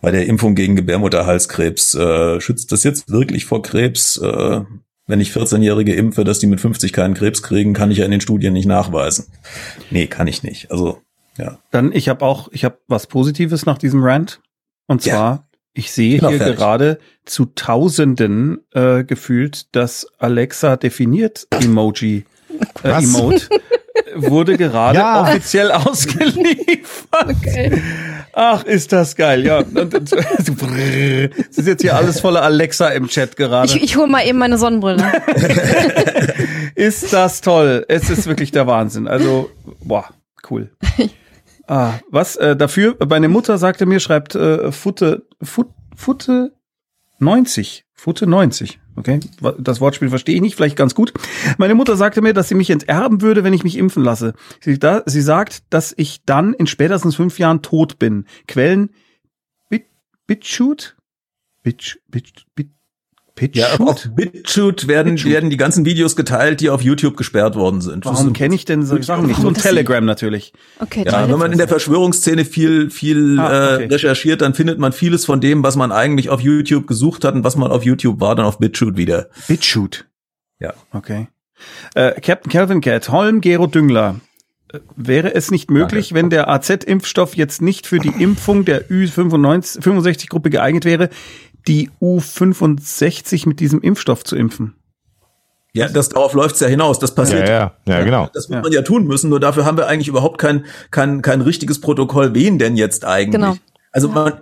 bei 0.00 0.10
der 0.10 0.26
Impfung 0.26 0.54
gegen 0.54 0.76
Gebärmutterhalskrebs. 0.76 1.94
Äh, 1.94 2.40
schützt 2.40 2.72
das 2.72 2.84
jetzt 2.84 3.10
wirklich 3.10 3.44
vor 3.44 3.62
Krebs? 3.62 4.18
Äh, 4.18 4.60
wenn 5.08 5.20
ich 5.20 5.30
14-Jährige 5.30 5.94
impfe, 5.94 6.24
dass 6.24 6.40
die 6.40 6.48
mit 6.48 6.60
50 6.60 6.92
keinen 6.92 7.14
Krebs 7.14 7.42
kriegen, 7.42 7.74
kann 7.74 7.92
ich 7.92 7.98
ja 7.98 8.04
in 8.04 8.10
den 8.10 8.20
Studien 8.20 8.52
nicht 8.52 8.66
nachweisen. 8.66 9.26
Nee, 9.90 10.08
kann 10.08 10.26
ich 10.26 10.42
nicht. 10.42 10.72
Also 10.72 11.00
ja. 11.38 11.58
Dann, 11.70 11.92
ich 11.92 12.08
habe 12.08 12.24
auch, 12.24 12.48
ich 12.52 12.64
habe 12.64 12.78
was 12.88 13.06
Positives 13.06 13.66
nach 13.66 13.78
diesem 13.78 14.02
Rant. 14.02 14.40
Und 14.86 15.04
Ja. 15.04 15.45
Ich 15.76 15.92
sehe 15.92 16.18
hier 16.20 16.38
fertig. 16.38 16.56
gerade 16.56 16.98
zu 17.24 17.46
Tausenden 17.46 18.58
äh, 18.72 19.04
gefühlt 19.04 19.74
das 19.76 20.06
Alexa 20.18 20.76
definiert 20.76 21.46
Emoji 21.50 22.24
äh, 22.82 22.88
Was? 22.90 23.04
Emote 23.04 23.48
wurde 24.14 24.56
gerade 24.56 24.98
Ja. 24.98 25.22
offiziell 25.22 25.70
ausgeliefert. 25.72 27.36
Ach, 28.32 28.64
ist 28.64 28.92
das 28.92 29.16
geil. 29.16 29.44
Ja, 29.44 29.60
es 29.80 31.58
ist 31.58 31.66
jetzt 31.66 31.82
hier 31.82 31.96
alles 31.96 32.20
voller 32.20 32.42
Alexa 32.42 32.88
im 32.88 33.08
Chat 33.08 33.36
gerade. 33.36 33.66
Ich, 33.68 33.82
ich 33.82 33.96
hole 33.96 34.08
mal 34.08 34.26
eben 34.26 34.38
meine 34.38 34.58
Sonnenbrille. 34.58 35.02
Ist 36.74 37.12
das 37.14 37.40
toll. 37.40 37.86
Es 37.88 38.10
ist 38.10 38.26
wirklich 38.26 38.50
der 38.50 38.66
Wahnsinn. 38.66 39.08
Also, 39.08 39.48
boah, 39.80 40.10
cool. 40.50 40.70
Ah, 41.66 41.94
was 42.10 42.36
äh, 42.36 42.56
dafür, 42.56 42.96
meine 43.08 43.28
Mutter 43.28 43.58
sagte 43.58 43.86
mir, 43.86 44.00
schreibt 44.00 44.34
äh, 44.34 44.70
Futte, 44.70 45.26
Fut, 45.42 45.68
Futte 45.94 46.52
90. 47.18 47.84
Futte 47.94 48.26
90. 48.26 48.78
Okay, 48.94 49.20
das 49.58 49.80
Wortspiel 49.80 50.08
verstehe 50.08 50.36
ich 50.36 50.40
nicht, 50.40 50.54
vielleicht 50.54 50.76
ganz 50.76 50.94
gut. 50.94 51.12
Meine 51.58 51.74
Mutter 51.74 51.96
sagte 51.96 52.22
mir, 52.22 52.32
dass 52.32 52.48
sie 52.48 52.54
mich 52.54 52.70
enterben 52.70 53.20
würde, 53.20 53.44
wenn 53.44 53.52
ich 53.52 53.64
mich 53.64 53.76
impfen 53.76 54.02
lasse. 54.02 54.32
Sie, 54.60 54.78
da, 54.78 55.02
sie 55.04 55.20
sagt, 55.20 55.64
dass 55.70 55.92
ich 55.96 56.24
dann 56.24 56.54
in 56.54 56.66
spätestens 56.66 57.16
fünf 57.16 57.38
Jahren 57.38 57.62
tot 57.62 57.98
bin. 57.98 58.24
Quellen 58.48 58.90
Bit, 59.68 59.86
BitChute? 60.26 60.94
Bit, 61.62 62.00
Bit, 62.08 62.46
Bit, 63.36 63.54
Ja, 63.54 63.74
auf 63.78 64.08
BitChute 64.14 64.88
werden, 64.88 65.14
BitChute. 65.14 65.30
werden 65.30 65.50
die 65.50 65.58
ganzen 65.58 65.84
Videos 65.84 66.16
geteilt, 66.16 66.60
die 66.60 66.70
auf 66.70 66.80
YouTube 66.80 67.18
gesperrt 67.18 67.54
worden 67.54 67.82
sind. 67.82 68.06
Warum 68.06 68.32
kenne 68.32 68.54
ich 68.54 68.64
denn 68.64 68.82
solche 68.82 69.04
Sachen 69.04 69.26
nicht? 69.26 69.44
Und 69.44 69.60
Telegram 69.60 70.02
natürlich. 70.02 70.54
Okay, 70.80 71.04
ja, 71.04 71.28
wenn 71.28 71.38
man 71.38 71.52
in 71.52 71.58
der 71.58 71.68
Verschwörungsszene 71.68 72.46
viel, 72.46 72.88
viel 72.88 73.38
ah, 73.38 73.74
okay. 73.74 73.84
äh, 73.84 73.86
recherchiert, 73.88 74.40
dann 74.40 74.54
findet 74.54 74.78
man 74.78 74.92
vieles 74.92 75.26
von 75.26 75.42
dem, 75.42 75.62
was 75.62 75.76
man 75.76 75.92
eigentlich 75.92 76.30
auf 76.30 76.40
YouTube 76.40 76.86
gesucht 76.86 77.24
hat 77.24 77.34
und 77.34 77.44
was 77.44 77.56
man 77.56 77.70
auf 77.70 77.84
YouTube 77.84 78.20
war, 78.20 78.34
dann 78.34 78.46
auf 78.46 78.58
BitChute 78.58 78.96
wieder. 78.96 79.28
BitChute? 79.48 80.04
Ja. 80.58 80.72
Okay. 80.92 81.28
Äh, 81.94 82.18
Captain 82.22 82.50
Calvin 82.50 82.80
Cat, 82.80 83.10
Holm, 83.10 83.42
Gero 83.42 83.66
Düngler. 83.66 84.16
Äh, 84.72 84.80
wäre 84.96 85.34
es 85.34 85.50
nicht 85.50 85.70
möglich, 85.70 86.12
wenn 86.12 86.30
der 86.30 86.48
AZ-Impfstoff 86.48 87.36
jetzt 87.36 87.62
nicht 87.62 87.86
für 87.86 87.98
die 87.98 88.22
Impfung 88.22 88.64
der 88.64 88.88
Ü65-Gruppe 88.88 90.50
geeignet 90.50 90.84
wäre, 90.84 91.08
die 91.68 91.90
U65 92.00 93.48
mit 93.48 93.60
diesem 93.60 93.80
Impfstoff 93.80 94.24
zu 94.24 94.36
impfen. 94.36 94.74
Ja, 95.76 95.88
das 95.88 96.08
darauf 96.08 96.32
läuft's 96.32 96.60
ja 96.60 96.68
hinaus. 96.68 96.98
Das 96.98 97.14
passiert. 97.14 97.48
Ja, 97.48 97.74
ja, 97.86 97.98
ja, 97.98 98.04
genau. 98.04 98.30
Das 98.32 98.48
wird 98.48 98.62
man 98.62 98.72
ja 98.72 98.80
tun 98.80 99.06
müssen. 99.06 99.28
Nur 99.28 99.40
dafür 99.40 99.66
haben 99.66 99.76
wir 99.76 99.86
eigentlich 99.86 100.08
überhaupt 100.08 100.38
kein 100.38 100.64
kein 100.90 101.20
kein 101.20 101.42
richtiges 101.42 101.82
Protokoll. 101.82 102.34
Wen 102.34 102.58
denn 102.58 102.76
jetzt 102.76 103.04
eigentlich? 103.04 103.32
Genau. 103.32 103.56
Also 103.92 104.08
man 104.08 104.40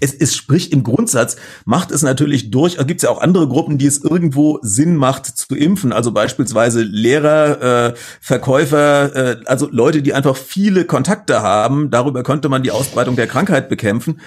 es, 0.00 0.14
es 0.14 0.34
spricht 0.36 0.72
im 0.72 0.82
Grundsatz, 0.82 1.36
macht 1.64 1.90
es 1.90 2.02
natürlich 2.02 2.50
durch, 2.50 2.76
gibt 2.86 2.98
es 2.98 3.02
ja 3.02 3.10
auch 3.10 3.20
andere 3.20 3.48
Gruppen, 3.48 3.78
die 3.78 3.86
es 3.86 4.02
irgendwo 4.02 4.58
Sinn 4.62 4.96
macht 4.96 5.26
zu 5.26 5.54
impfen, 5.54 5.92
also 5.92 6.12
beispielsweise 6.12 6.82
Lehrer, 6.82 7.90
äh, 7.90 7.94
Verkäufer, 8.20 9.14
äh, 9.14 9.36
also 9.46 9.68
Leute, 9.70 10.02
die 10.02 10.14
einfach 10.14 10.36
viele 10.36 10.84
Kontakte 10.84 11.42
haben, 11.42 11.90
darüber 11.90 12.22
könnte 12.22 12.48
man 12.48 12.62
die 12.62 12.70
Ausbreitung 12.70 13.16
der 13.16 13.26
Krankheit 13.26 13.68
bekämpfen. 13.68 14.20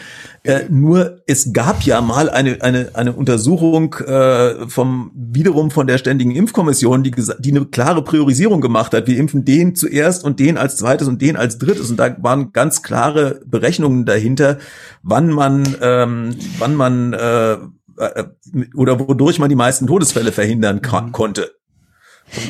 Äh, 0.43 0.61
nur 0.69 1.21
es 1.27 1.51
gab 1.51 1.83
ja 1.83 1.99
mal 1.99 2.29
eine, 2.29 2.61
eine, 2.61 2.91
eine 2.93 3.11
Untersuchung 3.11 3.93
äh, 3.95 4.67
vom 4.69 5.11
wiederum 5.13 5.69
von 5.69 5.85
der 5.85 5.97
Ständigen 5.97 6.31
Impfkommission, 6.31 7.03
die, 7.03 7.11
die 7.11 7.51
eine 7.51 7.65
klare 7.65 8.03
Priorisierung 8.03 8.61
gemacht 8.61 8.93
hat. 8.93 9.07
Wir 9.07 9.17
impfen 9.17 9.43
den 9.43 9.75
zuerst 9.75 10.23
und 10.23 10.39
den 10.39 10.57
als 10.57 10.77
zweites 10.77 11.07
und 11.09 11.21
den 11.21 11.35
als 11.35 11.57
drittes. 11.57 11.89
Und 11.89 11.97
da 11.97 12.15
waren 12.21 12.53
ganz 12.53 12.83
klare 12.83 13.41
Berechnungen 13.45 14.05
dahinter, 14.05 14.59
wann 15.03 15.29
man, 15.29 15.58
ähm, 15.81 16.35
wann 16.57 16.75
man 16.75 17.13
äh, 17.13 17.53
äh 17.97 18.25
oder 18.75 18.99
wodurch 18.99 19.39
man 19.39 19.49
die 19.49 19.55
meisten 19.55 19.87
Todesfälle 19.87 20.31
verhindern 20.31 20.81
mhm. 20.83 21.11
konnte. 21.11 21.51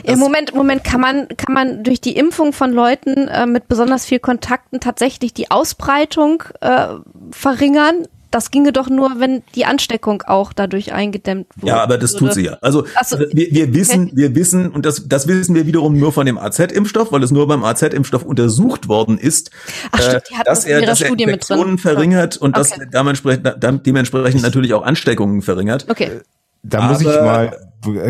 Im 0.04 0.20
Moment, 0.20 0.54
Moment 0.54 0.84
kann 0.84 1.00
man 1.00 1.28
kann 1.30 1.54
man 1.54 1.84
durch 1.84 2.02
die 2.02 2.16
Impfung 2.16 2.52
von 2.52 2.72
Leuten 2.72 3.28
äh, 3.28 3.46
mit 3.46 3.68
besonders 3.68 4.06
viel 4.06 4.20
Kontakten 4.20 4.80
tatsächlich 4.80 5.34
die 5.34 5.52
Ausbreitung 5.52 6.44
äh, 6.60 6.88
verringern. 7.32 8.08
Das 8.32 8.52
ginge 8.52 8.72
doch 8.72 8.90
nur, 8.90 9.20
wenn 9.20 9.44
die 9.56 9.66
Ansteckung 9.66 10.24
auch 10.26 10.54
dadurch 10.54 10.94
eingedämmt 10.94 11.48
wurde. 11.58 11.68
Ja, 11.68 11.84
aber 11.84 11.98
das 11.98 12.14
tut 12.14 12.34
sie 12.34 12.46
ja. 12.46 12.58
Also 12.62 12.86
so, 13.04 13.20
wir, 13.20 13.52
wir 13.52 13.74
wissen, 13.74 14.06
okay. 14.06 14.12
wir 14.16 14.36
wissen 14.36 14.70
und 14.70 14.86
das 14.86 15.08
das 15.08 15.28
wissen 15.28 15.56
wir 15.56 15.66
wiederum 15.66 15.98
nur 15.98 16.14
von 16.14 16.26
dem 16.26 16.38
AZ-Impfstoff, 16.38 17.12
weil 17.12 17.24
es 17.24 17.32
nur 17.32 17.48
beim 17.48 17.64
AZ-Impfstoff 17.64 18.24
untersucht 18.24 18.88
worden 18.88 19.18
ist, 19.18 19.52
Ach, 19.92 20.02
stimmt, 20.02 20.24
die 20.30 20.34
äh, 20.36 20.44
dass 20.44 20.66
er, 20.66 20.82
dass 20.82 21.02
er 21.02 21.10
Infektionen 21.10 21.78
verringert 21.78 22.38
und 22.38 22.58
okay. 22.58 22.78
dass 22.80 22.90
dementsprechend, 22.94 23.56
dementsprechend 23.86 24.42
natürlich 24.42 24.74
auch 24.74 24.84
Ansteckungen 24.84 25.42
verringert. 25.42 25.88
Okay. 25.90 26.22
Da 26.64 26.88
muss 26.88 27.02
ich 27.02 27.08
mal 27.08 27.52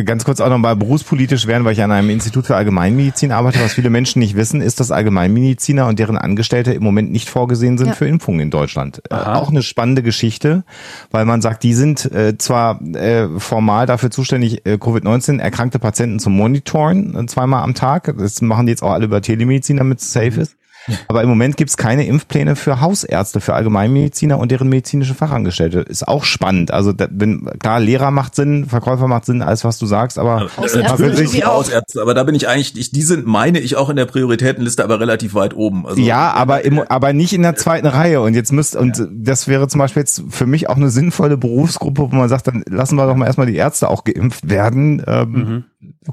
ganz 0.03 0.25
kurz 0.25 0.41
auch 0.41 0.49
noch 0.49 0.57
mal 0.57 0.75
berufspolitisch 0.75 1.45
werden, 1.45 1.63
weil 1.63 1.73
ich 1.73 1.83
an 1.83 1.91
einem 1.91 2.09
Institut 2.09 2.47
für 2.47 2.55
Allgemeinmedizin 2.55 3.31
arbeite. 3.31 3.59
Was 3.61 3.73
viele 3.73 3.89
Menschen 3.89 4.19
nicht 4.19 4.35
wissen, 4.35 4.61
ist, 4.61 4.79
dass 4.79 4.91
Allgemeinmediziner 4.91 5.87
und 5.87 5.99
deren 5.99 6.17
Angestellte 6.17 6.73
im 6.73 6.83
Moment 6.83 7.11
nicht 7.11 7.29
vorgesehen 7.29 7.77
sind 7.77 7.87
ja. 7.87 7.93
für 7.93 8.07
Impfungen 8.07 8.39
in 8.39 8.49
Deutschland. 8.49 9.01
Äh, 9.09 9.15
auch 9.15 9.49
eine 9.49 9.61
spannende 9.61 10.01
Geschichte, 10.01 10.63
weil 11.11 11.25
man 11.25 11.41
sagt, 11.41 11.63
die 11.63 11.73
sind 11.73 12.11
äh, 12.11 12.37
zwar 12.37 12.81
äh, 12.81 13.27
formal 13.37 13.85
dafür 13.85 14.09
zuständig, 14.09 14.65
äh, 14.65 14.73
Covid-19 14.73 15.39
erkrankte 15.39 15.77
Patienten 15.77 16.19
zu 16.19 16.29
monitoren, 16.29 17.15
äh, 17.15 17.25
zweimal 17.27 17.63
am 17.63 17.75
Tag. 17.75 18.15
Das 18.17 18.41
machen 18.41 18.65
die 18.65 18.71
jetzt 18.71 18.81
auch 18.81 18.91
alle 18.91 19.05
über 19.05 19.21
Telemedizin, 19.21 19.77
damit 19.77 19.99
es 19.99 20.11
safe 20.11 20.41
ist. 20.41 20.55
Aber 21.07 21.23
im 21.23 21.29
Moment 21.29 21.57
gibt 21.57 21.69
es 21.69 21.77
keine 21.77 22.05
Impfpläne 22.05 22.55
für 22.55 22.81
Hausärzte, 22.81 23.41
für 23.41 23.53
Allgemeinmediziner 23.53 24.37
und 24.37 24.51
deren 24.51 24.69
medizinische 24.69 25.13
Fachangestellte. 25.13 25.79
Ist 25.79 26.07
auch 26.07 26.23
spannend. 26.23 26.71
Also 26.71 26.93
da, 26.93 27.07
wenn 27.09 27.45
klar, 27.59 27.79
Lehrer 27.79 28.11
macht 28.11 28.35
Sinn, 28.35 28.65
Verkäufer 28.65 29.07
macht 29.07 29.25
Sinn, 29.25 29.41
alles 29.41 29.63
was 29.63 29.77
du 29.77 29.85
sagst, 29.85 30.19
aber 30.19 30.49
natürlich 30.57 31.31
die 31.31 31.45
Hausärzte, 31.45 32.01
aber 32.01 32.13
da 32.13 32.23
bin 32.23 32.35
ich 32.35 32.47
eigentlich, 32.47 32.77
ich, 32.77 32.91
die 32.91 33.01
sind, 33.01 33.25
meine 33.25 33.59
ich, 33.59 33.75
auch 33.75 33.89
in 33.89 33.95
der 33.95 34.05
Prioritätenliste 34.05 34.83
aber 34.83 34.99
relativ 34.99 35.33
weit 35.33 35.55
oben. 35.55 35.85
Also, 35.85 36.01
ja, 36.01 36.31
aber 36.31 36.65
im, 36.65 36.79
aber 36.79 37.13
nicht 37.13 37.33
in 37.33 37.41
der 37.41 37.55
zweiten 37.55 37.87
Reihe. 37.87 38.21
Und 38.21 38.33
jetzt 38.33 38.51
müsst, 38.51 38.75
und 38.75 38.97
ja. 38.97 39.05
das 39.11 39.47
wäre 39.47 39.67
zum 39.67 39.79
Beispiel 39.79 40.01
jetzt 40.01 40.23
für 40.29 40.45
mich 40.45 40.69
auch 40.69 40.75
eine 40.75 40.89
sinnvolle 40.89 41.37
Berufsgruppe, 41.37 42.11
wo 42.11 42.15
man 42.15 42.29
sagt, 42.29 42.47
dann 42.47 42.63
lassen 42.67 42.95
wir 42.95 43.07
doch 43.07 43.15
mal 43.15 43.25
erstmal 43.25 43.47
die 43.47 43.55
Ärzte 43.55 43.89
auch 43.89 44.03
geimpft 44.03 44.49
werden. 44.49 45.03
Ähm, 45.07 45.31
mhm 45.31 45.63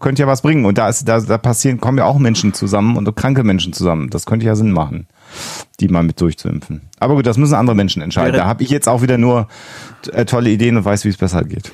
könnte 0.00 0.22
ja 0.22 0.28
was 0.28 0.42
bringen. 0.42 0.64
Und 0.64 0.78
da 0.78 0.88
ist, 0.88 1.08
da, 1.08 1.20
da 1.20 1.38
passieren, 1.38 1.80
kommen 1.80 1.98
ja 1.98 2.04
auch 2.04 2.18
Menschen 2.18 2.54
zusammen 2.54 2.96
und 2.96 3.14
kranke 3.16 3.44
Menschen 3.44 3.72
zusammen. 3.72 4.10
Das 4.10 4.26
könnte 4.26 4.46
ja 4.46 4.54
Sinn 4.54 4.72
machen, 4.72 5.06
die 5.80 5.88
mal 5.88 6.02
mit 6.02 6.20
durchzuimpfen. 6.20 6.82
Aber 6.98 7.14
gut, 7.14 7.26
das 7.26 7.36
müssen 7.36 7.54
andere 7.54 7.76
Menschen 7.76 8.02
entscheiden. 8.02 8.36
Da 8.36 8.46
habe 8.46 8.62
ich 8.62 8.70
jetzt 8.70 8.88
auch 8.88 9.02
wieder 9.02 9.18
nur 9.18 9.48
äh, 10.12 10.24
tolle 10.24 10.50
Ideen 10.50 10.76
und 10.76 10.84
weiß, 10.84 11.04
wie 11.04 11.08
es 11.08 11.16
besser 11.16 11.44
geht. 11.44 11.72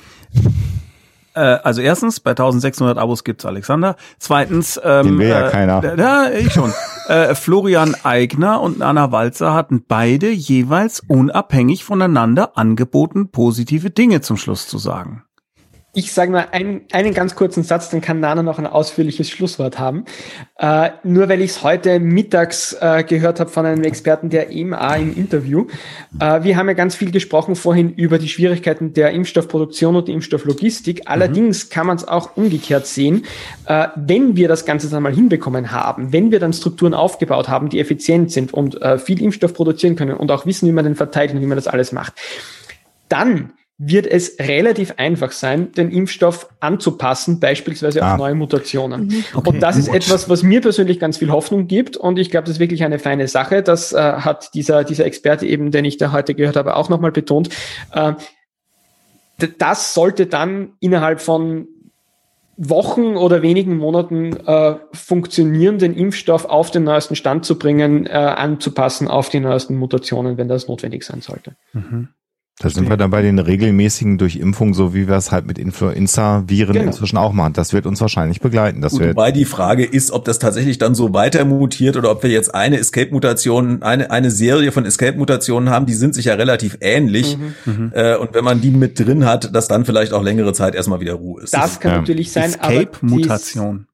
Äh, 1.34 1.40
also 1.40 1.80
erstens, 1.80 2.20
bei 2.20 2.32
1600 2.32 2.98
Abos 2.98 3.24
gibt's 3.24 3.46
Alexander. 3.46 3.96
Zweitens, 4.18 4.80
ähm, 4.82 5.06
Den 5.06 5.18
will 5.18 5.28
ja 5.28 5.48
äh, 5.48 5.50
keiner. 5.50 5.96
Ja, 5.96 6.30
ich 6.30 6.52
schon. 6.52 6.72
äh, 7.08 7.34
Florian 7.34 7.96
Eigner 8.02 8.60
und 8.60 8.82
Anna 8.82 9.12
Walzer 9.12 9.54
hatten 9.54 9.84
beide 9.86 10.30
jeweils 10.30 11.00
unabhängig 11.00 11.84
voneinander 11.84 12.56
angeboten, 12.56 13.30
positive 13.30 13.90
Dinge 13.90 14.20
zum 14.20 14.36
Schluss 14.36 14.66
zu 14.66 14.78
sagen. 14.78 15.24
Ich 15.94 16.14
sage 16.14 16.32
mal 16.32 16.48
einen, 16.52 16.86
einen 16.92 17.12
ganz 17.12 17.34
kurzen 17.34 17.62
Satz, 17.64 17.90
dann 17.90 18.00
kann 18.00 18.18
Nana 18.18 18.42
noch 18.42 18.58
ein 18.58 18.66
ausführliches 18.66 19.28
Schlusswort 19.28 19.78
haben. 19.78 20.06
Äh, 20.56 20.88
nur 21.02 21.28
weil 21.28 21.42
ich 21.42 21.50
es 21.50 21.62
heute 21.62 22.00
mittags 22.00 22.72
äh, 22.80 23.04
gehört 23.04 23.40
habe 23.40 23.50
von 23.50 23.66
einem 23.66 23.84
Experten 23.84 24.30
der 24.30 24.50
EMA 24.50 24.96
im 24.96 25.14
Interview. 25.14 25.66
Äh, 26.18 26.44
wir 26.44 26.56
haben 26.56 26.68
ja 26.68 26.72
ganz 26.72 26.94
viel 26.94 27.10
gesprochen 27.10 27.56
vorhin 27.56 27.92
über 27.92 28.18
die 28.18 28.30
Schwierigkeiten 28.30 28.94
der 28.94 29.10
Impfstoffproduktion 29.10 29.94
und 29.94 30.08
die 30.08 30.12
Impfstofflogistik. 30.12 31.00
Mhm. 31.00 31.08
Allerdings 31.08 31.68
kann 31.68 31.86
man 31.86 31.98
es 31.98 32.08
auch 32.08 32.38
umgekehrt 32.38 32.86
sehen. 32.86 33.26
Äh, 33.66 33.88
wenn 33.94 34.34
wir 34.34 34.48
das 34.48 34.64
Ganze 34.64 34.88
dann 34.88 35.02
mal 35.02 35.12
hinbekommen 35.14 35.72
haben, 35.72 36.10
wenn 36.10 36.30
wir 36.30 36.40
dann 36.40 36.54
Strukturen 36.54 36.94
aufgebaut 36.94 37.50
haben, 37.50 37.68
die 37.68 37.80
effizient 37.80 38.32
sind 38.32 38.54
und 38.54 38.80
äh, 38.80 38.96
viel 38.96 39.20
Impfstoff 39.20 39.52
produzieren 39.52 39.96
können 39.96 40.16
und 40.16 40.30
auch 40.30 40.46
wissen, 40.46 40.66
wie 40.66 40.72
man 40.72 40.86
den 40.86 40.94
verteilt 40.94 41.34
und 41.34 41.42
wie 41.42 41.46
man 41.46 41.56
das 41.56 41.68
alles 41.68 41.92
macht, 41.92 42.14
dann 43.10 43.52
wird 43.84 44.06
es 44.06 44.38
relativ 44.38 44.94
einfach 44.96 45.32
sein, 45.32 45.72
den 45.72 45.90
Impfstoff 45.90 46.48
anzupassen, 46.60 47.40
beispielsweise 47.40 48.02
ah. 48.02 48.12
auf 48.12 48.18
neue 48.18 48.36
Mutationen. 48.36 49.06
Mhm. 49.06 49.24
Okay, 49.34 49.48
und 49.48 49.60
das 49.60 49.76
ist 49.76 49.88
etwas, 49.88 50.28
was 50.28 50.44
mir 50.44 50.60
persönlich 50.60 51.00
ganz 51.00 51.18
viel 51.18 51.32
Hoffnung 51.32 51.66
gibt. 51.66 51.96
Und 51.96 52.16
ich 52.16 52.30
glaube, 52.30 52.44
das 52.44 52.56
ist 52.56 52.60
wirklich 52.60 52.84
eine 52.84 53.00
feine 53.00 53.26
Sache. 53.26 53.62
Das 53.62 53.92
äh, 53.92 53.98
hat 53.98 54.54
dieser, 54.54 54.84
dieser 54.84 55.04
Experte 55.04 55.46
eben, 55.46 55.72
den 55.72 55.84
ich 55.84 55.96
da 55.96 56.12
heute 56.12 56.34
gehört 56.36 56.54
habe, 56.54 56.76
auch 56.76 56.90
nochmal 56.90 57.10
betont. 57.10 57.48
Äh, 57.92 58.12
das 59.58 59.94
sollte 59.94 60.26
dann 60.26 60.74
innerhalb 60.78 61.20
von 61.20 61.66
Wochen 62.56 63.16
oder 63.16 63.42
wenigen 63.42 63.78
Monaten 63.78 64.36
äh, 64.46 64.76
funktionieren, 64.92 65.78
den 65.78 65.94
Impfstoff 65.94 66.44
auf 66.44 66.70
den 66.70 66.84
neuesten 66.84 67.16
Stand 67.16 67.44
zu 67.44 67.58
bringen, 67.58 68.06
äh, 68.06 68.10
anzupassen 68.10 69.08
auf 69.08 69.28
die 69.28 69.40
neuesten 69.40 69.74
Mutationen, 69.74 70.36
wenn 70.36 70.46
das 70.46 70.68
notwendig 70.68 71.02
sein 71.02 71.20
sollte. 71.20 71.56
Mhm. 71.72 72.10
Da 72.62 72.70
sind 72.70 72.88
wir 72.88 72.96
dann 72.96 73.10
bei 73.10 73.22
den 73.22 73.40
regelmäßigen 73.40 74.18
Durchimpfungen, 74.18 74.72
so 74.72 74.94
wie 74.94 75.08
wir 75.08 75.16
es 75.16 75.32
halt 75.32 75.46
mit 75.46 75.58
Influenza-Viren 75.58 76.74
genau. 76.74 76.86
inzwischen 76.86 77.16
auch 77.16 77.32
machen. 77.32 77.54
Das 77.54 77.72
wird 77.72 77.86
uns 77.86 78.00
wahrscheinlich 78.00 78.40
begleiten. 78.40 78.80
Dass 78.80 78.92
Gut, 78.92 79.02
wobei 79.02 79.32
die 79.32 79.44
Frage 79.44 79.84
ist, 79.84 80.12
ob 80.12 80.24
das 80.24 80.38
tatsächlich 80.38 80.78
dann 80.78 80.94
so 80.94 81.12
weiter 81.12 81.44
mutiert 81.44 81.96
oder 81.96 82.12
ob 82.12 82.22
wir 82.22 82.30
jetzt 82.30 82.54
eine 82.54 82.78
Escape-Mutation, 82.78 83.82
eine, 83.82 84.12
eine 84.12 84.30
Serie 84.30 84.70
von 84.70 84.84
Escape-Mutationen 84.84 85.70
haben, 85.70 85.86
die 85.86 85.94
sind 85.94 86.14
sich 86.14 86.26
ja 86.26 86.34
relativ 86.34 86.78
ähnlich. 86.80 87.36
Mhm. 87.36 87.72
mhm. 87.72 87.92
Äh, 87.94 88.16
und 88.16 88.32
wenn 88.32 88.44
man 88.44 88.60
die 88.60 88.70
mit 88.70 88.98
drin 88.98 89.24
hat, 89.24 89.54
dass 89.54 89.66
dann 89.66 89.84
vielleicht 89.84 90.12
auch 90.12 90.22
längere 90.22 90.52
Zeit 90.52 90.76
erstmal 90.76 91.00
wieder 91.00 91.14
Ruhe 91.14 91.42
ist. 91.42 91.52
Das 91.54 91.80
kann 91.80 91.90
ja. 91.90 91.98
natürlich 91.98 92.30
sein. 92.30 92.50
Escape-Mutation. 92.50 93.86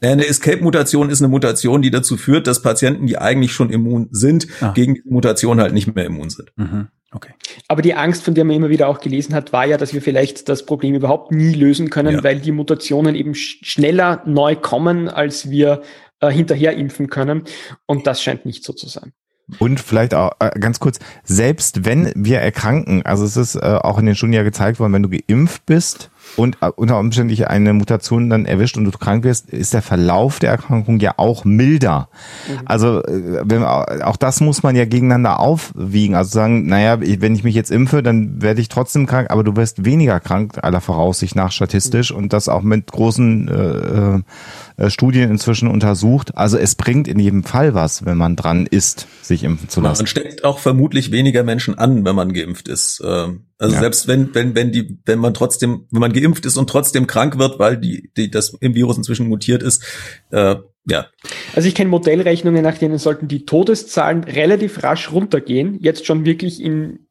Eine 0.00 0.26
Escape-Mutation 0.26 1.10
ist 1.10 1.22
eine 1.22 1.28
Mutation, 1.28 1.82
die 1.82 1.90
dazu 1.90 2.16
führt, 2.16 2.46
dass 2.46 2.62
Patienten, 2.62 3.06
die 3.06 3.18
eigentlich 3.18 3.52
schon 3.52 3.70
immun 3.70 4.08
sind, 4.10 4.46
ah. 4.60 4.72
gegen 4.72 4.94
die 4.94 5.02
Mutation 5.06 5.60
halt 5.60 5.72
nicht 5.72 5.94
mehr 5.94 6.04
immun 6.04 6.30
sind. 6.30 6.52
Mhm. 6.56 6.88
Okay. 7.14 7.32
Aber 7.68 7.80
die 7.80 7.94
Angst, 7.94 8.24
von 8.24 8.34
der 8.34 8.44
man 8.44 8.56
immer 8.56 8.68
wieder 8.68 8.88
auch 8.88 9.00
gelesen 9.00 9.34
hat, 9.34 9.52
war 9.52 9.64
ja, 9.64 9.76
dass 9.76 9.94
wir 9.94 10.02
vielleicht 10.02 10.48
das 10.48 10.66
Problem 10.66 10.94
überhaupt 10.94 11.30
nie 11.30 11.54
lösen 11.54 11.88
können, 11.88 12.16
ja. 12.16 12.24
weil 12.24 12.40
die 12.40 12.52
Mutationen 12.52 13.14
eben 13.14 13.34
schneller 13.34 14.22
neu 14.26 14.56
kommen, 14.56 15.08
als 15.08 15.48
wir 15.48 15.82
äh, 16.20 16.30
hinterher 16.30 16.76
impfen 16.76 17.08
können. 17.08 17.44
Und 17.86 18.06
das 18.06 18.20
scheint 18.20 18.46
nicht 18.46 18.64
so 18.64 18.72
zu 18.72 18.88
sein. 18.88 19.12
Und 19.58 19.78
vielleicht 19.78 20.14
auch 20.14 20.32
äh, 20.40 20.58
ganz 20.58 20.80
kurz, 20.80 20.98
selbst 21.22 21.84
wenn 21.84 22.12
wir 22.16 22.40
erkranken, 22.40 23.04
also 23.04 23.24
es 23.24 23.36
ist 23.36 23.56
äh, 23.56 23.60
auch 23.60 23.98
in 23.98 24.06
den 24.06 24.16
Studien 24.16 24.34
ja 24.34 24.42
gezeigt 24.42 24.80
worden, 24.80 24.92
wenn 24.94 25.02
du 25.02 25.10
geimpft 25.10 25.66
bist, 25.66 26.10
und 26.36 26.58
äh, 26.60 26.70
unter 26.74 26.98
Umständen 26.98 27.44
eine 27.44 27.72
Mutation 27.72 28.30
dann 28.30 28.46
erwischt 28.46 28.76
und 28.76 28.84
du 28.84 28.90
krank 28.90 29.24
wirst, 29.24 29.50
ist 29.50 29.74
der 29.74 29.82
Verlauf 29.82 30.38
der 30.38 30.50
Erkrankung 30.50 31.00
ja 31.00 31.14
auch 31.16 31.44
milder. 31.44 32.08
Mhm. 32.48 32.60
Also 32.64 33.02
äh, 33.02 33.42
wenn, 33.44 33.62
auch 33.62 34.16
das 34.16 34.40
muss 34.40 34.62
man 34.62 34.76
ja 34.76 34.84
gegeneinander 34.84 35.40
aufwiegen. 35.40 36.14
Also 36.14 36.30
sagen, 36.30 36.66
naja, 36.66 36.98
wenn 37.00 37.34
ich 37.34 37.44
mich 37.44 37.54
jetzt 37.54 37.70
impfe, 37.70 38.02
dann 38.02 38.42
werde 38.42 38.60
ich 38.60 38.68
trotzdem 38.68 39.06
krank, 39.06 39.30
aber 39.30 39.44
du 39.44 39.56
wirst 39.56 39.84
weniger 39.84 40.20
krank, 40.20 40.58
aller 40.62 40.80
Voraussicht 40.80 41.36
nach 41.36 41.52
statistisch 41.52 42.10
mhm. 42.10 42.18
und 42.18 42.32
das 42.32 42.48
auch 42.48 42.62
mit 42.62 42.90
großen 42.90 43.48
äh, 43.48 44.82
äh, 44.82 44.90
Studien 44.90 45.30
inzwischen 45.30 45.68
untersucht. 45.68 46.36
Also 46.36 46.58
es 46.58 46.74
bringt 46.74 47.08
in 47.08 47.18
jedem 47.18 47.44
Fall 47.44 47.74
was, 47.74 48.04
wenn 48.04 48.16
man 48.16 48.36
dran 48.36 48.66
ist, 48.66 49.06
sich 49.22 49.44
impfen 49.44 49.68
zu 49.68 49.80
lassen. 49.80 50.02
Man 50.02 50.06
steckt 50.06 50.44
auch 50.44 50.58
vermutlich 50.58 51.10
weniger 51.10 51.44
Menschen 51.44 51.78
an, 51.78 52.04
wenn 52.04 52.16
man 52.16 52.32
geimpft 52.32 52.68
ist. 52.68 53.02
Ähm, 53.04 53.44
also 53.58 53.74
ja. 53.74 53.80
selbst 53.80 54.08
wenn, 54.08 54.34
wenn, 54.34 54.54
wenn 54.54 54.72
die, 54.72 54.98
wenn 55.04 55.18
man 55.18 55.34
trotzdem, 55.34 55.86
wenn 55.90 56.00
man 56.00 56.12
geimpft 56.12 56.44
ist 56.46 56.56
und 56.56 56.68
trotzdem 56.68 57.06
krank 57.06 57.38
wird, 57.38 57.58
weil 57.58 57.76
die, 57.76 58.10
die 58.16 58.30
das 58.30 58.56
im 58.60 58.74
Virus 58.74 58.96
inzwischen 58.96 59.28
mutiert 59.28 59.62
ist, 59.62 59.82
äh, 60.30 60.56
ja. 60.86 61.06
Also 61.54 61.68
ich 61.68 61.74
kenne 61.74 61.88
Modellrechnungen, 61.90 62.62
nach 62.62 62.78
denen 62.78 62.98
sollten 62.98 63.28
die 63.28 63.46
Todeszahlen 63.46 64.24
relativ 64.24 64.82
rasch 64.82 65.12
runtergehen. 65.12 65.78
Jetzt 65.80 66.04
schon 66.04 66.26
wirklich 66.26 66.60
in 66.60 67.06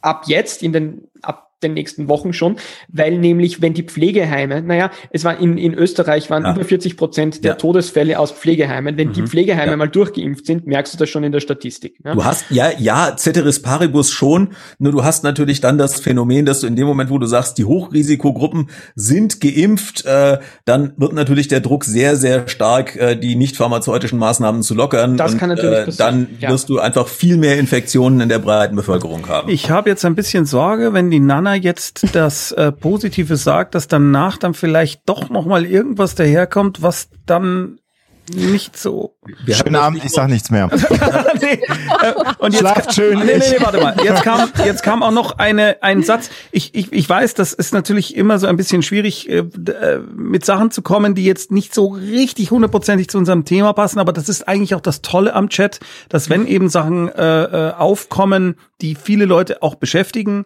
ab 0.00 0.24
jetzt 0.26 0.62
in 0.62 0.72
den 0.72 1.08
ab 1.22 1.47
den 1.62 1.74
nächsten 1.74 2.08
Wochen 2.08 2.32
schon, 2.32 2.56
weil 2.88 3.18
nämlich, 3.18 3.60
wenn 3.60 3.74
die 3.74 3.82
Pflegeheime, 3.82 4.62
naja, 4.62 4.90
es 5.10 5.24
war 5.24 5.38
in, 5.38 5.58
in 5.58 5.74
Österreich 5.74 6.30
waren 6.30 6.44
ja. 6.44 6.52
über 6.54 6.64
40 6.64 6.96
Prozent 6.96 7.44
der 7.44 7.52
ja. 7.52 7.56
Todesfälle 7.56 8.18
aus 8.18 8.32
Pflegeheimen. 8.32 8.96
Wenn 8.96 9.08
mhm. 9.08 9.12
die 9.14 9.22
Pflegeheime 9.22 9.72
ja. 9.72 9.76
mal 9.76 9.88
durchgeimpft 9.88 10.46
sind, 10.46 10.66
merkst 10.66 10.94
du 10.94 10.98
das 10.98 11.08
schon 11.08 11.24
in 11.24 11.32
der 11.32 11.40
Statistik. 11.40 12.02
Ne? 12.04 12.12
Du 12.12 12.24
hast, 12.24 12.50
ja, 12.50 12.70
ja, 12.78 13.16
Ceteris 13.16 13.60
Paribus 13.60 14.10
schon, 14.10 14.50
nur 14.78 14.92
du 14.92 15.04
hast 15.04 15.24
natürlich 15.24 15.60
dann 15.60 15.78
das 15.78 16.00
Phänomen, 16.00 16.46
dass 16.46 16.60
du 16.60 16.66
in 16.66 16.76
dem 16.76 16.86
Moment, 16.86 17.10
wo 17.10 17.18
du 17.18 17.26
sagst, 17.26 17.58
die 17.58 17.64
Hochrisikogruppen 17.64 18.70
sind 18.94 19.40
geimpft, 19.40 20.04
äh, 20.04 20.38
dann 20.64 20.92
wird 20.96 21.12
natürlich 21.12 21.48
der 21.48 21.60
Druck 21.60 21.84
sehr, 21.84 22.16
sehr 22.16 22.48
stark, 22.48 22.96
äh, 22.96 23.16
die 23.16 23.34
nicht 23.34 23.56
pharmazeutischen 23.56 24.18
Maßnahmen 24.18 24.62
zu 24.62 24.74
lockern. 24.74 25.16
Das 25.16 25.32
und, 25.32 25.38
kann 25.38 25.48
natürlich 25.48 25.78
äh, 25.78 25.84
passieren. 25.86 26.28
Dann 26.40 26.50
wirst 26.50 26.68
du 26.68 26.78
einfach 26.78 27.08
viel 27.08 27.36
mehr 27.36 27.58
Infektionen 27.58 28.20
in 28.20 28.28
der 28.28 28.38
breiten 28.38 28.76
Bevölkerung 28.76 29.28
haben. 29.28 29.48
Ich 29.48 29.70
habe 29.70 29.90
jetzt 29.90 30.04
ein 30.04 30.14
bisschen 30.14 30.44
Sorge, 30.44 30.92
wenn 30.92 31.10
die 31.10 31.20
Nana 31.20 31.47
Anna 31.48 31.54
jetzt 31.54 32.14
das 32.14 32.52
äh, 32.52 32.72
Positive 32.72 33.36
sagt, 33.36 33.74
dass 33.74 33.88
danach 33.88 34.36
dann 34.36 34.52
vielleicht 34.52 35.08
doch 35.08 35.30
noch 35.30 35.46
mal 35.46 35.64
irgendwas 35.64 36.14
daherkommt, 36.14 36.82
was 36.82 37.08
dann 37.24 37.78
nicht 38.34 38.76
so. 38.76 39.14
Wir 39.46 39.54
Schönen 39.54 39.76
Abend, 39.76 40.04
ich 40.04 40.12
sag 40.12 40.28
nichts 40.28 40.50
mehr. 40.50 40.68
nee, 41.40 41.52
äh, 41.52 42.14
und 42.38 42.52
jetzt 42.52 42.60
Schlaft 42.60 42.94
schön. 42.94 43.20
Nee, 43.20 43.24
nee, 43.24 43.38
nee, 43.38 43.56
warte 43.60 43.80
mal. 43.80 43.96
Jetzt 44.04 44.22
kam, 44.22 44.50
jetzt 44.66 44.82
kam 44.82 45.02
auch 45.02 45.10
noch 45.10 45.38
eine, 45.38 45.82
ein 45.82 46.02
Satz. 46.02 46.28
Ich, 46.52 46.74
ich, 46.74 46.92
ich 46.92 47.08
weiß, 47.08 47.32
das 47.32 47.54
ist 47.54 47.72
natürlich 47.72 48.14
immer 48.14 48.38
so 48.38 48.46
ein 48.46 48.58
bisschen 48.58 48.82
schwierig, 48.82 49.30
äh, 49.30 49.38
äh, 49.38 50.00
mit 50.14 50.44
Sachen 50.44 50.70
zu 50.70 50.82
kommen, 50.82 51.14
die 51.14 51.24
jetzt 51.24 51.50
nicht 51.50 51.72
so 51.72 51.86
richtig 51.86 52.50
hundertprozentig 52.50 53.08
zu 53.08 53.16
unserem 53.16 53.46
Thema 53.46 53.72
passen, 53.72 53.98
aber 53.98 54.12
das 54.12 54.28
ist 54.28 54.46
eigentlich 54.46 54.74
auch 54.74 54.82
das 54.82 55.00
Tolle 55.00 55.34
am 55.34 55.48
Chat, 55.48 55.80
dass 56.10 56.28
wenn 56.28 56.46
eben 56.46 56.68
Sachen 56.68 57.08
äh, 57.08 57.44
äh 57.44 57.72
aufkommen, 57.72 58.56
die 58.82 58.94
viele 58.94 59.24
Leute 59.24 59.62
auch 59.62 59.76
beschäftigen, 59.76 60.44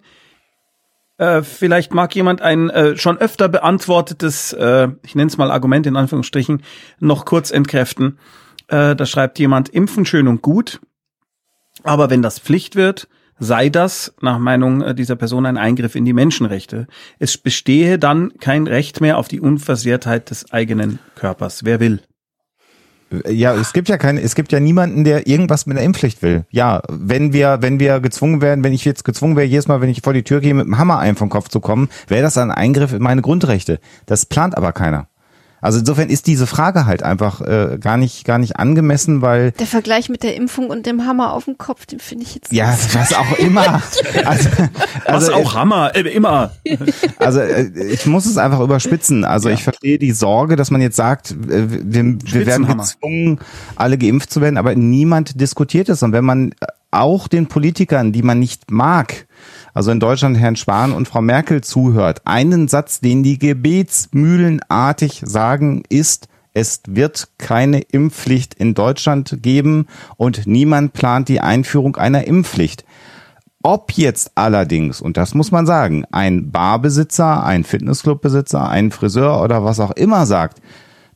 äh, 1.23 1.43
vielleicht 1.45 1.95
mag 1.95 2.15
jemand 2.17 2.43
ein 2.43 2.69
äh, 2.71 2.97
schon 2.97 3.17
öfter 3.17 3.49
beantwortetes, 3.49 4.53
äh, 4.55 4.89
ich 5.05 5.15
nenne 5.15 5.29
es 5.29 5.39
mal 5.39 5.53
Argument 5.53 5.87
in 5.87 5.97
Anführungsstrichen, 5.97 6.63
noch 6.99 7.25
kurz 7.25 7.53
entkräften. 7.53 8.19
Äh, 8.67 8.97
da 8.97 9.07
schreibt 9.07 9.39
jemand, 9.39 9.69
impfen 9.69 10.05
schön 10.05 10.27
und 10.27 10.43
gut, 10.43 10.81
aber 11.85 12.11
wenn 12.11 12.23
das 12.23 12.41
Pflicht 12.41 12.75
wird, 12.75 13.09
sei 13.39 13.69
das 13.69 14.15
nach 14.21 14.39
Meinung 14.39 14.83
äh, 14.83 14.95
dieser 14.97 15.15
Person 15.15 15.47
ein 15.47 15.59
Eingriff 15.59 15.95
in 15.95 16.05
die 16.05 16.13
Menschenrechte. 16.13 16.89
Es 17.21 17.39
bestehe 17.39 18.01
dann 18.01 18.33
kein 18.41 18.67
Recht 18.67 19.01
mehr 19.01 19.17
auf 19.19 19.29
die 19.29 19.41
Unversehrtheit 19.41 20.29
des 20.31 20.53
eigenen 20.53 20.99
Körpers. 21.15 21.65
Wer 21.65 21.79
will? 21.79 22.03
Ja, 23.29 23.55
es 23.55 23.73
gibt 23.73 23.89
ja 23.89 23.99
keine, 23.99 24.21
es 24.21 24.35
gibt 24.35 24.53
ja 24.53 24.61
niemanden, 24.61 25.05
der 25.05 25.27
irgendwas 25.27 25.67
mit 25.67 25.77
der 25.77 25.85
Impfpflicht 25.85 26.23
will. 26.23 26.45
Ja, 26.51 26.83
wenn 26.89 27.33
wir, 27.33 27.59
wenn 27.61 27.79
wir 27.81 28.01
gezwungen 28.01 28.41
werden, 28.41 28.65
wenn 28.65 28.73
ich 28.73 28.85
jetzt 28.85 29.05
gezwungen 29.05 29.37
wäre, 29.37 29.47
jedes 29.47 29.69
Mal, 29.69 29.81
wenn 29.81 29.91
ich 29.91 30.03
vor 30.03 30.13
die 30.13 30.23
Tür 30.23 30.41
gehe, 30.41 30.55
mit 30.55 30.67
dem 30.67 30.79
Hammer 30.79 30.99
ein 30.99 31.17
vom 31.17 31.29
Kopf 31.29 31.49
zu 31.49 31.61
kommen, 31.61 31.89
wäre 32.09 32.23
das 32.23 32.39
ein 32.39 32.51
Eingriff 32.51 32.93
in 32.93 33.03
meine 33.03 33.23
Grundrechte. 33.23 33.81
Das 34.07 34.27
plant 34.27 34.57
aber 34.57 34.73
keiner. 34.73 35.09
Also 35.63 35.79
insofern 35.79 36.11
ist 36.11 36.27
diese 36.27 36.49
Frage 36.49 36.87
halt 36.87 37.05
einfach 37.05 37.41
äh, 37.41 37.79
gar 37.81 37.97
nicht 37.97 38.25
gar 38.25 38.39
nicht 38.39 38.57
angemessen, 38.57 39.23
weil 39.23 39.53
der 39.53 39.69
Vergleich 39.69 40.09
mit 40.09 40.25
der 40.25 40.35
Impfung 40.35 40.67
und 40.67 40.87
dem 40.87 41.07
Hammer 41.07 41.33
auf 41.33 41.45
dem 41.45 41.57
Kopf, 41.57 41.87
den 41.87 42.01
finde 42.01 42.25
ich 42.25 42.35
jetzt 42.35 42.53
ja 42.53 42.77
was 42.93 43.15
auch 43.15 43.39
immer. 43.39 43.81
also, 44.25 44.51
also 45.07 45.29
was 45.29 45.31
auch 45.31 45.55
Hammer 45.55 45.95
äh, 45.95 46.01
immer. 46.01 46.51
Also 47.19 47.39
äh, 47.39 47.71
ich 47.93 48.07
muss 48.07 48.27
es 48.27 48.39
einfach 48.39 48.59
überspitzen. 48.59 49.25
Also 49.25 49.49
ja. 49.49 49.55
ich 49.55 49.63
verstehe 49.63 50.01
die 50.01 50.11
Sorge, 50.11 50.57
dass 50.57 50.73
man 50.73 50.81
jetzt 50.81 50.97
sagt, 50.97 51.31
äh, 51.31 51.67
wir, 51.71 52.05
wir 52.05 52.47
werden 52.47 52.67
gezwungen, 52.67 53.39
alle 53.77 53.99
geimpft 53.99 54.33
zu 54.33 54.41
werden, 54.41 54.57
aber 54.57 54.75
niemand 54.75 55.41
diskutiert 55.41 55.89
es. 55.89 56.03
Und 56.03 56.13
wenn 56.13 56.25
man 56.25 56.55
auch 56.91 57.29
den 57.29 57.47
Politikern, 57.47 58.13
die 58.13 58.23
man 58.23 58.41
nicht 58.41 58.73
mag, 58.73 59.27
also 59.75 59.91
in 59.91 60.01
Deutschland 60.01 60.39
Herrn 60.39 60.57
Spahn 60.57 60.93
und 60.93 61.09
Frau 61.09 61.23
Merkel 61.23 61.63
zuhört, 61.63 62.23
einen 62.25 62.69
Satz, 62.69 63.01
den 63.01 63.23
die 63.23 63.39
gebetsmühlenartig 63.39 65.23
sagen, 65.25 65.83
ist, 65.89 66.29
es 66.55 66.83
wird 66.87 67.29
keine 67.39 67.81
Impfpflicht 67.81 68.55
in 68.55 68.75
Deutschland 68.75 69.39
geben 69.43 69.87
und 70.17 70.47
niemand 70.47 70.93
plant 70.93 71.29
die 71.29 71.41
Einführung 71.41 71.97
einer 71.97 72.27
Impfpflicht. 72.27 72.85
Ob 73.63 73.93
jetzt 73.93 74.33
allerdings, 74.35 75.01
und 75.01 75.17
das 75.17 75.35
muss 75.35 75.53
man 75.53 75.67
sagen, 75.67 76.05
ein 76.11 76.51
Barbesitzer, 76.51 77.45
ein 77.45 77.65
Fitnessclubbesitzer, 77.65 78.69
ein 78.69 78.91
Friseur 78.91 79.41
oder 79.41 79.65
was 79.65 79.81
auch 79.81 79.93
immer 79.93 80.27
sagt, 80.27 80.61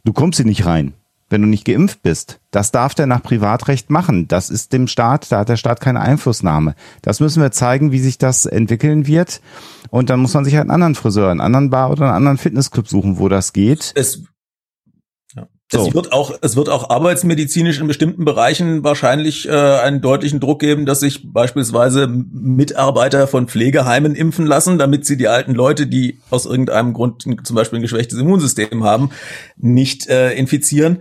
du 0.04 0.12
kommst 0.12 0.38
hier 0.38 0.46
nicht 0.46 0.64
rein, 0.64 0.94
wenn 1.28 1.42
du 1.42 1.48
nicht 1.48 1.64
geimpft 1.64 2.02
bist. 2.02 2.40
Das 2.50 2.70
darf 2.70 2.94
der 2.94 3.06
nach 3.06 3.22
Privatrecht 3.22 3.90
machen. 3.90 4.28
Das 4.28 4.50
ist 4.50 4.72
dem 4.72 4.86
Staat, 4.86 5.30
da 5.32 5.40
hat 5.40 5.48
der 5.48 5.56
Staat 5.56 5.80
keine 5.80 6.00
Einflussnahme. 6.00 6.74
Das 7.02 7.20
müssen 7.20 7.42
wir 7.42 7.50
zeigen, 7.50 7.92
wie 7.92 7.98
sich 7.98 8.18
das 8.18 8.46
entwickeln 8.46 9.06
wird. 9.06 9.40
Und 9.90 10.10
dann 10.10 10.20
muss 10.20 10.34
man 10.34 10.44
sich 10.44 10.54
halt 10.54 10.62
einen 10.62 10.70
anderen 10.70 10.94
Friseur, 10.94 11.30
einen 11.30 11.40
anderen 11.40 11.70
Bar 11.70 11.90
oder 11.90 12.06
einen 12.06 12.14
anderen 12.14 12.38
Fitnessclub 12.38 12.88
suchen, 12.88 13.18
wo 13.18 13.28
das 13.28 13.52
geht. 13.52 13.92
Es 13.94 14.22
so. 15.72 15.88
Es 15.88 15.94
wird 15.94 16.12
auch, 16.12 16.32
es 16.42 16.54
wird 16.54 16.68
auch 16.68 16.90
arbeitsmedizinisch 16.90 17.80
in 17.80 17.88
bestimmten 17.88 18.24
Bereichen 18.24 18.84
wahrscheinlich 18.84 19.48
äh, 19.48 19.50
einen 19.50 20.00
deutlichen 20.00 20.38
Druck 20.38 20.60
geben, 20.60 20.86
dass 20.86 21.00
sich 21.00 21.32
beispielsweise 21.32 22.06
Mitarbeiter 22.06 23.26
von 23.26 23.48
Pflegeheimen 23.48 24.14
impfen 24.14 24.46
lassen, 24.46 24.78
damit 24.78 25.06
sie 25.06 25.16
die 25.16 25.26
alten 25.26 25.54
Leute, 25.54 25.88
die 25.88 26.20
aus 26.30 26.46
irgendeinem 26.46 26.92
Grund 26.92 27.24
zum 27.44 27.56
Beispiel 27.56 27.80
ein 27.80 27.82
geschwächtes 27.82 28.16
Immunsystem 28.16 28.84
haben, 28.84 29.10
nicht 29.56 30.08
äh, 30.08 30.34
infizieren. 30.34 30.98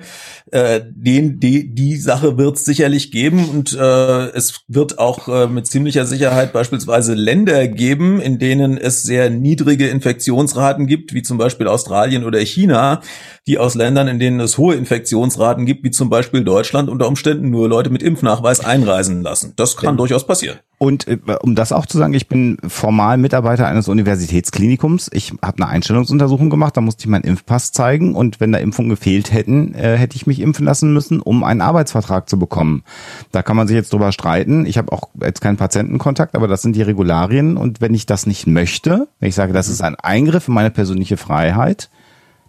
Äh, 0.52 0.82
den, 0.84 1.40
die, 1.40 1.76
die 1.76 1.98
Sache 1.98 2.40
wird 2.40 2.56
es 2.56 2.66
sicherlich 2.66 3.12
geben 3.12 3.50
und 3.50 3.74
äh, 3.74 4.30
es 4.30 4.62
wird 4.68 4.98
auch 4.98 5.28
äh, 5.28 5.46
mit 5.48 5.68
ziemlicher 5.68 6.06
Sicherheit 6.06 6.54
beispielsweise 6.54 7.14
Länder 7.14 7.68
geben, 7.68 8.20
in 8.20 8.40
denen 8.40 8.78
es 8.78 9.04
sehr 9.04 9.30
niedrige 9.30 9.90
Infektionsraten 9.90 10.88
gibt, 10.88 11.14
wie 11.14 11.22
zum 11.22 11.38
Beispiel 11.38 11.68
Australien 11.68 12.24
oder 12.24 12.40
China, 12.40 13.02
die 13.46 13.60
aus 13.60 13.76
Ländern, 13.76 14.08
in 14.08 14.18
denen 14.18 14.40
es 14.40 14.55
hohe 14.58 14.76
Infektionsraten 14.76 15.66
gibt, 15.66 15.84
wie 15.84 15.92
zum 15.92 16.10
Beispiel 16.10 16.44
Deutschland, 16.44 16.90
unter 16.90 17.08
Umständen 17.08 17.50
nur 17.50 17.70
Leute 17.70 17.90
mit 17.90 18.04
Impfnachweis 18.04 18.60
einreisen 18.60 19.22
lassen. 19.22 19.54
Das 19.56 19.78
kann 19.78 19.94
ja. 19.94 19.98
durchaus 19.98 20.26
passieren. 20.26 20.60
Und 20.78 21.08
äh, 21.08 21.18
um 21.42 21.56
das 21.56 21.72
auch 21.72 21.86
zu 21.86 21.98
sagen, 21.98 22.14
ich 22.14 22.28
bin 22.28 22.58
formal 22.68 23.18
Mitarbeiter 23.18 23.68
eines 23.68 23.88
Universitätsklinikums. 23.88 25.10
Ich 25.14 25.34
habe 25.42 25.64
eine 25.64 25.68
Einstellungsuntersuchung 25.68 26.50
gemacht, 26.50 26.76
da 26.76 26.82
musste 26.82 27.04
ich 27.04 27.08
meinen 27.08 27.24
Impfpass 27.24 27.72
zeigen 27.72 28.16
und 28.16 28.40
wenn 28.40 28.52
da 28.52 28.60
Impfungen 28.60 28.90
gefehlt 28.90 29.32
hätten, 29.32 29.74
äh, 29.74 29.98
hätte 29.98 30.16
ich 30.16 30.28
mich 30.28 30.40
impfen 30.40 30.66
lassen 30.66 30.94
müssen, 30.94 31.22
um 31.22 31.44
einen 31.44 31.62
Arbeitsvertrag 31.62 32.30
zu 32.30 32.38
bekommen. 32.38 32.84
Da 33.32 33.42
kann 33.42 33.56
man 33.56 33.68
sich 33.68 33.76
jetzt 33.76 33.94
drüber 33.94 34.12
streiten. 34.12 34.66
Ich 34.66 34.78
habe 34.78 34.92
auch 34.92 35.10
jetzt 35.22 35.42
keinen 35.42 35.58
Patientenkontakt, 35.58 36.36
aber 36.36 36.48
das 36.48 36.62
sind 36.62 36.76
die 36.76 36.82
Regularien 36.82 37.58
und 37.58 37.82
wenn 37.82 37.94
ich 37.94 38.06
das 38.06 38.26
nicht 38.26 38.48
möchte, 38.48 39.08
wenn 39.20 39.30
ich 39.30 39.36
sage, 39.36 39.54
das 39.54 39.70
ist 39.70 39.82
ein 39.82 39.96
Eingriff 39.96 40.48
in 40.48 40.54
meine 40.54 40.72
persönliche 40.72 41.18
Freiheit, 41.18 41.90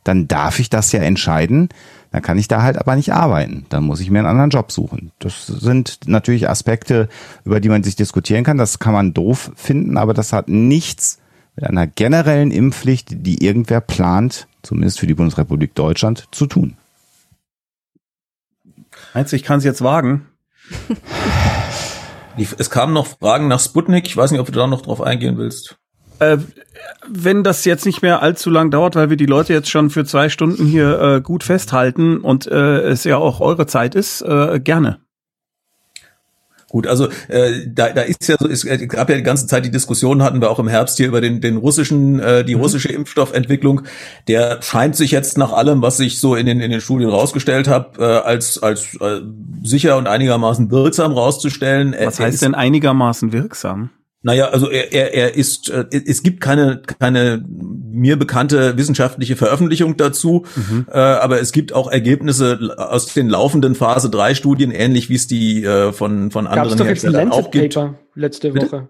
dann 0.06 0.28
darf 0.28 0.58
ich 0.58 0.70
das 0.70 0.92
ja 0.92 1.00
entscheiden. 1.00 1.68
Dann 2.16 2.22
kann 2.22 2.38
ich 2.38 2.48
da 2.48 2.62
halt 2.62 2.78
aber 2.78 2.97
nicht 2.97 3.12
arbeiten. 3.12 3.66
Dann 3.68 3.84
muss 3.84 4.01
ich 4.01 4.09
mir 4.09 4.20
einen 4.20 4.28
anderen 4.28 4.48
Job 4.48 4.72
suchen. 4.72 5.12
Das 5.18 5.47
sind 5.47 5.98
natürlich 6.06 6.48
Aspekte, 6.48 7.10
über 7.44 7.60
die 7.60 7.68
man 7.68 7.82
sich 7.82 7.94
diskutieren 7.94 8.43
kann. 8.43 8.56
Das 8.56 8.78
kann 8.78 8.94
man 8.94 9.12
doof 9.12 9.52
finden, 9.55 9.98
aber 9.98 10.14
das 10.14 10.32
hat 10.32 10.48
nichts 10.48 11.18
mit 11.56 11.66
einer 11.66 11.86
generellen 11.86 12.52
Impfpflicht, 12.52 13.09
die 13.10 13.44
irgendwer 13.44 13.82
plant, 13.82 14.48
zumindest 14.62 14.98
für 14.98 15.06
die 15.06 15.12
Bundesrepublik 15.12 15.74
Deutschland, 15.74 16.26
zu 16.30 16.47
tun. 16.47 16.78
Meinst 19.12 19.32
du, 19.32 19.36
ich 19.36 19.43
kann 19.43 19.59
es 19.59 19.64
jetzt 19.64 19.82
wagen? 19.82 20.26
Es 22.59 22.68
kamen 22.68 22.93
noch 22.94 23.06
Fragen 23.06 23.48
nach 23.48 23.60
Sputnik. 23.60 24.06
Ich 24.06 24.16
weiß 24.16 24.30
nicht, 24.30 24.40
ob 24.40 24.47
du 24.47 24.52
da 24.52 24.66
noch 24.66 24.82
drauf 24.82 25.01
eingehen 25.01 25.38
willst. 25.38 25.78
Äh, 26.18 26.38
wenn 27.09 27.44
das 27.44 27.64
jetzt 27.64 27.86
nicht 27.86 28.02
mehr 28.02 28.22
allzu 28.22 28.51
lang 28.51 28.70
dauert, 28.70 28.97
weil 28.97 29.10
wir 29.10 29.16
die 29.16 29.26
Leute 29.26 29.52
jetzt 29.52 29.70
schon 29.70 29.90
für 29.90 30.05
zwei 30.05 30.28
Stunden 30.28 30.66
hier 30.66 31.01
äh, 31.01 31.20
gut 31.20 31.44
festhalten 31.44 32.18
und 32.18 32.47
äh, 32.47 32.80
es 32.80 33.05
ja 33.05 33.16
auch 33.16 33.40
eure 33.40 33.66
Zeit 33.66 33.94
ist, 33.94 34.22
äh, 34.22 34.60
gerne. 34.60 34.98
Gut, 36.68 36.88
also 36.88 37.09
äh, 37.28 37.64
da, 37.68 37.90
da 37.90 38.02
ist 38.02 38.26
ja 38.26 38.34
so, 38.38 38.48
es 38.48 38.66
gab 38.88 39.09
ja 39.09 39.16
die 39.16 39.22
ganze 39.22 39.47
Zeit 39.47 39.64
die 39.64 39.70
Diskussion, 39.70 40.22
hatten 40.22 40.40
wir 40.40 40.51
auch 40.51 40.59
im 40.59 40.66
Herbst 40.66 40.97
hier 40.97 41.06
über 41.06 41.20
den, 41.20 41.40
den 41.40 41.56
russischen, 41.59 42.18
äh, 42.18 42.44
die 42.44 42.56
mhm. 42.56 42.60
russische 42.60 42.88
Impfstoffentwicklung. 42.88 43.82
Der 44.26 44.60
scheint 44.62 44.97
sich 44.97 45.12
jetzt 45.12 45.38
nach 45.38 45.52
allem, 45.52 45.80
was 45.80 46.01
ich 46.01 46.18
so 46.18 46.34
in 46.34 46.44
den, 46.44 46.60
in 46.60 46.72
den 46.72 46.80
Studien 46.80 47.09
rausgestellt 47.09 47.68
habe, 47.68 48.02
äh, 48.02 48.26
als, 48.26 48.60
als 48.60 48.97
äh, 49.01 49.20
sicher 49.62 49.97
und 49.97 50.09
einigermaßen 50.09 50.70
wirksam 50.72 51.12
rauszustellen. 51.12 51.94
Was 51.98 52.18
heißt 52.18 52.43
denn 52.43 52.56
einigermaßen 52.56 53.32
wirksam? 53.32 53.90
Naja, 54.26 54.48
also 54.48 54.68
er, 54.68 54.92
er, 54.92 55.14
er 55.14 55.36
ist, 55.36 55.70
äh, 55.70 55.84
es 56.04 56.24
gibt 56.24 56.40
keine, 56.40 56.82
keine 56.98 57.44
mir 57.48 58.18
bekannte 58.18 58.76
wissenschaftliche 58.76 59.36
Veröffentlichung 59.36 59.96
dazu, 59.96 60.44
mhm. 60.56 60.84
äh, 60.90 60.98
aber 60.98 61.40
es 61.40 61.52
gibt 61.52 61.72
auch 61.72 61.88
Ergebnisse 61.88 62.74
aus 62.76 63.14
den 63.14 63.28
laufenden 63.28 63.76
Phase 63.76 64.10
3 64.10 64.34
Studien, 64.34 64.72
ähnlich 64.72 65.08
wie 65.10 65.14
es 65.14 65.28
die 65.28 65.62
äh, 65.62 65.92
von, 65.92 66.32
von 66.32 66.48
anderen 66.48 66.70
Gab's 66.70 66.76
doch 66.76 66.86
Herstellern 66.86 67.30
auch 67.30 67.52
gibt. 67.52 67.76
Paper 67.76 68.00
letzte 68.16 68.50
Bitte? 68.50 68.66
Woche. 68.66 68.88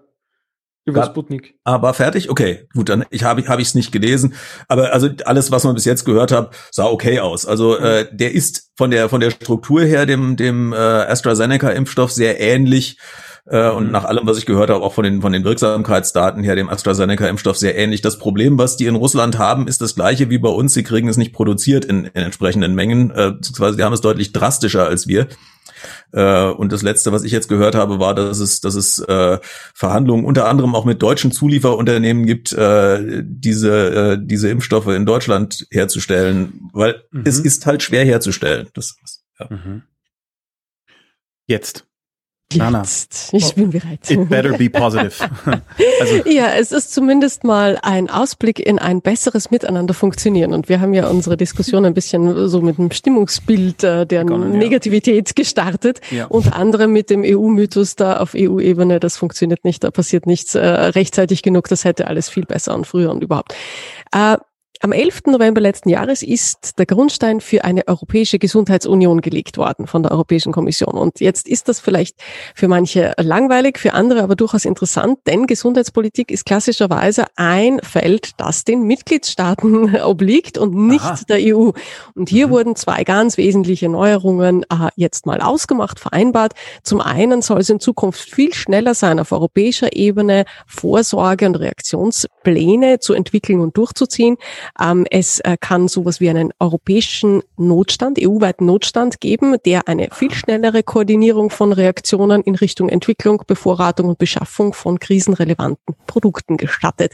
Über 0.85 1.01
Gab, 1.01 1.11
Sputnik. 1.11 1.53
Ah, 1.65 1.83
war 1.83 1.93
fertig? 1.93 2.31
Okay, 2.31 2.67
gut, 2.73 2.89
dann 2.89 3.05
ich 3.11 3.23
habe 3.23 3.47
hab 3.47 3.59
ich 3.59 3.67
es 3.67 3.75
nicht 3.75 3.91
gelesen, 3.91 4.33
aber 4.67 4.91
also 4.91 5.07
alles 5.25 5.51
was 5.51 5.65
man 5.65 5.75
bis 5.75 5.85
jetzt 5.85 6.03
gehört 6.03 6.31
hat, 6.31 6.55
sah 6.71 6.85
okay 6.85 7.19
aus. 7.19 7.45
Also 7.45 7.77
äh, 7.77 8.07
der 8.11 8.33
ist 8.33 8.71
von 8.75 8.89
der 8.89 9.07
von 9.07 9.21
der 9.21 9.29
Struktur 9.29 9.83
her 9.83 10.07
dem 10.07 10.35
dem 10.35 10.73
äh, 10.73 10.77
AstraZeneca 10.77 11.69
Impfstoff 11.69 12.11
sehr 12.11 12.39
ähnlich 12.39 12.97
äh, 13.49 13.69
und 13.69 13.85
mhm. 13.85 13.91
nach 13.91 14.03
allem, 14.03 14.27
was 14.27 14.37
ich 14.37 14.45
gehört 14.45 14.69
habe, 14.69 14.83
auch 14.83 14.93
von 14.93 15.03
den, 15.03 15.21
von 15.21 15.31
den 15.31 15.43
Wirksamkeitsdaten 15.43 16.43
her, 16.43 16.55
dem 16.55 16.69
AstraZeneca-Impfstoff 16.69 17.57
sehr 17.57 17.77
ähnlich. 17.77 18.01
Das 18.01 18.17
Problem, 18.17 18.57
was 18.57 18.75
die 18.75 18.85
in 18.85 18.95
Russland 18.95 19.37
haben, 19.37 19.67
ist 19.67 19.81
das 19.81 19.95
gleiche 19.95 20.29
wie 20.29 20.37
bei 20.37 20.49
uns. 20.49 20.73
Sie 20.73 20.83
kriegen 20.83 21.07
es 21.07 21.17
nicht 21.17 21.33
produziert 21.33 21.85
in, 21.85 22.05
in 22.05 22.23
entsprechenden 22.23 22.75
Mengen, 22.75 23.11
äh, 23.11 23.31
beziehungsweise 23.31 23.77
die 23.77 23.83
haben 23.83 23.93
es 23.93 24.01
deutlich 24.01 24.33
drastischer 24.33 24.85
als 24.85 25.07
wir. 25.07 25.27
Äh, 26.11 26.45
und 26.49 26.71
das 26.71 26.81
letzte, 26.81 27.11
was 27.11 27.23
ich 27.23 27.31
jetzt 27.31 27.47
gehört 27.47 27.75
habe, 27.75 27.99
war, 27.99 28.15
dass 28.15 28.39
es, 28.39 28.61
dass 28.61 28.75
es 28.75 28.99
äh, 28.99 29.39
Verhandlungen 29.73 30.25
unter 30.25 30.47
anderem 30.47 30.75
auch 30.75 30.85
mit 30.85 31.01
deutschen 31.01 31.31
Zulieferunternehmen 31.31 32.25
gibt, 32.25 32.51
äh, 32.53 33.23
diese, 33.23 34.13
äh, 34.13 34.17
diese 34.19 34.49
Impfstoffe 34.49 34.87
in 34.87 35.05
Deutschland 35.05 35.67
herzustellen, 35.71 36.69
weil 36.73 37.03
mhm. 37.11 37.23
es 37.25 37.39
ist 37.39 37.65
halt 37.65 37.83
schwer 37.83 38.05
herzustellen. 38.05 38.67
Das, 38.73 38.95
ja. 39.39 39.47
Mhm. 39.49 39.83
Jetzt. 41.45 41.85
Jetzt. 42.53 43.33
Ich 43.33 43.53
bin 43.55 43.71
bereit. 43.71 44.09
It 44.09 44.29
better 44.29 44.57
be 44.57 44.69
positive. 44.69 45.29
also. 45.99 46.29
Ja, 46.29 46.51
es 46.57 46.71
ist 46.71 46.93
zumindest 46.93 47.43
mal 47.43 47.77
ein 47.81 48.09
Ausblick 48.09 48.59
in 48.59 48.79
ein 48.79 49.01
besseres 49.01 49.51
Miteinander 49.51 49.93
funktionieren. 49.93 50.53
Und 50.53 50.69
wir 50.69 50.79
haben 50.79 50.93
ja 50.93 51.07
unsere 51.07 51.35
Diskussion 51.35 51.83
ein 51.83 51.93
bisschen 51.93 52.47
so 52.47 52.61
mit 52.61 52.79
einem 52.79 52.91
Stimmungsbild 52.91 53.83
äh, 53.83 54.05
der 54.05 54.23
Begonnen, 54.23 54.57
Negativität 54.57 55.29
ja. 55.29 55.33
gestartet. 55.35 55.99
Ja. 56.09 56.27
Unter 56.27 56.55
anderem 56.55 56.93
mit 56.93 57.09
dem 57.09 57.23
EU-Mythos 57.25 57.97
da 57.97 58.17
auf 58.17 58.33
EU-Ebene. 58.33 59.01
Das 59.01 59.17
funktioniert 59.17 59.65
nicht, 59.65 59.83
da 59.83 59.91
passiert 59.91 60.25
nichts 60.25 60.55
äh, 60.55 60.65
rechtzeitig 60.65 61.43
genug. 61.43 61.67
Das 61.67 61.83
hätte 61.83 62.07
alles 62.07 62.29
viel 62.29 62.45
besser 62.45 62.75
und 62.75 62.87
früher 62.87 63.11
und 63.11 63.23
überhaupt. 63.23 63.55
Äh, 64.13 64.37
am 64.81 64.91
11. 64.91 65.23
November 65.27 65.61
letzten 65.61 65.89
Jahres 65.89 66.21
ist 66.21 66.77
der 66.77 66.85
Grundstein 66.85 67.41
für 67.41 67.63
eine 67.63 67.87
europäische 67.87 68.39
Gesundheitsunion 68.39 69.21
gelegt 69.21 69.57
worden 69.57 69.87
von 69.87 70.03
der 70.03 70.11
Europäischen 70.11 70.51
Kommission. 70.51 70.95
Und 70.95 71.19
jetzt 71.19 71.47
ist 71.47 71.67
das 71.67 71.79
vielleicht 71.79 72.17
für 72.53 72.67
manche 72.67 73.13
langweilig, 73.17 73.79
für 73.79 73.93
andere 73.93 74.21
aber 74.21 74.35
durchaus 74.35 74.65
interessant, 74.65 75.19
denn 75.25 75.47
Gesundheitspolitik 75.47 76.31
ist 76.31 76.45
klassischerweise 76.45 77.25
ein 77.35 77.79
Feld, 77.81 78.31
das 78.37 78.63
den 78.65 78.83
Mitgliedstaaten 78.83 79.95
obliegt 80.01 80.57
und 80.57 80.75
nicht 80.75 81.03
Aha. 81.03 81.19
der 81.27 81.39
EU. 81.41 81.71
Und 82.15 82.29
hier 82.29 82.47
mhm. 82.47 82.51
wurden 82.51 82.75
zwei 82.75 83.03
ganz 83.03 83.37
wesentliche 83.37 83.89
Neuerungen 83.89 84.63
äh, 84.63 84.89
jetzt 84.95 85.25
mal 85.25 85.41
ausgemacht, 85.41 85.99
vereinbart. 85.99 86.53
Zum 86.83 87.01
einen 87.01 87.41
soll 87.41 87.59
es 87.59 87.69
in 87.69 87.79
Zukunft 87.79 88.29
viel 88.29 88.53
schneller 88.53 88.93
sein, 88.93 89.19
auf 89.19 89.31
europäischer 89.31 89.95
Ebene 89.95 90.45
Vorsorge 90.67 91.45
und 91.45 91.55
Reaktionspläne 91.55 92.99
zu 92.99 93.13
entwickeln 93.13 93.61
und 93.61 93.77
durchzuziehen. 93.77 94.37
Ähm, 94.79 95.05
es 95.09 95.39
äh, 95.39 95.57
kann 95.59 95.87
sowas 95.87 96.19
wie 96.19 96.29
einen 96.29 96.51
europäischen 96.59 97.41
Notstand, 97.57 98.19
EU-weiten 98.21 98.65
Notstand 98.65 99.19
geben, 99.19 99.55
der 99.65 99.87
eine 99.87 100.09
viel 100.11 100.33
schnellere 100.33 100.83
Koordinierung 100.83 101.49
von 101.49 101.73
Reaktionen 101.73 102.41
in 102.43 102.55
Richtung 102.55 102.89
Entwicklung, 102.89 103.43
Bevorratung 103.45 104.09
und 104.09 104.17
Beschaffung 104.17 104.73
von 104.73 104.99
krisenrelevanten 104.99 105.95
Produkten 106.05 106.57
gestattet. 106.57 107.13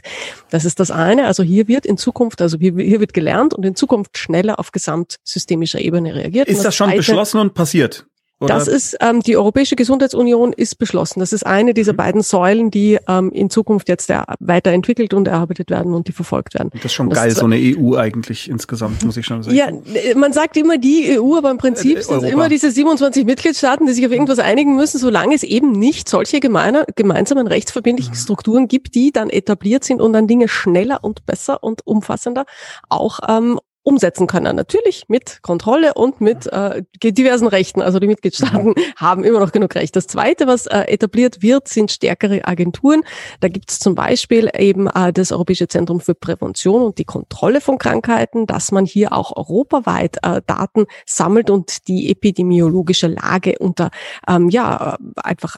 Das 0.50 0.64
ist 0.64 0.80
das 0.80 0.90
eine. 0.90 1.26
Also 1.26 1.42
hier 1.42 1.68
wird 1.68 1.86
in 1.86 1.96
Zukunft, 1.96 2.40
also 2.40 2.58
hier, 2.58 2.74
hier 2.76 3.00
wird 3.00 3.14
gelernt 3.14 3.54
und 3.54 3.64
in 3.64 3.74
Zukunft 3.74 4.18
schneller 4.18 4.58
auf 4.58 4.72
gesamtsystemischer 4.72 5.80
Ebene 5.80 6.14
reagiert. 6.14 6.48
Ist 6.48 6.64
das 6.64 6.74
schon 6.74 6.88
zweite, 6.88 6.98
beschlossen 6.98 7.40
und 7.40 7.54
passiert? 7.54 8.06
Oder? 8.44 8.54
Das 8.54 8.68
ist 8.68 8.96
ähm, 9.00 9.20
die 9.20 9.36
Europäische 9.36 9.76
Gesundheitsunion 9.76 10.52
ist 10.52 10.78
beschlossen. 10.78 11.20
Das 11.20 11.32
ist 11.32 11.44
eine 11.44 11.74
dieser 11.74 11.92
mhm. 11.92 11.96
beiden 11.96 12.22
Säulen, 12.22 12.70
die 12.70 12.98
ähm, 13.08 13.30
in 13.30 13.50
Zukunft 13.50 13.88
jetzt 13.88 14.10
äh, 14.10 14.22
weiterentwickelt 14.40 15.14
und 15.14 15.28
erarbeitet 15.28 15.70
werden 15.70 15.94
und 15.94 16.08
die 16.08 16.12
verfolgt 16.12 16.54
werden. 16.54 16.70
Das 16.74 16.86
ist 16.86 16.92
schon 16.92 17.10
das 17.10 17.18
geil, 17.18 17.28
ist, 17.28 17.38
so 17.38 17.46
eine 17.46 17.56
EU 17.56 17.96
eigentlich 17.96 18.48
insgesamt, 18.48 19.04
muss 19.04 19.16
ich 19.16 19.26
schon 19.26 19.42
sagen. 19.42 19.56
Ja, 19.56 19.68
man 20.16 20.32
sagt 20.32 20.56
immer 20.56 20.78
die 20.78 21.18
EU, 21.18 21.36
aber 21.36 21.50
im 21.50 21.58
Prinzip 21.58 21.98
äh, 21.98 22.02
sind 22.02 22.22
es 22.22 22.30
immer 22.30 22.48
diese 22.48 22.70
27 22.70 23.24
Mitgliedstaaten, 23.24 23.86
die 23.86 23.92
sich 23.92 24.06
auf 24.06 24.12
irgendwas 24.12 24.38
einigen 24.38 24.76
müssen, 24.76 24.98
solange 24.98 25.34
es 25.34 25.42
eben 25.42 25.72
nicht 25.72 26.08
solche 26.08 26.40
gemeine, 26.40 26.84
gemeinsamen 26.96 27.46
rechtsverbindlichen 27.46 28.12
mhm. 28.12 28.18
Strukturen 28.18 28.68
gibt, 28.68 28.94
die 28.94 29.12
dann 29.12 29.30
etabliert 29.30 29.84
sind 29.84 30.00
und 30.00 30.12
dann 30.12 30.26
Dinge 30.26 30.48
schneller 30.48 31.02
und 31.02 31.26
besser 31.26 31.62
und 31.62 31.86
umfassender 31.86 32.44
auch 32.88 33.20
ähm, 33.28 33.58
umsetzen 33.84 34.26
können. 34.26 34.56
Natürlich 34.56 35.04
mit 35.08 35.42
Kontrolle 35.42 35.94
und 35.94 36.20
mit 36.20 36.46
äh, 36.46 36.82
diversen 37.02 37.46
Rechten. 37.46 37.82
Also 37.82 38.00
die 38.00 38.06
Mitgliedstaaten 38.06 38.74
haben 38.96 39.22
immer 39.22 39.38
noch 39.38 39.52
genug 39.52 39.74
Recht. 39.74 39.94
Das 39.94 40.06
Zweite, 40.06 40.46
was 40.46 40.66
äh, 40.66 40.80
etabliert 40.88 41.42
wird, 41.42 41.68
sind 41.68 41.92
stärkere 41.92 42.46
Agenturen. 42.46 43.02
Da 43.40 43.48
gibt 43.48 43.70
es 43.70 43.78
zum 43.78 43.94
Beispiel 43.94 44.50
eben 44.58 44.88
äh, 44.88 45.12
das 45.12 45.30
Europäische 45.30 45.68
Zentrum 45.68 46.00
für 46.00 46.14
Prävention 46.14 46.82
und 46.82 46.98
die 46.98 47.04
Kontrolle 47.04 47.60
von 47.60 47.78
Krankheiten, 47.78 48.46
dass 48.46 48.72
man 48.72 48.86
hier 48.86 49.12
auch 49.12 49.36
europaweit 49.36 50.16
äh, 50.22 50.40
Daten 50.46 50.86
sammelt 51.06 51.50
und 51.50 51.86
die 51.86 52.10
epidemiologische 52.10 53.08
Lage 53.08 53.56
unter 53.58 53.90
ähm, 54.26 54.48
ja 54.48 54.96
einfach 55.16 55.56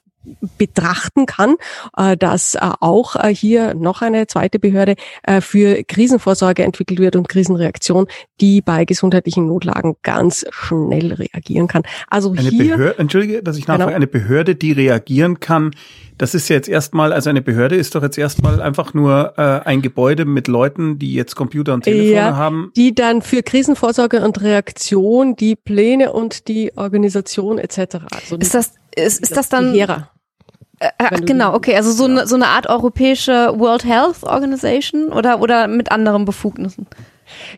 betrachten 0.58 1.26
kann, 1.26 1.56
äh, 1.96 2.16
dass 2.16 2.54
äh, 2.54 2.60
auch 2.80 3.16
äh, 3.16 3.34
hier 3.34 3.74
noch 3.74 4.02
eine 4.02 4.26
zweite 4.26 4.58
Behörde 4.58 4.96
für 5.40 5.82
Krisenvorsorge 5.84 6.62
entwickelt 6.62 6.98
wird 6.98 7.16
und 7.16 7.28
Krisenreaktion, 7.28 8.06
die 8.40 8.60
bei 8.60 8.84
gesundheitlichen 8.84 9.46
Notlagen 9.46 9.96
ganz 10.02 10.44
schnell 10.50 11.12
reagieren 11.12 11.68
kann. 11.68 11.82
Also 12.08 12.32
eine 12.32 12.48
hier, 12.48 12.76
Behörde, 12.76 12.98
entschuldige, 12.98 13.42
dass 13.42 13.56
ich 13.56 13.66
nachfrage, 13.66 13.86
genau. 13.86 13.96
eine 13.96 14.06
Behörde, 14.06 14.54
die 14.54 14.72
reagieren 14.72 15.40
kann. 15.40 15.72
Das 16.18 16.34
ist 16.34 16.48
ja 16.48 16.56
jetzt 16.56 16.68
erstmal, 16.68 17.12
also 17.12 17.28
eine 17.28 17.42
Behörde 17.42 17.76
ist 17.76 17.94
doch 17.94 18.02
jetzt 18.02 18.16
erstmal 18.16 18.62
einfach 18.62 18.94
nur 18.94 19.34
äh, 19.36 19.68
ein 19.68 19.82
Gebäude 19.82 20.24
mit 20.24 20.48
Leuten, 20.48 20.98
die 20.98 21.14
jetzt 21.14 21.36
Computer 21.36 21.74
und 21.74 21.84
Telefone 21.84 22.10
ja, 22.10 22.36
haben. 22.36 22.72
Die 22.76 22.94
dann 22.94 23.20
für 23.20 23.42
Krisenvorsorge 23.42 24.24
und 24.24 24.40
Reaktion 24.40 25.36
die 25.36 25.56
Pläne 25.56 26.12
und 26.12 26.48
die 26.48 26.72
Organisation 26.76 27.58
etc. 27.58 27.98
Also 28.10 28.36
ist 28.36 28.54
das 28.54 28.72
ist, 28.94 29.20
ist 29.20 29.36
das 29.36 29.48
dann 29.48 29.74
Hera. 29.74 30.10
Äh, 30.78 30.88
äh 30.98 31.20
genau, 31.20 31.54
okay, 31.54 31.76
also 31.76 31.90
so, 31.90 32.04
ja. 32.04 32.10
eine, 32.10 32.26
so 32.26 32.36
eine 32.36 32.48
Art 32.48 32.68
europäische 32.68 33.54
World 33.56 33.84
Health 33.84 34.22
Organization 34.22 35.12
oder, 35.12 35.40
oder 35.40 35.68
mit 35.68 35.90
anderen 35.90 36.24
Befugnissen? 36.24 36.86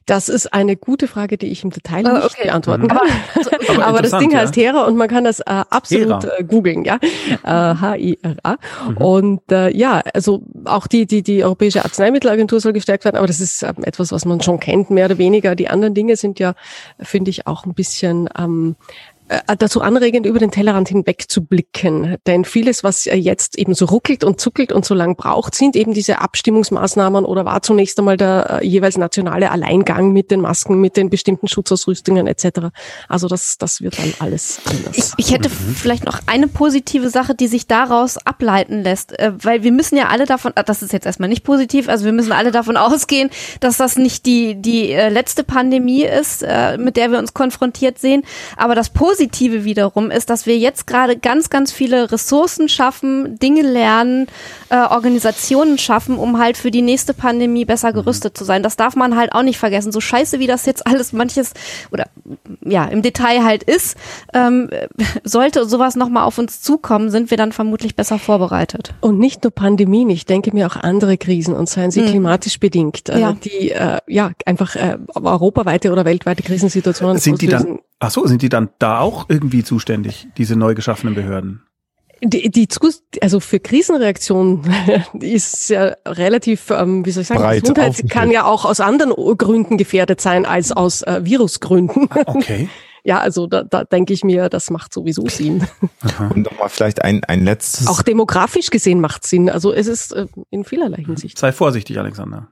Das 0.07 0.29
ist 0.29 0.53
eine 0.53 0.77
gute 0.77 1.09
Frage, 1.09 1.37
die 1.37 1.47
ich 1.47 1.63
im 1.63 1.71
Detail 1.71 2.07
oh, 2.07 2.15
nicht 2.15 2.25
okay. 2.25 2.45
beantworten 2.45 2.85
mhm. 2.85 2.89
kann. 2.89 2.99
Aber, 2.99 3.71
aber, 3.71 3.87
aber 3.87 4.03
das 4.03 4.19
Ding 4.19 4.35
heißt 4.35 4.57
Hera 4.57 4.85
und 4.85 4.97
man 4.97 5.09
kann 5.09 5.25
das 5.25 5.41
äh, 5.41 5.45
absolut 5.47 6.25
äh, 6.25 6.45
googeln, 6.45 6.85
ja. 6.85 6.99
Äh, 7.45 7.49
H-I-R-A. 7.49 8.57
Mhm. 8.89 8.97
Und 8.97 9.53
äh, 9.53 9.77
ja, 9.77 10.01
also 10.15 10.43
auch 10.65 10.87
die, 10.87 11.07
die, 11.07 11.23
die 11.23 11.45
Europäische 11.45 11.85
Arzneimittelagentur 11.85 12.61
soll 12.61 12.73
gestärkt 12.73 13.05
werden, 13.05 13.17
aber 13.17 13.27
das 13.27 13.41
ist 13.41 13.63
ähm, 13.63 13.77
etwas, 13.83 14.13
was 14.13 14.25
man 14.25 14.41
schon 14.41 14.61
kennt, 14.61 14.91
mehr 14.91 15.07
oder 15.07 15.19
weniger. 15.19 15.55
Die 15.55 15.69
anderen 15.69 15.95
Dinge 15.95 16.17
sind 16.17 16.39
ja, 16.39 16.55
finde 16.99 17.31
ich, 17.31 17.47
auch 17.47 17.67
ein 17.67 17.75
bisschen 17.75 18.29
ähm, 18.39 18.77
äh, 18.81 19.18
dazu 19.59 19.83
anregend, 19.83 20.27
über 20.27 20.39
den 20.39 20.51
Tellerrand 20.51 20.89
hinweg 20.89 21.27
zu 21.29 21.45
blicken. 21.45 22.17
Denn 22.27 22.45
vieles, 22.45 22.83
was 22.85 23.05
jetzt 23.05 23.59
eben 23.59 23.75
so 23.75 23.85
ruckelt 23.87 24.25
und 24.25 24.41
zuckelt 24.41 24.73
und 24.73 24.85
so 24.85 24.95
lang 24.95 25.17
braucht, 25.17 25.55
sind 25.55 25.77
eben 25.77 25.93
diese 25.93 26.21
Abstimmungsmaßnahmen 26.21 27.25
oder 27.25 27.45
war 27.45 27.63
zunächst 27.63 27.99
einmal 27.99 28.17
der 28.17 28.61
äh, 28.63 28.67
jeweils 28.67 28.97
nationale 28.97 29.51
Alleingang 29.51 30.13
mit 30.13 30.31
den 30.31 30.41
Masken, 30.41 30.81
mit 30.81 30.97
den 30.97 31.11
bestimmten 31.11 31.49
Schutzausrüstungen 31.49 32.27
etc. 32.27 32.69
Also 33.09 33.29
das, 33.29 33.59
das 33.59 33.81
wird 33.81 33.99
dann 33.99 34.15
alles 34.19 34.61
anders. 34.65 34.97
Ich, 34.97 35.27
ich 35.27 35.33
hätte 35.33 35.49
mhm. 35.49 35.75
vielleicht 35.75 36.05
noch 36.05 36.21
eine 36.27 36.49
positive 36.49 37.11
Sache, 37.11 37.35
die 37.35 37.49
sich 37.49 37.67
daraus 37.67 38.17
ableiten 38.19 38.83
lässt, 38.83 39.19
äh, 39.19 39.33
weil 39.43 39.63
wir 39.63 39.73
müssen 39.73 39.97
ja 39.97 40.09
alle 40.09 40.27
davon, 40.27 40.53
das 40.55 40.83
ist 40.83 40.93
jetzt 40.93 41.07
erstmal 41.07 41.29
nicht 41.29 41.45
positiv, 41.45 41.89
also 41.89 42.05
wir 42.05 42.13
müssen 42.13 42.33
alle 42.33 42.51
davon 42.51 42.77
ausgehen, 42.79 43.31
dass 43.61 43.77
das 43.77 43.97
nicht 43.97 44.27
die, 44.27 44.55
die 44.61 44.93
letzte 44.93 45.45
Pandemie 45.45 46.05
ist, 46.05 46.45
mit 46.79 46.97
der 46.97 47.11
wir 47.11 47.19
uns 47.19 47.35
konfrontiert 47.35 47.99
sehen, 47.99 48.23
aber 48.57 48.75
das 48.75 48.91
Positive 48.91 49.18
Positive 49.19 49.65
wiederum 49.65 50.13
ist, 50.13 50.31
dass 50.31 50.47
wir 50.47 50.57
jetzt 50.57 50.87
gerade 50.87 51.19
ganz, 51.19 51.51
ganz 51.51 51.73
viele 51.73 52.13
Ressourcen 52.13 52.69
schaffen, 52.69 53.37
Dinge 53.41 53.63
lernen, 53.63 54.29
äh, 54.69 54.77
Organisationen 54.77 55.77
schaffen, 55.77 56.19
um 56.19 56.39
halt 56.39 56.57
für 56.57 56.71
die 56.71 56.83
nächste 56.83 57.15
Pandemie 57.15 57.65
besser 57.65 57.93
gerüstet 57.93 58.39
zu 58.39 58.45
sein. 58.45 58.63
Das 58.63 58.77
darf 58.77 58.95
man 58.95 59.17
halt 59.17 59.33
auch 59.33 59.43
nicht 59.43 59.59
vergessen. 59.59 59.91
So 59.91 60.01
scheiße, 60.01 60.39
wie 60.39 60.47
das 60.47 60.67
jetzt 60.67 60.87
alles 60.87 61.13
manches 61.13 61.53
oder 61.91 62.07
ja 62.65 62.85
im 62.85 63.03
Detail 63.03 63.43
halt 63.43 63.65
ist, 63.65 63.97
ähm, 64.35 64.71
sollte 65.25 65.65
sowas 65.65 65.97
nochmal 65.97 66.23
auf 66.23 66.39
uns 66.39 66.63
zukommen, 66.63 67.11
sind 67.11 67.33
wir 67.33 67.37
dann 67.37 67.51
vermutlich 67.51 67.97
besser 67.97 68.21
vorbereitet. 68.21 68.95
Und 69.01 69.19
nicht 69.19 69.43
nur 69.43 69.51
Pandemien, 69.51 70.11
ich 70.11 70.27
denke 70.27 70.55
mir 70.55 70.69
auch 70.69 70.77
andere 70.77 71.19
Krisen 71.19 71.57
und 71.57 71.69
seien 71.69 71.91
sie 71.91 72.03
hm. 72.03 72.11
klimatisch 72.11 72.61
bedingt, 72.61 73.09
äh, 73.09 73.19
ja. 73.19 73.33
die 73.33 73.73
äh, 73.73 73.99
ja 74.07 74.31
einfach 74.47 74.77
äh, 74.77 74.97
europaweite 75.13 75.91
oder 75.91 76.05
weltweite 76.05 76.45
Krisensituationen 76.45 77.19
sind 77.19 77.43
die 77.43 77.49
dann 77.49 77.81
Ach 78.01 78.11
so, 78.11 78.27
sind 78.27 78.43
die 78.43 78.49
dann 78.49 78.71
da 78.79 79.01
auch 79.01 79.27
irgendwie 79.29 79.65
zuständig, 79.65 80.29
diese 80.37 80.57
neu 80.57 80.75
geschaffenen 80.75 81.15
Behörden? 81.15 81.63
Die, 82.21 82.51
die 82.51 82.69
also 83.21 83.39
für 83.39 83.61
Krisenreaktionen 83.61 84.63
ist 85.21 85.71
ja 85.71 85.95
relativ, 86.07 86.71
ähm, 86.71 87.07
wie 87.07 87.11
soll 87.13 87.23
ich 87.23 87.29
sagen, 87.29 87.41
Breit 87.41 87.61
Gesundheit 87.61 88.11
kann 88.11 88.31
ja 88.31 88.45
auch 88.45 88.65
aus 88.65 88.81
anderen 88.81 89.13
Gründen 89.37 89.77
gefährdet 89.77 90.21
sein 90.21 90.45
als 90.45 90.73
aus 90.73 91.03
äh, 91.03 91.21
Virusgründen. 91.25 92.09
Ah, 92.11 92.23
okay. 92.27 92.69
Ja, 93.05 93.21
also 93.21 93.47
da, 93.47 93.63
da 93.63 93.85
denke 93.85 94.13
ich 94.13 94.23
mir, 94.23 94.51
das 94.51 94.69
macht 94.69 94.93
sowieso 94.93 95.27
Sinn. 95.29 95.67
Aha. 96.03 96.29
Und 96.35 96.45
nochmal 96.45 96.69
vielleicht 96.69 97.03
ein, 97.03 97.25
ein 97.25 97.43
letztes. 97.43 97.87
Auch 97.87 98.03
demografisch 98.03 98.69
gesehen 98.69 99.01
macht 99.01 99.27
Sinn. 99.27 99.49
Also 99.49 99.73
es 99.73 99.87
ist 99.87 100.13
äh, 100.13 100.27
in 100.51 100.65
vielerlei 100.65 101.05
Hinsicht. 101.05 101.39
Sei 101.39 101.53
vorsichtig, 101.53 101.99
Alexander. 101.99 102.49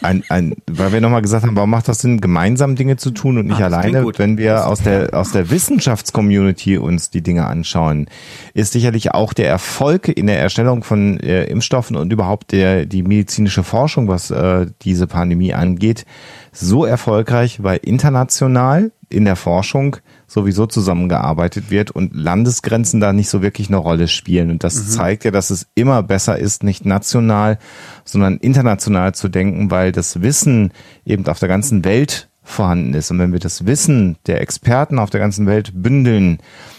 Ein, 0.00 0.24
ein, 0.30 0.54
weil 0.66 0.92
wir 0.92 1.00
nochmal 1.00 1.20
gesagt 1.20 1.46
haben, 1.46 1.54
warum 1.54 1.70
macht 1.70 1.86
das 1.86 2.00
Sinn, 2.00 2.20
gemeinsam 2.20 2.74
Dinge 2.74 2.96
zu 2.96 3.10
tun 3.10 3.36
und 3.38 3.46
nicht 3.46 3.60
ah, 3.60 3.66
alleine? 3.66 4.04
Wenn 4.16 4.38
wir 4.38 4.66
aus 4.66 4.80
der, 4.80 5.14
aus 5.14 5.32
der 5.32 5.50
Wissenschaftscommunity 5.50 6.78
uns 6.78 7.10
die 7.10 7.20
Dinge 7.20 7.46
anschauen, 7.46 8.06
ist 8.54 8.72
sicherlich 8.72 9.12
auch 9.12 9.34
der 9.34 9.48
Erfolg 9.48 10.08
in 10.08 10.26
der 10.26 10.40
Erstellung 10.40 10.82
von 10.82 11.20
äh, 11.20 11.44
Impfstoffen 11.44 11.96
und 11.96 12.12
überhaupt 12.12 12.52
der, 12.52 12.86
die 12.86 13.02
medizinische 13.02 13.62
Forschung, 13.62 14.08
was 14.08 14.30
äh, 14.30 14.66
diese 14.82 15.06
Pandemie 15.06 15.52
angeht, 15.52 16.06
so 16.50 16.84
erfolgreich, 16.84 17.62
weil 17.62 17.78
international 17.82 18.90
in 19.10 19.26
der 19.26 19.36
Forschung 19.36 19.98
sowieso 20.32 20.66
zusammengearbeitet 20.66 21.70
wird 21.70 21.90
und 21.90 22.14
Landesgrenzen 22.14 23.00
da 23.00 23.12
nicht 23.12 23.28
so 23.28 23.42
wirklich 23.42 23.68
eine 23.68 23.76
Rolle 23.76 24.08
spielen. 24.08 24.50
Und 24.50 24.64
das 24.64 24.76
mhm. 24.76 24.88
zeigt 24.88 25.24
ja, 25.24 25.30
dass 25.30 25.50
es 25.50 25.66
immer 25.74 26.02
besser 26.02 26.38
ist, 26.38 26.62
nicht 26.62 26.86
national, 26.86 27.58
sondern 28.04 28.38
international 28.38 29.14
zu 29.14 29.28
denken, 29.28 29.70
weil 29.70 29.92
das 29.92 30.22
Wissen 30.22 30.72
eben 31.04 31.26
auf 31.26 31.38
der 31.38 31.48
ganzen 31.48 31.84
Welt 31.84 32.28
vorhanden 32.42 32.94
ist. 32.94 33.10
Und 33.10 33.18
wenn 33.18 33.32
wir 33.32 33.38
das 33.38 33.66
Wissen 33.66 34.16
der 34.26 34.40
Experten 34.40 34.98
auf 34.98 35.10
der 35.10 35.20
ganzen 35.20 35.46
Welt 35.46 35.72
bündeln, 35.74 36.38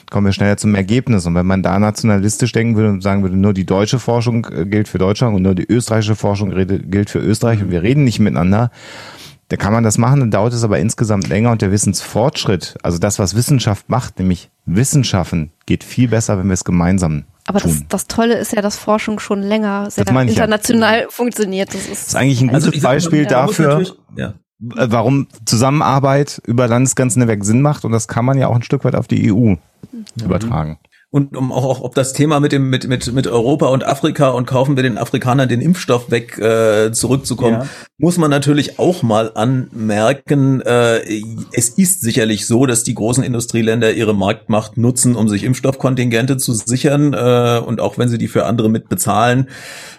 kommen 0.10 0.26
wir 0.26 0.34
schneller 0.34 0.58
zum 0.58 0.76
Ergebnis. 0.76 1.26
Und 1.26 1.36
wenn 1.36 1.46
man 1.46 1.64
da 1.64 1.80
nationalistisch 1.80 2.52
denken 2.52 2.76
würde 2.76 2.90
und 2.90 3.02
sagen 3.02 3.22
würde, 3.22 3.38
nur 3.38 3.54
die 3.54 3.66
deutsche 3.66 4.00
Forschung 4.00 4.48
äh, 4.52 4.66
gilt 4.66 4.88
für 4.88 4.98
Deutschland 4.98 5.36
und 5.36 5.44
nur 5.44 5.56
die 5.56 5.70
österreichische 5.70 6.16
Forschung 6.16 6.50
gilt 6.50 7.10
für 7.10 7.20
Österreich 7.20 7.62
und 7.62 7.72
wir 7.72 7.84
reden 7.84 8.04
nicht 8.04 8.20
miteinander, 8.20 8.72
da 9.54 9.58
kann 9.58 9.72
man 9.72 9.84
das 9.84 10.00
machen, 10.00 10.20
dann 10.20 10.32
dauert 10.32 10.52
es 10.52 10.64
aber 10.64 10.80
insgesamt 10.80 11.28
länger 11.28 11.52
und 11.52 11.62
der 11.62 11.72
Wissensfortschritt, 11.72 12.76
also 12.82 12.98
das, 12.98 13.20
was 13.20 13.36
Wissenschaft 13.36 13.88
macht, 13.88 14.18
nämlich 14.18 14.50
Wissenschaften, 14.66 15.52
geht 15.68 15.84
viel 15.84 16.08
besser, 16.08 16.40
wenn 16.40 16.48
wir 16.48 16.56
es 16.56 16.64
gemeinsam 16.64 17.26
aber 17.46 17.60
das, 17.60 17.84
das 17.88 18.08
Tolle 18.08 18.36
ist 18.36 18.54
ja, 18.54 18.64
dass 18.64 18.78
Forschung 18.78 19.20
schon 19.20 19.44
länger 19.44 19.92
sehr 19.92 20.08
international 20.08 21.02
ja. 21.02 21.08
funktioniert. 21.10 21.70
Das 21.70 21.82
ist, 21.82 21.92
das 21.92 22.08
ist 22.08 22.16
eigentlich 22.16 22.42
ein 22.42 22.48
gutes 22.48 22.66
also 22.68 22.82
Beispiel 22.82 23.26
dafür, 23.26 23.86
ja. 24.16 24.30
Äh, 24.30 24.88
warum 24.90 25.28
Zusammenarbeit 25.46 26.42
über 26.46 26.70
Landesgrenzen 26.70 27.22
hinweg 27.22 27.44
Sinn 27.44 27.62
macht. 27.62 27.84
Und 27.84 27.92
das 27.92 28.08
kann 28.08 28.24
man 28.24 28.38
ja 28.38 28.48
auch 28.48 28.56
ein 28.56 28.64
Stück 28.64 28.86
weit 28.86 28.96
auf 28.96 29.10
die 29.10 29.30
EU 29.30 29.50
mhm. 29.50 29.58
übertragen 30.24 30.80
und 31.14 31.38
um 31.38 31.52
auch, 31.52 31.66
auch 31.66 31.82
ob 31.82 31.94
das 31.94 32.12
Thema 32.14 32.40
mit 32.40 32.52
dem 32.52 32.72
mit 32.72 32.88
mit 32.88 33.14
mit 33.14 33.28
Europa 33.28 33.68
und 33.68 33.86
Afrika 33.86 34.30
und 34.30 34.48
kaufen 34.48 34.76
wir 34.76 34.82
den 34.82 34.98
Afrikanern 34.98 35.48
den 35.48 35.62
Impfstoff 35.62 36.10
weg 36.10 36.40
äh, 36.40 36.92
zurückzukommen, 36.92 37.62
ja. 37.62 37.68
muss 38.00 38.18
man 38.18 38.32
natürlich 38.32 38.80
auch 38.80 39.04
mal 39.04 39.32
anmerken. 39.36 40.62
Äh, 40.62 41.22
es 41.52 41.70
ist 41.70 42.02
sicherlich 42.02 42.48
so, 42.48 42.66
dass 42.66 42.84
die 42.84 42.96
großen 42.96 43.24
Industrieländer 43.24 43.94
ihre 43.94 44.16
Marktmacht 44.16 44.76
nutzen, 44.78 45.16
um 45.16 45.30
sich 45.30 45.44
Impfstoffkontingente 45.44 46.38
zu 46.38 46.52
sichern 46.52 47.14
äh, 47.14 47.62
und 47.64 47.80
auch 47.80 48.00
wenn 48.00 48.10
sie 48.10 48.18
die 48.18 48.28
für 48.28 48.48
andere 48.48 48.70
mitbezahlen, 48.70 49.50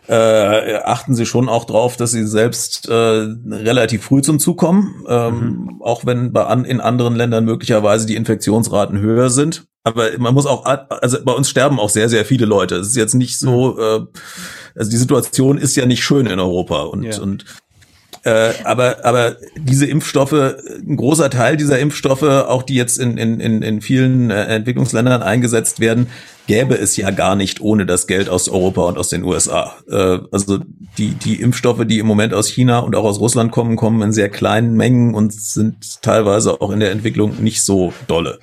äh, 0.09 0.79
achten 0.79 1.15
sie 1.15 1.27
schon 1.27 1.49
auch 1.49 1.65
drauf, 1.65 1.97
dass 1.97 2.11
sie 2.11 2.27
selbst 2.27 2.89
äh, 2.89 2.93
relativ 2.93 4.03
früh 4.03 4.21
zum 4.21 4.41
Zug 4.41 4.59
kommen, 4.59 5.05
ähm, 5.09 5.35
mhm. 5.35 5.81
auch 5.81 6.05
wenn 6.07 6.33
bei 6.33 6.45
an, 6.45 6.65
in 6.65 6.81
anderen 6.81 7.15
Ländern 7.15 7.45
möglicherweise 7.45 8.05
die 8.05 8.17
Infektionsraten 8.17 8.99
höher 8.99 9.31
sind. 9.31 9.69
Aber 9.85 10.19
man 10.19 10.33
muss 10.33 10.47
auch, 10.47 10.65
also 10.65 11.19
bei 11.25 11.33
uns 11.33 11.51
sterben 11.51 11.79
auch 11.79 11.91
sehr, 11.91 12.09
sehr 12.09 12.25
viele 12.25 12.47
Leute. 12.47 12.77
Es 12.77 12.89
ist 12.89 12.97
jetzt 12.97 13.15
nicht 13.15 13.39
so, 13.39 13.79
äh, 13.79 14.07
also 14.75 14.91
die 14.91 14.97
Situation 14.97 15.59
ist 15.59 15.77
ja 15.77 15.85
nicht 15.85 16.03
schön 16.03 16.27
in 16.27 16.41
Europa 16.41 16.83
und, 16.85 17.05
ja. 17.05 17.21
und 17.21 17.45
äh, 18.25 18.55
aber, 18.65 19.05
aber 19.05 19.37
diese 19.57 19.85
Impfstoffe, 19.85 20.33
ein 20.33 20.97
großer 20.97 21.29
Teil 21.29 21.59
dieser 21.59 21.79
Impfstoffe, 21.79 22.23
auch 22.23 22.63
die 22.63 22.75
jetzt 22.75 22.99
in, 22.99 23.19
in, 23.19 23.39
in, 23.39 23.61
in 23.61 23.83
vielen 23.83 24.31
äh, 24.31 24.45
Entwicklungsländern 24.47 25.23
eingesetzt 25.23 25.79
werden, 25.79 26.07
gäbe 26.47 26.75
es 26.79 26.97
ja 26.97 27.11
gar 27.11 27.37
nicht 27.37 27.61
ohne 27.61 27.85
das 27.85 28.07
Geld 28.07 28.31
aus 28.31 28.49
Europa 28.49 28.87
und 28.87 28.97
aus 28.97 29.11
den 29.11 29.25
USA. 29.25 29.75
Äh, 29.91 30.21
also 30.33 30.61
die, 30.97 31.11
die 31.11 31.43
Impfstoffe, 31.43 31.85
die 31.85 31.99
im 31.99 32.07
Moment 32.07 32.33
aus 32.33 32.49
China 32.49 32.79
und 32.79 32.97
auch 32.97 33.05
aus 33.05 33.21
Russland 33.21 33.53
kommen, 33.53 33.77
kommen 33.77 34.01
in 34.01 34.15
sehr 34.15 34.31
kleinen 34.31 34.75
Mengen 34.75 35.15
und 35.15 35.35
sind 35.35 36.01
teilweise 36.01 36.63
auch 36.63 36.71
in 36.71 36.81
der 36.81 36.93
Entwicklung 36.93 37.43
nicht 37.43 37.63
so 37.63 37.93
dolle. 38.07 38.39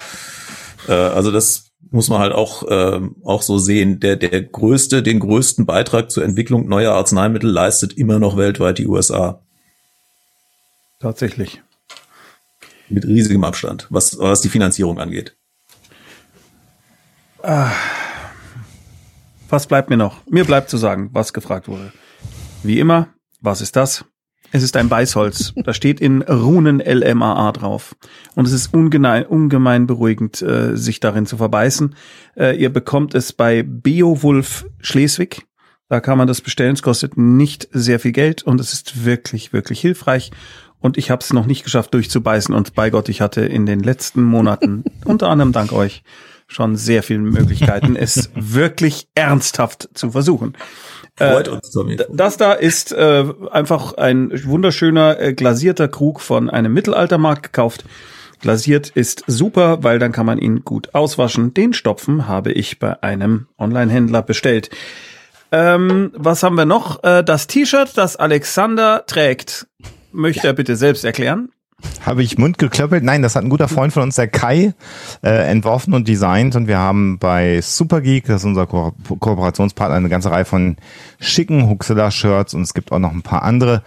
Äh, 0.88 0.94
also 0.94 1.32
das 1.32 1.72
muss 1.90 2.10
man 2.10 2.20
halt 2.20 2.34
auch, 2.34 2.64
äh, 2.64 3.02
auch 3.24 3.42
so 3.42 3.58
sehen. 3.58 4.00
Der, 4.00 4.16
der 4.16 4.42
größte, 4.42 5.04
den 5.04 5.20
größten 5.20 5.66
Beitrag 5.66 6.12
zur 6.12 6.24
Entwicklung 6.24 6.68
neuer 6.68 6.94
Arzneimittel 6.94 7.50
leistet 7.50 7.94
immer 7.94 8.20
noch 8.20 8.38
weltweit 8.38 8.78
die 8.78 8.88
USA. 8.88 9.42
Tatsächlich. 11.00 11.62
Mit 12.90 13.06
riesigem 13.06 13.44
Abstand, 13.44 13.88
was, 13.90 14.18
was 14.20 14.42
die 14.42 14.50
Finanzierung 14.50 15.00
angeht. 15.00 15.36
Ah. 17.42 17.72
Was 19.50 19.68
bleibt 19.68 19.90
mir 19.90 19.98
noch? 19.98 20.26
Mir 20.28 20.46
bleibt 20.46 20.70
zu 20.70 20.78
sagen, 20.78 21.10
was 21.12 21.34
gefragt 21.34 21.68
wurde. 21.68 21.92
Wie 22.64 22.80
immer, 22.80 23.10
was 23.42 23.62
ist 23.62 23.76
das? 23.76 24.06
Es 24.52 24.64
ist 24.64 24.76
ein 24.76 24.90
Beißholz. 24.90 25.54
Da 25.56 25.74
steht 25.74 26.02
in 26.02 26.22
Runen 26.22 26.80
LMAA 26.80 27.54
drauf. 27.54 27.96
Und 28.36 28.46
es 28.46 28.52
ist 28.52 28.74
ungemein, 28.74 29.26
ungemein 29.26 29.88
beruhigend, 29.88 30.42
äh, 30.42 30.76
sich 30.76 31.00
darin 31.00 31.26
zu 31.26 31.38
verbeißen. 31.38 31.96
Äh, 32.36 32.58
ihr 32.58 32.72
bekommt 32.72 33.16
es 33.16 33.32
bei 33.32 33.64
Beowulf 33.64 34.66
Schleswig. 34.82 35.48
Da 35.88 36.02
kann 36.02 36.18
man 36.18 36.28
das 36.28 36.42
bestellen. 36.42 36.74
Es 36.74 36.84
kostet 36.84 37.18
nicht 37.18 37.70
sehr 37.72 38.00
viel 38.00 38.12
Geld 38.12 38.44
und 38.44 38.60
es 38.60 38.74
ist 38.74 39.06
wirklich, 39.06 39.54
wirklich 39.54 39.80
hilfreich. 39.80 40.32
Und 40.80 40.98
ich 40.98 41.12
habe 41.12 41.22
es 41.22 41.32
noch 41.32 41.46
nicht 41.46 41.64
geschafft, 41.64 41.94
durchzubeißen. 41.94 42.54
Und 42.54 42.76
bei 42.76 42.90
Gott, 42.90 43.08
ich 43.08 43.22
hatte 43.22 43.42
in 43.42 43.66
den 43.66 43.80
letzten 43.80 44.24
Monaten, 44.24 44.84
unter 45.06 45.30
anderem 45.30 45.54
dank 45.54 45.72
euch, 45.72 46.04
schon 46.48 46.76
sehr 46.76 47.04
viele 47.04 47.20
Möglichkeiten, 47.20 47.96
es 47.96 48.30
wirklich 48.36 49.08
ernsthaft 49.16 49.90
zu 49.94 50.12
versuchen. 50.12 50.58
Freut 51.16 51.48
äh, 51.48 51.52
uns, 51.52 51.72
Tommy. 51.72 51.98
Das 52.10 52.38
da 52.38 52.54
ist 52.54 52.92
äh, 52.92 53.26
einfach 53.52 53.94
ein 53.94 54.32
wunderschöner 54.46 55.20
äh, 55.20 55.34
glasierter 55.34 55.88
Krug 55.88 56.22
von 56.22 56.50
einem 56.50 56.74
Mittelaltermarkt 56.74 57.44
gekauft. 57.44 57.86
Glasiert 58.40 58.90
ist 58.90 59.24
super, 59.28 59.84
weil 59.84 60.00
dann 60.00 60.12
kann 60.12 60.26
man 60.26 60.40
ihn 60.40 60.64
gut 60.64 60.96
auswaschen. 60.96 61.54
Den 61.54 61.74
Stopfen 61.74 62.28
habe 62.28 62.52
ich 62.52 62.80
bei 62.80 63.02
einem 63.04 63.48
Online-Händler 63.60 64.24
bestellt. 64.24 64.72
Ähm, 65.52 66.12
was 66.16 66.42
haben 66.42 66.56
wir 66.56 66.66
noch? 66.66 67.04
Äh, 67.04 67.24
das 67.24 67.46
T-Shirt, 67.48 67.92
das 67.96 68.16
Alexander 68.16 69.06
trägt. 69.06 69.68
Möchte 70.12 70.48
er 70.48 70.54
bitte 70.54 70.76
selbst 70.76 71.06
erklären? 71.06 71.50
Habe 72.06 72.24
ich 72.24 72.38
Mund 72.38 72.58
geklöppelt? 72.58 73.04
Nein, 73.04 73.22
das 73.22 73.36
hat 73.36 73.44
ein 73.44 73.50
guter 73.50 73.68
Freund 73.68 73.94
von 73.94 74.04
uns, 74.04 74.16
der 74.16 74.28
Kai, 74.28 74.74
äh, 75.24 75.30
entworfen 75.50 75.94
und 75.94 76.08
designt. 76.08 76.56
Und 76.56 76.68
wir 76.68 76.78
haben 76.78 77.18
bei 77.20 77.62
Supergeek, 77.62 78.26
das 78.26 78.42
ist 78.42 78.46
unser 78.46 78.68
Ko 78.68 78.94
Kooperationspartner, 79.20 79.98
eine 79.98 80.10
ganze 80.10 80.32
Reihe 80.32 80.46
von 80.46 80.78
schicken 81.20 81.70
Huxela-Shirts 81.70 82.54
und 82.54 82.64
es 82.64 82.74
gibt 82.74 82.92
auch 82.92 83.00
noch 83.00 83.12
ein 83.12 83.22
paar 83.22 83.44
andere 83.44 83.84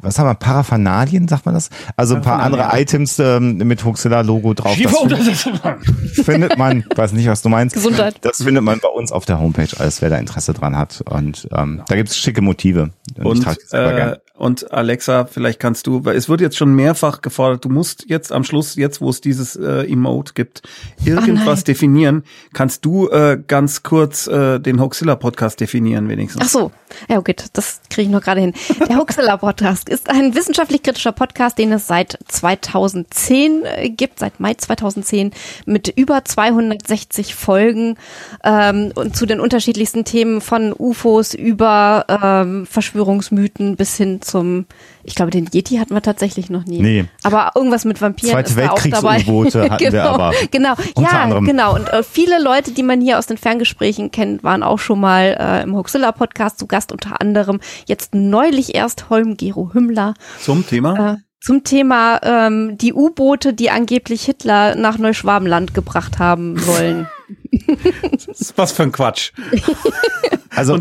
was 0.00 0.18
haben 0.18 0.26
wir, 0.26 0.34
Parafanalien, 0.34 1.26
sagt 1.26 1.46
man 1.46 1.54
das? 1.54 1.70
Also 1.96 2.16
ein 2.16 2.22
paar 2.22 2.40
andere 2.40 2.68
Items 2.72 3.18
ähm, 3.18 3.56
mit 3.58 3.84
Huxilla-Logo 3.84 4.54
drauf. 4.54 4.76
Das 4.78 6.24
findet 6.24 6.56
man, 6.58 6.84
weiß 6.94 7.12
nicht, 7.12 7.28
was 7.28 7.42
du 7.42 7.48
meinst. 7.48 7.74
Gesundheit. 7.74 8.16
Das 8.22 8.42
findet 8.42 8.62
man 8.62 8.78
bei 8.78 8.88
uns 8.88 9.10
auf 9.10 9.24
der 9.24 9.40
Homepage, 9.40 9.68
alles 9.78 10.00
wer 10.00 10.10
da 10.10 10.16
Interesse 10.16 10.54
dran 10.54 10.78
hat. 10.78 11.02
Und 11.06 11.48
ähm, 11.52 11.82
da 11.88 11.96
gibt's 11.96 12.16
schicke 12.16 12.40
Motive. 12.40 12.90
Und, 13.16 13.46
Und 13.46 13.72
äh, 13.72 14.16
Und 14.36 14.72
Alexa, 14.72 15.26
vielleicht 15.26 15.60
kannst 15.60 15.86
du, 15.86 16.04
weil 16.04 16.16
es 16.16 16.28
wird 16.28 16.40
jetzt 16.40 16.56
schon 16.56 16.74
mehrfach 16.74 17.22
gefordert, 17.22 17.64
du 17.64 17.68
musst 17.68 18.06
jetzt 18.08 18.32
am 18.32 18.42
Schluss, 18.42 18.74
jetzt 18.74 19.00
wo 19.00 19.08
es 19.08 19.20
dieses 19.20 19.54
äh, 19.54 19.84
Emote 19.88 20.32
gibt, 20.34 20.62
irgendwas 21.04 21.60
nein. 21.60 21.64
definieren. 21.66 22.24
Kannst 22.52 22.84
du 22.84 23.08
äh, 23.10 23.40
ganz 23.46 23.84
kurz 23.84 24.26
äh, 24.26 24.58
den 24.58 24.80
Hoaxilla 24.80 25.14
Podcast 25.14 25.60
definieren 25.60 26.08
wenigstens? 26.08 26.42
Ach 26.44 26.48
so, 26.48 26.72
ja 27.08 27.18
okay, 27.18 27.36
das 27.52 27.80
kriege 27.90 28.08
ich 28.08 28.12
noch 28.12 28.22
gerade 28.22 28.40
hin. 28.40 28.54
Der 28.88 28.96
Hoaxilla 28.96 29.36
Podcast 29.36 29.88
ist 29.88 30.10
ein 30.10 30.34
wissenschaftlich 30.34 30.82
kritischer 30.82 31.12
Podcast, 31.12 31.56
den 31.56 31.70
es 31.70 31.86
seit 31.86 32.18
2010 32.26 33.62
äh, 33.64 33.88
gibt, 33.90 34.18
seit 34.18 34.40
Mai 34.40 34.54
2010 34.54 35.30
mit 35.64 35.92
über 35.96 36.24
260 36.24 37.36
Folgen 37.36 37.98
ähm, 38.42 38.90
und 38.96 39.14
zu 39.14 39.26
den 39.26 39.38
unterschiedlichsten 39.38 40.04
Themen 40.04 40.40
von 40.40 40.74
UFOs 40.76 41.34
über 41.34 42.04
ähm, 42.08 42.66
Verschwörungsmythen 42.66 43.76
bis 43.76 43.96
hin 43.96 44.22
zum, 44.24 44.66
ich 45.02 45.14
glaube, 45.14 45.30
den 45.30 45.48
Yeti 45.52 45.76
hatten 45.76 45.94
wir 45.94 46.02
tatsächlich 46.02 46.50
noch 46.50 46.64
nie. 46.64 46.80
Nee. 46.80 47.04
Aber 47.22 47.52
irgendwas 47.54 47.84
mit 47.84 48.00
Vampiren 48.00 48.32
Zweite 48.32 48.50
ist 48.50 48.58
da 48.58 48.70
auch 48.70 48.82
dabei. 48.82 49.16
Weltkriegs-U-Boote 49.16 49.62
hatten 49.70 49.84
wir 49.84 49.90
genau, 49.90 50.08
aber. 50.08 50.32
Genau, 50.50 50.74
Unter 50.94 51.12
ja, 51.12 51.22
anderem. 51.22 51.44
genau. 51.44 51.74
Und 51.74 51.88
äh, 51.88 52.02
viele 52.02 52.42
Leute, 52.42 52.72
die 52.72 52.82
man 52.82 53.00
hier 53.00 53.18
aus 53.18 53.26
den 53.26 53.36
Ferngesprächen 53.36 54.10
kennt, 54.10 54.42
waren 54.42 54.62
auch 54.62 54.78
schon 54.78 55.00
mal 55.00 55.36
äh, 55.38 55.62
im 55.62 55.76
Hoaxilla 55.76 56.12
Podcast 56.12 56.58
zu 56.58 56.66
Gast, 56.66 56.92
unter 56.92 57.20
anderem 57.20 57.60
jetzt 57.86 58.14
neulich 58.14 58.74
erst 58.74 59.10
Holm 59.10 59.36
Gero 59.36 59.70
Hümmler 59.72 60.14
Zum 60.40 60.66
Thema? 60.66 61.12
äh, 61.12 61.16
zum 61.40 61.62
Thema 61.62 62.20
ähm, 62.22 62.78
die 62.78 62.94
U-Boote, 62.94 63.52
die 63.52 63.70
angeblich 63.70 64.24
Hitler 64.24 64.76
nach 64.76 64.96
Neuschwabenland 64.96 65.74
gebracht 65.74 66.18
haben 66.18 66.58
sollen. 66.58 67.06
Was 68.56 68.72
für 68.72 68.82
ein 68.84 68.92
Quatsch. 68.92 69.32
Also, 70.56 70.78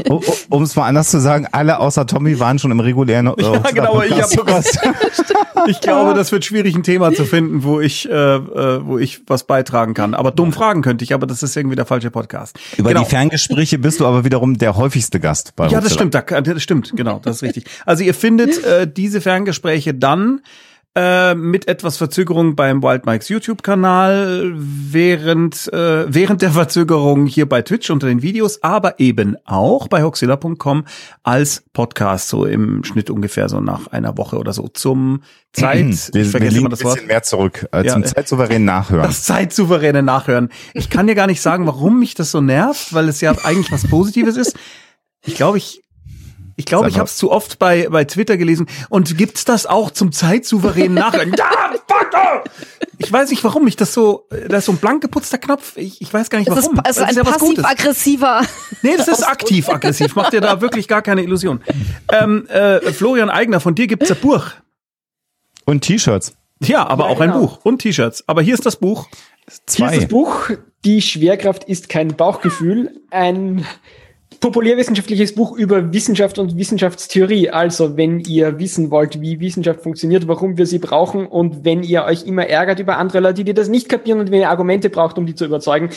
um 0.52 0.62
es 0.62 0.76
mal 0.76 0.86
anders 0.86 1.10
zu 1.10 1.20
sagen, 1.20 1.48
alle 1.52 1.80
außer 1.80 2.06
Tommy 2.06 2.40
waren 2.40 2.60
schon 2.60 2.70
im 2.70 2.80
regulären 2.80 3.26
äh, 3.26 3.34
Ja, 3.42 3.58
genau, 3.74 4.04
ich 4.04 4.12
hab- 4.22 4.46
Gast. 4.46 4.80
Ich 5.68 5.82
glaube, 5.82 6.14
das 6.14 6.32
wird 6.32 6.46
schwierig, 6.46 6.76
ein 6.76 6.84
Thema 6.84 7.12
zu 7.12 7.26
finden, 7.26 7.64
wo 7.64 7.80
ich, 7.82 8.08
äh, 8.08 8.14
äh, 8.36 8.86
wo 8.86 9.00
ich 9.00 9.22
was 9.26 9.46
beitragen 9.46 9.96
kann. 9.96 10.14
Aber 10.14 10.30
dumm 10.30 10.54
fragen 10.54 10.84
könnte 10.84 11.04
ich, 11.04 11.12
aber 11.12 11.26
das 11.26 11.42
ist 11.42 11.58
irgendwie 11.58 11.76
der 11.76 11.88
falsche 11.88 12.12
Podcast. 12.12 12.60
Über 12.78 12.90
Genau. 12.90 13.04
die 13.04 13.10
Ferngespräche 13.10 13.80
bist 13.80 14.00
du 14.00 14.06
aber 14.06 14.24
wiederum 14.24 14.60
der 14.60 14.76
häufigste 14.78 15.20
Gast 15.20 15.56
bei 15.56 15.68
Ja, 15.70 15.82
das 15.82 15.92
stimmt, 15.96 16.14
da- 16.14 16.22
das 16.22 16.62
stimmt, 16.62 16.94
genau, 16.96 17.18
das 17.24 17.38
ist 17.38 17.42
richtig. 17.42 17.66
Also 17.86 18.04
ihr 18.04 18.14
findet 18.14 18.64
äh, 18.64 18.88
diese 18.88 19.22
Ferngespräche 19.22 19.96
dann 19.96 20.42
äh, 20.96 21.34
mit 21.34 21.68
etwas 21.68 21.98
Verzögerung 21.98 22.56
beim 22.56 22.84
Wild 22.84 23.06
Mikes 23.06 23.30
YouTube-Kanal, 23.30 24.54
während, 24.56 25.72
äh, 25.74 26.06
während 26.14 26.42
der 26.44 26.52
Verzögerung 26.52 27.26
hier 27.26 27.50
bei 27.50 27.64
Twitch 27.64 27.90
unter 27.90 28.08
den 28.08 28.22
Videos, 28.22 28.62
aber 28.62 29.00
eben 29.00 29.36
auch 29.46 29.88
bei 29.88 30.04
hoxilla.com 30.04 30.86
als 31.24 31.64
Podcast, 31.74 32.30
so 32.30 32.46
im 32.46 32.84
Schnitt 32.84 33.10
ungefähr 33.10 33.50
so 33.50 33.60
nach 33.60 33.88
einer 33.88 34.18
Woche 34.18 34.38
oder 34.38 34.54
so 34.54 34.68
zum 34.68 35.24
Zeit, 35.52 36.14
wir, 36.14 36.22
ich 36.22 36.30
vergesse 36.30 36.58
immer 36.58 36.68
ein 36.68 36.72
das 36.72 36.84
Wort. 36.84 36.96
bisschen 36.96 37.08
mehr 37.08 37.24
zurück 37.24 37.68
äh, 37.72 37.86
Ja, 37.86 37.94
zum 37.94 38.04
zeitsouveränen 38.04 38.66
Nachhören. 38.66 39.04
Das 39.04 39.24
zeitsouveräne 39.24 40.04
Nachhören. 40.04 40.50
Ich 40.74 40.90
kann 40.90 41.08
dir 41.08 41.16
gar 41.16 41.28
nicht 41.28 41.42
sagen, 41.42 41.66
warum 41.66 42.00
mich 42.00 42.14
das 42.14 42.32
so 42.32 42.42
nervt, 42.42 42.94
weil 42.94 43.10
es 43.10 43.20
ja 43.22 43.34
eigentlich 43.44 43.72
was 43.72 43.88
Positives 43.88 44.38
ist. 44.38 44.56
Ich 45.26 45.36
glaube, 45.36 45.58
ich 45.58 45.84
ich 46.56 46.66
glaube, 46.66 46.90
ich 46.90 46.98
habe 46.98 47.08
es 47.08 47.18
zu 47.18 47.32
oft 47.32 47.60
bei 47.60 47.88
bei 47.90 48.04
Twitter 48.06 48.38
gelesen. 48.38 48.68
Und 48.90 49.18
gibt's 49.18 49.46
das 49.46 49.66
auch 49.66 49.92
zum 49.92 50.12
zeitsouveränen 50.12 50.98
Vater! 50.98 52.44
Ich 53.00 53.12
weiß 53.12 53.32
nicht, 53.32 53.44
warum 53.44 53.66
mich 53.66 53.76
das 53.76 53.94
so. 53.94 54.28
Da 54.48 54.58
ist 54.58 54.66
so 54.66 54.72
ein 54.72 54.78
blank 54.78 55.02
geputzter 55.02 55.38
Knopf. 55.38 55.76
Ich, 55.76 56.00
ich 56.02 56.14
weiß 56.14 56.30
gar 56.30 56.40
nicht, 56.40 56.48
Es 56.50 56.58
ist, 56.58 56.66
warum. 56.68 56.80
es 56.86 56.92
ist 56.92 57.00
Das 57.02 57.10
ein 57.10 57.16
ja 57.16 57.24
passiv-aggressiver. 57.24 58.42
Nee, 58.82 58.96
das 58.96 59.08
ist 59.10 59.24
aktiv-aggressiv. 59.24 60.16
Macht 60.16 60.32
dir 60.32 60.40
da 60.40 60.62
wirklich 60.62 60.88
gar 60.88 61.02
keine 61.02 61.22
Illusion. 61.22 61.62
Ähm, 62.14 62.48
äh, 62.48 62.80
Florian 62.94 63.30
Eigner, 63.30 63.60
von 63.60 63.76
dir 63.76 63.88
gibt's 63.88 64.10
ein 64.10 64.18
Buch. 64.22 64.46
Und 65.66 65.82
T-Shirts. 65.82 66.34
Ja, 66.62 66.88
aber 66.88 67.06
Ja, 67.06 67.10
auch 67.12 67.20
ein 67.20 67.30
genau. 67.32 67.42
Buch 67.42 67.60
und 67.64 67.80
T-Shirts. 67.80 68.24
Aber 68.28 68.42
hier 68.42 68.54
ist 68.54 68.66
das 68.66 68.78
Buch. 68.78 69.08
Hier 69.10 69.48
ist 69.48 69.70
Zwei. 69.70 69.96
das 69.98 70.08
Buch 70.08 70.50
Die 70.86 71.02
Schwerkraft 71.02 71.66
ist 71.66 71.90
kein 71.90 72.16
Bauchgefühl. 72.16 73.02
Ein 73.12 73.66
populärwissenschaftliches 74.44 75.36
Buch 75.36 75.56
über 75.56 75.94
Wissenschaft 75.94 76.38
und 76.38 76.58
Wissenschaftstheorie. 76.58 77.50
Also, 77.50 77.96
wenn 77.96 78.20
ihr 78.20 78.60
wissen 78.60 78.92
wollt, 78.92 79.22
wie 79.22 79.40
Wissenschaft 79.40 79.80
funktioniert, 79.80 80.28
warum 80.28 80.58
wir 80.58 80.66
sie 80.66 80.80
brauchen 80.80 81.26
und 81.26 81.64
wenn 81.64 81.82
ihr 81.82 82.04
euch 82.04 82.26
immer 82.26 82.46
ärgert 82.46 82.80
über 82.80 82.98
andere 82.98 83.22
Leute, 83.22 83.46
die 83.46 83.54
das 83.54 83.70
nicht 83.70 83.88
kapieren 83.88 84.20
und 84.20 84.32
wenn 84.32 84.42
ihr 84.42 84.50
Argumente 84.50 84.90
braucht, 84.90 85.18
um 85.18 85.26
die 85.26 85.34
zu 85.34 85.46
überzeugen, 85.46 85.92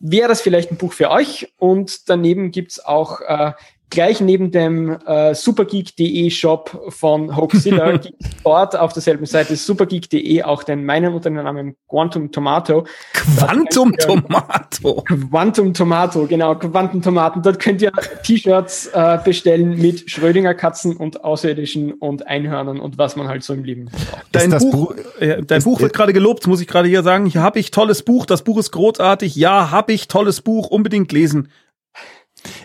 wäre 0.00 0.26
das 0.26 0.40
vielleicht 0.40 0.72
ein 0.72 0.78
Buch 0.78 0.92
für 0.92 1.12
euch. 1.12 1.52
Und 1.58 2.08
daneben 2.10 2.50
gibt's 2.50 2.84
auch 2.84 3.20
äh, 3.20 3.52
gleich 3.90 4.20
neben 4.20 4.50
dem 4.50 4.96
äh, 5.04 5.34
supergeek.de 5.34 6.30
Shop 6.30 6.86
von 6.88 7.36
Hoaxilla 7.36 8.00
dort 8.44 8.76
auf 8.76 8.92
derselben 8.92 9.26
Seite 9.26 9.56
supergeek.de 9.56 10.42
auch 10.44 10.62
den 10.62 10.84
meinen 10.84 11.12
Unternehmen 11.12 11.76
Quantum 11.88 12.30
Tomato. 12.30 12.86
Quantum 13.12 13.96
Tomato. 13.96 15.02
Quantum 15.02 15.74
Tomato, 15.74 16.26
genau, 16.26 16.54
Quantum 16.54 17.02
Tomaten. 17.02 17.42
Dort 17.42 17.58
könnt 17.58 17.82
ihr 17.82 17.92
T-Shirts 18.22 18.86
äh, 18.94 19.18
bestellen 19.24 19.76
mit 19.76 20.10
Schrödinger 20.10 20.54
Katzen 20.54 20.96
und 20.96 21.24
Außerirdischen 21.24 21.92
und 21.94 22.26
Einhörnern 22.26 22.80
und 22.80 22.96
was 22.96 23.16
man 23.16 23.28
halt 23.28 23.42
so 23.42 23.52
im 23.52 23.64
Leben 23.64 23.86
braucht. 23.86 24.24
Dein, 24.32 24.50
das 24.50 24.68
Buch, 24.70 24.94
ja, 25.20 25.40
dein 25.40 25.62
Buch 25.62 25.80
wird 25.80 25.92
gerade 25.92 26.12
gelobt, 26.12 26.46
muss 26.46 26.60
ich 26.60 26.68
gerade 26.68 26.88
hier 26.88 27.02
sagen. 27.02 27.26
Hier 27.26 27.42
habe 27.42 27.58
ich 27.58 27.70
tolles 27.70 28.02
Buch, 28.02 28.24
das 28.24 28.42
Buch 28.42 28.58
ist 28.58 28.70
großartig. 28.70 29.34
Ja, 29.34 29.70
habe 29.70 29.92
ich 29.92 30.08
tolles 30.08 30.40
Buch, 30.40 30.68
unbedingt 30.68 31.12
lesen. 31.12 31.48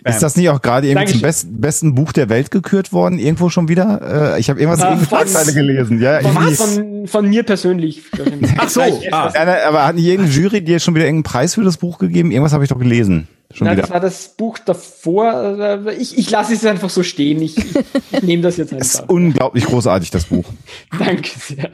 Ist 0.05 0.21
das 0.23 0.35
nicht 0.37 0.49
auch 0.49 0.61
gerade 0.61 0.87
irgendwie 0.87 1.13
zum 1.13 1.21
Dankeschön. 1.21 1.49
best, 1.51 1.61
besten 1.61 1.95
Buch 1.95 2.11
der 2.13 2.29
Welt 2.29 2.51
gekürt 2.51 2.93
worden? 2.93 3.19
Irgendwo 3.19 3.49
schon 3.49 3.67
wieder? 3.67 4.35
Äh, 4.35 4.39
ich 4.39 4.49
habe 4.49 4.59
irgendwas 4.59 4.81
Ah, 4.81 4.93
in 4.93 4.99
der 4.99 5.01
was? 5.01 5.07
Schlagzeile 5.31 5.53
gelesen. 5.53 6.01
Ja, 6.01 6.21
Von, 6.21 6.53
von, 6.55 7.07
von 7.07 7.29
mir 7.29 7.43
persönlich. 7.43 8.01
Ach 8.57 8.69
so, 8.69 8.81
ah. 9.11 9.33
Aber 9.67 9.85
hat 9.87 9.95
nicht 9.95 10.05
irgendeine 10.05 10.37
Jury 10.39 10.61
dir 10.63 10.79
schon 10.79 10.95
wieder 10.95 11.05
irgendeinen 11.05 11.23
Preis 11.31 11.55
für 11.55 11.63
das 11.63 11.77
Buch 11.77 11.97
gegeben? 11.97 12.31
Irgendwas 12.31 12.53
habe 12.53 12.63
ich 12.63 12.69
doch 12.69 12.79
gelesen. 12.79 13.27
Schon 13.53 13.67
Nein, 13.67 13.77
wieder. 13.77 13.83
das 13.87 13.91
war 13.93 13.99
das 13.99 14.29
Buch 14.35 14.57
davor. 14.59 15.59
Äh, 15.87 15.93
Ich, 15.95 16.17
ich 16.17 16.29
lasse 16.29 16.53
es 16.53 16.65
einfach 16.65 16.89
so 16.89 17.03
stehen. 17.03 17.41
Ich, 17.41 17.57
ich, 17.57 17.65
ich 18.11 18.23
nehme 18.23 18.41
das 18.43 18.57
jetzt 18.57 18.71
Es 18.77 18.87
ist 18.87 19.01
einfach. 19.01 19.13
unglaublich 19.13 19.65
großartig, 19.65 20.09
das 20.11 20.25
Buch. 20.25 20.45
Danke 20.99 21.29
sehr. 21.37 21.69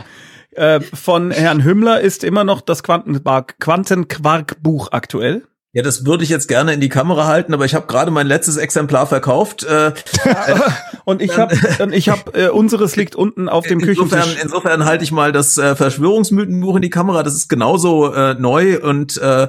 Äh, 0.53 0.81
von 0.81 1.31
Herrn 1.31 1.63
Hümmler 1.63 2.01
ist 2.01 2.23
immer 2.23 2.43
noch 2.43 2.59
das 2.61 2.83
Quantenquark- 2.83 3.53
Quantenquark-Buch 3.59 4.89
aktuell. 4.91 5.43
Ja, 5.73 5.81
das 5.83 6.05
würde 6.05 6.25
ich 6.25 6.29
jetzt 6.29 6.49
gerne 6.49 6.73
in 6.73 6.81
die 6.81 6.89
Kamera 6.89 7.27
halten, 7.27 7.53
aber 7.53 7.63
ich 7.63 7.73
habe 7.75 7.87
gerade 7.87 8.11
mein 8.11 8.27
letztes 8.27 8.57
Exemplar 8.57 9.07
verkauft. 9.07 9.63
Äh, 9.63 9.93
Und 11.05 11.21
ich 11.21 11.37
habe, 11.37 11.55
ich 11.93 12.09
habe, 12.09 12.33
äh, 12.33 12.49
unseres 12.49 12.95
liegt 12.95 13.15
unten 13.15 13.49
auf 13.49 13.65
dem 13.65 13.79
insofern, 13.79 14.19
Küchentisch. 14.21 14.43
insofern 14.43 14.85
halte 14.85 15.03
ich 15.03 15.11
mal 15.11 15.31
das 15.31 15.57
äh, 15.57 15.75
Verschwörungsmythenbuch 15.75 16.75
in 16.75 16.81
die 16.81 16.89
Kamera. 16.89 17.23
Das 17.23 17.35
ist 17.35 17.47
genauso 17.47 18.13
äh, 18.13 18.35
neu 18.35 18.79
und 18.81 19.17
äh, 19.17 19.47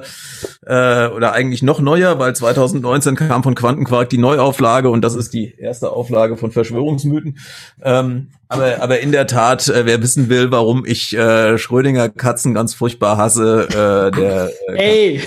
äh, 0.65 1.07
oder 1.09 1.33
eigentlich 1.33 1.61
noch 1.61 1.79
neuer, 1.79 2.19
weil 2.19 2.35
2019 2.35 3.15
kam 3.15 3.43
von 3.43 3.55
Quantenquark 3.55 4.09
die 4.09 4.17
Neuauflage 4.17 4.89
und 4.89 5.01
das 5.01 5.15
ist 5.15 5.33
die 5.33 5.53
erste 5.57 5.91
Auflage 5.91 6.37
von 6.37 6.51
Verschwörungsmythen. 6.51 7.37
Ähm, 7.83 8.29
aber, 8.53 8.81
aber 8.81 8.99
in 8.99 9.11
der 9.11 9.27
Tat, 9.27 9.67
äh, 9.67 9.85
wer 9.85 10.01
wissen 10.01 10.29
will, 10.29 10.51
warum 10.51 10.85
ich 10.85 11.15
äh, 11.15 11.57
Schrödinger 11.57 12.09
Katzen 12.09 12.53
ganz 12.53 12.73
furchtbar 12.73 13.17
hasse, 13.17 13.67
äh, 13.69 14.11
der 14.17 14.49
äh, 14.69 14.77
Ey. 14.77 15.21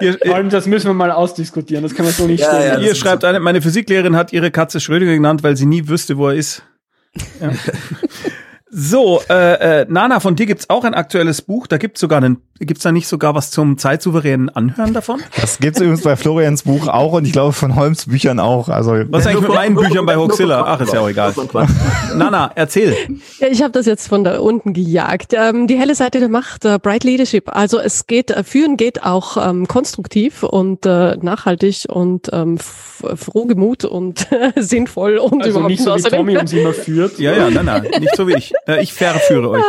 Ihr, 0.00 0.18
vor 0.26 0.34
allem 0.34 0.50
das 0.50 0.66
müssen 0.66 0.86
wir 0.88 0.94
mal 0.94 1.10
ausdiskutieren. 1.10 1.82
Das 1.82 1.94
kann 1.94 2.04
man 2.04 2.14
so 2.14 2.26
nicht 2.26 2.40
Ja, 2.40 2.50
stehen. 2.50 2.66
ja, 2.66 2.78
ihr 2.78 2.94
schreibt 2.94 3.24
eine, 3.24 3.40
meine 3.40 3.62
Physiklehrerin 3.62 4.16
hat 4.16 4.32
ihre 4.32 4.50
Katze 4.50 4.80
Schrödinger 4.80 5.14
genannt, 5.14 5.42
weil 5.42 5.56
sie 5.56 5.66
nie 5.66 5.88
wüsste, 5.88 6.16
wo 6.16 6.28
er 6.28 6.34
ist. 6.34 6.62
Ja. 7.40 7.50
So, 8.76 9.22
äh, 9.30 9.82
äh, 9.82 9.86
Nana, 9.88 10.18
von 10.18 10.34
dir 10.34 10.46
gibt's 10.46 10.68
auch 10.68 10.82
ein 10.82 10.94
aktuelles 10.94 11.42
Buch. 11.42 11.68
Da 11.68 11.76
gibt's 11.78 12.00
sogar 12.00 12.18
einen, 12.20 12.38
gibt's 12.60 12.82
da 12.82 12.92
nicht 12.92 13.08
sogar 13.08 13.34
was 13.34 13.50
zum 13.50 13.78
zeitsouveränen 13.78 14.48
Anhören 14.48 14.94
davon? 14.94 15.20
Das 15.40 15.58
gibt's 15.58 15.80
übrigens 15.80 16.02
bei 16.02 16.16
Florians 16.16 16.62
Buch 16.62 16.88
auch 16.88 17.12
und 17.12 17.24
ich 17.24 17.32
glaube 17.32 17.52
von 17.52 17.74
Holms 17.74 18.06
Büchern 18.06 18.38
auch. 18.38 18.68
Also 18.68 18.92
Was 19.10 19.22
ist 19.22 19.26
eigentlich 19.26 19.42
mit 19.42 19.54
meinen 19.54 19.74
Büchern 19.74 20.06
bei 20.06 20.16
Hoaxilla? 20.16 20.64
Ach, 20.66 20.80
ist 20.80 20.92
ja 20.92 21.00
auch 21.00 21.08
egal. 21.08 21.34
Nana, 22.14 22.52
erzähl. 22.54 22.94
Ja, 23.40 23.48
ich 23.48 23.62
habe 23.62 23.72
das 23.72 23.86
jetzt 23.86 24.08
von 24.08 24.24
da 24.24 24.38
unten 24.38 24.72
gejagt. 24.72 25.32
Ähm, 25.34 25.66
die 25.66 25.76
helle 25.76 25.94
Seite 25.94 26.20
der 26.20 26.28
Macht, 26.28 26.64
äh, 26.64 26.78
Bright 26.80 27.04
Leadership. 27.04 27.54
Also 27.54 27.78
es 27.78 28.06
geht, 28.06 28.30
äh, 28.30 28.44
führen 28.44 28.76
geht 28.76 29.02
auch 29.02 29.36
ähm, 29.36 29.66
konstruktiv 29.66 30.42
und 30.42 30.86
äh, 30.86 31.16
nachhaltig 31.16 31.86
und 31.88 32.30
ähm, 32.32 32.58
frohgemut 32.58 33.84
und 33.84 34.28
sinnvoll 34.56 35.18
und 35.18 35.42
Also 35.42 35.50
überhaupt 35.50 35.70
nicht 35.70 35.82
so 35.82 35.96
wie 35.96 36.02
Tommy 36.02 36.36
uns 36.38 36.52
immer 36.52 36.72
führt. 36.72 37.18
Ja, 37.18 37.32
ja, 37.32 37.50
nein, 37.50 37.64
nein, 37.64 37.82
nicht 38.00 38.16
so 38.16 38.28
wie 38.28 38.34
ich. 38.34 38.52
Äh, 38.68 38.82
ich 38.82 38.92
verführe 38.92 39.50
euch. 39.50 39.62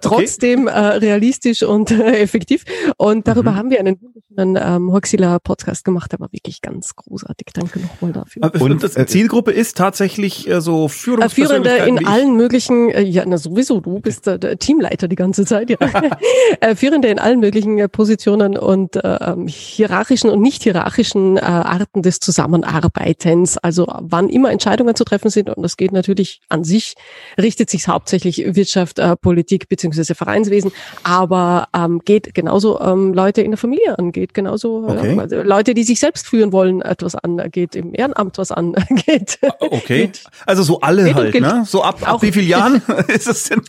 Trotzdem 0.00 0.66
äh, 0.66 0.78
realistisch 0.78 1.62
und 1.62 1.90
äh, 1.90 2.26
effektiv. 2.32 2.64
Und 2.96 3.28
darüber 3.28 3.52
mhm. 3.52 3.56
haben 3.56 3.70
wir 3.70 3.80
einen 3.80 3.98
wunderschönen 4.00 4.58
ähm, 4.60 4.92
Hoxilla-Podcast 4.92 5.84
gemacht, 5.84 6.12
der 6.12 6.20
war 6.20 6.32
wirklich 6.32 6.62
ganz 6.62 6.94
großartig. 6.96 7.48
Danke 7.52 7.80
nochmal 7.80 8.12
dafür. 8.12 8.50
Und 8.60 8.82
das, 8.82 8.96
äh, 8.96 9.06
Zielgruppe 9.06 9.52
ist 9.52 9.76
tatsächlich 9.76 10.48
äh, 10.48 10.60
so 10.60 10.88
Führungspersönlichkeiten. 10.88 11.84
Führende 11.84 12.00
in 12.00 12.06
allen 12.06 12.36
möglichen, 12.36 12.90
äh, 12.90 13.02
ja, 13.02 13.24
na 13.26 13.36
sowieso, 13.36 13.80
du 13.80 14.00
bist 14.00 14.26
äh, 14.26 14.38
der 14.38 14.58
Teamleiter 14.58 15.08
die 15.08 15.16
ganze 15.16 15.44
Zeit, 15.44 15.70
ja. 15.70 15.76
äh, 16.60 16.74
Führende 16.74 17.08
in 17.08 17.18
allen 17.18 17.40
möglichen 17.40 17.78
äh, 17.78 17.88
Positionen 17.88 18.56
und 18.56 18.96
äh, 18.96 19.18
ähm, 19.20 19.46
hierarchischen 19.46 20.30
und 20.30 20.40
nicht 20.40 20.62
hierarchischen 20.62 21.36
äh, 21.36 21.40
Arten 21.40 22.02
des 22.02 22.20
Zusammenarbeitens. 22.20 23.58
Also 23.58 23.86
wann 24.00 24.28
immer 24.28 24.50
Entscheidungen 24.50 24.94
zu 24.94 25.04
treffen 25.04 25.30
sind, 25.30 25.50
und 25.50 25.62
das 25.62 25.76
geht 25.76 25.92
natürlich 25.92 26.40
an 26.48 26.64
sich, 26.64 26.94
richtet 27.38 27.68
sich 27.68 27.88
hauptsächlich 27.88 28.54
Wirtschaft, 28.54 28.98
äh, 28.98 29.16
Politik 29.16 29.68
beziehungsweise 29.68 30.14
Vereinswesen, 30.14 30.72
aber 31.02 31.68
ähm, 31.74 32.00
geht 32.04 32.21
genauso 32.34 32.80
ähm, 32.80 33.12
Leute 33.14 33.42
in 33.42 33.50
der 33.50 33.58
Familie 33.58 33.98
an, 33.98 34.12
geht 34.12 34.34
genauso 34.34 34.86
okay. 34.88 35.18
äh, 35.18 35.42
Leute, 35.42 35.74
die 35.74 35.84
sich 35.84 36.00
selbst 36.00 36.26
führen 36.26 36.52
wollen, 36.52 36.82
etwas 36.82 37.14
an, 37.14 37.42
geht 37.50 37.74
im 37.74 37.94
Ehrenamt 37.94 38.38
was 38.38 38.52
an, 38.52 38.74
geht. 39.06 39.38
Ah, 39.42 39.54
okay. 39.60 40.06
Geht, 40.06 40.24
also 40.46 40.62
so 40.62 40.80
alle 40.80 41.14
halt, 41.14 41.40
ne? 41.40 41.64
So 41.66 41.82
ab, 41.82 41.98
ab 42.08 42.22
wie 42.22 42.32
vielen 42.32 42.48
Jahren 42.48 42.82
ist 43.08 43.28
es 43.28 43.48
denn? 43.48 43.62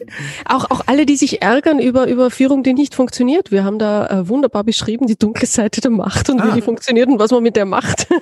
Auch, 0.45 0.69
auch 0.71 0.81
alle, 0.85 1.05
die 1.05 1.15
sich 1.15 1.41
ärgern 1.41 1.79
über, 1.79 2.07
über 2.07 2.31
Führung, 2.31 2.63
die 2.63 2.73
nicht 2.73 2.95
funktioniert. 2.95 3.51
Wir 3.51 3.63
haben 3.63 3.79
da 3.79 4.07
äh, 4.07 4.29
wunderbar 4.29 4.63
beschrieben, 4.63 5.07
die 5.07 5.17
dunkle 5.17 5.47
Seite 5.47 5.81
der 5.81 5.91
Macht 5.91 6.29
und 6.29 6.41
ah. 6.41 6.47
wie 6.47 6.51
die 6.55 6.61
funktioniert 6.61 7.09
und 7.09 7.19
was 7.19 7.31
man 7.31 7.43
mit 7.43 7.55
der 7.55 7.65
macht. 7.65 8.07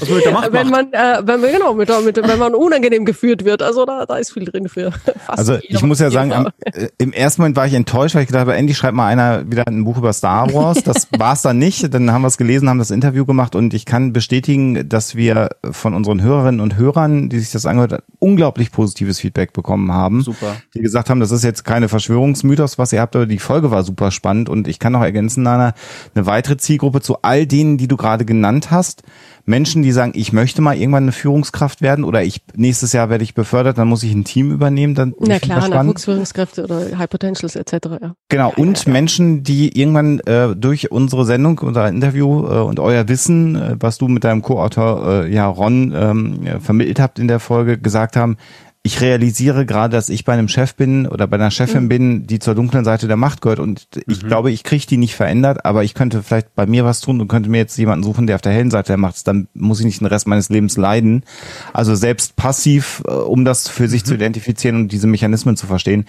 Was 0.00 0.08
man 0.08 0.16
mit 0.16 0.26
der 0.26 0.32
Macht 0.32 0.52
wenn 0.52 0.70
man, 0.70 0.92
äh, 0.92 1.22
wenn 1.22 1.40
man, 1.40 1.52
genau, 1.52 1.74
mit, 1.74 1.88
mit, 2.04 2.16
wenn 2.16 2.38
man 2.38 2.54
unangenehm 2.54 3.04
geführt 3.04 3.44
wird. 3.44 3.62
Also 3.62 3.84
da, 3.84 4.06
da 4.06 4.16
ist 4.16 4.32
viel 4.32 4.44
drin 4.44 4.68
für 4.68 4.92
Also 5.26 5.58
ich 5.62 5.82
muss 5.82 6.00
ja 6.00 6.10
sagen, 6.10 6.32
am, 6.32 6.48
äh, 6.64 6.88
im 6.98 7.12
ersten 7.12 7.42
Moment 7.42 7.56
war 7.56 7.66
ich 7.66 7.74
enttäuscht, 7.74 8.14
weil 8.14 8.22
ich 8.22 8.28
gedacht 8.28 8.42
habe, 8.42 8.54
endlich 8.54 8.76
schreibt 8.76 8.94
mal 8.94 9.06
einer 9.06 9.50
wieder 9.50 9.57
ein 9.66 9.84
Buch 9.84 9.98
über 9.98 10.12
Star 10.12 10.52
Wars. 10.54 10.82
Das 10.82 11.08
war 11.18 11.32
es 11.32 11.42
dann 11.42 11.58
nicht. 11.58 11.92
Dann 11.92 12.12
haben 12.12 12.22
wir 12.22 12.28
es 12.28 12.38
gelesen, 12.38 12.68
haben 12.68 12.78
das 12.78 12.90
Interview 12.90 13.24
gemacht 13.24 13.54
und 13.54 13.74
ich 13.74 13.84
kann 13.84 14.12
bestätigen, 14.12 14.88
dass 14.88 15.16
wir 15.16 15.50
von 15.70 15.94
unseren 15.94 16.22
Hörerinnen 16.22 16.60
und 16.60 16.76
Hörern, 16.76 17.28
die 17.28 17.38
sich 17.38 17.50
das 17.50 17.66
angehört 17.66 17.92
haben, 17.92 18.02
unglaublich 18.18 18.70
positives 18.70 19.18
Feedback 19.18 19.52
bekommen 19.52 19.92
haben. 19.92 20.22
Super. 20.22 20.56
Die 20.74 20.80
gesagt 20.80 21.10
haben, 21.10 21.20
das 21.20 21.30
ist 21.30 21.44
jetzt 21.44 21.64
keine 21.64 21.88
Verschwörungsmythos, 21.88 22.78
was 22.78 22.92
ihr 22.92 23.00
habt, 23.00 23.16
aber 23.16 23.26
die 23.26 23.38
Folge 23.38 23.70
war 23.70 23.82
super 23.82 24.10
spannend 24.10 24.48
und 24.48 24.68
ich 24.68 24.78
kann 24.78 24.92
noch 24.92 25.02
ergänzen, 25.02 25.42
Nana, 25.42 25.74
eine 26.14 26.26
weitere 26.26 26.56
Zielgruppe 26.56 27.00
zu 27.00 27.22
all 27.22 27.46
denen, 27.46 27.78
die 27.78 27.88
du 27.88 27.96
gerade 27.96 28.24
genannt 28.24 28.70
hast. 28.70 29.02
Menschen, 29.48 29.82
die 29.82 29.92
sagen, 29.92 30.12
ich 30.14 30.32
möchte 30.32 30.60
mal 30.60 30.76
irgendwann 30.76 31.04
eine 31.04 31.12
Führungskraft 31.12 31.80
werden 31.80 32.04
oder 32.04 32.22
ich 32.22 32.42
nächstes 32.54 32.92
Jahr 32.92 33.08
werde 33.08 33.24
ich 33.24 33.34
befördert, 33.34 33.78
dann 33.78 33.88
muss 33.88 34.02
ich 34.02 34.12
ein 34.12 34.24
Team 34.24 34.52
übernehmen. 34.52 34.94
Dann 34.94 35.14
Na 35.18 35.38
klar, 35.38 35.66
Nachwuchsführungskräfte 35.68 36.64
oder 36.64 36.98
High 36.98 37.08
Potentials 37.08 37.56
etc. 37.56 37.72
Ja. 38.00 38.14
Genau, 38.28 38.50
ja, 38.50 38.56
und 38.56 38.84
ja, 38.84 38.92
Menschen, 38.92 39.42
die 39.42 39.78
irgendwann 39.78 40.20
äh, 40.20 40.54
durch 40.54 40.92
unsere 40.92 41.24
Sendung, 41.24 41.58
unser 41.60 41.88
Interview 41.88 42.46
äh, 42.46 42.60
und 42.60 42.78
euer 42.78 43.08
Wissen, 43.08 43.56
äh, 43.56 43.76
was 43.80 43.96
du 43.96 44.08
mit 44.08 44.22
deinem 44.24 44.42
Co-Autor 44.42 45.24
äh, 45.24 45.32
ja 45.32 45.48
Ron 45.48 45.94
ähm, 45.96 46.60
vermittelt 46.60 47.00
habt 47.00 47.18
in 47.18 47.26
der 47.26 47.40
Folge, 47.40 47.78
gesagt 47.78 48.16
haben, 48.16 48.36
ich 48.82 49.00
realisiere 49.00 49.66
gerade, 49.66 49.92
dass 49.92 50.08
ich 50.08 50.24
bei 50.24 50.32
einem 50.32 50.48
Chef 50.48 50.74
bin 50.74 51.06
oder 51.06 51.26
bei 51.26 51.36
einer 51.36 51.50
Chefin 51.50 51.84
mhm. 51.84 51.88
bin, 51.88 52.26
die 52.26 52.38
zur 52.38 52.54
dunklen 52.54 52.84
Seite 52.84 53.06
der 53.08 53.16
Macht 53.16 53.42
gehört 53.42 53.58
und 53.58 53.88
ich 54.06 54.22
mhm. 54.22 54.28
glaube, 54.28 54.50
ich 54.50 54.62
kriege 54.62 54.86
die 54.86 54.96
nicht 54.96 55.14
verändert, 55.14 55.64
aber 55.64 55.84
ich 55.84 55.94
könnte 55.94 56.22
vielleicht 56.22 56.54
bei 56.54 56.66
mir 56.66 56.84
was 56.84 57.00
tun 57.00 57.20
und 57.20 57.28
könnte 57.28 57.50
mir 57.50 57.58
jetzt 57.58 57.76
jemanden 57.76 58.04
suchen, 58.04 58.26
der 58.26 58.36
auf 58.36 58.42
der 58.42 58.52
hellen 58.52 58.70
Seite 58.70 58.88
der 58.88 58.96
Macht 58.96 59.16
ist, 59.16 59.28
dann 59.28 59.48
muss 59.52 59.80
ich 59.80 59.86
nicht 59.86 60.00
den 60.00 60.06
Rest 60.06 60.26
meines 60.26 60.48
Lebens 60.48 60.76
leiden. 60.76 61.24
Also 61.72 61.94
selbst 61.94 62.36
passiv, 62.36 63.02
äh, 63.06 63.10
um 63.10 63.44
das 63.44 63.68
für 63.68 63.88
sich 63.88 64.02
mhm. 64.02 64.06
zu 64.06 64.14
identifizieren 64.14 64.76
und 64.76 64.92
diese 64.92 65.06
Mechanismen 65.06 65.56
zu 65.56 65.66
verstehen, 65.66 66.06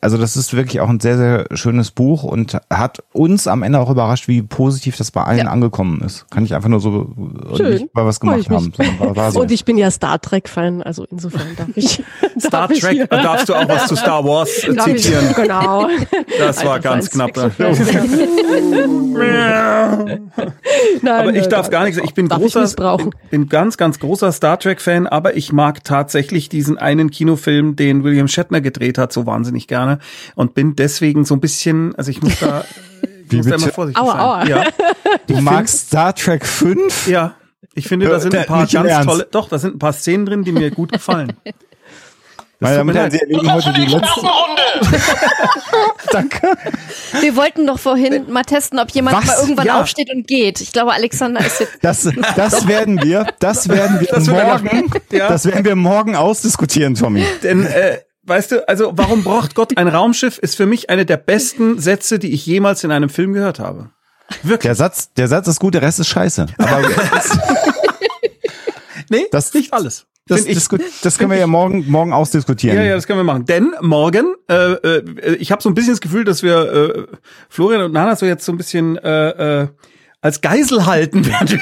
also 0.00 0.16
das 0.16 0.36
ist 0.36 0.54
wirklich 0.54 0.80
auch 0.80 0.88
ein 0.88 1.00
sehr, 1.00 1.16
sehr 1.16 1.46
schönes 1.54 1.90
Buch 1.90 2.22
und 2.22 2.58
hat 2.70 3.02
uns 3.12 3.46
am 3.46 3.62
Ende 3.62 3.78
auch 3.80 3.90
überrascht, 3.90 4.28
wie 4.28 4.42
positiv 4.42 4.96
das 4.96 5.10
bei 5.10 5.22
allen 5.22 5.46
ja. 5.46 5.46
angekommen 5.46 6.00
ist. 6.02 6.30
Kann 6.30 6.44
ich 6.44 6.54
einfach 6.54 6.68
nur 6.68 6.80
so 6.80 7.12
Schön. 7.56 7.74
nicht 7.74 7.94
mal 7.94 8.06
was 8.06 8.20
gemacht 8.20 8.48
haben. 8.48 8.72
So. 9.30 9.40
Und 9.40 9.50
ich 9.50 9.64
bin 9.64 9.76
ja 9.76 9.90
Star 9.90 10.20
Trek-Fan, 10.20 10.82
also 10.82 11.04
insofern 11.10 11.56
darf 11.56 11.68
ich. 11.74 12.02
Star 12.38 12.68
darf 12.68 12.78
Trek, 12.78 13.00
ich 13.00 13.08
darfst 13.08 13.48
du 13.48 13.54
auch 13.54 13.68
was 13.68 13.86
zu 13.86 13.96
Star 13.96 14.24
Wars 14.24 14.54
zitieren. 14.54 15.30
Ich, 15.30 15.36
genau. 15.36 15.88
Das 16.38 16.64
war 16.64 16.80
ganz 16.80 17.10
knapp. 17.10 17.36
nein, 21.02 21.20
aber 21.20 21.34
ich 21.34 21.46
darf 21.48 21.70
gar 21.70 21.84
nichts. 21.84 22.00
Ich 22.02 22.14
bin 22.14 22.28
großer, 22.28 22.64
ich 22.64 23.30
bin 23.30 23.48
ganz, 23.48 23.76
ganz 23.76 23.98
großer 23.98 24.32
Star 24.32 24.58
Trek-Fan, 24.58 25.06
aber 25.06 25.36
ich 25.36 25.52
mag 25.52 25.84
tatsächlich 25.84 26.48
diesen 26.48 26.78
einen 26.78 27.10
Kinofilm, 27.10 27.76
den 27.76 28.04
William 28.04 28.28
Shatner 28.28 28.60
gedreht 28.60 28.98
hat, 28.98 29.12
so 29.12 29.26
wahnsinnig 29.26 29.68
gerne 29.68 29.81
gerne 29.82 29.98
und 30.34 30.54
bin 30.54 30.76
deswegen 30.76 31.24
so 31.24 31.34
ein 31.34 31.40
bisschen, 31.40 31.94
also 31.96 32.10
ich 32.10 32.22
muss 32.22 32.38
da, 32.40 32.64
ich 33.30 33.32
muss 33.32 33.46
da 33.46 33.56
immer 33.56 33.68
vorsichtig 33.68 34.02
aua, 34.02 34.12
sein. 34.12 34.20
Aua. 34.20 34.46
Ja. 34.46 34.64
Du 35.26 35.34
ich 35.34 35.40
magst 35.40 35.78
find, 35.78 35.88
Star 35.88 36.14
Trek 36.14 36.46
5? 36.46 37.06
Ja. 37.06 37.34
Ich 37.74 37.86
finde, 37.86 38.08
da 38.08 38.18
sind 38.18 38.34
ein 38.34 38.46
paar 38.46 38.66
ganz 38.66 39.06
tolle, 39.06 39.28
doch, 39.30 39.48
da 39.48 39.58
sind 39.58 39.76
ein 39.76 39.78
paar 39.78 39.92
Szenen 39.92 40.26
drin, 40.26 40.42
die 40.42 40.52
mir 40.52 40.70
gut 40.70 40.92
gefallen. 40.92 41.32
Meine 42.62 42.76
Damen 42.76 42.90
und 42.90 42.96
Herren, 42.96 43.10
Sie 43.10 43.18
erleben 43.18 43.52
heute 43.52 43.72
die 43.72 43.86
letzte 43.86 44.20
Runde. 44.20 44.62
Danke. 46.12 46.56
Wir 47.20 47.34
wollten 47.34 47.66
doch 47.66 47.80
vorhin 47.80 48.30
mal 48.30 48.44
testen, 48.44 48.78
ob 48.78 48.90
jemand 48.90 49.16
Was? 49.16 49.26
mal 49.26 49.36
irgendwann 49.40 49.66
ja. 49.66 49.80
aufsteht 49.80 50.14
und 50.14 50.28
geht. 50.28 50.60
Ich 50.60 50.72
glaube, 50.72 50.92
Alexander 50.92 51.44
ist 51.44 51.58
jetzt. 51.58 51.78
Das, 51.82 52.08
das 52.36 52.68
werden 52.68 53.02
wir, 53.02 53.26
das 53.40 53.68
werden 53.68 53.98
wir 53.98 54.06
das 54.06 54.28
morgen, 54.28 54.92
ja. 55.10 55.28
das 55.28 55.44
werden 55.44 55.64
wir 55.64 55.74
morgen 55.74 56.14
ausdiskutieren, 56.14 56.94
Tommy. 56.94 57.24
Denn 57.42 57.66
äh, 57.66 57.98
Weißt 58.24 58.52
du, 58.52 58.68
also 58.68 58.92
warum 58.94 59.24
braucht 59.24 59.54
Gott 59.54 59.76
ein 59.76 59.88
Raumschiff, 59.94 60.38
ist 60.38 60.56
für 60.56 60.66
mich 60.66 60.90
eine 60.90 61.04
der 61.04 61.16
besten 61.16 61.78
Sätze, 61.78 62.18
die 62.18 62.32
ich 62.32 62.46
jemals 62.46 62.84
in 62.84 62.92
einem 62.92 63.08
Film 63.08 63.32
gehört 63.32 63.58
habe. 63.58 63.90
Wirklich. 64.42 64.62
Der 64.62 64.74
Satz, 64.74 65.12
der 65.12 65.28
Satz 65.28 65.48
ist 65.48 65.60
gut, 65.60 65.74
der 65.74 65.82
Rest 65.82 66.00
ist 66.00 66.08
scheiße. 66.08 66.46
Aber 66.58 66.82
nee, 69.10 69.26
das 69.30 69.52
nicht 69.52 69.72
alles. 69.72 70.06
Das, 70.28 70.46
ich, 70.46 70.54
das, 70.54 70.68
das 71.02 71.18
können 71.18 71.30
wir 71.32 71.38
ja 71.38 71.48
morgen, 71.48 71.90
morgen 71.90 72.12
ausdiskutieren. 72.12 72.76
Ja, 72.76 72.84
ja, 72.84 72.94
das 72.94 73.08
können 73.08 73.18
wir 73.18 73.24
machen. 73.24 73.44
Denn 73.44 73.74
morgen, 73.80 74.34
äh, 74.48 74.54
äh, 74.54 75.34
ich 75.34 75.50
habe 75.50 75.60
so 75.60 75.68
ein 75.68 75.74
bisschen 75.74 75.92
das 75.92 76.00
Gefühl, 76.00 76.24
dass 76.24 76.44
wir 76.44 76.72
äh, 76.72 77.06
Florian 77.48 77.82
und 77.82 77.92
Nana 77.92 78.14
so 78.14 78.24
jetzt 78.24 78.44
so 78.44 78.52
ein 78.52 78.56
bisschen 78.56 78.96
äh, 78.98 79.62
äh, 79.62 79.68
als 80.22 80.40
Geisel 80.40 80.86
halten 80.86 81.26
werden. 81.26 81.60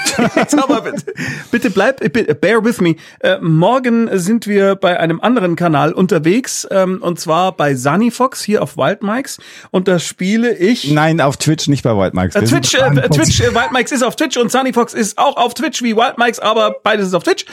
Aber 0.62 0.82
bitte, 0.82 1.12
bitte 1.50 1.70
bleib, 1.70 2.00
bitte, 2.12 2.34
bear 2.34 2.62
with 2.62 2.80
me. 2.80 2.96
Äh, 3.20 3.38
morgen 3.40 4.08
sind 4.18 4.46
wir 4.46 4.76
bei 4.76 5.00
einem 5.00 5.20
anderen 5.20 5.56
Kanal 5.56 5.92
unterwegs, 5.92 6.68
ähm, 6.70 6.98
und 7.02 7.18
zwar 7.18 7.52
bei 7.52 7.74
Sunny 7.74 8.10
Fox 8.10 8.42
hier 8.42 8.62
auf 8.62 8.76
Wild 8.76 9.02
Mikes. 9.02 9.38
Und 9.70 9.88
da 9.88 9.98
spiele 9.98 10.54
ich. 10.56 10.92
Nein, 10.92 11.20
auf 11.22 11.38
Twitch, 11.38 11.68
nicht 11.68 11.82
bei 11.82 11.96
Wild 11.96 12.12
Mikes. 12.12 12.36
Äh, 12.36 12.44
Twitch, 12.44 12.74
äh, 12.74 13.08
Twitch, 13.08 13.40
äh, 13.40 13.54
Wild 13.54 13.72
Mikes 13.72 13.92
ist 13.92 14.02
auf 14.02 14.14
Twitch 14.14 14.36
und 14.36 14.52
Sunny 14.52 14.74
Fox 14.74 14.92
ist 14.92 15.16
auch 15.16 15.38
auf 15.38 15.54
Twitch 15.54 15.82
wie 15.82 15.96
Wild 15.96 16.18
Mikes, 16.18 16.38
aber 16.38 16.76
beides 16.82 17.08
ist 17.08 17.14
auf 17.14 17.22
Twitch. 17.22 17.46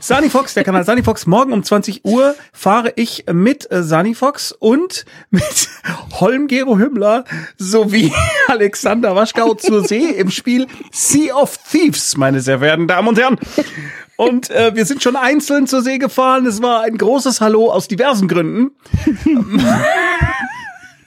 Sunny 0.00 0.28
Fox, 0.28 0.54
der 0.54 0.64
Kanal 0.64 0.84
Sunny 0.84 1.04
Fox, 1.04 1.26
morgen 1.26 1.52
um 1.52 1.62
20 1.62 2.04
Uhr 2.04 2.34
fahre 2.52 2.92
ich 2.96 3.26
mit 3.32 3.70
äh, 3.70 3.84
Sunny 3.84 4.16
Fox 4.16 4.50
und 4.50 5.04
mit 5.30 5.68
Holm 6.18 6.48
Gero 6.48 6.78
Hümmler 6.78 7.24
sowie 7.56 8.12
Alexander 8.48 9.14
Waschkau 9.14 9.54
zur 9.54 9.86
See 9.86 10.10
im 10.10 10.32
Spiel 10.32 10.47
Sea 10.90 11.34
of 11.34 11.58
Thieves, 11.70 12.16
meine 12.16 12.40
sehr 12.40 12.58
verehrten 12.58 12.86
Damen 12.86 13.08
und 13.08 13.18
Herren. 13.18 13.38
Und 14.16 14.50
äh, 14.50 14.74
wir 14.74 14.84
sind 14.84 15.02
schon 15.02 15.14
einzeln 15.14 15.66
zur 15.66 15.82
See 15.82 15.98
gefahren. 15.98 16.44
Es 16.46 16.60
war 16.60 16.82
ein 16.82 16.98
großes 16.98 17.40
Hallo 17.40 17.70
aus 17.70 17.86
diversen 17.86 18.26
Gründen. 18.26 18.72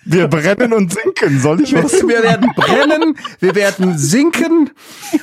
Wir 0.03 0.27
brennen 0.27 0.73
und 0.73 0.91
sinken, 0.91 1.39
soll 1.39 1.61
ich 1.61 1.75
was? 1.75 1.93
Wir 1.93 2.23
werden 2.23 2.51
brennen, 2.55 3.15
wir 3.39 3.53
werden 3.53 3.97
sinken 3.99 4.71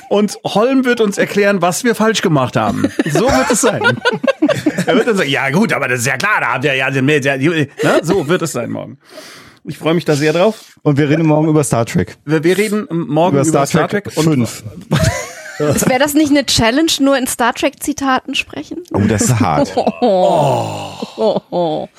und 0.07 0.37
Holm 0.45 0.85
wird 0.85 1.01
uns 1.01 1.17
erklären, 1.17 1.61
was 1.61 1.83
wir 1.83 1.95
falsch 1.95 2.21
gemacht 2.21 2.55
haben. 2.55 2.89
So 3.05 3.25
wird 3.25 3.51
es 3.51 3.61
sein. 3.61 3.81
Er 4.85 4.95
wird 4.95 5.07
dann 5.07 5.17
sagen, 5.17 5.29
ja 5.29 5.49
gut, 5.49 5.73
aber 5.73 5.89
das 5.89 5.99
ist 5.99 6.07
ja 6.07 6.17
klar, 6.17 6.39
da 6.39 6.53
habt 6.53 6.63
ihr 6.63 6.75
ja, 6.75 6.89
ja, 6.89 7.01
ne? 7.01 7.69
so 8.03 8.27
wird 8.29 8.41
es 8.41 8.53
sein 8.53 8.69
morgen. 8.71 8.97
Ich 9.65 9.77
freue 9.77 9.93
mich 9.93 10.05
da 10.05 10.15
sehr 10.15 10.33
drauf. 10.33 10.79
Und 10.81 10.97
wir 10.97 11.09
reden 11.09 11.25
morgen 11.25 11.47
über 11.47 11.63
Star 11.63 11.85
Trek. 11.85 12.17
Wir, 12.25 12.43
wir 12.43 12.57
rehen 12.57 12.87
morgen 12.89 13.37
über, 13.37 13.47
über 13.47 13.65
Star, 13.65 13.87
Trek, 13.87 14.05
Trek 14.05 14.13
5. 14.13 14.63
Wäre 15.59 15.99
das 15.99 16.13
nicht 16.13 16.29
eine 16.29 16.45
Challenge, 16.45 16.91
nur 17.01 17.17
in 17.17 17.27
Star 17.27 17.53
Trek 17.53 17.83
Zitaten 17.83 18.33
sprechen? 18.35 18.79
Oh, 18.93 18.99
das 18.99 19.23
ist 19.23 19.39
hart. 19.39 19.73
oh. 20.01 20.93
Oh. 21.17 21.41
Oh. 21.51 21.89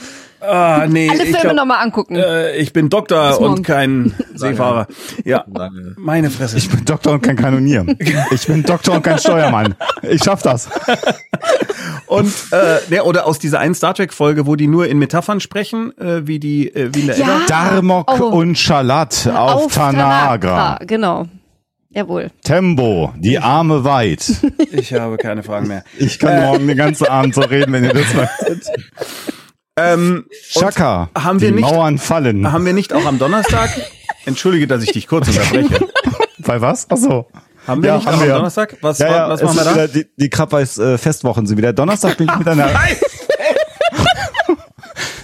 Ah, 0.40 0.86
nee, 0.88 1.08
Alle 1.10 1.26
Filme 1.26 1.54
nochmal 1.54 1.82
angucken. 1.82 2.16
Äh, 2.16 2.56
ich 2.56 2.72
bin 2.72 2.88
Doktor 2.88 3.40
und 3.40 3.62
kein 3.62 4.14
Seefahrer. 4.34 4.86
Ja, 5.24 5.44
meine 5.96 6.30
Fresse. 6.30 6.56
Ich 6.56 6.70
bin 6.70 6.84
Doktor 6.84 7.12
und 7.12 7.22
kein 7.22 7.36
Kanonier. 7.36 7.86
Ich 8.30 8.46
bin 8.46 8.62
Doktor 8.62 8.96
und 8.96 9.02
kein 9.02 9.18
Steuermann. 9.18 9.74
Ich 10.02 10.22
schaff 10.22 10.42
das. 10.42 10.68
und 12.06 12.32
äh, 12.52 12.78
ne, 12.88 13.04
oder 13.04 13.26
aus 13.26 13.38
dieser 13.38 13.60
einen 13.60 13.74
Star 13.74 13.94
Trek 13.94 14.12
Folge, 14.12 14.46
wo 14.46 14.56
die 14.56 14.66
nur 14.66 14.88
in 14.88 14.98
Metaphern 14.98 15.40
sprechen, 15.40 15.96
äh, 15.98 16.26
wie 16.26 16.38
die 16.38 16.74
äh, 16.74 16.90
wie 16.92 17.00
in 17.00 17.06
der 17.08 17.18
ja. 17.18 17.40
Edda. 17.42 17.70
Darmok 17.70 18.20
oh. 18.20 18.26
und 18.26 18.56
Shalat 18.56 19.26
auf, 19.26 19.64
auf 19.64 19.74
Tanagra. 19.74 20.38
Tanagra. 20.38 20.78
Genau. 20.86 21.26
Jawohl. 21.92 22.30
Tembo, 22.44 23.12
die 23.16 23.40
Arme 23.40 23.82
weit. 23.82 24.24
Ich 24.70 24.94
habe 24.94 25.16
keine 25.16 25.42
Fragen 25.42 25.66
mehr. 25.66 25.82
Ich 25.98 26.20
kann 26.20 26.40
morgen 26.40 26.68
den 26.68 26.76
ganzen 26.76 27.08
Abend 27.08 27.34
so 27.34 27.40
reden, 27.40 27.72
wenn 27.72 27.82
ihr 27.82 27.92
das 27.92 28.14
möchtet. 28.14 28.66
Ähm, 29.82 30.26
Chaka, 30.50 31.08
haben 31.16 31.40
wir 31.40 31.48
die 31.48 31.54
nicht, 31.56 31.62
Mauern 31.70 31.98
fallen. 31.98 32.50
Haben 32.52 32.64
wir 32.66 32.72
nicht 32.72 32.92
auch 32.92 33.04
am 33.04 33.18
Donnerstag 33.18 33.70
Entschuldige, 34.26 34.66
dass 34.66 34.82
ich 34.82 34.92
dich 34.92 35.06
kurz 35.06 35.28
unterbreche. 35.28 35.86
Bei 36.38 36.60
was? 36.60 36.86
Ach 36.90 36.96
so. 36.96 37.26
Haben 37.66 37.82
wir 37.82 37.88
Ja, 37.90 37.96
nicht 37.96 38.06
haben 38.06 38.14
am 38.14 38.20
wir 38.20 38.28
ja. 38.28 38.34
Donnerstag? 38.36 38.76
Was, 38.80 38.98
Ja, 38.98 39.10
ja, 39.10 39.28
was 39.28 39.42
machen 39.42 39.56
wir 39.56 39.64
da? 39.64 39.86
die, 39.86 40.06
die 40.16 40.28
Krabbeis-Festwochen 40.30 41.46
sind 41.46 41.56
wieder. 41.58 41.72
Donnerstag 41.72 42.16
bin 42.16 42.28
ich 42.28 42.36
mit 42.38 42.48
einer 42.48 42.68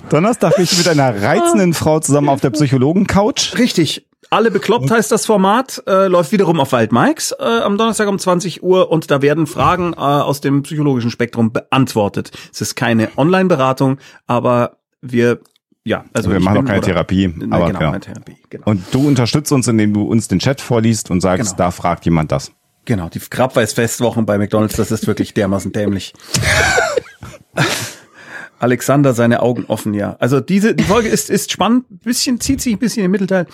Donnerstag 0.09 0.55
bin 0.55 0.65
ich 0.65 0.77
mit 0.79 0.89
einer 0.89 1.21
reizenden 1.23 1.75
Frau 1.75 1.99
zusammen 2.01 2.29
auf 2.29 2.41
der 2.41 2.51
Psychologen-Couch. 2.51 3.57
Richtig. 3.59 4.07
Alle 4.31 4.51
bekloppt 4.51 4.91
heißt 4.91 5.13
das 5.13 5.25
Format, 5.25 5.83
äh, 5.87 6.09
läuft 6.09 6.33
wiederum 6.33 6.59
auf 6.61 6.73
Wild 6.73 6.91
Mikes 6.93 7.33
äh, 7.39 7.43
am 7.45 7.79
Donnerstag 7.79 8.09
um 8.09 8.19
20 8.19 8.63
Uhr 8.63 8.91
und 8.91 9.11
da 9.11 9.23
werden 9.23 9.47
Fragen 9.47 9.93
äh, 9.93 9.97
aus 9.97 10.41
dem 10.41 10.63
psychologischen 10.63 11.11
Spektrum 11.11 11.53
beantwortet. 11.53 12.33
Es 12.53 12.61
ist 12.61 12.75
keine 12.75 13.09
Online-Beratung, 13.17 13.99
aber 14.27 14.79
wir, 15.01 15.39
ja, 15.85 16.05
also 16.13 16.31
Wir 16.31 16.41
machen 16.41 16.59
auch 16.59 16.65
keine 16.65 16.79
oder- 16.79 16.87
Therapie, 16.87 17.29
Nee, 17.29 17.47
aber 17.51 17.67
genau, 17.69 17.81
ja. 17.81 17.99
Therapie, 18.01 18.37
genau. 18.51 18.65
Und 18.67 18.83
du 18.91 19.07
unterstützt 19.07 19.53
uns, 19.53 19.69
indem 19.69 19.95
du 19.95 20.03
uns 20.03 20.27
den 20.29 20.41
Chat 20.41 20.61
vorliest 20.61 21.11
und 21.11 21.21
sagst, 21.21 21.53
Genau. 21.53 21.57
da 21.59 21.71
fragt 21.71 22.05
jemand 22.05 22.33
das. 22.33 22.51
Genau, 22.85 23.09
die 23.09 23.21
Grabweiß-Festwochen 23.21 24.27
bei 24.27 24.39
McDonalds, 24.39 24.77
das 24.77 24.91
ist 24.91 25.07
wirklich 25.07 25.35
dermaßen 25.35 25.73
dämlich. 25.73 26.15
Alexander, 28.59 29.13
seine 29.13 29.43
Augen 29.43 29.67
offen, 29.69 29.93
ja. 29.93 30.17
Also 30.19 30.41
diese, 30.41 30.75
die 30.75 30.85
Folge 30.85 31.09
ist, 31.09 31.29
ist 31.29 31.53
spannend, 31.53 31.85
bisschen, 32.03 32.41
zieht 32.41 32.63
sich 32.63 32.73
ein 32.73 32.79
bisschen 32.79 33.05
im 33.05 33.11
Mittelteil. 33.11 33.47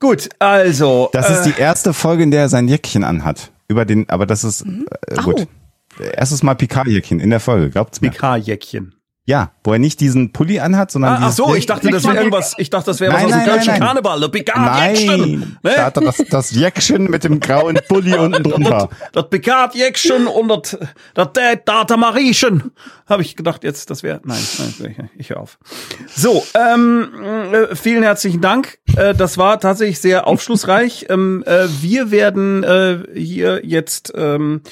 Gut, 0.00 0.28
also. 0.38 1.08
Das 1.12 1.30
ist 1.30 1.46
äh, 1.46 1.52
die 1.52 1.60
erste 1.60 1.92
Folge, 1.92 2.22
in 2.22 2.30
der 2.30 2.42
er 2.42 2.48
sein 2.48 2.68
Jäckchen 2.68 3.04
anhat. 3.04 3.50
Über 3.68 3.84
den, 3.84 4.08
aber 4.08 4.26
das 4.26 4.44
ist 4.44 4.62
äh, 4.62 5.16
gut. 5.22 5.46
Erstes 5.98 6.42
Mal 6.42 6.54
Picard-Jäckchen 6.54 7.18
in 7.20 7.30
der 7.30 7.40
Folge, 7.40 7.70
glaubt's 7.70 8.00
mir. 8.00 8.10
PK-Jäckchen. 8.10 8.94
Ja, 9.28 9.52
wo 9.62 9.74
er 9.74 9.78
nicht 9.78 10.00
diesen 10.00 10.32
Pulli 10.32 10.58
anhat, 10.58 10.90
sondern 10.90 11.16
Ah, 11.22 11.26
ach 11.26 11.32
so, 11.32 11.54
ich 11.54 11.66
dachte, 11.66 11.90
das 11.90 12.02
wäre 12.04 12.16
irgendwas, 12.16 12.54
ich 12.56 12.70
dachte, 12.70 12.86
das 12.86 12.98
wäre 12.98 13.12
was 13.12 13.24
aus 13.24 13.30
dem 13.30 13.66
nein. 13.66 13.78
Karneval, 13.78 14.20
der 14.20 14.28
PK-Jäckchen. 14.28 15.58
Nein, 15.62 15.74
da 15.76 15.84
hat 15.84 15.96
er 15.98 16.02
das, 16.04 16.16
das 16.30 16.50
Jäckchen 16.52 17.10
mit 17.10 17.24
dem 17.24 17.38
grauen 17.38 17.78
Pulli 17.88 18.14
unten 18.18 18.42
drunter. 18.42 18.88
Das 19.12 19.28
PK-Jäckchen 19.28 20.28
und 20.28 20.48
das, 20.48 20.78
das 21.12 21.28
Data 21.66 21.98
Mariechen. 21.98 22.72
Habe 23.06 23.20
ich 23.20 23.36
gedacht, 23.36 23.64
jetzt, 23.64 23.90
das 23.90 24.02
wäre, 24.02 24.22
nein, 24.24 24.40
nein, 24.80 25.10
ich 25.18 25.28
höre 25.28 25.40
auf. 25.40 25.58
So, 26.16 26.42
ähm, 26.54 27.10
äh, 27.52 27.76
vielen 27.76 28.04
herzlichen 28.04 28.40
Dank. 28.40 28.78
Äh, 28.96 29.14
das 29.14 29.36
war 29.36 29.60
tatsächlich 29.60 30.00
sehr 30.00 30.26
aufschlussreich. 30.26 31.04
ähm, 31.10 31.44
äh, 31.46 31.66
wir 31.82 32.10
werden 32.10 32.64
hier 33.14 33.60
jetzt 33.62 34.10
ähm, 34.16 34.62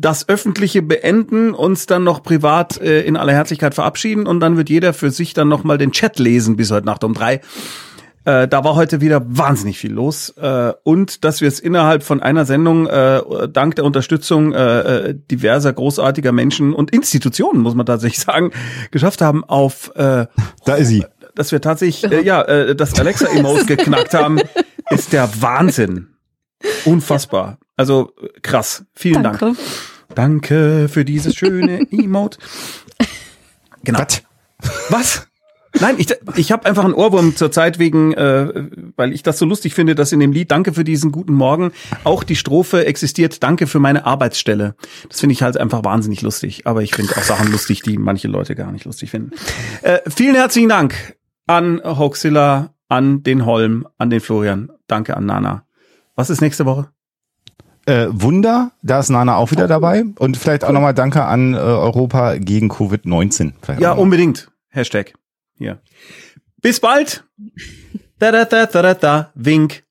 das 0.00 0.28
Öffentliche 0.28 0.82
beenden, 0.82 1.52
uns 1.52 1.86
dann 1.86 2.04
noch 2.04 2.22
privat 2.22 2.80
äh, 2.80 3.02
in 3.02 3.16
aller 3.16 3.32
Herzlichkeit 3.32 3.74
verabschieden 3.74 4.26
und 4.26 4.40
dann 4.40 4.56
wird 4.56 4.70
jeder 4.70 4.94
für 4.94 5.10
sich 5.10 5.34
dann 5.34 5.48
noch 5.48 5.64
mal 5.64 5.78
den 5.78 5.92
Chat 5.92 6.18
lesen 6.18 6.56
bis 6.56 6.70
heute 6.70 6.86
Nacht 6.86 7.04
um 7.04 7.14
drei. 7.14 7.40
Äh, 8.24 8.46
da 8.46 8.62
war 8.64 8.76
heute 8.76 9.00
wieder 9.00 9.22
wahnsinnig 9.26 9.78
viel 9.78 9.92
los 9.92 10.30
äh, 10.40 10.72
und 10.84 11.24
dass 11.24 11.40
wir 11.40 11.48
es 11.48 11.58
innerhalb 11.58 12.04
von 12.04 12.22
einer 12.22 12.44
Sendung 12.44 12.86
äh, 12.86 13.20
dank 13.52 13.74
der 13.74 13.84
Unterstützung 13.84 14.52
äh, 14.52 14.80
äh, 15.08 15.14
diverser 15.30 15.72
großartiger 15.72 16.30
Menschen 16.30 16.72
und 16.72 16.92
Institutionen 16.92 17.60
muss 17.62 17.74
man 17.74 17.84
tatsächlich 17.84 18.20
sagen 18.20 18.52
geschafft 18.92 19.22
haben 19.22 19.42
auf 19.44 19.90
äh, 19.96 20.26
Da 20.64 20.74
ist 20.76 20.88
sie. 20.88 21.04
dass 21.34 21.50
wir 21.50 21.60
tatsächlich 21.60 22.12
äh, 22.12 22.22
ja 22.22 22.42
äh, 22.42 22.76
das 22.76 22.98
Alexa 22.98 23.26
Emote 23.26 23.66
geknackt 23.66 24.14
haben 24.14 24.38
ist 24.90 25.12
der 25.12 25.28
Wahnsinn 25.42 26.11
unfassbar 26.84 27.58
also 27.76 28.12
krass 28.42 28.84
vielen 28.94 29.22
Dank 29.22 29.38
Danke. 29.38 29.60
danke 30.14 30.88
für 30.88 31.04
dieses 31.04 31.34
schöne 31.34 31.80
Emote 31.90 32.38
genau 33.84 34.00
Was? 34.00 34.22
was? 34.88 35.28
Nein, 35.80 35.96
ich, 35.98 36.08
ich 36.36 36.52
habe 36.52 36.66
einfach 36.66 36.84
einen 36.84 36.92
Ohrwurm 36.92 37.34
zurzeit 37.34 37.78
wegen, 37.78 38.12
äh, 38.12 38.68
weil 38.96 39.12
ich 39.12 39.22
das 39.22 39.38
so 39.38 39.46
lustig 39.46 39.74
finde, 39.74 39.94
dass 39.94 40.12
in 40.12 40.20
dem 40.20 40.32
Lied 40.32 40.50
Danke 40.50 40.74
für 40.74 40.84
diesen 40.84 41.12
guten 41.12 41.32
Morgen 41.32 41.72
auch 42.04 42.24
die 42.24 42.36
Strophe 42.36 42.84
existiert, 42.84 43.42
Danke 43.42 43.66
für 43.66 43.78
meine 43.78 44.04
Arbeitsstelle. 44.04 44.74
Das 45.08 45.20
finde 45.20 45.32
ich 45.32 45.42
halt 45.42 45.56
einfach 45.56 45.84
wahnsinnig 45.84 46.20
lustig. 46.22 46.66
Aber 46.66 46.82
ich 46.82 46.94
finde 46.94 47.16
auch 47.16 47.22
Sachen 47.22 47.50
lustig, 47.50 47.82
die 47.82 47.96
manche 47.96 48.28
Leute 48.28 48.54
gar 48.54 48.70
nicht 48.70 48.84
lustig 48.84 49.10
finden. 49.10 49.32
Äh, 49.80 50.00
vielen 50.08 50.34
herzlichen 50.34 50.68
Dank 50.68 51.16
an 51.46 51.80
Hoaxilla, 51.82 52.74
an 52.88 53.22
den 53.22 53.46
Holm, 53.46 53.88
an 53.96 54.10
den 54.10 54.20
Florian. 54.20 54.70
Danke 54.86 55.16
an 55.16 55.26
Nana. 55.26 55.64
Was 56.14 56.30
ist 56.30 56.40
nächste 56.40 56.66
Woche? 56.66 56.90
Äh, 57.86 58.06
Wunder, 58.10 58.72
da 58.82 59.00
ist 59.00 59.08
Nana 59.08 59.36
auch 59.36 59.50
wieder 59.50 59.66
dabei. 59.66 60.04
Und 60.18 60.36
vielleicht 60.36 60.64
auch 60.64 60.72
nochmal 60.72 60.94
Danke 60.94 61.24
an 61.24 61.54
äh, 61.54 61.56
Europa 61.56 62.36
gegen 62.36 62.70
Covid-19. 62.70 63.54
Vielleicht 63.60 63.80
Ja, 63.80 63.92
unbedingt. 63.92 64.50
Hashtag. 64.68 65.14
Hier. 65.56 65.80
Bis 66.60 66.80
bald. 66.80 67.24
Da, 68.18 68.30
da, 68.30 68.44
da, 68.44 68.66
da, 68.66 68.82
da, 68.82 68.94
da. 68.94 69.32
Wink. 69.34 69.82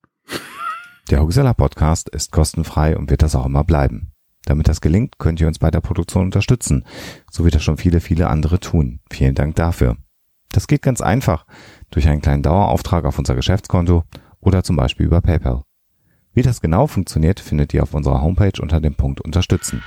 Der 1.10 1.22
Huxella 1.22 1.54
Podcast 1.54 2.08
ist 2.08 2.32
kostenfrei 2.32 2.96
und 2.96 3.10
wird 3.10 3.24
das 3.24 3.36
auch 3.36 3.46
immer 3.46 3.66
bleiben. 3.66 4.14
Damit 4.46 4.70
das 4.70 4.80
gelingt, 4.80 5.20
könnt 5.20 5.42
ihr 5.42 5.48
uns 5.48 5.60
bei 5.60 5.70
der 5.70 5.82
Produktion 5.82 6.24
unterstützen, 6.24 6.86
so 7.30 7.46
wie 7.46 7.50
das 7.50 7.62
schon 7.62 7.76
viele, 7.76 8.00
viele 8.00 8.30
andere 8.30 8.62
tun. 8.62 9.02
Vielen 9.12 9.36
Dank 9.36 9.58
dafür. 9.58 9.98
Das 10.54 10.68
geht 10.68 10.82
ganz 10.82 11.02
einfach 11.02 11.46
durch 11.90 12.08
einen 12.08 12.22
kleinen 12.22 12.42
Dauerauftrag 12.42 13.04
auf 13.04 13.20
unser 13.20 13.36
Geschäftskonto 13.36 14.06
oder 14.40 14.64
zum 14.64 14.78
Beispiel 14.78 15.08
über 15.08 15.20
PayPal. 15.20 15.64
Wie 16.34 16.44
das 16.44 16.62
genau 16.62 16.88
funktioniert, 16.88 17.42
findet 17.42 17.74
ihr 17.74 17.84
auf 17.84 17.94
unserer 17.94 18.22
Homepage 18.22 18.62
unter 18.62 18.80
dem 18.80 18.96
Punkt 18.96 19.20
Unterstützen. 19.20 19.84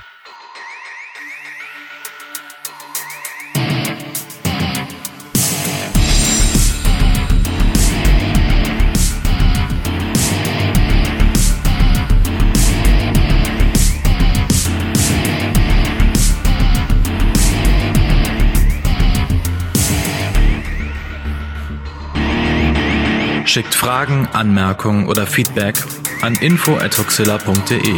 Schickt 23.45 23.73
Fragen, 23.73 24.27
Anmerkungen 24.33 25.07
oder 25.07 25.25
Feedback 25.25 25.77
an 26.21 26.35
info@huxilla.de. 26.35 27.93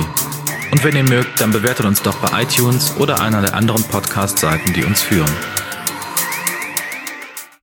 Und 0.72 0.84
wenn 0.84 0.96
ihr 0.96 1.04
mögt, 1.04 1.40
dann 1.40 1.52
bewertet 1.52 1.86
uns 1.86 2.02
doch 2.02 2.18
bei 2.18 2.44
iTunes 2.44 2.94
oder 2.98 3.22
einer 3.22 3.42
der 3.42 3.54
anderen 3.54 3.84
Podcast-Seiten, 3.84 4.74
die 4.74 4.84
uns 4.84 5.02
führen. 5.02 5.30